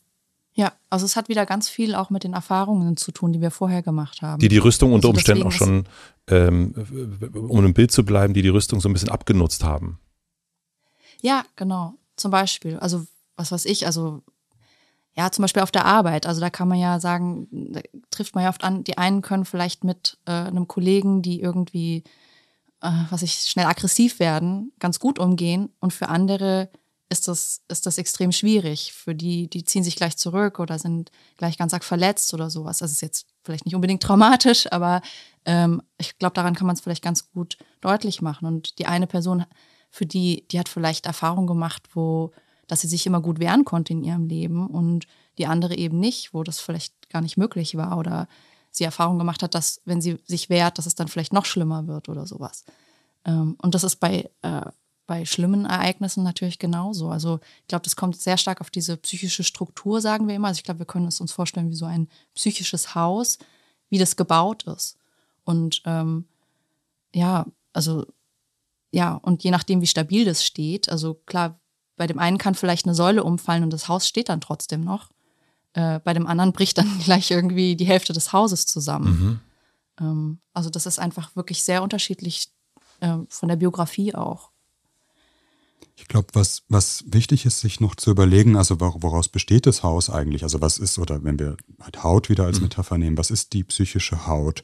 Ja, 0.53 0.73
also 0.89 1.05
es 1.05 1.15
hat 1.15 1.29
wieder 1.29 1.45
ganz 1.45 1.69
viel 1.69 1.95
auch 1.95 2.09
mit 2.09 2.23
den 2.23 2.33
Erfahrungen 2.33 2.97
zu 2.97 3.11
tun, 3.11 3.31
die 3.31 3.41
wir 3.41 3.51
vorher 3.51 3.81
gemacht 3.81 4.21
haben. 4.21 4.39
Die 4.39 4.49
die 4.49 4.57
Rüstung 4.57 4.93
unter 4.93 5.07
also 5.07 5.17
Umständen 5.17 5.43
auch 5.43 5.51
schon, 5.51 5.85
ähm, 6.27 6.73
um 7.33 7.63
im 7.63 7.73
Bild 7.73 7.91
zu 7.91 8.03
bleiben, 8.03 8.33
die 8.33 8.41
die 8.41 8.49
Rüstung 8.49 8.81
so 8.81 8.89
ein 8.89 8.93
bisschen 8.93 9.09
abgenutzt 9.09 9.63
haben. 9.63 9.99
Ja, 11.21 11.43
genau. 11.55 11.93
Zum 12.15 12.31
Beispiel, 12.31 12.77
also 12.79 13.05
was 13.37 13.51
weiß 13.51 13.65
ich, 13.65 13.85
also 13.85 14.21
ja, 15.19 15.29
zum 15.31 15.41
Beispiel 15.41 15.63
auf 15.63 15.71
der 15.71 15.85
Arbeit. 15.85 16.25
Also 16.25 16.39
da 16.39 16.49
kann 16.49 16.69
man 16.69 16.79
ja 16.79 17.01
sagen, 17.01 17.49
da 17.51 17.81
trifft 18.09 18.35
man 18.35 18.45
ja 18.45 18.49
oft 18.49 18.63
an, 18.63 18.85
die 18.85 18.97
einen 18.97 19.21
können 19.21 19.43
vielleicht 19.43 19.83
mit 19.83 20.17
äh, 20.25 20.31
einem 20.31 20.69
Kollegen, 20.69 21.21
die 21.21 21.41
irgendwie, 21.41 22.05
äh, 22.81 22.89
was 23.09 23.21
ich, 23.21 23.33
schnell 23.33 23.65
aggressiv 23.65 24.19
werden, 24.19 24.71
ganz 24.79 24.97
gut 24.97 25.19
umgehen. 25.19 25.73
Und 25.81 25.91
für 25.91 26.07
andere 26.07 26.69
ist 27.09 27.27
das, 27.27 27.63
ist 27.67 27.85
das 27.85 27.97
extrem 27.97 28.31
schwierig. 28.31 28.93
Für 28.93 29.13
die, 29.13 29.49
die 29.49 29.65
ziehen 29.65 29.83
sich 29.83 29.97
gleich 29.97 30.15
zurück 30.15 30.57
oder 30.57 30.79
sind 30.79 31.11
gleich 31.35 31.57
ganz 31.57 31.73
arg 31.73 31.83
verletzt 31.83 32.33
oder 32.33 32.49
sowas. 32.49 32.77
Das 32.77 32.91
ist 32.91 33.01
jetzt 33.01 33.27
vielleicht 33.43 33.65
nicht 33.65 33.75
unbedingt 33.75 34.01
traumatisch, 34.01 34.71
aber 34.71 35.01
ähm, 35.43 35.81
ich 35.97 36.17
glaube, 36.17 36.35
daran 36.35 36.55
kann 36.55 36.65
man 36.65 36.77
es 36.77 36.81
vielleicht 36.81 37.03
ganz 37.03 37.29
gut 37.33 37.57
deutlich 37.81 38.21
machen. 38.21 38.47
Und 38.47 38.79
die 38.79 38.85
eine 38.85 39.07
Person, 39.07 39.43
für 39.89 40.05
die, 40.05 40.47
die 40.49 40.59
hat 40.59 40.69
vielleicht 40.69 41.07
Erfahrung 41.07 41.45
gemacht, 41.45 41.89
wo 41.93 42.31
dass 42.69 42.81
sie 42.81 42.87
sich 42.87 43.05
immer 43.07 43.19
gut 43.19 43.39
wehren 43.39 43.65
konnte 43.65 43.93
in 43.93 44.03
ihrem 44.03 44.27
Leben 44.27 44.67
und 44.67 45.07
die 45.37 45.47
andere 45.47 45.75
eben 45.75 45.99
nicht, 45.99 46.33
wo 46.33 46.43
das 46.43 46.59
vielleicht 46.59 47.09
gar 47.09 47.21
nicht 47.21 47.35
möglich 47.35 47.75
war 47.75 47.97
oder 47.97 48.27
sie 48.71 48.83
Erfahrung 48.83 49.17
gemacht 49.17 49.41
hat, 49.41 49.55
dass 49.55 49.81
wenn 49.85 50.01
sie 50.01 50.19
sich 50.25 50.49
wehrt, 50.49 50.77
dass 50.77 50.85
es 50.85 50.93
dann 50.93 51.07
vielleicht 51.07 51.33
noch 51.33 51.45
schlimmer 51.45 51.87
wird 51.87 52.07
oder 52.07 52.27
sowas. 52.27 52.63
Ähm, 53.25 53.57
und 53.61 53.73
das 53.73 53.83
ist 53.83 53.95
bei, 53.95 54.29
äh, 54.43 54.61
bei 55.07 55.25
schlimmen 55.25 55.65
Ereignissen 55.65 56.23
natürlich 56.23 56.59
genauso. 56.59 57.09
Also 57.09 57.39
ich 57.61 57.67
glaube, 57.67 57.83
das 57.83 57.95
kommt 57.95 58.15
sehr 58.15 58.37
stark 58.37 58.61
auf 58.61 58.69
diese 58.69 58.97
psychische 58.97 59.43
Struktur, 59.43 59.99
sagen 59.99 60.27
wir 60.27 60.35
immer. 60.35 60.49
Also 60.49 60.59
ich 60.59 60.63
glaube, 60.63 60.81
wir 60.81 60.85
können 60.85 61.07
es 61.07 61.19
uns 61.19 61.31
vorstellen 61.31 61.71
wie 61.71 61.75
so 61.75 61.85
ein 61.85 62.07
psychisches 62.35 62.93
Haus, 62.93 63.39
wie 63.89 63.97
das 63.97 64.15
gebaut 64.15 64.63
ist. 64.63 64.95
Und 65.43 65.81
ähm, 65.85 66.25
ja, 67.15 67.47
also 67.73 68.05
ja, 68.91 69.15
und 69.15 69.43
je 69.43 69.51
nachdem, 69.51 69.81
wie 69.81 69.87
stabil 69.87 70.25
das 70.25 70.45
steht, 70.45 70.89
also 70.89 71.15
klar, 71.25 71.58
bei 71.99 72.07
dem 72.07 72.17
einen 72.17 72.37
kann 72.37 72.55
vielleicht 72.55 72.85
eine 72.85 72.95
Säule 72.95 73.25
umfallen 73.25 73.61
und 73.61 73.73
das 73.73 73.89
Haus 73.89 74.07
steht 74.07 74.29
dann 74.29 74.39
trotzdem 74.39 74.81
noch. 74.85 75.09
Äh, 75.73 75.99
bei 75.99 76.13
dem 76.13 76.27
anderen 76.27 76.53
bricht 76.53 76.77
dann 76.77 76.99
gleich 77.03 77.29
irgendwie 77.29 77.75
die 77.75 77.85
Hälfte 77.85 78.13
des 78.13 78.31
Hauses 78.31 78.65
zusammen. 78.65 79.41
Mhm. 79.99 80.05
Ähm, 80.05 80.39
also 80.53 80.69
das 80.69 80.85
ist 80.85 80.97
einfach 80.97 81.35
wirklich 81.35 81.61
sehr 81.61 81.83
unterschiedlich 81.83 82.53
äh, 83.01 83.17
von 83.27 83.49
der 83.49 83.57
Biografie 83.57 84.15
auch. 84.15 84.49
Ich 85.97 86.07
glaube, 86.07 86.27
was, 86.31 86.63
was 86.69 87.03
wichtig 87.07 87.45
ist, 87.45 87.59
sich 87.59 87.81
noch 87.81 87.95
zu 87.95 88.11
überlegen, 88.11 88.55
also 88.55 88.79
woraus 88.79 89.27
besteht 89.27 89.65
das 89.65 89.83
Haus 89.83 90.09
eigentlich? 90.09 90.43
Also 90.43 90.61
was 90.61 90.77
ist, 90.77 90.97
oder 90.99 91.25
wenn 91.25 91.37
wir 91.37 91.57
halt 91.81 92.01
Haut 92.01 92.29
wieder 92.29 92.45
als 92.45 92.59
mhm. 92.59 92.67
Metapher 92.67 92.97
nehmen, 92.97 93.17
was 93.17 93.29
ist 93.29 93.51
die 93.51 93.65
psychische 93.65 94.25
Haut? 94.25 94.63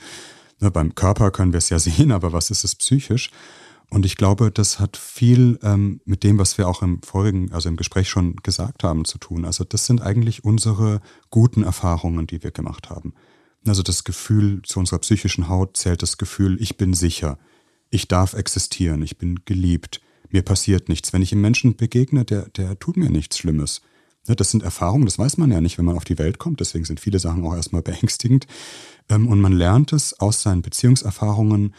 Ne, 0.62 0.72
beim 0.72 0.96
Körper 0.96 1.32
können 1.32 1.52
wir 1.52 1.58
es 1.58 1.68
ja 1.68 1.80
sehen, 1.88 2.14
aber 2.14 2.32
was 2.32 2.50
ist 2.50 2.64
es 2.64 2.76
psychisch? 2.76 3.30
Und 3.90 4.06
ich 4.06 4.18
glaube, 4.18 4.52
das 4.52 4.80
hat 4.80 4.98
viel 4.98 5.60
ähm, 5.62 6.02
mit 6.06 6.24
dem, 6.24 6.38
was 6.38 6.58
wir 6.58 6.68
auch 6.68 6.82
im 6.82 7.02
vorigen, 7.02 7.52
also 7.52 7.70
im 7.70 7.78
Gespräch 7.78 8.10
schon 8.10 8.36
gesagt 8.38 8.84
haben, 8.84 9.06
zu 9.06 9.18
tun. 9.18 9.46
Also 9.46 9.64
das 9.64 9.86
sind 9.86 10.02
eigentlich 10.02 10.44
unsere 10.44 11.02
guten 11.30 11.64
Erfahrungen, 11.64 12.28
die 12.28 12.44
wir 12.44 12.52
gemacht 12.52 12.90
haben. 12.90 13.14
Also 13.68 13.84
das 13.84 14.04
Gefühl, 14.04 14.62
zu 14.64 14.80
unserer 14.80 15.00
psychischen 15.00 15.50
Haut 15.50 15.78
zählt 15.78 16.02
das 16.02 16.18
Gefühl, 16.18 16.62
ich 16.62 16.78
bin 16.78 16.94
sicher, 16.94 17.38
ich 17.90 18.08
darf 18.08 18.34
existieren, 18.34 19.02
ich 19.02 19.18
bin 19.18 19.42
geliebt, 19.46 20.02
mir 20.30 20.42
passiert 20.42 20.90
nichts. 20.90 21.14
Wenn 21.14 21.22
ich 21.22 21.32
einem 21.32 21.42
Menschen 21.42 21.76
begegne, 21.76 22.26
der, 22.26 22.50
der 22.50 22.78
tut 22.80 22.98
mir 22.98 23.10
nichts 23.10 23.38
Schlimmes. 23.38 23.82
Ne, 24.28 24.36
das 24.36 24.52
sind 24.52 24.64
Erfahrungen, 24.64 25.06
das 25.06 25.20
weiß 25.20 25.38
man 25.38 25.52
ja 25.52 25.62
nicht, 25.62 25.78
wenn 25.78 25.86
man 25.86 25.96
auf 25.96 26.04
die 26.04 26.18
Welt 26.18 26.40
kommt. 26.40 26.60
Deswegen 26.60 26.86
sind 26.86 27.00
viele 27.00 27.20
Sachen 27.20 27.46
auch 27.46 27.56
erstmal 27.56 27.82
beängstigend. 27.84 28.48
Ähm, 29.10 29.28
und 29.28 29.40
man 29.40 29.54
lernt 29.54 29.94
es 29.94 30.20
aus 30.20 30.42
seinen 30.42 30.62
Beziehungserfahrungen 30.62 31.74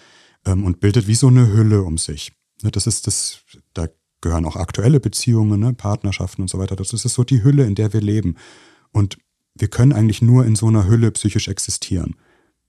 ähm, 0.46 0.64
und 0.64 0.80
bildet 0.80 1.06
wie 1.06 1.14
so 1.14 1.28
eine 1.28 1.52
Hülle 1.52 1.82
um 1.82 1.98
sich. 1.98 2.32
Ne, 2.62 2.70
das 2.70 2.86
ist 2.86 3.06
das, 3.06 3.40
da 3.74 3.88
gehören 4.20 4.46
auch 4.46 4.56
aktuelle 4.56 5.00
Beziehungen, 5.00 5.60
ne, 5.60 5.74
Partnerschaften 5.74 6.42
und 6.42 6.48
so 6.48 6.58
weiter. 6.58 6.76
Das 6.76 6.92
ist 6.92 7.02
so 7.02 7.24
die 7.24 7.44
Hülle, 7.44 7.66
in 7.66 7.74
der 7.74 7.92
wir 7.92 8.00
leben. 8.00 8.36
Und 8.92 9.18
wir 9.54 9.68
können 9.68 9.92
eigentlich 9.92 10.22
nur 10.22 10.46
in 10.46 10.56
so 10.56 10.68
einer 10.68 10.88
Hülle 10.88 11.10
psychisch 11.10 11.48
existieren. 11.48 12.16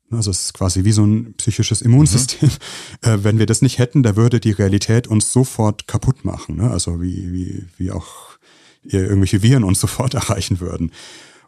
Also 0.09 0.31
es 0.31 0.45
ist 0.45 0.53
quasi 0.53 0.85
wie 0.85 0.93
so 0.93 1.05
ein 1.05 1.33
psychisches 1.35 1.81
Immunsystem. 1.81 2.49
Mhm. 2.49 2.55
Äh, 3.01 3.23
wenn 3.23 3.37
wir 3.37 3.45
das 3.45 3.61
nicht 3.61 3.77
hätten, 3.77 4.01
da 4.01 4.15
würde 4.15 4.39
die 4.39 4.51
Realität 4.51 5.07
uns 5.07 5.31
sofort 5.31 5.87
kaputt 5.87 6.25
machen. 6.25 6.55
Ne? 6.55 6.71
Also 6.71 6.99
wie, 6.99 7.31
wie, 7.31 7.65
wie 7.77 7.91
auch 7.91 8.39
irgendwelche 8.81 9.43
Viren 9.43 9.63
uns 9.63 9.79
sofort 9.85 10.15
erreichen 10.15 10.59
würden. 10.59 10.91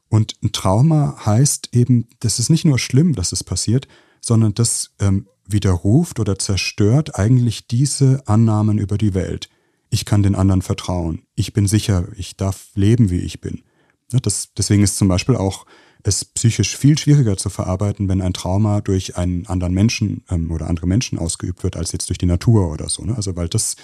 Und 0.09 0.35
ein 0.43 0.51
Trauma 0.51 1.17
heißt 1.25 1.69
eben, 1.71 2.07
das 2.19 2.37
ist 2.37 2.49
nicht 2.49 2.65
nur 2.65 2.77
schlimm, 2.77 3.15
dass 3.15 3.31
es 3.31 3.43
passiert, 3.43 3.87
sondern 4.21 4.53
das 4.53 4.91
ähm, 4.99 5.27
widerruft 5.51 6.19
oder 6.19 6.37
zerstört 6.37 7.17
eigentlich 7.17 7.67
diese 7.67 8.23
Annahmen 8.25 8.77
über 8.77 8.97
die 8.97 9.13
Welt. 9.13 9.49
Ich 9.89 10.05
kann 10.05 10.23
den 10.23 10.35
anderen 10.35 10.61
vertrauen. 10.61 11.23
Ich 11.35 11.53
bin 11.53 11.67
sicher. 11.67 12.07
Ich 12.15 12.37
darf 12.37 12.69
leben, 12.75 13.09
wie 13.09 13.19
ich 13.19 13.41
bin. 13.41 13.63
Das, 14.11 14.49
deswegen 14.57 14.83
ist 14.83 14.97
zum 14.97 15.07
Beispiel 15.07 15.35
auch 15.35 15.65
es 16.03 16.23
psychisch 16.25 16.77
viel 16.77 16.97
schwieriger 16.97 17.35
zu 17.37 17.49
verarbeiten, 17.49 18.07
wenn 18.07 18.21
ein 18.21 18.33
Trauma 18.33 18.81
durch 18.81 19.17
einen 19.17 19.45
anderen 19.47 19.73
Menschen 19.73 20.23
ähm, 20.29 20.49
oder 20.51 20.67
andere 20.67 20.87
Menschen 20.87 21.19
ausgeübt 21.19 21.63
wird, 21.63 21.75
als 21.75 21.91
jetzt 21.91 22.09
durch 22.09 22.17
die 22.17 22.25
Natur 22.25 22.71
oder 22.71 22.87
so. 22.89 23.03
Ne? 23.03 23.15
Also 23.15 23.35
weil 23.35 23.49
das 23.49 23.75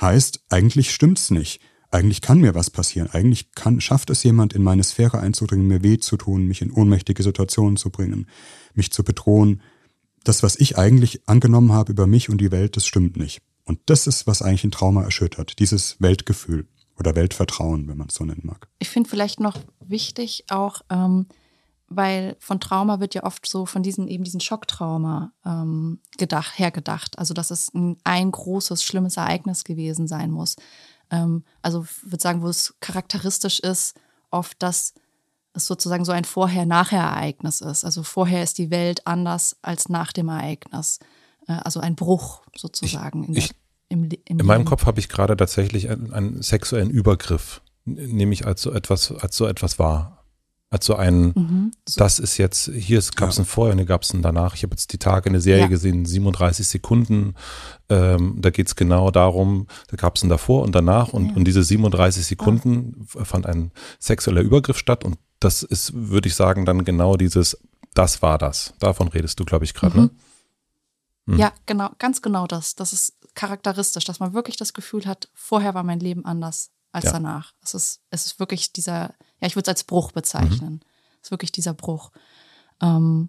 heißt, 0.00 0.40
eigentlich 0.48 0.92
stimmt's 0.92 1.30
nicht. 1.30 1.60
Eigentlich 1.92 2.20
kann 2.20 2.40
mir 2.40 2.54
was 2.54 2.70
passieren. 2.70 3.10
Eigentlich 3.10 3.52
kann, 3.52 3.80
schafft 3.80 4.10
es 4.10 4.22
jemand, 4.22 4.52
in 4.52 4.62
meine 4.62 4.84
Sphäre 4.84 5.18
einzudringen, 5.20 5.66
mir 5.66 5.82
weh 5.82 5.98
zu 5.98 6.16
tun, 6.16 6.46
mich 6.46 6.62
in 6.62 6.70
ohnmächtige 6.70 7.22
Situationen 7.22 7.76
zu 7.76 7.90
bringen, 7.90 8.26
mich 8.74 8.92
zu 8.92 9.02
bedrohen. 9.02 9.60
Das, 10.24 10.42
was 10.42 10.56
ich 10.56 10.78
eigentlich 10.78 11.22
angenommen 11.26 11.72
habe 11.72 11.92
über 11.92 12.06
mich 12.06 12.28
und 12.28 12.38
die 12.38 12.52
Welt, 12.52 12.76
das 12.76 12.86
stimmt 12.86 13.16
nicht. 13.16 13.40
Und 13.64 13.78
das 13.86 14.06
ist, 14.06 14.26
was 14.26 14.42
eigentlich 14.42 14.64
ein 14.64 14.70
Trauma 14.70 15.02
erschüttert, 15.02 15.58
dieses 15.58 16.00
Weltgefühl 16.00 16.66
oder 16.98 17.14
Weltvertrauen, 17.14 17.88
wenn 17.88 17.96
man 17.96 18.08
es 18.08 18.14
so 18.14 18.24
nennen 18.24 18.42
mag. 18.44 18.68
Ich 18.78 18.88
finde 18.88 19.08
vielleicht 19.08 19.40
noch 19.40 19.58
wichtig 19.80 20.44
auch, 20.50 20.82
ähm, 20.90 21.26
weil 21.88 22.36
von 22.38 22.60
Trauma 22.60 23.00
wird 23.00 23.14
ja 23.14 23.24
oft 23.24 23.46
so 23.46 23.66
von 23.66 23.82
diesem 23.82 24.06
eben 24.06 24.22
diesen 24.22 24.40
Schocktrauma 24.40 25.32
ähm, 25.44 26.00
gedacht, 26.18 26.58
hergedacht. 26.58 27.18
Also 27.18 27.34
dass 27.34 27.50
es 27.50 27.72
ein, 27.74 27.96
ein 28.04 28.30
großes, 28.30 28.84
schlimmes 28.84 29.16
Ereignis 29.16 29.64
gewesen 29.64 30.06
sein 30.06 30.30
muss. 30.30 30.56
Ähm, 31.10 31.44
also 31.62 31.84
ich 31.84 32.12
würde 32.12 32.22
sagen, 32.22 32.42
wo 32.42 32.48
es 32.48 32.74
charakteristisch 32.80 33.60
ist, 33.60 33.98
oft, 34.30 34.62
dass 34.62 34.94
es 35.52 35.66
sozusagen 35.66 36.04
so 36.04 36.12
ein 36.12 36.24
Vorher-Nachher-Ereignis 36.24 37.60
ist. 37.60 37.84
Also 37.84 38.02
vorher 38.02 38.42
ist 38.42 38.58
die 38.58 38.70
Welt 38.70 39.06
anders 39.06 39.56
als 39.62 39.88
nach 39.88 40.12
dem 40.12 40.28
Ereignis. 40.28 41.00
Äh, 41.48 41.52
also 41.64 41.80
ein 41.80 41.96
Bruch 41.96 42.42
sozusagen. 42.56 43.22
Ich, 43.22 43.28
in, 43.28 43.34
der, 43.34 43.42
ich, 43.42 43.50
im, 43.88 44.04
im 44.24 44.38
in 44.40 44.46
meinem 44.46 44.64
Kopf 44.64 44.86
habe 44.86 45.00
ich 45.00 45.08
gerade 45.08 45.36
tatsächlich 45.36 45.90
einen, 45.90 46.12
einen, 46.12 46.42
sexuellen 46.42 46.90
Übergriff, 46.90 47.62
nämlich 47.84 48.46
als 48.46 48.62
so 48.62 48.72
etwas, 48.72 49.12
als 49.12 49.36
so 49.36 49.46
etwas 49.46 49.78
war. 49.78 50.16
Als 50.72 50.86
so 50.86 50.94
ein, 50.94 51.32
mhm, 51.34 51.72
so. 51.84 51.98
das 51.98 52.20
ist 52.20 52.38
jetzt, 52.38 52.70
hier 52.72 53.02
gab 53.16 53.30
es 53.30 53.38
ja. 53.38 53.42
ein 53.42 53.46
Vorher 53.46 53.72
und 53.72 53.78
hier 53.78 53.88
gab 53.88 54.02
es 54.02 54.14
ein 54.14 54.22
danach. 54.22 54.54
Ich 54.54 54.62
habe 54.62 54.74
jetzt 54.74 54.92
die 54.92 54.98
Tage 54.98 55.28
eine 55.28 55.40
Serie 55.40 55.62
ja. 55.62 55.66
gesehen, 55.66 56.06
37 56.06 56.64
Sekunden. 56.68 57.34
Ähm, 57.88 58.36
da 58.38 58.50
geht 58.50 58.68
es 58.68 58.76
genau 58.76 59.10
darum, 59.10 59.66
da 59.88 59.96
gab 59.96 60.14
es 60.14 60.22
ein 60.22 60.28
davor 60.28 60.62
und 60.62 60.72
danach 60.72 61.08
und, 61.08 61.30
ja. 61.30 61.34
und 61.34 61.44
diese 61.44 61.64
37 61.64 62.24
Sekunden 62.24 63.04
fand 63.08 63.46
ein 63.46 63.72
sexueller 63.98 64.42
Übergriff 64.42 64.78
statt 64.78 65.02
und 65.04 65.18
das 65.40 65.62
ist, 65.62 65.92
würde 65.94 66.28
ich 66.28 66.34
sagen, 66.34 66.66
dann 66.66 66.84
genau 66.84 67.16
dieses, 67.16 67.58
das 67.94 68.22
war 68.22 68.38
das. 68.38 68.74
Davon 68.78 69.08
redest 69.08 69.40
du, 69.40 69.44
glaube 69.44 69.64
ich, 69.64 69.74
gerade, 69.74 69.96
ne? 69.96 70.02
mhm. 70.02 70.10
ne? 71.26 71.34
Mhm. 71.34 71.38
Ja, 71.38 71.52
genau, 71.66 71.90
ganz 71.98 72.22
genau 72.22 72.46
das. 72.46 72.74
Das 72.74 72.92
ist 72.92 73.14
charakteristisch, 73.34 74.04
dass 74.04 74.20
man 74.20 74.32
wirklich 74.32 74.56
das 74.56 74.74
Gefühl 74.74 75.06
hat, 75.06 75.28
vorher 75.34 75.74
war 75.74 75.82
mein 75.82 76.00
Leben 76.00 76.24
anders 76.24 76.70
als 76.92 77.06
ja. 77.06 77.12
danach. 77.12 77.54
Es 77.62 77.74
ist, 77.74 78.00
es 78.10 78.26
ist 78.26 78.40
wirklich 78.40 78.72
dieser, 78.72 79.14
ja, 79.40 79.46
ich 79.46 79.56
würde 79.56 79.70
es 79.70 79.76
als 79.76 79.84
Bruch 79.84 80.12
bezeichnen. 80.12 80.74
Mhm. 80.74 80.80
Es 81.20 81.28
ist 81.28 81.30
wirklich 81.30 81.52
dieser 81.52 81.74
Bruch. 81.74 82.10
Ähm, 82.80 83.28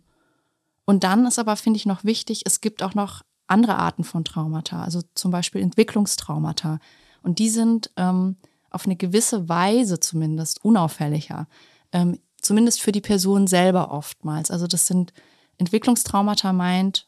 und 0.85 1.03
dann 1.03 1.25
ist 1.25 1.39
aber, 1.39 1.55
finde 1.55 1.77
ich, 1.77 1.85
noch 1.85 2.03
wichtig, 2.03 2.43
es 2.45 2.61
gibt 2.61 2.83
auch 2.83 2.95
noch 2.95 3.21
andere 3.47 3.75
Arten 3.75 4.03
von 4.03 4.23
Traumata, 4.23 4.81
also 4.81 5.01
zum 5.13 5.31
Beispiel 5.31 5.61
Entwicklungstraumata. 5.61 6.79
Und 7.21 7.39
die 7.39 7.49
sind 7.49 7.91
ähm, 7.97 8.38
auf 8.69 8.85
eine 8.85 8.95
gewisse 8.95 9.47
Weise 9.47 9.99
zumindest 9.99 10.63
unauffälliger. 10.65 11.47
Ähm, 11.91 12.19
zumindest 12.41 12.81
für 12.81 12.91
die 12.91 13.01
Person 13.01 13.47
selber 13.47 13.91
oftmals. 13.91 14.51
Also 14.51 14.68
das 14.68 14.88
sind 14.88 15.13
Entwicklungstraumata 15.57 16.53
meint, 16.53 17.07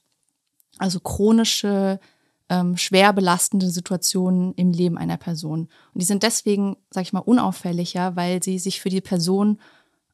also 0.78 1.00
chronische 1.00 2.00
ähm, 2.50 2.78
schwer 2.78 3.14
belastende 3.14 3.70
Situationen 3.70 4.54
im 4.56 4.72
Leben 4.72 4.98
einer 4.98 5.18
Person. 5.18 5.62
Und 5.94 6.02
die 6.02 6.06
sind 6.06 6.24
deswegen, 6.24 6.78
sag 6.90 7.04
ich 7.04 7.14
mal, 7.14 7.20
unauffälliger, 7.20 8.16
weil 8.16 8.44
sie 8.44 8.60
sich 8.60 8.82
für 8.82 8.90
die 8.90 9.02
Person 9.02 9.60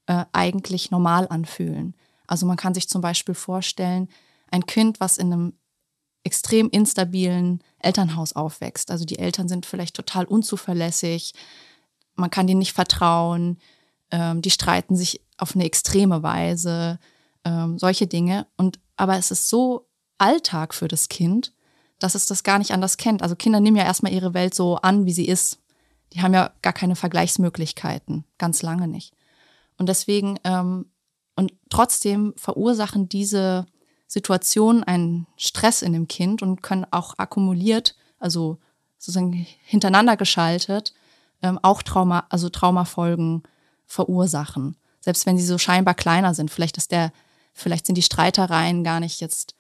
äh, 0.06 0.26
eigentlich 0.32 0.92
normal 0.92 1.28
anfühlen. 1.30 1.96
Also 2.28 2.46
man 2.46 2.58
kann 2.58 2.74
sich 2.74 2.88
zum 2.88 3.02
Beispiel 3.02 3.36
vorstellen, 3.36 4.08
ein 4.52 4.66
Kind, 4.66 5.00
was 5.00 5.18
in 5.18 5.34
einem 5.34 5.54
extrem 6.24 6.70
instabilen 6.70 7.64
Elternhaus 7.80 8.34
aufwächst. 8.34 8.92
Also 8.92 9.06
die 9.06 9.20
Eltern 9.20 9.48
sind 9.48 9.66
vielleicht 9.66 9.96
total 9.96 10.26
unzuverlässig, 10.26 11.34
man 12.16 12.30
kann 12.30 12.48
denen 12.48 12.60
nicht 12.60 12.74
vertrauen, 12.74 13.58
ähm, 14.12 14.42
die 14.42 14.52
streiten 14.52 14.96
sich 14.96 15.22
auf 15.38 15.56
eine 15.56 15.66
extreme 15.66 16.24
Weise, 16.24 17.00
ähm, 17.46 17.78
solche 17.78 18.08
Dinge. 18.08 18.48
Und 18.58 18.80
aber 18.98 19.18
es 19.18 19.32
ist 19.32 19.50
so 19.50 19.88
Alltag 20.18 20.74
für 20.74 20.88
das 20.88 21.10
Kind, 21.10 21.54
dass 22.00 22.16
es 22.16 22.26
das 22.26 22.44
gar 22.44 22.60
nicht 22.60 22.72
anders 22.72 22.98
kennt. 22.98 23.22
Also 23.22 23.36
Kinder 23.36 23.60
nehmen 23.60 23.78
ja 23.78 23.84
erstmal 23.84 24.14
ihre 24.14 24.34
Welt 24.34 24.54
so 24.54 24.78
an, 24.78 25.06
wie 25.06 25.14
sie 25.14 25.28
ist. 25.28 25.60
Die 26.14 26.22
haben 26.22 26.34
ja 26.34 26.52
gar 26.62 26.74
keine 26.74 26.96
Vergleichsmöglichkeiten, 26.96 28.26
ganz 28.38 28.62
lange 28.62 28.88
nicht. 28.88 29.14
Und 29.78 29.88
deswegen, 29.88 30.40
ähm, 30.44 30.88
und 31.36 31.54
trotzdem 31.70 32.34
verursachen 32.36 33.08
diese 33.08 33.66
Situationen 34.08 34.84
einen 34.84 35.28
Stress 35.38 35.82
in 35.82 35.94
dem 35.94 36.08
Kind 36.08 36.42
und 36.42 36.62
können 36.62 36.86
auch 36.92 37.14
akkumuliert, 37.18 37.96
also 38.18 38.58
sozusagen 38.98 39.46
hintereinander 39.64 40.18
geschaltet, 40.18 40.94
ähm, 41.42 41.60
auch 41.62 41.84
Trauma, 41.84 42.26
also 42.30 42.50
Traumafolgen 42.50 43.44
verursachen. 43.90 44.78
Selbst 45.02 45.26
wenn 45.26 45.38
sie 45.38 45.46
so 45.46 45.58
scheinbar 45.58 45.96
kleiner 45.96 46.34
sind. 46.34 46.52
Vielleicht 46.52 46.78
ist 46.78 46.92
der, 46.92 47.12
vielleicht 47.54 47.86
sind 47.86 47.96
die 47.96 48.02
Streitereien 48.02 48.86
gar 48.86 49.02
nicht 49.02 49.20
jetzt 49.20 49.56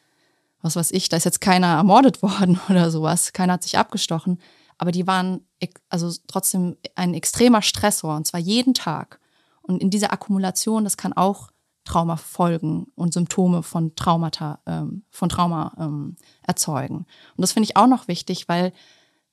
was 0.61 0.75
weiß 0.75 0.91
ich, 0.91 1.09
da 1.09 1.17
ist 1.17 1.23
jetzt 1.23 1.41
keiner 1.41 1.67
ermordet 1.67 2.21
worden 2.21 2.59
oder 2.69 2.91
sowas, 2.91 3.33
keiner 3.33 3.53
hat 3.53 3.63
sich 3.63 3.77
abgestochen, 3.77 4.39
aber 4.77 4.91
die 4.91 5.07
waren 5.07 5.41
also 5.89 6.11
trotzdem 6.27 6.77
ein 6.95 7.13
extremer 7.13 7.61
Stressor 7.61 8.15
und 8.15 8.25
zwar 8.27 8.39
jeden 8.39 8.73
Tag. 8.73 9.19
Und 9.61 9.81
in 9.81 9.89
dieser 9.89 10.13
Akkumulation, 10.13 10.83
das 10.83 10.97
kann 10.97 11.13
auch 11.13 11.51
Trauma 11.83 12.15
folgen 12.15 12.87
und 12.95 13.13
Symptome 13.13 13.61
von 13.61 13.95
Traumata, 13.95 14.59
ähm, 14.65 15.03
von 15.09 15.29
Trauma 15.29 15.73
ähm, 15.77 16.15
erzeugen. 16.43 16.99
Und 17.35 17.41
das 17.41 17.51
finde 17.51 17.65
ich 17.65 17.75
auch 17.75 17.87
noch 17.87 18.07
wichtig, 18.07 18.47
weil 18.47 18.73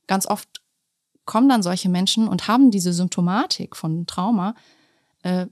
ganz 0.07 0.27
oft 0.27 0.63
kommen 1.25 1.49
dann 1.49 1.63
solche 1.63 1.89
Menschen 1.89 2.29
und 2.29 2.49
haben 2.49 2.71
diese 2.71 2.93
Symptomatik 2.93 3.77
von 3.77 4.07
Trauma, 4.07 4.55
äh, 5.27 5.47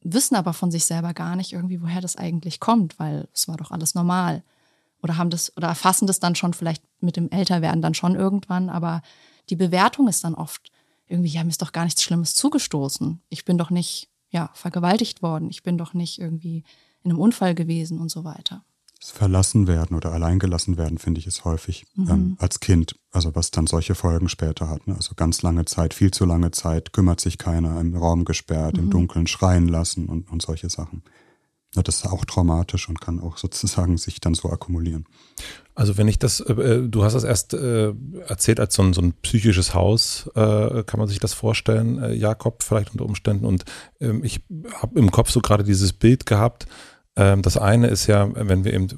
wissen 0.00 0.34
aber 0.34 0.52
von 0.52 0.70
sich 0.70 0.84
selber 0.84 1.14
gar 1.14 1.36
nicht 1.36 1.52
irgendwie, 1.52 1.80
woher 1.80 2.00
das 2.00 2.16
eigentlich 2.16 2.60
kommt, 2.60 2.98
weil 2.98 3.28
es 3.32 3.48
war 3.48 3.56
doch 3.56 3.70
alles 3.70 3.94
normal 3.94 4.42
oder 5.02 5.16
haben 5.16 5.30
das 5.30 5.56
oder 5.56 5.68
erfassen 5.68 6.06
das 6.06 6.20
dann 6.20 6.34
schon 6.34 6.52
vielleicht 6.52 6.82
mit 7.00 7.16
dem 7.16 7.30
Älterwerden 7.30 7.80
dann 7.80 7.94
schon 7.94 8.14
irgendwann, 8.14 8.68
aber 8.68 9.02
die 9.50 9.56
Bewertung 9.56 10.08
ist 10.08 10.24
dann 10.24 10.34
oft 10.34 10.70
irgendwie, 11.06 11.30
ja, 11.30 11.44
mir 11.44 11.50
ist 11.50 11.62
doch 11.62 11.72
gar 11.72 11.84
nichts 11.84 12.02
Schlimmes 12.02 12.34
zugestoßen. 12.34 13.20
Ich 13.28 13.44
bin 13.44 13.58
doch 13.58 13.70
nicht, 13.70 14.08
ja, 14.30 14.50
vergewaltigt 14.54 15.22
worden. 15.22 15.50
Ich 15.50 15.62
bin 15.62 15.76
doch 15.76 15.92
nicht 15.92 16.18
irgendwie 16.18 16.64
in 17.02 17.10
einem 17.10 17.20
Unfall 17.20 17.54
gewesen 17.54 18.00
und 18.00 18.10
so 18.10 18.24
weiter. 18.24 18.64
Das 19.04 19.10
Verlassen 19.10 19.66
werden 19.66 19.94
oder 19.94 20.12
alleingelassen 20.12 20.78
werden, 20.78 20.96
finde 20.96 21.20
ich, 21.20 21.26
ist 21.26 21.44
häufig 21.44 21.84
mhm. 21.94 22.10
ähm, 22.10 22.36
als 22.38 22.60
Kind. 22.60 22.96
Also 23.10 23.34
was 23.34 23.50
dann 23.50 23.66
solche 23.66 23.94
Folgen 23.94 24.30
später 24.30 24.70
hat. 24.70 24.86
Ne? 24.86 24.96
Also 24.96 25.14
ganz 25.14 25.42
lange 25.42 25.66
Zeit, 25.66 25.92
viel 25.92 26.10
zu 26.10 26.24
lange 26.24 26.52
Zeit, 26.52 26.94
kümmert 26.94 27.20
sich 27.20 27.36
keiner, 27.36 27.78
im 27.78 27.94
Raum 27.94 28.24
gesperrt, 28.24 28.78
mhm. 28.78 28.84
im 28.84 28.90
Dunkeln 28.90 29.26
schreien 29.26 29.68
lassen 29.68 30.06
und, 30.06 30.30
und 30.30 30.40
solche 30.40 30.70
Sachen. 30.70 31.02
Ja, 31.74 31.82
das 31.82 31.96
ist 31.96 32.06
auch 32.06 32.24
traumatisch 32.24 32.88
und 32.88 32.98
kann 32.98 33.20
auch 33.20 33.36
sozusagen 33.36 33.98
sich 33.98 34.22
dann 34.22 34.32
so 34.32 34.48
akkumulieren. 34.48 35.04
Also 35.74 35.98
wenn 35.98 36.08
ich 36.08 36.18
das, 36.18 36.40
äh, 36.40 36.54
äh, 36.54 36.88
du 36.88 37.04
hast 37.04 37.12
das 37.12 37.24
erst 37.24 37.52
äh, 37.52 37.92
erzählt 38.26 38.58
als 38.58 38.74
so 38.74 38.82
ein, 38.84 38.94
so 38.94 39.02
ein 39.02 39.12
psychisches 39.20 39.74
Haus, 39.74 40.30
äh, 40.34 40.82
kann 40.84 40.98
man 40.98 41.08
sich 41.08 41.18
das 41.18 41.34
vorstellen, 41.34 42.02
äh, 42.02 42.14
Jakob 42.14 42.62
vielleicht 42.62 42.92
unter 42.92 43.04
Umständen. 43.04 43.44
Und 43.44 43.66
ähm, 44.00 44.24
ich 44.24 44.46
habe 44.80 44.98
im 44.98 45.10
Kopf 45.10 45.28
so 45.28 45.40
gerade 45.40 45.62
dieses 45.62 45.92
Bild 45.92 46.24
gehabt. 46.24 46.66
Ähm, 47.16 47.42
das 47.42 47.56
eine 47.56 47.88
ist 47.88 48.06
ja, 48.06 48.28
wenn 48.34 48.64
wir 48.64 48.72
eben 48.72 48.88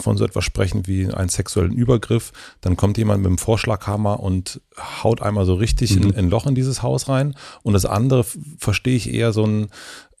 von 0.00 0.16
so 0.16 0.24
etwas 0.24 0.44
sprechen 0.44 0.86
wie 0.86 1.12
einen 1.12 1.28
sexuellen 1.28 1.72
Übergriff, 1.72 2.32
dann 2.60 2.76
kommt 2.76 2.98
jemand 2.98 3.22
mit 3.22 3.30
dem 3.30 3.38
Vorschlaghammer 3.38 4.20
und 4.20 4.60
haut 5.02 5.22
einmal 5.22 5.44
so 5.44 5.54
richtig 5.54 5.96
mhm. 5.96 6.10
in, 6.10 6.14
ein 6.14 6.30
Loch 6.30 6.46
in 6.46 6.54
dieses 6.54 6.82
Haus 6.82 7.08
rein. 7.08 7.34
Und 7.62 7.72
das 7.72 7.84
andere 7.84 8.24
verstehe 8.58 8.96
ich 8.96 9.12
eher 9.12 9.32
so 9.32 9.44
ein, 9.44 9.70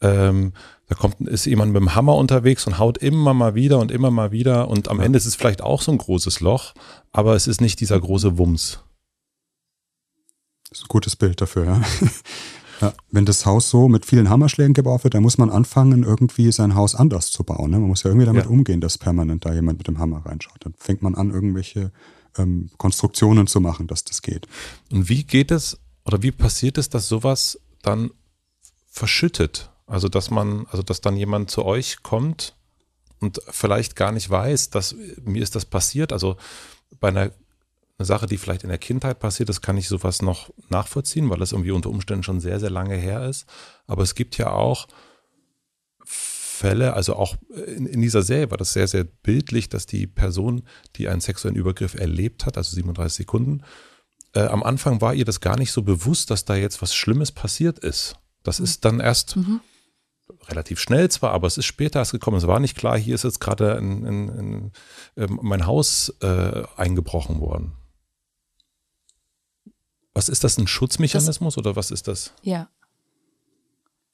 ähm, 0.00 0.52
da 0.88 0.94
kommt, 0.94 1.20
ist 1.20 1.44
jemand 1.44 1.72
mit 1.72 1.80
dem 1.80 1.94
Hammer 1.94 2.16
unterwegs 2.16 2.66
und 2.66 2.78
haut 2.78 2.98
immer 2.98 3.34
mal 3.34 3.54
wieder 3.54 3.78
und 3.78 3.92
immer 3.92 4.10
mal 4.10 4.32
wieder. 4.32 4.68
Und 4.68 4.88
am 4.88 4.98
ja. 4.98 5.04
Ende 5.04 5.16
ist 5.16 5.26
es 5.26 5.36
vielleicht 5.36 5.62
auch 5.62 5.82
so 5.82 5.92
ein 5.92 5.98
großes 5.98 6.40
Loch, 6.40 6.74
aber 7.12 7.34
es 7.34 7.46
ist 7.46 7.60
nicht 7.60 7.80
dieser 7.80 8.00
große 8.00 8.38
Wumms. 8.38 8.80
Das 10.70 10.80
ist 10.80 10.84
ein 10.84 10.88
gutes 10.88 11.16
Bild 11.16 11.40
dafür, 11.40 11.64
ja. 11.64 11.82
ja. 12.80 12.92
Wenn 13.10 13.24
das 13.24 13.44
Haus 13.46 13.70
so 13.70 13.88
mit 13.88 14.06
vielen 14.06 14.30
Hammerschlägen 14.30 14.74
gebaut 14.74 15.04
wird, 15.04 15.14
dann 15.14 15.22
muss 15.22 15.38
man 15.38 15.50
anfangen, 15.50 16.04
irgendwie 16.04 16.52
sein 16.52 16.74
Haus 16.74 16.94
anders 16.94 17.30
zu 17.30 17.44
bauen. 17.44 17.70
Ne? 17.70 17.78
Man 17.78 17.88
muss 17.88 18.02
ja 18.02 18.10
irgendwie 18.10 18.26
damit 18.26 18.44
ja. 18.44 18.50
umgehen, 18.50 18.80
dass 18.80 18.98
permanent 18.98 19.44
da 19.44 19.52
jemand 19.52 19.78
mit 19.78 19.88
dem 19.88 19.98
Hammer 19.98 20.24
reinschaut. 20.24 20.58
Dann 20.60 20.74
fängt 20.78 21.02
man 21.02 21.14
an, 21.14 21.30
irgendwelche 21.30 21.92
ähm, 22.36 22.70
Konstruktionen 22.78 23.46
zu 23.46 23.60
machen, 23.60 23.86
dass 23.86 24.04
das 24.04 24.22
geht. 24.22 24.46
Und 24.92 25.08
wie 25.08 25.24
geht 25.24 25.50
es 25.50 25.78
oder 26.04 26.22
wie 26.22 26.32
passiert 26.32 26.78
es, 26.78 26.88
dass 26.88 27.08
sowas 27.08 27.60
dann 27.82 28.10
verschüttet? 28.88 29.70
Also, 29.86 30.08
dass 30.08 30.30
man, 30.30 30.66
also 30.70 30.82
dass 30.82 31.00
dann 31.00 31.16
jemand 31.16 31.50
zu 31.50 31.64
euch 31.64 32.02
kommt 32.02 32.54
und 33.20 33.40
vielleicht 33.50 33.96
gar 33.96 34.12
nicht 34.12 34.28
weiß, 34.28 34.70
dass 34.70 34.94
mir 35.24 35.42
ist 35.42 35.54
das 35.54 35.64
passiert. 35.64 36.12
Also 36.12 36.36
bei 37.00 37.08
einer 37.08 37.30
eine 37.98 38.06
Sache, 38.06 38.26
die 38.26 38.38
vielleicht 38.38 38.62
in 38.62 38.68
der 38.68 38.78
Kindheit 38.78 39.18
passiert 39.18 39.48
ist, 39.48 39.60
kann 39.60 39.76
ich 39.76 39.88
sowas 39.88 40.22
noch 40.22 40.50
nachvollziehen, 40.68 41.28
weil 41.30 41.38
das 41.38 41.52
irgendwie 41.52 41.72
unter 41.72 41.90
Umständen 41.90 42.22
schon 42.22 42.40
sehr, 42.40 42.60
sehr 42.60 42.70
lange 42.70 42.94
her 42.94 43.28
ist. 43.28 43.46
Aber 43.86 44.02
es 44.02 44.14
gibt 44.14 44.38
ja 44.38 44.52
auch 44.52 44.86
Fälle, 46.04 46.94
also 46.94 47.14
auch 47.16 47.36
in, 47.66 47.86
in, 47.86 48.00
dieser 48.00 48.22
Serie 48.22 48.50
war 48.50 48.58
das 48.58 48.72
sehr, 48.72 48.88
sehr 48.88 49.04
bildlich, 49.04 49.68
dass 49.68 49.86
die 49.86 50.06
Person, 50.06 50.62
die 50.96 51.08
einen 51.08 51.20
sexuellen 51.20 51.56
Übergriff 51.56 51.94
erlebt 51.94 52.46
hat, 52.46 52.56
also 52.56 52.74
37 52.74 53.16
Sekunden, 53.16 53.62
äh, 54.32 54.40
am 54.40 54.62
Anfang 54.62 55.00
war 55.00 55.14
ihr 55.14 55.24
das 55.24 55.40
gar 55.40 55.58
nicht 55.58 55.72
so 55.72 55.82
bewusst, 55.82 56.30
dass 56.30 56.44
da 56.44 56.54
jetzt 56.54 56.82
was 56.82 56.94
Schlimmes 56.94 57.32
passiert 57.32 57.78
ist. 57.80 58.16
Das 58.42 58.58
mhm. 58.58 58.64
ist 58.64 58.84
dann 58.84 59.00
erst 59.00 59.36
mhm 59.36 59.60
relativ 60.48 60.78
schnell 60.80 61.10
zwar, 61.10 61.32
aber 61.32 61.46
es 61.46 61.58
ist 61.58 61.66
später 61.66 61.98
erst 61.98 62.12
gekommen. 62.12 62.36
Es 62.36 62.46
war 62.46 62.60
nicht 62.60 62.76
klar, 62.76 62.98
hier 62.98 63.14
ist 63.14 63.24
jetzt 63.24 63.40
gerade 63.40 63.76
ähm, 63.78 64.70
mein 65.16 65.66
Haus 65.66 66.14
äh, 66.20 66.64
eingebrochen 66.76 67.40
worden. 67.40 67.72
Was 70.18 70.28
ist 70.28 70.42
das, 70.42 70.58
ein 70.58 70.66
Schutzmechanismus 70.66 71.54
das, 71.54 71.58
oder 71.58 71.76
was 71.76 71.92
ist 71.92 72.08
das? 72.08 72.32
Ja. 72.42 72.68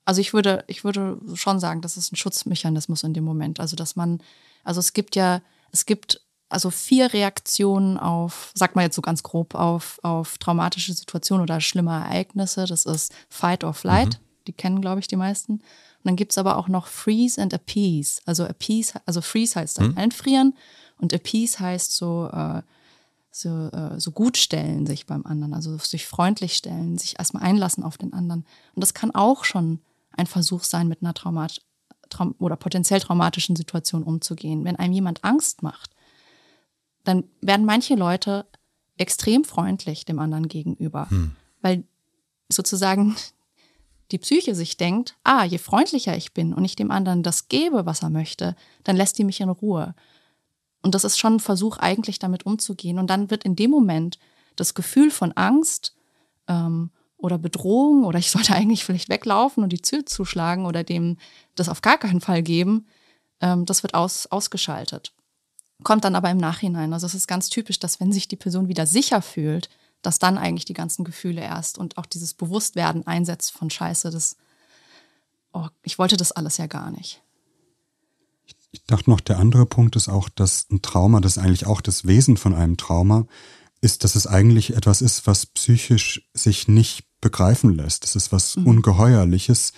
Also 0.05 0.20
ich 0.20 0.35
würde, 0.35 0.62
ich 0.66 0.85
würde 0.85 1.18
schon 1.32 1.59
sagen, 1.59 1.81
das 1.81 1.97
ist 1.97 2.12
ein 2.12 2.16
Schutzmechanismus 2.16 3.05
in 3.05 3.14
dem 3.14 3.24
Moment. 3.24 3.59
Also 3.59 3.74
dass 3.74 3.97
man, 3.97 4.20
also 4.64 4.81
es 4.81 4.93
gibt 4.93 5.16
ja, 5.16 5.40
es 5.72 5.86
gibt 5.86 6.20
also 6.51 6.68
vier 6.68 7.14
Reaktionen 7.14 7.97
auf, 7.97 8.52
sag 8.55 8.76
mal 8.76 8.82
jetzt 8.82 8.97
so 8.97 9.01
ganz 9.01 9.22
grob, 9.22 9.55
auf, 9.55 9.98
auf 10.02 10.36
traumatische 10.36 10.93
Situationen 10.93 11.43
oder 11.43 11.62
schlimme 11.62 11.93
Ereignisse. 11.93 12.66
Das 12.66 12.85
ist 12.85 13.14
Fight 13.31 13.64
or 13.64 13.72
Flight. 13.72 14.20
Mhm. 14.20 14.44
Die 14.47 14.52
kennen, 14.52 14.82
glaube 14.82 15.01
ich, 15.01 15.06
die 15.06 15.16
meisten. 15.16 15.52
Und 15.52 15.62
dann 16.02 16.16
gibt 16.16 16.32
es 16.32 16.39
aber 16.39 16.59
auch 16.59 16.68
noch 16.68 16.86
Freeze 16.86 17.40
and 17.40 17.55
Appease. 17.55 18.20
Also 18.26 18.44
Appease, 18.44 19.01
also 19.06 19.22
Freeze 19.22 19.59
heißt 19.59 19.78
dann 19.78 19.86
hm. 19.86 19.97
einfrieren 19.97 20.55
und 20.98 21.14
Appease 21.14 21.60
heißt 21.60 21.97
so, 21.97 22.28
äh, 22.31 22.60
so, 23.36 23.69
äh, 23.73 23.98
so 23.98 24.12
gut 24.12 24.36
stellen 24.36 24.86
sich 24.86 25.06
beim 25.06 25.27
anderen, 25.27 25.55
also 25.55 25.77
sich 25.78 26.06
freundlich 26.06 26.55
stellen, 26.55 26.98
sich 26.98 27.19
erstmal 27.19 27.43
einlassen 27.43 27.82
auf 27.82 27.98
den 27.98 28.12
anderen. 28.12 28.47
Und 28.74 28.81
das 28.81 28.94
kann 28.94 29.11
auch 29.11 29.43
schon 29.43 29.81
ein 30.12 30.28
Versuch 30.28 30.62
sein, 30.62 30.86
mit 30.86 31.02
einer 31.02 31.15
Traumat 31.15 31.61
Traum 32.11 32.36
oder 32.39 32.55
potenziell 32.55 33.01
traumatischen 33.01 33.56
Situation 33.56 34.05
umzugehen. 34.05 34.65
Wenn 34.65 34.77
einem 34.77 34.93
jemand 34.93 35.24
Angst 35.24 35.62
macht, 35.62 35.90
dann 37.02 37.24
werden 37.40 37.66
manche 37.66 37.97
Leute 37.97 38.47
extrem 38.98 39.43
freundlich 39.43 40.05
dem 40.05 40.20
anderen 40.20 40.47
gegenüber, 40.47 41.11
hm. 41.11 41.35
weil 41.61 41.82
sozusagen 42.48 43.16
die 44.12 44.19
Psyche 44.19 44.55
sich 44.55 44.77
denkt, 44.77 45.16
ah, 45.24 45.43
je 45.44 45.59
freundlicher 45.59 46.16
ich 46.16 46.35
bin 46.35 46.52
und 46.52 46.65
ich 46.65 46.77
dem 46.77 46.93
anderen 46.93 47.24
das 47.24 47.48
gebe, 47.48 47.85
was 47.85 48.02
er 48.02 48.11
möchte, 48.11 48.55
dann 48.85 48.94
lässt 48.97 49.19
die 49.19 49.24
mich 49.24 49.40
in 49.40 49.48
Ruhe. 49.48 49.97
Und 50.85 50.94
das 50.94 51.05
ist 51.05 51.19
schon 51.19 51.36
ein 51.36 51.40
Versuch, 51.40 51.78
eigentlich 51.78 52.19
damit 52.19 52.44
umzugehen. 52.44 52.98
Und 52.98 53.09
dann 53.09 53.31
wird 53.31 53.43
in 53.43 53.56
dem 53.56 53.70
Moment 53.70 54.19
das 54.55 54.74
Gefühl 54.74 55.11
von 55.11 55.32
Angst 55.32 55.94
ähm, 56.47 56.90
oder 57.16 57.39
Bedrohung 57.39 58.05
oder 58.05 58.19
ich 58.19 58.31
sollte 58.31 58.55
eigentlich 58.55 58.85
vielleicht 58.85 59.09
weglaufen 59.09 59.65
und 59.65 59.70
die 59.70 59.81
Tür 59.81 60.05
zuschlagen 60.05 60.66
oder 60.66 60.85
dem 60.85 61.16
das 61.55 61.70
auf 61.70 61.81
gar 61.81 61.97
keinen 61.97 62.20
Fall 62.20 62.43
geben, 62.43 62.86
ähm, 63.40 63.65
das 63.65 63.82
wird 63.82 63.94
aus, 63.94 64.27
ausgeschaltet. 64.27 65.15
Kommt 65.82 66.05
dann 66.05 66.16
aber 66.16 66.31
im 66.31 66.36
Nachhinein. 66.36 66.93
Also 66.93 67.06
es 67.06 67.15
ist 67.15 67.27
ganz 67.27 67.48
typisch, 67.48 67.78
dass 67.78 67.98
wenn 67.98 68.12
sich 68.12 68.28
die 68.28 68.36
Person 68.36 68.69
wieder 68.69 68.86
sicher 68.86 69.23
fühlt, 69.23 69.70
dass 70.02 70.19
dann 70.19 70.36
eigentlich 70.36 70.66
die 70.66 70.74
ganzen 70.74 71.02
Gefühle 71.02 71.40
erst 71.40 71.78
und 71.78 71.97
auch 71.97 72.06
dieses 72.06 72.35
Bewusstwerden 72.35 73.06
einsetzt 73.06 73.52
von 73.52 73.70
Scheiße, 73.70 74.11
das, 74.11 74.36
oh, 75.55 75.69
ich 75.82 75.98
wollte 75.98 76.19
das 76.19 76.31
alles 76.31 76.59
ja 76.59 76.66
gar 76.66 76.90
nicht. 76.90 77.23
Ich 78.74 78.84
dachte 78.86 79.09
noch, 79.09 79.20
der 79.20 79.38
andere 79.38 79.66
Punkt 79.66 79.94
ist 79.94 80.09
auch, 80.09 80.28
dass 80.28 80.66
ein 80.68 80.82
Trauma, 80.82 81.20
das 81.20 81.36
ist 81.36 81.42
eigentlich 81.42 81.66
auch 81.66 81.80
das 81.80 82.06
Wesen 82.06 82.36
von 82.36 82.55
einem 82.55 82.76
Trauma, 82.76 83.26
ist, 83.80 84.02
dass 84.02 84.16
es 84.16 84.26
eigentlich 84.26 84.74
etwas 84.74 85.01
ist, 85.01 85.28
was 85.28 85.46
psychisch 85.46 86.28
sich 86.34 86.66
nicht 86.66 87.05
begreifen 87.20 87.72
lässt. 87.76 88.02
Das 88.02 88.16
ist 88.16 88.32
was 88.32 88.56
mhm. 88.56 88.66
Ungeheuerliches. 88.66 89.72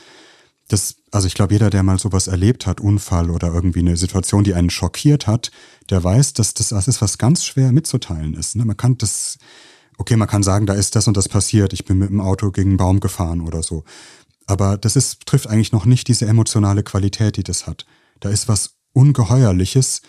Das, 0.69 0.97
also 1.13 1.27
ich 1.27 1.35
glaube, 1.35 1.53
jeder, 1.53 1.69
der 1.69 1.83
mal 1.83 1.99
sowas 1.99 2.27
erlebt 2.27 2.67
hat, 2.67 2.81
Unfall 2.81 3.31
oder 3.31 3.53
irgendwie 3.53 3.81
eine 3.81 3.99
Situation, 3.99 4.45
die 4.45 4.55
einen 4.55 4.71
schockiert 4.71 5.27
hat, 5.27 5.51
der 5.91 6.03
weiß, 6.03 6.33
dass 6.33 6.55
das, 6.55 6.71
das 6.71 6.89
ist, 6.89 7.03
was 7.03 7.19
ganz 7.19 7.45
schwer 7.45 7.73
mitzuteilen 7.73 8.33
ist. 8.33 8.57
Ne? 8.57 8.65
Man 8.65 8.79
kann 8.79 8.97
das, 8.97 9.39
okay, 9.99 10.17
man 10.17 10.29
kann 10.29 10.43
sagen, 10.43 10.65
da 10.65 10.73
ist 10.73 10.97
das 10.97 11.07
und 11.07 11.19
das 11.19 11.29
passiert, 11.29 11.75
ich 11.75 11.85
bin 11.85 11.99
mit 11.99 12.09
dem 12.09 12.23
Auto 12.23 12.51
gegen 12.51 12.71
einen 12.71 12.77
Baum 12.79 13.01
gefahren 13.01 13.43
oder 13.43 13.63
so. 13.63 13.85
Aber 14.47 14.79
das 14.79 14.97
ist, 14.97 15.27
trifft 15.27 15.49
eigentlich 15.49 15.73
noch 15.73 15.85
nicht 15.85 16.09
diese 16.09 16.27
emotionale 16.27 16.83
Qualität, 16.83 17.37
die 17.37 17.45
das 17.45 17.67
hat. 17.67 17.85
Da 18.21 18.31
ist 18.31 18.49
was 18.49 18.76
Ungeheuerliches 18.97 20.01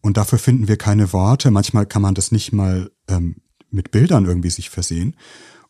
und 0.00 0.16
dafür 0.16 0.38
finden 0.38 0.66
wir 0.66 0.78
keine 0.78 1.12
Worte. 1.12 1.50
Manchmal 1.50 1.84
kann 1.84 2.02
man 2.02 2.14
das 2.14 2.32
nicht 2.32 2.52
mal 2.52 2.90
ähm, 3.06 3.36
mit 3.70 3.90
Bildern 3.90 4.24
irgendwie 4.24 4.50
sich 4.50 4.70
versehen. 4.70 5.14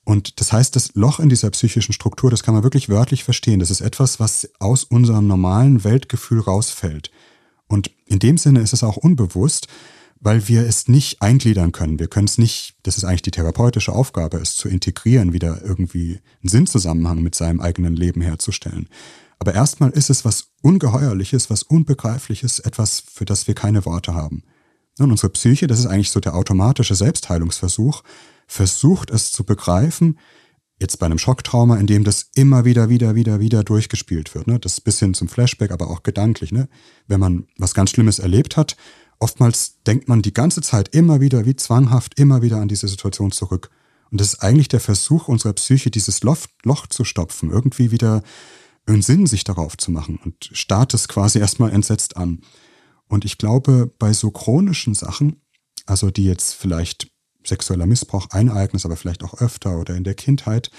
Und 0.05 0.41
das 0.41 0.53
heißt, 0.53 0.75
das 0.77 0.95
Loch 0.95 1.19
in 1.19 1.29
dieser 1.29 1.51
psychischen 1.51 1.93
Struktur, 1.93 2.31
das 2.31 2.43
kann 2.43 2.55
man 2.55 2.63
wirklich 2.63 2.89
wörtlich 2.89 3.25
verstehen. 3.25 3.59
Das 3.59 3.71
ist 3.71 3.81
etwas, 3.81 4.21
was 4.21 4.49
aus 4.61 4.85
unserem 4.85 5.27
normalen 5.27 5.83
Weltgefühl 5.83 6.41
rausfällt. 6.41 7.11
Und 7.67 7.91
in 8.07 8.21
dem 8.21 8.39
Sinne 8.39 8.61
ist 8.61 8.73
es 8.73 8.85
auch 8.85 8.97
unbewusst, 8.97 9.67
weil 10.21 10.49
wir 10.49 10.63
es 10.63 10.87
nicht 10.87 11.23
eingliedern 11.23 11.73
können. 11.73 11.99
Wir 11.99 12.09
können 12.09 12.27
es 12.27 12.39
nicht, 12.39 12.77
das 12.85 12.99
ist 12.99 13.05
eigentlich 13.05 13.23
die 13.23 13.31
therapeutische 13.31 13.93
Aufgabe, 13.93 14.39
es 14.39 14.55
zu 14.55 14.69
integrieren, 14.69 15.33
wieder 15.33 15.63
irgendwie 15.65 16.21
einen 16.41 16.49
Sinnzusammenhang 16.49 17.23
mit 17.23 17.35
seinem 17.35 17.61
eigenen 17.61 17.97
Leben 17.97 18.21
herzustellen. 18.21 18.89
Aber 19.41 19.55
erstmal 19.55 19.91
ist 19.91 20.11
es 20.11 20.25
was 20.25 20.51
Ungeheuerliches, 20.63 21.49
was 21.49 21.63
Unbegreifliches, 21.63 22.61
etwas, 22.61 23.03
für 23.13 23.25
das 23.25 23.49
wir 23.49 23.55
keine 23.55 23.85
Worte 23.87 24.15
haben. 24.15 24.45
Und 24.99 25.11
unsere 25.11 25.31
Psyche, 25.31 25.67
das 25.67 25.79
ist 25.79 25.87
eigentlich 25.87 26.11
so 26.11 26.21
der 26.21 26.35
automatische 26.35 26.95
Selbstheilungsversuch, 26.95 28.03
versucht 28.47 29.11
es 29.11 29.33
zu 29.33 29.45
begreifen, 29.45 30.19
jetzt 30.79 30.99
bei 30.99 31.07
einem 31.07 31.19
Schocktrauma, 31.19 31.77
in 31.77 31.87
dem 31.87 32.05
das 32.05 32.31
immer 32.35 32.67
wieder, 32.67 32.91
wieder, 32.91 33.15
wieder, 33.15 33.41
wieder 33.41 33.65
durchgespielt 33.65 34.35
wird. 34.35 34.47
Ne? 34.47 34.59
Das 34.59 34.81
bis 34.81 34.99
hin 34.99 35.15
zum 35.15 35.29
Flashback, 35.29 35.71
aber 35.71 35.91
auch 35.91 36.03
gedanklich. 36.03 36.53
Ne? 36.53 36.69
Wenn 37.07 37.21
man 37.21 37.47
was 37.57 37.73
ganz 37.73 37.91
Schlimmes 37.91 38.19
erlebt 38.19 38.59
hat, 38.59 38.77
oftmals 39.19 39.83
denkt 39.87 40.09
man 40.09 40.21
die 40.21 40.35
ganze 40.35 40.61
Zeit 40.61 40.95
immer 40.95 41.21
wieder, 41.21 41.47
wie 41.47 41.57
zwanghaft, 41.57 42.19
immer 42.19 42.43
wieder 42.43 42.61
an 42.61 42.69
diese 42.69 42.89
Situation 42.89 43.33
zurück. 43.33 43.71
Und 44.11 44.21
das 44.21 44.35
ist 44.35 44.43
eigentlich 44.43 44.69
der 44.69 44.81
Versuch 44.81 45.29
unserer 45.29 45.53
Psyche, 45.55 45.91
dieses 45.91 46.23
Loch, 46.23 46.39
Loch 46.65 46.87
zu 46.89 47.05
stopfen, 47.05 47.51
irgendwie 47.51 47.91
wieder 47.91 48.23
Sinn 48.87 49.27
sich 49.27 49.45
darauf 49.45 49.77
zu 49.77 49.91
machen 49.91 50.19
und 50.25 50.51
starrt 50.53 50.95
es 50.95 51.09
quasi 51.09 51.39
erstmal 51.39 51.73
entsetzt 51.73 52.17
an. 52.17 52.41
Und 53.07 53.25
ich 53.25 53.39
glaube, 53.39 53.93
bei 53.99 54.13
so 54.13 54.31
chronischen 54.31 54.95
Sachen, 54.95 55.43
also 55.87 56.11
die 56.11 56.25
jetzt 56.25 56.55
vielleicht 56.55 57.11
sexueller 57.45 57.87
Missbrauch 57.87 58.29
ein 58.31 58.49
Ereignis, 58.49 58.85
aber 58.85 58.97
vielleicht 58.97 59.25
auch 59.25 59.35
öfter 59.35 59.79
oder 59.79 59.97
in 59.97 60.05
der 60.05 60.15
Kindheit, 60.15 60.71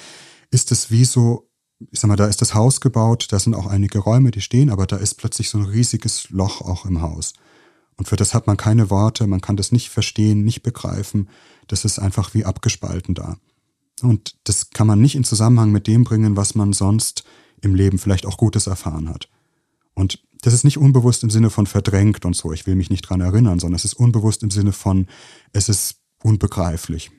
ist 0.51 0.71
es 0.71 0.91
wie 0.91 1.05
so, 1.05 1.49
ich 1.91 1.99
sag 1.99 2.07
mal, 2.07 2.15
da 2.15 2.27
ist 2.27 2.41
das 2.41 2.53
Haus 2.53 2.81
gebaut, 2.81 3.27
da 3.31 3.39
sind 3.39 3.55
auch 3.55 3.65
einige 3.67 3.99
Räume, 3.99 4.31
die 4.31 4.41
stehen, 4.41 4.69
aber 4.69 4.85
da 4.85 4.97
ist 4.97 5.15
plötzlich 5.15 5.49
so 5.49 5.57
ein 5.57 5.65
riesiges 5.65 6.29
Loch 6.29 6.61
auch 6.61 6.85
im 6.85 7.01
Haus. 7.01 7.33
Und 7.97 8.07
für 8.07 8.15
das 8.15 8.33
hat 8.33 8.47
man 8.47 8.57
keine 8.57 8.89
Worte, 8.89 9.27
man 9.27 9.41
kann 9.41 9.57
das 9.57 9.71
nicht 9.71 9.89
verstehen, 9.89 10.43
nicht 10.43 10.63
begreifen. 10.63 11.29
Das 11.67 11.85
ist 11.85 11.99
einfach 11.99 12.33
wie 12.33 12.45
abgespalten 12.45 13.15
da. 13.15 13.37
Und 14.01 14.35
das 14.45 14.71
kann 14.71 14.87
man 14.87 15.01
nicht 15.01 15.15
in 15.15 15.23
Zusammenhang 15.23 15.71
mit 15.71 15.87
dem 15.87 16.03
bringen, 16.03 16.35
was 16.35 16.55
man 16.55 16.73
sonst 16.73 17.23
im 17.61 17.75
Leben 17.75 17.97
vielleicht 17.97 18.25
auch 18.25 18.37
Gutes 18.37 18.67
erfahren 18.67 19.09
hat. 19.09 19.29
Und 19.93 20.23
das 20.41 20.53
ist 20.53 20.63
nicht 20.63 20.77
unbewusst 20.77 21.23
im 21.23 21.29
Sinne 21.29 21.49
von 21.49 21.67
verdrängt 21.67 22.25
und 22.25 22.35
so, 22.35 22.51
ich 22.51 22.65
will 22.65 22.75
mich 22.75 22.89
nicht 22.89 23.03
dran 23.03 23.21
erinnern, 23.21 23.59
sondern 23.59 23.75
es 23.75 23.85
ist 23.85 23.93
unbewusst 23.93 24.41
im 24.43 24.51
Sinne 24.51 24.71
von, 24.71 25.07
es 25.53 25.69
ist 25.69 25.97
unbegreiflich. 26.23 27.11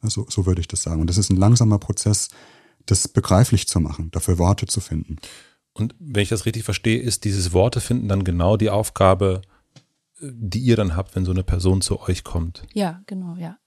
Also 0.00 0.26
so 0.28 0.46
würde 0.46 0.60
ich 0.60 0.68
das 0.68 0.82
sagen. 0.82 1.00
Und 1.00 1.10
das 1.10 1.18
ist 1.18 1.30
ein 1.30 1.36
langsamer 1.36 1.78
Prozess, 1.78 2.28
das 2.86 3.06
begreiflich 3.08 3.68
zu 3.68 3.80
machen, 3.80 4.10
dafür 4.10 4.38
Worte 4.38 4.66
zu 4.66 4.80
finden. 4.80 5.16
Und 5.72 5.94
wenn 5.98 6.22
ich 6.22 6.30
das 6.30 6.46
richtig 6.46 6.64
verstehe, 6.64 7.00
ist 7.00 7.24
dieses 7.24 7.52
Worte 7.52 7.80
finden 7.80 8.08
dann 8.08 8.24
genau 8.24 8.56
die 8.56 8.70
Aufgabe, 8.70 9.42
die 10.20 10.60
ihr 10.60 10.76
dann 10.76 10.96
habt, 10.96 11.14
wenn 11.14 11.24
so 11.24 11.30
eine 11.30 11.44
Person 11.44 11.80
zu 11.80 12.00
euch 12.00 12.24
kommt. 12.24 12.66
Ja, 12.74 13.02
genau, 13.06 13.36
ja. 13.36 13.58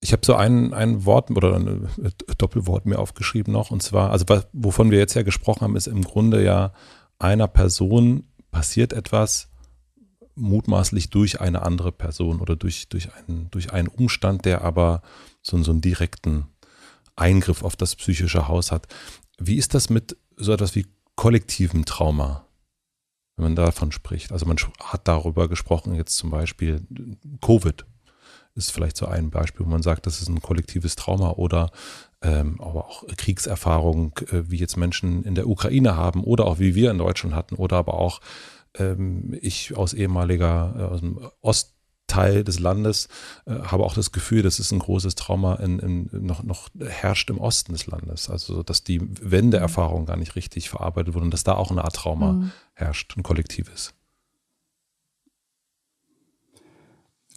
Ich 0.00 0.12
habe 0.12 0.24
so 0.24 0.34
ein, 0.34 0.72
ein 0.74 1.04
Wort 1.04 1.30
oder 1.30 1.56
ein 1.56 1.88
Doppelwort 2.38 2.86
mir 2.86 2.98
aufgeschrieben 2.98 3.52
noch, 3.52 3.70
und 3.70 3.82
zwar, 3.82 4.10
also 4.10 4.24
wovon 4.52 4.90
wir 4.90 4.98
jetzt 4.98 5.14
ja 5.14 5.22
gesprochen 5.22 5.62
haben, 5.62 5.76
ist 5.76 5.88
im 5.88 6.02
Grunde 6.02 6.44
ja 6.44 6.72
einer 7.18 7.48
Person 7.48 8.24
passiert 8.50 8.92
etwas, 8.92 9.48
mutmaßlich 10.38 11.10
durch 11.10 11.40
eine 11.40 11.62
andere 11.62 11.92
Person 11.92 12.40
oder 12.40 12.56
durch, 12.56 12.88
durch, 12.88 13.12
einen, 13.14 13.50
durch 13.50 13.72
einen 13.72 13.88
Umstand, 13.88 14.44
der 14.44 14.62
aber 14.62 15.02
so, 15.42 15.60
so 15.62 15.72
einen 15.72 15.80
direkten 15.80 16.46
Eingriff 17.16 17.62
auf 17.62 17.76
das 17.76 17.96
psychische 17.96 18.48
Haus 18.48 18.70
hat. 18.70 18.86
Wie 19.38 19.56
ist 19.56 19.74
das 19.74 19.90
mit 19.90 20.16
so 20.36 20.52
etwas 20.52 20.74
wie 20.74 20.86
kollektivem 21.16 21.84
Trauma, 21.84 22.46
wenn 23.36 23.44
man 23.44 23.56
davon 23.56 23.92
spricht? 23.92 24.32
Also 24.32 24.46
man 24.46 24.56
hat 24.56 25.08
darüber 25.08 25.48
gesprochen, 25.48 25.94
jetzt 25.94 26.16
zum 26.16 26.30
Beispiel 26.30 26.86
Covid 27.40 27.84
ist 28.58 28.72
vielleicht 28.72 28.96
so 28.96 29.06
ein 29.06 29.30
Beispiel, 29.30 29.64
wo 29.64 29.70
man 29.70 29.82
sagt, 29.82 30.06
das 30.06 30.20
ist 30.20 30.28
ein 30.28 30.42
kollektives 30.42 30.96
Trauma 30.96 31.30
oder 31.30 31.70
ähm, 32.20 32.60
aber 32.60 32.86
auch 32.86 33.04
Kriegserfahrung, 33.16 34.18
äh, 34.30 34.50
wie 34.50 34.56
jetzt 34.56 34.76
Menschen 34.76 35.22
in 35.22 35.34
der 35.34 35.48
Ukraine 35.48 35.96
haben 35.96 36.24
oder 36.24 36.46
auch 36.46 36.58
wie 36.58 36.74
wir 36.74 36.90
in 36.90 36.98
Deutschland 36.98 37.34
hatten 37.34 37.54
oder 37.54 37.76
aber 37.76 37.94
auch 37.94 38.20
ähm, 38.76 39.36
ich 39.40 39.76
aus 39.76 39.94
ehemaliger, 39.94 40.74
äh, 40.76 40.82
aus 40.82 41.00
dem 41.00 41.20
Ostteil 41.40 42.44
des 42.44 42.58
Landes, 42.58 43.08
äh, 43.46 43.54
habe 43.54 43.84
auch 43.84 43.94
das 43.94 44.12
Gefühl, 44.12 44.42
dass 44.42 44.58
es 44.58 44.72
ein 44.72 44.80
großes 44.80 45.14
Trauma 45.14 45.54
in, 45.54 45.78
in, 45.78 46.10
noch, 46.12 46.42
noch 46.42 46.68
herrscht 46.80 47.30
im 47.30 47.38
Osten 47.38 47.72
des 47.72 47.86
Landes. 47.86 48.28
Also, 48.28 48.62
dass 48.62 48.84
die 48.84 49.00
Wendeerfahrung 49.02 50.06
gar 50.06 50.16
nicht 50.16 50.36
richtig 50.36 50.68
verarbeitet 50.68 51.14
wurde 51.14 51.26
und 51.26 51.34
dass 51.34 51.44
da 51.44 51.54
auch 51.54 51.70
eine 51.70 51.84
Art 51.84 51.94
Trauma 51.96 52.32
mhm. 52.32 52.52
herrscht, 52.74 53.16
ein 53.16 53.22
kollektives. 53.22 53.94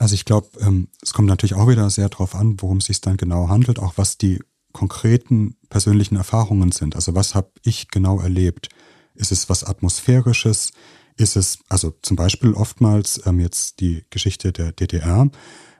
Also 0.02 0.16
ich 0.16 0.26
glaube, 0.26 0.48
ähm, 0.62 0.88
es 1.04 1.14
kommt 1.14 1.28
natürlich 1.28 1.54
auch 1.54 1.68
wieder 1.68 1.88
sehr 1.92 2.10
darauf 2.10 2.34
an, 2.34 2.60
worum 2.60 2.78
es 2.78 2.86
sich 2.86 3.02
dann 3.02 3.18
genau 3.18 3.50
handelt, 3.50 3.78
auch 3.78 3.94
was 3.98 4.18
die 4.18 4.40
konkreten 4.74 5.58
persönlichen 5.70 6.16
Erfahrungen 6.16 6.72
sind. 6.72 6.96
Also 6.96 7.14
was 7.14 7.36
habe 7.36 7.52
ich 7.62 7.90
genau 7.90 8.20
erlebt? 8.20 8.70
Ist 9.14 9.32
es 9.32 9.48
was 9.48 9.64
Atmosphärisches? 9.64 10.72
Ist 11.18 11.36
es, 11.36 11.60
also 11.70 11.94
zum 12.02 12.18
Beispiel 12.18 12.54
oftmals 12.54 13.22
ähm, 13.28 13.40
jetzt 13.40 13.80
die 13.80 14.04
Geschichte 14.10 14.52
der 14.52 14.72
DDR, 14.72 15.30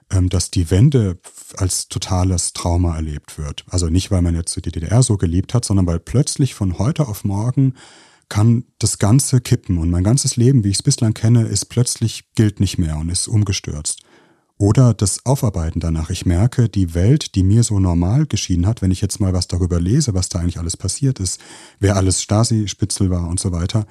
ähm, 0.08 0.28
dass 0.28 0.52
die 0.52 0.70
Wende 0.70 1.18
als 1.56 1.88
totales 1.88 2.52
Trauma 2.52 2.94
erlebt 2.94 3.38
wird. 3.38 3.64
Also 3.70 3.88
nicht, 3.88 4.12
weil 4.12 4.22
man 4.22 4.36
jetzt 4.36 4.54
die 4.54 4.70
DDR 4.70 5.02
so 5.02 5.16
geliebt 5.16 5.52
hat, 5.52 5.64
sondern 5.64 5.88
weil 5.88 5.98
plötzlich 5.98 6.54
von 6.54 6.78
heute 6.78 7.08
auf 7.08 7.24
morgen 7.24 7.74
kann 8.28 8.66
das 8.78 8.98
Ganze 8.98 9.40
kippen 9.40 9.78
und 9.78 9.90
mein 9.90 10.04
ganzes 10.04 10.36
Leben, 10.36 10.62
wie 10.62 10.68
ich 10.68 10.76
es 10.76 10.82
bislang 10.84 11.12
kenne, 11.12 11.42
ist 11.42 11.64
plötzlich 11.64 12.32
gilt 12.36 12.60
nicht 12.60 12.78
mehr 12.78 12.98
und 12.98 13.08
ist 13.08 13.26
umgestürzt. 13.26 14.04
Oder 14.62 14.94
das 14.94 15.26
Aufarbeiten 15.26 15.80
danach. 15.80 16.08
Ich 16.10 16.24
merke, 16.24 16.68
die 16.68 16.94
Welt, 16.94 17.34
die 17.34 17.42
mir 17.42 17.64
so 17.64 17.80
normal 17.80 18.26
geschieden 18.26 18.64
hat, 18.64 18.80
wenn 18.80 18.92
ich 18.92 19.00
jetzt 19.00 19.18
mal 19.18 19.32
was 19.32 19.48
darüber 19.48 19.80
lese, 19.80 20.14
was 20.14 20.28
da 20.28 20.38
eigentlich 20.38 20.60
alles 20.60 20.76
passiert 20.76 21.18
ist, 21.18 21.40
wer 21.80 21.96
alles 21.96 22.22
Stasi-Spitzel 22.22 23.10
war 23.10 23.26
und 23.26 23.40
so 23.40 23.50
weiter, 23.50 23.86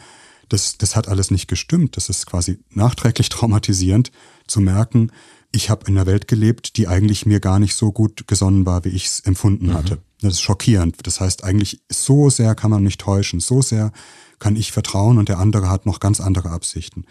das, 0.48 0.78
das 0.78 0.96
hat 0.96 1.10
alles 1.10 1.30
nicht 1.30 1.50
gestimmt. 1.50 1.98
Das 1.98 2.08
ist 2.08 2.26
quasi 2.26 2.60
nachträglich 2.70 3.28
traumatisierend 3.30 4.14
zu 4.48 4.62
merken, 4.62 5.12
ich 5.52 5.70
habe 5.70 5.88
in 5.88 5.98
einer 5.98 6.06
Welt 6.06 6.30
gelebt, 6.30 6.78
die 6.78 6.88
eigentlich 6.88 7.26
mir 7.26 7.42
gar 7.42 7.60
nicht 7.60 7.76
so 7.76 7.92
gut 7.92 8.26
gesonnen 8.26 8.66
war, 8.66 8.86
wie 8.86 8.96
ich 8.96 9.08
es 9.08 9.20
empfunden 9.20 9.68
mhm. 9.68 9.74
hatte. 9.74 9.98
Das 10.22 10.36
ist 10.36 10.42
schockierend. 10.42 11.06
Das 11.06 11.20
heißt, 11.20 11.44
eigentlich 11.44 11.82
so 11.92 12.30
sehr 12.30 12.56
kann 12.56 12.72
man 12.72 12.82
mich 12.82 12.98
täuschen, 12.98 13.42
so 13.42 13.62
sehr 13.62 13.92
kann 14.40 14.56
ich 14.56 14.72
vertrauen 14.72 15.18
und 15.18 15.28
der 15.28 15.40
andere 15.40 15.70
hat 15.70 15.86
noch 15.86 16.00
ganz 16.00 16.22
andere 16.22 16.52
Absichten. 16.52 17.04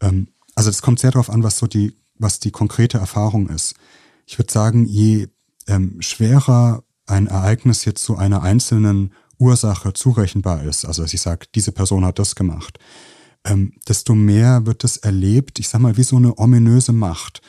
Ähm, 0.00 0.28
also 0.54 0.70
es 0.70 0.80
kommt 0.80 1.00
sehr 1.00 1.10
darauf 1.10 1.28
an, 1.28 1.42
was 1.42 1.58
so 1.58 1.66
die 1.66 1.94
was 2.18 2.40
die 2.40 2.50
konkrete 2.50 2.98
Erfahrung 2.98 3.48
ist. 3.48 3.74
Ich 4.26 4.38
würde 4.38 4.52
sagen, 4.52 4.86
je 4.86 5.28
ähm, 5.66 6.00
schwerer 6.00 6.84
ein 7.06 7.26
Ereignis 7.26 7.84
jetzt 7.84 8.04
zu 8.04 8.16
einer 8.16 8.42
einzelnen 8.42 9.12
Ursache 9.38 9.92
zurechenbar 9.92 10.62
ist, 10.62 10.84
also 10.84 11.02
dass 11.02 11.12
ich 11.12 11.20
sage, 11.20 11.46
diese 11.54 11.72
Person 11.72 12.04
hat 12.04 12.18
das 12.18 12.34
gemacht, 12.34 12.78
ähm, 13.44 13.74
desto 13.88 14.14
mehr 14.14 14.64
wird 14.66 14.84
es 14.84 14.96
erlebt, 14.96 15.58
ich 15.58 15.68
sag 15.68 15.80
mal, 15.80 15.96
wie 15.96 16.02
so 16.02 16.16
eine 16.16 16.38
ominöse 16.38 16.92
Macht. 16.92 17.42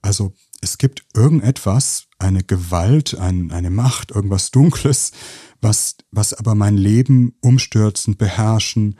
Also 0.00 0.32
es 0.62 0.78
gibt 0.78 1.04
irgendetwas, 1.14 2.06
eine 2.18 2.42
Gewalt, 2.42 3.18
ein, 3.18 3.50
eine 3.50 3.70
Macht, 3.70 4.12
irgendwas 4.12 4.50
Dunkles, 4.50 5.12
was, 5.60 5.96
was 6.10 6.32
aber 6.32 6.54
mein 6.54 6.76
Leben 6.76 7.34
umstürzen, 7.40 8.16
beherrschen, 8.16 8.96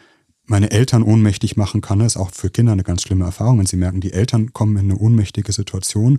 meine 0.46 0.70
Eltern 0.70 1.02
ohnmächtig 1.02 1.56
machen 1.56 1.80
kann, 1.80 2.00
ist 2.00 2.16
auch 2.16 2.30
für 2.32 2.50
Kinder 2.50 2.72
eine 2.72 2.82
ganz 2.82 3.02
schlimme 3.02 3.24
Erfahrung, 3.24 3.58
wenn 3.58 3.66
sie 3.66 3.76
merken, 3.76 4.00
die 4.00 4.12
Eltern 4.12 4.52
kommen 4.52 4.76
in 4.76 4.90
eine 4.90 4.98
ohnmächtige 4.98 5.52
Situation. 5.52 6.18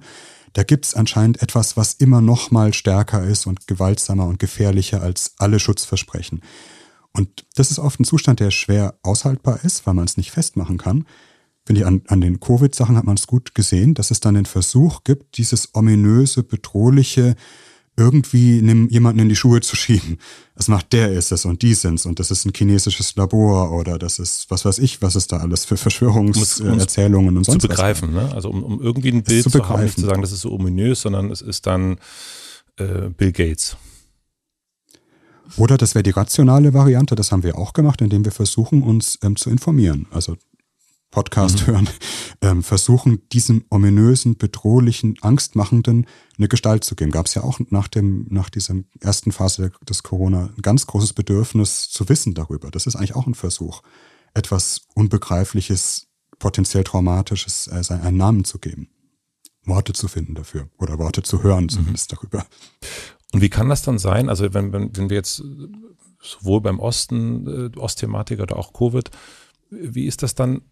Da 0.53 0.63
gibt 0.63 0.85
es 0.85 0.93
anscheinend 0.93 1.41
etwas, 1.41 1.75
was 1.77 1.93
immer 1.93 2.21
noch 2.21 2.51
mal 2.51 2.73
stärker 2.73 3.23
ist 3.23 3.47
und 3.47 3.67
gewaltsamer 3.67 4.25
und 4.25 4.39
gefährlicher 4.39 5.01
als 5.01 5.33
alle 5.37 5.59
Schutzversprechen. 5.59 6.41
Und 7.11 7.45
das 7.55 7.71
ist 7.71 7.79
oft 7.79 7.99
ein 7.99 8.05
Zustand, 8.05 8.39
der 8.39 8.51
schwer 8.51 8.95
aushaltbar 9.03 9.63
ist, 9.63 9.85
weil 9.85 9.93
man 9.93 10.05
es 10.05 10.17
nicht 10.17 10.31
festmachen 10.31 10.77
kann. 10.77 11.05
Finde 11.65 11.81
ich, 11.81 11.87
an, 11.87 12.01
an 12.07 12.21
den 12.21 12.39
Covid-Sachen 12.39 12.97
hat 12.97 13.05
man 13.05 13.15
es 13.15 13.27
gut 13.27 13.55
gesehen, 13.55 13.93
dass 13.93 14.11
es 14.11 14.19
dann 14.19 14.35
den 14.35 14.45
Versuch 14.45 15.03
gibt, 15.03 15.37
dieses 15.37 15.73
ominöse, 15.75 16.43
bedrohliche, 16.43 17.35
irgendwie 17.95 18.59
jemanden 18.89 19.19
in 19.19 19.29
die 19.29 19.35
Schuhe 19.35 19.61
zu 19.61 19.75
schieben. 19.75 20.17
Das 20.55 20.67
macht 20.67 20.93
der 20.93 21.11
ist 21.11 21.31
es 21.31 21.45
und 21.45 21.61
die 21.61 21.73
sind's 21.73 22.05
und 22.05 22.19
das 22.19 22.31
ist 22.31 22.45
ein 22.45 22.53
chinesisches 22.55 23.15
Labor 23.15 23.71
oder 23.71 23.99
das 23.99 24.19
ist 24.19 24.49
was 24.49 24.65
weiß 24.65 24.79
ich, 24.79 25.01
was 25.01 25.15
es 25.15 25.27
da 25.27 25.37
alles 25.37 25.65
für 25.65 25.77
Verschwörungserzählungen 25.77 27.37
und 27.37 27.43
sonst 27.43 27.61
zu 27.61 27.67
begreifen, 27.67 28.15
was. 28.15 28.29
Ne? 28.29 28.35
Also 28.35 28.49
um, 28.49 28.63
um 28.63 28.81
irgendwie 28.81 29.09
ein 29.09 29.23
Bild 29.23 29.43
zu, 29.43 29.49
zu 29.49 29.69
haben, 29.69 29.83
nicht 29.83 29.99
zu 29.99 30.05
sagen, 30.05 30.21
das 30.21 30.31
ist 30.31 30.41
so 30.41 30.51
ominös, 30.51 31.01
sondern 31.01 31.29
es 31.29 31.41
ist 31.41 31.67
dann 31.67 31.97
äh, 32.77 33.09
Bill 33.15 33.31
Gates. 33.31 33.77
Oder 35.57 35.77
das 35.77 35.93
wäre 35.93 36.03
die 36.03 36.11
rationale 36.11 36.73
Variante, 36.73 37.15
das 37.15 37.31
haben 37.31 37.43
wir 37.43 37.57
auch 37.57 37.73
gemacht, 37.73 38.01
indem 38.01 38.25
wir 38.25 38.31
versuchen, 38.31 38.81
uns 38.81 39.19
ähm, 39.21 39.35
zu 39.35 39.49
informieren. 39.49 40.07
Also 40.09 40.35
Podcast 41.13 41.61
mhm. 41.61 41.71
hören, 41.71 41.89
ähm, 42.41 42.63
versuchen, 42.63 43.21
diesem 43.29 43.65
ominösen, 43.69 44.35
bedrohlichen, 44.35 45.15
angstmachenden 45.21 46.07
eine 46.37 46.47
Gestalt 46.47 46.83
zu 46.83 46.95
geben. 46.95 47.11
Gab 47.11 47.27
es 47.27 47.35
ja 47.35 47.43
auch 47.43 47.59
nach, 47.69 47.87
dem, 47.87 48.25
nach 48.29 48.49
dieser 48.49 48.75
ersten 48.99 49.31
Phase 49.31 49.71
des 49.87 50.01
Corona 50.01 50.49
ein 50.57 50.61
ganz 50.63 50.87
großes 50.87 51.13
Bedürfnis 51.13 51.89
zu 51.89 52.09
wissen 52.09 52.33
darüber. 52.33 52.71
Das 52.71 52.87
ist 52.87 52.95
eigentlich 52.95 53.15
auch 53.15 53.27
ein 53.27 53.35
Versuch, 53.35 53.83
etwas 54.33 54.87
Unbegreifliches, 54.95 56.07
potenziell 56.39 56.83
Traumatisches 56.83 57.67
äh, 57.67 57.93
einen 57.93 58.17
Namen 58.17 58.43
zu 58.43 58.57
geben. 58.57 58.89
Worte 59.65 59.93
zu 59.93 60.07
finden 60.07 60.33
dafür 60.33 60.67
oder 60.79 60.97
Worte 60.97 61.21
zu 61.21 61.43
hören 61.43 61.69
zumindest 61.69 62.11
mhm. 62.11 62.15
darüber. 62.15 62.45
Und 63.33 63.41
wie 63.41 63.49
kann 63.49 63.69
das 63.69 63.83
dann 63.83 63.99
sein? 63.99 64.29
Also 64.29 64.53
wenn, 64.53 64.73
wenn, 64.73 64.97
wenn 64.97 65.09
wir 65.09 65.17
jetzt 65.17 65.43
sowohl 66.19 66.61
beim 66.61 66.79
Osten, 66.79 67.71
äh, 67.75 67.77
Ostthematik 67.77 68.39
oder 68.39 68.57
auch 68.57 68.73
Covid, 68.73 69.11
wie 69.69 70.05
ist 70.05 70.23
das 70.23 70.35
dann 70.35 70.63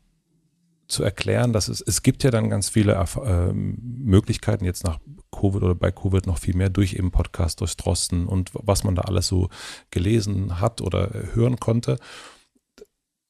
zu 0.92 1.04
erklären, 1.04 1.54
dass 1.54 1.68
es, 1.68 1.82
es 1.82 2.04
gibt 2.04 2.24
ja 2.24 2.32
dann 2.32 2.50
ganz 2.50 2.70
viele 2.70 2.94
äh, 2.94 3.54
Möglichkeiten 3.54 4.66
jetzt 4.66 4.84
nach 4.84 5.00
Covid 5.32 5.64
oder 5.64 5.76
bei 5.76 5.92
Covid 5.92 6.28
noch 6.28 6.38
viel 6.38 6.56
mehr 6.56 6.70
durch 6.70 6.94
eben 6.94 7.12
Podcast, 7.12 7.62
durch 7.62 7.76
Drosten 7.78 8.28
und 8.28 8.52
was 8.54 8.84
man 8.84 8.96
da 8.96 9.04
alles 9.04 9.28
so 9.28 9.50
gelesen 9.90 10.60
hat 10.60 10.82
oder 10.82 11.10
hören 11.34 11.60
konnte. 11.60 11.98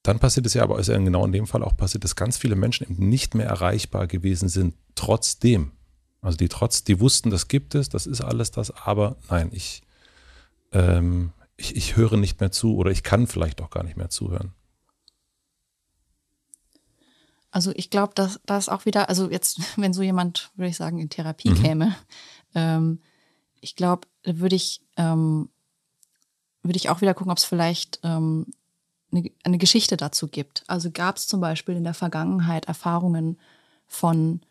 Dann 0.04 0.20
passiert 0.20 0.48
es 0.48 0.56
ja 0.56 0.64
aber, 0.64 0.80
ist 0.80 0.88
ja 0.88 0.98
genau 0.98 1.26
in 1.26 1.32
dem 1.32 1.46
Fall 1.46 1.64
auch 1.64 1.78
passiert, 1.78 2.04
dass 2.04 2.16
ganz 2.16 2.38
viele 2.38 2.56
Menschen 2.56 2.90
eben 2.90 3.08
nicht 3.08 3.36
mehr 3.36 3.46
erreichbar 3.46 4.08
gewesen 4.08 4.50
sind, 4.50 4.74
trotzdem. 4.96 5.74
Also 6.22 6.38
die 6.38 6.50
trotz, 6.50 6.84
die 6.84 7.00
wussten, 7.00 7.30
das 7.30 7.48
gibt 7.48 7.76
es, 7.76 7.90
das 7.90 8.08
ist 8.08 8.22
alles 8.22 8.52
das, 8.52 8.72
aber 8.72 9.18
nein, 9.30 9.50
ich, 9.54 9.84
ähm, 10.72 11.32
ich, 11.58 11.76
ich 11.76 11.96
höre 11.96 12.18
nicht 12.18 12.40
mehr 12.40 12.52
zu 12.52 12.76
oder 12.76 12.90
ich 12.90 13.04
kann 13.04 13.28
vielleicht 13.28 13.62
auch 13.62 13.70
gar 13.70 13.84
nicht 13.84 13.98
mehr 13.98 14.10
zuhören. 14.10 14.54
Also 17.52 17.72
ich 17.76 17.90
glaube, 17.90 18.14
dass 18.16 18.40
das 18.46 18.70
auch 18.70 18.86
wieder, 18.86 19.10
also 19.10 19.30
jetzt, 19.30 19.60
wenn 19.78 19.94
so 19.94 20.02
jemand, 20.02 20.52
würde 20.56 20.70
ich 20.70 20.78
sagen, 20.78 21.00
in 21.00 21.10
Therapie 21.10 21.52
mhm. 21.52 21.64
käme, 21.64 21.96
ähm, 22.56 23.00
ich 23.60 23.76
glaube, 23.76 24.08
würde 24.24 24.56
ich, 24.56 24.82
ähm, 24.98 25.50
würde 26.64 26.78
ich 26.78 26.90
auch 26.90 27.02
wieder 27.02 27.14
gucken, 27.14 27.32
ob 27.32 27.38
es 27.38 27.44
vielleicht 27.44 28.00
ähm, 28.04 28.48
eine, 29.12 29.30
eine, 29.44 29.58
Geschichte 29.58 29.98
dazu 29.98 30.28
gibt. 30.28 30.64
Also 30.68 30.90
gab 30.90 31.18
es 31.18 31.28
zum 31.28 31.42
Beispiel 31.42 31.76
in 31.76 31.84
der 31.84 31.94
Vergangenheit 31.94 32.66
Erfahrungen 32.66 33.38
von, 33.88 34.42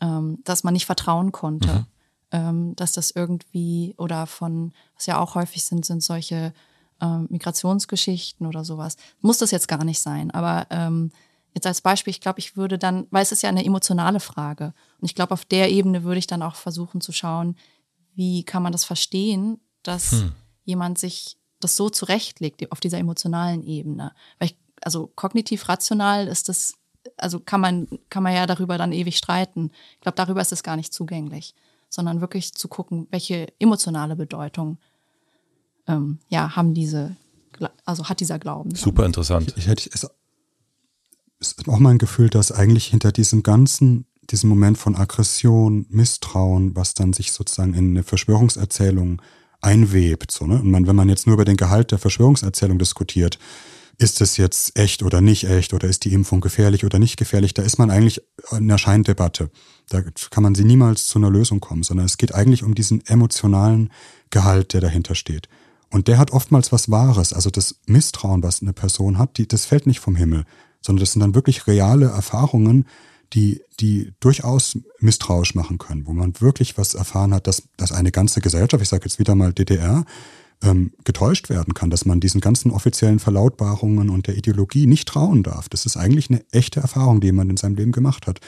ähm, 0.00 0.38
dass 0.44 0.64
man 0.64 0.74
nicht 0.74 0.86
vertrauen 0.86 1.32
konnte, 1.32 1.72
mhm. 1.72 1.86
Ähm, 2.30 2.76
dass 2.76 2.92
das 2.92 3.10
irgendwie 3.10 3.94
oder 3.96 4.26
von, 4.26 4.74
was 4.94 5.06
ja 5.06 5.18
auch 5.18 5.34
häufig 5.34 5.64
sind, 5.64 5.86
sind 5.86 6.02
solche 6.02 6.52
ähm, 7.00 7.26
Migrationsgeschichten 7.30 8.46
oder 8.46 8.66
sowas. 8.66 8.98
Muss 9.22 9.38
das 9.38 9.50
jetzt 9.50 9.66
gar 9.66 9.82
nicht 9.82 10.00
sein, 10.00 10.30
aber 10.30 10.66
jetzt 11.58 11.66
als 11.66 11.80
Beispiel, 11.80 12.10
ich 12.12 12.20
glaube, 12.20 12.38
ich 12.38 12.56
würde 12.56 12.78
dann, 12.78 13.06
weil 13.10 13.22
es 13.22 13.32
ist 13.32 13.42
ja 13.42 13.48
eine 13.48 13.64
emotionale 13.64 14.20
Frage. 14.20 14.72
Und 15.00 15.06
ich 15.06 15.14
glaube, 15.14 15.32
auf 15.32 15.44
der 15.44 15.70
Ebene 15.70 16.04
würde 16.04 16.18
ich 16.18 16.26
dann 16.26 16.42
auch 16.42 16.54
versuchen 16.54 17.00
zu 17.00 17.12
schauen, 17.12 17.56
wie 18.14 18.44
kann 18.44 18.62
man 18.62 18.72
das 18.72 18.84
verstehen, 18.84 19.60
dass 19.82 20.12
hm. 20.12 20.32
jemand 20.64 20.98
sich 20.98 21.36
das 21.60 21.76
so 21.76 21.90
zurechtlegt 21.90 22.70
auf 22.72 22.80
dieser 22.80 22.98
emotionalen 22.98 23.62
Ebene. 23.62 24.12
Weil 24.38 24.50
ich, 24.50 24.58
also 24.82 25.08
kognitiv 25.08 25.68
rational 25.68 26.28
ist 26.28 26.48
das, 26.48 26.74
also 27.16 27.40
kann 27.40 27.60
man, 27.60 27.88
kann 28.10 28.22
man 28.22 28.34
ja 28.34 28.46
darüber 28.46 28.78
dann 28.78 28.92
ewig 28.92 29.16
streiten. 29.16 29.70
Ich 29.94 30.00
glaube, 30.00 30.16
darüber 30.16 30.40
ist 30.40 30.52
es 30.52 30.62
gar 30.62 30.76
nicht 30.76 30.92
zugänglich, 30.94 31.54
sondern 31.88 32.20
wirklich 32.20 32.54
zu 32.54 32.68
gucken, 32.68 33.08
welche 33.10 33.52
emotionale 33.58 34.14
Bedeutung 34.14 34.78
ähm, 35.88 36.18
ja, 36.28 36.54
haben 36.54 36.74
diese, 36.74 37.16
also 37.84 38.08
hat 38.08 38.20
dieser 38.20 38.38
Glauben. 38.38 38.74
Super 38.74 39.06
interessant. 39.06 39.48
Ich, 39.56 39.64
ich 39.64 39.66
hätte 39.66 39.90
es 39.92 40.08
ist 41.40 41.68
auch 41.68 41.78
mein 41.78 41.98
Gefühl, 41.98 42.30
dass 42.30 42.52
eigentlich 42.52 42.86
hinter 42.86 43.12
diesem 43.12 43.42
ganzen, 43.42 44.06
diesem 44.30 44.48
Moment 44.48 44.78
von 44.78 44.96
Aggression, 44.96 45.86
Misstrauen, 45.88 46.74
was 46.76 46.94
dann 46.94 47.12
sich 47.12 47.32
sozusagen 47.32 47.74
in 47.74 47.90
eine 47.90 48.02
Verschwörungserzählung 48.02 49.22
einwebt, 49.60 50.30
so, 50.30 50.46
ne? 50.46 50.60
Und 50.60 50.70
man, 50.70 50.86
wenn 50.86 50.96
man 50.96 51.08
jetzt 51.08 51.26
nur 51.26 51.34
über 51.34 51.44
den 51.44 51.56
Gehalt 51.56 51.90
der 51.90 51.98
Verschwörungserzählung 51.98 52.78
diskutiert, 52.78 53.38
ist 53.98 54.20
es 54.20 54.36
jetzt 54.36 54.78
echt 54.78 55.02
oder 55.02 55.20
nicht 55.20 55.44
echt 55.44 55.74
oder 55.74 55.88
ist 55.88 56.04
die 56.04 56.12
Impfung 56.12 56.40
gefährlich 56.40 56.84
oder 56.84 57.00
nicht 57.00 57.16
gefährlich, 57.16 57.52
da 57.54 57.62
ist 57.62 57.78
man 57.78 57.90
eigentlich 57.90 58.22
in 58.52 58.68
der 58.68 58.78
Scheindebatte. 58.78 59.50
Da 59.88 60.02
kann 60.30 60.44
man 60.44 60.54
sie 60.54 60.64
niemals 60.64 61.08
zu 61.08 61.18
einer 61.18 61.30
Lösung 61.30 61.58
kommen, 61.58 61.82
sondern 61.82 62.06
es 62.06 62.16
geht 62.16 62.32
eigentlich 62.32 62.62
um 62.62 62.76
diesen 62.76 63.04
emotionalen 63.06 63.90
Gehalt, 64.30 64.72
der 64.72 64.80
dahinter 64.80 65.16
steht. 65.16 65.48
Und 65.90 66.06
der 66.06 66.18
hat 66.18 66.30
oftmals 66.30 66.70
was 66.70 66.90
Wahres. 66.90 67.32
Also 67.32 67.50
das 67.50 67.80
Misstrauen, 67.86 68.42
was 68.42 68.62
eine 68.62 68.72
Person 68.72 69.18
hat, 69.18 69.36
die, 69.36 69.48
das 69.48 69.64
fällt 69.64 69.86
nicht 69.86 70.00
vom 70.00 70.14
Himmel, 70.14 70.44
sondern 70.88 71.02
das 71.02 71.12
sind 71.12 71.20
dann 71.20 71.34
wirklich 71.34 71.66
reale 71.66 72.06
Erfahrungen, 72.06 72.86
die, 73.34 73.60
die 73.78 74.12
durchaus 74.20 74.78
misstrauisch 75.00 75.54
machen 75.54 75.76
können, 75.76 76.06
wo 76.06 76.14
man 76.14 76.40
wirklich 76.40 76.78
was 76.78 76.94
erfahren 76.94 77.34
hat, 77.34 77.46
dass, 77.46 77.64
dass 77.76 77.92
eine 77.92 78.10
ganze 78.10 78.40
Gesellschaft, 78.40 78.82
ich 78.82 78.88
sage 78.88 79.04
jetzt 79.04 79.18
wieder 79.18 79.34
mal 79.34 79.52
DDR, 79.52 80.06
ähm, 80.62 80.92
getäuscht 81.04 81.50
werden 81.50 81.74
kann, 81.74 81.90
dass 81.90 82.06
man 82.06 82.20
diesen 82.20 82.40
ganzen 82.40 82.70
offiziellen 82.70 83.18
Verlautbarungen 83.18 84.08
und 84.08 84.28
der 84.28 84.38
Ideologie 84.38 84.86
nicht 84.86 85.06
trauen 85.06 85.42
darf. 85.42 85.68
Das 85.68 85.84
ist 85.84 85.98
eigentlich 85.98 86.30
eine 86.30 86.42
echte 86.52 86.80
Erfahrung, 86.80 87.20
die 87.20 87.32
man 87.32 87.50
in 87.50 87.58
seinem 87.58 87.76
Leben 87.76 87.92
gemacht 87.92 88.26
hat. 88.26 88.40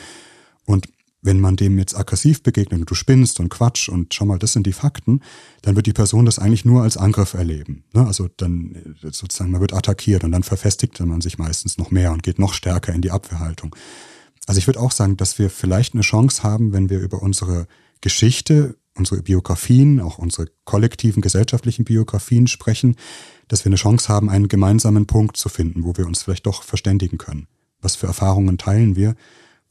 Und 0.64 0.88
wenn 1.22 1.40
man 1.40 1.56
dem 1.56 1.78
jetzt 1.78 1.96
aggressiv 1.96 2.42
begegnet 2.42 2.80
und 2.80 2.90
du 2.90 2.94
spinnst 2.94 3.40
und 3.40 3.50
Quatsch 3.50 3.88
und 3.88 4.14
schau 4.14 4.24
mal, 4.24 4.38
das 4.38 4.52
sind 4.52 4.66
die 4.66 4.72
Fakten, 4.72 5.20
dann 5.62 5.76
wird 5.76 5.86
die 5.86 5.92
Person 5.92 6.24
das 6.24 6.38
eigentlich 6.38 6.64
nur 6.64 6.82
als 6.82 6.96
Angriff 6.96 7.34
erleben. 7.34 7.84
Ne? 7.92 8.06
Also 8.06 8.28
dann 8.36 8.74
äh, 8.74 9.10
sozusagen, 9.10 9.50
man 9.50 9.60
wird 9.60 9.74
attackiert 9.74 10.24
und 10.24 10.32
dann 10.32 10.42
verfestigt 10.42 10.98
man 11.00 11.20
sich 11.20 11.38
meistens 11.38 11.78
noch 11.78 11.90
mehr 11.90 12.12
und 12.12 12.22
geht 12.22 12.38
noch 12.38 12.54
stärker 12.54 12.94
in 12.94 13.02
die 13.02 13.10
Abwehrhaltung. 13.10 13.76
Also 14.46 14.58
ich 14.58 14.66
würde 14.66 14.80
auch 14.80 14.92
sagen, 14.92 15.16
dass 15.16 15.38
wir 15.38 15.50
vielleicht 15.50 15.94
eine 15.94 16.02
Chance 16.02 16.42
haben, 16.42 16.72
wenn 16.72 16.88
wir 16.88 17.00
über 17.00 17.22
unsere 17.22 17.66
Geschichte, 18.00 18.76
unsere 18.96 19.22
Biografien, 19.22 20.00
auch 20.00 20.18
unsere 20.18 20.48
kollektiven 20.64 21.20
gesellschaftlichen 21.20 21.84
Biografien 21.84 22.46
sprechen, 22.46 22.96
dass 23.48 23.64
wir 23.64 23.70
eine 23.70 23.76
Chance 23.76 24.08
haben, 24.08 24.30
einen 24.30 24.48
gemeinsamen 24.48 25.06
Punkt 25.06 25.36
zu 25.36 25.48
finden, 25.48 25.84
wo 25.84 25.96
wir 25.96 26.06
uns 26.06 26.22
vielleicht 26.22 26.46
doch 26.46 26.62
verständigen 26.62 27.18
können. 27.18 27.46
Was 27.80 27.96
für 27.96 28.06
Erfahrungen 28.06 28.58
teilen 28.58 28.96
wir? 28.96 29.14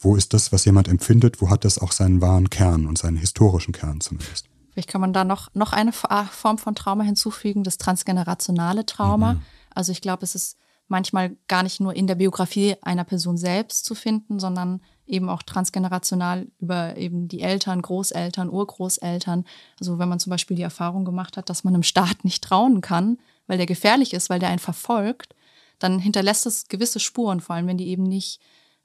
Wo 0.00 0.16
ist 0.16 0.32
das, 0.32 0.50
was 0.50 0.64
jemand 0.64 0.88
empfindet, 0.88 1.40
wo 1.40 1.50
hat 1.50 1.64
das 1.64 1.78
auch 1.78 1.92
seinen 1.92 2.20
wahren 2.20 2.50
Kern 2.50 2.86
und 2.86 2.98
seinen 2.98 3.16
historischen 3.16 3.72
Kern 3.72 4.00
zumindest. 4.00 4.46
Vielleicht 4.72 4.88
kann 4.88 5.00
man 5.00 5.12
da 5.12 5.24
noch, 5.24 5.54
noch 5.54 5.72
eine 5.72 5.92
Form 5.92 6.58
von 6.58 6.74
Trauma 6.74 7.04
hinzufügen, 7.04 7.64
das 7.64 7.76
transgenerationale 7.76 8.86
Trauma. 8.86 9.34
Mhm. 9.34 9.42
Also 9.74 9.92
ich 9.92 10.00
glaube, 10.00 10.24
es 10.24 10.34
ist 10.34 10.56
manchmal 10.88 11.36
gar 11.48 11.62
nicht 11.62 11.80
nur 11.80 11.94
in 11.94 12.06
der 12.06 12.14
Biografie 12.14 12.76
einer 12.82 13.04
Person 13.04 13.36
selbst 13.36 13.84
zu 13.84 13.94
finden, 13.94 14.40
sondern 14.40 14.80
eben 15.06 15.28
auch 15.28 15.42
transgenerational 15.42 16.48
über 16.58 16.96
eben 16.96 17.28
die 17.28 17.40
Eltern, 17.40 17.82
Großeltern, 17.82 18.48
Urgroßeltern. 18.48 19.44
Also 19.78 19.98
wenn 19.98 20.08
man 20.08 20.20
zum 20.20 20.30
Beispiel 20.30 20.56
die 20.56 20.62
Erfahrung 20.62 21.04
gemacht 21.04 21.36
hat, 21.36 21.50
dass 21.50 21.64
man 21.64 21.74
einem 21.74 21.82
Staat 21.82 22.24
nicht 22.24 22.42
trauen 22.42 22.80
kann, 22.80 23.18
weil 23.46 23.58
der 23.58 23.66
gefährlich 23.66 24.14
ist, 24.14 24.30
weil 24.30 24.38
der 24.38 24.48
einen 24.48 24.58
verfolgt, 24.60 25.34
dann 25.78 25.98
hinterlässt 25.98 26.46
es 26.46 26.68
gewisse 26.68 27.00
Spuren, 27.00 27.40
vor 27.40 27.56
allem 27.56 27.66
wenn 27.66 27.78
die 27.78 27.88
eben 27.88 28.04
nicht 28.04 28.40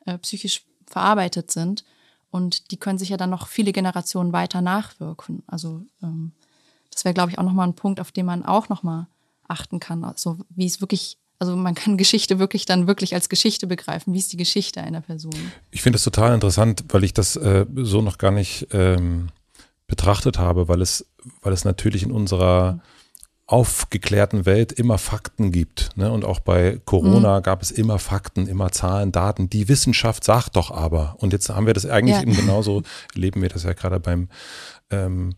äh, 0.06 0.18
psychisch 0.18 0.66
verarbeitet 0.88 1.52
sind. 1.52 1.84
Und 2.32 2.72
die 2.72 2.78
können 2.78 2.98
sich 2.98 3.10
ja 3.10 3.18
dann 3.18 3.30
noch 3.30 3.48
viele 3.48 3.72
Generationen 3.72 4.34
weiter 4.34 4.62
nachwirken. 4.62 5.44
Also 5.48 5.84
ähm, 6.03 6.32
das 6.91 7.06
wäre, 7.06 7.14
glaube 7.14 7.32
ich, 7.32 7.40
auch 7.40 7.44
nochmal 7.44 7.68
ein 7.68 7.76
Punkt, 7.76 7.99
auf 7.99 8.12
den 8.12 8.26
man 8.26 8.44
auch 8.44 8.70
nochmal 8.70 9.07
achten 9.48 9.80
kann. 9.80 10.03
Also 10.03 10.38
wie 10.49 10.66
es 10.66 10.82
wirklich, 10.82 11.18
also 11.40 11.56
man 11.56 11.76
kann 11.76 11.98
Geschichte 11.98 12.40
wirklich 12.40 12.66
dann 12.66 12.88
wirklich 12.88 13.14
als 13.14 13.30
Geschichte 13.30 13.68
begreifen. 13.68 14.14
Wie 14.14 14.20
ist 14.20 14.34
die 14.34 14.38
Geschichte 14.38 14.82
einer 14.82 15.02
Person? 15.02 15.34
Ich 15.72 15.82
finde 15.82 15.95
das 15.95 16.03
total 16.03 16.34
interessant, 16.34 16.84
weil 16.90 17.03
ich 17.03 17.14
das 17.14 17.36
äh, 17.36 17.66
so 17.76 18.02
noch 18.02 18.18
gar 18.18 18.32
nicht 18.32 18.68
ähm, 18.72 19.30
betrachtet 19.88 20.38
habe, 20.38 20.68
weil 20.68 20.82
es, 20.82 21.06
weil 21.41 21.53
es 21.53 21.64
natürlich 21.64 22.03
in 22.03 22.12
unserer 22.12 22.74
mhm 22.74 22.82
aufgeklärten 23.48 24.46
Welt 24.46 24.72
immer 24.72 24.98
Fakten 24.98 25.52
gibt. 25.52 25.92
Ne? 25.96 26.12
Und 26.12 26.26
auch 26.26 26.40
bei 26.40 26.82
Corona 26.86 27.40
mhm. 27.40 27.44
gab 27.44 27.62
es 27.62 27.70
immer 27.70 28.00
Fakten, 28.00 28.48
immer 28.48 28.72
Zahlen, 28.72 29.12
Daten. 29.12 29.50
Die 29.50 29.68
Wissenschaft 29.68 30.24
sagt 30.24 30.56
doch 30.56 30.72
aber. 30.72 31.16
Und 31.20 31.32
jetzt 31.32 31.50
haben 31.50 31.68
wir 31.68 31.74
das 31.74 31.86
eigentlich 31.86 32.16
ja. 32.16 32.24
eben 32.24 32.36
genauso, 32.36 32.82
erleben 33.14 33.42
wir 33.44 33.50
das 33.50 33.64
ja 33.64 33.74
gerade 33.74 34.00
beim 34.00 34.30
ähm, 34.90 35.36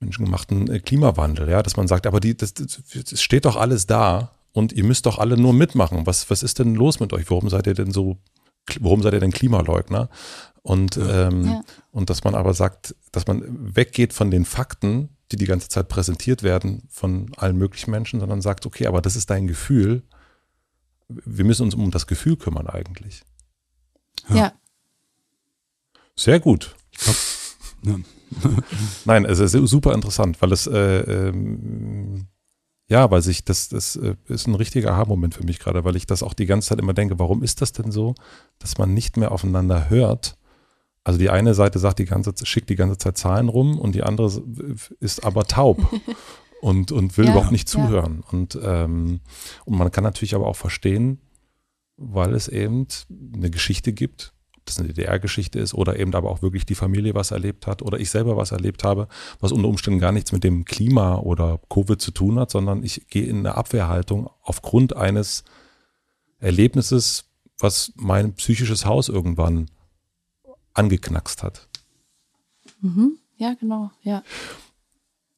menschengemachten 0.00 0.70
äh, 0.70 0.80
Klimawandel, 0.80 1.48
ja, 1.48 1.62
dass 1.62 1.76
man 1.76 1.88
sagt, 1.88 2.06
aber 2.06 2.20
die, 2.20 2.36
das, 2.36 2.52
das, 2.52 2.82
das 2.92 3.22
steht 3.22 3.46
doch 3.46 3.56
alles 3.56 3.86
da 3.86 4.32
und 4.52 4.72
ihr 4.74 4.84
müsst 4.84 5.06
doch 5.06 5.18
alle 5.18 5.38
nur 5.38 5.54
mitmachen. 5.54 6.06
Was, 6.06 6.28
was 6.28 6.42
ist 6.42 6.58
denn 6.58 6.74
los 6.74 7.00
mit 7.00 7.14
euch? 7.14 7.30
Warum 7.30 7.48
seid 7.48 7.66
ihr 7.66 7.74
denn 7.74 7.90
so, 7.90 8.18
warum 8.80 9.02
seid 9.02 9.14
ihr 9.14 9.20
denn 9.20 9.32
Klimaleugner? 9.32 10.10
Und, 10.60 10.98
ähm, 10.98 11.44
ja. 11.46 11.62
und 11.92 12.10
dass 12.10 12.24
man 12.24 12.34
aber 12.34 12.52
sagt, 12.52 12.94
dass 13.12 13.26
man 13.26 13.42
weggeht 13.46 14.12
von 14.12 14.30
den 14.30 14.44
Fakten, 14.44 15.15
die 15.32 15.36
die 15.36 15.46
ganze 15.46 15.68
Zeit 15.68 15.88
präsentiert 15.88 16.42
werden 16.42 16.82
von 16.88 17.32
allen 17.36 17.56
möglichen 17.56 17.90
Menschen, 17.90 18.20
sondern 18.20 18.42
sagt, 18.42 18.66
okay, 18.66 18.86
aber 18.86 19.02
das 19.02 19.16
ist 19.16 19.30
dein 19.30 19.46
Gefühl. 19.46 20.02
Wir 21.08 21.44
müssen 21.44 21.62
uns 21.62 21.74
um 21.74 21.90
das 21.90 22.06
Gefühl 22.06 22.36
kümmern 22.36 22.66
eigentlich. 22.66 23.22
Ja. 24.28 24.36
ja. 24.36 24.52
Sehr 26.16 26.40
gut. 26.40 26.76
Ich 26.90 26.98
glaub, 26.98 27.16
ja. 27.82 27.98
Nein, 29.04 29.24
es 29.24 29.38
ist 29.38 29.52
super 29.52 29.94
interessant, 29.94 30.40
weil 30.42 30.52
es 30.52 30.66
äh, 30.66 31.28
ähm, 31.28 32.26
ja, 32.88 33.10
weil 33.10 33.22
sich 33.22 33.44
das, 33.44 33.68
das 33.68 33.96
äh, 33.96 34.14
ist 34.28 34.46
ein 34.46 34.54
richtiger 34.54 34.92
Aha-Moment 34.92 35.34
für 35.34 35.44
mich 35.44 35.58
gerade, 35.58 35.84
weil 35.84 35.96
ich 35.96 36.06
das 36.06 36.22
auch 36.22 36.34
die 36.34 36.46
ganze 36.46 36.68
Zeit 36.68 36.78
immer 36.78 36.94
denke, 36.94 37.18
warum 37.18 37.42
ist 37.42 37.60
das 37.60 37.72
denn 37.72 37.90
so, 37.90 38.14
dass 38.58 38.78
man 38.78 38.94
nicht 38.94 39.16
mehr 39.16 39.32
aufeinander 39.32 39.90
hört 39.90 40.36
also 41.06 41.20
die 41.20 41.30
eine 41.30 41.54
Seite 41.54 41.78
sagt 41.78 42.00
die 42.00 42.04
ganze 42.04 42.34
schickt 42.42 42.68
die 42.68 42.74
ganze 42.74 42.98
Zeit 42.98 43.16
Zahlen 43.16 43.48
rum 43.48 43.78
und 43.78 43.94
die 43.94 44.02
andere 44.02 44.26
ist 44.98 45.24
aber 45.24 45.44
taub 45.44 45.78
und, 46.60 46.90
und 46.90 47.16
will 47.16 47.26
ja, 47.26 47.30
überhaupt 47.30 47.52
nicht 47.52 47.68
zuhören. 47.68 48.24
Ja. 48.24 48.32
Und, 48.32 48.58
ähm, 48.60 49.20
und 49.66 49.78
man 49.78 49.92
kann 49.92 50.02
natürlich 50.02 50.34
aber 50.34 50.48
auch 50.48 50.56
verstehen, 50.56 51.20
weil 51.96 52.34
es 52.34 52.48
eben 52.48 52.88
eine 53.08 53.50
Geschichte 53.50 53.92
gibt, 53.92 54.32
ob 54.56 54.66
das 54.66 54.80
eine 54.80 54.88
DDR-Geschichte 54.88 55.60
ist 55.60 55.74
oder 55.74 55.96
eben 55.96 56.12
aber 56.12 56.28
auch 56.28 56.42
wirklich 56.42 56.66
die 56.66 56.74
Familie 56.74 57.14
was 57.14 57.30
erlebt 57.30 57.68
hat 57.68 57.82
oder 57.82 58.00
ich 58.00 58.10
selber 58.10 58.36
was 58.36 58.50
erlebt 58.50 58.82
habe, 58.82 59.06
was 59.38 59.52
unter 59.52 59.68
Umständen 59.68 60.00
gar 60.00 60.10
nichts 60.10 60.32
mit 60.32 60.42
dem 60.42 60.64
Klima 60.64 61.18
oder 61.18 61.60
Covid 61.70 62.02
zu 62.02 62.10
tun 62.10 62.36
hat, 62.40 62.50
sondern 62.50 62.82
ich 62.82 63.06
gehe 63.06 63.26
in 63.26 63.46
eine 63.46 63.54
Abwehrhaltung 63.54 64.28
aufgrund 64.42 64.96
eines 64.96 65.44
Erlebnisses, 66.40 67.30
was 67.60 67.92
mein 67.94 68.34
psychisches 68.34 68.86
Haus 68.86 69.08
irgendwann 69.08 69.70
angeknackst 70.76 71.42
hat. 71.42 71.68
Mhm. 72.80 73.18
Ja, 73.36 73.54
genau, 73.54 73.90
ja. 74.02 74.22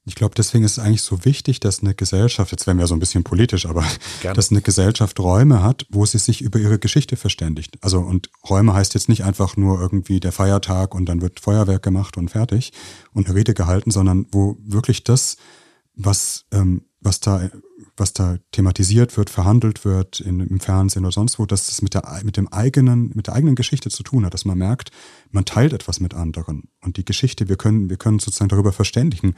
Ich 0.09 0.15
glaube, 0.15 0.35
deswegen 0.35 0.65
ist 0.65 0.78
es 0.78 0.78
eigentlich 0.78 1.02
so 1.02 1.27
wichtig, 1.27 1.60
dass 1.60 1.82
eine 1.82 1.94
Gesellschaft, 1.94 2.51
jetzt 2.51 2.66
werden 2.66 2.78
wir 2.78 2.86
so 2.86 2.94
ein 2.94 3.01
bisschen 3.01 3.24
politisch, 3.24 3.66
aber 3.66 3.85
Gerne. 4.23 4.35
dass 4.35 4.51
eine 4.51 4.62
Gesellschaft 4.62 5.20
Räume 5.20 5.62
hat, 5.62 5.86
wo 5.90 6.06
sie 6.06 6.19
sich 6.19 6.40
über 6.40 6.59
ihre 6.59 6.78
Geschichte 6.78 7.16
verständigt. 7.16 7.77
Also 7.82 8.01
und 8.01 8.31
Räume 8.48 8.73
heißt 8.73 8.94
jetzt 8.94 9.10
nicht 9.10 9.24
einfach 9.24 9.59
nur 9.59 9.78
irgendwie 9.81 10.19
der 10.19 10.32
Feiertag 10.32 10.94
und 10.94 11.06
dann 11.06 11.20
wird 11.20 11.40
Feuerwerk 11.40 11.82
gemacht 11.82 12.16
und 12.16 12.31
fertig 12.31 12.73
und 13.12 13.27
eine 13.27 13.36
Rede 13.36 13.52
gehalten, 13.52 13.90
sondern 13.90 14.27
wo 14.31 14.56
wirklich 14.65 15.05
das, 15.05 15.36
was, 15.94 16.47
ähm, 16.52 16.86
was 17.01 17.20
da 17.20 17.51
was 17.98 18.12
da 18.12 18.38
thematisiert 18.52 19.16
wird, 19.16 19.30
verhandelt 19.30 19.84
wird 19.84 20.20
in, 20.20 20.40
im 20.40 20.60
Fernsehen 20.60 21.04
oder 21.04 21.12
sonst 21.12 21.38
wo, 21.38 21.46
dass 21.46 21.66
das 21.66 21.82
mit 21.82 21.94
der, 21.94 22.20
mit 22.24 22.38
eigenen, 22.52 23.12
mit 23.14 23.26
der 23.26 23.34
eigenen 23.34 23.54
Geschichte 23.54 23.90
zu 23.90 24.02
tun 24.02 24.24
hat, 24.24 24.34
dass 24.34 24.44
man 24.44 24.58
merkt, 24.58 24.90
man 25.30 25.44
teilt 25.44 25.72
etwas 25.72 26.00
mit 26.00 26.14
anderen. 26.14 26.68
Und 26.82 26.96
die 26.96 27.04
Geschichte, 27.04 27.48
wir 27.48 27.56
können, 27.56 27.90
wir 27.90 27.96
können 27.96 28.18
sozusagen 28.18 28.48
darüber 28.48 28.72
verständigen. 28.72 29.34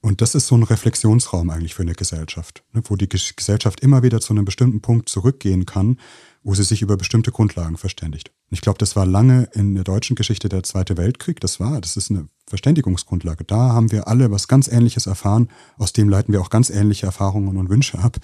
Und 0.00 0.20
das 0.20 0.34
ist 0.34 0.48
so 0.48 0.54
ein 0.54 0.64
Reflexionsraum 0.64 1.48
eigentlich 1.48 1.74
für 1.74 1.82
eine 1.82 1.94
Gesellschaft, 1.94 2.62
ne, 2.72 2.82
wo 2.84 2.96
die 2.96 3.08
Gesellschaft 3.08 3.80
immer 3.80 4.02
wieder 4.02 4.20
zu 4.20 4.34
einem 4.34 4.44
bestimmten 4.44 4.82
Punkt 4.82 5.08
zurückgehen 5.08 5.64
kann, 5.64 5.98
wo 6.42 6.54
sie 6.54 6.64
sich 6.64 6.82
über 6.82 6.98
bestimmte 6.98 7.32
Grundlagen 7.32 7.78
verständigt. 7.78 8.30
Ich 8.50 8.60
glaube, 8.60 8.78
das 8.78 8.94
war 8.94 9.06
lange 9.06 9.48
in 9.52 9.74
der 9.74 9.84
deutschen 9.84 10.16
Geschichte 10.16 10.48
der 10.48 10.62
Zweite 10.62 10.96
Weltkrieg. 10.96 11.40
Das 11.40 11.60
war, 11.60 11.80
das 11.80 11.96
ist 11.96 12.10
eine 12.10 12.28
Verständigungsgrundlage. 12.46 13.44
Da 13.44 13.72
haben 13.72 13.90
wir 13.90 14.06
alle 14.06 14.30
was 14.30 14.48
ganz 14.48 14.68
Ähnliches 14.68 15.06
erfahren. 15.06 15.48
Aus 15.76 15.92
dem 15.92 16.08
leiten 16.08 16.32
wir 16.32 16.40
auch 16.40 16.50
ganz 16.50 16.70
ähnliche 16.70 17.06
Erfahrungen 17.06 17.56
und 17.56 17.68
Wünsche 17.68 17.98
ab. 17.98 18.18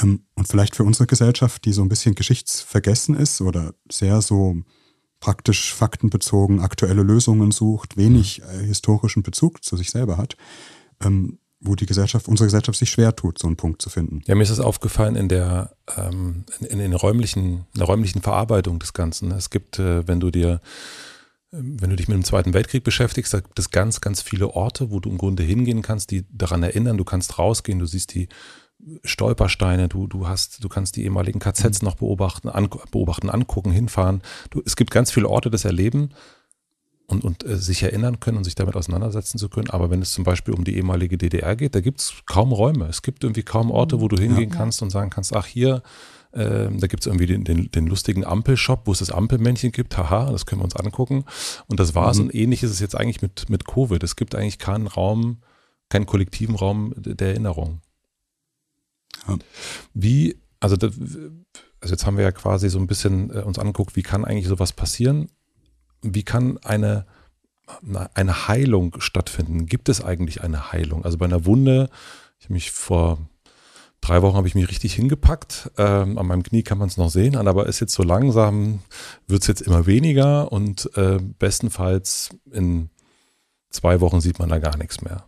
Ähm, 0.00 0.24
und 0.34 0.48
vielleicht 0.48 0.76
für 0.76 0.84
unsere 0.84 1.06
Gesellschaft, 1.06 1.64
die 1.64 1.72
so 1.72 1.82
ein 1.82 1.88
bisschen 1.88 2.14
geschichtsvergessen 2.14 3.14
ist 3.14 3.40
oder 3.40 3.74
sehr 3.90 4.22
so 4.22 4.56
praktisch 5.20 5.74
faktenbezogen 5.74 6.60
aktuelle 6.60 7.02
Lösungen 7.02 7.50
sucht, 7.50 7.96
wenig 7.96 8.42
äh, 8.42 8.64
historischen 8.64 9.22
Bezug 9.22 9.64
zu 9.64 9.76
sich 9.76 9.90
selber 9.90 10.16
hat, 10.16 10.36
ähm, 11.02 11.38
wo 11.60 11.74
die 11.74 11.86
Gesellschaft, 11.86 12.28
unsere 12.28 12.46
Gesellschaft 12.46 12.78
sich 12.78 12.90
schwer 12.90 13.16
tut, 13.16 13.38
so 13.38 13.46
einen 13.46 13.56
Punkt 13.56 13.82
zu 13.82 13.90
finden. 13.90 14.22
Ja, 14.26 14.34
mir 14.34 14.42
ist 14.42 14.50
es 14.50 14.60
aufgefallen 14.60 15.16
in 15.16 15.28
der, 15.28 15.72
ähm, 15.96 16.44
in, 16.60 16.66
in, 16.66 16.80
in, 16.80 16.92
räumlichen, 16.92 17.66
in 17.74 17.78
der 17.78 17.86
räumlichen 17.86 18.22
Verarbeitung 18.22 18.78
des 18.78 18.92
Ganzen. 18.92 19.32
Es 19.32 19.50
gibt, 19.50 19.78
äh, 19.78 20.06
wenn 20.06 20.20
du 20.20 20.30
dir 20.30 20.60
wenn 21.50 21.88
du 21.88 21.96
dich 21.96 22.08
mit 22.08 22.14
dem 22.14 22.24
Zweiten 22.24 22.52
Weltkrieg 22.52 22.84
beschäftigst, 22.84 23.32
da 23.32 23.40
gibt 23.40 23.58
es 23.58 23.70
ganz, 23.70 24.02
ganz 24.02 24.20
viele 24.20 24.50
Orte, 24.50 24.90
wo 24.90 25.00
du 25.00 25.08
im 25.08 25.16
Grunde 25.16 25.42
hingehen 25.42 25.80
kannst, 25.80 26.10
die 26.10 26.26
daran 26.30 26.62
erinnern. 26.62 26.98
Du 26.98 27.04
kannst 27.04 27.38
rausgehen, 27.38 27.78
du 27.78 27.86
siehst 27.86 28.14
die 28.14 28.28
Stolpersteine, 29.02 29.88
du, 29.88 30.06
du 30.06 30.28
hast, 30.28 30.62
du 30.62 30.68
kannst 30.68 30.96
die 30.96 31.04
ehemaligen 31.04 31.40
KZs 31.40 31.82
noch 31.82 31.96
beobachten, 31.96 32.48
an, 32.48 32.68
beobachten, 32.90 33.30
angucken, 33.30 33.72
hinfahren. 33.72 34.22
Du, 34.50 34.62
es 34.64 34.76
gibt 34.76 34.90
ganz 34.90 35.10
viele 35.10 35.28
Orte 35.28 35.50
des 35.50 35.64
Erleben 35.64 36.10
und, 37.08 37.24
und 37.24 37.44
äh, 37.44 37.56
sich 37.56 37.82
erinnern 37.82 38.20
können 38.20 38.36
und 38.36 38.44
sich 38.44 38.54
damit 38.54 38.76
auseinandersetzen 38.76 39.38
zu 39.38 39.48
können. 39.48 39.70
Aber 39.70 39.90
wenn 39.90 40.02
es 40.02 40.12
zum 40.12 40.24
Beispiel 40.24 40.54
um 40.54 40.64
die 40.64 40.76
ehemalige 40.76 41.16
DDR 41.16 41.56
geht, 41.56 41.74
da 41.74 41.80
gibt 41.80 42.00
es 42.00 42.12
kaum 42.26 42.52
Räume. 42.52 42.86
Es 42.86 43.02
gibt 43.02 43.24
irgendwie 43.24 43.42
kaum 43.42 43.70
Orte, 43.70 44.00
wo 44.00 44.08
du 44.08 44.18
hingehen 44.18 44.50
ja. 44.50 44.56
kannst 44.56 44.82
und 44.82 44.90
sagen 44.90 45.08
kannst, 45.08 45.34
ach 45.34 45.46
hier, 45.46 45.82
äh, 46.32 46.68
da 46.70 46.86
gibt 46.86 47.00
es 47.00 47.06
irgendwie 47.06 47.26
den, 47.26 47.44
den, 47.44 47.70
den 47.70 47.86
lustigen 47.86 48.26
Ampelshop, 48.26 48.82
wo 48.86 48.92
es 48.92 48.98
das 48.98 49.10
Ampelmännchen 49.10 49.72
gibt. 49.72 49.96
Haha, 49.96 50.30
das 50.30 50.44
können 50.44 50.60
wir 50.60 50.64
uns 50.64 50.76
angucken. 50.76 51.24
Und 51.66 51.80
das 51.80 51.94
war's. 51.94 52.18
Mhm. 52.18 52.24
Und 52.24 52.34
ähnlich 52.34 52.62
ist 52.62 52.72
es 52.72 52.80
jetzt 52.80 52.94
eigentlich 52.94 53.22
mit, 53.22 53.48
mit 53.48 53.64
Covid. 53.64 54.02
Es 54.02 54.14
gibt 54.14 54.34
eigentlich 54.34 54.58
keinen 54.58 54.86
Raum, 54.86 55.38
keinen 55.88 56.04
kollektiven 56.04 56.56
Raum 56.56 56.92
der 56.94 57.28
Erinnerung. 57.28 57.80
Ja. 59.26 59.38
Wie, 59.94 60.38
also, 60.60 60.76
das, 60.76 60.92
also 61.80 61.94
jetzt 61.94 62.04
haben 62.04 62.18
wir 62.18 62.24
ja 62.24 62.32
quasi 62.32 62.68
so 62.68 62.78
ein 62.78 62.86
bisschen 62.86 63.30
äh, 63.30 63.40
uns 63.40 63.58
angeguckt, 63.58 63.96
wie 63.96 64.02
kann 64.02 64.26
eigentlich 64.26 64.48
sowas 64.48 64.74
passieren? 64.74 65.30
Wie 66.02 66.22
kann 66.22 66.58
eine, 66.58 67.06
eine 68.14 68.48
Heilung 68.48 68.96
stattfinden? 69.00 69.66
Gibt 69.66 69.88
es 69.88 70.02
eigentlich 70.02 70.42
eine 70.42 70.72
Heilung? 70.72 71.04
Also 71.04 71.18
bei 71.18 71.26
einer 71.26 71.44
Wunde, 71.44 71.90
ich 72.38 72.46
habe 72.46 72.54
mich 72.54 72.70
vor 72.70 73.18
drei 74.00 74.22
Wochen 74.22 74.36
habe 74.36 74.48
ich 74.48 74.54
mich 74.54 74.68
richtig 74.68 74.94
hingepackt. 74.94 75.70
Ähm, 75.76 76.18
an 76.18 76.26
meinem 76.26 76.42
Knie 76.42 76.62
kann 76.62 76.78
man 76.78 76.88
es 76.88 76.96
noch 76.96 77.10
sehen, 77.10 77.36
aber 77.36 77.66
ist 77.66 77.80
jetzt 77.80 77.94
so 77.94 78.02
langsam, 78.02 78.80
wird 79.26 79.42
es 79.42 79.48
jetzt 79.48 79.62
immer 79.62 79.86
weniger 79.86 80.52
und 80.52 80.90
äh, 80.96 81.18
bestenfalls 81.38 82.30
in 82.50 82.90
zwei 83.70 84.00
Wochen 84.00 84.20
sieht 84.20 84.38
man 84.38 84.48
da 84.48 84.58
gar 84.58 84.76
nichts 84.76 85.02
mehr. 85.02 85.24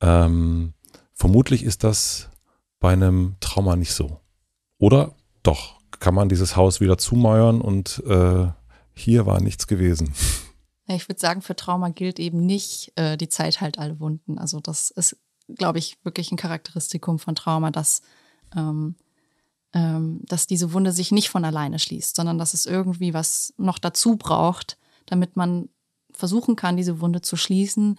Ähm, 0.00 0.72
vermutlich 1.12 1.62
ist 1.62 1.84
das 1.84 2.30
bei 2.78 2.92
einem 2.92 3.36
Trauma 3.40 3.76
nicht 3.76 3.92
so. 3.92 4.20
Oder 4.78 5.14
doch, 5.42 5.80
kann 5.98 6.14
man 6.14 6.28
dieses 6.28 6.56
Haus 6.56 6.80
wieder 6.80 6.96
zumauern 6.96 7.60
und 7.60 8.02
äh, 8.06 8.46
hier 8.94 9.26
war 9.26 9.40
nichts 9.40 9.66
gewesen. 9.66 10.12
Ich 10.86 11.08
würde 11.08 11.20
sagen, 11.20 11.40
für 11.40 11.54
Trauma 11.54 11.90
gilt 11.90 12.18
eben 12.18 12.44
nicht, 12.44 12.92
äh, 12.96 13.16
die 13.16 13.28
Zeit 13.28 13.60
halt 13.60 13.78
alle 13.78 14.00
Wunden. 14.00 14.38
Also 14.38 14.60
das 14.60 14.90
ist 14.90 15.16
glaube 15.56 15.78
ich, 15.78 15.98
wirklich 16.04 16.32
ein 16.32 16.36
Charakteristikum 16.36 17.18
von 17.18 17.34
Trauma, 17.34 17.70
dass, 17.70 18.02
ähm, 18.56 18.96
ähm, 19.72 20.20
dass 20.24 20.46
diese 20.46 20.72
Wunde 20.72 20.92
sich 20.92 21.12
nicht 21.12 21.30
von 21.30 21.44
alleine 21.44 21.78
schließt, 21.78 22.16
sondern 22.16 22.38
dass 22.38 22.54
es 22.54 22.66
irgendwie 22.66 23.14
was 23.14 23.54
noch 23.56 23.78
dazu 23.78 24.16
braucht, 24.16 24.78
damit 25.06 25.36
man 25.36 25.68
versuchen 26.12 26.56
kann, 26.56 26.76
diese 26.76 27.00
Wunde 27.00 27.22
zu 27.22 27.36
schließen. 27.36 27.98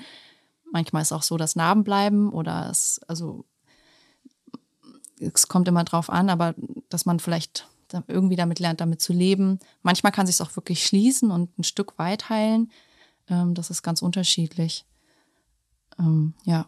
Manchmal 0.71 1.01
ist 1.01 1.11
auch 1.11 1.23
so, 1.23 1.37
dass 1.37 1.55
Narben 1.55 1.83
bleiben 1.83 2.31
oder 2.31 2.69
es, 2.69 3.01
also 3.07 3.45
es 5.19 5.47
kommt 5.47 5.67
immer 5.67 5.83
drauf 5.83 6.09
an, 6.09 6.29
aber 6.29 6.55
dass 6.89 7.05
man 7.05 7.19
vielleicht 7.19 7.67
irgendwie 8.07 8.35
damit 8.35 8.59
lernt, 8.59 8.81
damit 8.81 9.01
zu 9.01 9.13
leben. 9.13 9.59
Manchmal 9.83 10.11
kann 10.11 10.25
sich 10.25 10.35
es 10.35 10.41
auch 10.41 10.55
wirklich 10.55 10.85
schließen 10.85 11.31
und 11.31 11.57
ein 11.57 11.63
Stück 11.63 11.97
weit 11.97 12.29
heilen. 12.29 12.71
Ähm, 13.27 13.53
das 13.53 13.69
ist 13.69 13.83
ganz 13.83 14.01
unterschiedlich. 14.01 14.85
Ähm, 15.99 16.33
ja. 16.43 16.67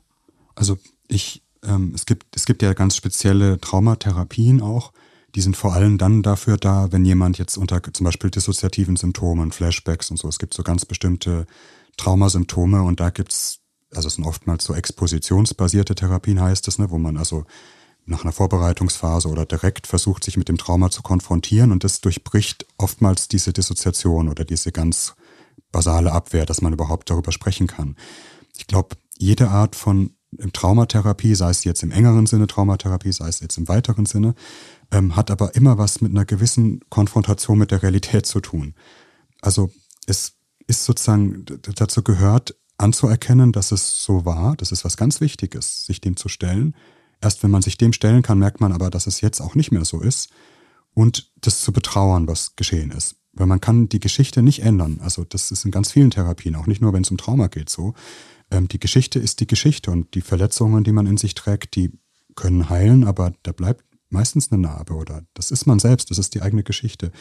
Also 0.56 0.78
ich, 1.08 1.44
ähm, 1.64 1.92
es 1.96 2.06
gibt, 2.06 2.36
es 2.36 2.46
gibt 2.46 2.62
ja 2.62 2.74
ganz 2.74 2.96
spezielle 2.96 3.60
Traumatherapien 3.60 4.62
auch. 4.62 4.94
Die 5.36 5.42
sind 5.42 5.58
vor 5.58 5.74
allem 5.74 5.98
dann 5.98 6.22
dafür 6.22 6.58
da, 6.58 6.92
wenn 6.92 7.06
jemand 7.06 7.40
jetzt 7.40 7.58
unter 7.58 7.82
zum 7.82 8.04
Beispiel 8.04 8.30
dissoziativen 8.30 8.96
Symptomen, 8.96 9.52
Flashbacks 9.52 10.12
und 10.12 10.18
so, 10.18 10.28
es 10.28 10.38
gibt 10.38 10.54
so 10.54 10.62
ganz 10.62 10.86
bestimmte 10.86 11.48
Traumasymptome 11.98 12.84
und 12.84 13.00
da 13.00 13.10
gibt's, 13.10 13.60
also 13.94 14.08
es 14.08 14.16
sind 14.16 14.26
oftmals 14.26 14.64
so 14.64 14.76
expositionsbasierte 14.76 15.96
Therapien 15.96 16.40
heißt 16.40 16.68
es, 16.68 16.78
ne, 16.78 16.92
wo 16.92 17.00
man 17.00 17.18
also 17.18 17.46
nach 18.06 18.24
einer 18.24 18.34
Vorbereitungsphase 18.34 19.30
oder 19.30 19.46
direkt 19.46 19.88
versucht, 19.88 20.24
sich 20.24 20.38
mit 20.38 20.50
dem 20.50 20.58
Trauma 20.58 20.90
zu 20.90 21.02
konfrontieren 21.02 21.72
und 21.72 21.84
das 21.84 22.02
durchbricht 22.02 22.66
oftmals 22.78 23.28
diese 23.28 23.54
Dissoziation 23.54 24.30
oder 24.30 24.44
diese 24.44 24.72
ganz 24.72 25.16
basale 25.72 26.12
Abwehr, 26.12 26.46
dass 26.46 26.62
man 26.62 26.74
überhaupt 26.74 27.10
darüber 27.10 27.32
sprechen 27.32 27.68
kann. 27.68 27.96
Ich 28.58 28.68
glaube, 28.68 28.96
jede 29.18 29.50
Art 29.50 29.76
von 29.76 30.12
Traumatherapie, 30.52 31.36
sei 31.36 31.50
es 31.50 31.64
jetzt 31.64 31.84
im 31.84 31.92
engeren 31.92 32.26
Sinne 32.26 32.48
Traumatherapie, 32.48 33.12
sei 33.12 33.28
es 33.28 33.40
jetzt 33.40 33.58
im 33.58 33.68
weiteren 33.68 34.06
Sinne, 34.06 34.36
ähm, 34.92 35.16
hat 35.16 35.32
aber 35.32 35.56
immer 35.56 35.78
was 35.78 36.02
mit 36.02 36.12
einer 36.12 36.26
gewissen 36.26 36.82
Konfrontation 36.90 37.58
mit 37.58 37.72
der 37.72 37.84
Realität 37.84 38.26
zu 38.26 38.40
tun. 38.40 38.74
Also 39.42 39.72
es 40.08 40.34
ist 40.68 40.86
sozusagen 40.86 41.46
dazu 41.76 42.04
gehört, 42.04 42.56
anzuerkennen, 42.78 43.52
dass 43.52 43.72
es 43.72 44.04
so 44.04 44.26
war. 44.26 44.56
Das 44.58 44.72
ist 44.72 44.84
was 44.84 44.98
ganz 44.98 45.22
Wichtiges, 45.22 45.86
sich 45.86 46.02
dem 46.02 46.18
zu 46.18 46.30
stellen. 46.30 46.76
Erst 47.24 47.42
wenn 47.42 47.52
man 47.52 47.62
sich 47.62 47.78
dem 47.78 47.94
stellen 47.94 48.22
kann, 48.22 48.38
merkt 48.38 48.62
man 48.62 48.74
aber, 48.74 48.90
dass 48.90 49.08
es 49.08 49.22
jetzt 49.22 49.42
auch 49.42 49.56
nicht 49.56 49.72
mehr 49.72 49.86
so 49.86 50.02
ist. 50.02 50.30
Und 50.94 51.32
das 51.42 51.62
zu 51.62 51.72
betrauern, 51.72 52.28
was 52.28 52.56
geschehen 52.56 52.92
ist. 52.92 53.16
Weil 53.32 53.48
man 53.48 53.62
kann 53.62 53.90
die 53.90 54.00
Geschichte 54.00 54.44
nicht 54.44 54.62
ändern. 54.62 55.00
Also 55.02 55.24
das 55.24 55.50
ist 55.52 55.66
in 55.66 55.72
ganz 55.72 55.92
vielen 55.92 56.12
Therapien, 56.12 56.56
auch 56.56 56.68
nicht 56.68 56.82
nur, 56.82 56.94
wenn 56.94 57.02
es 57.02 57.10
um 57.10 57.18
Trauma 57.18 57.48
geht, 57.48 57.70
so 57.70 57.96
ähm, 58.54 58.68
die 58.68 58.80
Geschichte 58.80 59.20
ist 59.20 59.40
die 59.40 59.48
Geschichte 59.48 59.92
und 59.92 60.14
die 60.14 60.22
Verletzungen, 60.22 60.84
die 60.84 60.92
man 60.92 61.08
in 61.08 61.18
sich 61.18 61.34
trägt, 61.34 61.76
die 61.76 61.92
können 62.36 62.70
heilen, 62.70 63.04
aber 63.04 63.34
da 63.44 63.52
bleibt 63.52 63.84
meistens 64.10 64.52
eine 64.52 64.62
Narbe 64.62 64.94
oder 64.94 65.24
das 65.34 65.52
ist 65.52 65.66
man 65.66 65.80
selbst, 65.80 66.12
das 66.12 66.18
ist 66.18 66.36
die 66.36 66.42
eigene 66.42 66.64
Geschichte. 66.64 67.12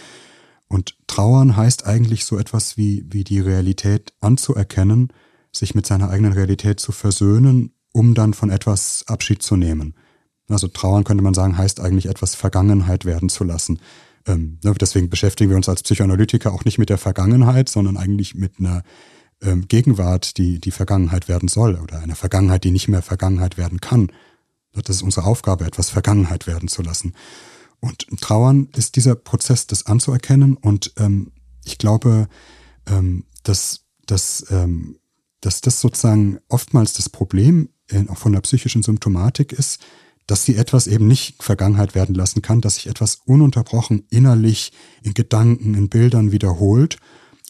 Und 0.68 0.96
trauern 1.06 1.56
heißt 1.56 1.86
eigentlich 1.86 2.24
so 2.24 2.38
etwas 2.38 2.76
wie, 2.76 3.04
wie 3.08 3.24
die 3.24 3.40
Realität 3.40 4.14
anzuerkennen, 4.20 5.12
sich 5.50 5.74
mit 5.74 5.86
seiner 5.86 6.08
eigenen 6.08 6.32
Realität 6.32 6.80
zu 6.80 6.92
versöhnen, 6.92 7.74
um 7.92 8.14
dann 8.14 8.34
von 8.34 8.50
etwas 8.50 9.04
Abschied 9.06 9.42
zu 9.42 9.56
nehmen. 9.56 9.94
Also 10.48 10.68
trauern 10.68 11.04
könnte 11.04 11.22
man 11.22 11.34
sagen, 11.34 11.56
heißt 11.56 11.80
eigentlich 11.80 12.06
etwas 12.06 12.34
Vergangenheit 12.34 13.04
werden 13.04 13.28
zu 13.28 13.44
lassen. 13.44 13.80
Ähm, 14.26 14.58
ne, 14.62 14.74
deswegen 14.80 15.08
beschäftigen 15.08 15.50
wir 15.50 15.56
uns 15.56 15.68
als 15.68 15.82
Psychoanalytiker 15.82 16.52
auch 16.52 16.64
nicht 16.64 16.78
mit 16.78 16.90
der 16.90 16.98
Vergangenheit, 16.98 17.68
sondern 17.68 17.96
eigentlich 17.96 18.34
mit 18.34 18.58
einer 18.58 18.82
ähm, 19.40 19.66
Gegenwart, 19.68 20.36
die 20.38 20.60
die 20.60 20.70
Vergangenheit 20.70 21.28
werden 21.28 21.48
soll 21.48 21.76
oder 21.76 22.00
eine 22.00 22.14
Vergangenheit, 22.14 22.64
die 22.64 22.70
nicht 22.70 22.88
mehr 22.88 23.02
Vergangenheit 23.02 23.56
werden 23.56 23.80
kann. 23.80 24.10
Das 24.72 24.96
ist 24.96 25.02
unsere 25.02 25.26
Aufgabe, 25.26 25.66
etwas 25.66 25.90
Vergangenheit 25.90 26.46
werden 26.46 26.68
zu 26.68 26.82
lassen. 26.82 27.14
Und 27.80 28.06
Trauern 28.20 28.68
ist 28.76 28.96
dieser 28.96 29.16
Prozess, 29.16 29.66
das 29.66 29.86
anzuerkennen. 29.86 30.56
Und 30.56 30.92
ähm, 30.98 31.32
ich 31.64 31.78
glaube, 31.78 32.28
ähm, 32.86 33.24
dass, 33.42 33.84
dass, 34.06 34.46
ähm, 34.50 34.98
dass 35.40 35.60
das 35.60 35.80
sozusagen 35.80 36.38
oftmals 36.48 36.92
das 36.94 37.08
Problem 37.08 37.68
auch 38.08 38.18
von 38.18 38.32
der 38.32 38.40
psychischen 38.40 38.82
Symptomatik 38.82 39.52
ist, 39.52 39.80
dass 40.26 40.44
sie 40.44 40.56
etwas 40.56 40.86
eben 40.86 41.08
nicht 41.08 41.42
Vergangenheit 41.42 41.94
werden 41.94 42.14
lassen 42.14 42.42
kann, 42.42 42.60
dass 42.60 42.76
sich 42.76 42.86
etwas 42.86 43.22
ununterbrochen 43.26 44.04
innerlich 44.10 44.72
in 45.02 45.14
Gedanken, 45.14 45.74
in 45.74 45.88
Bildern 45.88 46.32
wiederholt 46.32 46.98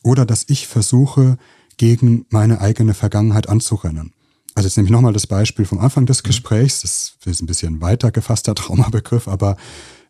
oder 0.03 0.25
dass 0.27 0.45
ich 0.49 0.67
versuche, 0.67 1.37
gegen 1.77 2.27
meine 2.29 2.61
eigene 2.61 2.95
Vergangenheit 2.95 3.49
anzurennen. 3.49 4.13
Also 4.55 4.67
jetzt 4.69 4.77
nehme 4.77 4.87
ich 4.87 4.93
nochmal 4.93 5.13
das 5.13 5.27
Beispiel 5.27 5.65
vom 5.65 5.79
Anfang 5.79 6.07
des 6.07 6.23
mhm. 6.23 6.29
Gesprächs, 6.29 6.83
das 6.83 7.17
ist 7.25 7.43
ein 7.43 7.47
bisschen 7.47 7.81
weiter 7.81 8.11
gefasster 8.11 8.55
Traumabegriff, 8.57 9.29
aber 9.29 9.57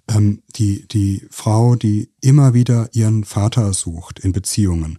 ähm, 0.08 0.42
die, 0.56 0.86
die 0.88 1.26
Frau, 1.30 1.76
die 1.76 2.10
immer 2.20 2.54
wieder 2.54 2.88
ihren 2.92 3.24
Vater 3.24 3.72
sucht 3.72 4.18
in 4.18 4.32
Beziehungen. 4.32 4.98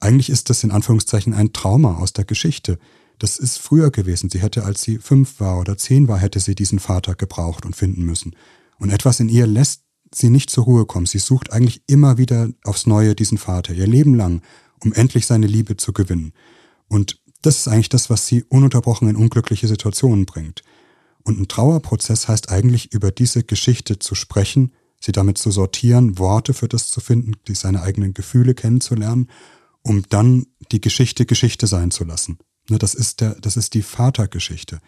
Eigentlich 0.00 0.30
ist 0.30 0.48
das 0.48 0.64
in 0.64 0.70
Anführungszeichen 0.70 1.34
ein 1.34 1.52
Trauma 1.52 1.96
aus 1.96 2.12
der 2.12 2.24
Geschichte. 2.24 2.78
Das 3.18 3.38
ist 3.38 3.58
früher 3.58 3.90
gewesen. 3.90 4.30
Sie 4.30 4.40
hätte, 4.40 4.64
als 4.64 4.82
sie 4.82 4.98
fünf 4.98 5.40
war 5.40 5.58
oder 5.58 5.76
zehn 5.76 6.08
war, 6.08 6.18
hätte 6.18 6.40
sie 6.40 6.54
diesen 6.54 6.78
Vater 6.78 7.14
gebraucht 7.14 7.66
und 7.66 7.74
finden 7.74 8.04
müssen. 8.04 8.36
Und 8.78 8.90
etwas 8.90 9.20
in 9.20 9.28
ihr 9.28 9.46
lässt 9.46 9.82
sie 10.14 10.30
nicht 10.30 10.50
zur 10.50 10.64
Ruhe 10.64 10.86
kommen. 10.86 11.06
Sie 11.06 11.18
sucht 11.18 11.52
eigentlich 11.52 11.82
immer 11.86 12.16
wieder 12.16 12.48
aufs 12.64 12.86
Neue 12.86 13.14
diesen 13.14 13.38
Vater, 13.38 13.74
ihr 13.74 13.86
Leben 13.86 14.14
lang 14.14 14.42
um 14.84 14.92
endlich 14.92 15.26
seine 15.26 15.46
Liebe 15.46 15.76
zu 15.76 15.92
gewinnen. 15.92 16.32
Und 16.88 17.20
das 17.42 17.58
ist 17.58 17.68
eigentlich 17.68 17.88
das, 17.88 18.10
was 18.10 18.26
sie 18.26 18.44
ununterbrochen 18.44 19.08
in 19.08 19.16
unglückliche 19.16 19.68
Situationen 19.68 20.26
bringt. 20.26 20.62
Und 21.22 21.38
ein 21.38 21.48
Trauerprozess 21.48 22.28
heißt 22.28 22.50
eigentlich 22.50 22.92
über 22.92 23.10
diese 23.10 23.44
Geschichte 23.44 23.98
zu 23.98 24.14
sprechen, 24.14 24.72
sie 25.00 25.12
damit 25.12 25.38
zu 25.38 25.50
sortieren, 25.50 26.18
Worte 26.18 26.54
für 26.54 26.68
das 26.68 26.88
zu 26.88 27.00
finden, 27.00 27.32
die 27.46 27.54
seine 27.54 27.82
eigenen 27.82 28.14
Gefühle 28.14 28.54
kennenzulernen, 28.54 29.28
um 29.82 30.04
dann 30.08 30.46
die 30.72 30.80
Geschichte 30.80 31.26
Geschichte 31.26 31.66
sein 31.66 31.90
zu 31.90 32.04
lassen. 32.04 32.38
Ne, 32.68 32.78
das 32.78 32.94
ist 32.94 33.20
der, 33.20 33.34
das 33.36 33.56
ist 33.56 33.74
die 33.74 33.82
Vatergeschichte. 33.82 34.80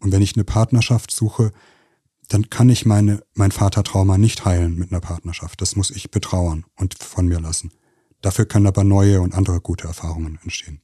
Und 0.00 0.12
wenn 0.12 0.22
ich 0.22 0.36
eine 0.36 0.44
Partnerschaft 0.44 1.10
suche, 1.10 1.52
dann 2.28 2.50
kann 2.50 2.68
ich 2.68 2.84
meine, 2.84 3.22
mein 3.34 3.52
Vatertrauma 3.52 4.18
nicht 4.18 4.44
heilen 4.44 4.76
mit 4.76 4.92
einer 4.92 5.00
Partnerschaft. 5.00 5.60
Das 5.60 5.76
muss 5.76 5.90
ich 5.90 6.10
betrauern 6.10 6.64
und 6.76 6.94
von 7.02 7.26
mir 7.26 7.40
lassen. 7.40 7.72
Dafür 8.20 8.44
können 8.44 8.66
aber 8.66 8.84
neue 8.84 9.20
und 9.20 9.34
andere 9.34 9.60
gute 9.60 9.86
Erfahrungen 9.86 10.38
entstehen. 10.42 10.80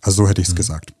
Also 0.00 0.22
so 0.22 0.28
hätte 0.28 0.40
ich 0.40 0.48
es 0.48 0.54
mhm. 0.54 0.58
gesagt. 0.58 0.94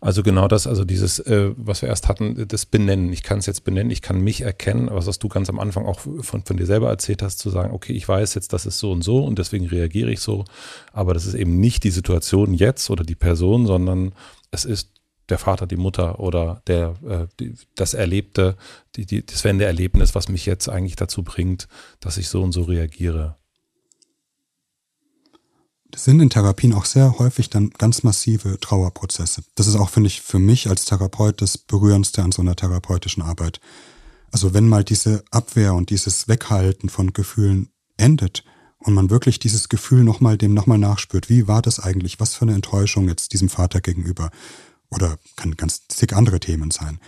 Also 0.00 0.22
genau 0.22 0.48
das, 0.48 0.66
also 0.66 0.84
dieses, 0.84 1.18
äh, 1.20 1.52
was 1.56 1.82
wir 1.82 1.88
erst 1.88 2.08
hatten, 2.08 2.46
das 2.48 2.66
Benennen. 2.66 3.12
Ich 3.12 3.22
kann 3.22 3.38
es 3.38 3.46
jetzt 3.46 3.64
benennen, 3.64 3.90
ich 3.90 4.02
kann 4.02 4.20
mich 4.20 4.40
erkennen, 4.40 4.88
was, 4.90 5.06
was 5.06 5.18
du 5.18 5.28
ganz 5.28 5.48
am 5.48 5.58
Anfang 5.58 5.86
auch 5.86 6.00
von, 6.00 6.44
von 6.44 6.56
dir 6.56 6.66
selber 6.66 6.88
erzählt 6.88 7.22
hast, 7.22 7.38
zu 7.38 7.50
sagen, 7.50 7.72
okay, 7.72 7.92
ich 7.92 8.08
weiß 8.08 8.34
jetzt, 8.34 8.52
das 8.52 8.66
ist 8.66 8.78
so 8.78 8.92
und 8.92 9.02
so 9.02 9.24
und 9.24 9.38
deswegen 9.38 9.66
reagiere 9.66 10.10
ich 10.10 10.20
so. 10.20 10.44
Aber 10.92 11.14
das 11.14 11.26
ist 11.26 11.34
eben 11.34 11.58
nicht 11.58 11.84
die 11.84 11.90
Situation 11.90 12.54
jetzt 12.54 12.90
oder 12.90 13.04
die 13.04 13.14
Person, 13.14 13.66
sondern 13.66 14.12
es 14.50 14.64
ist 14.64 14.90
der 15.28 15.38
Vater, 15.38 15.66
die 15.66 15.76
Mutter 15.76 16.20
oder 16.20 16.62
der, 16.66 16.94
äh, 17.06 17.26
die, 17.38 17.54
das 17.74 17.94
Erlebte, 17.94 18.56
die, 18.96 19.06
die, 19.06 19.24
das 19.24 19.44
Wendeerlebnis, 19.44 20.14
was 20.14 20.28
mich 20.28 20.46
jetzt 20.46 20.68
eigentlich 20.68 20.96
dazu 20.96 21.22
bringt, 21.22 21.68
dass 22.00 22.18
ich 22.18 22.28
so 22.28 22.42
und 22.42 22.52
so 22.52 22.62
reagiere. 22.62 23.37
Das 25.90 26.04
sind 26.04 26.20
in 26.20 26.30
Therapien 26.30 26.74
auch 26.74 26.84
sehr 26.84 27.18
häufig 27.18 27.48
dann 27.50 27.70
ganz 27.70 28.02
massive 28.02 28.60
Trauerprozesse. 28.60 29.42
Das 29.54 29.66
ist 29.66 29.76
auch, 29.76 29.90
finde 29.90 30.08
ich, 30.08 30.20
für 30.20 30.38
mich 30.38 30.68
als 30.68 30.84
Therapeut 30.84 31.40
das 31.40 31.56
Berührendste 31.56 32.22
an 32.22 32.32
so 32.32 32.42
einer 32.42 32.56
therapeutischen 32.56 33.22
Arbeit. 33.22 33.60
Also 34.30 34.52
wenn 34.52 34.68
mal 34.68 34.84
diese 34.84 35.24
Abwehr 35.30 35.74
und 35.74 35.90
dieses 35.90 36.28
Weghalten 36.28 36.90
von 36.90 37.14
Gefühlen 37.14 37.70
endet 37.96 38.44
und 38.78 38.92
man 38.94 39.10
wirklich 39.10 39.38
dieses 39.38 39.68
Gefühl 39.68 40.04
nochmal 40.04 40.36
dem 40.36 40.52
nochmal 40.52 40.78
nachspürt, 40.78 41.30
wie 41.30 41.48
war 41.48 41.62
das 41.62 41.80
eigentlich, 41.80 42.20
was 42.20 42.34
für 42.34 42.42
eine 42.42 42.54
Enttäuschung 42.54 43.08
jetzt 43.08 43.32
diesem 43.32 43.48
Vater 43.48 43.80
gegenüber, 43.80 44.30
oder 44.90 45.18
kann 45.36 45.56
ganz 45.56 45.88
zig 45.88 46.14
andere 46.14 46.40
Themen 46.40 46.70
sein, 46.70 47.00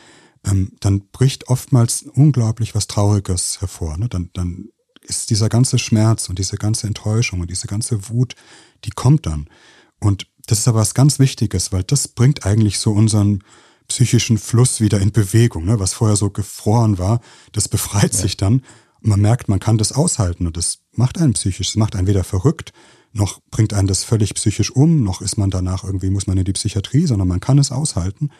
ähm, 0.44 0.73
dann 0.81 1.09
bricht 1.12 1.48
oftmals 1.48 2.02
unglaublich 2.02 2.74
was 2.74 2.86
Trauriges 2.86 3.61
hervor. 3.61 3.98
Ne? 3.98 4.09
Dann, 4.09 4.31
dann 4.32 4.69
ist 5.02 5.31
dieser 5.31 5.48
ganze 5.48 5.78
Schmerz 5.78 6.28
und 6.28 6.39
diese 6.39 6.56
ganze 6.56 6.86
Enttäuschung 6.86 7.40
und 7.40 7.51
diese 7.51 7.66
ganze 7.66 8.09
Wut, 8.09 8.35
die 8.85 8.90
kommt 8.90 9.27
dann. 9.27 9.48
Und 9.98 10.27
das 10.47 10.60
ist 10.60 10.68
aber 10.68 10.81
was 10.81 10.94
ganz 10.94 11.18
Wichtiges, 11.18 11.72
weil 11.72 11.82
das 11.82 12.09
bringt 12.09 12.44
eigentlich 12.44 12.78
so 12.78 12.93
unseren 12.93 13.43
psychischen 13.89 14.39
Fluss 14.39 14.81
wieder 14.81 15.01
in 15.01 15.12
Bewegung. 15.12 15.64
Ne? 15.64 15.78
Was 15.78 15.94
vorher 15.94 16.16
so 16.16 16.31
gefroren 16.31 16.98
war, 16.98 17.20
das 17.52 17.68
befreit 17.68 18.14
ja. 18.14 18.20
sich 18.20 18.36
dann. 18.36 18.62
Und 19.02 19.09
man 19.09 19.20
merkt, 19.20 19.48
man 19.48 19.60
kann 19.60 19.78
das 19.78 19.93
aushalten 19.93 20.47
und 20.47 20.56
das 20.56 20.81
macht 20.93 21.18
einen 21.18 21.32
psychisch, 21.32 21.68
das 21.68 21.77
macht 21.77 21.97
einen 21.97 22.06
weder 22.06 22.24
verrückt, 22.24 22.72
noch 23.12 23.40
bringt 23.51 23.72
einen 23.72 23.89
das 23.89 24.05
völlig 24.05 24.35
psychisch 24.35 24.70
um, 24.70 25.02
noch 25.02 25.20
ist 25.20 25.36
man 25.36 25.51
danach 25.51 25.85
irgendwie, 25.85 26.10
muss 26.10 26.27
man 26.27 26.39
in 26.39 26.44
die 26.44 26.52
Psychiatrie, 26.52 27.06
sondern 27.06 27.27
man 27.27 27.40
kann 27.40 27.59
es 27.59 27.72
aushalten 27.72 28.31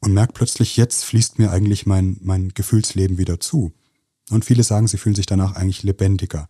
und 0.00 0.12
merkt 0.12 0.34
plötzlich, 0.34 0.76
jetzt 0.76 1.04
fließt 1.04 1.38
mir 1.38 1.50
eigentlich 1.50 1.86
mein, 1.86 2.18
mein 2.22 2.50
Gefühlsleben 2.50 3.18
wieder 3.18 3.40
zu. 3.40 3.72
Und 4.30 4.44
viele 4.44 4.62
sagen, 4.62 4.86
sie 4.86 4.98
fühlen 4.98 5.14
sich 5.14 5.26
danach 5.26 5.54
eigentlich 5.54 5.82
lebendiger. 5.82 6.48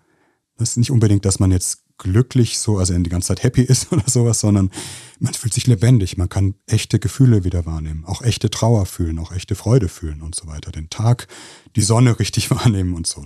Das 0.56 0.70
ist 0.70 0.76
nicht 0.76 0.90
unbedingt, 0.90 1.24
dass 1.24 1.38
man 1.38 1.52
jetzt 1.52 1.84
glücklich 1.98 2.58
so, 2.58 2.78
also 2.78 2.96
die 2.96 3.10
ganze 3.10 3.28
Zeit 3.28 3.42
happy 3.42 3.62
ist 3.68 3.92
oder 3.92 4.04
sowas, 4.06 4.40
sondern 4.40 4.70
man 5.18 5.34
fühlt 5.34 5.54
sich 5.54 5.66
lebendig. 5.66 6.16
Man 6.16 6.28
kann 6.28 6.54
echte 6.66 6.98
Gefühle 6.98 7.44
wieder 7.44 7.66
wahrnehmen, 7.66 8.04
auch 8.04 8.22
echte 8.22 8.50
Trauer 8.50 8.86
fühlen, 8.86 9.18
auch 9.18 9.32
echte 9.32 9.54
Freude 9.54 9.88
fühlen 9.88 10.22
und 10.22 10.34
so 10.34 10.46
weiter. 10.46 10.72
Den 10.72 10.90
Tag, 10.90 11.28
die 11.76 11.82
Sonne 11.82 12.18
richtig 12.18 12.50
wahrnehmen 12.50 12.94
und 12.94 13.06
so. 13.06 13.24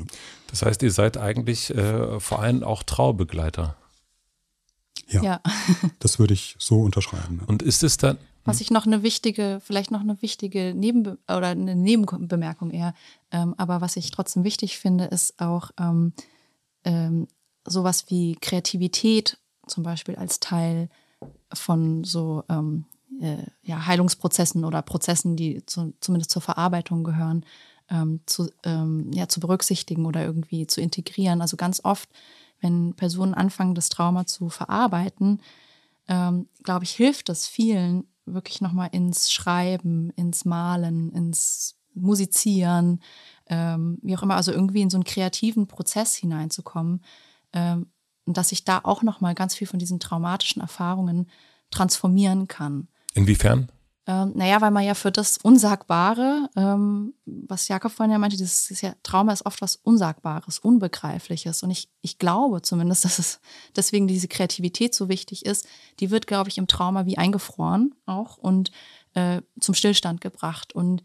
Das 0.49 0.63
heißt, 0.63 0.83
ihr 0.83 0.93
seid 0.93 1.17
eigentlich 1.17 1.75
äh, 1.75 2.21
vor 2.21 2.41
allem 2.41 2.63
auch 2.63 2.83
Traubegleiter. 2.83 3.77
Ja, 5.09 5.23
ja. 5.23 5.43
das 5.99 6.19
würde 6.19 6.35
ich 6.35 6.57
so 6.59 6.83
unterschreiben. 6.83 7.39
Ja. 7.41 7.47
Und 7.47 7.63
ist 7.63 7.83
es 7.83 7.97
dann. 7.97 8.19
Was 8.45 8.61
ich 8.61 8.71
noch 8.71 8.87
eine 8.87 9.03
wichtige, 9.03 9.61
vielleicht 9.63 9.91
noch 9.91 10.01
eine 10.01 10.21
wichtige 10.21 10.75
Nebenbe 10.75 11.19
oder 11.29 11.49
eine 11.49 11.77
Nebenbemerkung 11.77 12.71
eher, 12.71 12.95
ähm, 13.31 13.55
aber 13.57 13.81
was 13.81 13.97
ich 13.97 14.11
trotzdem 14.11 14.45
wichtig 14.45 14.79
finde, 14.79 15.05
ist 15.05 15.41
auch 15.41 15.71
ähm, 15.79 16.13
ähm, 16.85 17.29
sowas 17.65 18.07
wie 18.09 18.37
Kreativität 18.41 19.39
zum 19.67 19.85
Beispiel 19.85 20.17
als 20.17 20.41
Teil 20.41 20.89
von 21.53 22.03
so 22.03 22.43
ähm, 22.49 22.87
äh, 23.21 23.45
ja, 23.63 23.87
Heilungsprozessen 23.87 24.65
oder 24.65 24.83
Prozessen, 24.83 25.37
die 25.37 25.65
zu, 25.67 25.95
zumindest 26.01 26.33
zur 26.33 26.43
Verarbeitung 26.43 27.05
gehören, 27.05 27.47
ähm, 27.89 28.21
zu, 28.27 28.51
ähm, 28.65 29.13
ja, 29.13 29.29
zu 29.29 29.39
berücksichtigen 29.39 30.05
oder 30.05 30.25
irgendwie 30.25 30.67
zu 30.67 30.81
integrieren. 30.81 31.41
Also 31.41 31.57
ganz 31.57 31.81
oft 31.85 32.09
wenn 32.61 32.95
Personen 32.95 33.35
anfangen, 33.35 33.75
das 33.75 33.89
Trauma 33.89 34.25
zu 34.25 34.49
verarbeiten, 34.49 35.43
glaube 36.63 36.85
ich, 36.85 36.93
hilft 36.93 37.29
es 37.29 37.47
vielen, 37.47 38.05
wirklich 38.25 38.61
nochmal 38.61 38.91
ins 38.93 39.33
Schreiben, 39.33 40.11
ins 40.11 40.45
Malen, 40.45 41.11
ins 41.13 41.77
Musizieren, 41.95 43.03
ähm, 43.49 43.99
wie 44.03 44.17
auch 44.17 44.23
immer, 44.23 44.37
also 44.37 44.53
irgendwie 44.53 44.81
in 44.81 44.91
so 44.91 44.97
einen 44.97 45.05
kreativen 45.05 45.67
Prozess 45.67 46.15
hineinzukommen. 46.15 47.03
Ähm, 47.53 47.87
dass 48.27 48.53
ich 48.53 48.65
da 48.65 48.81
auch 48.83 49.03
nochmal 49.03 49.35
ganz 49.35 49.55
viel 49.55 49.67
von 49.67 49.79
diesen 49.79 50.01
traumatischen 50.01 50.63
Erfahrungen 50.63 51.29
transformieren 51.71 52.49
kann. 52.49 52.89
Inwiefern? 53.15 53.69
Ähm, 54.05 54.33
naja, 54.35 54.61
weil 54.61 54.73
man 54.73 54.85
ja 54.85 54.95
für 54.95 55.13
das 55.13 55.39
Unsagbare, 55.39 56.51
ähm, 56.57 57.15
was 57.25 57.69
Jakob 57.69 57.93
vorhin 57.93 58.11
ja 58.11 58.19
meinte, 58.19 58.37
das 58.37 58.69
ist 58.69 58.81
ja, 58.81 58.95
Trauma 59.05 59.33
ist 59.33 59.47
oft 59.47 59.63
was 59.63 59.77
Unsagbares, 59.77 60.59
Unbegreifliches. 60.59 61.63
Und 61.63 61.71
ich, 61.71 61.89
ich 62.01 62.19
glaube 62.19 62.63
zumindest, 62.63 63.05
dass 63.05 63.21
es 63.21 63.41
deswegen 63.77 64.09
diese 64.09 64.27
Kreativität 64.27 64.95
so 64.95 65.09
wichtig 65.09 65.47
ist. 65.47 65.69
Die 66.01 66.11
wird, 66.11 66.27
glaube 66.27 66.51
ich, 66.51 66.59
im 66.59 66.67
Trauma 66.67 67.07
wie 67.07 67.19
eingefroren 67.19 67.95
auch 68.07 68.39
und 68.39 68.73
äh, 69.15 69.41
zum 69.61 69.75
Stillstand 69.75 70.21
gebracht. 70.21 70.75
Und 70.75 71.05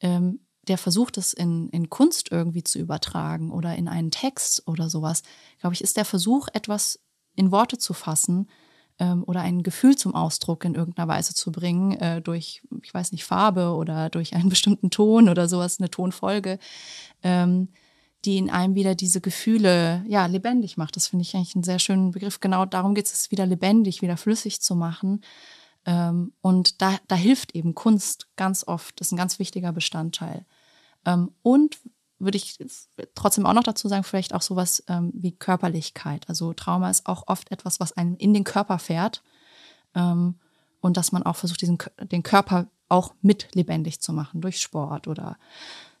ähm, 0.00 0.40
der 0.68 0.78
versucht 0.78 1.18
es 1.18 1.32
in, 1.32 1.68
in 1.70 1.90
Kunst 1.90 2.30
irgendwie 2.30 2.62
zu 2.62 2.78
übertragen 2.78 3.50
oder 3.50 3.74
in 3.74 3.88
einen 3.88 4.12
Text 4.12 4.66
oder 4.68 4.88
sowas, 4.88 5.22
glaube 5.60 5.74
ich, 5.74 5.80
ist 5.80 5.96
der 5.96 6.04
Versuch, 6.04 6.48
etwas 6.52 7.00
in 7.34 7.50
Worte 7.50 7.78
zu 7.78 7.92
fassen, 7.92 8.48
ähm, 8.98 9.24
oder 9.26 9.40
ein 9.40 9.62
Gefühl 9.62 9.96
zum 9.96 10.14
Ausdruck 10.14 10.64
in 10.64 10.74
irgendeiner 10.74 11.08
Weise 11.08 11.34
zu 11.34 11.52
bringen, 11.52 11.92
äh, 11.92 12.22
durch, 12.22 12.62
ich 12.82 12.92
weiß 12.92 13.12
nicht, 13.12 13.24
Farbe 13.24 13.74
oder 13.74 14.10
durch 14.10 14.34
einen 14.34 14.48
bestimmten 14.50 14.90
Ton 14.90 15.28
oder 15.28 15.48
sowas, 15.48 15.78
eine 15.78 15.90
Tonfolge, 15.90 16.58
ähm, 17.22 17.68
die 18.24 18.38
in 18.38 18.50
einem 18.50 18.74
wieder 18.74 18.94
diese 18.94 19.20
Gefühle 19.20 20.04
ja 20.08 20.26
lebendig 20.26 20.76
macht. 20.76 20.96
Das 20.96 21.08
finde 21.08 21.22
ich 21.22 21.34
eigentlich 21.36 21.54
einen 21.54 21.64
sehr 21.64 21.78
schönen 21.78 22.10
Begriff. 22.10 22.40
Genau 22.40 22.64
darum 22.64 22.94
geht 22.94 23.06
es, 23.06 23.30
wieder 23.30 23.46
lebendig, 23.46 24.02
wieder 24.02 24.16
flüssig 24.16 24.60
zu 24.60 24.74
machen. 24.74 25.20
Ähm, 25.84 26.32
und 26.40 26.82
da, 26.82 26.98
da 27.06 27.14
hilft 27.14 27.54
eben 27.54 27.74
Kunst 27.74 28.28
ganz 28.36 28.66
oft. 28.66 29.00
Das 29.00 29.08
ist 29.08 29.12
ein 29.12 29.18
ganz 29.18 29.38
wichtiger 29.38 29.72
Bestandteil. 29.72 30.44
Ähm, 31.04 31.30
und 31.42 31.78
würde 32.18 32.38
ich 32.38 32.58
trotzdem 33.14 33.46
auch 33.46 33.52
noch 33.52 33.62
dazu 33.62 33.88
sagen, 33.88 34.04
vielleicht 34.04 34.34
auch 34.34 34.42
sowas 34.42 34.82
ähm, 34.88 35.12
wie 35.14 35.32
Körperlichkeit. 35.32 36.28
Also 36.28 36.52
Trauma 36.52 36.90
ist 36.90 37.06
auch 37.06 37.24
oft 37.26 37.50
etwas, 37.50 37.80
was 37.80 37.92
einen 37.92 38.16
in 38.16 38.32
den 38.32 38.44
Körper 38.44 38.78
fährt 38.78 39.22
ähm, 39.94 40.36
und 40.80 40.96
dass 40.96 41.12
man 41.12 41.22
auch 41.24 41.36
versucht, 41.36 41.60
diesen, 41.60 41.78
den 42.10 42.22
Körper 42.22 42.68
auch 42.88 43.14
mit 43.20 43.54
lebendig 43.54 44.00
zu 44.00 44.12
machen 44.12 44.40
durch 44.40 44.60
Sport 44.60 45.08
oder 45.08 45.36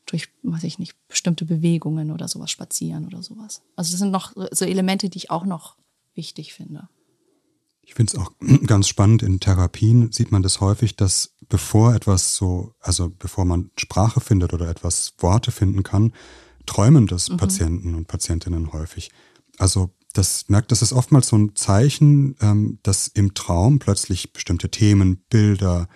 durch, 0.06 0.28
weiß 0.42 0.64
ich 0.64 0.78
nicht, 0.78 0.96
bestimmte 1.08 1.44
Bewegungen 1.44 2.12
oder 2.12 2.28
sowas, 2.28 2.50
spazieren 2.50 3.06
oder 3.06 3.22
sowas. 3.22 3.62
Also 3.74 3.90
das 3.90 3.98
sind 3.98 4.12
noch 4.12 4.32
so 4.52 4.64
Elemente, 4.64 5.10
die 5.10 5.18
ich 5.18 5.30
auch 5.30 5.44
noch 5.44 5.76
wichtig 6.14 6.54
finde. 6.54 6.88
Ich 7.86 7.94
finde 7.94 8.12
es 8.12 8.18
auch 8.18 8.32
ganz 8.66 8.88
spannend, 8.88 9.22
in 9.22 9.40
Therapien 9.40 10.12
sieht 10.12 10.32
man 10.32 10.42
das 10.42 10.60
häufig, 10.60 10.96
dass 10.96 11.32
bevor 11.48 11.94
etwas 11.94 12.36
so, 12.36 12.74
also 12.80 13.10
bevor 13.16 13.44
man 13.44 13.70
Sprache 13.76 14.20
findet 14.20 14.52
oder 14.52 14.68
etwas 14.68 15.14
Worte 15.18 15.52
finden 15.52 15.82
kann, 15.82 16.12
träumen 16.66 17.06
das 17.06 17.30
mhm. 17.30 17.36
Patienten 17.38 17.94
und 17.94 18.08
Patientinnen 18.08 18.72
häufig. 18.72 19.10
Also 19.56 19.90
das 20.12 20.48
merkt, 20.48 20.72
das 20.72 20.82
ist 20.82 20.92
oftmals 20.92 21.28
so 21.28 21.36
ein 21.36 21.54
Zeichen, 21.54 22.36
ähm, 22.40 22.78
dass 22.82 23.06
im 23.06 23.34
Traum 23.34 23.78
plötzlich 23.78 24.32
bestimmte 24.32 24.70
Themen, 24.70 25.18
Bilder 25.30 25.88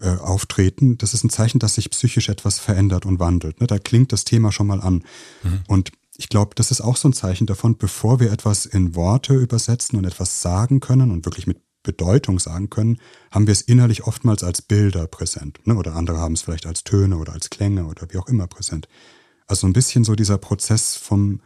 äh, 0.00 0.16
auftreten. 0.16 0.98
Das 0.98 1.14
ist 1.14 1.24
ein 1.24 1.30
Zeichen, 1.30 1.58
dass 1.58 1.74
sich 1.74 1.90
psychisch 1.90 2.28
etwas 2.28 2.58
verändert 2.58 3.06
und 3.06 3.18
wandelt. 3.18 3.60
Ne? 3.60 3.66
Da 3.66 3.78
klingt 3.78 4.12
das 4.12 4.24
Thema 4.24 4.52
schon 4.52 4.66
mal 4.66 4.80
an. 4.80 5.04
Mhm. 5.42 5.60
Und 5.66 5.92
ich 6.16 6.28
glaube, 6.28 6.54
das 6.54 6.70
ist 6.70 6.80
auch 6.80 6.96
so 6.96 7.08
ein 7.08 7.12
Zeichen 7.12 7.46
davon, 7.46 7.76
bevor 7.76 8.20
wir 8.20 8.30
etwas 8.32 8.66
in 8.66 8.94
Worte 8.94 9.34
übersetzen 9.34 9.98
und 9.98 10.04
etwas 10.04 10.42
sagen 10.42 10.80
können 10.80 11.10
und 11.10 11.24
wirklich 11.24 11.46
mit 11.46 11.60
Bedeutung 11.82 12.38
sagen 12.38 12.70
können, 12.70 12.98
haben 13.30 13.46
wir 13.46 13.52
es 13.52 13.62
innerlich 13.62 14.04
oftmals 14.04 14.42
als 14.42 14.62
Bilder 14.62 15.06
präsent. 15.06 15.60
Ne? 15.66 15.76
Oder 15.76 15.94
andere 15.94 16.18
haben 16.18 16.34
es 16.34 16.42
vielleicht 16.42 16.66
als 16.66 16.82
Töne 16.82 17.18
oder 17.18 17.32
als 17.32 17.50
Klänge 17.50 17.84
oder 17.84 18.08
wie 18.10 18.18
auch 18.18 18.26
immer 18.26 18.46
präsent. 18.46 18.88
Also 19.46 19.66
ein 19.66 19.72
bisschen 19.72 20.04
so 20.04 20.14
dieser 20.14 20.38
Prozess 20.38 20.96
vom 20.96 21.40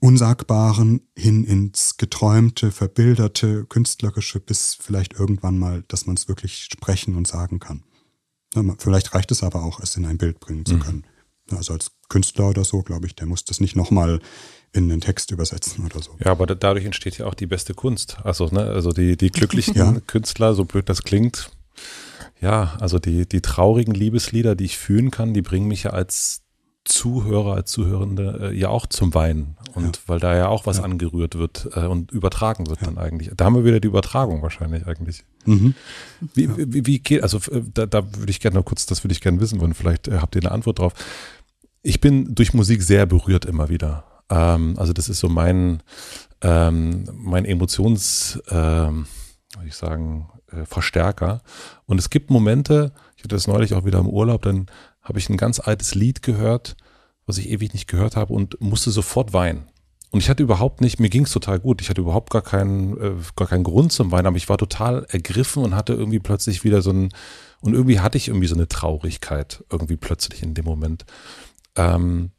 Unsagbaren 0.00 1.08
hin 1.16 1.44
ins 1.44 1.96
Geträumte, 1.96 2.70
Verbilderte, 2.70 3.64
Künstlerische, 3.64 4.40
bis 4.40 4.74
vielleicht 4.74 5.14
irgendwann 5.14 5.58
mal, 5.58 5.84
dass 5.88 6.06
man 6.06 6.16
es 6.16 6.28
wirklich 6.28 6.64
sprechen 6.64 7.14
und 7.14 7.26
sagen 7.26 7.60
kann. 7.60 7.84
Ne, 8.54 8.74
vielleicht 8.78 9.14
reicht 9.14 9.30
es 9.30 9.42
aber 9.42 9.62
auch, 9.62 9.80
es 9.80 9.96
in 9.96 10.04
ein 10.04 10.18
Bild 10.18 10.40
bringen 10.40 10.66
zu 10.66 10.74
mhm. 10.74 10.80
können. 10.80 11.06
Also 11.50 11.72
als 11.72 11.92
Künstler 12.08 12.50
oder 12.50 12.64
so, 12.64 12.82
glaube 12.82 13.06
ich, 13.06 13.14
der 13.14 13.26
muss 13.26 13.44
das 13.44 13.60
nicht 13.60 13.76
nochmal 13.76 14.20
in 14.72 14.88
den 14.88 15.00
Text 15.00 15.30
übersetzen 15.30 15.84
oder 15.84 16.02
so. 16.02 16.16
Ja, 16.22 16.32
aber 16.32 16.46
dadurch 16.46 16.84
entsteht 16.84 17.18
ja 17.18 17.26
auch 17.26 17.34
die 17.34 17.46
beste 17.46 17.74
Kunst. 17.74 18.18
Also, 18.24 18.46
ne, 18.46 18.60
also 18.60 18.92
die, 18.92 19.16
die 19.16 19.30
glücklichen 19.30 19.74
ja. 19.76 19.96
Künstler, 20.06 20.54
so 20.54 20.64
blöd 20.64 20.88
das 20.88 21.02
klingt, 21.02 21.50
ja, 22.40 22.76
also 22.80 22.98
die, 22.98 23.26
die 23.26 23.40
traurigen 23.40 23.94
Liebeslieder, 23.94 24.54
die 24.54 24.64
ich 24.64 24.76
fühlen 24.76 25.10
kann, 25.10 25.34
die 25.34 25.42
bringen 25.42 25.68
mich 25.68 25.84
ja 25.84 25.90
als 25.90 26.42
Zuhörer, 26.84 27.54
als 27.54 27.70
Zuhörende 27.72 28.50
äh, 28.52 28.56
ja 28.56 28.68
auch 28.68 28.86
zum 28.86 29.14
Weinen. 29.14 29.56
Und 29.74 29.96
ja. 29.96 30.02
weil 30.06 30.20
da 30.20 30.36
ja 30.36 30.48
auch 30.48 30.66
was 30.66 30.78
ja. 30.78 30.84
angerührt 30.84 31.36
wird 31.36 31.68
äh, 31.74 31.86
und 31.86 32.12
übertragen 32.12 32.68
wird 32.68 32.80
ja. 32.80 32.86
dann 32.86 32.98
eigentlich. 32.98 33.30
Da 33.36 33.46
haben 33.46 33.56
wir 33.56 33.64
wieder 33.64 33.80
die 33.80 33.88
Übertragung 33.88 34.42
wahrscheinlich 34.42 34.86
eigentlich. 34.86 35.24
Mhm. 35.46 35.74
Wie, 36.34 36.48
wie, 36.56 36.86
wie, 36.86 36.98
geht, 37.00 37.22
also 37.22 37.38
äh, 37.50 37.62
da, 37.74 37.86
da 37.86 38.04
würde 38.16 38.30
ich 38.30 38.40
gerne 38.40 38.56
noch 38.56 38.64
kurz, 38.64 38.86
das 38.86 39.02
würde 39.02 39.12
ich 39.12 39.20
gerne 39.20 39.40
wissen 39.40 39.60
wollen, 39.60 39.74
vielleicht 39.74 40.08
äh, 40.08 40.18
habt 40.18 40.36
ihr 40.36 40.42
eine 40.42 40.52
Antwort 40.52 40.78
drauf. 40.78 40.92
Ich 41.86 42.00
bin 42.00 42.34
durch 42.34 42.52
Musik 42.52 42.82
sehr 42.82 43.06
berührt 43.06 43.44
immer 43.44 43.68
wieder. 43.68 44.02
Ähm, 44.28 44.74
also 44.76 44.92
das 44.92 45.08
ist 45.08 45.20
so 45.20 45.28
mein, 45.28 45.84
ähm, 46.42 47.04
mein 47.12 47.44
Emotions, 47.44 48.40
ähm, 48.50 49.06
ich 49.64 49.76
sagen, 49.76 50.28
äh, 50.50 50.64
Verstärker. 50.64 51.42
Und 51.84 51.98
es 51.98 52.10
gibt 52.10 52.28
Momente, 52.28 52.92
ich 53.16 53.22
hatte 53.22 53.36
das 53.36 53.46
neulich 53.46 53.74
auch 53.74 53.84
wieder 53.84 54.00
im 54.00 54.08
Urlaub, 54.08 54.42
dann 54.42 54.66
habe 55.00 55.20
ich 55.20 55.30
ein 55.30 55.36
ganz 55.36 55.60
altes 55.60 55.94
Lied 55.94 56.22
gehört, 56.22 56.76
was 57.24 57.38
ich 57.38 57.50
ewig 57.50 57.72
nicht 57.72 57.86
gehört 57.86 58.16
habe 58.16 58.32
und 58.32 58.60
musste 58.60 58.90
sofort 58.90 59.32
weinen. 59.32 59.68
Und 60.10 60.18
ich 60.18 60.28
hatte 60.28 60.42
überhaupt 60.42 60.80
nicht, 60.80 60.98
mir 60.98 61.08
ging 61.08 61.22
es 61.22 61.30
total 61.30 61.60
gut. 61.60 61.80
Ich 61.80 61.88
hatte 61.88 62.00
überhaupt 62.00 62.30
gar 62.30 62.42
keinen, 62.42 63.00
äh, 63.00 63.12
gar 63.36 63.46
keinen 63.46 63.64
Grund 63.64 63.92
zum 63.92 64.10
Weinen, 64.10 64.26
aber 64.26 64.36
ich 64.36 64.48
war 64.48 64.58
total 64.58 65.06
ergriffen 65.08 65.62
und 65.62 65.76
hatte 65.76 65.92
irgendwie 65.92 66.18
plötzlich 66.18 66.64
wieder 66.64 66.82
so 66.82 66.90
ein, 66.90 67.10
und 67.60 67.74
irgendwie 67.74 68.00
hatte 68.00 68.18
ich 68.18 68.26
irgendwie 68.26 68.48
so 68.48 68.56
eine 68.56 68.66
Traurigkeit 68.66 69.62
irgendwie 69.70 69.96
plötzlich 69.96 70.42
in 70.42 70.54
dem 70.54 70.64
Moment. 70.64 71.04
Ähm, 71.76 72.30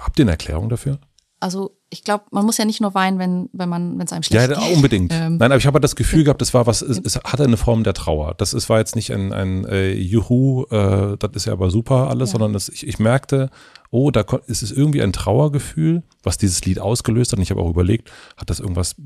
habt 0.00 0.18
ihr 0.18 0.24
eine 0.24 0.32
Erklärung 0.32 0.68
dafür? 0.68 0.98
Also 1.40 1.76
ich 1.90 2.04
glaube, 2.04 2.24
man 2.30 2.46
muss 2.46 2.56
ja 2.56 2.64
nicht 2.64 2.80
nur 2.80 2.94
weinen, 2.94 3.18
wenn, 3.18 3.50
wenn 3.52 3.68
man, 3.68 3.98
wenn 3.98 4.06
es 4.06 4.12
einem 4.12 4.22
schlecht 4.22 4.48
geht. 4.48 4.56
Ja, 4.56 4.74
unbedingt. 4.74 5.12
Ähm, 5.14 5.36
Nein, 5.36 5.52
aber 5.52 5.58
ich 5.58 5.66
habe 5.66 5.78
das 5.78 5.94
Gefühl 5.94 6.24
gehabt, 6.24 6.40
das 6.40 6.54
war 6.54 6.66
was, 6.66 6.80
es, 6.80 6.98
es, 6.98 7.16
hatte 7.16 7.44
eine 7.44 7.56
Form 7.56 7.84
der 7.84 7.92
Trauer. 7.92 8.34
Das 8.34 8.54
ist, 8.54 8.68
war 8.68 8.78
jetzt 8.78 8.96
nicht 8.96 9.12
ein, 9.12 9.32
ein 9.32 9.64
äh, 9.66 9.92
Juhu, 9.92 10.64
äh, 10.70 11.16
das 11.18 11.30
ist 11.34 11.44
ja 11.44 11.52
aber 11.52 11.70
super 11.70 12.08
alles, 12.08 12.30
ja. 12.30 12.32
sondern 12.32 12.52
das, 12.54 12.68
ich, 12.68 12.86
ich 12.86 12.98
merkte, 12.98 13.50
oh, 13.94 14.10
da 14.10 14.22
ist 14.48 14.64
es 14.64 14.72
irgendwie 14.72 15.02
ein 15.02 15.12
Trauergefühl, 15.12 16.02
was 16.24 16.36
dieses 16.36 16.64
Lied 16.64 16.80
ausgelöst 16.80 17.30
hat. 17.30 17.38
Und 17.38 17.44
ich 17.44 17.52
habe 17.52 17.60
auch 17.60 17.70
überlegt, 17.70 18.10
hat 18.36 18.50
das 18.50 18.58
irgendwas, 18.58 18.96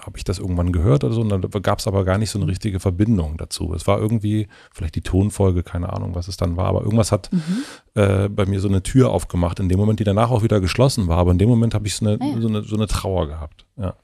habe 0.00 0.18
ich 0.18 0.24
das 0.24 0.40
irgendwann 0.40 0.72
gehört 0.72 1.04
oder 1.04 1.14
so? 1.14 1.20
Und 1.20 1.28
dann 1.28 1.48
gab 1.62 1.78
es 1.78 1.86
aber 1.86 2.04
gar 2.04 2.18
nicht 2.18 2.30
so 2.30 2.40
eine 2.40 2.48
richtige 2.48 2.80
Verbindung 2.80 3.36
dazu. 3.36 3.72
Es 3.72 3.86
war 3.86 4.00
irgendwie, 4.00 4.48
vielleicht 4.72 4.96
die 4.96 5.00
Tonfolge, 5.00 5.62
keine 5.62 5.92
Ahnung, 5.92 6.16
was 6.16 6.26
es 6.26 6.38
dann 6.38 6.56
war, 6.56 6.66
aber 6.66 6.82
irgendwas 6.82 7.12
hat 7.12 7.30
mhm. 7.32 7.62
äh, 7.94 8.28
bei 8.28 8.44
mir 8.44 8.58
so 8.58 8.66
eine 8.66 8.82
Tür 8.82 9.10
aufgemacht, 9.10 9.60
in 9.60 9.68
dem 9.68 9.78
Moment, 9.78 10.00
die 10.00 10.04
danach 10.04 10.32
auch 10.32 10.42
wieder 10.42 10.60
geschlossen 10.60 11.06
war. 11.06 11.18
Aber 11.18 11.30
in 11.30 11.38
dem 11.38 11.48
Moment 11.48 11.72
habe 11.72 11.86
ich 11.86 11.94
so 11.94 12.04
eine, 12.04 12.20
ah 12.20 12.26
ja. 12.26 12.40
so, 12.40 12.48
eine, 12.48 12.64
so 12.64 12.74
eine 12.74 12.88
Trauer 12.88 13.28
gehabt. 13.28 13.64
Ja. 13.76 13.94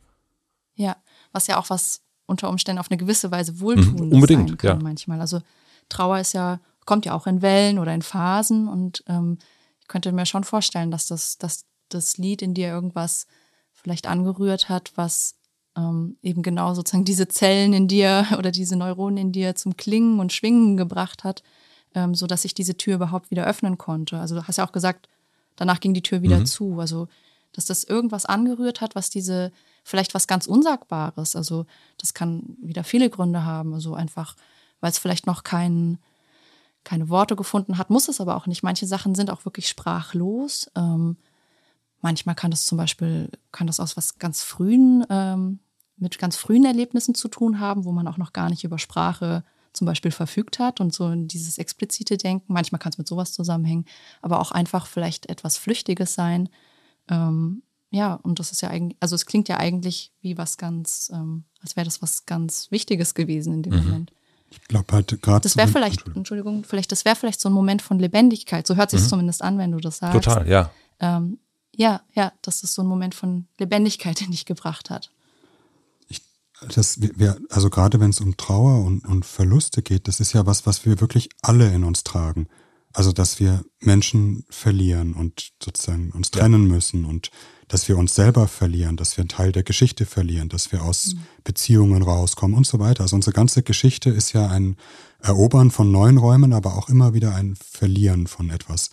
ja, 0.76 0.96
was 1.32 1.48
ja 1.48 1.58
auch 1.58 1.68
was 1.68 2.02
unter 2.26 2.48
Umständen 2.48 2.78
auf 2.78 2.92
eine 2.92 2.98
gewisse 2.98 3.32
Weise 3.32 3.58
wohltuend 3.58 3.98
mhm, 3.98 4.12
unbedingt, 4.12 4.50
sein 4.50 4.58
kann 4.58 4.78
ja. 4.78 4.84
manchmal. 4.84 5.20
Also 5.20 5.40
Trauer 5.88 6.20
ist 6.20 6.32
ja, 6.32 6.60
kommt 6.84 7.06
ja 7.06 7.14
auch 7.14 7.26
in 7.26 7.42
Wellen 7.42 7.80
oder 7.80 7.92
in 7.92 8.02
Phasen 8.02 8.68
und 8.68 9.02
ähm, 9.08 9.38
könnte 9.88 10.12
mir 10.12 10.26
schon 10.26 10.44
vorstellen, 10.44 10.90
dass 10.90 11.06
das, 11.06 11.38
dass 11.38 11.64
das 11.88 12.18
Lied 12.18 12.42
in 12.42 12.54
dir 12.54 12.68
irgendwas 12.68 13.26
vielleicht 13.72 14.06
angerührt 14.06 14.68
hat, 14.68 14.92
was 14.96 15.36
ähm, 15.76 16.16
eben 16.22 16.42
genau 16.42 16.74
sozusagen 16.74 17.04
diese 17.04 17.28
Zellen 17.28 17.72
in 17.72 17.88
dir 17.88 18.26
oder 18.38 18.50
diese 18.50 18.76
Neuronen 18.76 19.16
in 19.16 19.32
dir 19.32 19.54
zum 19.54 19.76
Klingen 19.76 20.20
und 20.20 20.32
Schwingen 20.32 20.76
gebracht 20.76 21.24
hat, 21.24 21.42
ähm, 21.94 22.14
so 22.14 22.26
dass 22.26 22.44
ich 22.44 22.54
diese 22.54 22.76
Tür 22.76 22.96
überhaupt 22.96 23.30
wieder 23.30 23.46
öffnen 23.46 23.78
konnte. 23.78 24.18
Also 24.18 24.34
du 24.34 24.46
hast 24.46 24.56
ja 24.56 24.66
auch 24.66 24.72
gesagt, 24.72 25.08
danach 25.56 25.80
ging 25.80 25.94
die 25.94 26.02
Tür 26.02 26.22
wieder 26.22 26.38
mhm. 26.38 26.46
zu. 26.46 26.80
Also 26.80 27.08
dass 27.52 27.64
das 27.64 27.84
irgendwas 27.84 28.26
angerührt 28.26 28.80
hat, 28.80 28.94
was 28.94 29.10
diese 29.10 29.52
vielleicht 29.82 30.14
was 30.14 30.26
ganz 30.26 30.46
Unsagbares. 30.46 31.34
Also 31.34 31.66
das 31.96 32.14
kann 32.14 32.56
wieder 32.60 32.84
viele 32.84 33.08
Gründe 33.10 33.44
haben. 33.44 33.72
Also 33.74 33.94
einfach, 33.94 34.36
weil 34.80 34.90
es 34.90 34.98
vielleicht 34.98 35.26
noch 35.26 35.44
keinen 35.44 35.98
keine 36.84 37.08
Worte 37.08 37.36
gefunden 37.36 37.78
hat, 37.78 37.90
muss 37.90 38.08
es 38.08 38.20
aber 38.20 38.36
auch 38.36 38.46
nicht. 38.46 38.62
Manche 38.62 38.86
Sachen 38.86 39.14
sind 39.14 39.30
auch 39.30 39.44
wirklich 39.44 39.68
sprachlos. 39.68 40.70
Ähm, 40.74 41.16
manchmal 42.00 42.34
kann 42.34 42.50
das 42.50 42.64
zum 42.64 42.78
Beispiel, 42.78 43.30
kann 43.52 43.66
das 43.66 43.80
aus 43.80 43.96
was 43.96 44.18
ganz 44.18 44.42
frühen, 44.42 45.04
ähm, 45.10 45.58
mit 45.96 46.18
ganz 46.18 46.36
frühen 46.36 46.64
Erlebnissen 46.64 47.14
zu 47.14 47.28
tun 47.28 47.60
haben, 47.60 47.84
wo 47.84 47.92
man 47.92 48.06
auch 48.06 48.18
noch 48.18 48.32
gar 48.32 48.48
nicht 48.50 48.64
über 48.64 48.78
Sprache 48.78 49.44
zum 49.72 49.86
Beispiel 49.86 50.10
verfügt 50.10 50.58
hat 50.58 50.80
und 50.80 50.94
so 50.94 51.14
dieses 51.14 51.58
explizite 51.58 52.16
Denken. 52.16 52.52
Manchmal 52.52 52.78
kann 52.78 52.92
es 52.92 52.98
mit 52.98 53.06
sowas 53.06 53.32
zusammenhängen, 53.32 53.84
aber 54.22 54.40
auch 54.40 54.50
einfach 54.50 54.86
vielleicht 54.86 55.28
etwas 55.28 55.58
Flüchtiges 55.58 56.14
sein. 56.14 56.48
Ähm, 57.08 57.62
ja, 57.90 58.14
und 58.14 58.38
das 58.38 58.52
ist 58.52 58.60
ja 58.60 58.70
eigentlich, 58.70 58.96
also 59.00 59.14
es 59.14 59.26
klingt 59.26 59.48
ja 59.48 59.58
eigentlich 59.58 60.12
wie 60.20 60.36
was 60.36 60.58
ganz, 60.58 61.10
ähm, 61.12 61.44
als 61.60 61.76
wäre 61.76 61.84
das 61.84 62.02
was 62.02 62.26
ganz 62.26 62.70
Wichtiges 62.70 63.14
gewesen 63.14 63.54
in 63.54 63.62
dem 63.62 63.74
mhm. 63.74 63.84
Moment. 63.84 64.12
Ich 64.50 64.62
glaube 64.62 64.92
halt 64.92 65.20
gerade. 65.22 65.42
Das 65.42 65.56
wäre 65.56 65.68
vielleicht, 65.68 66.06
Entschuldigung, 66.14 66.64
vielleicht, 66.64 66.92
das 66.92 67.04
wäre 67.04 67.16
vielleicht 67.16 67.40
so 67.40 67.48
ein 67.48 67.52
Moment 67.52 67.82
von 67.82 67.98
Lebendigkeit. 67.98 68.66
So 68.66 68.76
hört 68.76 68.90
sich 68.90 69.02
mhm. 69.02 69.08
zumindest 69.08 69.42
an, 69.42 69.58
wenn 69.58 69.72
du 69.72 69.78
das 69.78 69.98
sagst. 69.98 70.24
Total, 70.24 70.48
ja. 70.48 70.70
Ähm, 71.00 71.38
ja, 71.74 72.02
ja, 72.14 72.32
dass 72.42 72.62
das 72.62 72.74
so 72.74 72.82
ein 72.82 72.88
Moment 72.88 73.14
von 73.14 73.46
Lebendigkeit 73.58 74.20
in 74.22 74.30
dich 74.30 74.46
gebracht 74.46 74.90
hat. 74.90 75.10
Ich, 76.08 76.22
das, 76.74 77.00
wir, 77.00 77.38
also 77.50 77.70
gerade 77.70 78.00
wenn 78.00 78.10
es 78.10 78.20
um 78.20 78.36
Trauer 78.36 78.84
und, 78.84 79.06
und 79.06 79.24
Verluste 79.24 79.82
geht, 79.82 80.08
das 80.08 80.20
ist 80.20 80.32
ja 80.32 80.46
was, 80.46 80.66
was 80.66 80.84
wir 80.84 81.00
wirklich 81.00 81.28
alle 81.42 81.72
in 81.72 81.84
uns 81.84 82.04
tragen. 82.04 82.48
Also, 82.94 83.12
dass 83.12 83.38
wir 83.38 83.64
Menschen 83.80 84.44
verlieren 84.48 85.12
und 85.12 85.52
sozusagen 85.62 86.10
uns 86.12 86.30
trennen 86.30 86.66
ja. 86.66 86.74
müssen 86.74 87.04
und 87.04 87.30
dass 87.68 87.88
wir 87.88 87.98
uns 87.98 88.14
selber 88.14 88.48
verlieren, 88.48 88.96
dass 88.96 89.16
wir 89.16 89.22
einen 89.22 89.28
Teil 89.28 89.52
der 89.52 89.62
Geschichte 89.62 90.06
verlieren, 90.06 90.48
dass 90.48 90.72
wir 90.72 90.82
aus 90.82 91.14
mhm. 91.14 91.20
Beziehungen 91.44 92.02
rauskommen 92.02 92.56
und 92.56 92.66
so 92.66 92.78
weiter. 92.78 93.02
Also 93.02 93.16
unsere 93.16 93.34
ganze 93.34 93.62
Geschichte 93.62 94.10
ist 94.10 94.32
ja 94.32 94.48
ein 94.48 94.76
Erobern 95.20 95.70
von 95.70 95.90
neuen 95.90 96.18
Räumen, 96.18 96.52
aber 96.52 96.76
auch 96.76 96.88
immer 96.88 97.14
wieder 97.14 97.34
ein 97.34 97.56
Verlieren 97.56 98.26
von 98.26 98.50
etwas. 98.50 98.90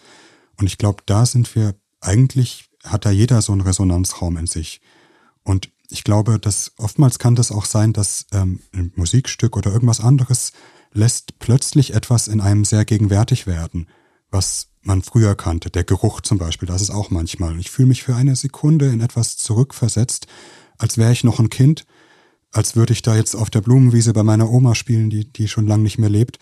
Und 0.57 0.67
ich 0.67 0.77
glaube, 0.77 1.03
da 1.05 1.25
sind 1.25 1.55
wir 1.55 1.75
eigentlich, 2.01 2.69
hat 2.83 3.05
da 3.05 3.11
jeder 3.11 3.41
so 3.41 3.51
einen 3.51 3.61
Resonanzraum 3.61 4.37
in 4.37 4.47
sich. 4.47 4.81
Und 5.43 5.69
ich 5.89 6.03
glaube, 6.03 6.39
dass 6.39 6.73
oftmals 6.77 7.19
kann 7.19 7.35
das 7.35 7.51
auch 7.51 7.65
sein, 7.65 7.93
dass 7.93 8.25
ähm, 8.31 8.59
ein 8.73 8.91
Musikstück 8.95 9.55
oder 9.55 9.71
irgendwas 9.71 9.99
anderes 9.99 10.51
lässt 10.91 11.39
plötzlich 11.39 11.93
etwas 11.93 12.27
in 12.27 12.41
einem 12.41 12.65
sehr 12.65 12.85
gegenwärtig 12.85 13.47
werden, 13.47 13.87
was 14.31 14.69
man 14.85 15.01
früher 15.01 15.35
kannte. 15.35 15.69
Der 15.69 15.83
Geruch 15.83 16.21
zum 16.21 16.37
Beispiel, 16.37 16.67
das 16.67 16.81
ist 16.81 16.91
auch 16.91 17.09
manchmal. 17.09 17.59
Ich 17.59 17.71
fühle 17.71 17.87
mich 17.87 18.03
für 18.03 18.15
eine 18.15 18.35
Sekunde 18.35 18.89
in 18.89 19.01
etwas 19.01 19.37
zurückversetzt, 19.37 20.27
als 20.77 20.97
wäre 20.97 21.11
ich 21.11 21.23
noch 21.23 21.39
ein 21.39 21.49
Kind, 21.49 21.85
als 22.51 22.75
würde 22.75 22.93
ich 22.93 23.01
da 23.01 23.15
jetzt 23.15 23.35
auf 23.35 23.49
der 23.49 23.61
Blumenwiese 23.61 24.13
bei 24.13 24.23
meiner 24.23 24.49
Oma 24.49 24.75
spielen, 24.75 25.09
die, 25.09 25.31
die 25.31 25.47
schon 25.47 25.67
lange 25.67 25.83
nicht 25.83 25.97
mehr 25.97 26.09
lebt. 26.09 26.39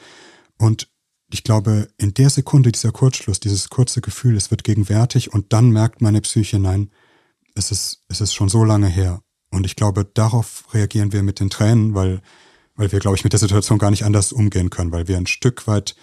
Und 0.57 0.89
ich 1.31 1.43
glaube, 1.43 1.87
in 1.97 2.13
der 2.13 2.29
Sekunde 2.29 2.71
dieser 2.71 2.91
Kurzschluss, 2.91 3.39
dieses 3.39 3.69
kurze 3.69 4.01
Gefühl, 4.01 4.35
es 4.37 4.51
wird 4.51 4.63
gegenwärtig 4.63 5.33
und 5.33 5.51
dann 5.51 5.71
merkt 5.71 6.01
meine 6.01 6.21
Psyche, 6.21 6.59
nein, 6.59 6.91
es 7.55 7.71
ist, 7.71 8.03
es 8.07 8.21
ist 8.21 8.33
schon 8.33 8.49
so 8.49 8.63
lange 8.63 8.87
her. 8.87 9.21
Und 9.49 9.65
ich 9.65 9.75
glaube, 9.75 10.05
darauf 10.05 10.65
reagieren 10.73 11.11
wir 11.11 11.23
mit 11.23 11.39
den 11.39 11.49
Tränen, 11.49 11.95
weil, 11.95 12.21
weil 12.75 12.91
wir, 12.91 12.99
glaube 12.99 13.17
ich, 13.17 13.23
mit 13.23 13.33
der 13.33 13.39
Situation 13.39 13.77
gar 13.79 13.91
nicht 13.91 14.03
anders 14.03 14.31
umgehen 14.31 14.69
können, 14.69 14.91
weil 14.91 15.07
wir 15.07 15.17
ein 15.17 15.27
Stück 15.27 15.67
weit 15.67 15.95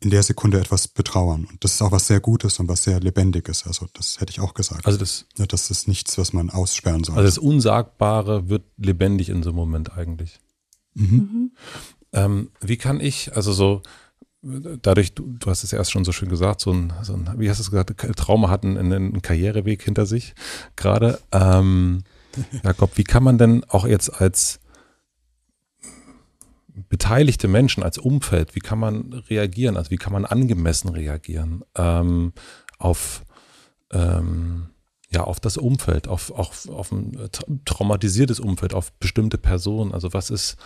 in 0.00 0.10
der 0.10 0.22
Sekunde 0.22 0.60
etwas 0.60 0.88
betrauern. 0.88 1.46
Und 1.46 1.64
das 1.64 1.72
ist 1.74 1.82
auch 1.82 1.92
was 1.92 2.06
sehr 2.06 2.20
Gutes 2.20 2.58
und 2.60 2.68
was 2.68 2.84
sehr 2.84 3.00
Lebendiges. 3.00 3.66
Also 3.66 3.86
das 3.94 4.20
hätte 4.20 4.30
ich 4.30 4.40
auch 4.40 4.54
gesagt. 4.54 4.86
Also 4.86 4.98
das, 4.98 5.26
ja, 5.38 5.46
das 5.46 5.70
ist 5.70 5.88
nichts, 5.88 6.18
was 6.18 6.32
man 6.32 6.50
aussperren 6.50 7.02
soll. 7.02 7.16
Also 7.16 7.26
das 7.26 7.38
Unsagbare 7.38 8.48
wird 8.48 8.64
lebendig 8.76 9.30
in 9.30 9.42
so 9.42 9.50
einem 9.50 9.56
Moment 9.56 9.96
eigentlich. 9.96 10.38
Mhm. 10.94 11.16
Mhm. 11.16 11.52
Ähm, 12.12 12.50
wie 12.60 12.76
kann 12.76 13.00
ich, 13.00 13.34
also 13.34 13.52
so, 13.52 13.82
dadurch, 14.42 15.14
du, 15.14 15.34
du 15.38 15.50
hast 15.50 15.64
es 15.64 15.72
erst 15.72 15.92
schon 15.92 16.04
so 16.04 16.12
schön 16.12 16.28
gesagt, 16.28 16.60
so 16.60 16.72
ein, 16.72 16.92
so 17.02 17.14
ein 17.14 17.30
wie 17.38 17.48
hast 17.48 17.58
du 17.58 17.62
es 17.62 17.70
gesagt, 17.70 17.96
Trauma 18.16 18.50
hat 18.50 18.64
einen, 18.64 18.92
einen 18.92 19.22
Karriereweg 19.22 19.82
hinter 19.82 20.06
sich 20.06 20.34
gerade. 20.76 21.20
Ähm, 21.32 22.04
Jakob, 22.62 22.96
wie 22.96 23.04
kann 23.04 23.22
man 23.22 23.38
denn 23.38 23.64
auch 23.64 23.86
jetzt 23.86 24.20
als 24.20 24.60
beteiligte 26.88 27.48
Menschen 27.48 27.82
als 27.82 27.98
Umfeld, 27.98 28.54
wie 28.54 28.60
kann 28.60 28.78
man 28.78 29.12
reagieren, 29.12 29.76
also 29.76 29.90
wie 29.90 29.96
kann 29.96 30.12
man 30.12 30.24
angemessen 30.24 30.90
reagieren 30.90 31.64
ähm, 31.74 32.32
auf, 32.78 33.24
ähm, 33.92 34.68
ja, 35.10 35.24
auf 35.24 35.40
das 35.40 35.56
Umfeld, 35.56 36.08
auf, 36.08 36.30
auf, 36.30 36.68
auf 36.68 36.92
ein 36.92 37.16
traumatisiertes 37.64 38.40
Umfeld, 38.40 38.74
auf 38.74 38.92
bestimmte 38.94 39.38
Personen. 39.38 39.92
Also 39.92 40.12
was 40.12 40.30
ist, 40.30 40.56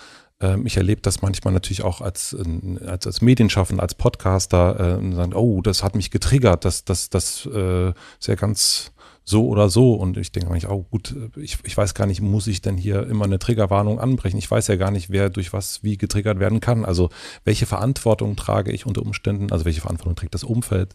ähm, 0.41 0.67
ich 0.67 0.77
erlebe 0.77 1.01
das 1.01 1.23
manchmal 1.23 1.55
natürlich 1.55 1.83
auch 1.83 2.01
als, 2.01 2.37
als, 2.85 3.07
als 3.07 3.21
Medienschaffender, 3.21 3.83
als 3.83 3.95
Podcaster, 3.95 5.01
äh, 5.01 5.15
sagen, 5.15 5.35
oh, 5.35 5.63
das 5.63 5.85
hat 5.85 5.95
mich 5.95 6.11
getriggert, 6.11 6.65
das, 6.65 6.85
das, 6.85 7.11
das 7.11 7.47
äh, 7.47 7.91
ist 7.91 8.27
ja 8.27 8.35
ganz 8.35 8.93
so 9.31 9.47
oder 9.47 9.71
so. 9.71 9.95
Und 9.95 10.17
ich 10.17 10.33
denke 10.33 10.51
eigentlich, 10.51 10.69
oh 10.69 10.87
gut, 10.91 11.15
ich, 11.37 11.59
ich 11.65 11.77
weiß 11.77 11.95
gar 11.95 12.07
nicht, 12.07 12.21
muss 12.21 12.47
ich 12.47 12.61
denn 12.61 12.77
hier 12.77 13.07
immer 13.07 13.25
eine 13.25 13.39
Triggerwarnung 13.39 13.99
anbrechen? 13.99 14.39
Ich 14.39 14.51
weiß 14.51 14.67
ja 14.67 14.77
gar 14.77 14.91
nicht, 14.91 15.11
wer 15.11 15.31
durch 15.31 15.53
was 15.53 15.83
wie 15.83 15.97
getriggert 15.97 16.39
werden 16.41 16.61
kann. 16.61 16.85
Also 16.85 17.09
welche 17.45 17.67
Verantwortung 17.67 18.37
trage 18.37 18.73
ich 18.73 18.87
unter 18.87 19.03
Umständen? 19.03 19.51
Also 19.53 19.65
welche 19.65 19.81
Verantwortung 19.81 20.17
trägt 20.17 20.35
das 20.35 20.45
Umfeld? 20.45 20.95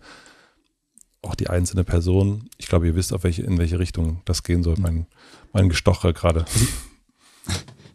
Auch 1.21 1.35
die 1.35 1.49
einzelne 1.49 1.83
Person. 1.83 2.49
Ich 2.57 2.67
glaube, 2.67 2.85
ihr 2.85 2.95
wisst, 2.95 3.13
auf 3.13 3.23
welche, 3.23 3.41
in 3.41 3.57
welche 3.57 3.79
Richtung 3.79 4.21
das 4.25 4.43
gehen 4.43 4.61
soll. 4.61 4.75
Mein, 4.77 5.07
mein 5.53 5.69
Gestoche 5.69 6.13
gerade. 6.13 6.45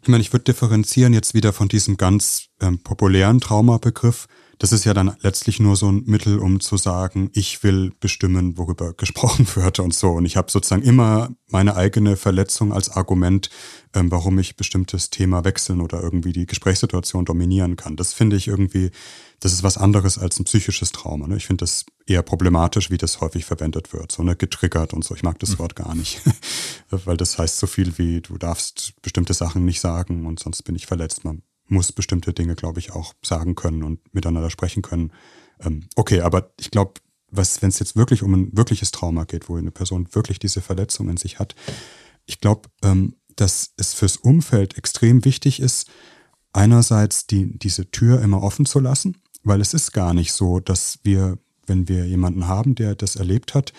Ich 0.01 0.07
meine, 0.07 0.21
ich 0.21 0.33
würde 0.33 0.45
differenzieren 0.45 1.13
jetzt 1.13 1.33
wieder 1.33 1.53
von 1.53 1.67
diesem 1.67 1.95
ganz 1.95 2.47
ähm, 2.59 2.79
populären 2.79 3.39
Traumabegriff, 3.39 4.27
das 4.61 4.71
ist 4.71 4.85
ja 4.85 4.93
dann 4.93 5.15
letztlich 5.21 5.59
nur 5.59 5.75
so 5.75 5.91
ein 5.91 6.03
Mittel, 6.05 6.37
um 6.37 6.59
zu 6.59 6.77
sagen, 6.77 7.31
ich 7.33 7.63
will 7.63 7.91
bestimmen, 7.99 8.59
worüber 8.59 8.93
gesprochen 8.97 9.47
wird 9.55 9.79
und 9.79 9.91
so. 9.91 10.09
Und 10.11 10.25
ich 10.25 10.37
habe 10.37 10.51
sozusagen 10.51 10.83
immer 10.83 11.31
meine 11.47 11.75
eigene 11.75 12.15
Verletzung 12.15 12.71
als 12.71 12.91
Argument, 12.91 13.49
ähm, 13.95 14.11
warum 14.11 14.37
ich 14.37 14.57
bestimmtes 14.57 15.09
Thema 15.09 15.43
wechseln 15.45 15.81
oder 15.81 15.99
irgendwie 16.03 16.31
die 16.31 16.45
Gesprächssituation 16.45 17.25
dominieren 17.25 17.75
kann. 17.75 17.95
Das 17.95 18.13
finde 18.13 18.35
ich 18.35 18.47
irgendwie, 18.47 18.91
das 19.39 19.51
ist 19.51 19.63
was 19.63 19.79
anderes 19.79 20.19
als 20.19 20.39
ein 20.39 20.45
psychisches 20.45 20.91
Trauma. 20.91 21.27
Ne? 21.27 21.37
Ich 21.37 21.47
finde 21.47 21.63
das 21.63 21.83
eher 22.05 22.21
problematisch, 22.21 22.91
wie 22.91 22.99
das 22.99 23.19
häufig 23.19 23.45
verwendet 23.45 23.93
wird. 23.93 24.11
So 24.11 24.21
ne, 24.21 24.35
getriggert 24.35 24.93
und 24.93 25.03
so. 25.03 25.15
Ich 25.15 25.23
mag 25.23 25.39
das 25.39 25.53
mhm. 25.53 25.59
Wort 25.59 25.75
gar 25.75 25.95
nicht, 25.95 26.21
weil 26.91 27.17
das 27.17 27.39
heißt 27.39 27.57
so 27.57 27.65
viel 27.65 27.97
wie, 27.97 28.21
du 28.21 28.37
darfst 28.37 28.93
bestimmte 29.01 29.33
Sachen 29.33 29.65
nicht 29.65 29.81
sagen 29.81 30.27
und 30.27 30.39
sonst 30.39 30.61
bin 30.61 30.75
ich 30.75 30.85
verletzt. 30.85 31.25
Man 31.25 31.41
muss 31.71 31.91
bestimmte 31.91 32.33
Dinge, 32.33 32.55
glaube 32.55 32.79
ich, 32.79 32.91
auch 32.91 33.13
sagen 33.23 33.55
können 33.55 33.83
und 33.83 34.13
miteinander 34.13 34.49
sprechen 34.49 34.81
können. 34.81 35.11
Ähm, 35.59 35.87
okay, 35.95 36.21
aber 36.21 36.51
ich 36.59 36.69
glaube, 36.71 36.95
wenn 37.31 37.69
es 37.69 37.79
jetzt 37.79 37.95
wirklich 37.95 38.23
um 38.23 38.33
ein 38.33 38.57
wirkliches 38.57 38.91
Trauma 38.91 39.23
geht, 39.23 39.47
wo 39.47 39.55
eine 39.55 39.71
Person 39.71 40.07
wirklich 40.11 40.37
diese 40.37 40.61
Verletzung 40.61 41.09
in 41.09 41.17
sich 41.17 41.39
hat, 41.39 41.55
ich 42.25 42.39
glaube, 42.39 42.69
ähm, 42.83 43.15
dass 43.35 43.73
es 43.77 43.93
fürs 43.93 44.17
Umfeld 44.17 44.77
extrem 44.77 45.23
wichtig 45.23 45.61
ist, 45.61 45.89
einerseits 46.53 47.27
die, 47.27 47.57
diese 47.57 47.89
Tür 47.89 48.21
immer 48.21 48.43
offen 48.43 48.65
zu 48.65 48.79
lassen, 48.79 49.17
weil 49.43 49.61
es 49.61 49.73
ist 49.73 49.93
gar 49.93 50.13
nicht 50.13 50.33
so, 50.33 50.59
dass 50.59 50.99
wir, 51.03 51.37
wenn 51.65 51.87
wir 51.87 52.05
jemanden 52.05 52.47
haben, 52.47 52.75
der 52.75 52.95
das 52.95 53.15
erlebt 53.15 53.55
hat, 53.55 53.71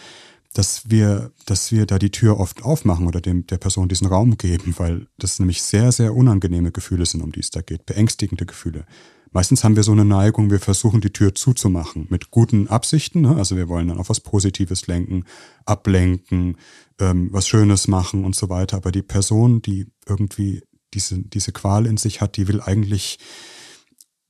dass 0.52 0.90
wir, 0.90 1.32
dass 1.46 1.72
wir 1.72 1.86
da 1.86 1.98
die 1.98 2.10
Tür 2.10 2.38
oft 2.38 2.62
aufmachen 2.62 3.06
oder 3.06 3.20
dem, 3.20 3.46
der 3.46 3.58
Person 3.58 3.88
diesen 3.88 4.06
Raum 4.06 4.36
geben, 4.36 4.74
weil 4.78 5.06
das 5.18 5.38
nämlich 5.38 5.62
sehr, 5.62 5.92
sehr 5.92 6.14
unangenehme 6.14 6.72
Gefühle 6.72 7.06
sind, 7.06 7.22
um 7.22 7.32
die 7.32 7.40
es 7.40 7.50
da 7.50 7.62
geht, 7.62 7.86
beängstigende 7.86 8.46
Gefühle. 8.46 8.84
Meistens 9.34 9.64
haben 9.64 9.76
wir 9.76 9.82
so 9.82 9.92
eine 9.92 10.04
Neigung, 10.04 10.50
wir 10.50 10.60
versuchen 10.60 11.00
die 11.00 11.10
Tür 11.12 11.34
zuzumachen 11.34 12.06
mit 12.10 12.30
guten 12.30 12.68
Absichten. 12.68 13.22
Ne? 13.22 13.34
Also 13.36 13.56
wir 13.56 13.66
wollen 13.68 13.88
dann 13.88 13.98
auf 13.98 14.10
was 14.10 14.20
Positives 14.20 14.86
lenken, 14.88 15.24
ablenken, 15.64 16.58
ähm, 17.00 17.30
was 17.32 17.48
Schönes 17.48 17.88
machen 17.88 18.26
und 18.26 18.36
so 18.36 18.50
weiter. 18.50 18.76
Aber 18.76 18.92
die 18.92 19.02
Person, 19.02 19.62
die 19.62 19.86
irgendwie 20.06 20.62
diese, 20.92 21.18
diese 21.18 21.52
Qual 21.52 21.86
in 21.86 21.96
sich 21.96 22.20
hat, 22.20 22.36
die 22.36 22.46
will 22.46 22.60
eigentlich 22.60 23.18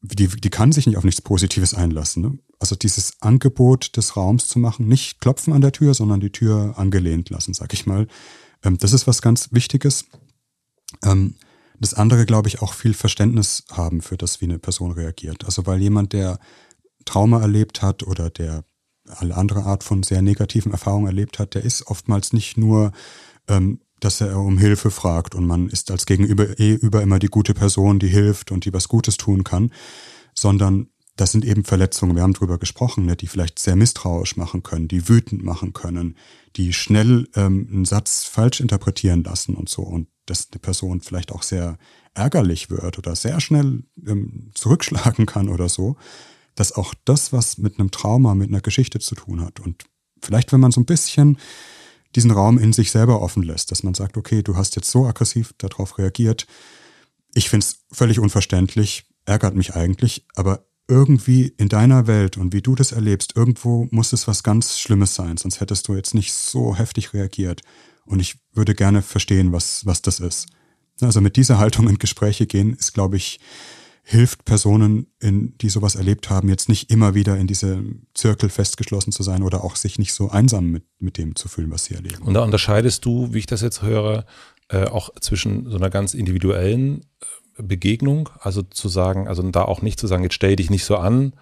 die, 0.02 0.26
die 0.26 0.50
kann 0.50 0.72
sich 0.72 0.86
nicht 0.86 0.96
auf 0.96 1.04
nichts 1.04 1.22
Positives 1.22 1.74
einlassen. 1.74 2.22
Ne? 2.22 2.38
Also 2.58 2.74
dieses 2.74 3.20
Angebot 3.20 3.96
des 3.96 4.16
Raums 4.16 4.48
zu 4.48 4.58
machen, 4.58 4.88
nicht 4.88 5.20
klopfen 5.20 5.52
an 5.52 5.60
der 5.60 5.72
Tür, 5.72 5.94
sondern 5.94 6.20
die 6.20 6.32
Tür 6.32 6.74
angelehnt 6.76 7.30
lassen, 7.30 7.54
sag 7.54 7.72
ich 7.72 7.86
mal. 7.86 8.08
Ähm, 8.64 8.78
das 8.78 8.92
ist 8.92 9.06
was 9.06 9.22
ganz 9.22 9.52
Wichtiges. 9.52 10.06
Ähm, 11.04 11.36
das 11.78 11.94
andere, 11.94 12.26
glaube 12.26 12.48
ich, 12.48 12.62
auch 12.62 12.74
viel 12.74 12.94
Verständnis 12.94 13.64
haben 13.70 14.02
für 14.02 14.16
das, 14.16 14.40
wie 14.40 14.44
eine 14.44 14.58
Person 14.58 14.92
reagiert. 14.92 15.44
Also 15.44 15.66
weil 15.66 15.80
jemand, 15.80 16.12
der 16.12 16.38
Trauma 17.04 17.40
erlebt 17.40 17.82
hat 17.82 18.02
oder 18.02 18.30
der 18.30 18.64
alle 19.06 19.36
andere 19.36 19.64
Art 19.64 19.82
von 19.82 20.02
sehr 20.02 20.22
negativen 20.22 20.72
Erfahrungen 20.72 21.06
erlebt 21.06 21.38
hat, 21.38 21.54
der 21.54 21.64
ist 21.64 21.86
oftmals 21.88 22.32
nicht 22.32 22.56
nur 22.56 22.92
ähm, 23.48 23.80
dass 24.04 24.20
er 24.20 24.36
um 24.36 24.58
Hilfe 24.58 24.90
fragt 24.90 25.34
und 25.34 25.46
man 25.46 25.68
ist 25.68 25.90
als 25.90 26.06
Gegenüber 26.06 26.58
eh 26.58 26.74
über 26.74 27.02
immer 27.02 27.18
die 27.18 27.28
gute 27.28 27.54
Person, 27.54 28.00
die 28.00 28.08
hilft 28.08 28.50
und 28.50 28.64
die 28.64 28.72
was 28.72 28.88
Gutes 28.88 29.16
tun 29.16 29.44
kann, 29.44 29.72
sondern 30.34 30.88
das 31.16 31.30
sind 31.30 31.44
eben 31.44 31.64
Verletzungen, 31.64 32.16
wir 32.16 32.22
haben 32.22 32.32
drüber 32.32 32.58
gesprochen, 32.58 33.04
ne, 33.04 33.16
die 33.16 33.28
vielleicht 33.28 33.58
sehr 33.58 33.76
misstrauisch 33.76 34.36
machen 34.36 34.62
können, 34.62 34.88
die 34.88 35.08
wütend 35.08 35.44
machen 35.44 35.72
können, 35.72 36.16
die 36.56 36.72
schnell 36.72 37.28
ähm, 37.36 37.68
einen 37.70 37.84
Satz 37.84 38.24
falsch 38.24 38.60
interpretieren 38.60 39.22
lassen 39.22 39.54
und 39.54 39.68
so 39.68 39.82
und 39.82 40.08
dass 40.26 40.48
eine 40.50 40.58
Person 40.58 41.00
vielleicht 41.00 41.30
auch 41.30 41.42
sehr 41.42 41.78
ärgerlich 42.14 42.70
wird 42.70 42.98
oder 42.98 43.14
sehr 43.14 43.40
schnell 43.40 43.84
ähm, 44.06 44.50
zurückschlagen 44.54 45.26
kann 45.26 45.48
oder 45.48 45.68
so, 45.68 45.96
dass 46.54 46.72
auch 46.72 46.94
das 47.04 47.32
was 47.32 47.58
mit 47.58 47.78
einem 47.78 47.92
Trauma, 47.92 48.34
mit 48.34 48.48
einer 48.48 48.60
Geschichte 48.60 48.98
zu 48.98 49.14
tun 49.14 49.42
hat. 49.42 49.60
Und 49.60 49.84
vielleicht 50.20 50.52
wenn 50.52 50.60
man 50.60 50.72
so 50.72 50.80
ein 50.80 50.86
bisschen 50.86 51.38
diesen 52.14 52.30
Raum 52.30 52.58
in 52.58 52.72
sich 52.72 52.90
selber 52.90 53.22
offen 53.22 53.42
lässt, 53.42 53.70
dass 53.70 53.82
man 53.82 53.94
sagt, 53.94 54.16
okay, 54.16 54.42
du 54.42 54.56
hast 54.56 54.76
jetzt 54.76 54.90
so 54.90 55.06
aggressiv 55.06 55.54
darauf 55.58 55.98
reagiert. 55.98 56.46
Ich 57.34 57.48
finde 57.48 57.64
es 57.64 57.84
völlig 57.90 58.18
unverständlich, 58.18 59.04
ärgert 59.24 59.54
mich 59.54 59.74
eigentlich, 59.74 60.26
aber 60.34 60.66
irgendwie 60.88 61.54
in 61.56 61.68
deiner 61.68 62.06
Welt 62.06 62.36
und 62.36 62.52
wie 62.52 62.60
du 62.60 62.74
das 62.74 62.92
erlebst, 62.92 63.36
irgendwo 63.36 63.86
muss 63.90 64.12
es 64.12 64.26
was 64.28 64.42
ganz 64.42 64.78
Schlimmes 64.78 65.14
sein, 65.14 65.36
sonst 65.36 65.60
hättest 65.60 65.88
du 65.88 65.94
jetzt 65.94 66.14
nicht 66.14 66.32
so 66.32 66.76
heftig 66.76 67.14
reagiert. 67.14 67.62
Und 68.04 68.20
ich 68.20 68.36
würde 68.52 68.74
gerne 68.74 69.00
verstehen, 69.00 69.52
was, 69.52 69.86
was 69.86 70.02
das 70.02 70.20
ist. 70.20 70.48
Also 71.00 71.20
mit 71.20 71.36
dieser 71.36 71.58
Haltung 71.58 71.88
in 71.88 71.98
Gespräche 71.98 72.46
gehen, 72.46 72.74
ist, 72.74 72.92
glaube 72.92 73.16
ich, 73.16 73.40
hilft 74.02 74.44
Personen, 74.44 75.06
in, 75.20 75.56
die 75.58 75.68
sowas 75.68 75.94
erlebt 75.94 76.28
haben, 76.28 76.48
jetzt 76.48 76.68
nicht 76.68 76.90
immer 76.90 77.14
wieder 77.14 77.36
in 77.36 77.46
diese 77.46 77.82
Zirkel 78.14 78.48
festgeschlossen 78.48 79.12
zu 79.12 79.22
sein 79.22 79.42
oder 79.42 79.62
auch 79.62 79.76
sich 79.76 79.98
nicht 79.98 80.12
so 80.12 80.28
einsam 80.30 80.70
mit, 80.70 80.84
mit 80.98 81.18
dem 81.18 81.36
zu 81.36 81.48
fühlen, 81.48 81.70
was 81.70 81.84
sie 81.84 81.94
erleben. 81.94 82.22
Und 82.22 82.34
da 82.34 82.42
unterscheidest 82.42 83.04
du, 83.04 83.32
wie 83.32 83.38
ich 83.38 83.46
das 83.46 83.60
jetzt 83.60 83.82
höre, 83.82 84.26
äh, 84.68 84.86
auch 84.86 85.10
zwischen 85.20 85.70
so 85.70 85.76
einer 85.76 85.90
ganz 85.90 86.14
individuellen 86.14 87.02
äh, 87.58 87.62
Begegnung, 87.62 88.28
also 88.40 88.62
zu 88.62 88.88
sagen, 88.88 89.28
also 89.28 89.42
da 89.50 89.62
auch 89.62 89.82
nicht 89.82 90.00
zu 90.00 90.06
sagen, 90.08 90.24
jetzt 90.24 90.34
stell 90.34 90.56
dich 90.56 90.70
nicht 90.70 90.84
so 90.84 90.96
an, 90.96 91.34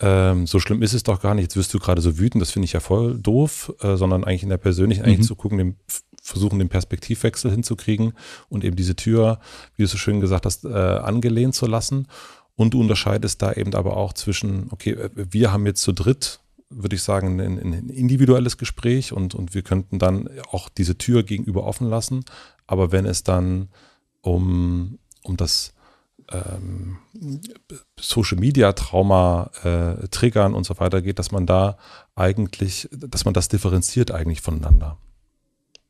ähm, 0.00 0.46
so 0.46 0.58
schlimm 0.58 0.82
ist 0.82 0.92
es 0.92 1.04
doch 1.04 1.22
gar 1.22 1.34
nicht, 1.34 1.44
jetzt 1.44 1.56
wirst 1.56 1.72
du 1.72 1.78
gerade 1.78 2.02
so 2.02 2.18
wütend, 2.18 2.42
das 2.42 2.50
finde 2.50 2.64
ich 2.64 2.72
ja 2.72 2.80
voll 2.80 3.18
doof, 3.18 3.72
äh, 3.80 3.96
sondern 3.96 4.24
eigentlich 4.24 4.42
in 4.42 4.48
der 4.48 4.58
persönlichen, 4.58 5.04
eigentlich 5.04 5.20
mhm. 5.20 5.24
zu 5.24 5.36
gucken, 5.36 5.58
dem 5.58 5.76
versuchen, 6.24 6.58
den 6.58 6.70
Perspektivwechsel 6.70 7.50
hinzukriegen 7.50 8.14
und 8.48 8.64
eben 8.64 8.76
diese 8.76 8.96
Tür, 8.96 9.40
wie 9.76 9.82
du 9.82 9.88
so 9.88 9.98
schön 9.98 10.20
gesagt 10.20 10.46
hast, 10.46 10.64
äh, 10.64 10.68
angelehnt 10.68 11.54
zu 11.54 11.66
lassen. 11.66 12.08
Und 12.56 12.72
du 12.72 12.80
unterscheidest 12.80 13.42
da 13.42 13.52
eben 13.52 13.74
aber 13.74 13.96
auch 13.96 14.14
zwischen, 14.14 14.68
okay, 14.70 14.92
äh, 14.92 15.10
wir 15.14 15.52
haben 15.52 15.66
jetzt 15.66 15.82
zu 15.82 15.92
dritt, 15.92 16.40
würde 16.70 16.96
ich 16.96 17.02
sagen, 17.02 17.38
ein, 17.40 17.58
ein 17.58 17.90
individuelles 17.90 18.56
Gespräch 18.56 19.12
und, 19.12 19.34
und 19.34 19.54
wir 19.54 19.62
könnten 19.62 19.98
dann 19.98 20.30
auch 20.50 20.70
diese 20.70 20.96
Tür 20.96 21.24
gegenüber 21.24 21.64
offen 21.64 21.88
lassen. 21.90 22.24
Aber 22.66 22.90
wenn 22.90 23.04
es 23.04 23.22
dann 23.22 23.68
um, 24.22 24.98
um 25.22 25.36
das 25.36 25.74
ähm, 26.32 26.96
Social 28.00 28.38
Media 28.38 28.72
Trauma 28.72 29.50
äh, 29.62 30.08
triggern 30.08 30.54
und 30.54 30.64
so 30.64 30.78
weiter 30.78 31.02
geht, 31.02 31.18
dass 31.18 31.32
man 31.32 31.44
da 31.44 31.76
eigentlich, 32.14 32.88
dass 32.92 33.26
man 33.26 33.34
das 33.34 33.48
differenziert 33.48 34.10
eigentlich 34.10 34.40
voneinander. 34.40 34.96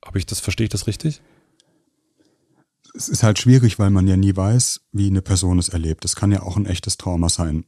Habe 0.05 0.19
ich 0.19 0.27
das, 0.27 0.41
verstehe 0.41 0.65
ich 0.65 0.71
das 0.71 0.87
richtig? 0.87 1.23
Es 2.95 3.09
ist 3.09 3.23
halt 3.23 3.39
schwierig, 3.39 3.79
weil 3.79 3.91
man 3.91 4.07
ja 4.07 4.17
nie 4.17 4.37
weiß, 4.37 4.83
wie 4.93 5.09
eine 5.09 5.23
Person 5.23 5.59
es 5.59 5.69
erlebt. 5.69 6.05
Das 6.05 6.15
kann 6.15 6.31
ja 6.31 6.43
auch 6.43 6.57
ein 6.57 6.67
echtes 6.67 6.97
Trauma 6.97 7.29
sein. 7.29 7.65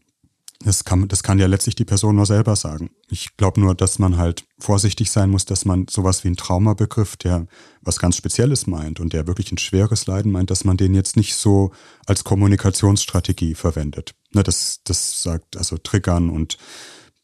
Das 0.61 0.85
kann, 0.85 1.07
das 1.09 1.23
kann 1.23 1.39
ja 1.39 1.47
letztlich 1.47 1.75
die 1.75 1.85
Person 1.85 2.17
nur 2.17 2.25
selber 2.25 2.57
sagen. 2.57 2.91
Ich 3.09 3.37
glaube 3.37 3.61
nur, 3.61 3.75
dass 3.75 3.99
man 3.99 4.17
halt 4.17 4.45
vorsichtig 4.59 5.11
sein 5.11 5.29
muss, 5.29 5.45
dass 5.45 5.65
man 5.65 5.87
sowas 5.89 6.25
wie 6.25 6.29
einen 6.29 6.37
Traumabegriff, 6.37 7.17
der 7.17 7.47
was 7.83 7.99
ganz 7.99 8.17
Spezielles 8.17 8.67
meint 8.67 8.99
und 8.99 9.13
der 9.13 9.27
wirklich 9.27 9.53
ein 9.53 9.59
schweres 9.59 10.07
Leiden 10.07 10.33
meint, 10.33 10.51
dass 10.51 10.65
man 10.65 10.77
den 10.77 10.95
jetzt 10.95 11.17
nicht 11.17 11.37
so 11.37 11.73
als 12.07 12.25
Kommunikationsstrategie 12.25 13.55
verwendet. 13.55 14.15
Ne, 14.33 14.43
das, 14.43 14.81
das 14.85 15.23
sagt 15.23 15.57
also 15.57 15.77
Triggern 15.77 16.31
und 16.31 16.57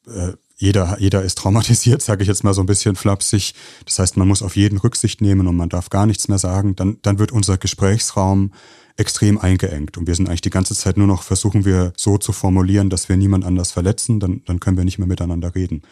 äh, 0.07 0.33
jeder, 0.63 0.97
jeder 1.01 1.23
ist 1.23 1.39
traumatisiert, 1.39 2.03
sage 2.03 2.23
ich 2.23 2.29
jetzt 2.29 2.45
mal 2.45 2.55
so 2.55 2.63
ein 2.63 2.67
bisschen 2.67 2.95
flapsig. 2.95 3.55
Das 3.85 3.99
heißt, 3.99 4.17
man 4.17 4.29
muss 4.29 4.43
auf 4.43 4.55
jeden 4.55 4.79
Rücksicht 4.79 5.21
nehmen 5.21 5.49
und 5.49 5.57
man 5.57 5.69
darf 5.69 5.91
gar 5.91 6.07
nichts 6.07 6.29
mehr 6.29 6.39
sagen. 6.39 6.77
Dann, 6.77 6.99
dann 7.03 7.19
wird 7.19 7.33
unser 7.33 7.59
Gesprächsraum 7.59 8.53
extrem 8.97 9.39
eingeengt. 9.39 9.99
Und 9.99 10.07
wir 10.07 10.15
sind 10.15 10.29
eigentlich 10.29 10.43
die 10.43 10.51
ganze 10.51 10.77
Zeit 10.77 10.97
nur 10.97 11.09
noch, 11.09 11.25
versuchen 11.25 11.65
wir 11.65 11.93
so 11.97 12.17
zu 12.17 12.31
formulieren, 12.31 12.91
dass 12.91 13.09
wir 13.09 13.17
niemand 13.17 13.45
anders 13.45 13.73
verletzen, 13.73 14.21
dann, 14.21 14.43
dann 14.45 14.61
können 14.61 14.77
wir 14.77 14.85
nicht 14.85 14.99
mehr 14.99 15.09
miteinander 15.09 15.53
reden. 15.57 15.83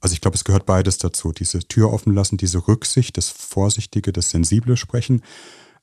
Also 0.00 0.14
ich 0.14 0.20
glaube, 0.20 0.34
es 0.34 0.42
gehört 0.42 0.66
beides 0.66 0.98
dazu. 0.98 1.30
Diese 1.30 1.60
Tür 1.60 1.92
offen 1.92 2.12
lassen, 2.12 2.36
diese 2.36 2.66
Rücksicht, 2.66 3.16
das 3.16 3.28
Vorsichtige, 3.28 4.12
das 4.12 4.30
Sensible 4.30 4.76
sprechen, 4.76 5.22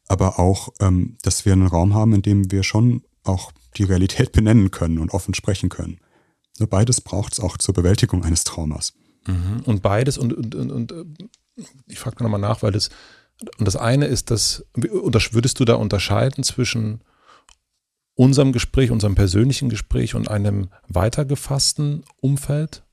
aber 0.10 0.38
auch, 0.38 0.74
ähm, 0.82 1.16
dass 1.22 1.46
wir 1.46 1.54
einen 1.54 1.68
Raum 1.68 1.94
haben, 1.94 2.14
in 2.14 2.22
dem 2.22 2.52
wir 2.52 2.64
schon 2.64 3.04
auch 3.24 3.54
die 3.78 3.84
Realität 3.84 4.34
benennen 4.34 4.70
können 4.70 5.00
und 5.00 5.14
offen 5.14 5.34
sprechen 5.34 5.70
können. 5.70 6.00
Beides 6.60 7.02
braucht 7.02 7.34
es 7.34 7.40
auch 7.40 7.58
zur 7.58 7.74
Bewältigung 7.74 8.24
eines 8.24 8.44
Traumas. 8.44 8.94
Mhm. 9.26 9.62
Und 9.66 9.82
beides, 9.82 10.18
und, 10.18 10.34
und, 10.34 10.56
und, 10.56 10.72
und 10.72 10.92
äh, 10.92 11.06
ich 11.88 12.00
frage 12.00 12.24
nochmal 12.24 12.40
nach, 12.40 12.62
weil 12.62 12.72
das, 12.72 12.90
und 13.58 13.66
das 13.66 13.76
eine 13.76 14.06
ist, 14.06 14.32
dass, 14.32 14.66
würdest 14.76 15.60
du 15.60 15.66
da 15.66 15.76
unterscheiden 15.76 16.44
zwischen 16.44 17.02
unserem 18.16 18.52
Gespräch, 18.52 18.92
unserem 18.92 19.16
persönlichen 19.16 19.70
Gespräch 19.70 20.16
und 20.16 20.30
einem 20.30 20.70
weitergefassten 20.88 22.04
Umfeld? 22.22 22.84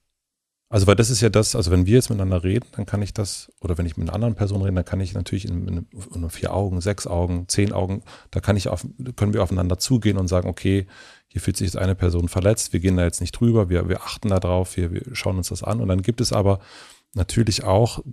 Also, 0.69 0.87
weil 0.87 0.95
das 0.95 1.09
ist 1.09 1.19
ja 1.19 1.29
das, 1.29 1.53
also 1.53 1.69
wenn 1.69 1.85
wir 1.85 1.95
jetzt 1.95 2.09
miteinander 2.09 2.45
reden, 2.45 2.65
dann 2.71 2.85
kann 2.85 3.01
ich 3.01 3.13
das, 3.13 3.51
oder 3.59 3.77
wenn 3.77 3.85
ich 3.85 3.97
mit 3.97 4.07
einer 4.07 4.15
anderen 4.15 4.35
Person 4.35 4.61
rede, 4.61 4.73
dann 4.73 4.85
kann 4.85 5.01
ich 5.01 5.13
natürlich 5.13 5.45
in, 5.45 5.67
in, 5.67 5.87
in 6.15 6.29
vier 6.29 6.53
Augen, 6.53 6.79
sechs 6.79 7.07
Augen, 7.07 7.49
zehn 7.49 7.73
Augen, 7.73 8.03
da 8.31 8.39
kann 8.39 8.55
ich 8.55 8.69
auf, 8.69 8.87
können 9.17 9.33
wir 9.33 9.43
aufeinander 9.43 9.79
zugehen 9.79 10.17
und 10.17 10.29
sagen, 10.29 10.47
okay, 10.47 10.87
hier 11.31 11.39
fühlt 11.39 11.55
sich 11.55 11.67
jetzt 11.67 11.77
eine 11.77 11.95
Person 11.95 12.27
verletzt, 12.27 12.73
wir 12.73 12.81
gehen 12.81 12.97
da 12.97 13.05
jetzt 13.05 13.21
nicht 13.21 13.31
drüber, 13.31 13.69
wir, 13.69 13.87
wir 13.87 14.01
achten 14.01 14.27
da 14.27 14.39
drauf, 14.41 14.75
wir, 14.75 14.91
wir 14.91 15.03
schauen 15.13 15.37
uns 15.37 15.47
das 15.47 15.63
an. 15.63 15.79
Und 15.79 15.87
dann 15.87 16.01
gibt 16.01 16.19
es 16.19 16.33
aber 16.33 16.59
natürlich 17.13 17.63
auch, 17.63 18.03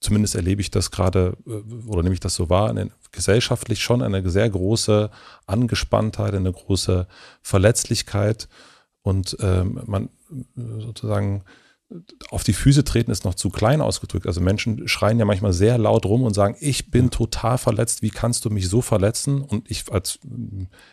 zumindest 0.00 0.34
erlebe 0.34 0.62
ich 0.62 0.70
das 0.70 0.90
gerade, 0.90 1.36
äh, 1.46 1.86
oder 1.86 2.02
nehme 2.02 2.14
ich 2.14 2.20
das 2.20 2.34
so 2.34 2.48
wahr, 2.48 2.74
gesellschaftlich 3.10 3.82
schon 3.82 4.00
eine 4.00 4.26
sehr 4.30 4.48
große 4.48 5.10
Angespanntheit, 5.46 6.32
eine 6.32 6.50
große 6.50 7.06
Verletzlichkeit 7.42 8.48
und 9.02 9.36
ähm, 9.40 9.82
man 9.84 10.08
sozusagen 10.56 11.44
auf 12.30 12.44
die 12.44 12.52
Füße 12.52 12.84
treten 12.84 13.10
ist 13.10 13.24
noch 13.24 13.34
zu 13.34 13.50
klein 13.50 13.80
ausgedrückt. 13.80 14.26
Also 14.26 14.40
Menschen 14.40 14.88
schreien 14.88 15.18
ja 15.18 15.24
manchmal 15.24 15.52
sehr 15.52 15.78
laut 15.78 16.06
rum 16.06 16.22
und 16.22 16.34
sagen, 16.34 16.56
ich 16.60 16.90
bin 16.90 17.10
total 17.10 17.58
verletzt, 17.58 18.02
wie 18.02 18.10
kannst 18.10 18.44
du 18.44 18.50
mich 18.50 18.68
so 18.68 18.82
verletzen? 18.82 19.42
Und 19.42 19.70
ich 19.70 19.90
als 19.92 20.18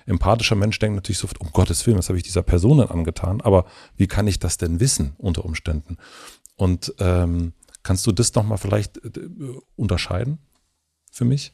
empathischer 0.06 0.56
Mensch 0.56 0.80
denke 0.80 0.96
natürlich 0.96 1.20
sofort, 1.20 1.42
um 1.42 1.52
Gottes 1.52 1.86
Willen, 1.86 1.98
was 1.98 2.10
habe 2.10 2.18
ich 2.18 2.24
dieser 2.24 2.44
Person 2.44 2.80
denn 2.80 2.90
angetan? 2.90 3.42
Aber 3.42 3.66
wie 3.96 4.08
kann 4.08 4.28
ich 4.28 4.40
das 4.40 4.58
denn 4.58 4.80
wissen 4.80 5.14
unter 5.18 5.46
Umständen? 5.46 5.98
Und 6.56 6.94
ähm, 7.00 7.54
kannst 7.84 8.06
du 8.06 8.12
das 8.12 8.34
nochmal 8.36 8.58
vielleicht 8.58 8.98
äh, 8.98 9.12
unterscheiden 9.76 10.40
für 11.12 11.26
mich? 11.26 11.54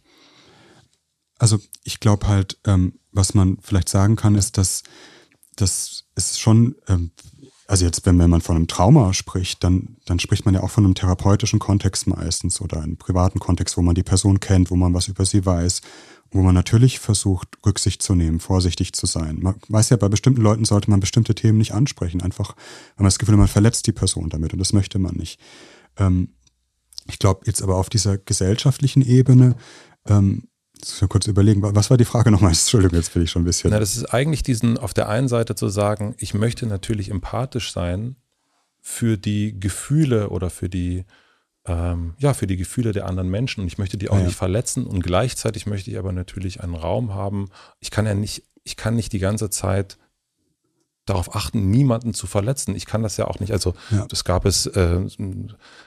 Also 1.38 1.60
ich 1.84 2.00
glaube 2.00 2.28
halt, 2.28 2.58
ähm, 2.66 3.00
was 3.12 3.34
man 3.34 3.58
vielleicht 3.62 3.90
sagen 3.90 4.16
kann, 4.16 4.36
ist, 4.36 4.58
dass 4.58 4.84
das 5.56 6.06
ist 6.16 6.40
schon 6.40 6.76
ähm, 6.88 7.12
also 7.68 7.86
jetzt, 7.86 8.06
wenn, 8.06 8.18
man 8.18 8.42
von 8.42 8.56
einem 8.56 8.68
Trauma 8.68 9.14
spricht, 9.14 9.64
dann, 9.64 9.98
dann 10.06 10.20
spricht 10.20 10.46
man 10.46 10.54
ja 10.54 10.62
auch 10.62 10.70
von 10.70 10.86
einem 10.86 10.94
therapeutischen 10.94 11.60
Kontext 11.60 12.06
meistens 12.06 12.62
oder 12.62 12.82
einem 12.82 12.98
privaten 12.98 13.40
Kontext, 13.40 13.76
wo 13.78 13.82
man 13.82 13.96
die 13.96 14.04
Person 14.04 14.40
kennt, 14.40 14.70
wo 14.70 14.76
man 14.76 14.94
was 14.94 15.08
über 15.08 15.26
sie 15.26 15.46
weiß, 15.46 15.82
wo 16.32 16.42
man 16.42 16.54
natürlich 16.54 17.00
versucht, 17.00 17.58
Rücksicht 17.66 18.04
zu 18.04 18.14
nehmen, 18.14 18.40
vorsichtig 18.40 18.94
zu 18.94 19.08
sein. 19.08 19.40
Man 19.42 19.56
weiß 19.68 19.90
ja, 19.90 19.98
bei 19.98 20.10
bestimmten 20.10 20.42
Leuten 20.42 20.66
sollte 20.66 20.92
man 20.92 21.00
bestimmte 21.00 21.34
Themen 21.34 21.58
nicht 21.58 21.74
ansprechen, 21.74 22.22
einfach, 22.22 22.56
weil 22.96 23.04
man 23.04 23.06
das 23.06 23.20
Gefühl 23.20 23.38
man 23.38 23.48
verletzt 23.48 23.88
die 23.88 23.94
Person 23.94 24.30
damit 24.30 24.54
und 24.54 24.60
das 24.60 24.74
möchte 24.74 25.00
man 25.00 25.16
nicht. 25.16 25.40
Ähm, 25.98 26.30
ich 27.08 27.20
glaube, 27.20 27.42
jetzt 27.46 27.62
aber 27.62 27.78
auf 27.78 27.90
dieser 27.90 28.18
gesellschaftlichen 28.18 29.02
Ebene 29.02 29.56
ähm, 30.08 30.44
Mal 31.02 31.08
kurz 31.08 31.28
überlegen, 31.28 31.62
was 31.64 31.90
war 31.90 31.98
die 31.98 32.06
Frage 32.06 32.32
nochmal? 32.32 32.52
Entschuldigung, 32.52 32.98
jetzt 32.98 33.14
bin 33.14 33.24
ich 33.24 33.32
schon 33.32 33.42
ein 33.42 33.46
bisschen. 33.46 33.72
Na, 33.72 33.80
das 33.80 33.96
ist 33.96 34.06
eigentlich 34.06 34.44
diesen, 34.44 34.78
auf 34.78 34.94
der 34.94 35.10
einen 35.10 35.28
Seite 35.28 35.56
zu 35.56 35.70
sagen, 35.70 36.16
ich 36.18 36.34
möchte 36.34 36.66
natürlich 36.68 37.10
empathisch 37.10 37.72
sein 37.72 38.16
für 38.82 39.18
die 39.18 39.60
Gefühle 39.60 40.30
oder 40.30 40.50
für 40.50 40.70
die, 40.70 41.06
ähm, 41.66 42.14
ja, 42.20 42.34
für 42.34 42.48
die 42.48 42.58
Gefühle 42.58 42.92
der 42.92 43.08
anderen 43.08 43.30
Menschen 43.30 43.62
und 43.62 43.68
ich 43.68 43.78
möchte 43.78 43.98
die 43.98 44.10
auch 44.10 44.20
ja. 44.20 44.26
nicht 44.26 44.36
verletzen 44.36 44.86
und 44.86 45.02
gleichzeitig 45.02 45.66
möchte 45.66 45.90
ich 45.90 45.98
aber 45.98 46.12
natürlich 46.12 46.62
einen 46.62 46.76
Raum 46.76 47.14
haben. 47.14 47.50
Ich 47.80 47.90
kann 47.90 48.06
ja 48.06 48.14
nicht, 48.14 48.44
ich 48.64 48.78
kann 48.78 48.96
nicht 48.96 49.12
die 49.12 49.20
ganze 49.20 49.50
Zeit 49.50 49.98
darauf 51.06 51.36
achten, 51.36 51.70
niemanden 51.70 52.14
zu 52.14 52.28
verletzen. 52.28 52.76
Ich 52.76 52.86
kann 52.86 53.04
das 53.04 53.18
ja 53.18 53.26
auch 53.28 53.40
nicht. 53.40 53.52
Also 53.52 53.74
ja. 53.92 54.06
das 54.08 54.24
gab 54.24 54.46
es, 54.46 54.66
äh, 54.66 55.00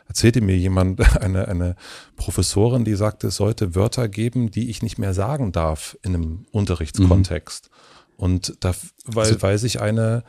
erzählte 0.07 0.40
mir 0.40 0.57
jemand, 0.57 1.01
eine, 1.20 1.49
eine 1.49 1.77
Professorin, 2.16 2.85
die 2.85 2.95
sagte, 2.95 3.28
es 3.28 3.36
sollte 3.36 3.74
Wörter 3.74 4.09
geben, 4.09 4.51
die 4.51 4.70
ich 4.70 4.82
nicht 4.82 4.99
mehr 4.99 5.15
sagen 5.15 5.53
darf 5.53 5.99
in 6.03 6.15
einem 6.15 6.47
Unterrichtskontext. 6.53 7.70
Mhm. 7.70 8.24
Und 8.24 8.57
da, 8.61 8.74
weil, 9.05 9.27
also, 9.27 9.43
weil 9.43 9.59
sich 9.59 9.81
eine 9.81 10.24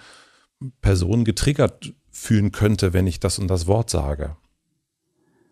Person 0.82 1.24
getriggert 1.24 1.94
fühlen 2.12 2.52
könnte, 2.52 2.94
wenn 2.94 3.08
ich 3.08 3.20
das 3.20 3.40
und 3.40 3.48
das 3.48 3.68
Wort 3.68 3.90
sage. 3.90 4.36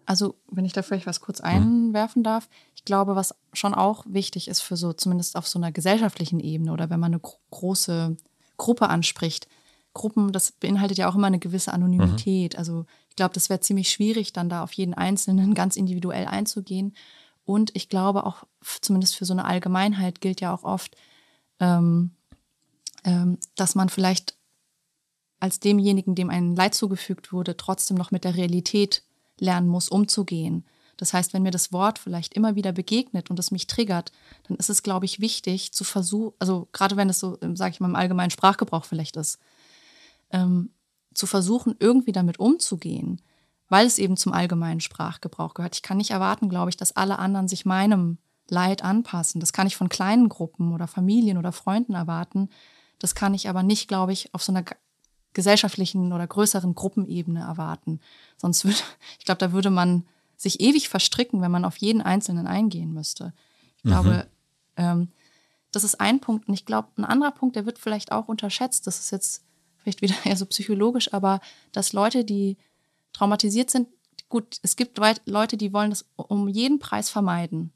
Also, 0.05 0.35
wenn 0.49 0.65
ich 0.65 0.73
da 0.73 0.84
vielleicht 0.84 1.05
was 1.05 1.19
kurz 1.19 1.41
einwerfen 1.41 2.23
darf, 2.23 2.47
ich 2.76 2.85
glaube, 2.85 3.15
was 3.15 3.35
schon 3.53 3.73
auch 3.73 4.05
wichtig 4.07 4.47
ist 4.47 4.61
für 4.61 4.77
so, 4.77 4.93
zumindest 4.93 5.35
auf 5.35 5.47
so 5.47 5.59
einer 5.59 5.72
gesellschaftlichen 5.72 6.39
Ebene 6.39 6.72
oder 6.72 6.89
wenn 6.89 6.99
man 6.99 7.14
eine 7.14 7.22
große 7.51 8.15
Gruppe 8.57 8.89
anspricht. 8.89 9.47
Gruppen, 9.93 10.31
das 10.31 10.51
beinhaltet 10.51 10.97
ja 10.97 11.09
auch 11.09 11.15
immer 11.15 11.27
eine 11.27 11.39
gewisse 11.39 11.73
Anonymität. 11.73 12.53
Mhm. 12.53 12.59
Also 12.59 12.85
ich 13.09 13.15
glaube, 13.15 13.34
das 13.34 13.49
wäre 13.49 13.59
ziemlich 13.59 13.89
schwierig, 13.89 14.34
dann 14.34 14.49
da 14.49 14.63
auf 14.63 14.73
jeden 14.73 14.93
Einzelnen 14.93 15.53
ganz 15.55 15.75
individuell 15.75 16.25
einzugehen. 16.25 16.95
Und 17.45 17.71
ich 17.75 17.89
glaube 17.89 18.25
auch, 18.25 18.43
zumindest 18.81 19.15
für 19.15 19.25
so 19.25 19.34
eine 19.34 19.45
Allgemeinheit 19.45 20.19
gilt 20.19 20.41
ja 20.41 20.53
auch 20.53 20.63
oft, 20.63 20.95
ähm, 21.59 22.11
ähm, 23.05 23.38
dass 23.55 23.73
man 23.73 23.89
vielleicht 23.89 24.35
als 25.39 25.59
demjenigen, 25.59 26.15
dem 26.15 26.29
ein 26.29 26.55
Leid 26.55 26.75
zugefügt 26.75 27.31
wurde, 27.31 27.55
trotzdem 27.55 27.95
noch 27.95 28.11
mit 28.11 28.23
der 28.23 28.35
Realität 28.35 29.03
lernen 29.39 29.67
muss, 29.67 29.89
umzugehen. 29.89 30.65
Das 30.98 31.14
heißt, 31.14 31.34
wenn 31.34 31.44
mir 31.44 31.52
das 31.52 31.72
Wort 31.72 31.99
vielleicht 31.99 32.34
immer 32.34 32.56
wieder 32.56 32.72
begegnet 32.72 33.30
und 33.30 33.40
es 33.40 33.52
mich 33.52 33.68
triggert, 33.68 34.11
dann 34.48 34.57
ist 34.57 34.69
es, 34.69 34.84
glaube 34.84 35.06
ich, 35.06 35.19
wichtig 35.19 35.72
zu 35.72 35.84
versuchen, 35.84 36.34
also 36.40 36.68
gerade 36.74 36.98
wenn 36.98 37.10
es 37.10 37.19
so, 37.19 37.38
ähm, 37.41 37.56
sage 37.56 37.72
ich 37.72 37.80
mal, 37.80 37.88
im 37.88 37.95
allgemeinen 37.95 38.32
Sprachgebrauch 38.32 38.86
vielleicht 38.86 39.15
ist, 39.15 39.40
ähm, 40.32 40.72
zu 41.14 41.28
versuchen, 41.28 41.76
irgendwie 41.80 42.11
damit 42.11 42.40
umzugehen, 42.40 43.22
weil 43.69 43.86
es 43.86 43.98
eben 43.99 44.18
zum 44.18 44.34
allgemeinen 44.34 44.82
Sprachgebrauch 44.82 45.53
gehört. 45.53 45.76
Ich 45.76 45.82
kann 45.82 45.98
nicht 45.98 46.11
erwarten, 46.11 46.49
glaube 46.49 46.69
ich, 46.69 46.78
dass 46.78 46.95
alle 46.95 47.19
anderen 47.19 47.48
sich 47.48 47.65
meinem 47.65 48.18
Leid 48.49 48.84
anpassen. 48.84 49.40
Das 49.40 49.53
kann 49.53 49.68
ich 49.68 49.76
von 49.76 49.90
kleinen 49.90 50.30
Gruppen 50.30 50.74
oder 50.74 50.88
Familien 50.88 51.38
oder 51.38 51.52
Freunden 51.52 51.94
erwarten. 51.94 52.49
Das 52.99 53.14
kann 53.14 53.34
ich 53.34 53.49
aber 53.49 53.64
nicht, 53.64 53.88
glaube 53.88 54.14
ich, 54.14 54.34
auf 54.34 54.44
so 54.44 54.52
einer 54.52 54.64
gesellschaftlichen 55.34 56.14
oder 56.14 56.26
größeren 56.26 56.74
Gruppenebene 56.74 57.41
erwarten. 57.41 57.99
Sonst 58.38 58.65
würde, 58.65 58.78
ich 59.19 59.26
glaube, 59.26 59.40
da 59.40 59.52
würde 59.52 59.69
man 59.69 60.06
sich 60.38 60.61
ewig 60.61 60.88
verstricken, 60.88 61.41
wenn 61.41 61.51
man 61.51 61.65
auf 61.65 61.77
jeden 61.77 62.01
Einzelnen 62.01 62.47
eingehen 62.47 62.93
müsste. 62.93 63.34
Ich 63.77 63.84
mhm. 63.84 63.89
glaube, 63.89 64.27
ähm, 64.77 65.09
das 65.72 65.84
ist 65.84 65.99
ein 65.99 66.19
Punkt. 66.19 66.47
Und 66.47 66.53
ich 66.53 66.65
glaube, 66.65 66.89
ein 66.97 67.05
anderer 67.05 67.31
Punkt, 67.31 67.55
der 67.55 67.65
wird 67.65 67.80
vielleicht 67.80 68.11
auch 68.11 68.27
unterschätzt. 68.27 68.88
Das 68.88 68.99
ist 68.99 69.11
jetzt 69.11 69.43
vielleicht 69.77 70.01
wieder 70.01 70.15
eher 70.23 70.38
so 70.38 70.45
psychologisch, 70.45 71.14
aber 71.14 71.41
dass 71.72 71.91
Leute, 71.91 72.23
die 72.23 72.57
traumatisiert 73.14 73.69
sind, 73.69 73.88
gut, 74.30 74.59
es 74.61 74.76
gibt 74.76 74.99
Leute, 75.26 75.57
die 75.57 75.73
wollen 75.73 75.89
das 75.89 76.05
um 76.15 76.47
jeden 76.47 76.80
Preis 76.80 77.09
vermeiden. 77.09 77.72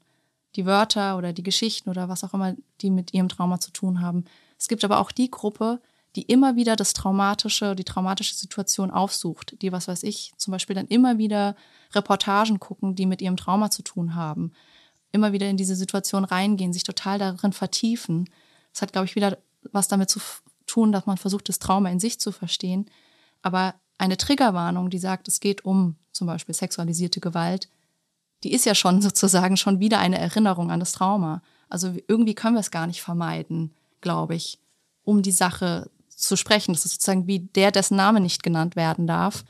Die 0.54 0.66
Wörter 0.66 1.16
oder 1.16 1.32
die 1.32 1.42
Geschichten 1.42 1.88
oder 1.90 2.08
was 2.08 2.24
auch 2.24 2.34
immer, 2.34 2.54
die 2.80 2.90
mit 2.90 3.14
ihrem 3.14 3.28
Trauma 3.28 3.58
zu 3.58 3.70
tun 3.70 4.00
haben. 4.00 4.24
Es 4.58 4.68
gibt 4.68 4.84
aber 4.84 4.98
auch 5.00 5.10
die 5.10 5.30
Gruppe, 5.30 5.80
die 6.16 6.22
immer 6.22 6.56
wieder 6.56 6.76
das 6.76 6.92
traumatische, 6.92 7.74
die 7.74 7.84
traumatische 7.84 8.34
Situation 8.34 8.90
aufsucht, 8.90 9.60
die, 9.62 9.72
was 9.72 9.88
weiß 9.88 10.02
ich, 10.02 10.32
zum 10.36 10.52
Beispiel 10.52 10.76
dann 10.76 10.86
immer 10.88 11.18
wieder 11.18 11.56
Reportagen 11.94 12.60
gucken, 12.60 12.94
die 12.94 13.06
mit 13.06 13.22
ihrem 13.22 13.36
Trauma 13.36 13.70
zu 13.70 13.82
tun 13.82 14.14
haben, 14.14 14.52
immer 15.10 15.32
wieder 15.32 15.48
in 15.48 15.56
diese 15.56 15.76
Situation 15.76 16.24
reingehen, 16.24 16.72
sich 16.72 16.84
total 16.84 17.18
darin 17.18 17.52
vertiefen. 17.52 18.28
Das 18.72 18.82
hat, 18.82 18.92
glaube 18.92 19.06
ich, 19.06 19.16
wieder 19.16 19.38
was 19.72 19.88
damit 19.88 20.10
zu 20.10 20.20
tun, 20.66 20.92
dass 20.92 21.06
man 21.06 21.16
versucht, 21.16 21.48
das 21.48 21.58
Trauma 21.58 21.90
in 21.90 22.00
sich 22.00 22.20
zu 22.20 22.32
verstehen. 22.32 22.86
Aber 23.42 23.74
eine 23.98 24.16
Triggerwarnung, 24.16 24.90
die 24.90 24.98
sagt, 24.98 25.28
es 25.28 25.40
geht 25.40 25.64
um 25.64 25.96
zum 26.12 26.26
Beispiel 26.26 26.54
sexualisierte 26.54 27.20
Gewalt, 27.20 27.68
die 28.42 28.52
ist 28.52 28.66
ja 28.66 28.74
schon 28.74 29.00
sozusagen 29.02 29.56
schon 29.56 29.80
wieder 29.80 29.98
eine 29.98 30.18
Erinnerung 30.18 30.70
an 30.70 30.80
das 30.80 30.92
Trauma. 30.92 31.42
Also 31.68 31.94
irgendwie 32.06 32.34
können 32.34 32.56
wir 32.56 32.60
es 32.60 32.70
gar 32.70 32.86
nicht 32.86 33.00
vermeiden, 33.00 33.74
glaube 34.02 34.34
ich, 34.34 34.58
um 35.04 35.22
die 35.22 35.32
Sache 35.32 35.90
zu 36.16 36.36
sprechen. 36.36 36.72
Das 36.72 36.84
ist 36.84 36.92
sozusagen 36.92 37.26
wie 37.26 37.40
der, 37.40 37.70
dessen 37.70 37.96
Name 37.96 38.20
nicht 38.20 38.42
genannt 38.42 38.76
werden 38.76 39.06
darf. 39.06 39.44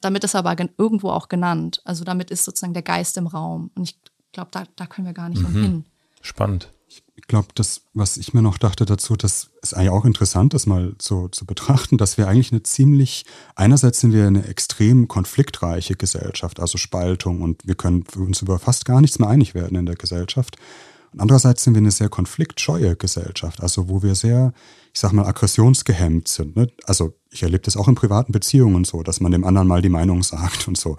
Damit 0.00 0.24
ist 0.24 0.34
aber 0.34 0.56
irgendwo 0.78 1.10
auch 1.10 1.28
genannt. 1.28 1.80
Also 1.84 2.04
damit 2.04 2.30
ist 2.30 2.44
sozusagen 2.44 2.74
der 2.74 2.82
Geist 2.82 3.16
im 3.16 3.26
Raum. 3.26 3.70
Und 3.74 3.84
ich 3.84 3.98
glaube, 4.32 4.50
da, 4.52 4.64
da 4.76 4.86
können 4.86 5.06
wir 5.06 5.14
gar 5.14 5.28
nicht 5.28 5.42
mhm. 5.42 5.46
umhin. 5.46 5.84
Spannend. 6.22 6.70
Ich 7.14 7.26
glaube, 7.28 7.48
das, 7.54 7.82
was 7.94 8.16
ich 8.16 8.34
mir 8.34 8.42
noch 8.42 8.58
dachte 8.58 8.84
dazu, 8.84 9.14
das 9.14 9.50
ist 9.62 9.74
eigentlich 9.74 9.90
auch 9.90 10.04
interessant, 10.04 10.54
das 10.54 10.66
mal 10.66 10.96
so 11.00 11.28
zu 11.28 11.46
betrachten, 11.46 11.98
dass 11.98 12.18
wir 12.18 12.26
eigentlich 12.26 12.50
eine 12.50 12.62
ziemlich, 12.62 13.26
einerseits 13.54 14.00
sind 14.00 14.12
wir 14.12 14.26
eine 14.26 14.46
extrem 14.46 15.06
konfliktreiche 15.06 15.94
Gesellschaft, 15.94 16.58
also 16.58 16.78
Spaltung 16.78 17.42
und 17.42 17.64
wir 17.66 17.76
können 17.76 18.04
uns 18.16 18.42
über 18.42 18.58
fast 18.58 18.86
gar 18.86 19.00
nichts 19.00 19.20
mehr 19.20 19.28
einig 19.28 19.54
werden 19.54 19.78
in 19.78 19.86
der 19.86 19.94
Gesellschaft. 19.96 20.56
Und 21.12 21.20
andererseits 21.20 21.64
sind 21.64 21.74
wir 21.74 21.80
eine 21.80 21.90
sehr 21.90 22.08
konfliktscheue 22.08 22.96
Gesellschaft, 22.96 23.60
also 23.60 23.88
wo 23.88 24.02
wir 24.02 24.14
sehr, 24.14 24.52
ich 24.92 25.00
sag 25.00 25.12
mal, 25.12 25.26
aggressionsgehemmt 25.26 26.28
sind. 26.28 26.56
Ne? 26.56 26.68
Also 26.84 27.14
ich 27.30 27.42
erlebe 27.42 27.64
das 27.64 27.76
auch 27.76 27.88
in 27.88 27.94
privaten 27.94 28.32
Beziehungen 28.32 28.84
so, 28.84 29.02
dass 29.02 29.20
man 29.20 29.32
dem 29.32 29.44
anderen 29.44 29.68
mal 29.68 29.82
die 29.82 29.88
Meinung 29.88 30.22
sagt 30.22 30.68
und 30.68 30.78
so. 30.78 30.96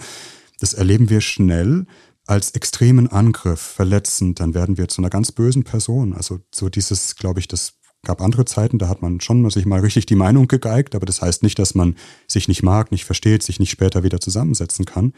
Das 0.59 0.73
erleben 0.73 1.09
wir 1.09 1.21
schnell 1.21 1.85
als 2.27 2.51
extremen 2.51 3.07
Angriff, 3.07 3.59
verletzend, 3.59 4.39
dann 4.39 4.53
werden 4.53 4.77
wir 4.77 4.87
zu 4.87 5.01
einer 5.01 5.09
ganz 5.09 5.31
bösen 5.31 5.63
Person. 5.63 6.13
Also 6.13 6.39
so 6.53 6.69
dieses, 6.69 7.15
glaube 7.15 7.39
ich, 7.39 7.47
das 7.47 7.73
gab 8.03 8.21
andere 8.21 8.45
Zeiten, 8.45 8.79
da 8.79 8.87
hat 8.87 9.01
man 9.01 9.21
schon 9.21 9.47
sich 9.49 9.65
mal 9.65 9.79
richtig 9.79 10.05
die 10.05 10.15
Meinung 10.15 10.47
gegeigt, 10.47 10.95
aber 10.95 11.05
das 11.05 11.21
heißt 11.21 11.43
nicht, 11.43 11.59
dass 11.59 11.75
man 11.75 11.95
sich 12.27 12.47
nicht 12.47 12.63
mag, 12.63 12.91
nicht 12.91 13.05
versteht, 13.05 13.43
sich 13.43 13.59
nicht 13.59 13.71
später 13.71 14.03
wieder 14.03 14.19
zusammensetzen 14.19 14.85
kann. 14.85 15.13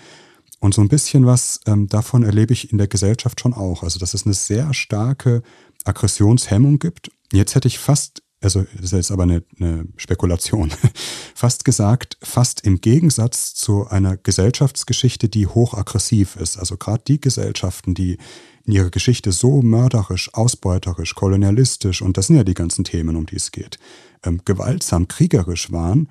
Und 0.64 0.74
so 0.74 0.80
ein 0.80 0.88
bisschen 0.88 1.26
was 1.26 1.60
ähm, 1.66 1.90
davon 1.90 2.24
erlebe 2.24 2.54
ich 2.54 2.72
in 2.72 2.78
der 2.78 2.88
Gesellschaft 2.88 3.42
schon 3.42 3.54
auch. 3.54 3.84
Also, 3.84 4.00
dass 4.00 4.14
es 4.14 4.24
eine 4.24 4.34
sehr 4.34 4.74
starke 4.74 5.44
Aggressionshemmung 5.84 6.80
gibt. 6.80 7.12
Jetzt 7.34 7.54
hätte 7.54 7.68
ich 7.68 7.80
fast, 7.80 8.24
also 8.40 8.64
das 8.76 8.86
ist 8.86 8.92
jetzt 8.94 9.12
aber 9.12 9.24
eine, 9.24 9.44
eine 9.60 9.90
Spekulation, 9.98 10.72
fast 11.36 11.66
gesagt, 11.66 12.18
fast 12.24 12.62
im 12.62 12.80
Gegensatz 12.80 13.54
zu 13.56 13.88
einer 13.90 14.16
Gesellschaftsgeschichte, 14.16 15.28
die 15.28 15.48
hochaggressiv 15.48 16.38
ist. 16.38 16.58
Also 16.58 16.78
gerade 16.78 17.04
die 17.06 17.20
Gesellschaften, 17.20 17.94
die 17.94 18.18
in 18.64 18.72
ihrer 18.72 18.90
Geschichte 18.90 19.34
so 19.34 19.62
mörderisch, 19.62 20.34
ausbeuterisch, 20.34 21.14
kolonialistisch, 21.14 22.02
und 22.02 22.16
das 22.16 22.28
sind 22.28 22.38
ja 22.38 22.46
die 22.46 22.54
ganzen 22.54 22.86
Themen, 22.86 23.18
um 23.18 23.26
die 23.26 23.36
es 23.36 23.52
geht, 23.52 23.80
ähm, 24.24 24.40
gewaltsam, 24.46 25.10
kriegerisch 25.10 25.74
waren, 25.74 26.08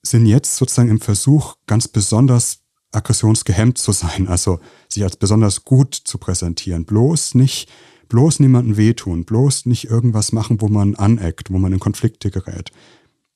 sind 0.00 0.24
jetzt 0.24 0.56
sozusagen 0.56 0.88
im 0.88 1.02
Versuch, 1.02 1.56
ganz 1.66 1.86
besonders 1.86 2.63
aggressionsgehemmt 2.94 3.78
zu 3.78 3.92
sein, 3.92 4.28
also 4.28 4.60
sich 4.88 5.02
als 5.02 5.16
besonders 5.16 5.64
gut 5.64 5.94
zu 5.94 6.18
präsentieren. 6.18 6.84
Bloß 6.84 7.34
nicht, 7.34 7.70
bloß 8.08 8.40
niemanden 8.40 8.76
wehtun, 8.76 9.24
bloß 9.24 9.66
nicht 9.66 9.90
irgendwas 9.90 10.32
machen, 10.32 10.60
wo 10.60 10.68
man 10.68 10.94
aneckt, 10.94 11.50
wo 11.50 11.58
man 11.58 11.72
in 11.72 11.80
Konflikte 11.80 12.30
gerät. 12.30 12.70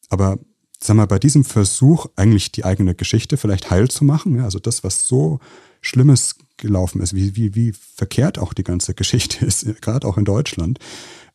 Aber 0.08 0.38
sag 0.80 0.96
mal, 0.96 1.06
bei 1.06 1.18
diesem 1.18 1.44
Versuch, 1.44 2.06
eigentlich 2.16 2.52
die 2.52 2.64
eigene 2.64 2.94
Geschichte 2.94 3.36
vielleicht 3.36 3.70
heil 3.70 3.88
zu 3.88 4.04
machen, 4.04 4.36
ja, 4.36 4.44
also 4.44 4.58
das, 4.58 4.84
was 4.84 5.06
so 5.06 5.40
Schlimmes 5.80 6.36
gelaufen 6.56 7.00
ist, 7.00 7.14
wie, 7.14 7.36
wie, 7.36 7.54
wie 7.54 7.72
verkehrt 7.72 8.38
auch 8.38 8.52
die 8.52 8.64
ganze 8.64 8.94
Geschichte 8.94 9.44
ist, 9.44 9.80
gerade 9.80 10.06
auch 10.06 10.18
in 10.18 10.24
Deutschland, 10.24 10.78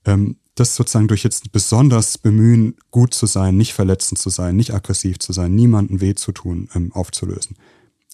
ähm, 0.05 0.37
das 0.55 0.75
sozusagen 0.75 1.07
durch 1.07 1.23
jetzt 1.23 1.51
besonders 1.51 2.17
bemühen, 2.17 2.75
gut 2.91 3.13
zu 3.13 3.25
sein, 3.25 3.57
nicht 3.57 3.73
verletzend 3.73 4.19
zu 4.19 4.29
sein, 4.29 4.55
nicht 4.55 4.73
aggressiv 4.73 5.17
zu 5.19 5.33
sein, 5.33 5.55
niemanden 5.55 5.99
weh 5.99 6.13
zu 6.13 6.31
tun, 6.31 6.69
ähm, 6.75 6.91
aufzulösen. 6.93 7.57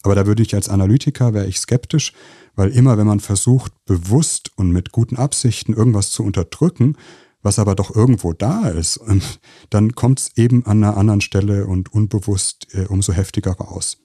Aber 0.04 0.16
da 0.16 0.26
würde 0.26 0.44
ich 0.44 0.56
als 0.56 0.70
Analytiker, 0.70 1.34
wäre 1.34 1.48
ich 1.48 1.60
skeptisch, 1.60 2.14
weil 2.56 2.70
immer, 2.70 2.98
wenn 2.98 3.08
man 3.08 3.20
versucht, 3.20 3.74
bewusst 3.86 4.52
und 4.56 4.72
mit 4.72 4.92
guten 4.92 5.18
Absichten 5.18 5.74
irgendwas 5.74 6.12
zu 6.12 6.24
unterdrücken, 6.24 6.98
was 7.42 7.60
aber 7.60 7.76
doch 7.76 7.96
irgendwo 7.96 8.34
da 8.34 8.68
ist, 8.70 9.00
ähm, 9.08 9.22
dann 9.70 9.96
kommt 9.96 10.20
es 10.20 10.32
eben 10.36 10.66
an 10.66 10.84
einer 10.84 10.98
anderen 10.98 11.22
Stelle 11.22 11.68
und 11.68 11.94
unbewusst 11.94 12.68
äh, 12.74 12.86
umso 12.86 13.14
heftiger 13.14 13.54
raus. 13.54 13.98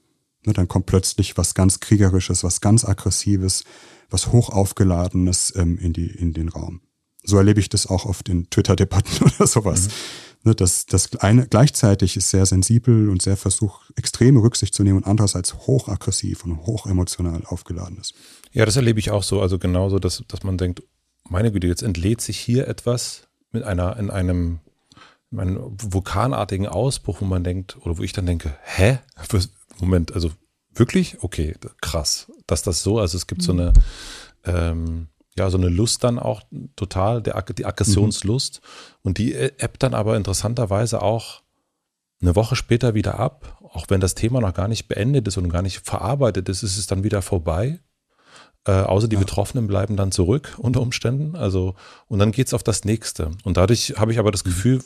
Ne, 0.45 0.53
dann 0.53 0.69
kommt 0.69 0.87
plötzlich 0.87 1.37
was 1.37 1.55
ganz 1.55 1.81
Kriegerisches, 1.81 2.45
was 2.45 2.61
ganz 2.61 2.85
Aggressives, 2.85 3.65
was 4.11 4.33
Hochaufgeladenes 4.33 5.53
ähm, 5.57 5.79
in, 5.79 5.93
die, 5.93 6.07
in 6.07 6.33
den 6.33 6.49
Raum. 6.49 6.81
So 7.23 7.39
erlebe 7.39 7.59
ich 7.59 7.71
das 7.71 7.87
auch 7.87 8.05
oft 8.05 8.29
in 8.29 8.51
Twitter-Debatten 8.51 9.25
oder 9.37 9.47
sowas. 9.47 9.89
Mhm. 9.89 9.93
Ne, 10.45 10.55
das, 10.55 10.85
das 10.85 11.17
eine 11.17 11.47
gleichzeitig 11.47 12.19
ist 12.19 12.29
sehr 12.29 12.45
sensibel 12.45 13.09
und 13.09 13.23
sehr 13.23 13.39
versucht, 13.39 13.91
extreme 13.97 14.41
Rücksicht 14.43 14.75
zu 14.75 14.83
nehmen 14.83 14.99
und 14.99 15.07
andererseits 15.07 15.55
hochaggressiv 15.55 16.45
und 16.45 16.67
hochemotional 16.67 17.43
aufgeladen 17.47 17.97
ist. 17.99 18.15
Ja, 18.53 18.67
das 18.67 18.77
erlebe 18.77 19.01
ich 19.01 19.11
auch 19.11 19.23
so. 19.23 19.41
Also 19.41 19.59
genauso, 19.59 19.99
dass, 19.99 20.23
dass 20.29 20.43
man 20.43 20.59
denkt, 20.59 20.83
meine 21.29 21.51
Güte, 21.51 21.67
jetzt 21.67 21.83
entlädt 21.83 22.21
sich 22.21 22.39
hier 22.39 22.69
etwas 22.69 23.27
mit 23.53 23.63
einer, 23.63 23.97
in 23.97 24.11
einem, 24.11 24.61
in 25.31 25.41
einem 25.41 25.77
vulkanartigen 25.81 26.67
Ausbruch, 26.67 27.23
wo 27.23 27.25
man 27.25 27.43
denkt, 27.43 27.79
oder 27.81 27.97
wo 27.97 28.03
ich 28.03 28.13
dann 28.13 28.27
denke, 28.27 28.55
hä? 28.65 28.99
Moment, 29.81 30.13
also 30.13 30.31
wirklich? 30.75 31.23
Okay, 31.23 31.55
krass. 31.81 32.31
Dass 32.47 32.63
das 32.63 32.83
so, 32.83 32.99
also 32.99 33.17
es 33.17 33.27
gibt 33.27 33.43
so 33.43 33.53
eine, 33.53 33.73
ähm, 34.45 35.09
ja, 35.37 35.51
so 35.51 35.59
eine 35.59 35.69
Lust 35.69 36.05
dann 36.05 36.19
auch 36.19 36.43
total, 36.77 37.23
der, 37.23 37.41
die 37.43 37.67
Aggressionslust. 37.67 38.61
Mhm. 38.63 38.99
Und 39.03 39.19
die 39.19 39.35
äh, 39.35 39.53
ebbt 39.59 39.83
dann 39.83 39.95
aber 39.95 40.17
interessanterweise 40.17 41.03
auch 41.03 41.43
eine 42.21 42.37
Woche 42.37 42.57
später 42.57 42.95
wieder 42.95 43.19
ab. 43.19 43.59
Auch 43.63 43.87
wenn 43.89 44.01
das 44.01 44.15
Thema 44.15 44.41
noch 44.41 44.55
gar 44.55 44.69
nicht 44.69 44.87
beendet 44.87 45.27
ist 45.27 45.37
und 45.37 45.49
gar 45.49 45.63
nicht 45.63 45.85
verarbeitet 45.85 46.49
ist, 46.49 46.63
ist 46.63 46.79
es 46.79 46.87
dann 46.87 47.03
wieder 47.03 47.23
vorbei. 47.23 47.81
Äh, 48.67 48.73
außer 48.73 49.09
die 49.09 49.17
ja. 49.17 49.21
Betroffenen 49.21 49.67
bleiben 49.67 49.97
dann 49.97 50.13
zurück 50.13 50.55
unter 50.59 50.81
Umständen. 50.81 51.37
Also, 51.37 51.75
und 52.07 52.19
dann 52.21 52.33
geht 52.33 52.47
es 52.47 52.55
auf 52.55 52.63
das 52.63 52.85
nächste. 52.85 53.31
Und 53.43 53.57
dadurch 53.57 53.95
habe 53.97 54.13
ich 54.13 54.19
aber 54.19 54.31
das 54.31 54.45
mhm. 54.45 54.51
Gefühl, 54.51 54.83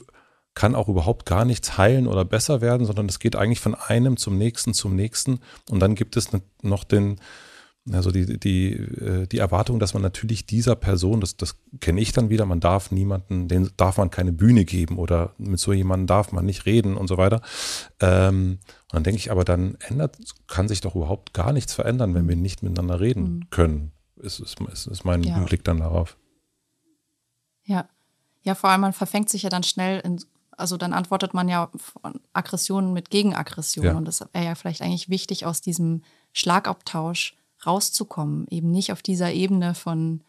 kann 0.54 0.74
auch 0.74 0.88
überhaupt 0.88 1.26
gar 1.26 1.44
nichts 1.44 1.78
heilen 1.78 2.08
oder 2.08 2.24
besser 2.24 2.60
werden, 2.60 2.84
sondern 2.86 3.08
es 3.08 3.20
geht 3.20 3.36
eigentlich 3.36 3.60
von 3.60 3.76
einem 3.76 4.16
zum 4.16 4.36
nächsten 4.38 4.74
zum 4.74 4.96
nächsten. 4.96 5.40
Und 5.70 5.78
dann 5.80 5.94
gibt 5.94 6.16
es 6.16 6.30
noch 6.62 6.82
den, 6.82 7.20
also 7.92 8.10
die, 8.10 8.38
die, 8.38 8.72
äh, 8.72 9.26
die 9.26 9.38
Erwartung, 9.38 9.78
dass 9.78 9.94
man 9.94 10.02
natürlich 10.02 10.46
dieser 10.46 10.76
Person, 10.76 11.20
das, 11.20 11.36
das 11.36 11.56
kenne 11.80 12.00
ich 12.00 12.12
dann 12.12 12.30
wieder, 12.30 12.44
man 12.44 12.60
darf 12.60 12.90
niemanden, 12.90 13.48
den 13.48 13.70
darf 13.76 13.98
man 13.98 14.10
keine 14.10 14.32
Bühne 14.32 14.64
geben 14.64 14.98
oder 14.98 15.34
mit 15.38 15.58
so 15.60 15.72
jemandem 15.72 16.06
darf 16.06 16.32
man 16.32 16.44
nicht 16.44 16.66
reden 16.66 16.96
und 16.96 17.08
so 17.08 17.16
weiter. 17.16 17.40
Ähm, 18.00 18.58
und 18.84 18.94
dann 18.94 19.04
denke 19.04 19.18
ich, 19.18 19.30
aber 19.30 19.44
dann 19.44 19.76
ändert, 19.88 20.16
kann 20.46 20.68
sich 20.68 20.80
doch 20.80 20.94
überhaupt 20.94 21.34
gar 21.34 21.52
nichts 21.52 21.74
verändern, 21.74 22.14
wenn 22.14 22.28
wir 22.28 22.36
nicht 22.36 22.62
miteinander 22.62 23.00
reden 23.00 23.22
mhm. 23.22 23.50
können. 23.50 23.92
Ist, 24.16 24.40
ist, 24.40 24.60
ist, 24.60 24.86
ist 24.86 25.04
mein 25.04 25.22
ja. 25.22 25.38
Blick 25.38 25.64
dann 25.64 25.78
darauf. 25.78 26.16
Ja. 27.64 27.88
Ja, 28.42 28.54
vor 28.54 28.70
allem 28.70 28.80
man 28.80 28.92
verfängt 28.92 29.28
sich 29.28 29.42
ja 29.42 29.50
dann 29.50 29.62
schnell 29.62 30.00
in, 30.00 30.20
also 30.56 30.76
dann 30.76 30.92
antwortet 30.92 31.34
man 31.34 31.48
ja 31.48 31.70
von 31.76 32.20
Aggressionen 32.32 32.92
mit 32.92 33.10
Gegenaggressionen. 33.10 33.92
Ja. 33.92 33.96
Und 33.96 34.06
das 34.06 34.20
wäre 34.32 34.44
ja 34.44 34.54
vielleicht 34.54 34.82
eigentlich 34.82 35.08
wichtig 35.08 35.46
aus 35.46 35.60
diesem 35.60 36.02
Schlagabtausch 36.32 37.37
rauszukommen, 37.64 38.46
eben 38.50 38.70
nicht 38.70 38.92
auf 38.92 39.02
dieser 39.02 39.32
Ebene 39.32 39.74
von, 39.74 40.22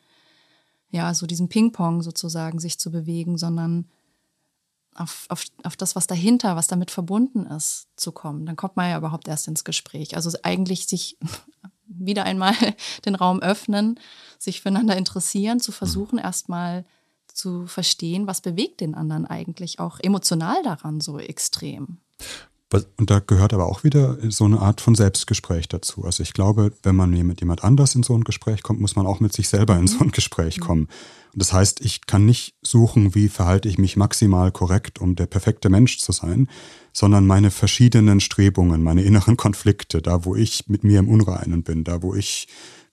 ja, 0.90 1.14
so 1.14 1.28
diesem 1.28 1.50
Ping-Pong 1.50 2.02
sozusagen 2.02 2.60
sich 2.60 2.80
zu 2.80 2.92
bewegen, 2.92 3.38
sondern 3.38 3.86
auf, 4.96 5.26
auf, 5.30 5.46
auf 5.64 5.78
das, 5.78 5.96
was 5.96 6.08
dahinter, 6.08 6.56
was 6.56 6.68
damit 6.68 6.92
verbunden 6.92 7.46
ist, 7.46 7.88
zu 7.96 8.12
kommen. 8.12 8.46
Dann 8.46 8.56
kommt 8.56 8.76
man 8.76 8.90
ja 8.90 8.98
überhaupt 8.98 9.28
erst 9.28 9.48
ins 9.48 9.64
Gespräch. 9.64 10.16
Also 10.16 10.38
eigentlich 10.44 10.88
sich 10.88 11.18
wieder 11.86 12.24
einmal 12.24 12.56
den 13.06 13.16
Raum 13.16 13.40
öffnen, 13.40 14.00
sich 14.38 14.62
füreinander 14.62 14.98
interessieren, 14.98 15.60
zu 15.60 15.72
versuchen, 15.72 16.16
mhm. 16.16 16.24
erstmal 16.24 16.86
zu 17.34 17.68
verstehen, 17.68 18.28
was 18.28 18.42
bewegt 18.42 18.82
den 18.82 18.96
anderen 18.96 19.26
eigentlich 19.26 19.80
auch 19.80 20.00
emotional 20.02 20.62
daran 20.64 21.00
so 21.00 21.20
extrem. 21.20 22.00
Und 22.72 23.10
da 23.10 23.20
gehört 23.20 23.54
aber 23.54 23.66
auch 23.66 23.84
wieder 23.84 24.18
so 24.30 24.46
eine 24.46 24.60
Art 24.60 24.80
von 24.80 24.94
Selbstgespräch 24.94 25.68
dazu. 25.70 26.06
Also 26.06 26.22
ich 26.22 26.34
glaube, 26.34 26.72
wenn 26.84 26.96
man 26.96 27.10
mit 27.10 27.40
jemand 27.40 27.64
anders 27.64 27.96
in 27.96 28.04
so 28.04 28.14
ein 28.14 28.24
Gespräch 28.24 28.62
kommt, 28.62 28.80
muss 28.80 28.96
man 28.96 29.08
auch 29.08 29.20
mit 29.20 29.34
sich 29.34 29.50
selber 29.50 29.76
in 29.76 29.88
so 29.88 30.00
ein 30.02 30.12
Gespräch 30.12 30.58
mhm. 30.58 30.62
kommen. 30.62 30.88
Und 31.34 31.42
das 31.42 31.52
heißt, 31.52 31.82
ich 31.82 32.06
kann 32.06 32.26
nicht 32.26 32.54
suchen, 32.62 33.16
wie 33.16 33.28
verhalte 33.28 33.70
ich 33.70 33.80
mich 33.80 33.98
maximal 33.98 34.52
korrekt, 34.52 35.00
um 35.00 35.16
der 35.16 35.26
perfekte 35.26 35.70
Mensch 35.70 35.98
zu 35.98 36.12
sein, 36.12 36.48
sondern 36.94 37.26
meine 37.26 37.50
verschiedenen 37.50 38.20
Strebungen, 38.20 38.84
meine 38.84 39.02
inneren 39.02 39.36
Konflikte, 39.36 40.02
da 40.02 40.26
wo 40.26 40.36
ich 40.36 40.68
mit 40.68 40.84
mir 40.84 41.00
im 41.00 41.08
Unreinen 41.08 41.64
bin, 41.64 41.84
da 41.84 42.04
wo 42.04 42.14
ich 42.14 42.48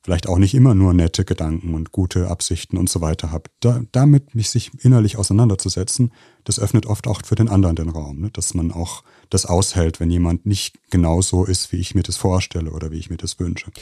vielleicht 0.07 0.28
auch 0.28 0.39
nicht 0.39 0.55
immer 0.55 0.77
nur 0.77 0.95
nette 0.95 1.24
Gedanken 1.24 1.74
und 1.74 1.91
gute 1.91 2.28
Absichten 2.28 2.78
und 2.78 2.89
so 2.89 3.01
weiter 3.01 3.33
habe. 3.33 3.51
Da, 3.59 3.81
damit 3.91 4.37
mich 4.37 4.51
sich 4.51 4.70
innerlich 4.85 5.19
auseinanderzusetzen, 5.19 6.12
das 6.45 6.61
öffnet 6.61 6.87
oft 6.87 7.09
auch 7.09 7.23
für 7.24 7.35
den 7.35 7.49
anderen 7.49 7.74
den 7.74 7.89
Raum, 7.89 8.20
ne? 8.20 8.31
dass 8.31 8.55
man 8.55 8.70
auch 8.70 9.03
das 9.31 9.47
aushält, 9.47 9.99
wenn 9.99 10.09
jemand 10.09 10.47
nicht 10.47 10.78
genauso 10.91 11.45
ist, 11.45 11.73
wie 11.73 11.78
ich 11.78 11.97
mir 11.97 12.05
das 12.05 12.19
vorstelle 12.19 12.70
oder 12.70 12.93
wie 12.93 12.99
ich 12.99 13.11
mir 13.11 13.16
das 13.16 13.41
wünsche. 13.41 13.73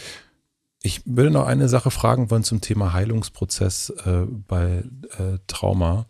Ich 0.83 1.03
würde 1.05 1.31
noch 1.31 1.45
eine 1.45 1.69
Sache 1.69 1.91
fragen 1.91 2.31
wollen 2.31 2.43
zum 2.43 2.63
Thema 2.63 2.95
Heilungsprozess 2.95 3.91
äh, 3.91 4.23
bei 4.49 4.83
äh, 5.19 5.41
Trauma. 5.47 6.07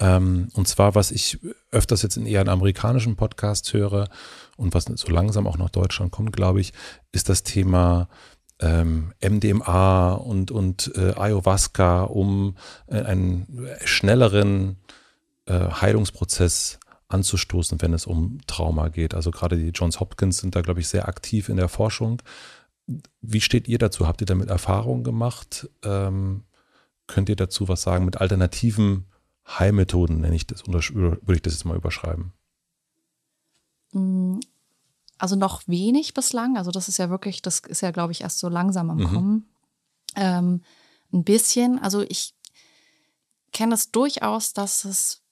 Ähm, 0.00 0.48
und 0.54 0.66
zwar, 0.66 0.96
was 0.96 1.12
ich 1.12 1.38
öfters 1.70 2.02
jetzt 2.02 2.16
in 2.16 2.26
eher 2.26 2.40
einen 2.40 2.48
amerikanischen 2.48 3.14
Podcast 3.14 3.72
höre 3.72 4.08
und 4.56 4.74
was 4.74 4.86
so 4.86 5.12
langsam 5.12 5.46
auch 5.46 5.58
nach 5.58 5.70
Deutschland 5.70 6.10
kommt, 6.10 6.32
glaube 6.32 6.60
ich, 6.60 6.72
ist 7.12 7.28
das 7.28 7.44
Thema 7.44 8.08
ähm, 8.60 9.12
MDMA 9.20 10.12
und, 10.12 10.50
und 10.50 10.92
äh, 10.96 11.14
Ayahuasca, 11.16 12.02
um 12.04 12.56
äh, 12.86 13.02
einen 13.02 13.68
schnelleren 13.84 14.76
äh, 15.46 15.70
Heilungsprozess 15.70 16.78
anzustoßen, 17.08 17.80
wenn 17.82 17.92
es 17.92 18.06
um 18.06 18.40
Trauma 18.46 18.88
geht. 18.88 19.14
Also 19.14 19.30
gerade 19.30 19.56
die 19.56 19.70
Johns 19.70 20.00
Hopkins 20.00 20.38
sind 20.38 20.56
da, 20.56 20.62
glaube 20.62 20.80
ich, 20.80 20.88
sehr 20.88 21.08
aktiv 21.08 21.48
in 21.48 21.56
der 21.56 21.68
Forschung. 21.68 22.22
Wie 23.20 23.40
steht 23.40 23.68
ihr 23.68 23.78
dazu? 23.78 24.06
Habt 24.06 24.20
ihr 24.20 24.26
damit 24.26 24.48
Erfahrungen 24.48 25.04
gemacht? 25.04 25.68
Ähm, 25.82 26.44
könnt 27.06 27.28
ihr 27.28 27.36
dazu 27.36 27.68
was 27.68 27.82
sagen 27.82 28.04
mit 28.04 28.20
alternativen 28.20 29.06
Heilmethoden, 29.46 30.20
nenne 30.20 30.36
ich 30.36 30.46
das, 30.46 30.66
würde 30.66 31.20
ich 31.32 31.42
das 31.42 31.54
jetzt 31.54 31.64
mal 31.64 31.76
überschreiben? 31.76 32.32
Also 35.18 35.36
noch 35.36 35.62
wenig 35.66 36.14
bislang. 36.14 36.56
Also 36.56 36.70
das 36.70 36.88
ist 36.88 36.98
ja 36.98 37.10
wirklich, 37.10 37.42
das 37.42 37.60
ist 37.60 37.80
ja, 37.80 37.90
glaube 37.90 38.12
ich, 38.12 38.22
erst 38.22 38.38
so 38.38 38.48
langsam 38.48 38.90
am 38.90 38.98
mhm. 38.98 39.06
Kommen. 39.06 39.48
Ähm, 40.16 40.62
ein 41.12 41.24
bisschen. 41.24 41.78
Also 41.78 42.02
ich 42.02 42.34
kenne 43.52 43.74
es 43.74 43.90
durchaus, 43.90 44.52
dass 44.52 44.84
es 44.84 45.22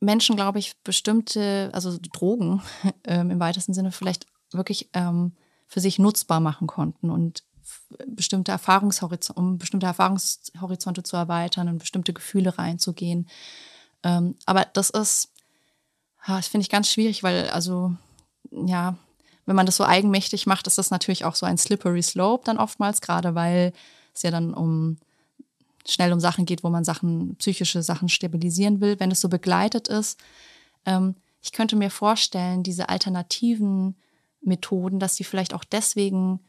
Menschen, 0.00 0.36
glaube 0.36 0.58
ich, 0.58 0.76
bestimmte, 0.82 1.70
also 1.72 1.98
Drogen 2.12 2.62
ähm, 3.04 3.30
im 3.30 3.40
weitesten 3.40 3.74
Sinne 3.74 3.92
vielleicht 3.92 4.26
wirklich 4.52 4.90
ähm, 4.92 5.32
für 5.66 5.80
sich 5.80 5.98
nutzbar 5.98 6.40
machen 6.40 6.66
konnten 6.66 7.10
und 7.10 7.42
bestimmte 8.06 8.52
Erfahrungshorizonte, 8.52 9.40
um 9.40 9.58
bestimmte 9.58 9.86
Erfahrungshorizonte 9.86 11.02
zu 11.02 11.16
erweitern 11.16 11.68
und 11.68 11.78
bestimmte 11.78 12.12
Gefühle 12.12 12.56
reinzugehen. 12.58 13.28
Ähm, 14.02 14.36
aber 14.44 14.66
das 14.72 14.90
ist, 14.90 15.32
das 16.26 16.48
finde 16.48 16.62
ich 16.62 16.70
ganz 16.70 16.90
schwierig, 16.90 17.22
weil 17.22 17.50
also 17.50 17.94
ja, 18.50 18.96
wenn 19.46 19.56
man 19.56 19.66
das 19.66 19.76
so 19.76 19.84
eigenmächtig 19.84 20.46
macht, 20.46 20.66
ist 20.66 20.78
das 20.78 20.90
natürlich 20.90 21.24
auch 21.24 21.34
so 21.34 21.46
ein 21.46 21.56
slippery 21.56 22.02
slope 22.02 22.44
dann 22.44 22.58
oftmals, 22.58 23.00
gerade 23.00 23.34
weil 23.34 23.72
es 24.14 24.22
ja 24.22 24.30
dann 24.30 24.52
um 24.52 24.98
schnell 25.86 26.12
um 26.12 26.20
Sachen 26.20 26.46
geht, 26.46 26.64
wo 26.64 26.68
man 26.68 26.84
Sachen, 26.84 27.36
psychische 27.36 27.82
Sachen 27.82 28.08
stabilisieren 28.08 28.80
will. 28.80 28.98
Wenn 28.98 29.12
es 29.12 29.20
so 29.20 29.28
begleitet 29.28 29.88
ist, 29.88 30.18
ähm, 30.84 31.14
ich 31.42 31.52
könnte 31.52 31.76
mir 31.76 31.90
vorstellen, 31.90 32.64
diese 32.64 32.88
alternativen 32.88 33.94
Methoden, 34.40 34.98
dass 34.98 35.14
die 35.14 35.24
vielleicht 35.24 35.54
auch 35.54 35.62
deswegen, 35.62 36.40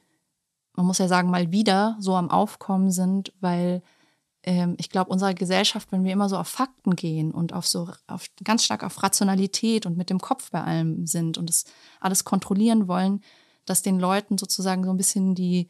man 0.76 0.88
muss 0.88 0.98
ja 0.98 1.08
sagen, 1.08 1.30
mal 1.30 1.52
wieder 1.52 1.98
so 2.00 2.16
am 2.16 2.32
Aufkommen 2.32 2.92
sind, 2.92 3.32
weil 3.40 3.84
ähm, 4.48 4.76
ich 4.78 4.90
glaube, 4.90 5.12
unsere 5.12 5.36
Gesellschaft, 5.36 5.92
wenn 5.92 6.06
wir 6.06 6.14
immer 6.14 6.30
so 6.30 6.38
auf 6.38 6.48
Fakten 6.48 6.96
gehen 6.96 7.32
und 7.32 7.52
auf 7.52 7.68
so 7.68 7.90
auf, 8.08 8.28
ganz 8.46 8.64
stark 8.64 8.84
auf 8.84 9.04
Rationalität 9.04 9.86
und 9.86 9.98
mit 9.98 10.10
dem 10.10 10.20
Kopf 10.20 10.52
bei 10.52 10.64
allem 10.64 11.06
sind 11.06 11.38
und 11.38 11.50
das 11.50 11.66
alles 12.00 12.24
kontrollieren 12.24 12.88
wollen, 12.88 13.22
dass 13.66 13.82
den 13.82 14.00
Leuten 14.00 14.38
sozusagen 14.38 14.86
so 14.86 14.90
ein 14.90 14.98
bisschen 14.98 15.36
die 15.36 15.68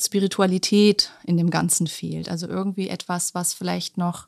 Spiritualität 0.00 1.12
in 1.24 1.36
dem 1.36 1.48
Ganzen 1.50 1.86
fehlt. 1.86 2.28
Also 2.28 2.48
irgendwie 2.48 2.88
etwas, 2.88 3.36
was 3.36 3.54
vielleicht 3.54 3.98
noch 3.98 4.26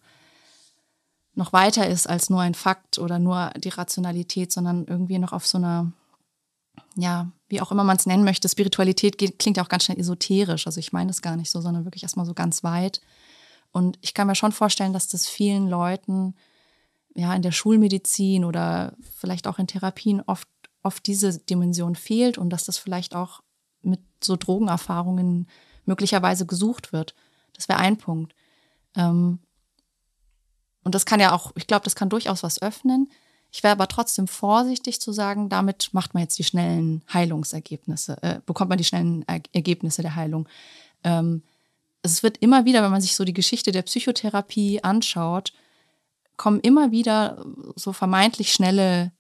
noch 1.37 1.53
weiter 1.53 1.89
ist 1.89 2.09
als 2.09 2.31
nur 2.31 2.43
ein 2.43 2.55
Fakt 2.55 3.01
oder 3.01 3.19
nur 3.19 3.51
die 3.57 3.71
Rationalität, 3.71 4.53
sondern 4.53 4.87
irgendwie 4.87 5.19
noch 5.19 5.33
auf 5.33 5.49
so 5.49 5.59
einer, 5.59 5.91
ja, 6.95 7.29
wie 7.49 7.61
auch 7.61 7.73
immer 7.73 7.83
man 7.83 7.97
es 7.97 8.07
nennen 8.07 8.23
möchte, 8.23 8.49
Spiritualität 8.49 9.19
klingt 9.41 9.57
ja 9.57 9.65
auch 9.65 9.69
ganz 9.69 9.83
schnell 9.83 9.99
esoterisch. 9.99 10.65
Also 10.69 10.79
ich 10.79 10.93
meine 10.93 11.09
das 11.09 11.23
gar 11.23 11.35
nicht 11.35 11.51
so, 11.51 11.61
sondern 11.61 11.85
wirklich 11.85 12.05
erstmal 12.05 12.25
so 12.25 12.35
ganz 12.35 12.63
weit. 12.63 13.01
Und 13.75 13.99
ich 14.03 14.15
kann 14.15 14.29
mir 14.29 14.37
schon 14.37 14.53
vorstellen, 14.53 14.93
dass 14.93 15.09
das 15.09 15.27
vielen 15.27 15.69
Leuten 15.69 16.37
ja 17.17 17.35
in 17.35 17.43
der 17.43 17.51
Schulmedizin 17.51 18.45
oder 18.45 18.95
vielleicht 19.17 19.49
auch 19.49 19.59
in 19.59 19.67
Therapien 19.67 20.23
oft, 20.27 20.47
oft 20.85 21.05
diese 21.09 21.41
Dimension 21.41 21.97
fehlt 21.97 22.39
und 22.39 22.51
dass 22.51 22.65
das 22.65 22.79
vielleicht 22.79 23.17
auch 23.17 23.43
mit 23.83 23.99
so 24.23 24.37
Drogenerfahrungen 24.37 25.49
möglicherweise 25.87 26.47
gesucht 26.47 26.93
wird. 26.93 27.17
Das 27.53 27.69
wäre 27.69 27.81
ein 27.81 27.97
Punkt. 27.97 28.33
Ähm, 28.95 29.41
und 30.85 30.95
das 30.95 31.05
kann 31.05 31.19
ja 31.19 31.33
auch, 31.33 31.51
ich 31.57 31.67
glaube, 31.67 31.83
das 31.83 31.97
kann 31.97 32.09
durchaus 32.09 32.45
was 32.45 32.63
öffnen. 32.63 33.11
Ich 33.51 33.65
wäre 33.65 33.73
aber 33.73 33.89
trotzdem 33.89 34.29
vorsichtig 34.29 35.01
zu 35.01 35.11
sagen, 35.11 35.49
damit 35.49 35.89
macht 35.91 36.15
man 36.15 36.23
jetzt 36.23 36.39
die 36.39 36.45
schnellen 36.45 37.03
Heilungsergebnisse, 37.13 38.23
äh, 38.23 38.41
bekommt 38.47 38.69
man 38.69 38.79
die 38.79 38.85
schnellen 38.85 39.25
er 39.27 39.41
Ergebnisse 39.53 40.03
der 40.03 40.15
Heilung. 40.15 40.49
Ähm, 41.03 41.43
es 42.05 42.23
wird 42.23 42.37
immer 42.39 42.67
wieder, 42.67 42.83
wenn 42.83 42.91
man 42.91 43.01
sich 43.01 43.17
so 43.17 43.25
die 43.25 43.33
Geschichte 43.33 43.73
der 43.73 43.83
Psychotherapie 43.83 44.85
anschaut, 44.85 45.53
kommen 46.37 46.61
immer 46.61 46.91
wieder 46.91 47.45
so 47.77 47.93
vermeintlich 47.93 48.53
schnelle 48.53 49.13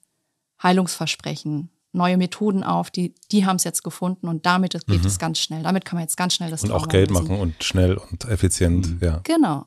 Heilungsversprechen, 0.62 1.70
neue 1.92 2.18
Methoden 2.18 2.62
auf, 2.62 2.90
die, 2.90 3.14
die 3.30 3.46
haben 3.46 3.56
es 3.56 3.64
jetzt 3.64 3.84
gefunden 3.84 4.28
und 4.28 4.44
damit 4.44 4.72
geht 4.86 5.00
mhm. 5.00 5.06
es 5.06 5.18
ganz 5.18 5.38
schnell. 5.38 5.62
Damit 5.62 5.86
kann 5.86 5.96
man 5.96 6.02
jetzt 6.02 6.16
ganz 6.16 6.34
schnell 6.34 6.50
das 6.50 6.62
Und 6.62 6.70
Trauma 6.70 6.84
auch 6.84 6.88
Geld 6.88 7.10
lösen. 7.10 7.22
machen 7.22 7.40
und 7.40 7.64
schnell 7.64 7.94
und 7.96 8.26
effizient, 8.26 8.86
mhm. 8.86 8.98
ja. 9.00 9.20
Genau. 9.24 9.66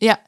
Ja, 0.00 0.18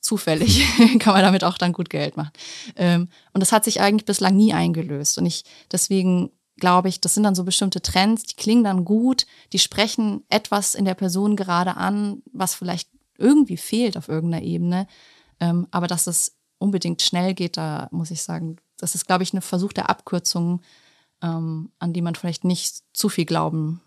zufällig 0.00 0.66
kann 0.98 1.12
man 1.12 1.22
damit 1.22 1.44
auch 1.44 1.58
dann 1.58 1.72
gut 1.72 1.90
Geld 1.90 2.16
machen. 2.16 2.32
Ähm, 2.74 3.08
und 3.32 3.40
das 3.40 3.52
hat 3.52 3.64
sich 3.64 3.80
eigentlich 3.80 4.04
bislang 4.06 4.34
nie 4.36 4.52
eingelöst. 4.52 5.16
Und 5.18 5.26
ich, 5.26 5.44
deswegen 5.70 6.30
glaube 6.58 6.88
ich, 6.88 7.00
das 7.00 7.14
sind 7.14 7.22
dann 7.22 7.34
so 7.34 7.44
bestimmte 7.44 7.80
Trends, 7.80 8.24
die 8.24 8.36
klingen 8.36 8.64
dann 8.64 8.84
gut, 8.84 9.26
die 9.52 9.58
sprechen 9.58 10.24
etwas 10.28 10.74
in 10.74 10.84
der 10.84 10.94
Person 10.94 11.36
gerade 11.36 11.76
an, 11.76 12.22
was 12.32 12.54
vielleicht 12.54 12.90
irgendwie 13.16 13.56
fehlt 13.56 13.96
auf 13.96 14.08
irgendeiner 14.08 14.44
Ebene. 14.44 14.86
Ähm, 15.40 15.66
aber 15.70 15.86
dass 15.86 16.06
es 16.06 16.36
unbedingt 16.58 17.02
schnell 17.02 17.34
geht, 17.34 17.56
da 17.56 17.88
muss 17.90 18.10
ich 18.10 18.22
sagen, 18.22 18.56
das 18.78 18.94
ist, 18.94 19.06
glaube 19.06 19.22
ich, 19.22 19.32
ein 19.32 19.42
Versuch 19.42 19.72
der 19.72 19.90
Abkürzung, 19.90 20.60
ähm, 21.22 21.70
an 21.78 21.92
die 21.92 22.02
man 22.02 22.14
vielleicht 22.14 22.44
nicht 22.44 22.82
zu 22.92 23.08
viel 23.08 23.24
Glauben 23.24 23.80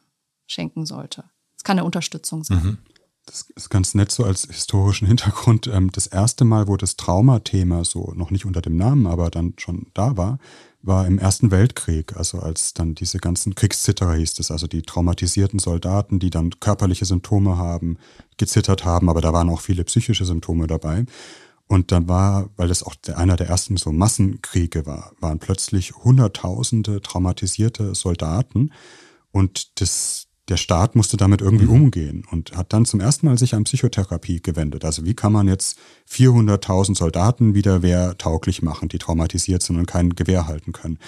schenken 0.47 0.85
sollte. 0.85 1.23
Es 1.55 1.63
kann 1.63 1.77
eine 1.77 1.85
Unterstützung 1.85 2.43
sein. 2.43 2.63
Mhm. 2.63 2.77
Das 3.25 3.45
ist 3.55 3.69
ganz 3.69 3.93
nett 3.93 4.11
so 4.11 4.23
als 4.23 4.45
historischen 4.45 5.07
Hintergrund. 5.07 5.67
Ähm, 5.67 5.91
das 5.91 6.07
erste 6.07 6.43
Mal, 6.43 6.67
wo 6.67 6.75
das 6.75 6.97
Traumathema 6.97 7.85
so 7.85 8.13
noch 8.15 8.31
nicht 8.31 8.45
unter 8.45 8.61
dem 8.61 8.77
Namen, 8.77 9.05
aber 9.05 9.29
dann 9.29 9.53
schon 9.57 9.87
da 9.93 10.17
war, 10.17 10.39
war 10.83 11.05
im 11.05 11.19
Ersten 11.19 11.51
Weltkrieg, 11.51 12.17
also 12.17 12.39
als 12.39 12.73
dann 12.73 12.95
diese 12.95 13.19
ganzen 13.19 13.55
Kriegszitterer 13.55 14.15
hieß 14.15 14.39
es, 14.39 14.51
also 14.51 14.67
die 14.67 14.81
traumatisierten 14.81 15.59
Soldaten, 15.59 16.19
die 16.19 16.29
dann 16.29 16.59
körperliche 16.59 17.05
Symptome 17.05 17.57
haben, 17.57 17.97
gezittert 18.37 18.83
haben, 18.83 19.09
aber 19.09 19.21
da 19.21 19.33
waren 19.33 19.49
auch 19.49 19.61
viele 19.61 19.83
psychische 19.83 20.25
Symptome 20.25 20.67
dabei. 20.67 21.05
Und 21.67 21.91
dann 21.91 22.09
war, 22.09 22.49
weil 22.57 22.67
das 22.67 22.83
auch 22.83 22.95
einer 23.15 23.37
der 23.37 23.47
ersten 23.47 23.77
so 23.77 23.91
Massenkriege 23.91 24.85
war, 24.85 25.13
waren 25.19 25.39
plötzlich 25.39 25.93
Hunderttausende 25.95 27.01
traumatisierte 27.01 27.95
Soldaten 27.95 28.71
und 29.31 29.79
das 29.79 30.27
der 30.51 30.57
Staat 30.57 30.95
musste 30.95 31.17
damit 31.17 31.41
irgendwie 31.41 31.65
mhm. 31.65 31.71
umgehen 31.71 32.25
und 32.29 32.55
hat 32.55 32.73
dann 32.73 32.85
zum 32.85 32.99
ersten 32.99 33.25
Mal 33.25 33.37
sich 33.37 33.55
an 33.55 33.63
Psychotherapie 33.63 34.41
gewendet. 34.41 34.85
Also 34.85 35.05
wie 35.05 35.15
kann 35.15 35.33
man 35.33 35.47
jetzt 35.47 35.79
400.000 36.09 36.95
Soldaten 36.95 37.55
wieder 37.55 37.81
wehrtauglich 37.81 38.61
machen, 38.61 38.89
die 38.89 38.99
traumatisiert 38.99 39.63
sind 39.63 39.77
und 39.77 39.87
kein 39.87 40.11
Gewehr 40.11 40.47
halten 40.47 40.73
können. 40.73 40.99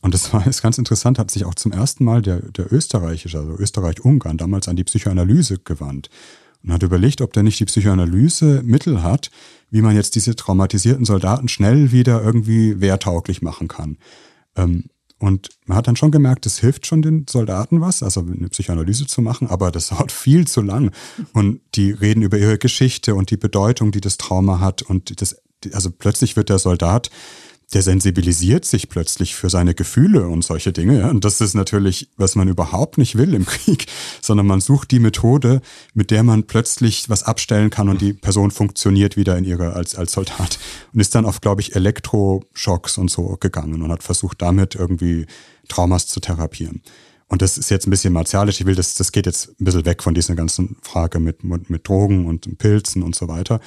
Und 0.00 0.14
das 0.14 0.32
war 0.32 0.46
ist 0.46 0.62
ganz 0.62 0.78
interessant, 0.78 1.18
hat 1.18 1.30
sich 1.30 1.44
auch 1.44 1.56
zum 1.56 1.72
ersten 1.72 2.04
Mal 2.04 2.22
der, 2.22 2.40
der 2.40 2.72
österreichische, 2.72 3.38
also 3.38 3.56
Österreich-Ungarn, 3.58 4.38
damals 4.38 4.68
an 4.68 4.76
die 4.76 4.84
Psychoanalyse 4.84 5.58
gewandt 5.58 6.08
und 6.62 6.72
hat 6.72 6.82
überlegt, 6.82 7.20
ob 7.20 7.32
der 7.32 7.42
nicht 7.42 7.60
die 7.60 7.64
Psychoanalyse 7.64 8.62
Mittel 8.64 9.02
hat, 9.02 9.30
wie 9.70 9.82
man 9.82 9.96
jetzt 9.96 10.14
diese 10.14 10.36
traumatisierten 10.36 11.04
Soldaten 11.04 11.48
schnell 11.48 11.92
wieder 11.92 12.22
irgendwie 12.22 12.80
wehrtauglich 12.80 13.42
machen 13.42 13.68
kann. 13.68 13.98
Ähm, 14.56 14.84
und 15.18 15.50
man 15.66 15.76
hat 15.76 15.88
dann 15.88 15.96
schon 15.96 16.12
gemerkt, 16.12 16.46
das 16.46 16.58
hilft 16.58 16.86
schon 16.86 17.02
den 17.02 17.26
Soldaten 17.28 17.80
was, 17.80 18.02
also 18.02 18.20
eine 18.20 18.48
Psychoanalyse 18.48 19.06
zu 19.06 19.20
machen, 19.20 19.48
aber 19.48 19.70
das 19.70 19.88
dauert 19.90 20.12
viel 20.12 20.46
zu 20.46 20.62
lang. 20.62 20.92
Und 21.32 21.60
die 21.74 21.90
reden 21.90 22.22
über 22.22 22.38
ihre 22.38 22.58
Geschichte 22.58 23.14
und 23.14 23.30
die 23.30 23.36
Bedeutung, 23.36 23.90
die 23.90 24.00
das 24.00 24.16
Trauma 24.16 24.60
hat. 24.60 24.82
Und 24.82 25.20
das, 25.20 25.36
also 25.72 25.90
plötzlich 25.90 26.36
wird 26.36 26.48
der 26.50 26.58
Soldat 26.58 27.10
der 27.74 27.82
sensibilisiert 27.82 28.64
sich 28.64 28.88
plötzlich 28.88 29.34
für 29.34 29.50
seine 29.50 29.74
Gefühle 29.74 30.28
und 30.28 30.42
solche 30.42 30.72
Dinge. 30.72 31.10
Und 31.10 31.24
das 31.24 31.42
ist 31.42 31.54
natürlich, 31.54 32.08
was 32.16 32.34
man 32.34 32.48
überhaupt 32.48 32.96
nicht 32.96 33.16
will 33.16 33.34
im 33.34 33.44
Krieg, 33.46 33.86
sondern 34.22 34.46
man 34.46 34.60
sucht 34.60 34.90
die 34.90 35.00
Methode, 35.00 35.60
mit 35.92 36.10
der 36.10 36.22
man 36.22 36.44
plötzlich 36.44 37.10
was 37.10 37.24
abstellen 37.24 37.68
kann 37.68 37.90
und 37.90 38.00
die 38.00 38.14
Person 38.14 38.50
funktioniert 38.50 39.16
wieder 39.16 39.36
in 39.36 39.44
ihrer 39.44 39.76
als, 39.76 39.94
als 39.94 40.12
Soldat. 40.12 40.58
Und 40.94 41.00
ist 41.00 41.14
dann 41.14 41.26
auf, 41.26 41.42
glaube 41.42 41.60
ich, 41.60 41.76
Elektroschocks 41.76 42.96
und 42.96 43.10
so 43.10 43.36
gegangen 43.38 43.82
und 43.82 43.92
hat 43.92 44.02
versucht, 44.02 44.40
damit 44.40 44.74
irgendwie 44.74 45.26
Traumas 45.68 46.06
zu 46.06 46.20
therapieren. 46.20 46.82
Und 47.28 47.42
das 47.42 47.58
ist 47.58 47.70
jetzt 47.70 47.86
ein 47.86 47.90
bisschen 47.90 48.14
martialisch. 48.14 48.60
Ich 48.60 48.66
will, 48.66 48.74
das, 48.74 48.94
das 48.94 49.12
geht 49.12 49.26
jetzt 49.26 49.60
ein 49.60 49.64
bisschen 49.64 49.84
weg 49.84 50.02
von 50.02 50.14
dieser 50.14 50.34
ganzen 50.34 50.78
Frage 50.80 51.20
mit, 51.20 51.44
mit, 51.44 51.86
Drogen 51.86 52.26
und 52.26 52.56
Pilzen 52.56 53.02
und 53.02 53.14
so 53.14 53.28
weiter. 53.28 53.60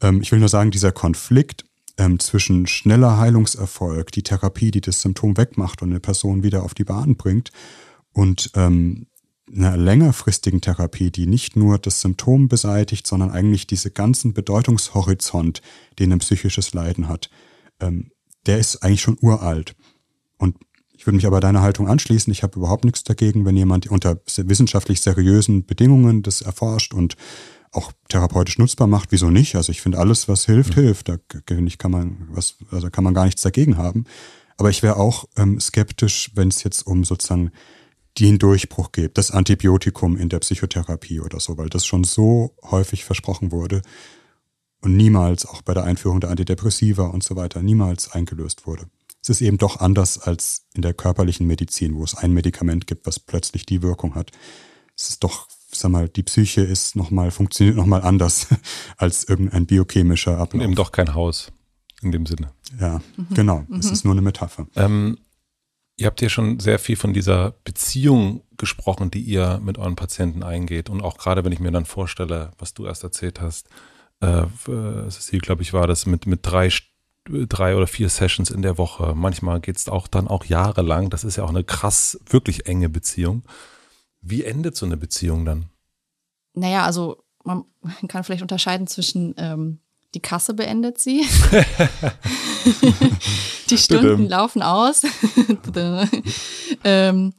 Ähm, 0.00 0.22
ich 0.22 0.32
will 0.32 0.38
nur 0.38 0.48
sagen, 0.48 0.70
dieser 0.70 0.92
Konflikt 0.92 1.66
ähm, 2.02 2.18
zwischen 2.18 2.66
schneller 2.66 3.18
Heilungserfolg, 3.18 4.10
die 4.10 4.22
Therapie, 4.22 4.72
die 4.72 4.80
das 4.80 5.02
Symptom 5.02 5.36
wegmacht 5.36 5.82
und 5.82 5.90
eine 5.90 6.00
Person 6.00 6.42
wieder 6.42 6.64
auf 6.64 6.74
die 6.74 6.84
Bahn 6.84 7.16
bringt, 7.16 7.50
und 8.12 8.50
ähm, 8.54 9.06
einer 9.54 9.76
längerfristigen 9.76 10.60
Therapie, 10.60 11.10
die 11.10 11.26
nicht 11.26 11.56
nur 11.56 11.78
das 11.78 12.00
Symptom 12.00 12.48
beseitigt, 12.48 13.06
sondern 13.06 13.30
eigentlich 13.30 13.66
diese 13.66 13.90
ganzen 13.90 14.34
Bedeutungshorizont, 14.34 15.62
den 15.98 16.12
ein 16.12 16.18
psychisches 16.18 16.74
Leiden 16.74 17.08
hat, 17.08 17.30
ähm, 17.80 18.10
der 18.46 18.58
ist 18.58 18.82
eigentlich 18.82 19.00
schon 19.00 19.18
uralt. 19.20 19.74
Und 20.38 20.56
ich 20.92 21.06
würde 21.06 21.16
mich 21.16 21.26
aber 21.26 21.40
deiner 21.40 21.62
Haltung 21.62 21.88
anschließen. 21.88 22.32
Ich 22.32 22.42
habe 22.42 22.58
überhaupt 22.58 22.84
nichts 22.84 23.04
dagegen, 23.04 23.44
wenn 23.44 23.56
jemand 23.56 23.86
unter 23.86 24.20
wissenschaftlich 24.36 25.00
seriösen 25.00 25.64
Bedingungen 25.64 26.22
das 26.22 26.42
erforscht 26.42 26.94
und 26.94 27.16
auch 27.72 27.92
therapeutisch 28.08 28.58
nutzbar 28.58 28.86
macht, 28.86 29.12
wieso 29.12 29.30
nicht? 29.30 29.56
Also 29.56 29.72
ich 29.72 29.80
finde 29.80 29.98
alles, 29.98 30.28
was 30.28 30.44
hilft, 30.44 30.76
mhm. 30.76 30.82
hilft. 30.82 31.08
Da 31.08 31.16
kann 31.16 31.90
man 31.90 32.28
was, 32.30 32.56
also 32.70 32.90
kann 32.90 33.04
man 33.04 33.14
gar 33.14 33.24
nichts 33.24 33.42
dagegen 33.42 33.78
haben. 33.78 34.04
Aber 34.58 34.70
ich 34.70 34.82
wäre 34.82 34.96
auch 34.96 35.24
ähm, 35.36 35.58
skeptisch, 35.58 36.30
wenn 36.34 36.48
es 36.48 36.62
jetzt 36.62 36.86
um 36.86 37.04
sozusagen 37.04 37.50
den 38.18 38.38
Durchbruch 38.38 38.92
geht, 38.92 39.16
das 39.16 39.30
Antibiotikum 39.30 40.18
in 40.18 40.28
der 40.28 40.40
Psychotherapie 40.40 41.20
oder 41.20 41.40
so, 41.40 41.56
weil 41.56 41.70
das 41.70 41.86
schon 41.86 42.04
so 42.04 42.54
häufig 42.62 43.04
versprochen 43.04 43.52
wurde 43.52 43.80
und 44.82 44.96
niemals 44.96 45.46
auch 45.46 45.62
bei 45.62 45.72
der 45.72 45.84
Einführung 45.84 46.20
der 46.20 46.30
Antidepressiva 46.30 47.06
und 47.06 47.22
so 47.22 47.36
weiter 47.36 47.62
niemals 47.62 48.12
eingelöst 48.12 48.66
wurde. 48.66 48.86
Es 49.22 49.30
ist 49.30 49.40
eben 49.40 49.56
doch 49.56 49.78
anders 49.78 50.18
als 50.18 50.66
in 50.74 50.82
der 50.82 50.94
körperlichen 50.94 51.46
Medizin, 51.46 51.94
wo 51.94 52.04
es 52.04 52.14
ein 52.14 52.32
Medikament 52.32 52.86
gibt, 52.86 53.06
was 53.06 53.20
plötzlich 53.20 53.64
die 53.64 53.80
Wirkung 53.80 54.14
hat. 54.14 54.32
Es 54.96 55.08
ist 55.08 55.24
doch 55.24 55.48
sag 55.74 55.90
mal, 55.90 56.08
die 56.08 56.22
Psyche 56.22 56.62
ist 56.62 56.96
noch 56.96 57.10
mal, 57.10 57.30
funktioniert 57.30 57.76
nochmal 57.76 58.02
anders 58.02 58.48
als 58.96 59.24
irgendein 59.24 59.66
biochemischer 59.66 60.38
Ablauf. 60.38 60.62
Eben 60.62 60.74
doch 60.74 60.92
kein 60.92 61.14
Haus 61.14 61.52
in 62.02 62.12
dem 62.12 62.26
Sinne. 62.26 62.52
Ja, 62.80 63.00
mhm. 63.16 63.26
genau. 63.34 63.66
Es 63.78 63.86
mhm. 63.86 63.92
ist 63.92 64.04
nur 64.04 64.14
eine 64.14 64.22
Metapher. 64.22 64.66
Ähm, 64.76 65.18
ihr 65.96 66.06
habt 66.06 66.20
ja 66.20 66.28
schon 66.28 66.60
sehr 66.60 66.78
viel 66.78 66.96
von 66.96 67.12
dieser 67.12 67.54
Beziehung 67.64 68.42
gesprochen, 68.56 69.10
die 69.10 69.20
ihr 69.20 69.60
mit 69.62 69.78
euren 69.78 69.96
Patienten 69.96 70.42
eingeht. 70.42 70.90
Und 70.90 71.02
auch 71.02 71.16
gerade, 71.16 71.44
wenn 71.44 71.52
ich 71.52 71.60
mir 71.60 71.70
dann 71.70 71.86
vorstelle, 71.86 72.50
was 72.58 72.74
du 72.74 72.86
erst 72.86 73.04
erzählt 73.04 73.40
hast, 73.40 73.68
äh, 74.20 74.44
Cecil, 75.10 75.40
glaube 75.40 75.62
ich, 75.62 75.72
war 75.72 75.86
das 75.86 76.06
mit, 76.06 76.26
mit 76.26 76.40
drei 76.42 76.70
drei 77.24 77.76
oder 77.76 77.86
vier 77.86 78.08
Sessions 78.08 78.50
in 78.50 78.62
der 78.62 78.78
Woche. 78.78 79.14
Manchmal 79.14 79.60
geht 79.60 79.76
es 79.76 79.88
auch 79.88 80.08
dann 80.08 80.28
auch 80.28 80.44
jahrelang. 80.44 81.10
Das 81.10 81.24
ist 81.24 81.36
ja 81.36 81.44
auch 81.44 81.50
eine 81.50 81.64
krass, 81.64 82.18
wirklich 82.28 82.66
enge 82.66 82.88
Beziehung. 82.88 83.44
Wie 84.22 84.44
endet 84.44 84.76
so 84.76 84.86
eine 84.86 84.96
Beziehung 84.96 85.44
dann? 85.44 85.66
Naja, 86.54 86.84
also 86.84 87.22
man 87.44 87.64
kann 88.08 88.24
vielleicht 88.24 88.42
unterscheiden 88.42 88.86
zwischen 88.86 89.34
ähm, 89.36 89.80
die 90.14 90.20
Kasse 90.20 90.54
beendet 90.54 90.98
sie. 90.98 91.26
die 93.70 93.78
Stunden 93.78 94.28
laufen 94.28 94.62
aus. 94.62 95.02
ähm, 96.84 97.32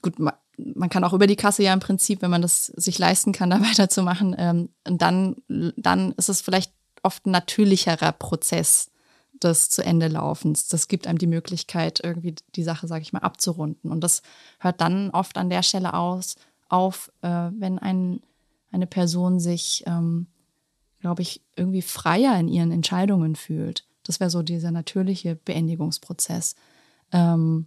gut, 0.00 0.18
man, 0.18 0.34
man, 0.56 0.88
kann 0.88 1.04
auch 1.04 1.12
über 1.12 1.26
die 1.26 1.36
Kasse 1.36 1.62
ja 1.62 1.74
im 1.74 1.80
Prinzip, 1.80 2.22
wenn 2.22 2.30
man 2.30 2.40
das 2.40 2.66
sich 2.66 2.98
leisten 2.98 3.32
kann, 3.32 3.50
da 3.50 3.60
weiterzumachen. 3.60 4.34
Ähm, 4.38 4.70
dann, 4.84 5.36
dann 5.76 6.12
ist 6.12 6.30
es 6.30 6.40
vielleicht 6.40 6.72
oft 7.02 7.26
ein 7.26 7.32
natürlicherer 7.32 8.12
Prozess, 8.12 8.90
des 9.44 9.70
zu 9.70 9.84
Ende 9.84 10.08
Laufens. 10.08 10.68
Das 10.68 10.88
gibt 10.88 11.06
einem 11.06 11.18
die 11.18 11.26
Möglichkeit, 11.26 12.00
irgendwie 12.02 12.34
die 12.54 12.62
Sache, 12.62 12.86
sage 12.86 13.02
ich 13.02 13.12
mal, 13.12 13.20
abzurunden. 13.20 13.90
Und 13.90 14.02
das 14.02 14.22
hört 14.58 14.80
dann 14.80 15.10
oft 15.10 15.36
an 15.38 15.50
der 15.50 15.62
Stelle 15.62 15.94
aus, 15.94 16.36
auf, 16.68 17.10
äh, 17.22 17.28
wenn 17.28 17.78
ein, 17.78 18.20
eine 18.70 18.86
Person 18.86 19.40
sich 19.40 19.84
ähm, 19.86 20.26
glaube 21.02 21.20
ich, 21.20 21.42
irgendwie 21.56 21.82
freier 21.82 22.38
in 22.38 22.48
ihren 22.48 22.70
Entscheidungen 22.70 23.36
fühlt. 23.36 23.84
Das 24.04 24.20
wäre 24.20 24.30
so 24.30 24.42
dieser 24.42 24.70
natürliche 24.70 25.34
Beendigungsprozess. 25.34 26.54
Ähm, 27.10 27.66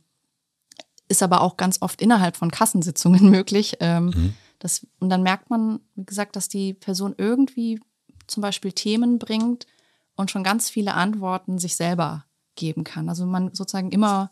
ist 1.07 1.21
aber 1.21 1.41
auch 1.41 1.57
ganz 1.57 1.81
oft 1.81 2.01
innerhalb 2.01 2.37
von 2.37 2.49
Kassensitzungen 2.49 3.29
möglich. 3.29 3.75
Ähm, 3.81 4.05
mhm. 4.05 4.33
das, 4.57 4.87
und 4.99 5.09
dann 5.09 5.21
merkt 5.21 5.49
man, 5.49 5.81
wie 5.95 6.05
gesagt, 6.05 6.35
dass 6.35 6.47
die 6.47 6.73
Person 6.73 7.13
irgendwie 7.17 7.79
zum 8.25 8.41
Beispiel 8.41 8.71
Themen 8.71 9.19
bringt 9.19 9.67
und 10.15 10.31
schon 10.31 10.43
ganz 10.43 10.69
viele 10.69 10.93
Antworten 10.93 11.59
sich 11.59 11.75
selber 11.75 12.25
geben 12.55 12.83
kann. 12.83 13.09
Also 13.09 13.25
man 13.25 13.53
sozusagen 13.53 13.91
immer, 13.91 14.31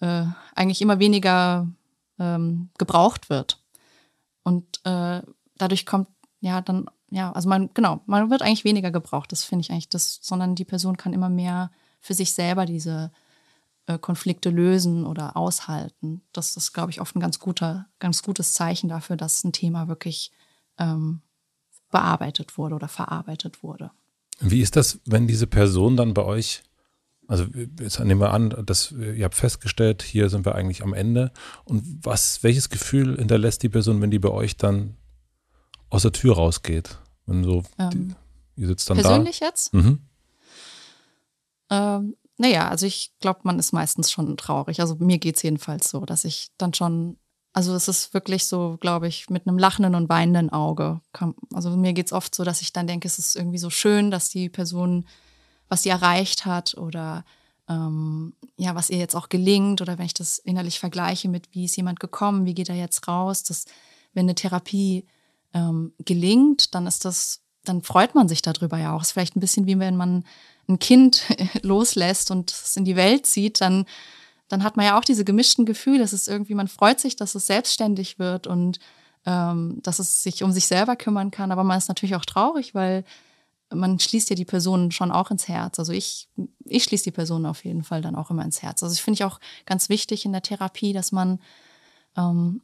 äh, 0.00 0.24
eigentlich 0.54 0.82
immer 0.82 0.98
weniger 0.98 1.68
ähm, 2.18 2.70
gebraucht 2.78 3.30
wird. 3.30 3.62
Und 4.42 4.80
äh, 4.84 5.22
dadurch 5.56 5.86
kommt 5.86 6.08
ja 6.40 6.60
dann, 6.60 6.86
ja, 7.10 7.32
also 7.32 7.48
man, 7.48 7.70
genau, 7.74 8.00
man 8.06 8.30
wird 8.30 8.42
eigentlich 8.42 8.64
weniger 8.64 8.90
gebraucht, 8.90 9.32
das 9.32 9.44
finde 9.44 9.62
ich 9.62 9.70
eigentlich 9.70 9.88
das, 9.88 10.18
sondern 10.22 10.54
die 10.54 10.64
Person 10.64 10.96
kann 10.96 11.12
immer 11.12 11.30
mehr 11.30 11.70
für 12.00 12.14
sich 12.14 12.34
selber 12.34 12.66
diese 12.66 13.12
äh, 13.86 13.98
Konflikte 13.98 14.50
lösen 14.50 15.06
oder 15.06 15.36
aushalten. 15.36 16.22
Das 16.32 16.56
ist, 16.56 16.72
glaube 16.72 16.90
ich, 16.90 17.00
oft 17.00 17.16
ein 17.16 17.20
ganz 17.20 17.38
guter, 17.38 17.86
ganz 17.98 18.22
gutes 18.22 18.52
Zeichen 18.52 18.88
dafür, 18.88 19.16
dass 19.16 19.44
ein 19.44 19.52
Thema 19.52 19.88
wirklich 19.88 20.32
ähm, 20.78 21.22
bearbeitet 21.90 22.58
wurde 22.58 22.74
oder 22.74 22.88
verarbeitet 22.88 23.62
wurde. 23.62 23.90
Wie 24.40 24.60
ist 24.60 24.76
das, 24.76 25.00
wenn 25.04 25.26
diese 25.26 25.46
Person 25.46 25.96
dann 25.96 26.14
bei 26.14 26.22
euch, 26.24 26.62
also 27.28 27.46
jetzt 27.80 28.00
nehmen 28.00 28.20
wir 28.20 28.32
an, 28.32 28.54
dass 28.66 28.92
ihr 28.92 29.24
habt 29.24 29.34
festgestellt, 29.34 30.02
hier 30.02 30.28
sind 30.28 30.44
wir 30.44 30.54
eigentlich 30.54 30.82
am 30.82 30.92
Ende. 30.92 31.32
Und 31.64 31.82
was, 32.04 32.42
welches 32.42 32.68
Gefühl 32.68 33.16
hinterlässt 33.16 33.62
die 33.62 33.68
Person, 33.68 34.00
wenn 34.00 34.10
die 34.10 34.18
bei 34.18 34.30
euch 34.30 34.56
dann 34.56 34.96
aus 35.90 36.02
der 36.02 36.12
Tür 36.12 36.34
rausgeht? 36.34 36.98
Wenn 37.26 37.44
so, 37.44 37.62
ähm, 37.78 37.90
die, 38.56 38.62
ihr 38.62 38.66
sitzt 38.66 38.90
dann 38.90 38.98
persönlich 38.98 39.38
da. 39.38 39.46
jetzt? 39.46 39.72
Mhm. 39.72 40.00
Ähm, 41.70 42.16
naja, 42.36 42.68
also 42.68 42.86
ich 42.86 43.12
glaube, 43.20 43.40
man 43.44 43.58
ist 43.58 43.72
meistens 43.72 44.10
schon 44.10 44.36
traurig. 44.36 44.80
Also 44.80 44.96
mir 44.96 45.18
geht 45.18 45.36
es 45.36 45.42
jedenfalls 45.42 45.88
so, 45.88 46.04
dass 46.04 46.24
ich 46.24 46.48
dann 46.58 46.74
schon, 46.74 47.16
also 47.54 47.72
es 47.74 47.86
ist 47.86 48.12
wirklich 48.12 48.46
so, 48.46 48.76
glaube 48.80 49.06
ich, 49.06 49.30
mit 49.30 49.46
einem 49.46 49.58
lachenden 49.58 49.94
und 49.94 50.08
weinenden 50.08 50.50
Auge. 50.50 51.00
also 51.52 51.70
mir 51.70 51.92
geht 51.92 52.06
es 52.06 52.12
oft 52.12 52.34
so, 52.34 52.42
dass 52.42 52.60
ich 52.60 52.72
dann 52.72 52.88
denke, 52.88 53.06
es 53.06 53.18
ist 53.18 53.36
irgendwie 53.36 53.58
so 53.58 53.70
schön, 53.70 54.10
dass 54.10 54.28
die 54.28 54.48
Person, 54.48 55.06
was 55.68 55.84
sie 55.84 55.88
erreicht 55.88 56.46
hat 56.46 56.76
oder 56.76 57.24
ähm, 57.68 58.34
ja, 58.56 58.74
was 58.74 58.90
ihr 58.90 58.98
jetzt 58.98 59.14
auch 59.14 59.28
gelingt 59.28 59.80
oder 59.80 59.98
wenn 59.98 60.06
ich 60.06 60.14
das 60.14 60.38
innerlich 60.38 60.80
vergleiche 60.80 61.28
mit, 61.28 61.48
wie 61.52 61.64
ist 61.64 61.76
jemand 61.76 62.00
gekommen, 62.00 62.44
wie 62.44 62.54
geht 62.54 62.68
er 62.68 62.74
jetzt 62.74 63.06
raus, 63.06 63.44
dass 63.44 63.66
wenn 64.14 64.26
eine 64.26 64.34
Therapie 64.34 65.06
ähm, 65.54 65.92
gelingt, 66.04 66.74
dann 66.74 66.88
ist 66.88 67.04
das, 67.04 67.40
dann 67.64 67.82
freut 67.82 68.16
man 68.16 68.28
sich 68.28 68.42
darüber 68.42 68.78
ja 68.78 68.96
auch. 68.96 69.02
Es 69.02 69.08
ist 69.08 69.12
vielleicht 69.12 69.36
ein 69.36 69.40
bisschen 69.40 69.66
wie 69.66 69.78
wenn 69.78 69.96
man 69.96 70.24
ein 70.68 70.80
Kind 70.80 71.22
loslässt 71.62 72.32
und 72.32 72.50
es 72.50 72.76
in 72.76 72.84
die 72.84 72.96
Welt 72.96 73.26
zieht, 73.26 73.60
dann, 73.60 73.86
dann 74.48 74.62
hat 74.62 74.76
man 74.76 74.86
ja 74.86 74.98
auch 74.98 75.04
diese 75.04 75.24
gemischten 75.24 75.64
Gefühle. 75.64 76.02
Es 76.02 76.12
ist 76.12 76.28
irgendwie, 76.28 76.54
man 76.54 76.68
freut 76.68 77.00
sich, 77.00 77.16
dass 77.16 77.34
es 77.34 77.46
selbstständig 77.46 78.18
wird 78.18 78.46
und 78.46 78.78
ähm, 79.26 79.80
dass 79.82 79.98
es 79.98 80.22
sich 80.22 80.42
um 80.42 80.52
sich 80.52 80.66
selber 80.66 80.96
kümmern 80.96 81.30
kann. 81.30 81.50
Aber 81.50 81.64
man 81.64 81.78
ist 81.78 81.88
natürlich 81.88 82.14
auch 82.14 82.24
traurig, 82.24 82.74
weil 82.74 83.04
man 83.72 83.98
schließt 83.98 84.30
ja 84.30 84.36
die 84.36 84.44
Person 84.44 84.90
schon 84.90 85.10
auch 85.10 85.30
ins 85.30 85.48
Herz. 85.48 85.78
Also 85.78 85.92
ich, 85.92 86.28
ich 86.64 86.84
schließe 86.84 87.04
die 87.04 87.10
Person 87.10 87.46
auf 87.46 87.64
jeden 87.64 87.82
Fall 87.82 88.02
dann 88.02 88.16
auch 88.16 88.30
immer 88.30 88.44
ins 88.44 88.62
Herz. 88.62 88.82
Also 88.82 88.92
ich 88.92 89.02
finde 89.02 89.16
ich 89.16 89.24
auch 89.24 89.40
ganz 89.66 89.88
wichtig 89.88 90.24
in 90.24 90.32
der 90.32 90.42
Therapie, 90.42 90.92
dass 90.92 91.12
man, 91.12 91.40
ähm, 92.16 92.60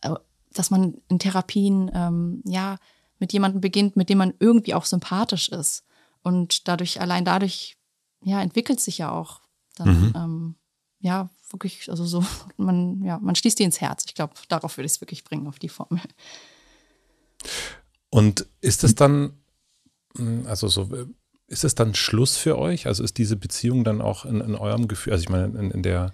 äh, 0.00 0.14
dass 0.52 0.70
man 0.70 0.94
in 1.08 1.18
Therapien 1.18 1.90
ähm, 1.94 2.42
ja 2.46 2.76
mit 3.18 3.32
jemandem 3.32 3.60
beginnt, 3.60 3.96
mit 3.96 4.08
dem 4.08 4.18
man 4.18 4.34
irgendwie 4.38 4.74
auch 4.74 4.84
sympathisch 4.84 5.48
ist. 5.48 5.84
Und 6.22 6.68
dadurch, 6.68 7.00
allein 7.00 7.24
dadurch, 7.24 7.76
ja, 8.22 8.40
entwickelt 8.40 8.80
sich 8.80 8.98
ja 8.98 9.12
auch 9.12 9.40
dann, 9.76 10.00
mhm. 10.00 10.12
ähm, 10.16 10.54
ja, 11.00 11.30
wirklich, 11.50 11.90
also 11.90 12.04
so, 12.04 12.24
man, 12.56 13.02
ja, 13.02 13.18
man 13.18 13.34
schließt 13.34 13.58
die 13.58 13.64
ins 13.64 13.80
Herz. 13.80 14.04
Ich 14.06 14.14
glaube, 14.14 14.34
darauf 14.48 14.76
würde 14.76 14.86
ich 14.86 14.92
es 14.92 15.00
wirklich 15.00 15.24
bringen, 15.24 15.46
auf 15.46 15.58
die 15.58 15.68
Formel. 15.68 16.02
Und 18.10 18.46
ist 18.60 18.84
es 18.84 18.94
dann, 18.94 19.32
hm, 20.16 20.46
also 20.46 20.68
so, 20.68 20.88
ist 21.46 21.64
es 21.64 21.74
dann 21.74 21.94
Schluss 21.94 22.36
für 22.36 22.58
euch? 22.58 22.86
Also 22.86 23.02
ist 23.02 23.18
diese 23.18 23.36
Beziehung 23.36 23.84
dann 23.84 24.00
auch 24.00 24.24
in, 24.24 24.40
in 24.40 24.54
eurem 24.54 24.88
Gefühl, 24.88 25.12
also 25.12 25.22
ich 25.22 25.30
meine, 25.30 25.58
in, 25.58 25.70
in 25.70 25.82
der, 25.82 26.12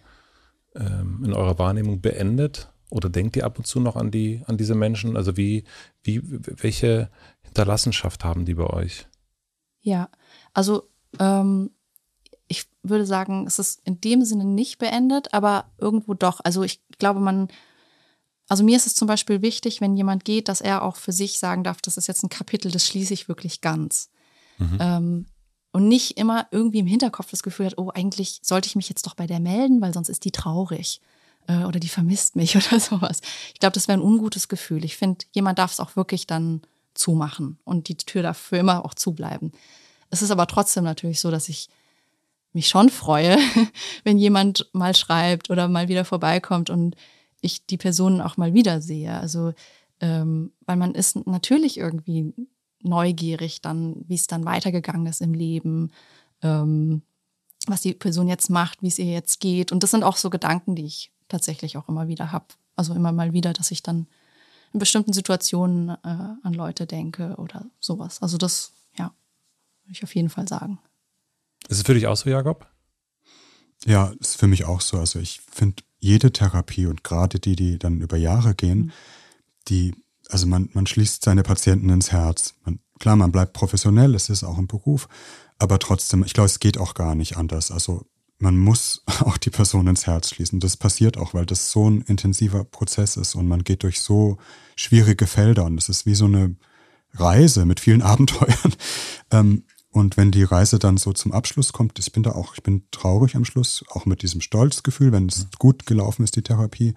ähm, 0.74 1.22
in 1.24 1.32
eurer 1.32 1.58
Wahrnehmung 1.58 2.00
beendet? 2.00 2.70
Oder 2.90 3.08
denkt 3.08 3.36
ihr 3.36 3.44
ab 3.44 3.58
und 3.58 3.66
zu 3.66 3.80
noch 3.80 3.96
an 3.96 4.10
die, 4.10 4.42
an 4.46 4.56
diese 4.56 4.74
Menschen? 4.74 5.16
Also 5.16 5.36
wie, 5.36 5.64
wie, 6.02 6.20
welche 6.22 7.10
Hinterlassenschaft 7.42 8.24
haben 8.24 8.44
die 8.44 8.54
bei 8.54 8.66
euch? 8.66 9.06
Ja, 9.80 10.08
also 10.52 10.88
ähm, 11.18 11.70
ich 12.54 12.66
würde 12.82 13.06
sagen, 13.06 13.46
es 13.46 13.58
ist 13.58 13.80
in 13.84 14.00
dem 14.00 14.24
Sinne 14.24 14.44
nicht 14.44 14.78
beendet, 14.78 15.34
aber 15.34 15.66
irgendwo 15.78 16.14
doch. 16.14 16.40
Also 16.44 16.62
ich 16.62 16.80
glaube, 16.98 17.20
man, 17.20 17.48
also 18.48 18.62
mir 18.62 18.76
ist 18.76 18.86
es 18.86 18.94
zum 18.94 19.08
Beispiel 19.08 19.42
wichtig, 19.42 19.80
wenn 19.80 19.96
jemand 19.96 20.24
geht, 20.24 20.48
dass 20.48 20.60
er 20.60 20.82
auch 20.82 20.96
für 20.96 21.12
sich 21.12 21.38
sagen 21.38 21.64
darf, 21.64 21.82
das 21.82 21.96
ist 21.96 22.06
jetzt 22.06 22.22
ein 22.22 22.28
Kapitel, 22.28 22.70
das 22.70 22.86
schließe 22.86 23.12
ich 23.12 23.28
wirklich 23.28 23.60
ganz. 23.60 24.10
Mhm. 24.58 24.78
Ähm, 24.80 25.26
und 25.72 25.88
nicht 25.88 26.18
immer 26.18 26.46
irgendwie 26.52 26.78
im 26.78 26.86
Hinterkopf 26.86 27.30
das 27.30 27.42
Gefühl 27.42 27.66
hat, 27.66 27.78
oh, 27.78 27.90
eigentlich 27.92 28.38
sollte 28.42 28.68
ich 28.68 28.76
mich 28.76 28.88
jetzt 28.88 29.06
doch 29.06 29.14
bei 29.14 29.26
der 29.26 29.40
melden, 29.40 29.80
weil 29.80 29.92
sonst 29.92 30.08
ist 30.08 30.24
die 30.24 30.30
traurig 30.30 31.00
äh, 31.48 31.64
oder 31.64 31.80
die 31.80 31.88
vermisst 31.88 32.36
mich 32.36 32.56
oder 32.68 32.78
sowas. 32.78 33.20
Ich 33.52 33.60
glaube, 33.60 33.74
das 33.74 33.88
wäre 33.88 33.98
ein 33.98 34.04
ungutes 34.04 34.46
Gefühl. 34.48 34.84
Ich 34.84 34.96
finde, 34.96 35.24
jemand 35.32 35.58
darf 35.58 35.72
es 35.72 35.80
auch 35.80 35.96
wirklich 35.96 36.28
dann 36.28 36.62
zumachen 36.94 37.58
und 37.64 37.88
die 37.88 37.96
Tür 37.96 38.22
darf 38.22 38.38
für 38.38 38.56
immer 38.56 38.84
auch 38.84 38.94
zubleiben. 38.94 39.52
Es 40.10 40.22
ist 40.22 40.30
aber 40.30 40.46
trotzdem 40.46 40.84
natürlich 40.84 41.18
so, 41.18 41.30
dass 41.32 41.48
ich 41.48 41.68
mich 42.54 42.68
schon 42.68 42.88
freue, 42.88 43.36
wenn 44.04 44.18
jemand 44.18 44.68
mal 44.72 44.94
schreibt 44.94 45.50
oder 45.50 45.68
mal 45.68 45.88
wieder 45.88 46.04
vorbeikommt 46.04 46.70
und 46.70 46.96
ich 47.40 47.66
die 47.66 47.76
Person 47.76 48.20
auch 48.20 48.36
mal 48.36 48.54
wiedersehe. 48.54 49.12
Also, 49.18 49.52
ähm, 50.00 50.52
weil 50.64 50.76
man 50.76 50.94
ist 50.94 51.26
natürlich 51.26 51.76
irgendwie 51.76 52.32
neugierig 52.82 53.60
dann, 53.60 54.04
wie 54.08 54.14
es 54.14 54.26
dann 54.26 54.44
weitergegangen 54.44 55.06
ist 55.06 55.20
im 55.20 55.34
Leben, 55.34 55.90
ähm, 56.42 57.02
was 57.66 57.80
die 57.80 57.94
Person 57.94 58.28
jetzt 58.28 58.50
macht, 58.50 58.82
wie 58.82 58.88
es 58.88 58.98
ihr 58.98 59.06
jetzt 59.12 59.40
geht. 59.40 59.72
Und 59.72 59.82
das 59.82 59.90
sind 59.90 60.04
auch 60.04 60.16
so 60.16 60.30
Gedanken, 60.30 60.76
die 60.76 60.84
ich 60.84 61.12
tatsächlich 61.28 61.76
auch 61.76 61.88
immer 61.88 62.08
wieder 62.08 62.32
habe. 62.32 62.46
Also 62.76 62.94
immer 62.94 63.12
mal 63.12 63.32
wieder, 63.32 63.52
dass 63.52 63.70
ich 63.70 63.82
dann 63.82 64.06
in 64.72 64.80
bestimmten 64.80 65.12
Situationen 65.12 65.90
äh, 65.90 65.96
an 66.02 66.52
Leute 66.52 66.86
denke 66.86 67.36
oder 67.36 67.66
sowas. 67.80 68.20
Also 68.20 68.36
das, 68.36 68.72
ja, 68.98 69.12
würde 69.84 69.92
ich 69.92 70.02
auf 70.02 70.14
jeden 70.14 70.28
Fall 70.28 70.48
sagen. 70.48 70.78
Ist 71.68 71.78
es 71.78 71.82
für 71.82 71.94
dich 71.94 72.06
auch 72.06 72.16
so, 72.16 72.28
Jakob? 72.28 72.66
Ja, 73.86 74.12
ist 74.20 74.36
für 74.36 74.46
mich 74.46 74.64
auch 74.64 74.80
so. 74.80 74.98
Also 74.98 75.18
ich 75.18 75.40
finde 75.50 75.82
jede 75.98 76.32
Therapie 76.32 76.86
und 76.86 77.04
gerade 77.04 77.40
die, 77.40 77.56
die 77.56 77.78
dann 77.78 78.00
über 78.00 78.16
Jahre 78.16 78.54
gehen, 78.54 78.78
mhm. 78.78 78.92
die, 79.68 79.94
also 80.28 80.46
man, 80.46 80.70
man 80.72 80.86
schließt 80.86 81.24
seine 81.24 81.42
Patienten 81.42 81.88
ins 81.90 82.12
Herz. 82.12 82.54
Man, 82.64 82.78
klar, 82.98 83.16
man 83.16 83.32
bleibt 83.32 83.52
professionell, 83.52 84.14
es 84.14 84.28
ist 84.28 84.44
auch 84.44 84.58
ein 84.58 84.66
Beruf, 84.66 85.08
aber 85.58 85.78
trotzdem, 85.78 86.24
ich 86.24 86.34
glaube, 86.34 86.46
es 86.46 86.60
geht 86.60 86.78
auch 86.78 86.94
gar 86.94 87.14
nicht 87.14 87.36
anders. 87.36 87.70
Also 87.70 88.06
man 88.38 88.58
muss 88.58 89.02
auch 89.20 89.36
die 89.36 89.50
Person 89.50 89.86
ins 89.86 90.06
Herz 90.06 90.30
schließen. 90.30 90.60
Das 90.60 90.76
passiert 90.76 91.16
auch, 91.16 91.34
weil 91.34 91.46
das 91.46 91.70
so 91.70 91.88
ein 91.88 92.02
intensiver 92.02 92.64
Prozess 92.64 93.16
ist 93.16 93.34
und 93.34 93.48
man 93.48 93.64
geht 93.64 93.82
durch 93.82 94.00
so 94.00 94.38
schwierige 94.76 95.26
Felder 95.26 95.64
und 95.64 95.78
es 95.78 95.88
ist 95.88 96.06
wie 96.06 96.14
so 96.14 96.26
eine 96.26 96.56
Reise 97.12 97.64
mit 97.64 97.80
vielen 97.80 98.02
Abenteuern. 98.12 98.74
Ähm, 99.30 99.64
und 99.94 100.16
wenn 100.16 100.32
die 100.32 100.42
Reise 100.42 100.80
dann 100.80 100.96
so 100.96 101.12
zum 101.12 101.30
Abschluss 101.30 101.72
kommt, 101.72 102.00
ich 102.00 102.10
bin 102.10 102.24
da 102.24 102.32
auch, 102.32 102.54
ich 102.54 102.64
bin 102.64 102.82
traurig 102.90 103.36
am 103.36 103.44
Schluss, 103.44 103.84
auch 103.90 104.06
mit 104.06 104.22
diesem 104.22 104.40
Stolzgefühl, 104.40 105.12
wenn 105.12 105.28
es 105.28 105.46
gut 105.60 105.86
gelaufen 105.86 106.24
ist, 106.24 106.34
die 106.34 106.42
Therapie. 106.42 106.94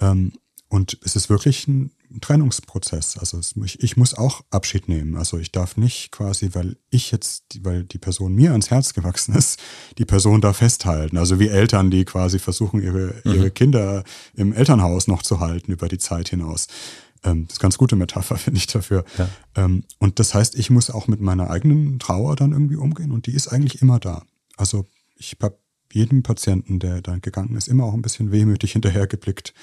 Ähm, 0.00 0.32
und 0.70 0.98
es 1.04 1.14
ist 1.14 1.28
wirklich 1.28 1.68
ein 1.68 1.90
Trennungsprozess. 2.22 3.18
Also 3.18 3.36
es, 3.36 3.54
ich, 3.62 3.82
ich, 3.82 3.98
muss 3.98 4.14
auch 4.14 4.40
Abschied 4.50 4.88
nehmen. 4.88 5.18
Also 5.18 5.36
ich 5.36 5.52
darf 5.52 5.76
nicht 5.76 6.10
quasi, 6.10 6.48
weil 6.54 6.78
ich 6.88 7.10
jetzt, 7.10 7.44
weil 7.64 7.84
die 7.84 7.98
Person 7.98 8.34
mir 8.34 8.52
ans 8.52 8.70
Herz 8.70 8.94
gewachsen 8.94 9.34
ist, 9.34 9.60
die 9.98 10.06
Person 10.06 10.40
da 10.40 10.54
festhalten. 10.54 11.18
Also 11.18 11.38
wie 11.38 11.48
Eltern, 11.48 11.90
die 11.90 12.06
quasi 12.06 12.38
versuchen, 12.38 12.82
ihre, 12.82 13.20
mhm. 13.24 13.34
ihre 13.34 13.50
Kinder 13.50 14.04
im 14.32 14.54
Elternhaus 14.54 15.06
noch 15.06 15.20
zu 15.20 15.38
halten 15.38 15.70
über 15.70 15.88
die 15.88 15.98
Zeit 15.98 16.30
hinaus. 16.30 16.66
Ähm, 17.24 17.46
das 17.46 17.54
ist 17.54 17.60
eine 17.60 17.64
ganz 17.64 17.78
gute 17.78 17.96
Metapher, 17.96 18.36
finde 18.38 18.58
ich 18.58 18.66
dafür. 18.66 19.04
Ja. 19.18 19.28
Ähm, 19.56 19.84
und 19.98 20.18
das 20.18 20.34
heißt, 20.34 20.56
ich 20.56 20.70
muss 20.70 20.90
auch 20.90 21.08
mit 21.08 21.20
meiner 21.20 21.50
eigenen 21.50 21.98
Trauer 21.98 22.36
dann 22.36 22.52
irgendwie 22.52 22.76
umgehen 22.76 23.12
und 23.12 23.26
die 23.26 23.34
ist 23.34 23.48
eigentlich 23.48 23.82
immer 23.82 23.98
da. 23.98 24.24
Also 24.56 24.86
ich 25.16 25.36
habe 25.40 25.58
jedem 25.92 26.22
Patienten, 26.22 26.78
der 26.78 27.02
da 27.02 27.18
gegangen 27.18 27.56
ist, 27.56 27.68
immer 27.68 27.84
auch 27.84 27.94
ein 27.94 28.02
bisschen 28.02 28.32
wehmütig 28.32 28.72
hinterhergeblickt, 28.72 29.54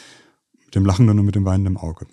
mit 0.66 0.76
dem 0.76 0.86
lachenden 0.86 1.20
und 1.20 1.26
mit 1.26 1.36
dem 1.36 1.46
weinenden 1.46 1.78
Auge. 1.78 2.06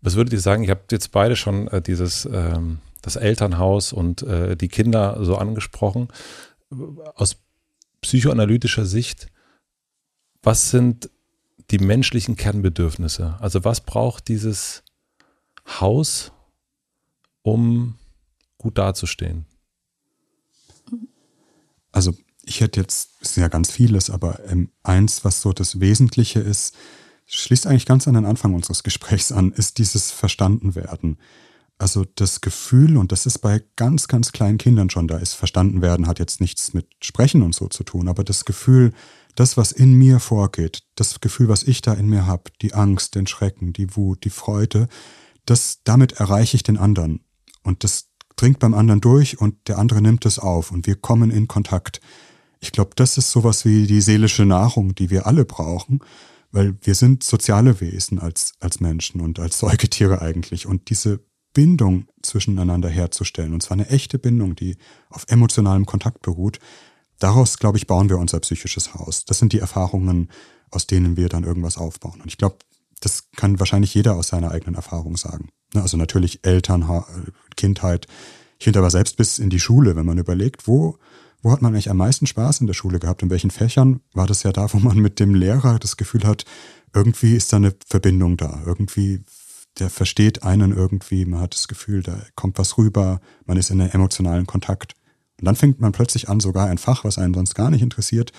Was 0.00 0.16
würdet 0.16 0.32
ihr 0.32 0.40
sagen? 0.40 0.62
Ich 0.62 0.70
habe 0.70 0.82
jetzt 0.90 1.12
beide 1.12 1.36
schon 1.36 1.68
äh, 1.68 1.82
dieses 1.82 2.28
ähm, 2.30 2.78
das 3.06 3.16
Elternhaus 3.16 3.92
und 3.92 4.22
äh, 4.22 4.56
die 4.56 4.68
Kinder 4.68 5.24
so 5.24 5.36
angesprochen. 5.36 6.08
Aus 7.14 7.36
psychoanalytischer 8.00 8.84
Sicht, 8.84 9.28
was 10.42 10.70
sind 10.70 11.08
die 11.70 11.78
menschlichen 11.78 12.36
Kernbedürfnisse? 12.36 13.36
Also 13.40 13.64
was 13.64 13.80
braucht 13.80 14.28
dieses 14.28 14.82
Haus, 15.66 16.32
um 17.42 17.98
gut 18.58 18.78
dazustehen? 18.78 19.46
Also 21.92 22.14
ich 22.44 22.60
hätte 22.60 22.80
jetzt, 22.80 23.10
es 23.20 23.30
ist 23.30 23.36
ja 23.36 23.48
ganz 23.48 23.70
vieles, 23.70 24.10
aber 24.10 24.40
ähm, 24.48 24.70
eins, 24.82 25.24
was 25.24 25.40
so 25.40 25.52
das 25.52 25.80
Wesentliche 25.80 26.40
ist, 26.40 26.74
schließt 27.26 27.66
eigentlich 27.66 27.86
ganz 27.86 28.06
an 28.06 28.14
den 28.14 28.24
Anfang 28.24 28.54
unseres 28.54 28.82
Gesprächs 28.82 29.32
an, 29.32 29.52
ist 29.52 29.78
dieses 29.78 30.12
Verstandenwerden. 30.12 31.18
Also 31.78 32.04
das 32.14 32.40
Gefühl, 32.40 32.96
und 32.96 33.12
das 33.12 33.26
ist 33.26 33.38
bei 33.38 33.62
ganz, 33.74 34.08
ganz 34.08 34.32
kleinen 34.32 34.58
Kindern 34.58 34.88
schon, 34.88 35.08
da 35.08 35.18
ist 35.18 35.34
Verstandenwerden, 35.34 36.06
hat 36.06 36.18
jetzt 36.18 36.40
nichts 36.40 36.72
mit 36.72 36.86
Sprechen 37.02 37.42
und 37.42 37.54
so 37.54 37.66
zu 37.68 37.84
tun, 37.84 38.08
aber 38.08 38.24
das 38.24 38.44
Gefühl, 38.44 38.92
das, 39.36 39.56
was 39.56 39.70
in 39.70 39.94
mir 39.94 40.18
vorgeht, 40.18 40.82
das 40.96 41.20
Gefühl, 41.20 41.48
was 41.48 41.62
ich 41.62 41.82
da 41.82 41.92
in 41.92 42.08
mir 42.08 42.26
habe, 42.26 42.50
die 42.62 42.74
Angst, 42.74 43.14
den 43.14 43.26
Schrecken, 43.26 43.72
die 43.72 43.96
Wut, 43.96 44.24
die 44.24 44.30
Freude, 44.30 44.88
das, 45.44 45.80
damit 45.84 46.12
erreiche 46.12 46.56
ich 46.56 46.62
den 46.62 46.78
anderen. 46.78 47.20
Und 47.62 47.84
das 47.84 48.08
dringt 48.34 48.58
beim 48.58 48.74
anderen 48.74 49.00
durch 49.00 49.40
und 49.40 49.68
der 49.68 49.78
andere 49.78 50.02
nimmt 50.02 50.26
es 50.26 50.38
auf 50.38 50.70
und 50.70 50.86
wir 50.86 50.96
kommen 50.96 51.30
in 51.30 51.48
Kontakt. 51.48 52.00
Ich 52.60 52.72
glaube, 52.72 52.90
das 52.96 53.18
ist 53.18 53.30
sowas 53.30 53.64
wie 53.64 53.86
die 53.86 54.00
seelische 54.00 54.44
Nahrung, 54.44 54.94
die 54.94 55.10
wir 55.10 55.26
alle 55.26 55.44
brauchen, 55.44 56.00
weil 56.50 56.76
wir 56.82 56.94
sind 56.94 57.22
soziale 57.22 57.80
Wesen 57.80 58.18
als, 58.18 58.54
als 58.60 58.80
Menschen 58.80 59.20
und 59.20 59.38
als 59.38 59.58
Säugetiere 59.58 60.22
eigentlich. 60.22 60.66
Und 60.66 60.90
diese 60.90 61.20
Bindung 61.52 62.06
zwischeneinander 62.22 62.88
herzustellen, 62.88 63.54
und 63.54 63.62
zwar 63.62 63.76
eine 63.76 63.88
echte 63.88 64.18
Bindung, 64.18 64.56
die 64.56 64.76
auf 65.08 65.24
emotionalem 65.28 65.86
Kontakt 65.86 66.22
beruht, 66.22 66.58
daraus, 67.18 67.58
glaube 67.58 67.78
ich, 67.78 67.86
bauen 67.86 68.08
wir 68.08 68.18
unser 68.18 68.40
psychisches 68.40 68.94
Haus. 68.94 69.24
Das 69.24 69.38
sind 69.38 69.52
die 69.52 69.60
Erfahrungen, 69.60 70.30
aus 70.70 70.86
denen 70.86 71.16
wir 71.16 71.28
dann 71.28 71.44
irgendwas 71.44 71.78
aufbauen. 71.78 72.20
Und 72.20 72.28
ich 72.28 72.38
glaube, 72.38 72.56
das 73.00 73.30
kann 73.36 73.58
wahrscheinlich 73.58 73.94
jeder 73.94 74.16
aus 74.16 74.28
seiner 74.28 74.50
eigenen 74.50 74.74
Erfahrung 74.74 75.16
sagen. 75.16 75.50
Ne, 75.74 75.82
also 75.82 75.96
natürlich 75.96 76.44
Eltern, 76.44 77.04
Kindheit. 77.56 78.06
Ich 78.58 78.64
finde 78.64 78.78
aber 78.78 78.90
selbst 78.90 79.16
bis 79.16 79.38
in 79.38 79.50
die 79.50 79.60
Schule, 79.60 79.96
wenn 79.96 80.06
man 80.06 80.18
überlegt, 80.18 80.66
wo, 80.66 80.98
wo 81.42 81.52
hat 81.52 81.62
man 81.62 81.72
eigentlich 81.72 81.90
am 81.90 81.98
meisten 81.98 82.26
Spaß 82.26 82.60
in 82.60 82.66
der 82.66 82.74
Schule 82.74 82.98
gehabt, 82.98 83.22
in 83.22 83.30
welchen 83.30 83.50
Fächern, 83.50 84.00
war 84.14 84.26
das 84.26 84.42
ja 84.42 84.52
da, 84.52 84.72
wo 84.72 84.78
man 84.78 84.98
mit 84.98 85.20
dem 85.20 85.34
Lehrer 85.34 85.78
das 85.78 85.96
Gefühl 85.96 86.24
hat, 86.24 86.44
irgendwie 86.94 87.34
ist 87.34 87.52
da 87.52 87.58
eine 87.58 87.74
Verbindung 87.86 88.36
da. 88.36 88.62
Irgendwie, 88.64 89.22
der 89.78 89.90
versteht 89.90 90.42
einen 90.42 90.72
irgendwie, 90.72 91.26
man 91.26 91.40
hat 91.40 91.54
das 91.54 91.68
Gefühl, 91.68 92.02
da 92.02 92.18
kommt 92.34 92.58
was 92.58 92.78
rüber, 92.78 93.20
man 93.44 93.58
ist 93.58 93.70
in 93.70 93.80
einem 93.80 93.90
emotionalen 93.90 94.46
Kontakt. 94.46 94.94
Und 95.40 95.44
dann 95.44 95.56
fängt 95.56 95.80
man 95.80 95.92
plötzlich 95.92 96.28
an, 96.28 96.40
sogar 96.40 96.68
ein 96.68 96.78
Fach, 96.78 97.04
was 97.04 97.18
einen 97.18 97.34
sonst 97.34 97.54
gar 97.54 97.70
nicht 97.70 97.82
interessiert, 97.82 98.32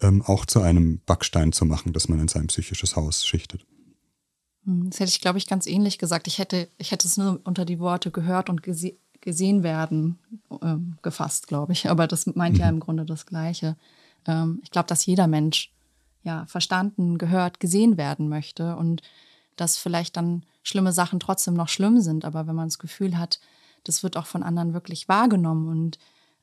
ähm, 0.00 0.22
auch 0.22 0.46
zu 0.46 0.60
einem 0.60 1.00
Backstein 1.04 1.52
zu 1.52 1.64
machen, 1.64 1.92
das 1.92 2.08
man 2.08 2.20
in 2.20 2.28
sein 2.28 2.46
psychisches 2.46 2.96
Haus 2.96 3.26
schichtet. 3.26 3.66
Hm, 4.64 4.90
das 4.90 5.00
hätte 5.00 5.10
ich, 5.10 5.20
glaube 5.20 5.38
ich, 5.38 5.46
ganz 5.46 5.66
ähnlich 5.66 5.98
gesagt. 5.98 6.26
Ich 6.26 6.38
hätte, 6.38 6.68
ich 6.78 6.92
hätte 6.92 7.06
es 7.06 7.16
nur 7.16 7.40
unter 7.44 7.64
die 7.64 7.80
Worte 7.80 8.10
gehört 8.10 8.50
und 8.50 8.62
gese 8.62 8.94
gesehen 9.20 9.62
werden 9.62 10.18
ähm, 10.60 10.98
gefasst, 11.00 11.46
glaube 11.46 11.72
ich. 11.72 11.88
Aber 11.88 12.06
das 12.06 12.26
meint 12.26 12.56
mhm. 12.56 12.60
ja 12.60 12.68
im 12.68 12.78
Grunde 12.78 13.06
das 13.06 13.24
Gleiche. 13.24 13.74
Ähm, 14.26 14.60
ich 14.62 14.70
glaube, 14.70 14.86
dass 14.86 15.06
jeder 15.06 15.26
Mensch 15.26 15.72
ja 16.24 16.44
verstanden, 16.46 17.16
gehört, 17.16 17.58
gesehen 17.58 17.96
werden 17.96 18.28
möchte 18.28 18.76
und 18.76 19.00
dass 19.56 19.78
vielleicht 19.78 20.18
dann 20.18 20.44
schlimme 20.62 20.92
Sachen 20.92 21.20
trotzdem 21.20 21.54
noch 21.54 21.68
schlimm 21.68 22.00
sind. 22.00 22.26
Aber 22.26 22.46
wenn 22.46 22.54
man 22.54 22.68
das 22.68 22.78
Gefühl 22.78 23.18
hat, 23.18 23.40
das 23.84 24.02
wird 24.02 24.18
auch 24.18 24.26
von 24.26 24.42
anderen 24.42 24.74
wirklich 24.74 25.08
wahrgenommen 25.08 25.68
und 25.68 25.98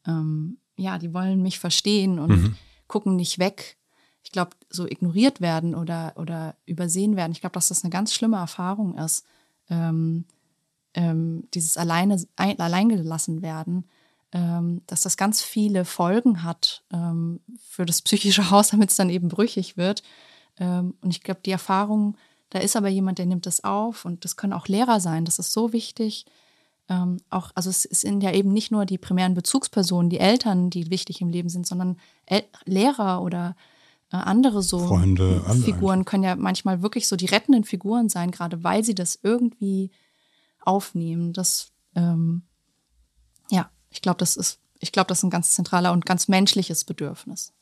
ähm, 0.08 0.58
ja, 0.76 0.98
die 0.98 1.14
wollen 1.14 1.42
mich 1.42 1.60
verstehen 1.60 2.20
und 2.20 2.30
mhm. 2.30 2.56
gucken 2.88 3.16
nicht 3.16 3.40
weg 3.40 3.78
ich 4.24 4.32
glaube, 4.32 4.52
so 4.70 4.86
ignoriert 4.86 5.42
werden 5.42 5.76
oder, 5.76 6.14
oder 6.16 6.56
übersehen 6.66 7.16
werden. 7.16 7.32
Ich 7.32 7.42
glaube, 7.42 7.54
dass 7.54 7.70
das 7.70 7.84
eine 7.84 7.92
ganz 7.92 8.14
schlimme 8.14 8.38
Erfahrung 8.38 8.98
ist. 8.98 9.26
Ähm, 9.70 10.26
ähm, 10.94 11.48
dieses 11.54 11.78
alleine, 11.78 12.24
ein, 12.36 12.60
alleingelassen 12.60 13.42
werden, 13.42 13.90
ähm, 14.34 14.82
dass 14.88 15.02
das 15.02 15.18
ganz 15.18 15.42
viele 15.42 15.86
Folgen 15.86 16.44
hat 16.44 16.84
ähm, 16.92 17.40
für 17.68 17.86
das 17.86 18.02
psychische 18.02 18.52
Haus, 18.52 18.70
damit 18.70 18.90
es 18.90 18.96
dann 18.96 19.10
eben 19.10 19.30
brüchig 19.30 19.78
wird. 19.78 20.04
Ähm, 20.60 20.94
und 21.02 21.10
ich 21.10 21.24
glaube, 21.24 21.42
die 21.46 21.52
Erfahrung, 21.52 22.18
da 22.50 22.60
ist 22.60 22.76
aber 22.76 22.90
jemand, 22.90 23.18
der 23.18 23.26
nimmt 23.26 23.46
das 23.46 23.64
auf 23.64 24.06
und 24.06 24.24
das 24.26 24.36
können 24.36 24.54
auch 24.54 24.68
Lehrer 24.68 25.00
sein. 25.00 25.26
Das 25.26 25.40
ist 25.40 25.54
so 25.54 25.74
wichtig. 25.74 26.26
Ähm, 26.90 27.18
auch, 27.30 27.52
also 27.56 27.70
es 27.70 27.84
sind 27.84 28.22
ja 28.22 28.34
eben 28.34 28.52
nicht 28.52 28.72
nur 28.72 28.86
die 28.86 28.98
primären 28.98 29.34
Bezugspersonen, 29.34 30.10
die 30.10 30.20
Eltern, 30.20 30.70
die 30.70 30.90
wichtig 30.90 31.22
im 31.22 31.30
Leben 31.30 31.50
sind, 31.50 31.68
sondern 31.68 31.98
El 32.26 32.44
Lehrer 32.66 33.22
oder 33.22 33.56
äh, 34.12 34.18
andere 34.18 34.62
so 34.62 34.80
Freunde, 34.88 35.42
Figuren 35.64 36.06
können 36.06 36.24
ja 36.24 36.36
manchmal 36.36 36.82
wirklich 36.82 37.08
so 37.08 37.16
die 37.16 37.28
rettenden 37.28 37.64
Figuren 37.64 38.10
sein, 38.10 38.32
gerade 38.32 38.64
weil 38.64 38.84
sie 38.84 38.96
das 38.96 39.20
irgendwie 39.24 39.92
aufnehmen. 40.60 41.34
Das, 41.34 41.72
ähm, 41.96 42.44
ja, 43.50 43.70
ich 43.90 44.02
glaube, 44.02 44.18
das 44.18 44.36
ist, 44.36 44.60
ich 44.80 44.92
glaube, 44.92 45.08
das 45.08 45.20
ist 45.20 45.24
ein 45.24 45.30
ganz 45.30 45.52
zentraler 45.52 45.92
und 45.92 46.06
ganz 46.06 46.28
menschliches 46.28 46.84
Bedürfnis. 46.84 47.54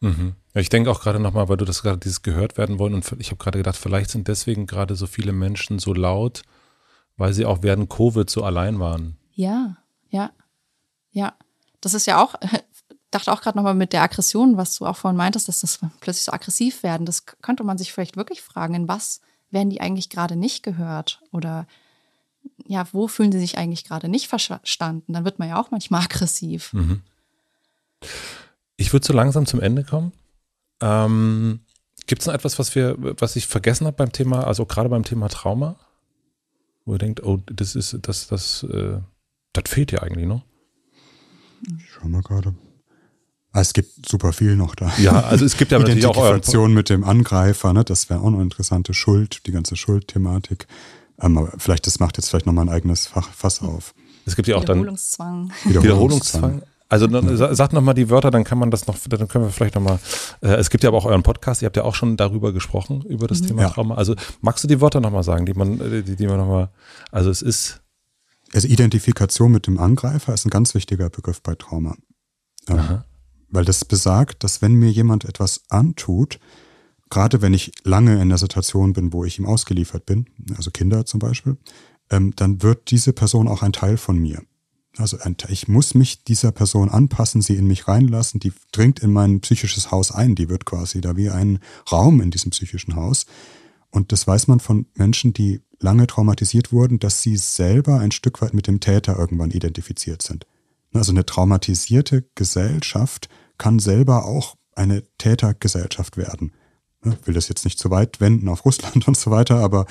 Mhm. 0.00 0.34
Ja, 0.54 0.60
ich 0.60 0.68
denke 0.68 0.90
auch 0.90 1.00
gerade 1.00 1.20
nochmal, 1.20 1.48
weil 1.48 1.56
du 1.56 1.64
das 1.64 1.82
gerade 1.82 1.98
dieses 1.98 2.22
gehört 2.22 2.58
werden 2.58 2.78
wollen 2.78 2.94
und 2.94 3.14
ich 3.18 3.28
habe 3.28 3.36
gerade 3.36 3.58
gedacht, 3.58 3.76
vielleicht 3.76 4.10
sind 4.10 4.28
deswegen 4.28 4.66
gerade 4.66 4.96
so 4.96 5.06
viele 5.06 5.32
Menschen 5.32 5.78
so 5.78 5.92
laut, 5.92 6.42
weil 7.20 7.32
sie 7.34 7.44
auch 7.44 7.58
während 7.62 7.90
Covid 7.90 8.28
so 8.28 8.42
allein 8.42 8.80
waren. 8.80 9.16
Ja, 9.34 9.76
ja, 10.08 10.30
ja. 11.12 11.34
Das 11.80 11.94
ist 11.94 12.06
ja 12.06 12.22
auch 12.22 12.34
dachte 13.10 13.32
auch 13.32 13.40
gerade 13.40 13.58
nochmal 13.58 13.74
mit 13.74 13.92
der 13.92 14.02
Aggression, 14.02 14.56
was 14.56 14.76
du 14.76 14.86
auch 14.86 14.96
vorhin 14.96 15.16
meintest, 15.16 15.48
dass 15.48 15.60
das 15.60 15.80
plötzlich 16.00 16.24
so 16.24 16.32
aggressiv 16.32 16.82
werden. 16.82 17.06
Das 17.06 17.26
könnte 17.26 17.64
man 17.64 17.78
sich 17.78 17.92
vielleicht 17.92 18.16
wirklich 18.16 18.42
fragen, 18.42 18.74
in 18.74 18.88
was 18.88 19.20
werden 19.50 19.70
die 19.70 19.80
eigentlich 19.80 20.10
gerade 20.10 20.36
nicht 20.36 20.62
gehört? 20.62 21.20
Oder 21.32 21.66
ja, 22.66 22.86
wo 22.92 23.08
fühlen 23.08 23.32
sie 23.32 23.40
sich 23.40 23.58
eigentlich 23.58 23.84
gerade 23.84 24.08
nicht 24.08 24.28
verstanden? 24.28 25.12
Dann 25.12 25.24
wird 25.24 25.38
man 25.38 25.48
ja 25.48 25.60
auch 25.60 25.70
manchmal 25.70 26.02
aggressiv. 26.04 26.72
Mhm. 26.72 27.02
Ich 28.76 28.92
würde 28.92 29.06
so 29.06 29.12
langsam 29.12 29.44
zum 29.44 29.60
Ende 29.60 29.84
kommen. 29.84 30.12
Ähm, 30.80 31.60
Gibt 32.06 32.22
es 32.22 32.26
noch 32.26 32.34
etwas, 32.34 32.58
was 32.58 32.74
wir, 32.74 32.96
was 32.98 33.36
ich 33.36 33.46
vergessen 33.46 33.86
habe 33.86 33.96
beim 33.96 34.12
Thema, 34.12 34.46
also 34.46 34.64
gerade 34.64 34.88
beim 34.88 35.04
Thema 35.04 35.28
Trauma? 35.28 35.76
Wo 36.90 36.94
ihr 36.94 36.98
denkt, 36.98 37.22
oh, 37.22 37.38
das 37.46 37.76
ist, 37.76 37.96
das, 38.02 38.26
das, 38.26 38.64
äh, 38.64 38.98
das 39.52 39.62
fehlt 39.68 39.92
ja 39.92 40.02
eigentlich 40.02 40.26
noch. 40.26 40.42
Schau 41.86 42.08
mal 42.08 42.20
gerade. 42.20 42.52
Ah, 43.52 43.60
es 43.60 43.74
gibt 43.74 44.08
super 44.08 44.32
viel 44.32 44.56
noch 44.56 44.74
da. 44.74 44.92
Ja, 44.98 45.20
also 45.20 45.44
es 45.44 45.56
gibt 45.56 45.70
ja 45.70 45.78
natürlich 45.78 46.04
auch 46.04 46.16
Identifikation 46.16 46.74
mit 46.74 46.90
dem 46.90 47.04
Angreifer, 47.04 47.72
ne? 47.72 47.84
das 47.84 48.10
wäre 48.10 48.22
auch 48.22 48.30
noch 48.30 48.40
interessante 48.40 48.92
Schuld, 48.92 49.46
die 49.46 49.52
ganze 49.52 49.76
Schuldthematik. 49.76 50.66
Ähm, 51.20 51.38
aber 51.38 51.52
vielleicht, 51.58 51.86
das 51.86 52.00
macht 52.00 52.16
jetzt 52.16 52.28
vielleicht 52.28 52.46
nochmal 52.46 52.64
ein 52.64 52.74
eigenes 52.74 53.06
Fach, 53.06 53.30
Fass 53.32 53.62
auf. 53.62 53.94
Es 54.26 54.34
gibt 54.34 54.48
ja 54.48 54.56
auch 54.56 54.64
dann 54.64 54.78
Wiederholungszwang. 54.78 55.52
Wiederholungszwang. 55.66 56.62
Also 56.90 57.06
ja. 57.06 57.54
sagt 57.54 57.72
nochmal 57.72 57.94
die 57.94 58.10
Wörter, 58.10 58.32
dann 58.32 58.42
kann 58.42 58.58
man 58.58 58.72
das 58.72 58.88
noch, 58.88 58.96
dann 59.08 59.28
können 59.28 59.44
wir 59.44 59.52
vielleicht 59.52 59.76
nochmal, 59.76 60.00
äh, 60.42 60.54
es 60.54 60.70
gibt 60.70 60.82
ja 60.82 60.90
aber 60.90 60.98
auch 60.98 61.04
euren 61.04 61.22
Podcast, 61.22 61.62
ihr 61.62 61.66
habt 61.66 61.76
ja 61.76 61.84
auch 61.84 61.94
schon 61.94 62.16
darüber 62.16 62.52
gesprochen, 62.52 63.02
über 63.02 63.28
das 63.28 63.42
mhm. 63.42 63.46
Thema 63.46 63.62
ja. 63.62 63.70
Trauma. 63.70 63.94
Also 63.94 64.16
magst 64.40 64.64
du 64.64 64.68
die 64.68 64.80
Wörter 64.80 65.00
nochmal 65.00 65.22
sagen, 65.22 65.46
die 65.46 65.54
man, 65.54 65.80
äh, 65.80 66.02
die, 66.02 66.16
die 66.16 66.26
man 66.26 66.38
nochmal, 66.38 66.70
also 67.10 67.30
es 67.30 67.42
ist. 67.42 67.80
Also 68.52 68.66
Identifikation 68.66 69.52
mit 69.52 69.68
dem 69.68 69.78
Angreifer 69.78 70.34
ist 70.34 70.44
ein 70.44 70.50
ganz 70.50 70.74
wichtiger 70.74 71.08
Begriff 71.08 71.40
bei 71.40 71.54
Trauma. 71.54 71.94
Ähm, 72.68 73.04
weil 73.48 73.64
das 73.64 73.84
besagt, 73.84 74.42
dass 74.42 74.60
wenn 74.60 74.74
mir 74.74 74.90
jemand 74.90 75.24
etwas 75.24 75.62
antut, 75.68 76.40
gerade 77.10 77.42
wenn 77.42 77.54
ich 77.54 77.70
lange 77.84 78.20
in 78.20 78.28
der 78.28 78.38
Situation 78.38 78.92
bin, 78.92 79.12
wo 79.12 79.24
ich 79.24 79.38
ihm 79.38 79.46
ausgeliefert 79.46 80.04
bin, 80.04 80.26
also 80.56 80.72
Kinder 80.72 81.06
zum 81.06 81.20
Beispiel, 81.20 81.58
ähm, 82.10 82.32
dann 82.34 82.62
wird 82.62 82.90
diese 82.90 83.12
Person 83.12 83.46
auch 83.46 83.62
ein 83.62 83.72
Teil 83.72 83.96
von 83.96 84.18
mir. 84.18 84.42
Also 84.96 85.18
ein, 85.20 85.36
ich 85.48 85.68
muss 85.68 85.94
mich 85.94 86.24
dieser 86.24 86.50
Person 86.52 86.88
anpassen, 86.88 87.42
sie 87.42 87.56
in 87.56 87.66
mich 87.66 87.86
reinlassen, 87.86 88.40
die 88.40 88.52
dringt 88.72 88.98
in 89.00 89.12
mein 89.12 89.40
psychisches 89.40 89.90
Haus 89.90 90.10
ein, 90.10 90.34
die 90.34 90.48
wird 90.48 90.64
quasi 90.64 91.00
da 91.00 91.16
wie 91.16 91.30
ein 91.30 91.60
Raum 91.90 92.20
in 92.20 92.30
diesem 92.30 92.50
psychischen 92.50 92.96
Haus. 92.96 93.26
Und 93.90 94.12
das 94.12 94.26
weiß 94.26 94.48
man 94.48 94.60
von 94.60 94.86
Menschen, 94.94 95.32
die 95.32 95.60
lange 95.78 96.06
traumatisiert 96.06 96.72
wurden, 96.72 96.98
dass 96.98 97.22
sie 97.22 97.36
selber 97.36 98.00
ein 98.00 98.10
Stück 98.10 98.42
weit 98.42 98.54
mit 98.54 98.66
dem 98.66 98.80
Täter 98.80 99.18
irgendwann 99.18 99.50
identifiziert 99.50 100.22
sind. 100.22 100.46
Also 100.92 101.12
eine 101.12 101.24
traumatisierte 101.24 102.28
Gesellschaft 102.34 103.28
kann 103.58 103.78
selber 103.78 104.24
auch 104.24 104.56
eine 104.74 105.04
Tätergesellschaft 105.18 106.16
werden. 106.16 106.52
Ich 107.04 107.26
will 107.26 107.34
das 107.34 107.48
jetzt 107.48 107.64
nicht 107.64 107.78
zu 107.78 107.90
weit 107.90 108.20
wenden 108.20 108.48
auf 108.48 108.64
Russland 108.64 109.06
und 109.08 109.16
so 109.16 109.30
weiter, 109.30 109.56
aber 109.56 109.86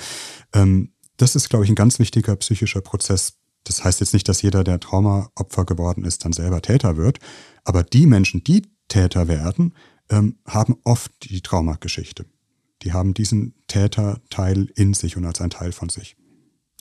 ähm, 0.52 0.92
das 1.16 1.36
ist, 1.36 1.50
glaube 1.50 1.64
ich, 1.64 1.70
ein 1.70 1.76
ganz 1.76 1.98
wichtiger 1.98 2.34
psychischer 2.36 2.80
Prozess. 2.80 3.34
Das 3.64 3.84
heißt 3.84 4.00
jetzt 4.00 4.14
nicht, 4.14 4.28
dass 4.28 4.42
jeder, 4.42 4.64
der 4.64 4.80
Traumaopfer 4.80 5.64
geworden 5.64 6.04
ist, 6.04 6.24
dann 6.24 6.32
selber 6.32 6.62
Täter 6.62 6.96
wird, 6.96 7.18
aber 7.64 7.82
die 7.82 8.06
Menschen, 8.06 8.42
die 8.42 8.62
Täter 8.88 9.28
werden, 9.28 9.74
ähm, 10.08 10.36
haben 10.46 10.76
oft 10.84 11.12
die 11.22 11.40
Traumageschichte. 11.40 12.26
Die 12.82 12.92
haben 12.92 13.14
diesen 13.14 13.54
Täterteil 13.68 14.70
in 14.74 14.94
sich 14.94 15.16
und 15.16 15.24
als 15.24 15.40
ein 15.40 15.50
Teil 15.50 15.72
von 15.72 15.88
sich. 15.88 16.16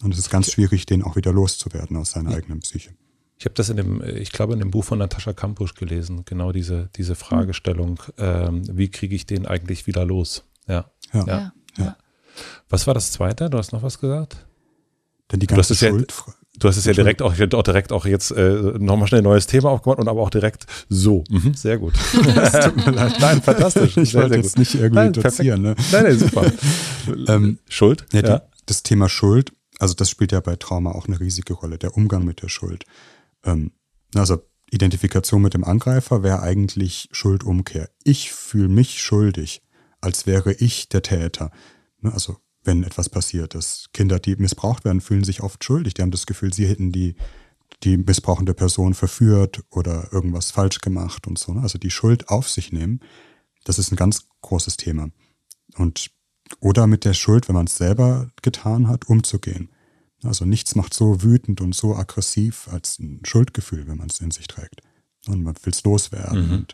Und 0.02 0.14
es 0.14 0.20
ist 0.20 0.30
ganz 0.30 0.52
schwierig, 0.52 0.86
den 0.86 1.04
auch 1.04 1.16
wieder 1.16 1.34
loszuwerden 1.34 1.98
aus 1.98 2.12
seiner 2.12 2.34
eigenen 2.34 2.62
Psyche. 2.62 2.92
Ich 3.38 3.46
habe 3.46 3.56
das 3.56 3.70
in 3.70 3.78
dem, 3.78 4.02
ich 4.04 4.32
glaube, 4.32 4.54
in 4.54 4.60
dem 4.60 4.72
Buch 4.72 4.84
von 4.84 5.00
Natascha 5.00 5.34
Kampusch 5.34 5.76
gelesen, 5.76 6.24
genau 6.26 6.52
diese, 6.52 6.90
diese 6.96 7.16
Fragestellung, 7.16 8.02
ähm, 8.18 8.64
wie 8.78 8.90
kriege 8.90 9.16
ich 9.16 9.26
den 9.26 9.46
eigentlich 9.46 9.88
wieder 9.88 10.06
los? 10.06 10.44
Ja. 10.68 10.92
Ja. 11.14 11.26
ja. 11.26 11.54
ja. 11.78 11.98
Was 12.70 12.88
war 12.88 12.94
das 12.94 13.12
zweite? 13.12 13.50
Du 13.50 13.58
hast 13.58 13.72
noch 13.72 13.84
was 13.84 14.00
gesagt? 14.00 14.46
Denn 15.32 15.40
die 15.40 15.48
ganze 15.48 15.76
Schuld, 15.76 16.12
ja, 16.12 16.34
Du 16.60 16.68
hast 16.68 16.78
es 16.78 16.86
ja 16.86 16.94
direkt 16.94 17.22
auch, 17.22 17.34
auch 17.40 17.64
direkt 17.64 17.92
auch 17.92 18.06
jetzt 18.06 18.32
äh, 18.32 18.74
nochmal 18.78 19.08
schnell 19.08 19.22
ein 19.22 19.24
neues 19.24 19.48
Thema 19.48 19.70
aufgemacht 19.70 20.00
und 20.00 20.08
aber 20.08 20.22
auch 20.22 20.30
direkt 20.30 20.66
so. 20.90 21.24
Mhm, 21.30 21.54
sehr 21.54 21.78
gut. 21.78 21.94
tut 22.12 22.86
mir 22.86 22.92
leid. 22.92 23.14
Nein, 23.20 23.42
fantastisch. 23.42 23.98
Ich 23.98 24.14
wollte 24.14 24.36
jetzt 24.36 24.58
nicht 24.58 24.76
irgendwie 24.76 24.96
nein, 24.96 25.14
dozieren. 25.14 25.62
Ne? 25.62 25.76
Nein, 25.92 26.04
nein, 26.04 26.20
super. 26.20 26.52
ähm, 27.28 27.60
Schuld? 27.70 28.06
Ja, 28.12 28.22
ja. 28.22 28.42
das 28.66 28.84
Thema 28.84 29.10
Schuld, 29.10 29.54
also 29.80 29.94
das 29.94 30.10
spielt 30.10 30.32
ja 30.34 30.42
bei 30.42 30.58
Trauma 30.58 30.92
auch 30.92 31.08
eine 31.08 31.20
riesige 31.20 31.54
Rolle, 31.54 31.78
der 31.78 31.96
Umgang 31.96 32.26
mit 32.26 32.42
der 32.42 32.50
Schuld. 32.50 32.84
Ähm, 33.46 33.72
also 34.14 34.40
Identifikation 34.72 35.42
mit 35.42 35.54
dem 35.54 35.64
Angreifer 35.64 36.24
wäre 36.24 36.42
eigentlich 36.42 37.10
Schuldumkehr. 37.12 37.90
Ich 38.04 38.32
fühle 38.32 38.68
mich 38.68 39.02
schuldig, 39.02 39.62
als 40.02 40.28
wäre 40.28 40.54
ich 40.54 40.90
der 40.90 41.02
Täter. 41.02 41.52
Ne, 42.02 42.14
also 42.14 42.38
wenn 42.64 42.84
etwas 42.84 43.10
passiert 43.10 43.56
ist. 43.56 43.90
Kinder, 43.94 44.20
die 44.20 44.36
missbraucht 44.36 44.86
werden, 44.86 45.02
fühlen 45.02 45.24
sich 45.24 45.42
oft 45.42 45.64
schuldig. 45.64 45.94
Die 45.94 46.02
haben 46.02 46.12
das 46.12 46.26
Gefühl, 46.26 46.54
sie 46.54 46.68
hätten 46.68 46.92
die, 46.92 47.16
die 47.84 47.98
missbrauchende 47.98 48.54
Person 48.54 48.94
verführt 48.94 49.64
oder 49.70 50.12
irgendwas 50.12 50.52
falsch 50.52 50.80
gemacht 50.80 51.28
und 51.28 51.40
so. 51.40 51.54
Ne? 51.54 51.62
Also 51.62 51.78
die 51.78 51.92
Schuld 51.92 52.30
auf 52.30 52.50
sich 52.50 52.72
nehmen, 52.72 53.00
das 53.64 53.80
ist 53.80 53.92
ein 53.92 53.96
ganz 53.96 54.28
großes 54.42 54.78
Thema. 54.78 55.10
Und 55.76 56.12
oder 56.62 56.88
mit 56.88 57.06
der 57.06 57.14
Schuld, 57.14 57.48
wenn 57.48 57.56
man 57.56 57.68
es 57.68 57.78
selber 57.78 58.32
getan 58.42 58.88
hat, 58.88 59.08
umzugehen. 59.08 59.70
Also 60.24 60.46
nichts 60.46 60.76
macht 60.76 60.94
so 60.94 61.22
wütend 61.22 61.62
und 61.62 61.76
so 61.76 61.96
aggressiv 61.96 62.68
als 62.72 63.00
ein 63.00 63.22
Schuldgefühl, 63.24 63.88
wenn 63.88 63.98
man 63.98 64.10
es 64.10 64.20
in 64.20 64.32
sich 64.32 64.48
trägt. 64.48 64.82
Und 65.28 65.44
man 65.44 65.56
will 65.64 65.74
es 65.74 65.84
loswerden. 65.84 66.50
Mhm. 66.50 66.66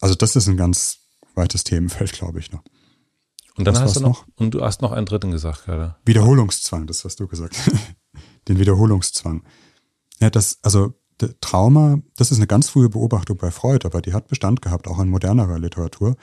Also 0.00 0.14
das 0.14 0.36
ist 0.36 0.48
ein 0.48 0.56
ganz 0.56 0.98
weites 1.34 1.64
Themenfeld, 1.64 2.12
glaube 2.18 2.40
ich 2.40 2.52
noch. 2.52 2.62
Und 3.56 3.66
dann 3.66 3.74
Was 3.74 3.82
hast 3.82 3.96
du 3.96 4.00
noch, 4.00 4.26
noch, 4.26 4.36
und 4.36 4.54
du 4.54 4.62
hast 4.62 4.82
noch 4.82 4.92
einen 4.92 5.06
dritten 5.06 5.30
gesagt 5.30 5.64
gerade. 5.64 5.96
Wiederholungszwang, 6.04 6.86
das 6.86 7.04
hast 7.04 7.20
du 7.20 7.28
gesagt. 7.28 7.56
Den 8.48 8.58
Wiederholungszwang. 8.58 9.44
Ja, 10.20 10.30
das, 10.30 10.58
also 10.62 10.94
Trauma, 11.40 12.00
das 12.16 12.30
ist 12.30 12.38
eine 12.38 12.46
ganz 12.46 12.68
frühe 12.68 12.88
Beobachtung 12.88 13.36
bei 13.36 13.50
Freud, 13.50 13.86
aber 13.86 14.02
die 14.02 14.12
hat 14.12 14.28
Bestand 14.28 14.62
gehabt, 14.62 14.88
auch 14.88 14.98
in 14.98 15.08
modernerer 15.08 15.58
Literatur, 15.58 16.16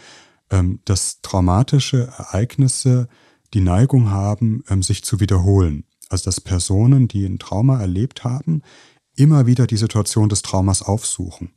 ähm, 0.50 0.82
dass 0.86 1.22
traumatische 1.22 2.08
Ereignisse 2.18 3.08
die 3.54 3.62
Neigung 3.62 4.12
haben, 4.12 4.64
ähm, 4.70 4.84
sich 4.84 5.04
zu 5.04 5.20
wiederholen. 5.20 5.86
Also 6.10 6.26
dass 6.26 6.42
Personen, 6.42 7.08
die 7.08 7.26
ein 7.26 7.40
Trauma 7.40 7.80
erlebt 7.80 8.24
haben, 8.24 8.62
immer 9.16 9.46
wieder 9.46 9.68
die 9.68 9.78
Situation 9.78 10.30
des 10.30 10.42
Traumas 10.42 10.82
aufsuchen. 10.82 11.52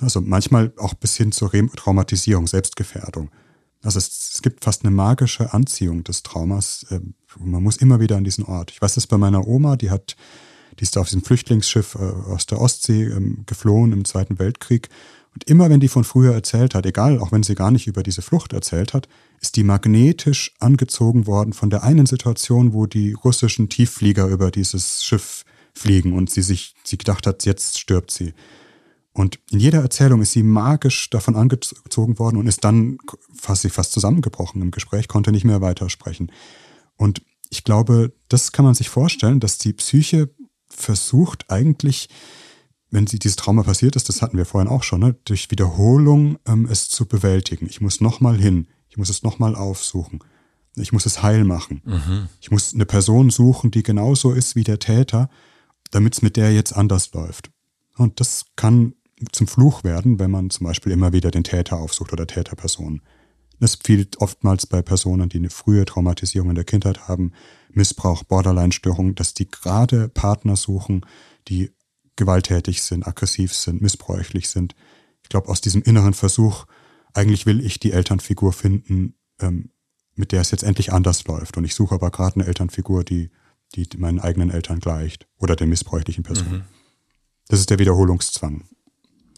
Also 0.00 0.20
manchmal 0.20 0.72
auch 0.78 0.94
bis 0.94 1.16
hin 1.16 1.32
zur 1.32 1.50
Traumatisierung, 1.50 2.46
Selbstgefährdung. 2.46 3.30
Also 3.86 3.98
es, 3.98 4.32
es, 4.34 4.42
gibt 4.42 4.64
fast 4.64 4.84
eine 4.84 4.90
magische 4.90 5.54
Anziehung 5.54 6.02
des 6.02 6.24
Traumas. 6.24 6.84
Äh, 6.90 7.00
man 7.38 7.62
muss 7.62 7.76
immer 7.76 8.00
wieder 8.00 8.16
an 8.16 8.24
diesen 8.24 8.44
Ort. 8.44 8.72
Ich 8.72 8.82
weiß 8.82 8.94
das 8.96 9.06
bei 9.06 9.16
meiner 9.16 9.46
Oma, 9.46 9.76
die 9.76 9.90
hat, 9.90 10.16
die 10.78 10.82
ist 10.82 10.98
auf 10.98 11.06
diesem 11.06 11.22
Flüchtlingsschiff 11.22 11.94
äh, 11.94 12.32
aus 12.32 12.46
der 12.46 12.60
Ostsee 12.60 13.04
ähm, 13.04 13.44
geflohen 13.46 13.92
im 13.92 14.04
Zweiten 14.04 14.40
Weltkrieg. 14.40 14.88
Und 15.34 15.44
immer 15.44 15.70
wenn 15.70 15.80
die 15.80 15.88
von 15.88 16.02
früher 16.02 16.34
erzählt 16.34 16.74
hat, 16.74 16.84
egal, 16.84 17.20
auch 17.20 17.30
wenn 17.30 17.44
sie 17.44 17.54
gar 17.54 17.70
nicht 17.70 17.86
über 17.86 18.02
diese 18.02 18.22
Flucht 18.22 18.52
erzählt 18.52 18.92
hat, 18.92 19.06
ist 19.40 19.54
die 19.54 19.64
magnetisch 19.64 20.54
angezogen 20.58 21.28
worden 21.28 21.52
von 21.52 21.70
der 21.70 21.84
einen 21.84 22.06
Situation, 22.06 22.72
wo 22.72 22.86
die 22.86 23.12
russischen 23.12 23.68
Tiefflieger 23.68 24.26
über 24.26 24.50
dieses 24.50 25.04
Schiff 25.04 25.44
fliegen 25.74 26.14
und 26.14 26.28
sie 26.28 26.42
sich, 26.42 26.74
sie 26.82 26.98
gedacht 26.98 27.26
hat, 27.26 27.44
jetzt 27.44 27.78
stirbt 27.78 28.10
sie. 28.10 28.34
Und 29.16 29.40
in 29.50 29.60
jeder 29.60 29.80
Erzählung 29.80 30.20
ist 30.20 30.32
sie 30.32 30.42
magisch 30.42 31.08
davon 31.08 31.36
angezogen 31.36 32.18
worden 32.18 32.36
und 32.36 32.46
ist 32.46 32.64
dann 32.64 32.98
fast, 33.34 33.66
fast 33.70 33.92
zusammengebrochen 33.92 34.60
im 34.60 34.70
Gespräch, 34.70 35.08
konnte 35.08 35.32
nicht 35.32 35.46
mehr 35.46 35.62
weitersprechen. 35.62 36.30
Und 36.98 37.22
ich 37.48 37.64
glaube, 37.64 38.12
das 38.28 38.52
kann 38.52 38.66
man 38.66 38.74
sich 38.74 38.90
vorstellen, 38.90 39.40
dass 39.40 39.56
die 39.56 39.72
Psyche 39.72 40.28
versucht 40.68 41.50
eigentlich, 41.50 42.10
wenn 42.90 43.06
sie 43.06 43.18
dieses 43.18 43.36
Trauma 43.36 43.62
passiert 43.62 43.96
ist, 43.96 44.10
das 44.10 44.20
hatten 44.20 44.36
wir 44.36 44.44
vorhin 44.44 44.68
auch 44.68 44.82
schon, 44.82 45.00
ne, 45.00 45.16
durch 45.24 45.50
Wiederholung 45.50 46.38
ähm, 46.46 46.68
es 46.70 46.90
zu 46.90 47.06
bewältigen. 47.06 47.68
Ich 47.70 47.80
muss 47.80 48.02
nochmal 48.02 48.36
hin, 48.36 48.68
ich 48.90 48.98
muss 48.98 49.08
es 49.08 49.22
nochmal 49.22 49.54
aufsuchen, 49.54 50.22
ich 50.74 50.92
muss 50.92 51.06
es 51.06 51.22
heil 51.22 51.44
machen. 51.44 51.80
Mhm. 51.86 52.28
Ich 52.42 52.50
muss 52.50 52.74
eine 52.74 52.84
Person 52.84 53.30
suchen, 53.30 53.70
die 53.70 53.82
genauso 53.82 54.32
ist 54.32 54.56
wie 54.56 54.64
der 54.64 54.78
Täter, 54.78 55.30
damit 55.90 56.12
es 56.12 56.20
mit 56.20 56.36
der 56.36 56.52
jetzt 56.52 56.76
anders 56.76 57.14
läuft. 57.14 57.50
Und 57.96 58.20
das 58.20 58.44
kann 58.56 58.92
zum 59.32 59.46
Fluch 59.46 59.84
werden, 59.84 60.18
wenn 60.18 60.30
man 60.30 60.50
zum 60.50 60.66
Beispiel 60.66 60.92
immer 60.92 61.12
wieder 61.12 61.30
den 61.30 61.44
Täter 61.44 61.78
aufsucht 61.78 62.12
oder 62.12 62.26
Täterpersonen. 62.26 63.02
Das 63.58 63.76
fehlt 63.76 64.20
oftmals 64.20 64.66
bei 64.66 64.82
Personen, 64.82 65.28
die 65.28 65.38
eine 65.38 65.50
frühe 65.50 65.84
Traumatisierung 65.86 66.50
in 66.50 66.54
der 66.54 66.64
Kindheit 66.64 67.08
haben, 67.08 67.32
Missbrauch, 67.70 68.22
Borderline-Störung, 68.24 69.14
dass 69.14 69.32
die 69.32 69.50
gerade 69.50 70.08
Partner 70.08 70.56
suchen, 70.56 71.06
die 71.48 71.72
gewalttätig 72.16 72.82
sind, 72.82 73.06
aggressiv 73.06 73.54
sind, 73.54 73.80
missbräuchlich 73.80 74.48
sind. 74.48 74.74
Ich 75.22 75.28
glaube, 75.28 75.48
aus 75.48 75.60
diesem 75.60 75.82
inneren 75.82 76.14
Versuch, 76.14 76.66
eigentlich 77.14 77.46
will 77.46 77.64
ich 77.64 77.78
die 77.80 77.92
Elternfigur 77.92 78.52
finden, 78.52 79.14
ähm, 79.40 79.70
mit 80.14 80.32
der 80.32 80.40
es 80.40 80.50
jetzt 80.50 80.62
endlich 80.62 80.92
anders 80.92 81.24
läuft. 81.26 81.56
Und 81.56 81.64
ich 81.64 81.74
suche 81.74 81.94
aber 81.94 82.10
gerade 82.10 82.36
eine 82.36 82.46
Elternfigur, 82.46 83.04
die, 83.04 83.30
die 83.74 83.88
meinen 83.96 84.20
eigenen 84.20 84.50
Eltern 84.50 84.80
gleicht 84.80 85.26
oder 85.38 85.56
der 85.56 85.66
missbräuchlichen 85.66 86.24
Person. 86.24 86.50
Mhm. 86.50 86.62
Das 87.48 87.60
ist 87.60 87.70
der 87.70 87.78
Wiederholungszwang. 87.78 88.64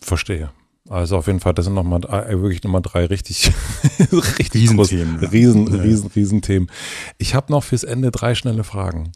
Verstehe. 0.03 0.51
Also 0.89 1.19
auf 1.19 1.27
jeden 1.27 1.41
Fall, 1.41 1.53
das 1.53 1.67
sind 1.67 1.75
nochmal 1.75 2.03
äh, 2.05 2.41
wirklich 2.41 2.63
nochmal 2.63 2.81
drei 2.81 3.05
richtig, 3.05 3.53
richtig 4.39 4.55
Riesenthemen. 4.55 5.19
Groß, 5.19 5.33
riesen, 5.33 5.75
ja. 5.75 5.83
riesen, 5.83 6.11
Riesenthemen. 6.15 6.71
Ich 7.19 7.35
habe 7.35 7.53
noch 7.53 7.63
fürs 7.63 7.85
Ende 7.85 8.11
drei 8.11 8.35
schnelle 8.35 8.65
Fragen. 8.65 9.13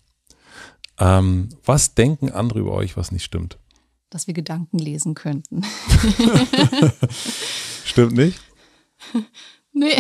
Ähm, 0.98 1.48
was 1.64 1.94
denken 1.94 2.30
andere 2.30 2.60
über 2.60 2.72
euch, 2.72 2.96
was 2.96 3.10
nicht 3.10 3.24
stimmt? 3.24 3.58
Dass 4.10 4.26
wir 4.26 4.34
Gedanken 4.34 4.78
lesen 4.78 5.14
könnten. 5.14 5.64
stimmt 7.84 8.12
nicht? 8.12 8.40
Nee. 9.74 9.96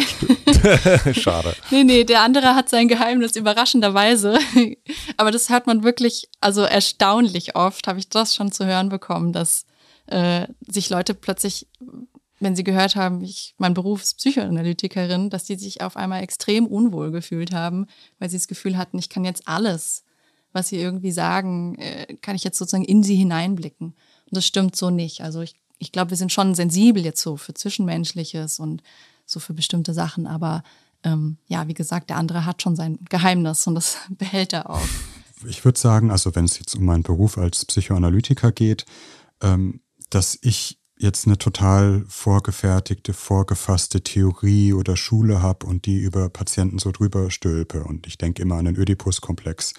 Schade. 1.14 1.56
Nee, 1.70 1.84
nee, 1.84 2.04
der 2.04 2.20
andere 2.20 2.54
hat 2.54 2.68
sein 2.68 2.88
Geheimnis 2.88 3.36
überraschenderweise. 3.36 4.38
Aber 5.16 5.30
das 5.30 5.48
hört 5.48 5.66
man 5.66 5.82
wirklich, 5.82 6.28
also 6.42 6.60
erstaunlich 6.60 7.56
oft 7.56 7.86
habe 7.86 7.98
ich 7.98 8.10
das 8.10 8.34
schon 8.34 8.52
zu 8.52 8.66
hören 8.66 8.90
bekommen, 8.90 9.32
dass 9.32 9.64
äh, 10.06 10.46
sich 10.68 10.90
Leute 10.90 11.14
plötzlich, 11.14 11.68
wenn 12.40 12.56
sie 12.56 12.64
gehört 12.64 12.96
haben, 12.96 13.22
ich, 13.22 13.54
mein 13.58 13.74
Beruf 13.74 14.02
ist 14.02 14.18
Psychoanalytikerin, 14.18 15.30
dass 15.30 15.44
die 15.44 15.56
sich 15.56 15.80
auf 15.80 15.96
einmal 15.96 16.22
extrem 16.22 16.66
unwohl 16.66 17.10
gefühlt 17.10 17.52
haben, 17.52 17.86
weil 18.18 18.28
sie 18.28 18.36
das 18.36 18.48
Gefühl 18.48 18.76
hatten, 18.76 18.98
ich 18.98 19.08
kann 19.08 19.24
jetzt 19.24 19.46
alles, 19.46 20.04
was 20.52 20.68
sie 20.68 20.78
irgendwie 20.78 21.12
sagen, 21.12 21.76
äh, 21.76 22.16
kann 22.20 22.36
ich 22.36 22.44
jetzt 22.44 22.58
sozusagen 22.58 22.84
in 22.84 23.02
sie 23.02 23.16
hineinblicken. 23.16 23.88
Und 23.88 24.36
das 24.36 24.46
stimmt 24.46 24.76
so 24.76 24.90
nicht. 24.90 25.22
Also 25.22 25.40
ich, 25.40 25.54
ich 25.78 25.92
glaube, 25.92 26.10
wir 26.10 26.16
sind 26.16 26.32
schon 26.32 26.54
sensibel 26.54 27.04
jetzt 27.04 27.22
so 27.22 27.36
für 27.36 27.54
Zwischenmenschliches 27.54 28.58
und 28.58 28.82
so 29.24 29.40
für 29.40 29.54
bestimmte 29.54 29.94
Sachen, 29.94 30.26
aber 30.26 30.62
ähm, 31.04 31.38
ja, 31.46 31.68
wie 31.68 31.74
gesagt, 31.74 32.10
der 32.10 32.16
andere 32.16 32.44
hat 32.44 32.62
schon 32.62 32.76
sein 32.76 32.98
Geheimnis 33.08 33.66
und 33.66 33.74
das 33.74 33.96
behält 34.10 34.52
er 34.52 34.70
auch. 34.70 34.86
Ich 35.46 35.64
würde 35.64 35.78
sagen, 35.78 36.10
also 36.10 36.34
wenn 36.34 36.44
es 36.44 36.58
jetzt 36.58 36.76
um 36.76 36.84
meinen 36.84 37.02
Beruf 37.02 37.38
als 37.38 37.64
Psychoanalytiker 37.64 38.52
geht, 38.52 38.84
ähm, 39.40 39.80
dass 40.14 40.38
ich 40.42 40.78
jetzt 40.98 41.26
eine 41.26 41.38
total 41.38 42.04
vorgefertigte, 42.06 43.12
vorgefasste 43.12 44.02
Theorie 44.02 44.72
oder 44.72 44.96
Schule 44.96 45.42
habe 45.42 45.66
und 45.66 45.86
die 45.86 45.96
über 45.96 46.28
Patienten 46.28 46.78
so 46.78 46.92
drüber 46.92 47.30
stülpe. 47.30 47.84
Und 47.84 48.06
ich 48.06 48.18
denke 48.18 48.42
immer 48.42 48.56
an 48.56 48.66
den 48.66 48.76
Ödipus-Komplex. 48.76 49.74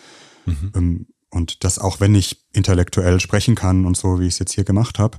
Mhm. 0.45 0.71
Ähm, 0.75 1.07
und 1.29 1.63
das 1.63 1.79
auch, 1.79 1.99
wenn 1.99 2.13
ich 2.13 2.45
intellektuell 2.51 3.19
sprechen 3.19 3.55
kann 3.55 3.85
und 3.85 3.95
so, 3.95 4.19
wie 4.19 4.27
ich 4.27 4.33
es 4.33 4.39
jetzt 4.39 4.53
hier 4.53 4.65
gemacht 4.65 4.99
habe, 4.99 5.17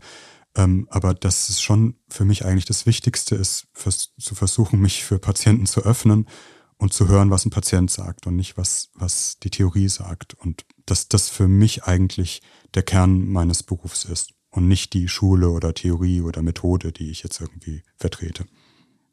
ähm, 0.56 0.86
aber 0.90 1.14
dass 1.14 1.48
es 1.48 1.60
schon 1.60 1.96
für 2.08 2.24
mich 2.24 2.44
eigentlich 2.44 2.66
das 2.66 2.86
Wichtigste 2.86 3.34
ist, 3.34 3.66
zu 3.74 4.34
versuchen, 4.34 4.80
mich 4.80 5.02
für 5.02 5.18
Patienten 5.18 5.66
zu 5.66 5.82
öffnen 5.82 6.28
und 6.76 6.92
zu 6.92 7.08
hören, 7.08 7.30
was 7.30 7.44
ein 7.44 7.50
Patient 7.50 7.90
sagt 7.90 8.26
und 8.26 8.36
nicht, 8.36 8.56
was, 8.56 8.90
was 8.94 9.38
die 9.42 9.50
Theorie 9.50 9.88
sagt. 9.88 10.34
Und 10.34 10.64
dass 10.86 11.08
das 11.08 11.30
für 11.30 11.48
mich 11.48 11.84
eigentlich 11.84 12.42
der 12.74 12.82
Kern 12.82 13.26
meines 13.26 13.62
Berufs 13.62 14.04
ist 14.04 14.34
und 14.54 14.68
nicht 14.68 14.92
die 14.92 15.08
Schule 15.08 15.50
oder 15.50 15.74
Theorie 15.74 16.20
oder 16.20 16.42
Methode, 16.42 16.92
die 16.92 17.10
ich 17.10 17.22
jetzt 17.22 17.40
irgendwie 17.40 17.82
vertrete. 17.96 18.44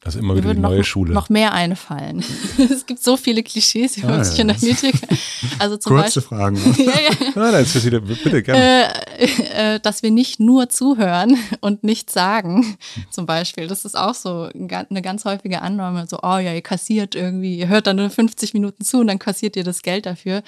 Also 0.03 0.17
immer 0.17 0.35
wieder 0.35 0.55
die 0.55 0.59
neue 0.59 0.79
noch, 0.79 0.85
Schule. 0.85 1.13
Noch 1.13 1.29
mehr 1.29 1.53
einfallen. 1.53 2.23
es 2.57 2.87
gibt 2.87 3.03
so 3.03 3.17
viele 3.17 3.43
Klischees 3.43 3.97
über 3.97 4.13
ah, 4.13 4.21
Psychoanalytik. 4.21 4.95
Ja. 5.01 5.17
Also 5.59 5.77
zum 5.77 5.95
Kurze 5.95 6.21
Beispiel, 6.21 6.37
Fragen. 6.37 6.57
Ja, 6.77 6.91
ja. 6.91 7.31
Nein, 7.35 7.51
nein, 7.51 7.65
wieder, 7.65 7.99
bitte 8.01 8.41
gerne. 8.41 8.93
Äh, 9.17 9.75
äh, 9.75 9.79
dass 9.79 10.01
wir 10.01 10.09
nicht 10.09 10.39
nur 10.39 10.69
zuhören 10.69 11.37
und 11.61 11.83
nichts 11.83 12.13
sagen, 12.13 12.77
zum 13.11 13.27
Beispiel. 13.27 13.67
Das 13.67 13.85
ist 13.85 13.95
auch 13.95 14.15
so 14.15 14.49
eine 14.53 15.01
ganz 15.03 15.25
häufige 15.25 15.61
Annahme. 15.61 16.07
So, 16.07 16.17
oh 16.23 16.37
ja, 16.37 16.53
ihr 16.53 16.61
kassiert 16.61 17.13
irgendwie, 17.13 17.57
ihr 17.57 17.67
hört 17.67 17.85
dann 17.85 17.97
nur 17.97 18.09
50 18.09 18.55
Minuten 18.55 18.83
zu 18.83 18.99
und 18.99 19.07
dann 19.07 19.19
kassiert 19.19 19.55
ihr 19.55 19.63
das 19.63 19.83
Geld 19.83 20.07
dafür. 20.07 20.41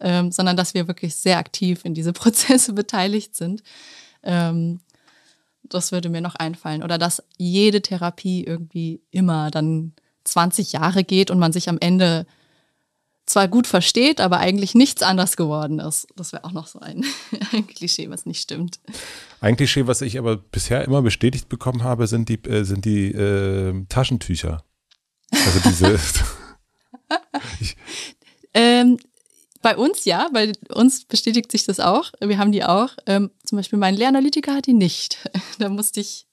Ähm, 0.00 0.32
sondern 0.32 0.56
dass 0.56 0.74
wir 0.74 0.88
wirklich 0.88 1.14
sehr 1.14 1.38
aktiv 1.38 1.80
in 1.84 1.94
diese 1.94 2.12
Prozesse 2.12 2.72
beteiligt 2.72 3.36
sind. 3.36 3.62
Ähm, 4.26 4.80
das 5.62 5.92
würde 5.92 6.08
mir 6.08 6.20
noch 6.20 6.34
einfallen. 6.34 6.82
Oder 6.82 6.98
dass 6.98 7.22
jede 7.38 7.82
Therapie 7.82 8.44
irgendwie 8.44 9.00
immer 9.10 9.50
dann 9.50 9.92
20 10.24 10.72
Jahre 10.72 11.04
geht 11.04 11.30
und 11.30 11.38
man 11.38 11.52
sich 11.52 11.68
am 11.68 11.78
Ende 11.80 12.26
zwar 13.26 13.48
gut 13.48 13.66
versteht, 13.66 14.20
aber 14.20 14.38
eigentlich 14.38 14.74
nichts 14.74 15.02
anders 15.02 15.36
geworden 15.36 15.80
ist. 15.80 16.06
Das 16.14 16.32
wäre 16.32 16.44
auch 16.44 16.52
noch 16.52 16.68
so 16.68 16.78
ein, 16.78 17.04
ein, 17.52 17.66
Klischee, 17.66 18.08
was 18.08 18.24
nicht 18.24 18.40
stimmt. 18.40 18.78
Ein 19.40 19.56
Klischee, 19.56 19.86
was 19.86 20.00
ich 20.00 20.18
aber 20.18 20.36
bisher 20.36 20.84
immer 20.84 21.02
bestätigt 21.02 21.48
bekommen 21.48 21.82
habe, 21.82 22.06
sind 22.06 22.28
die, 22.28 22.42
äh, 22.44 22.64
sind 22.64 22.84
die 22.84 23.10
äh, 23.10 23.84
Taschentücher. 23.88 24.62
Also 25.32 25.60
diese. 25.68 25.98
ähm, 28.54 28.98
bei 29.66 29.76
uns 29.76 30.04
ja, 30.04 30.28
bei 30.32 30.52
uns 30.72 31.06
bestätigt 31.06 31.50
sich 31.50 31.64
das 31.64 31.80
auch. 31.80 32.12
Wir 32.20 32.38
haben 32.38 32.52
die 32.52 32.62
auch. 32.62 32.90
Ähm, 33.04 33.32
zum 33.44 33.58
Beispiel 33.58 33.80
mein 33.80 33.96
Lehranalytiker 33.96 34.54
hat 34.54 34.66
die 34.66 34.72
nicht. 34.72 35.28
Da 35.58 35.68
musste 35.68 35.98
ich 35.98 36.28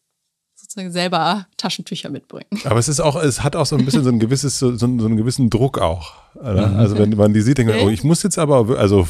sozusagen 0.54 0.92
selber 0.92 1.48
Taschentücher 1.58 2.10
mitbringen. 2.10 2.62
Aber 2.66 2.78
es 2.78 2.88
ist 2.88 3.00
auch, 3.00 3.16
es 3.16 3.42
hat 3.42 3.56
auch 3.56 3.66
so 3.66 3.76
ein 3.76 3.86
bisschen 3.86 4.04
so 4.04 4.12
ein 4.12 4.20
gewisses, 4.20 4.60
so, 4.60 4.76
so 4.76 4.86
einen 4.86 5.18
gewissen 5.18 5.50
Druck 5.50 5.80
auch. 5.80 6.14
Oder? 6.36 6.68
Mhm. 6.68 6.76
Also 6.76 6.96
wenn 7.00 7.10
man 7.12 7.34
die 7.34 7.42
sieht, 7.42 7.58
denkt 7.58 7.74
man, 7.74 7.82
oh, 7.82 7.90
ich 7.90 8.04
muss 8.04 8.22
jetzt 8.22 8.38
aber, 8.38 8.78
also 8.78 9.08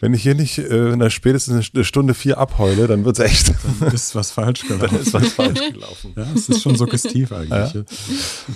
wenn 0.00 0.12
ich 0.12 0.22
hier 0.22 0.34
nicht 0.34 0.58
äh, 0.58 0.90
in 0.90 0.98
der 0.98 1.08
spätestens 1.08 1.70
eine 1.72 1.84
Stunde 1.84 2.12
vier 2.12 2.36
abheule, 2.36 2.86
dann 2.86 3.06
wird 3.06 3.18
es 3.18 3.24
echt. 3.24 3.54
Dann 3.80 3.92
ist 3.94 4.14
was 4.14 4.30
falsch 4.30 4.66
gelaufen. 4.68 4.88
Dann 4.90 5.00
ist 5.00 5.14
was 5.14 5.28
falsch 5.32 5.72
gelaufen. 5.72 6.12
Ja, 6.16 6.26
es 6.34 6.50
ist 6.50 6.60
schon 6.60 6.76
suggestiv 6.76 7.32
eigentlich. 7.32 7.72
Ja. 7.72 7.82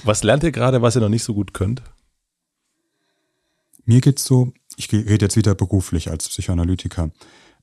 Was 0.04 0.22
lernt 0.22 0.42
ihr 0.42 0.52
gerade, 0.52 0.82
was 0.82 0.96
ihr 0.96 1.00
noch 1.00 1.08
nicht 1.08 1.24
so 1.24 1.32
gut 1.32 1.54
könnt? 1.54 1.80
Mir 3.84 4.00
geht's 4.00 4.24
so, 4.24 4.52
ich 4.82 4.92
rede 4.92 5.26
jetzt 5.26 5.36
wieder 5.36 5.54
beruflich 5.54 6.10
als 6.10 6.28
Psychoanalytiker. 6.28 7.10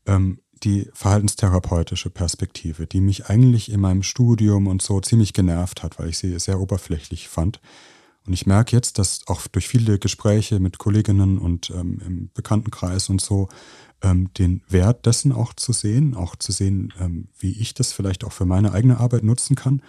Ähm, 0.06 0.40
die 0.64 0.90
verhaltenstherapeutische 0.94 2.10
Perspektive, 2.10 2.86
die 2.86 3.00
mich 3.00 3.28
eigentlich 3.28 3.72
in 3.72 3.80
meinem 3.80 4.04
Studium 4.04 4.68
und 4.68 4.82
so 4.82 5.00
ziemlich 5.00 5.34
genervt 5.34 5.84
hat, 5.84 6.00
weil 6.00 6.10
ich 6.10 6.18
sie 6.18 6.38
sehr 6.38 6.60
oberflächlich 6.60 7.30
fand. 7.30 7.62
Und 8.26 8.34
ich 8.34 8.46
merke 8.46 8.76
jetzt, 8.76 9.00
dass 9.00 9.22
auch 9.28 9.48
durch 9.48 9.68
viele 9.68 10.00
Gespräche 10.00 10.60
mit 10.60 10.78
Kolleginnen 10.78 11.40
und 11.40 11.70
ähm, 11.70 12.02
im 12.06 12.30
Bekanntenkreis 12.34 13.10
und 13.10 13.22
so 13.22 13.48
ähm, 14.02 14.32
den 14.38 14.62
Wert 14.68 15.06
dessen 15.06 15.32
auch 15.32 15.54
zu 15.54 15.72
sehen, 15.72 16.14
auch 16.14 16.36
zu 16.36 16.52
sehen, 16.52 16.94
ähm, 17.00 17.30
wie 17.40 17.52
ich 17.52 17.74
das 17.74 17.94
vielleicht 17.94 18.26
auch 18.26 18.34
für 18.34 18.46
meine 18.46 18.74
eigene 18.74 19.00
Arbeit 19.00 19.24
nutzen 19.24 19.56
kann 19.56 19.82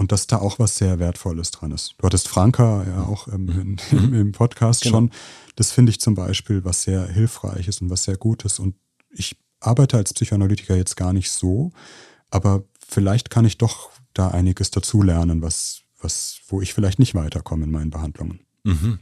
und 0.00 0.12
dass 0.12 0.26
da 0.26 0.38
auch 0.38 0.58
was 0.58 0.78
sehr 0.78 0.98
Wertvolles 0.98 1.50
dran 1.50 1.72
ist. 1.72 1.94
Du 1.98 2.06
hattest 2.06 2.26
Franka 2.26 2.84
ja 2.84 3.02
auch 3.02 3.28
ähm, 3.28 3.76
in, 3.90 4.14
im 4.14 4.32
Podcast 4.32 4.82
genau. 4.82 4.96
schon. 4.96 5.10
Das 5.56 5.72
finde 5.72 5.90
ich 5.90 6.00
zum 6.00 6.14
Beispiel 6.14 6.64
was 6.64 6.84
sehr 6.84 7.06
Hilfreiches 7.06 7.82
und 7.82 7.90
was 7.90 8.04
sehr 8.04 8.16
Gutes. 8.16 8.58
Und 8.58 8.76
ich 9.10 9.36
arbeite 9.60 9.98
als 9.98 10.14
Psychoanalytiker 10.14 10.74
jetzt 10.74 10.96
gar 10.96 11.12
nicht 11.12 11.30
so, 11.30 11.72
aber 12.30 12.64
vielleicht 12.88 13.28
kann 13.28 13.44
ich 13.44 13.58
doch 13.58 13.90
da 14.14 14.28
einiges 14.28 14.70
dazulernen, 14.70 15.42
was, 15.42 15.82
was, 16.00 16.40
wo 16.48 16.62
ich 16.62 16.72
vielleicht 16.72 16.98
nicht 16.98 17.14
weiterkomme 17.14 17.64
in 17.64 17.70
meinen 17.70 17.90
Behandlungen. 17.90 18.40
Mhm. 18.64 19.00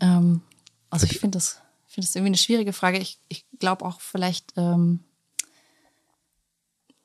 Ähm, 0.00 0.42
also 0.90 1.06
ich 1.06 1.18
finde 1.18 1.38
das, 1.38 1.62
find 1.86 2.06
das 2.06 2.14
irgendwie 2.14 2.28
eine 2.28 2.36
schwierige 2.36 2.74
Frage. 2.74 2.98
Ich, 2.98 3.18
ich 3.28 3.46
glaube 3.58 3.86
auch 3.86 4.02
vielleicht, 4.02 4.52
ähm, 4.58 5.00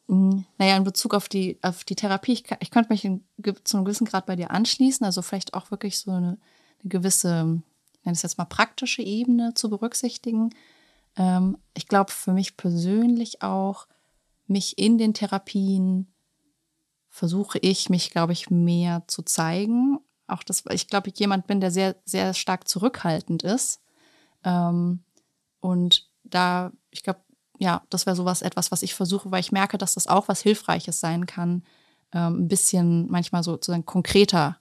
naja, 0.07 0.77
in 0.77 0.83
Bezug 0.83 1.13
auf 1.13 1.27
die, 1.27 1.57
auf 1.61 1.83
die 1.83 1.95
Therapie, 1.95 2.33
ich, 2.33 2.43
ich 2.59 2.69
könnte 2.69 2.93
mich 2.93 3.05
in, 3.05 3.23
zu 3.63 3.77
einem 3.77 3.85
gewissen 3.85 4.05
Grad 4.05 4.25
bei 4.25 4.35
dir 4.35 4.51
anschließen, 4.51 5.05
also 5.05 5.21
vielleicht 5.21 5.53
auch 5.53 5.71
wirklich 5.71 5.99
so 5.99 6.11
eine, 6.11 6.37
eine 6.81 6.89
gewisse, 6.89 7.43
nenne 7.43 7.63
es 8.13 8.21
jetzt 8.21 8.37
mal 8.37 8.45
praktische 8.45 9.01
Ebene 9.01 9.53
zu 9.55 9.69
berücksichtigen. 9.69 10.51
Ähm, 11.15 11.57
ich 11.73 11.87
glaube 11.87 12.11
für 12.11 12.33
mich 12.33 12.55
persönlich 12.55 13.41
auch, 13.41 13.87
mich 14.47 14.77
in 14.77 14.99
den 14.99 15.15
Therapien 15.15 16.13
versuche 17.09 17.57
ich, 17.59 17.89
mich, 17.89 18.11
glaube 18.11 18.33
ich, 18.33 18.49
mehr 18.49 19.03
zu 19.07 19.23
zeigen. 19.23 19.99
Auch 20.27 20.43
das, 20.43 20.63
ich 20.69 20.87
glaube, 20.87 21.09
ich 21.09 21.17
jemand 21.17 21.47
bin, 21.47 21.61
der 21.61 21.71
sehr, 21.71 21.95
sehr 22.05 22.33
stark 22.33 22.67
zurückhaltend 22.67 23.41
ist. 23.41 23.81
Ähm, 24.43 25.03
und 25.61 26.09
da, 26.23 26.71
ich 26.91 27.03
glaube, 27.03 27.21
ja, 27.57 27.81
das 27.89 28.05
wäre 28.05 28.15
sowas 28.15 28.41
etwas, 28.41 28.71
was 28.71 28.81
ich 28.81 28.93
versuche, 28.93 29.31
weil 29.31 29.39
ich 29.39 29.51
merke, 29.51 29.77
dass 29.77 29.93
das 29.95 30.07
auch 30.07 30.27
was 30.27 30.41
Hilfreiches 30.41 30.99
sein 30.99 31.25
kann, 31.25 31.63
ähm, 32.11 32.41
ein 32.41 32.47
bisschen 32.47 33.09
manchmal 33.09 33.43
sozusagen 33.43 33.85
konkreter 33.85 34.57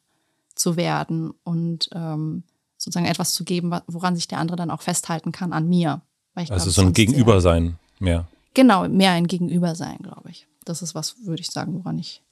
zu 0.55 0.77
werden 0.77 1.33
und 1.43 1.89
ähm, 1.93 2.45
sozusagen 2.77 3.07
etwas 3.07 3.33
zu 3.33 3.45
geben, 3.45 3.75
woran 3.87 4.15
sich 4.15 4.29
der 4.29 4.39
andere 4.39 4.57
dann 4.57 4.71
auch 4.71 4.83
festhalten 4.83 5.33
kann 5.33 5.53
an 5.53 5.69
mir 5.69 6.03
also 6.35 6.53
glaub, 6.53 6.69
so 6.75 6.83
ein 6.83 6.93
Gegenübersein 6.93 7.79
mehr. 7.99 8.27
Genau, 8.55 8.89
mehr 8.89 9.13
ein 9.13 9.27
Gegenübersein, 9.27 9.99
glaube 9.99 10.31
ich. 10.31 10.47
Das 10.65 10.83
ist 10.83 10.95
was, 10.95 11.17
würde 11.25 11.41
ich 11.41 11.51
sagen, 11.51 11.75
woran 11.75 11.99
ich, 11.99 12.23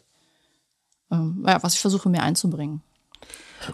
ähm, 1.11 1.45
ja, 1.47 1.63
was 1.63 1.75
ich 1.75 1.81
versuche 1.81 2.09
mir 2.09 2.23
einzubringen. 2.23 2.83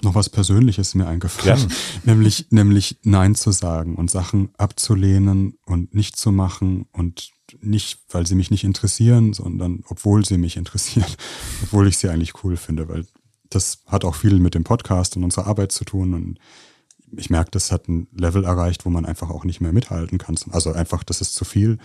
Noch 0.03 0.15
was 0.15 0.29
Persönliches 0.29 0.95
mir 0.95 1.07
eingefallen, 1.07 1.69
ja. 1.69 1.77
nämlich, 2.05 2.47
nämlich 2.51 2.99
Nein 3.03 3.35
zu 3.35 3.51
sagen 3.53 3.95
und 3.95 4.11
Sachen 4.11 4.51
abzulehnen 4.57 5.59
und 5.67 5.95
nicht 5.95 6.17
zu 6.17 6.33
machen 6.33 6.87
und 6.93 7.31
nicht, 7.61 8.01
weil 8.11 8.27
sie 8.27 8.35
mich 8.35 8.51
nicht 8.51 8.65
interessieren, 8.65 9.33
sondern 9.33 9.83
obwohl 9.89 10.25
sie 10.25 10.39
mich 10.39 10.57
interessieren, 10.57 11.07
obwohl 11.63 11.89
ich 11.89 11.99
sie 11.99 12.09
eigentlich 12.09 12.45
cool 12.45 12.57
finde, 12.57 12.89
weil 12.89 13.07
das 13.51 13.83
hat 13.87 14.05
auch 14.05 14.15
viel 14.15 14.39
mit 14.41 14.55
dem 14.55 14.65
Podcast 14.65 15.17
und 15.17 15.25
unserer 15.25 15.47
Arbeit 15.47 15.73
zu 15.73 15.85
tun 15.85 16.15
und 16.15 16.39
ich 17.17 17.31
merke, 17.31 17.51
das 17.51 17.73
hat 17.73 17.89
ein 17.89 18.09
Level 18.13 18.45
erreicht, 18.45 18.85
wo 18.85 18.91
man 18.91 19.07
einfach 19.07 19.31
auch 19.31 19.45
nicht 19.45 19.61
mehr 19.61 19.73
mithalten 19.73 20.19
kann. 20.19 20.37
Also 20.51 20.73
einfach, 20.73 21.03
das 21.03 21.21
ist 21.23 21.35
zu 21.35 21.45
viel. 21.45 21.79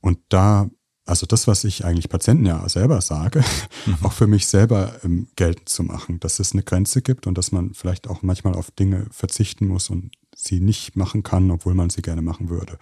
Und 0.00 0.18
da, 0.30 0.70
also 1.06 1.26
das, 1.26 1.46
was 1.46 1.64
ich 1.64 1.84
eigentlich 1.84 2.08
Patienten 2.08 2.46
ja 2.46 2.66
selber 2.68 3.00
sage, 3.00 3.44
mhm. 3.86 3.96
auch 4.02 4.12
für 4.12 4.26
mich 4.26 4.46
selber 4.46 4.94
ähm, 5.04 5.28
geltend 5.36 5.68
zu 5.68 5.82
machen, 5.82 6.20
dass 6.20 6.38
es 6.38 6.52
eine 6.52 6.62
Grenze 6.62 7.02
gibt 7.02 7.26
und 7.26 7.36
dass 7.36 7.52
man 7.52 7.74
vielleicht 7.74 8.08
auch 8.08 8.22
manchmal 8.22 8.54
auf 8.54 8.70
Dinge 8.70 9.06
verzichten 9.10 9.66
muss 9.66 9.90
und 9.90 10.12
sie 10.34 10.60
nicht 10.60 10.96
machen 10.96 11.22
kann, 11.22 11.50
obwohl 11.50 11.74
man 11.74 11.90
sie 11.90 12.02
gerne 12.02 12.22
machen 12.22 12.48
würde. 12.48 12.78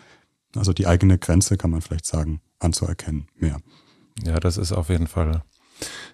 Also 0.54 0.72
die 0.72 0.86
eigene 0.86 1.18
Grenze 1.18 1.56
kann 1.56 1.70
man 1.70 1.80
vielleicht 1.80 2.06
sagen, 2.06 2.40
anzuerkennen, 2.58 3.26
mehr. 3.36 3.60
Ja, 4.24 4.38
das 4.38 4.56
ist 4.56 4.72
auf 4.72 4.88
jeden 4.88 5.06
Fall. 5.06 5.42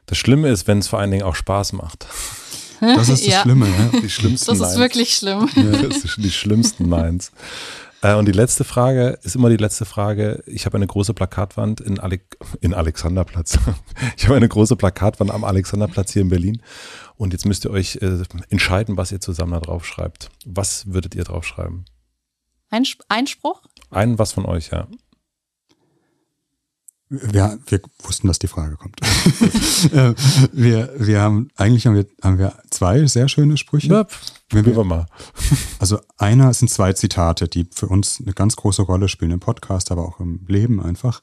Das 0.06 0.16
Schlimme 0.16 0.48
ist, 0.48 0.66
wenn 0.66 0.78
es 0.78 0.88
vor 0.88 0.98
allen 0.98 1.10
Dingen 1.10 1.24
auch 1.24 1.34
Spaß 1.34 1.74
macht. 1.74 2.06
Das 2.80 3.08
ist 3.08 3.10
das 3.10 3.26
ja. 3.26 3.42
Schlimme, 3.42 3.68
ja? 3.68 4.00
Die 4.00 4.08
schlimmsten 4.08 4.46
Das 4.46 4.56
ist 4.56 4.60
Minds. 4.60 4.78
wirklich 4.78 5.14
schlimm. 5.14 5.48
Ja, 5.56 5.82
das 5.82 6.00
sind 6.00 6.24
die 6.24 6.30
schlimmsten 6.30 6.88
Minds. 6.88 7.32
Äh, 8.02 8.14
und 8.14 8.26
die 8.26 8.32
letzte 8.32 8.64
Frage 8.64 9.18
ist 9.22 9.34
immer 9.34 9.50
die 9.50 9.56
letzte 9.56 9.84
Frage. 9.84 10.42
Ich 10.46 10.66
habe 10.66 10.76
eine 10.76 10.86
große 10.86 11.14
Plakatwand 11.14 11.80
in, 11.80 11.98
Ale 11.98 12.20
in 12.60 12.74
Alexanderplatz. 12.74 13.58
Ich 14.16 14.26
habe 14.26 14.36
eine 14.36 14.48
große 14.48 14.76
Plakatwand 14.76 15.30
am 15.30 15.44
Alexanderplatz 15.44 16.12
hier 16.12 16.22
in 16.22 16.28
Berlin. 16.28 16.62
Und 17.16 17.32
jetzt 17.32 17.46
müsst 17.46 17.64
ihr 17.64 17.70
euch 17.70 17.96
äh, 17.96 18.22
entscheiden, 18.48 18.96
was 18.96 19.12
ihr 19.12 19.20
zusammen 19.20 19.52
da 19.52 19.60
drauf 19.60 19.84
schreibt. 19.84 20.30
Was 20.44 20.92
würdet 20.92 21.14
ihr 21.14 21.24
drauf 21.24 21.44
schreiben? 21.44 21.84
Einspruch? 23.08 23.62
Einen 23.90 24.18
was 24.18 24.32
von 24.32 24.44
euch, 24.44 24.70
ja. 24.70 24.86
Wir, 27.10 27.58
wir 27.66 27.80
wussten, 28.02 28.28
dass 28.28 28.38
die 28.38 28.48
Frage 28.48 28.76
kommt. 28.76 29.00
Äh, 29.92 30.14
wir, 30.52 30.92
wir 30.98 31.20
haben, 31.20 31.50
eigentlich 31.54 31.86
haben 31.86 31.94
wir, 31.94 32.06
haben 32.20 32.38
wir 32.38 32.58
zwei 32.68 33.06
sehr 33.06 33.28
schöne 33.28 33.56
Sprüche. 33.56 33.88
Ja, 33.88 34.06
Wenn 34.50 34.66
wir, 34.66 34.82
mal. 34.82 35.06
Also 35.78 36.00
einer 36.16 36.52
sind 36.52 36.68
zwei 36.68 36.92
Zitate, 36.94 37.46
die 37.46 37.68
für 37.72 37.86
uns 37.86 38.20
eine 38.20 38.32
ganz 38.32 38.56
große 38.56 38.82
Rolle 38.82 39.08
spielen 39.08 39.30
im 39.30 39.40
Podcast, 39.40 39.92
aber 39.92 40.04
auch 40.04 40.18
im 40.18 40.44
Leben 40.48 40.82
einfach. 40.82 41.22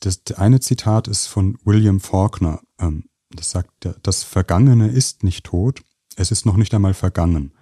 Das 0.00 0.20
eine 0.36 0.60
Zitat 0.60 1.08
ist 1.08 1.26
von 1.26 1.58
William 1.64 1.98
Faulkner. 1.98 2.60
Ähm, 2.78 3.06
das 3.30 3.50
sagt, 3.50 3.88
das 4.02 4.22
Vergangene 4.22 4.88
ist 4.88 5.24
nicht 5.24 5.44
tot, 5.44 5.82
es 6.16 6.30
ist 6.30 6.46
noch 6.46 6.56
nicht 6.56 6.72
einmal 6.72 6.94
vergangen. 6.94 7.52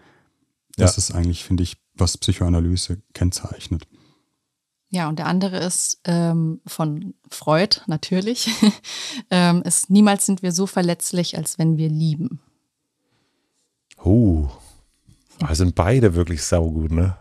Das 0.77 0.97
ja. 0.97 0.99
ist 0.99 1.11
eigentlich, 1.12 1.45
finde 1.45 1.62
ich, 1.62 1.78
was 1.95 2.19
Psychoanalyse 2.19 3.03
kennzeichnet. 3.15 3.89
Ja, 4.89 5.08
und 5.08 5.18
der 5.18 5.26
andere 5.26 5.58
ist 5.58 6.00
ähm, 6.05 6.60
von 6.66 7.15
Freud 7.28 7.81
natürlich. 7.86 8.48
ähm, 9.31 9.62
ist, 9.62 9.90
niemals 9.90 10.26
sind 10.26 10.42
wir 10.42 10.52
so 10.52 10.66
verletzlich, 10.66 11.36
als 11.36 11.58
wenn 11.58 11.76
wir 11.76 11.89
lieben. 11.89 12.40
Oh, 14.02 14.48
da 15.39 15.55
sind 15.55 15.74
beide 15.74 16.15
wirklich 16.15 16.42
saugut, 16.42 16.92
ne? 16.92 17.16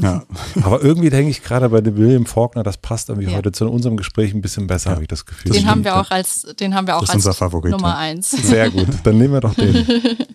Ja. 0.00 0.22
Aber 0.62 0.82
irgendwie 0.82 1.10
denke 1.10 1.30
ich 1.30 1.42
gerade 1.42 1.68
bei 1.68 1.80
dem 1.80 1.96
William 1.96 2.26
Faulkner, 2.26 2.62
das 2.62 2.78
passt 2.78 3.08
irgendwie 3.08 3.30
ja. 3.30 3.36
heute 3.36 3.52
zu 3.52 3.68
unserem 3.68 3.96
Gespräch 3.96 4.32
ein 4.34 4.40
bisschen 4.40 4.66
besser, 4.66 4.90
ja. 4.90 4.94
habe 4.94 5.02
ich 5.02 5.08
das 5.08 5.26
Gefühl. 5.26 5.52
Den 5.52 5.66
haben 5.66 5.84
wir 5.84 5.96
auch 5.96 6.10
als, 6.10 6.42
den 6.58 6.74
haben 6.74 6.86
wir 6.86 6.96
auch 6.96 7.08
als 7.08 7.40
Nummer 7.64 7.96
eins. 7.96 8.30
Sehr 8.30 8.70
gut, 8.70 8.88
dann 9.04 9.18
nehmen 9.18 9.34
wir 9.34 9.40
doch 9.40 9.54
den. 9.54 9.86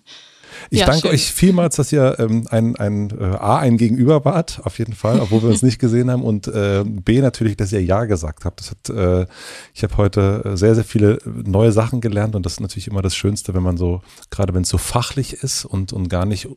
Ich 0.70 0.80
ja, 0.80 0.86
danke 0.86 1.02
schön. 1.02 1.12
euch 1.12 1.32
vielmals, 1.32 1.76
dass 1.76 1.92
ihr 1.92 2.18
ähm, 2.20 2.48
ein, 2.50 2.76
ein 2.76 3.10
äh, 3.12 3.24
A, 3.24 3.60
ein 3.60 3.78
Gegenüber 3.78 4.26
wart, 4.26 4.62
auf 4.64 4.80
jeden 4.80 4.94
Fall, 4.94 5.20
obwohl 5.20 5.42
wir 5.42 5.50
uns 5.50 5.62
nicht 5.62 5.80
gesehen 5.80 6.12
haben. 6.12 6.24
Und 6.24 6.48
äh, 6.48 6.84
B, 6.86 7.22
natürlich, 7.22 7.58
dass 7.58 7.72
ihr 7.72 7.84
Ja 7.84 8.06
gesagt 8.06 8.46
habt. 8.46 8.60
Das 8.60 8.72
hat, 8.72 8.90
äh, 8.90 9.26
ich 9.74 9.84
habe 9.84 9.98
heute 9.98 10.42
äh, 10.46 10.58
sehr, 10.58 10.76
sehr 10.76 10.84
viele 10.84 11.20
neue 11.26 11.72
Sachen 11.72 12.02
gelernt 12.02 12.36
und 12.36 12.46
das 12.46 12.54
ist 12.54 12.60
natürlich 12.60 12.88
immer 12.88 13.02
das 13.02 13.16
Schönste, 13.16 13.54
wenn 13.54 13.64
man 13.64 13.78
so, 13.78 14.02
gerade 14.30 14.54
wenn 14.54 14.64
es 14.64 14.70
so 14.70 14.78
fachlich 14.78 15.34
ist 15.34 15.66
und, 15.66 15.94
und 15.94 16.10
gar 16.10 16.26
nicht 16.26 16.48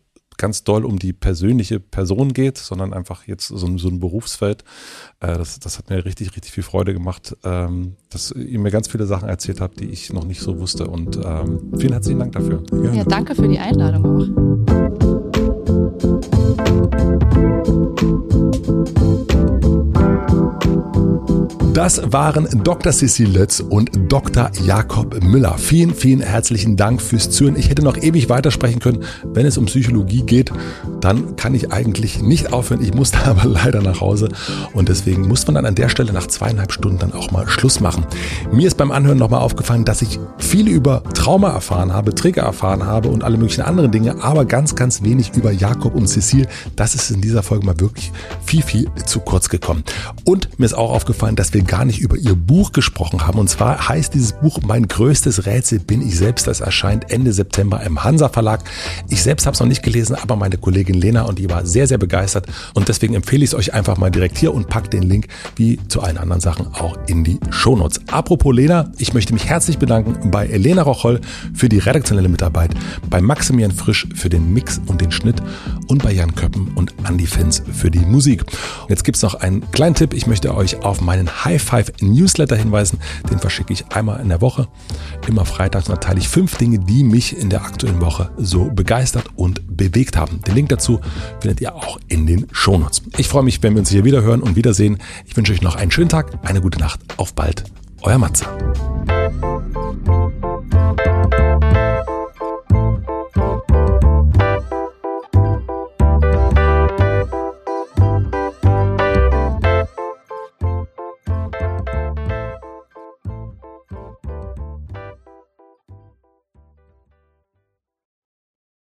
ganz 0.41 0.65
doll 0.65 0.86
um 0.86 0.99
die 0.99 1.12
persönliche 1.12 1.78
Person 1.78 2.33
geht, 2.33 2.57
sondern 2.57 2.94
einfach 2.94 3.27
jetzt 3.27 3.49
so, 3.49 3.67
ein, 3.67 3.77
so 3.77 3.89
ein 3.89 4.01
Berufsfeld. 4.01 4.65
Äh, 5.20 5.36
das, 5.36 5.60
das 5.60 5.77
hat 5.77 5.91
mir 5.91 6.02
richtig, 6.05 6.35
richtig 6.35 6.52
viel 6.52 6.62
Freude 6.62 6.94
gemacht, 6.94 7.36
ähm, 7.44 7.97
dass 8.09 8.33
ihr 8.33 8.59
mir 8.59 8.70
ganz 8.70 8.89
viele 8.89 9.05
Sachen 9.07 9.28
erzählt 9.28 9.60
habt, 9.60 9.81
die 9.81 9.91
ich 9.91 10.10
noch 10.12 10.25
nicht 10.25 10.41
so 10.41 10.59
wusste. 10.59 10.86
Und 10.86 11.20
ähm, 11.23 11.73
vielen 11.78 11.93
herzlichen 11.93 12.20
Dank 12.20 12.33
dafür. 12.33 12.62
Ja, 12.94 13.05
danke 13.05 13.35
für 13.35 13.49
die 13.49 13.59
Einladung 13.59 14.07
auch. 14.07 15.10
Das 21.73 22.12
waren 22.12 22.49
Dr. 22.65 22.92
Sissi 22.92 23.25
Lötz 23.25 23.60
und 23.60 23.91
Dr. 24.09 24.50
Jakob 24.65 25.23
Müller. 25.23 25.57
Vielen, 25.57 25.94
vielen 25.94 26.20
herzlichen 26.20 26.76
Dank 26.76 27.00
fürs 27.00 27.31
Zuhören. 27.31 27.57
Ich 27.57 27.70
hätte 27.70 27.83
noch 27.83 27.97
ewig 27.97 28.28
weitersprechen 28.28 28.81
können. 28.81 29.05
Wenn 29.25 29.47
es 29.47 29.57
um 29.57 29.67
Psychologie 29.67 30.23
geht, 30.23 30.52
dann 31.00 31.36
kann 31.36 31.55
ich 31.55 31.73
eigentlich 31.73 32.20
nicht 32.20 32.52
aufhören. 32.52 32.83
Ich 32.83 32.92
musste 32.92 33.18
aber 33.25 33.49
leider 33.49 33.81
nach 33.83 34.00
Hause 34.00 34.28
und 34.75 34.89
deswegen 34.89 35.28
muss 35.28 35.47
man 35.47 35.55
dann 35.55 35.65
an 35.65 35.76
der 35.76 35.89
Stelle 35.89 36.12
nach 36.12 36.26
zweieinhalb 36.26 36.73
Stunden 36.73 36.99
dann 36.99 37.12
auch 37.12 37.31
mal 37.31 37.49
Schluss 37.49 37.81
machen. 37.81 38.05
Mir 38.50 38.67
ist 38.67 38.76
beim 38.76 38.91
Anhören 38.91 39.18
nochmal 39.18 39.41
aufgefallen, 39.41 39.84
dass 39.84 40.02
ich 40.02 40.18
viel 40.39 40.68
über 40.68 41.05
Trauma 41.15 41.50
erfahren 41.50 41.92
habe, 41.92 42.15
Trigger 42.15 42.42
erfahren 42.42 42.84
habe 42.84 43.09
und 43.09 43.23
alle 43.23 43.39
möglichen 43.39 43.62
anderen 43.62 43.92
Dinge, 43.92 44.23
aber 44.23 44.44
ganz, 44.44 44.75
ganz 44.75 45.02
wenig 45.02 45.33
über 45.36 45.52
Jakob 45.52 45.94
und 45.94 46.09
Cecile. 46.09 46.49
Das 46.75 46.97
ist 46.97 47.10
in 47.10 47.20
dieser 47.20 47.44
Folge 47.44 47.65
mal 47.65 47.78
wirklich 47.78 48.10
viel, 48.44 48.62
viel 48.62 48.91
zu 49.07 49.20
kurz 49.20 49.49
gekommen. 49.49 49.84
Und 50.25 50.59
mir 50.59 50.67
ist 50.67 50.75
auch 50.75 50.91
aufgefallen, 50.91 51.19
dass 51.20 51.52
wir 51.52 51.62
gar 51.62 51.84
nicht 51.84 52.00
über 52.00 52.16
ihr 52.16 52.34
Buch 52.34 52.73
gesprochen 52.73 53.26
haben. 53.26 53.39
Und 53.39 53.50
zwar 53.50 53.89
heißt 53.89 54.15
dieses 54.15 54.32
Buch 54.32 54.60
Mein 54.66 54.89
größtes 54.89 55.44
Rätsel 55.44 55.78
bin 55.78 56.00
ich 56.00 56.16
selbst. 56.16 56.47
Das 56.47 56.60
erscheint 56.60 57.10
Ende 57.10 57.32
September 57.32 57.82
im 57.82 58.02
Hansa 58.02 58.31
Verlag. 58.31 58.65
Ich 59.08 59.23
selbst 59.23 59.44
habe 59.44 59.55
es 59.55 59.60
noch 59.60 59.66
nicht 59.66 59.82
gelesen, 59.82 60.16
aber 60.16 60.36
meine 60.36 60.57
Kollegin 60.57 60.94
Lena 60.94 61.23
und 61.23 61.39
die 61.39 61.50
war 61.50 61.66
sehr, 61.66 61.86
sehr 61.86 61.99
begeistert. 61.99 62.47
Und 62.73 62.89
deswegen 62.89 63.15
empfehle 63.15 63.44
ich 63.44 63.50
es 63.50 63.55
euch 63.55 63.74
einfach 63.74 63.99
mal 63.99 64.10
direkt 64.10 64.39
hier 64.39 64.55
und 64.55 64.68
packt 64.68 64.94
den 64.94 65.02
Link 65.02 65.28
wie 65.57 65.78
zu 65.89 66.00
allen 66.00 66.16
anderen 66.16 66.40
Sachen 66.40 66.68
auch 66.74 66.97
in 67.07 67.23
die 67.23 67.39
Shownotes. 67.50 68.00
Apropos 68.10 68.55
Lena, 68.55 68.90
ich 68.97 69.12
möchte 69.12 69.34
mich 69.34 69.44
herzlich 69.44 69.78
bedanken 69.78 70.31
bei 70.31 70.47
Elena 70.47 70.82
Rocholl 70.82 71.20
für 71.52 71.68
die 71.68 71.78
redaktionelle 71.78 72.28
Mitarbeit, 72.28 72.70
bei 73.10 73.20
Maximilian 73.20 73.73
Frisch 73.73 74.08
für 74.15 74.31
den 74.31 74.52
Mix 74.55 74.81
und 74.86 75.00
den 75.00 75.12
Schnitt 75.12 75.42
und 75.89 76.02
bei 76.02 76.12
Jan 76.12 76.34
Köppen 76.34 76.73
und 76.74 76.94
Andy 77.07 77.26
Fins 77.26 77.62
für 77.73 77.90
die 77.90 78.00
Musik. 78.00 78.44
Jetzt 78.89 79.05
gibt 79.05 79.16
es 79.16 79.23
noch 79.23 79.34
einen 79.34 79.70
kleinen 79.73 79.94
Tipp. 79.94 80.15
Ich 80.15 80.26
möchte 80.26 80.55
euch 80.55 80.82
meinen 81.00 81.44
High 81.44 81.62
Five 81.62 81.92
Newsletter 82.00 82.56
hinweisen. 82.56 82.98
Den 83.30 83.38
verschicke 83.38 83.72
ich 83.72 83.86
einmal 83.92 84.20
in 84.20 84.28
der 84.28 84.40
Woche. 84.40 84.68
Immer 85.26 85.44
freitags 85.44 85.88
und 85.88 86.00
teile 86.00 86.18
ich 86.18 86.28
fünf 86.28 86.56
Dinge, 86.56 86.78
die 86.78 87.04
mich 87.04 87.36
in 87.36 87.50
der 87.50 87.62
aktuellen 87.62 88.00
Woche 88.00 88.30
so 88.36 88.70
begeistert 88.70 89.26
und 89.36 89.76
bewegt 89.76 90.16
haben. 90.16 90.40
Den 90.42 90.54
Link 90.54 90.68
dazu 90.68 91.00
findet 91.40 91.60
ihr 91.60 91.74
auch 91.74 91.98
in 92.08 92.26
den 92.26 92.46
Shownotes. 92.52 93.02
Ich 93.16 93.28
freue 93.28 93.42
mich, 93.42 93.62
wenn 93.62 93.74
wir 93.74 93.80
uns 93.80 93.90
hier 93.90 94.04
wieder 94.04 94.22
hören 94.22 94.42
und 94.42 94.56
wiedersehen. 94.56 94.98
Ich 95.26 95.36
wünsche 95.36 95.52
euch 95.52 95.62
noch 95.62 95.76
einen 95.76 95.90
schönen 95.90 96.08
Tag, 96.08 96.38
eine 96.42 96.60
gute 96.60 96.78
Nacht. 96.78 97.00
Auf 97.16 97.34
bald. 97.34 97.64
Euer 98.02 98.18
Matze. 98.18 98.46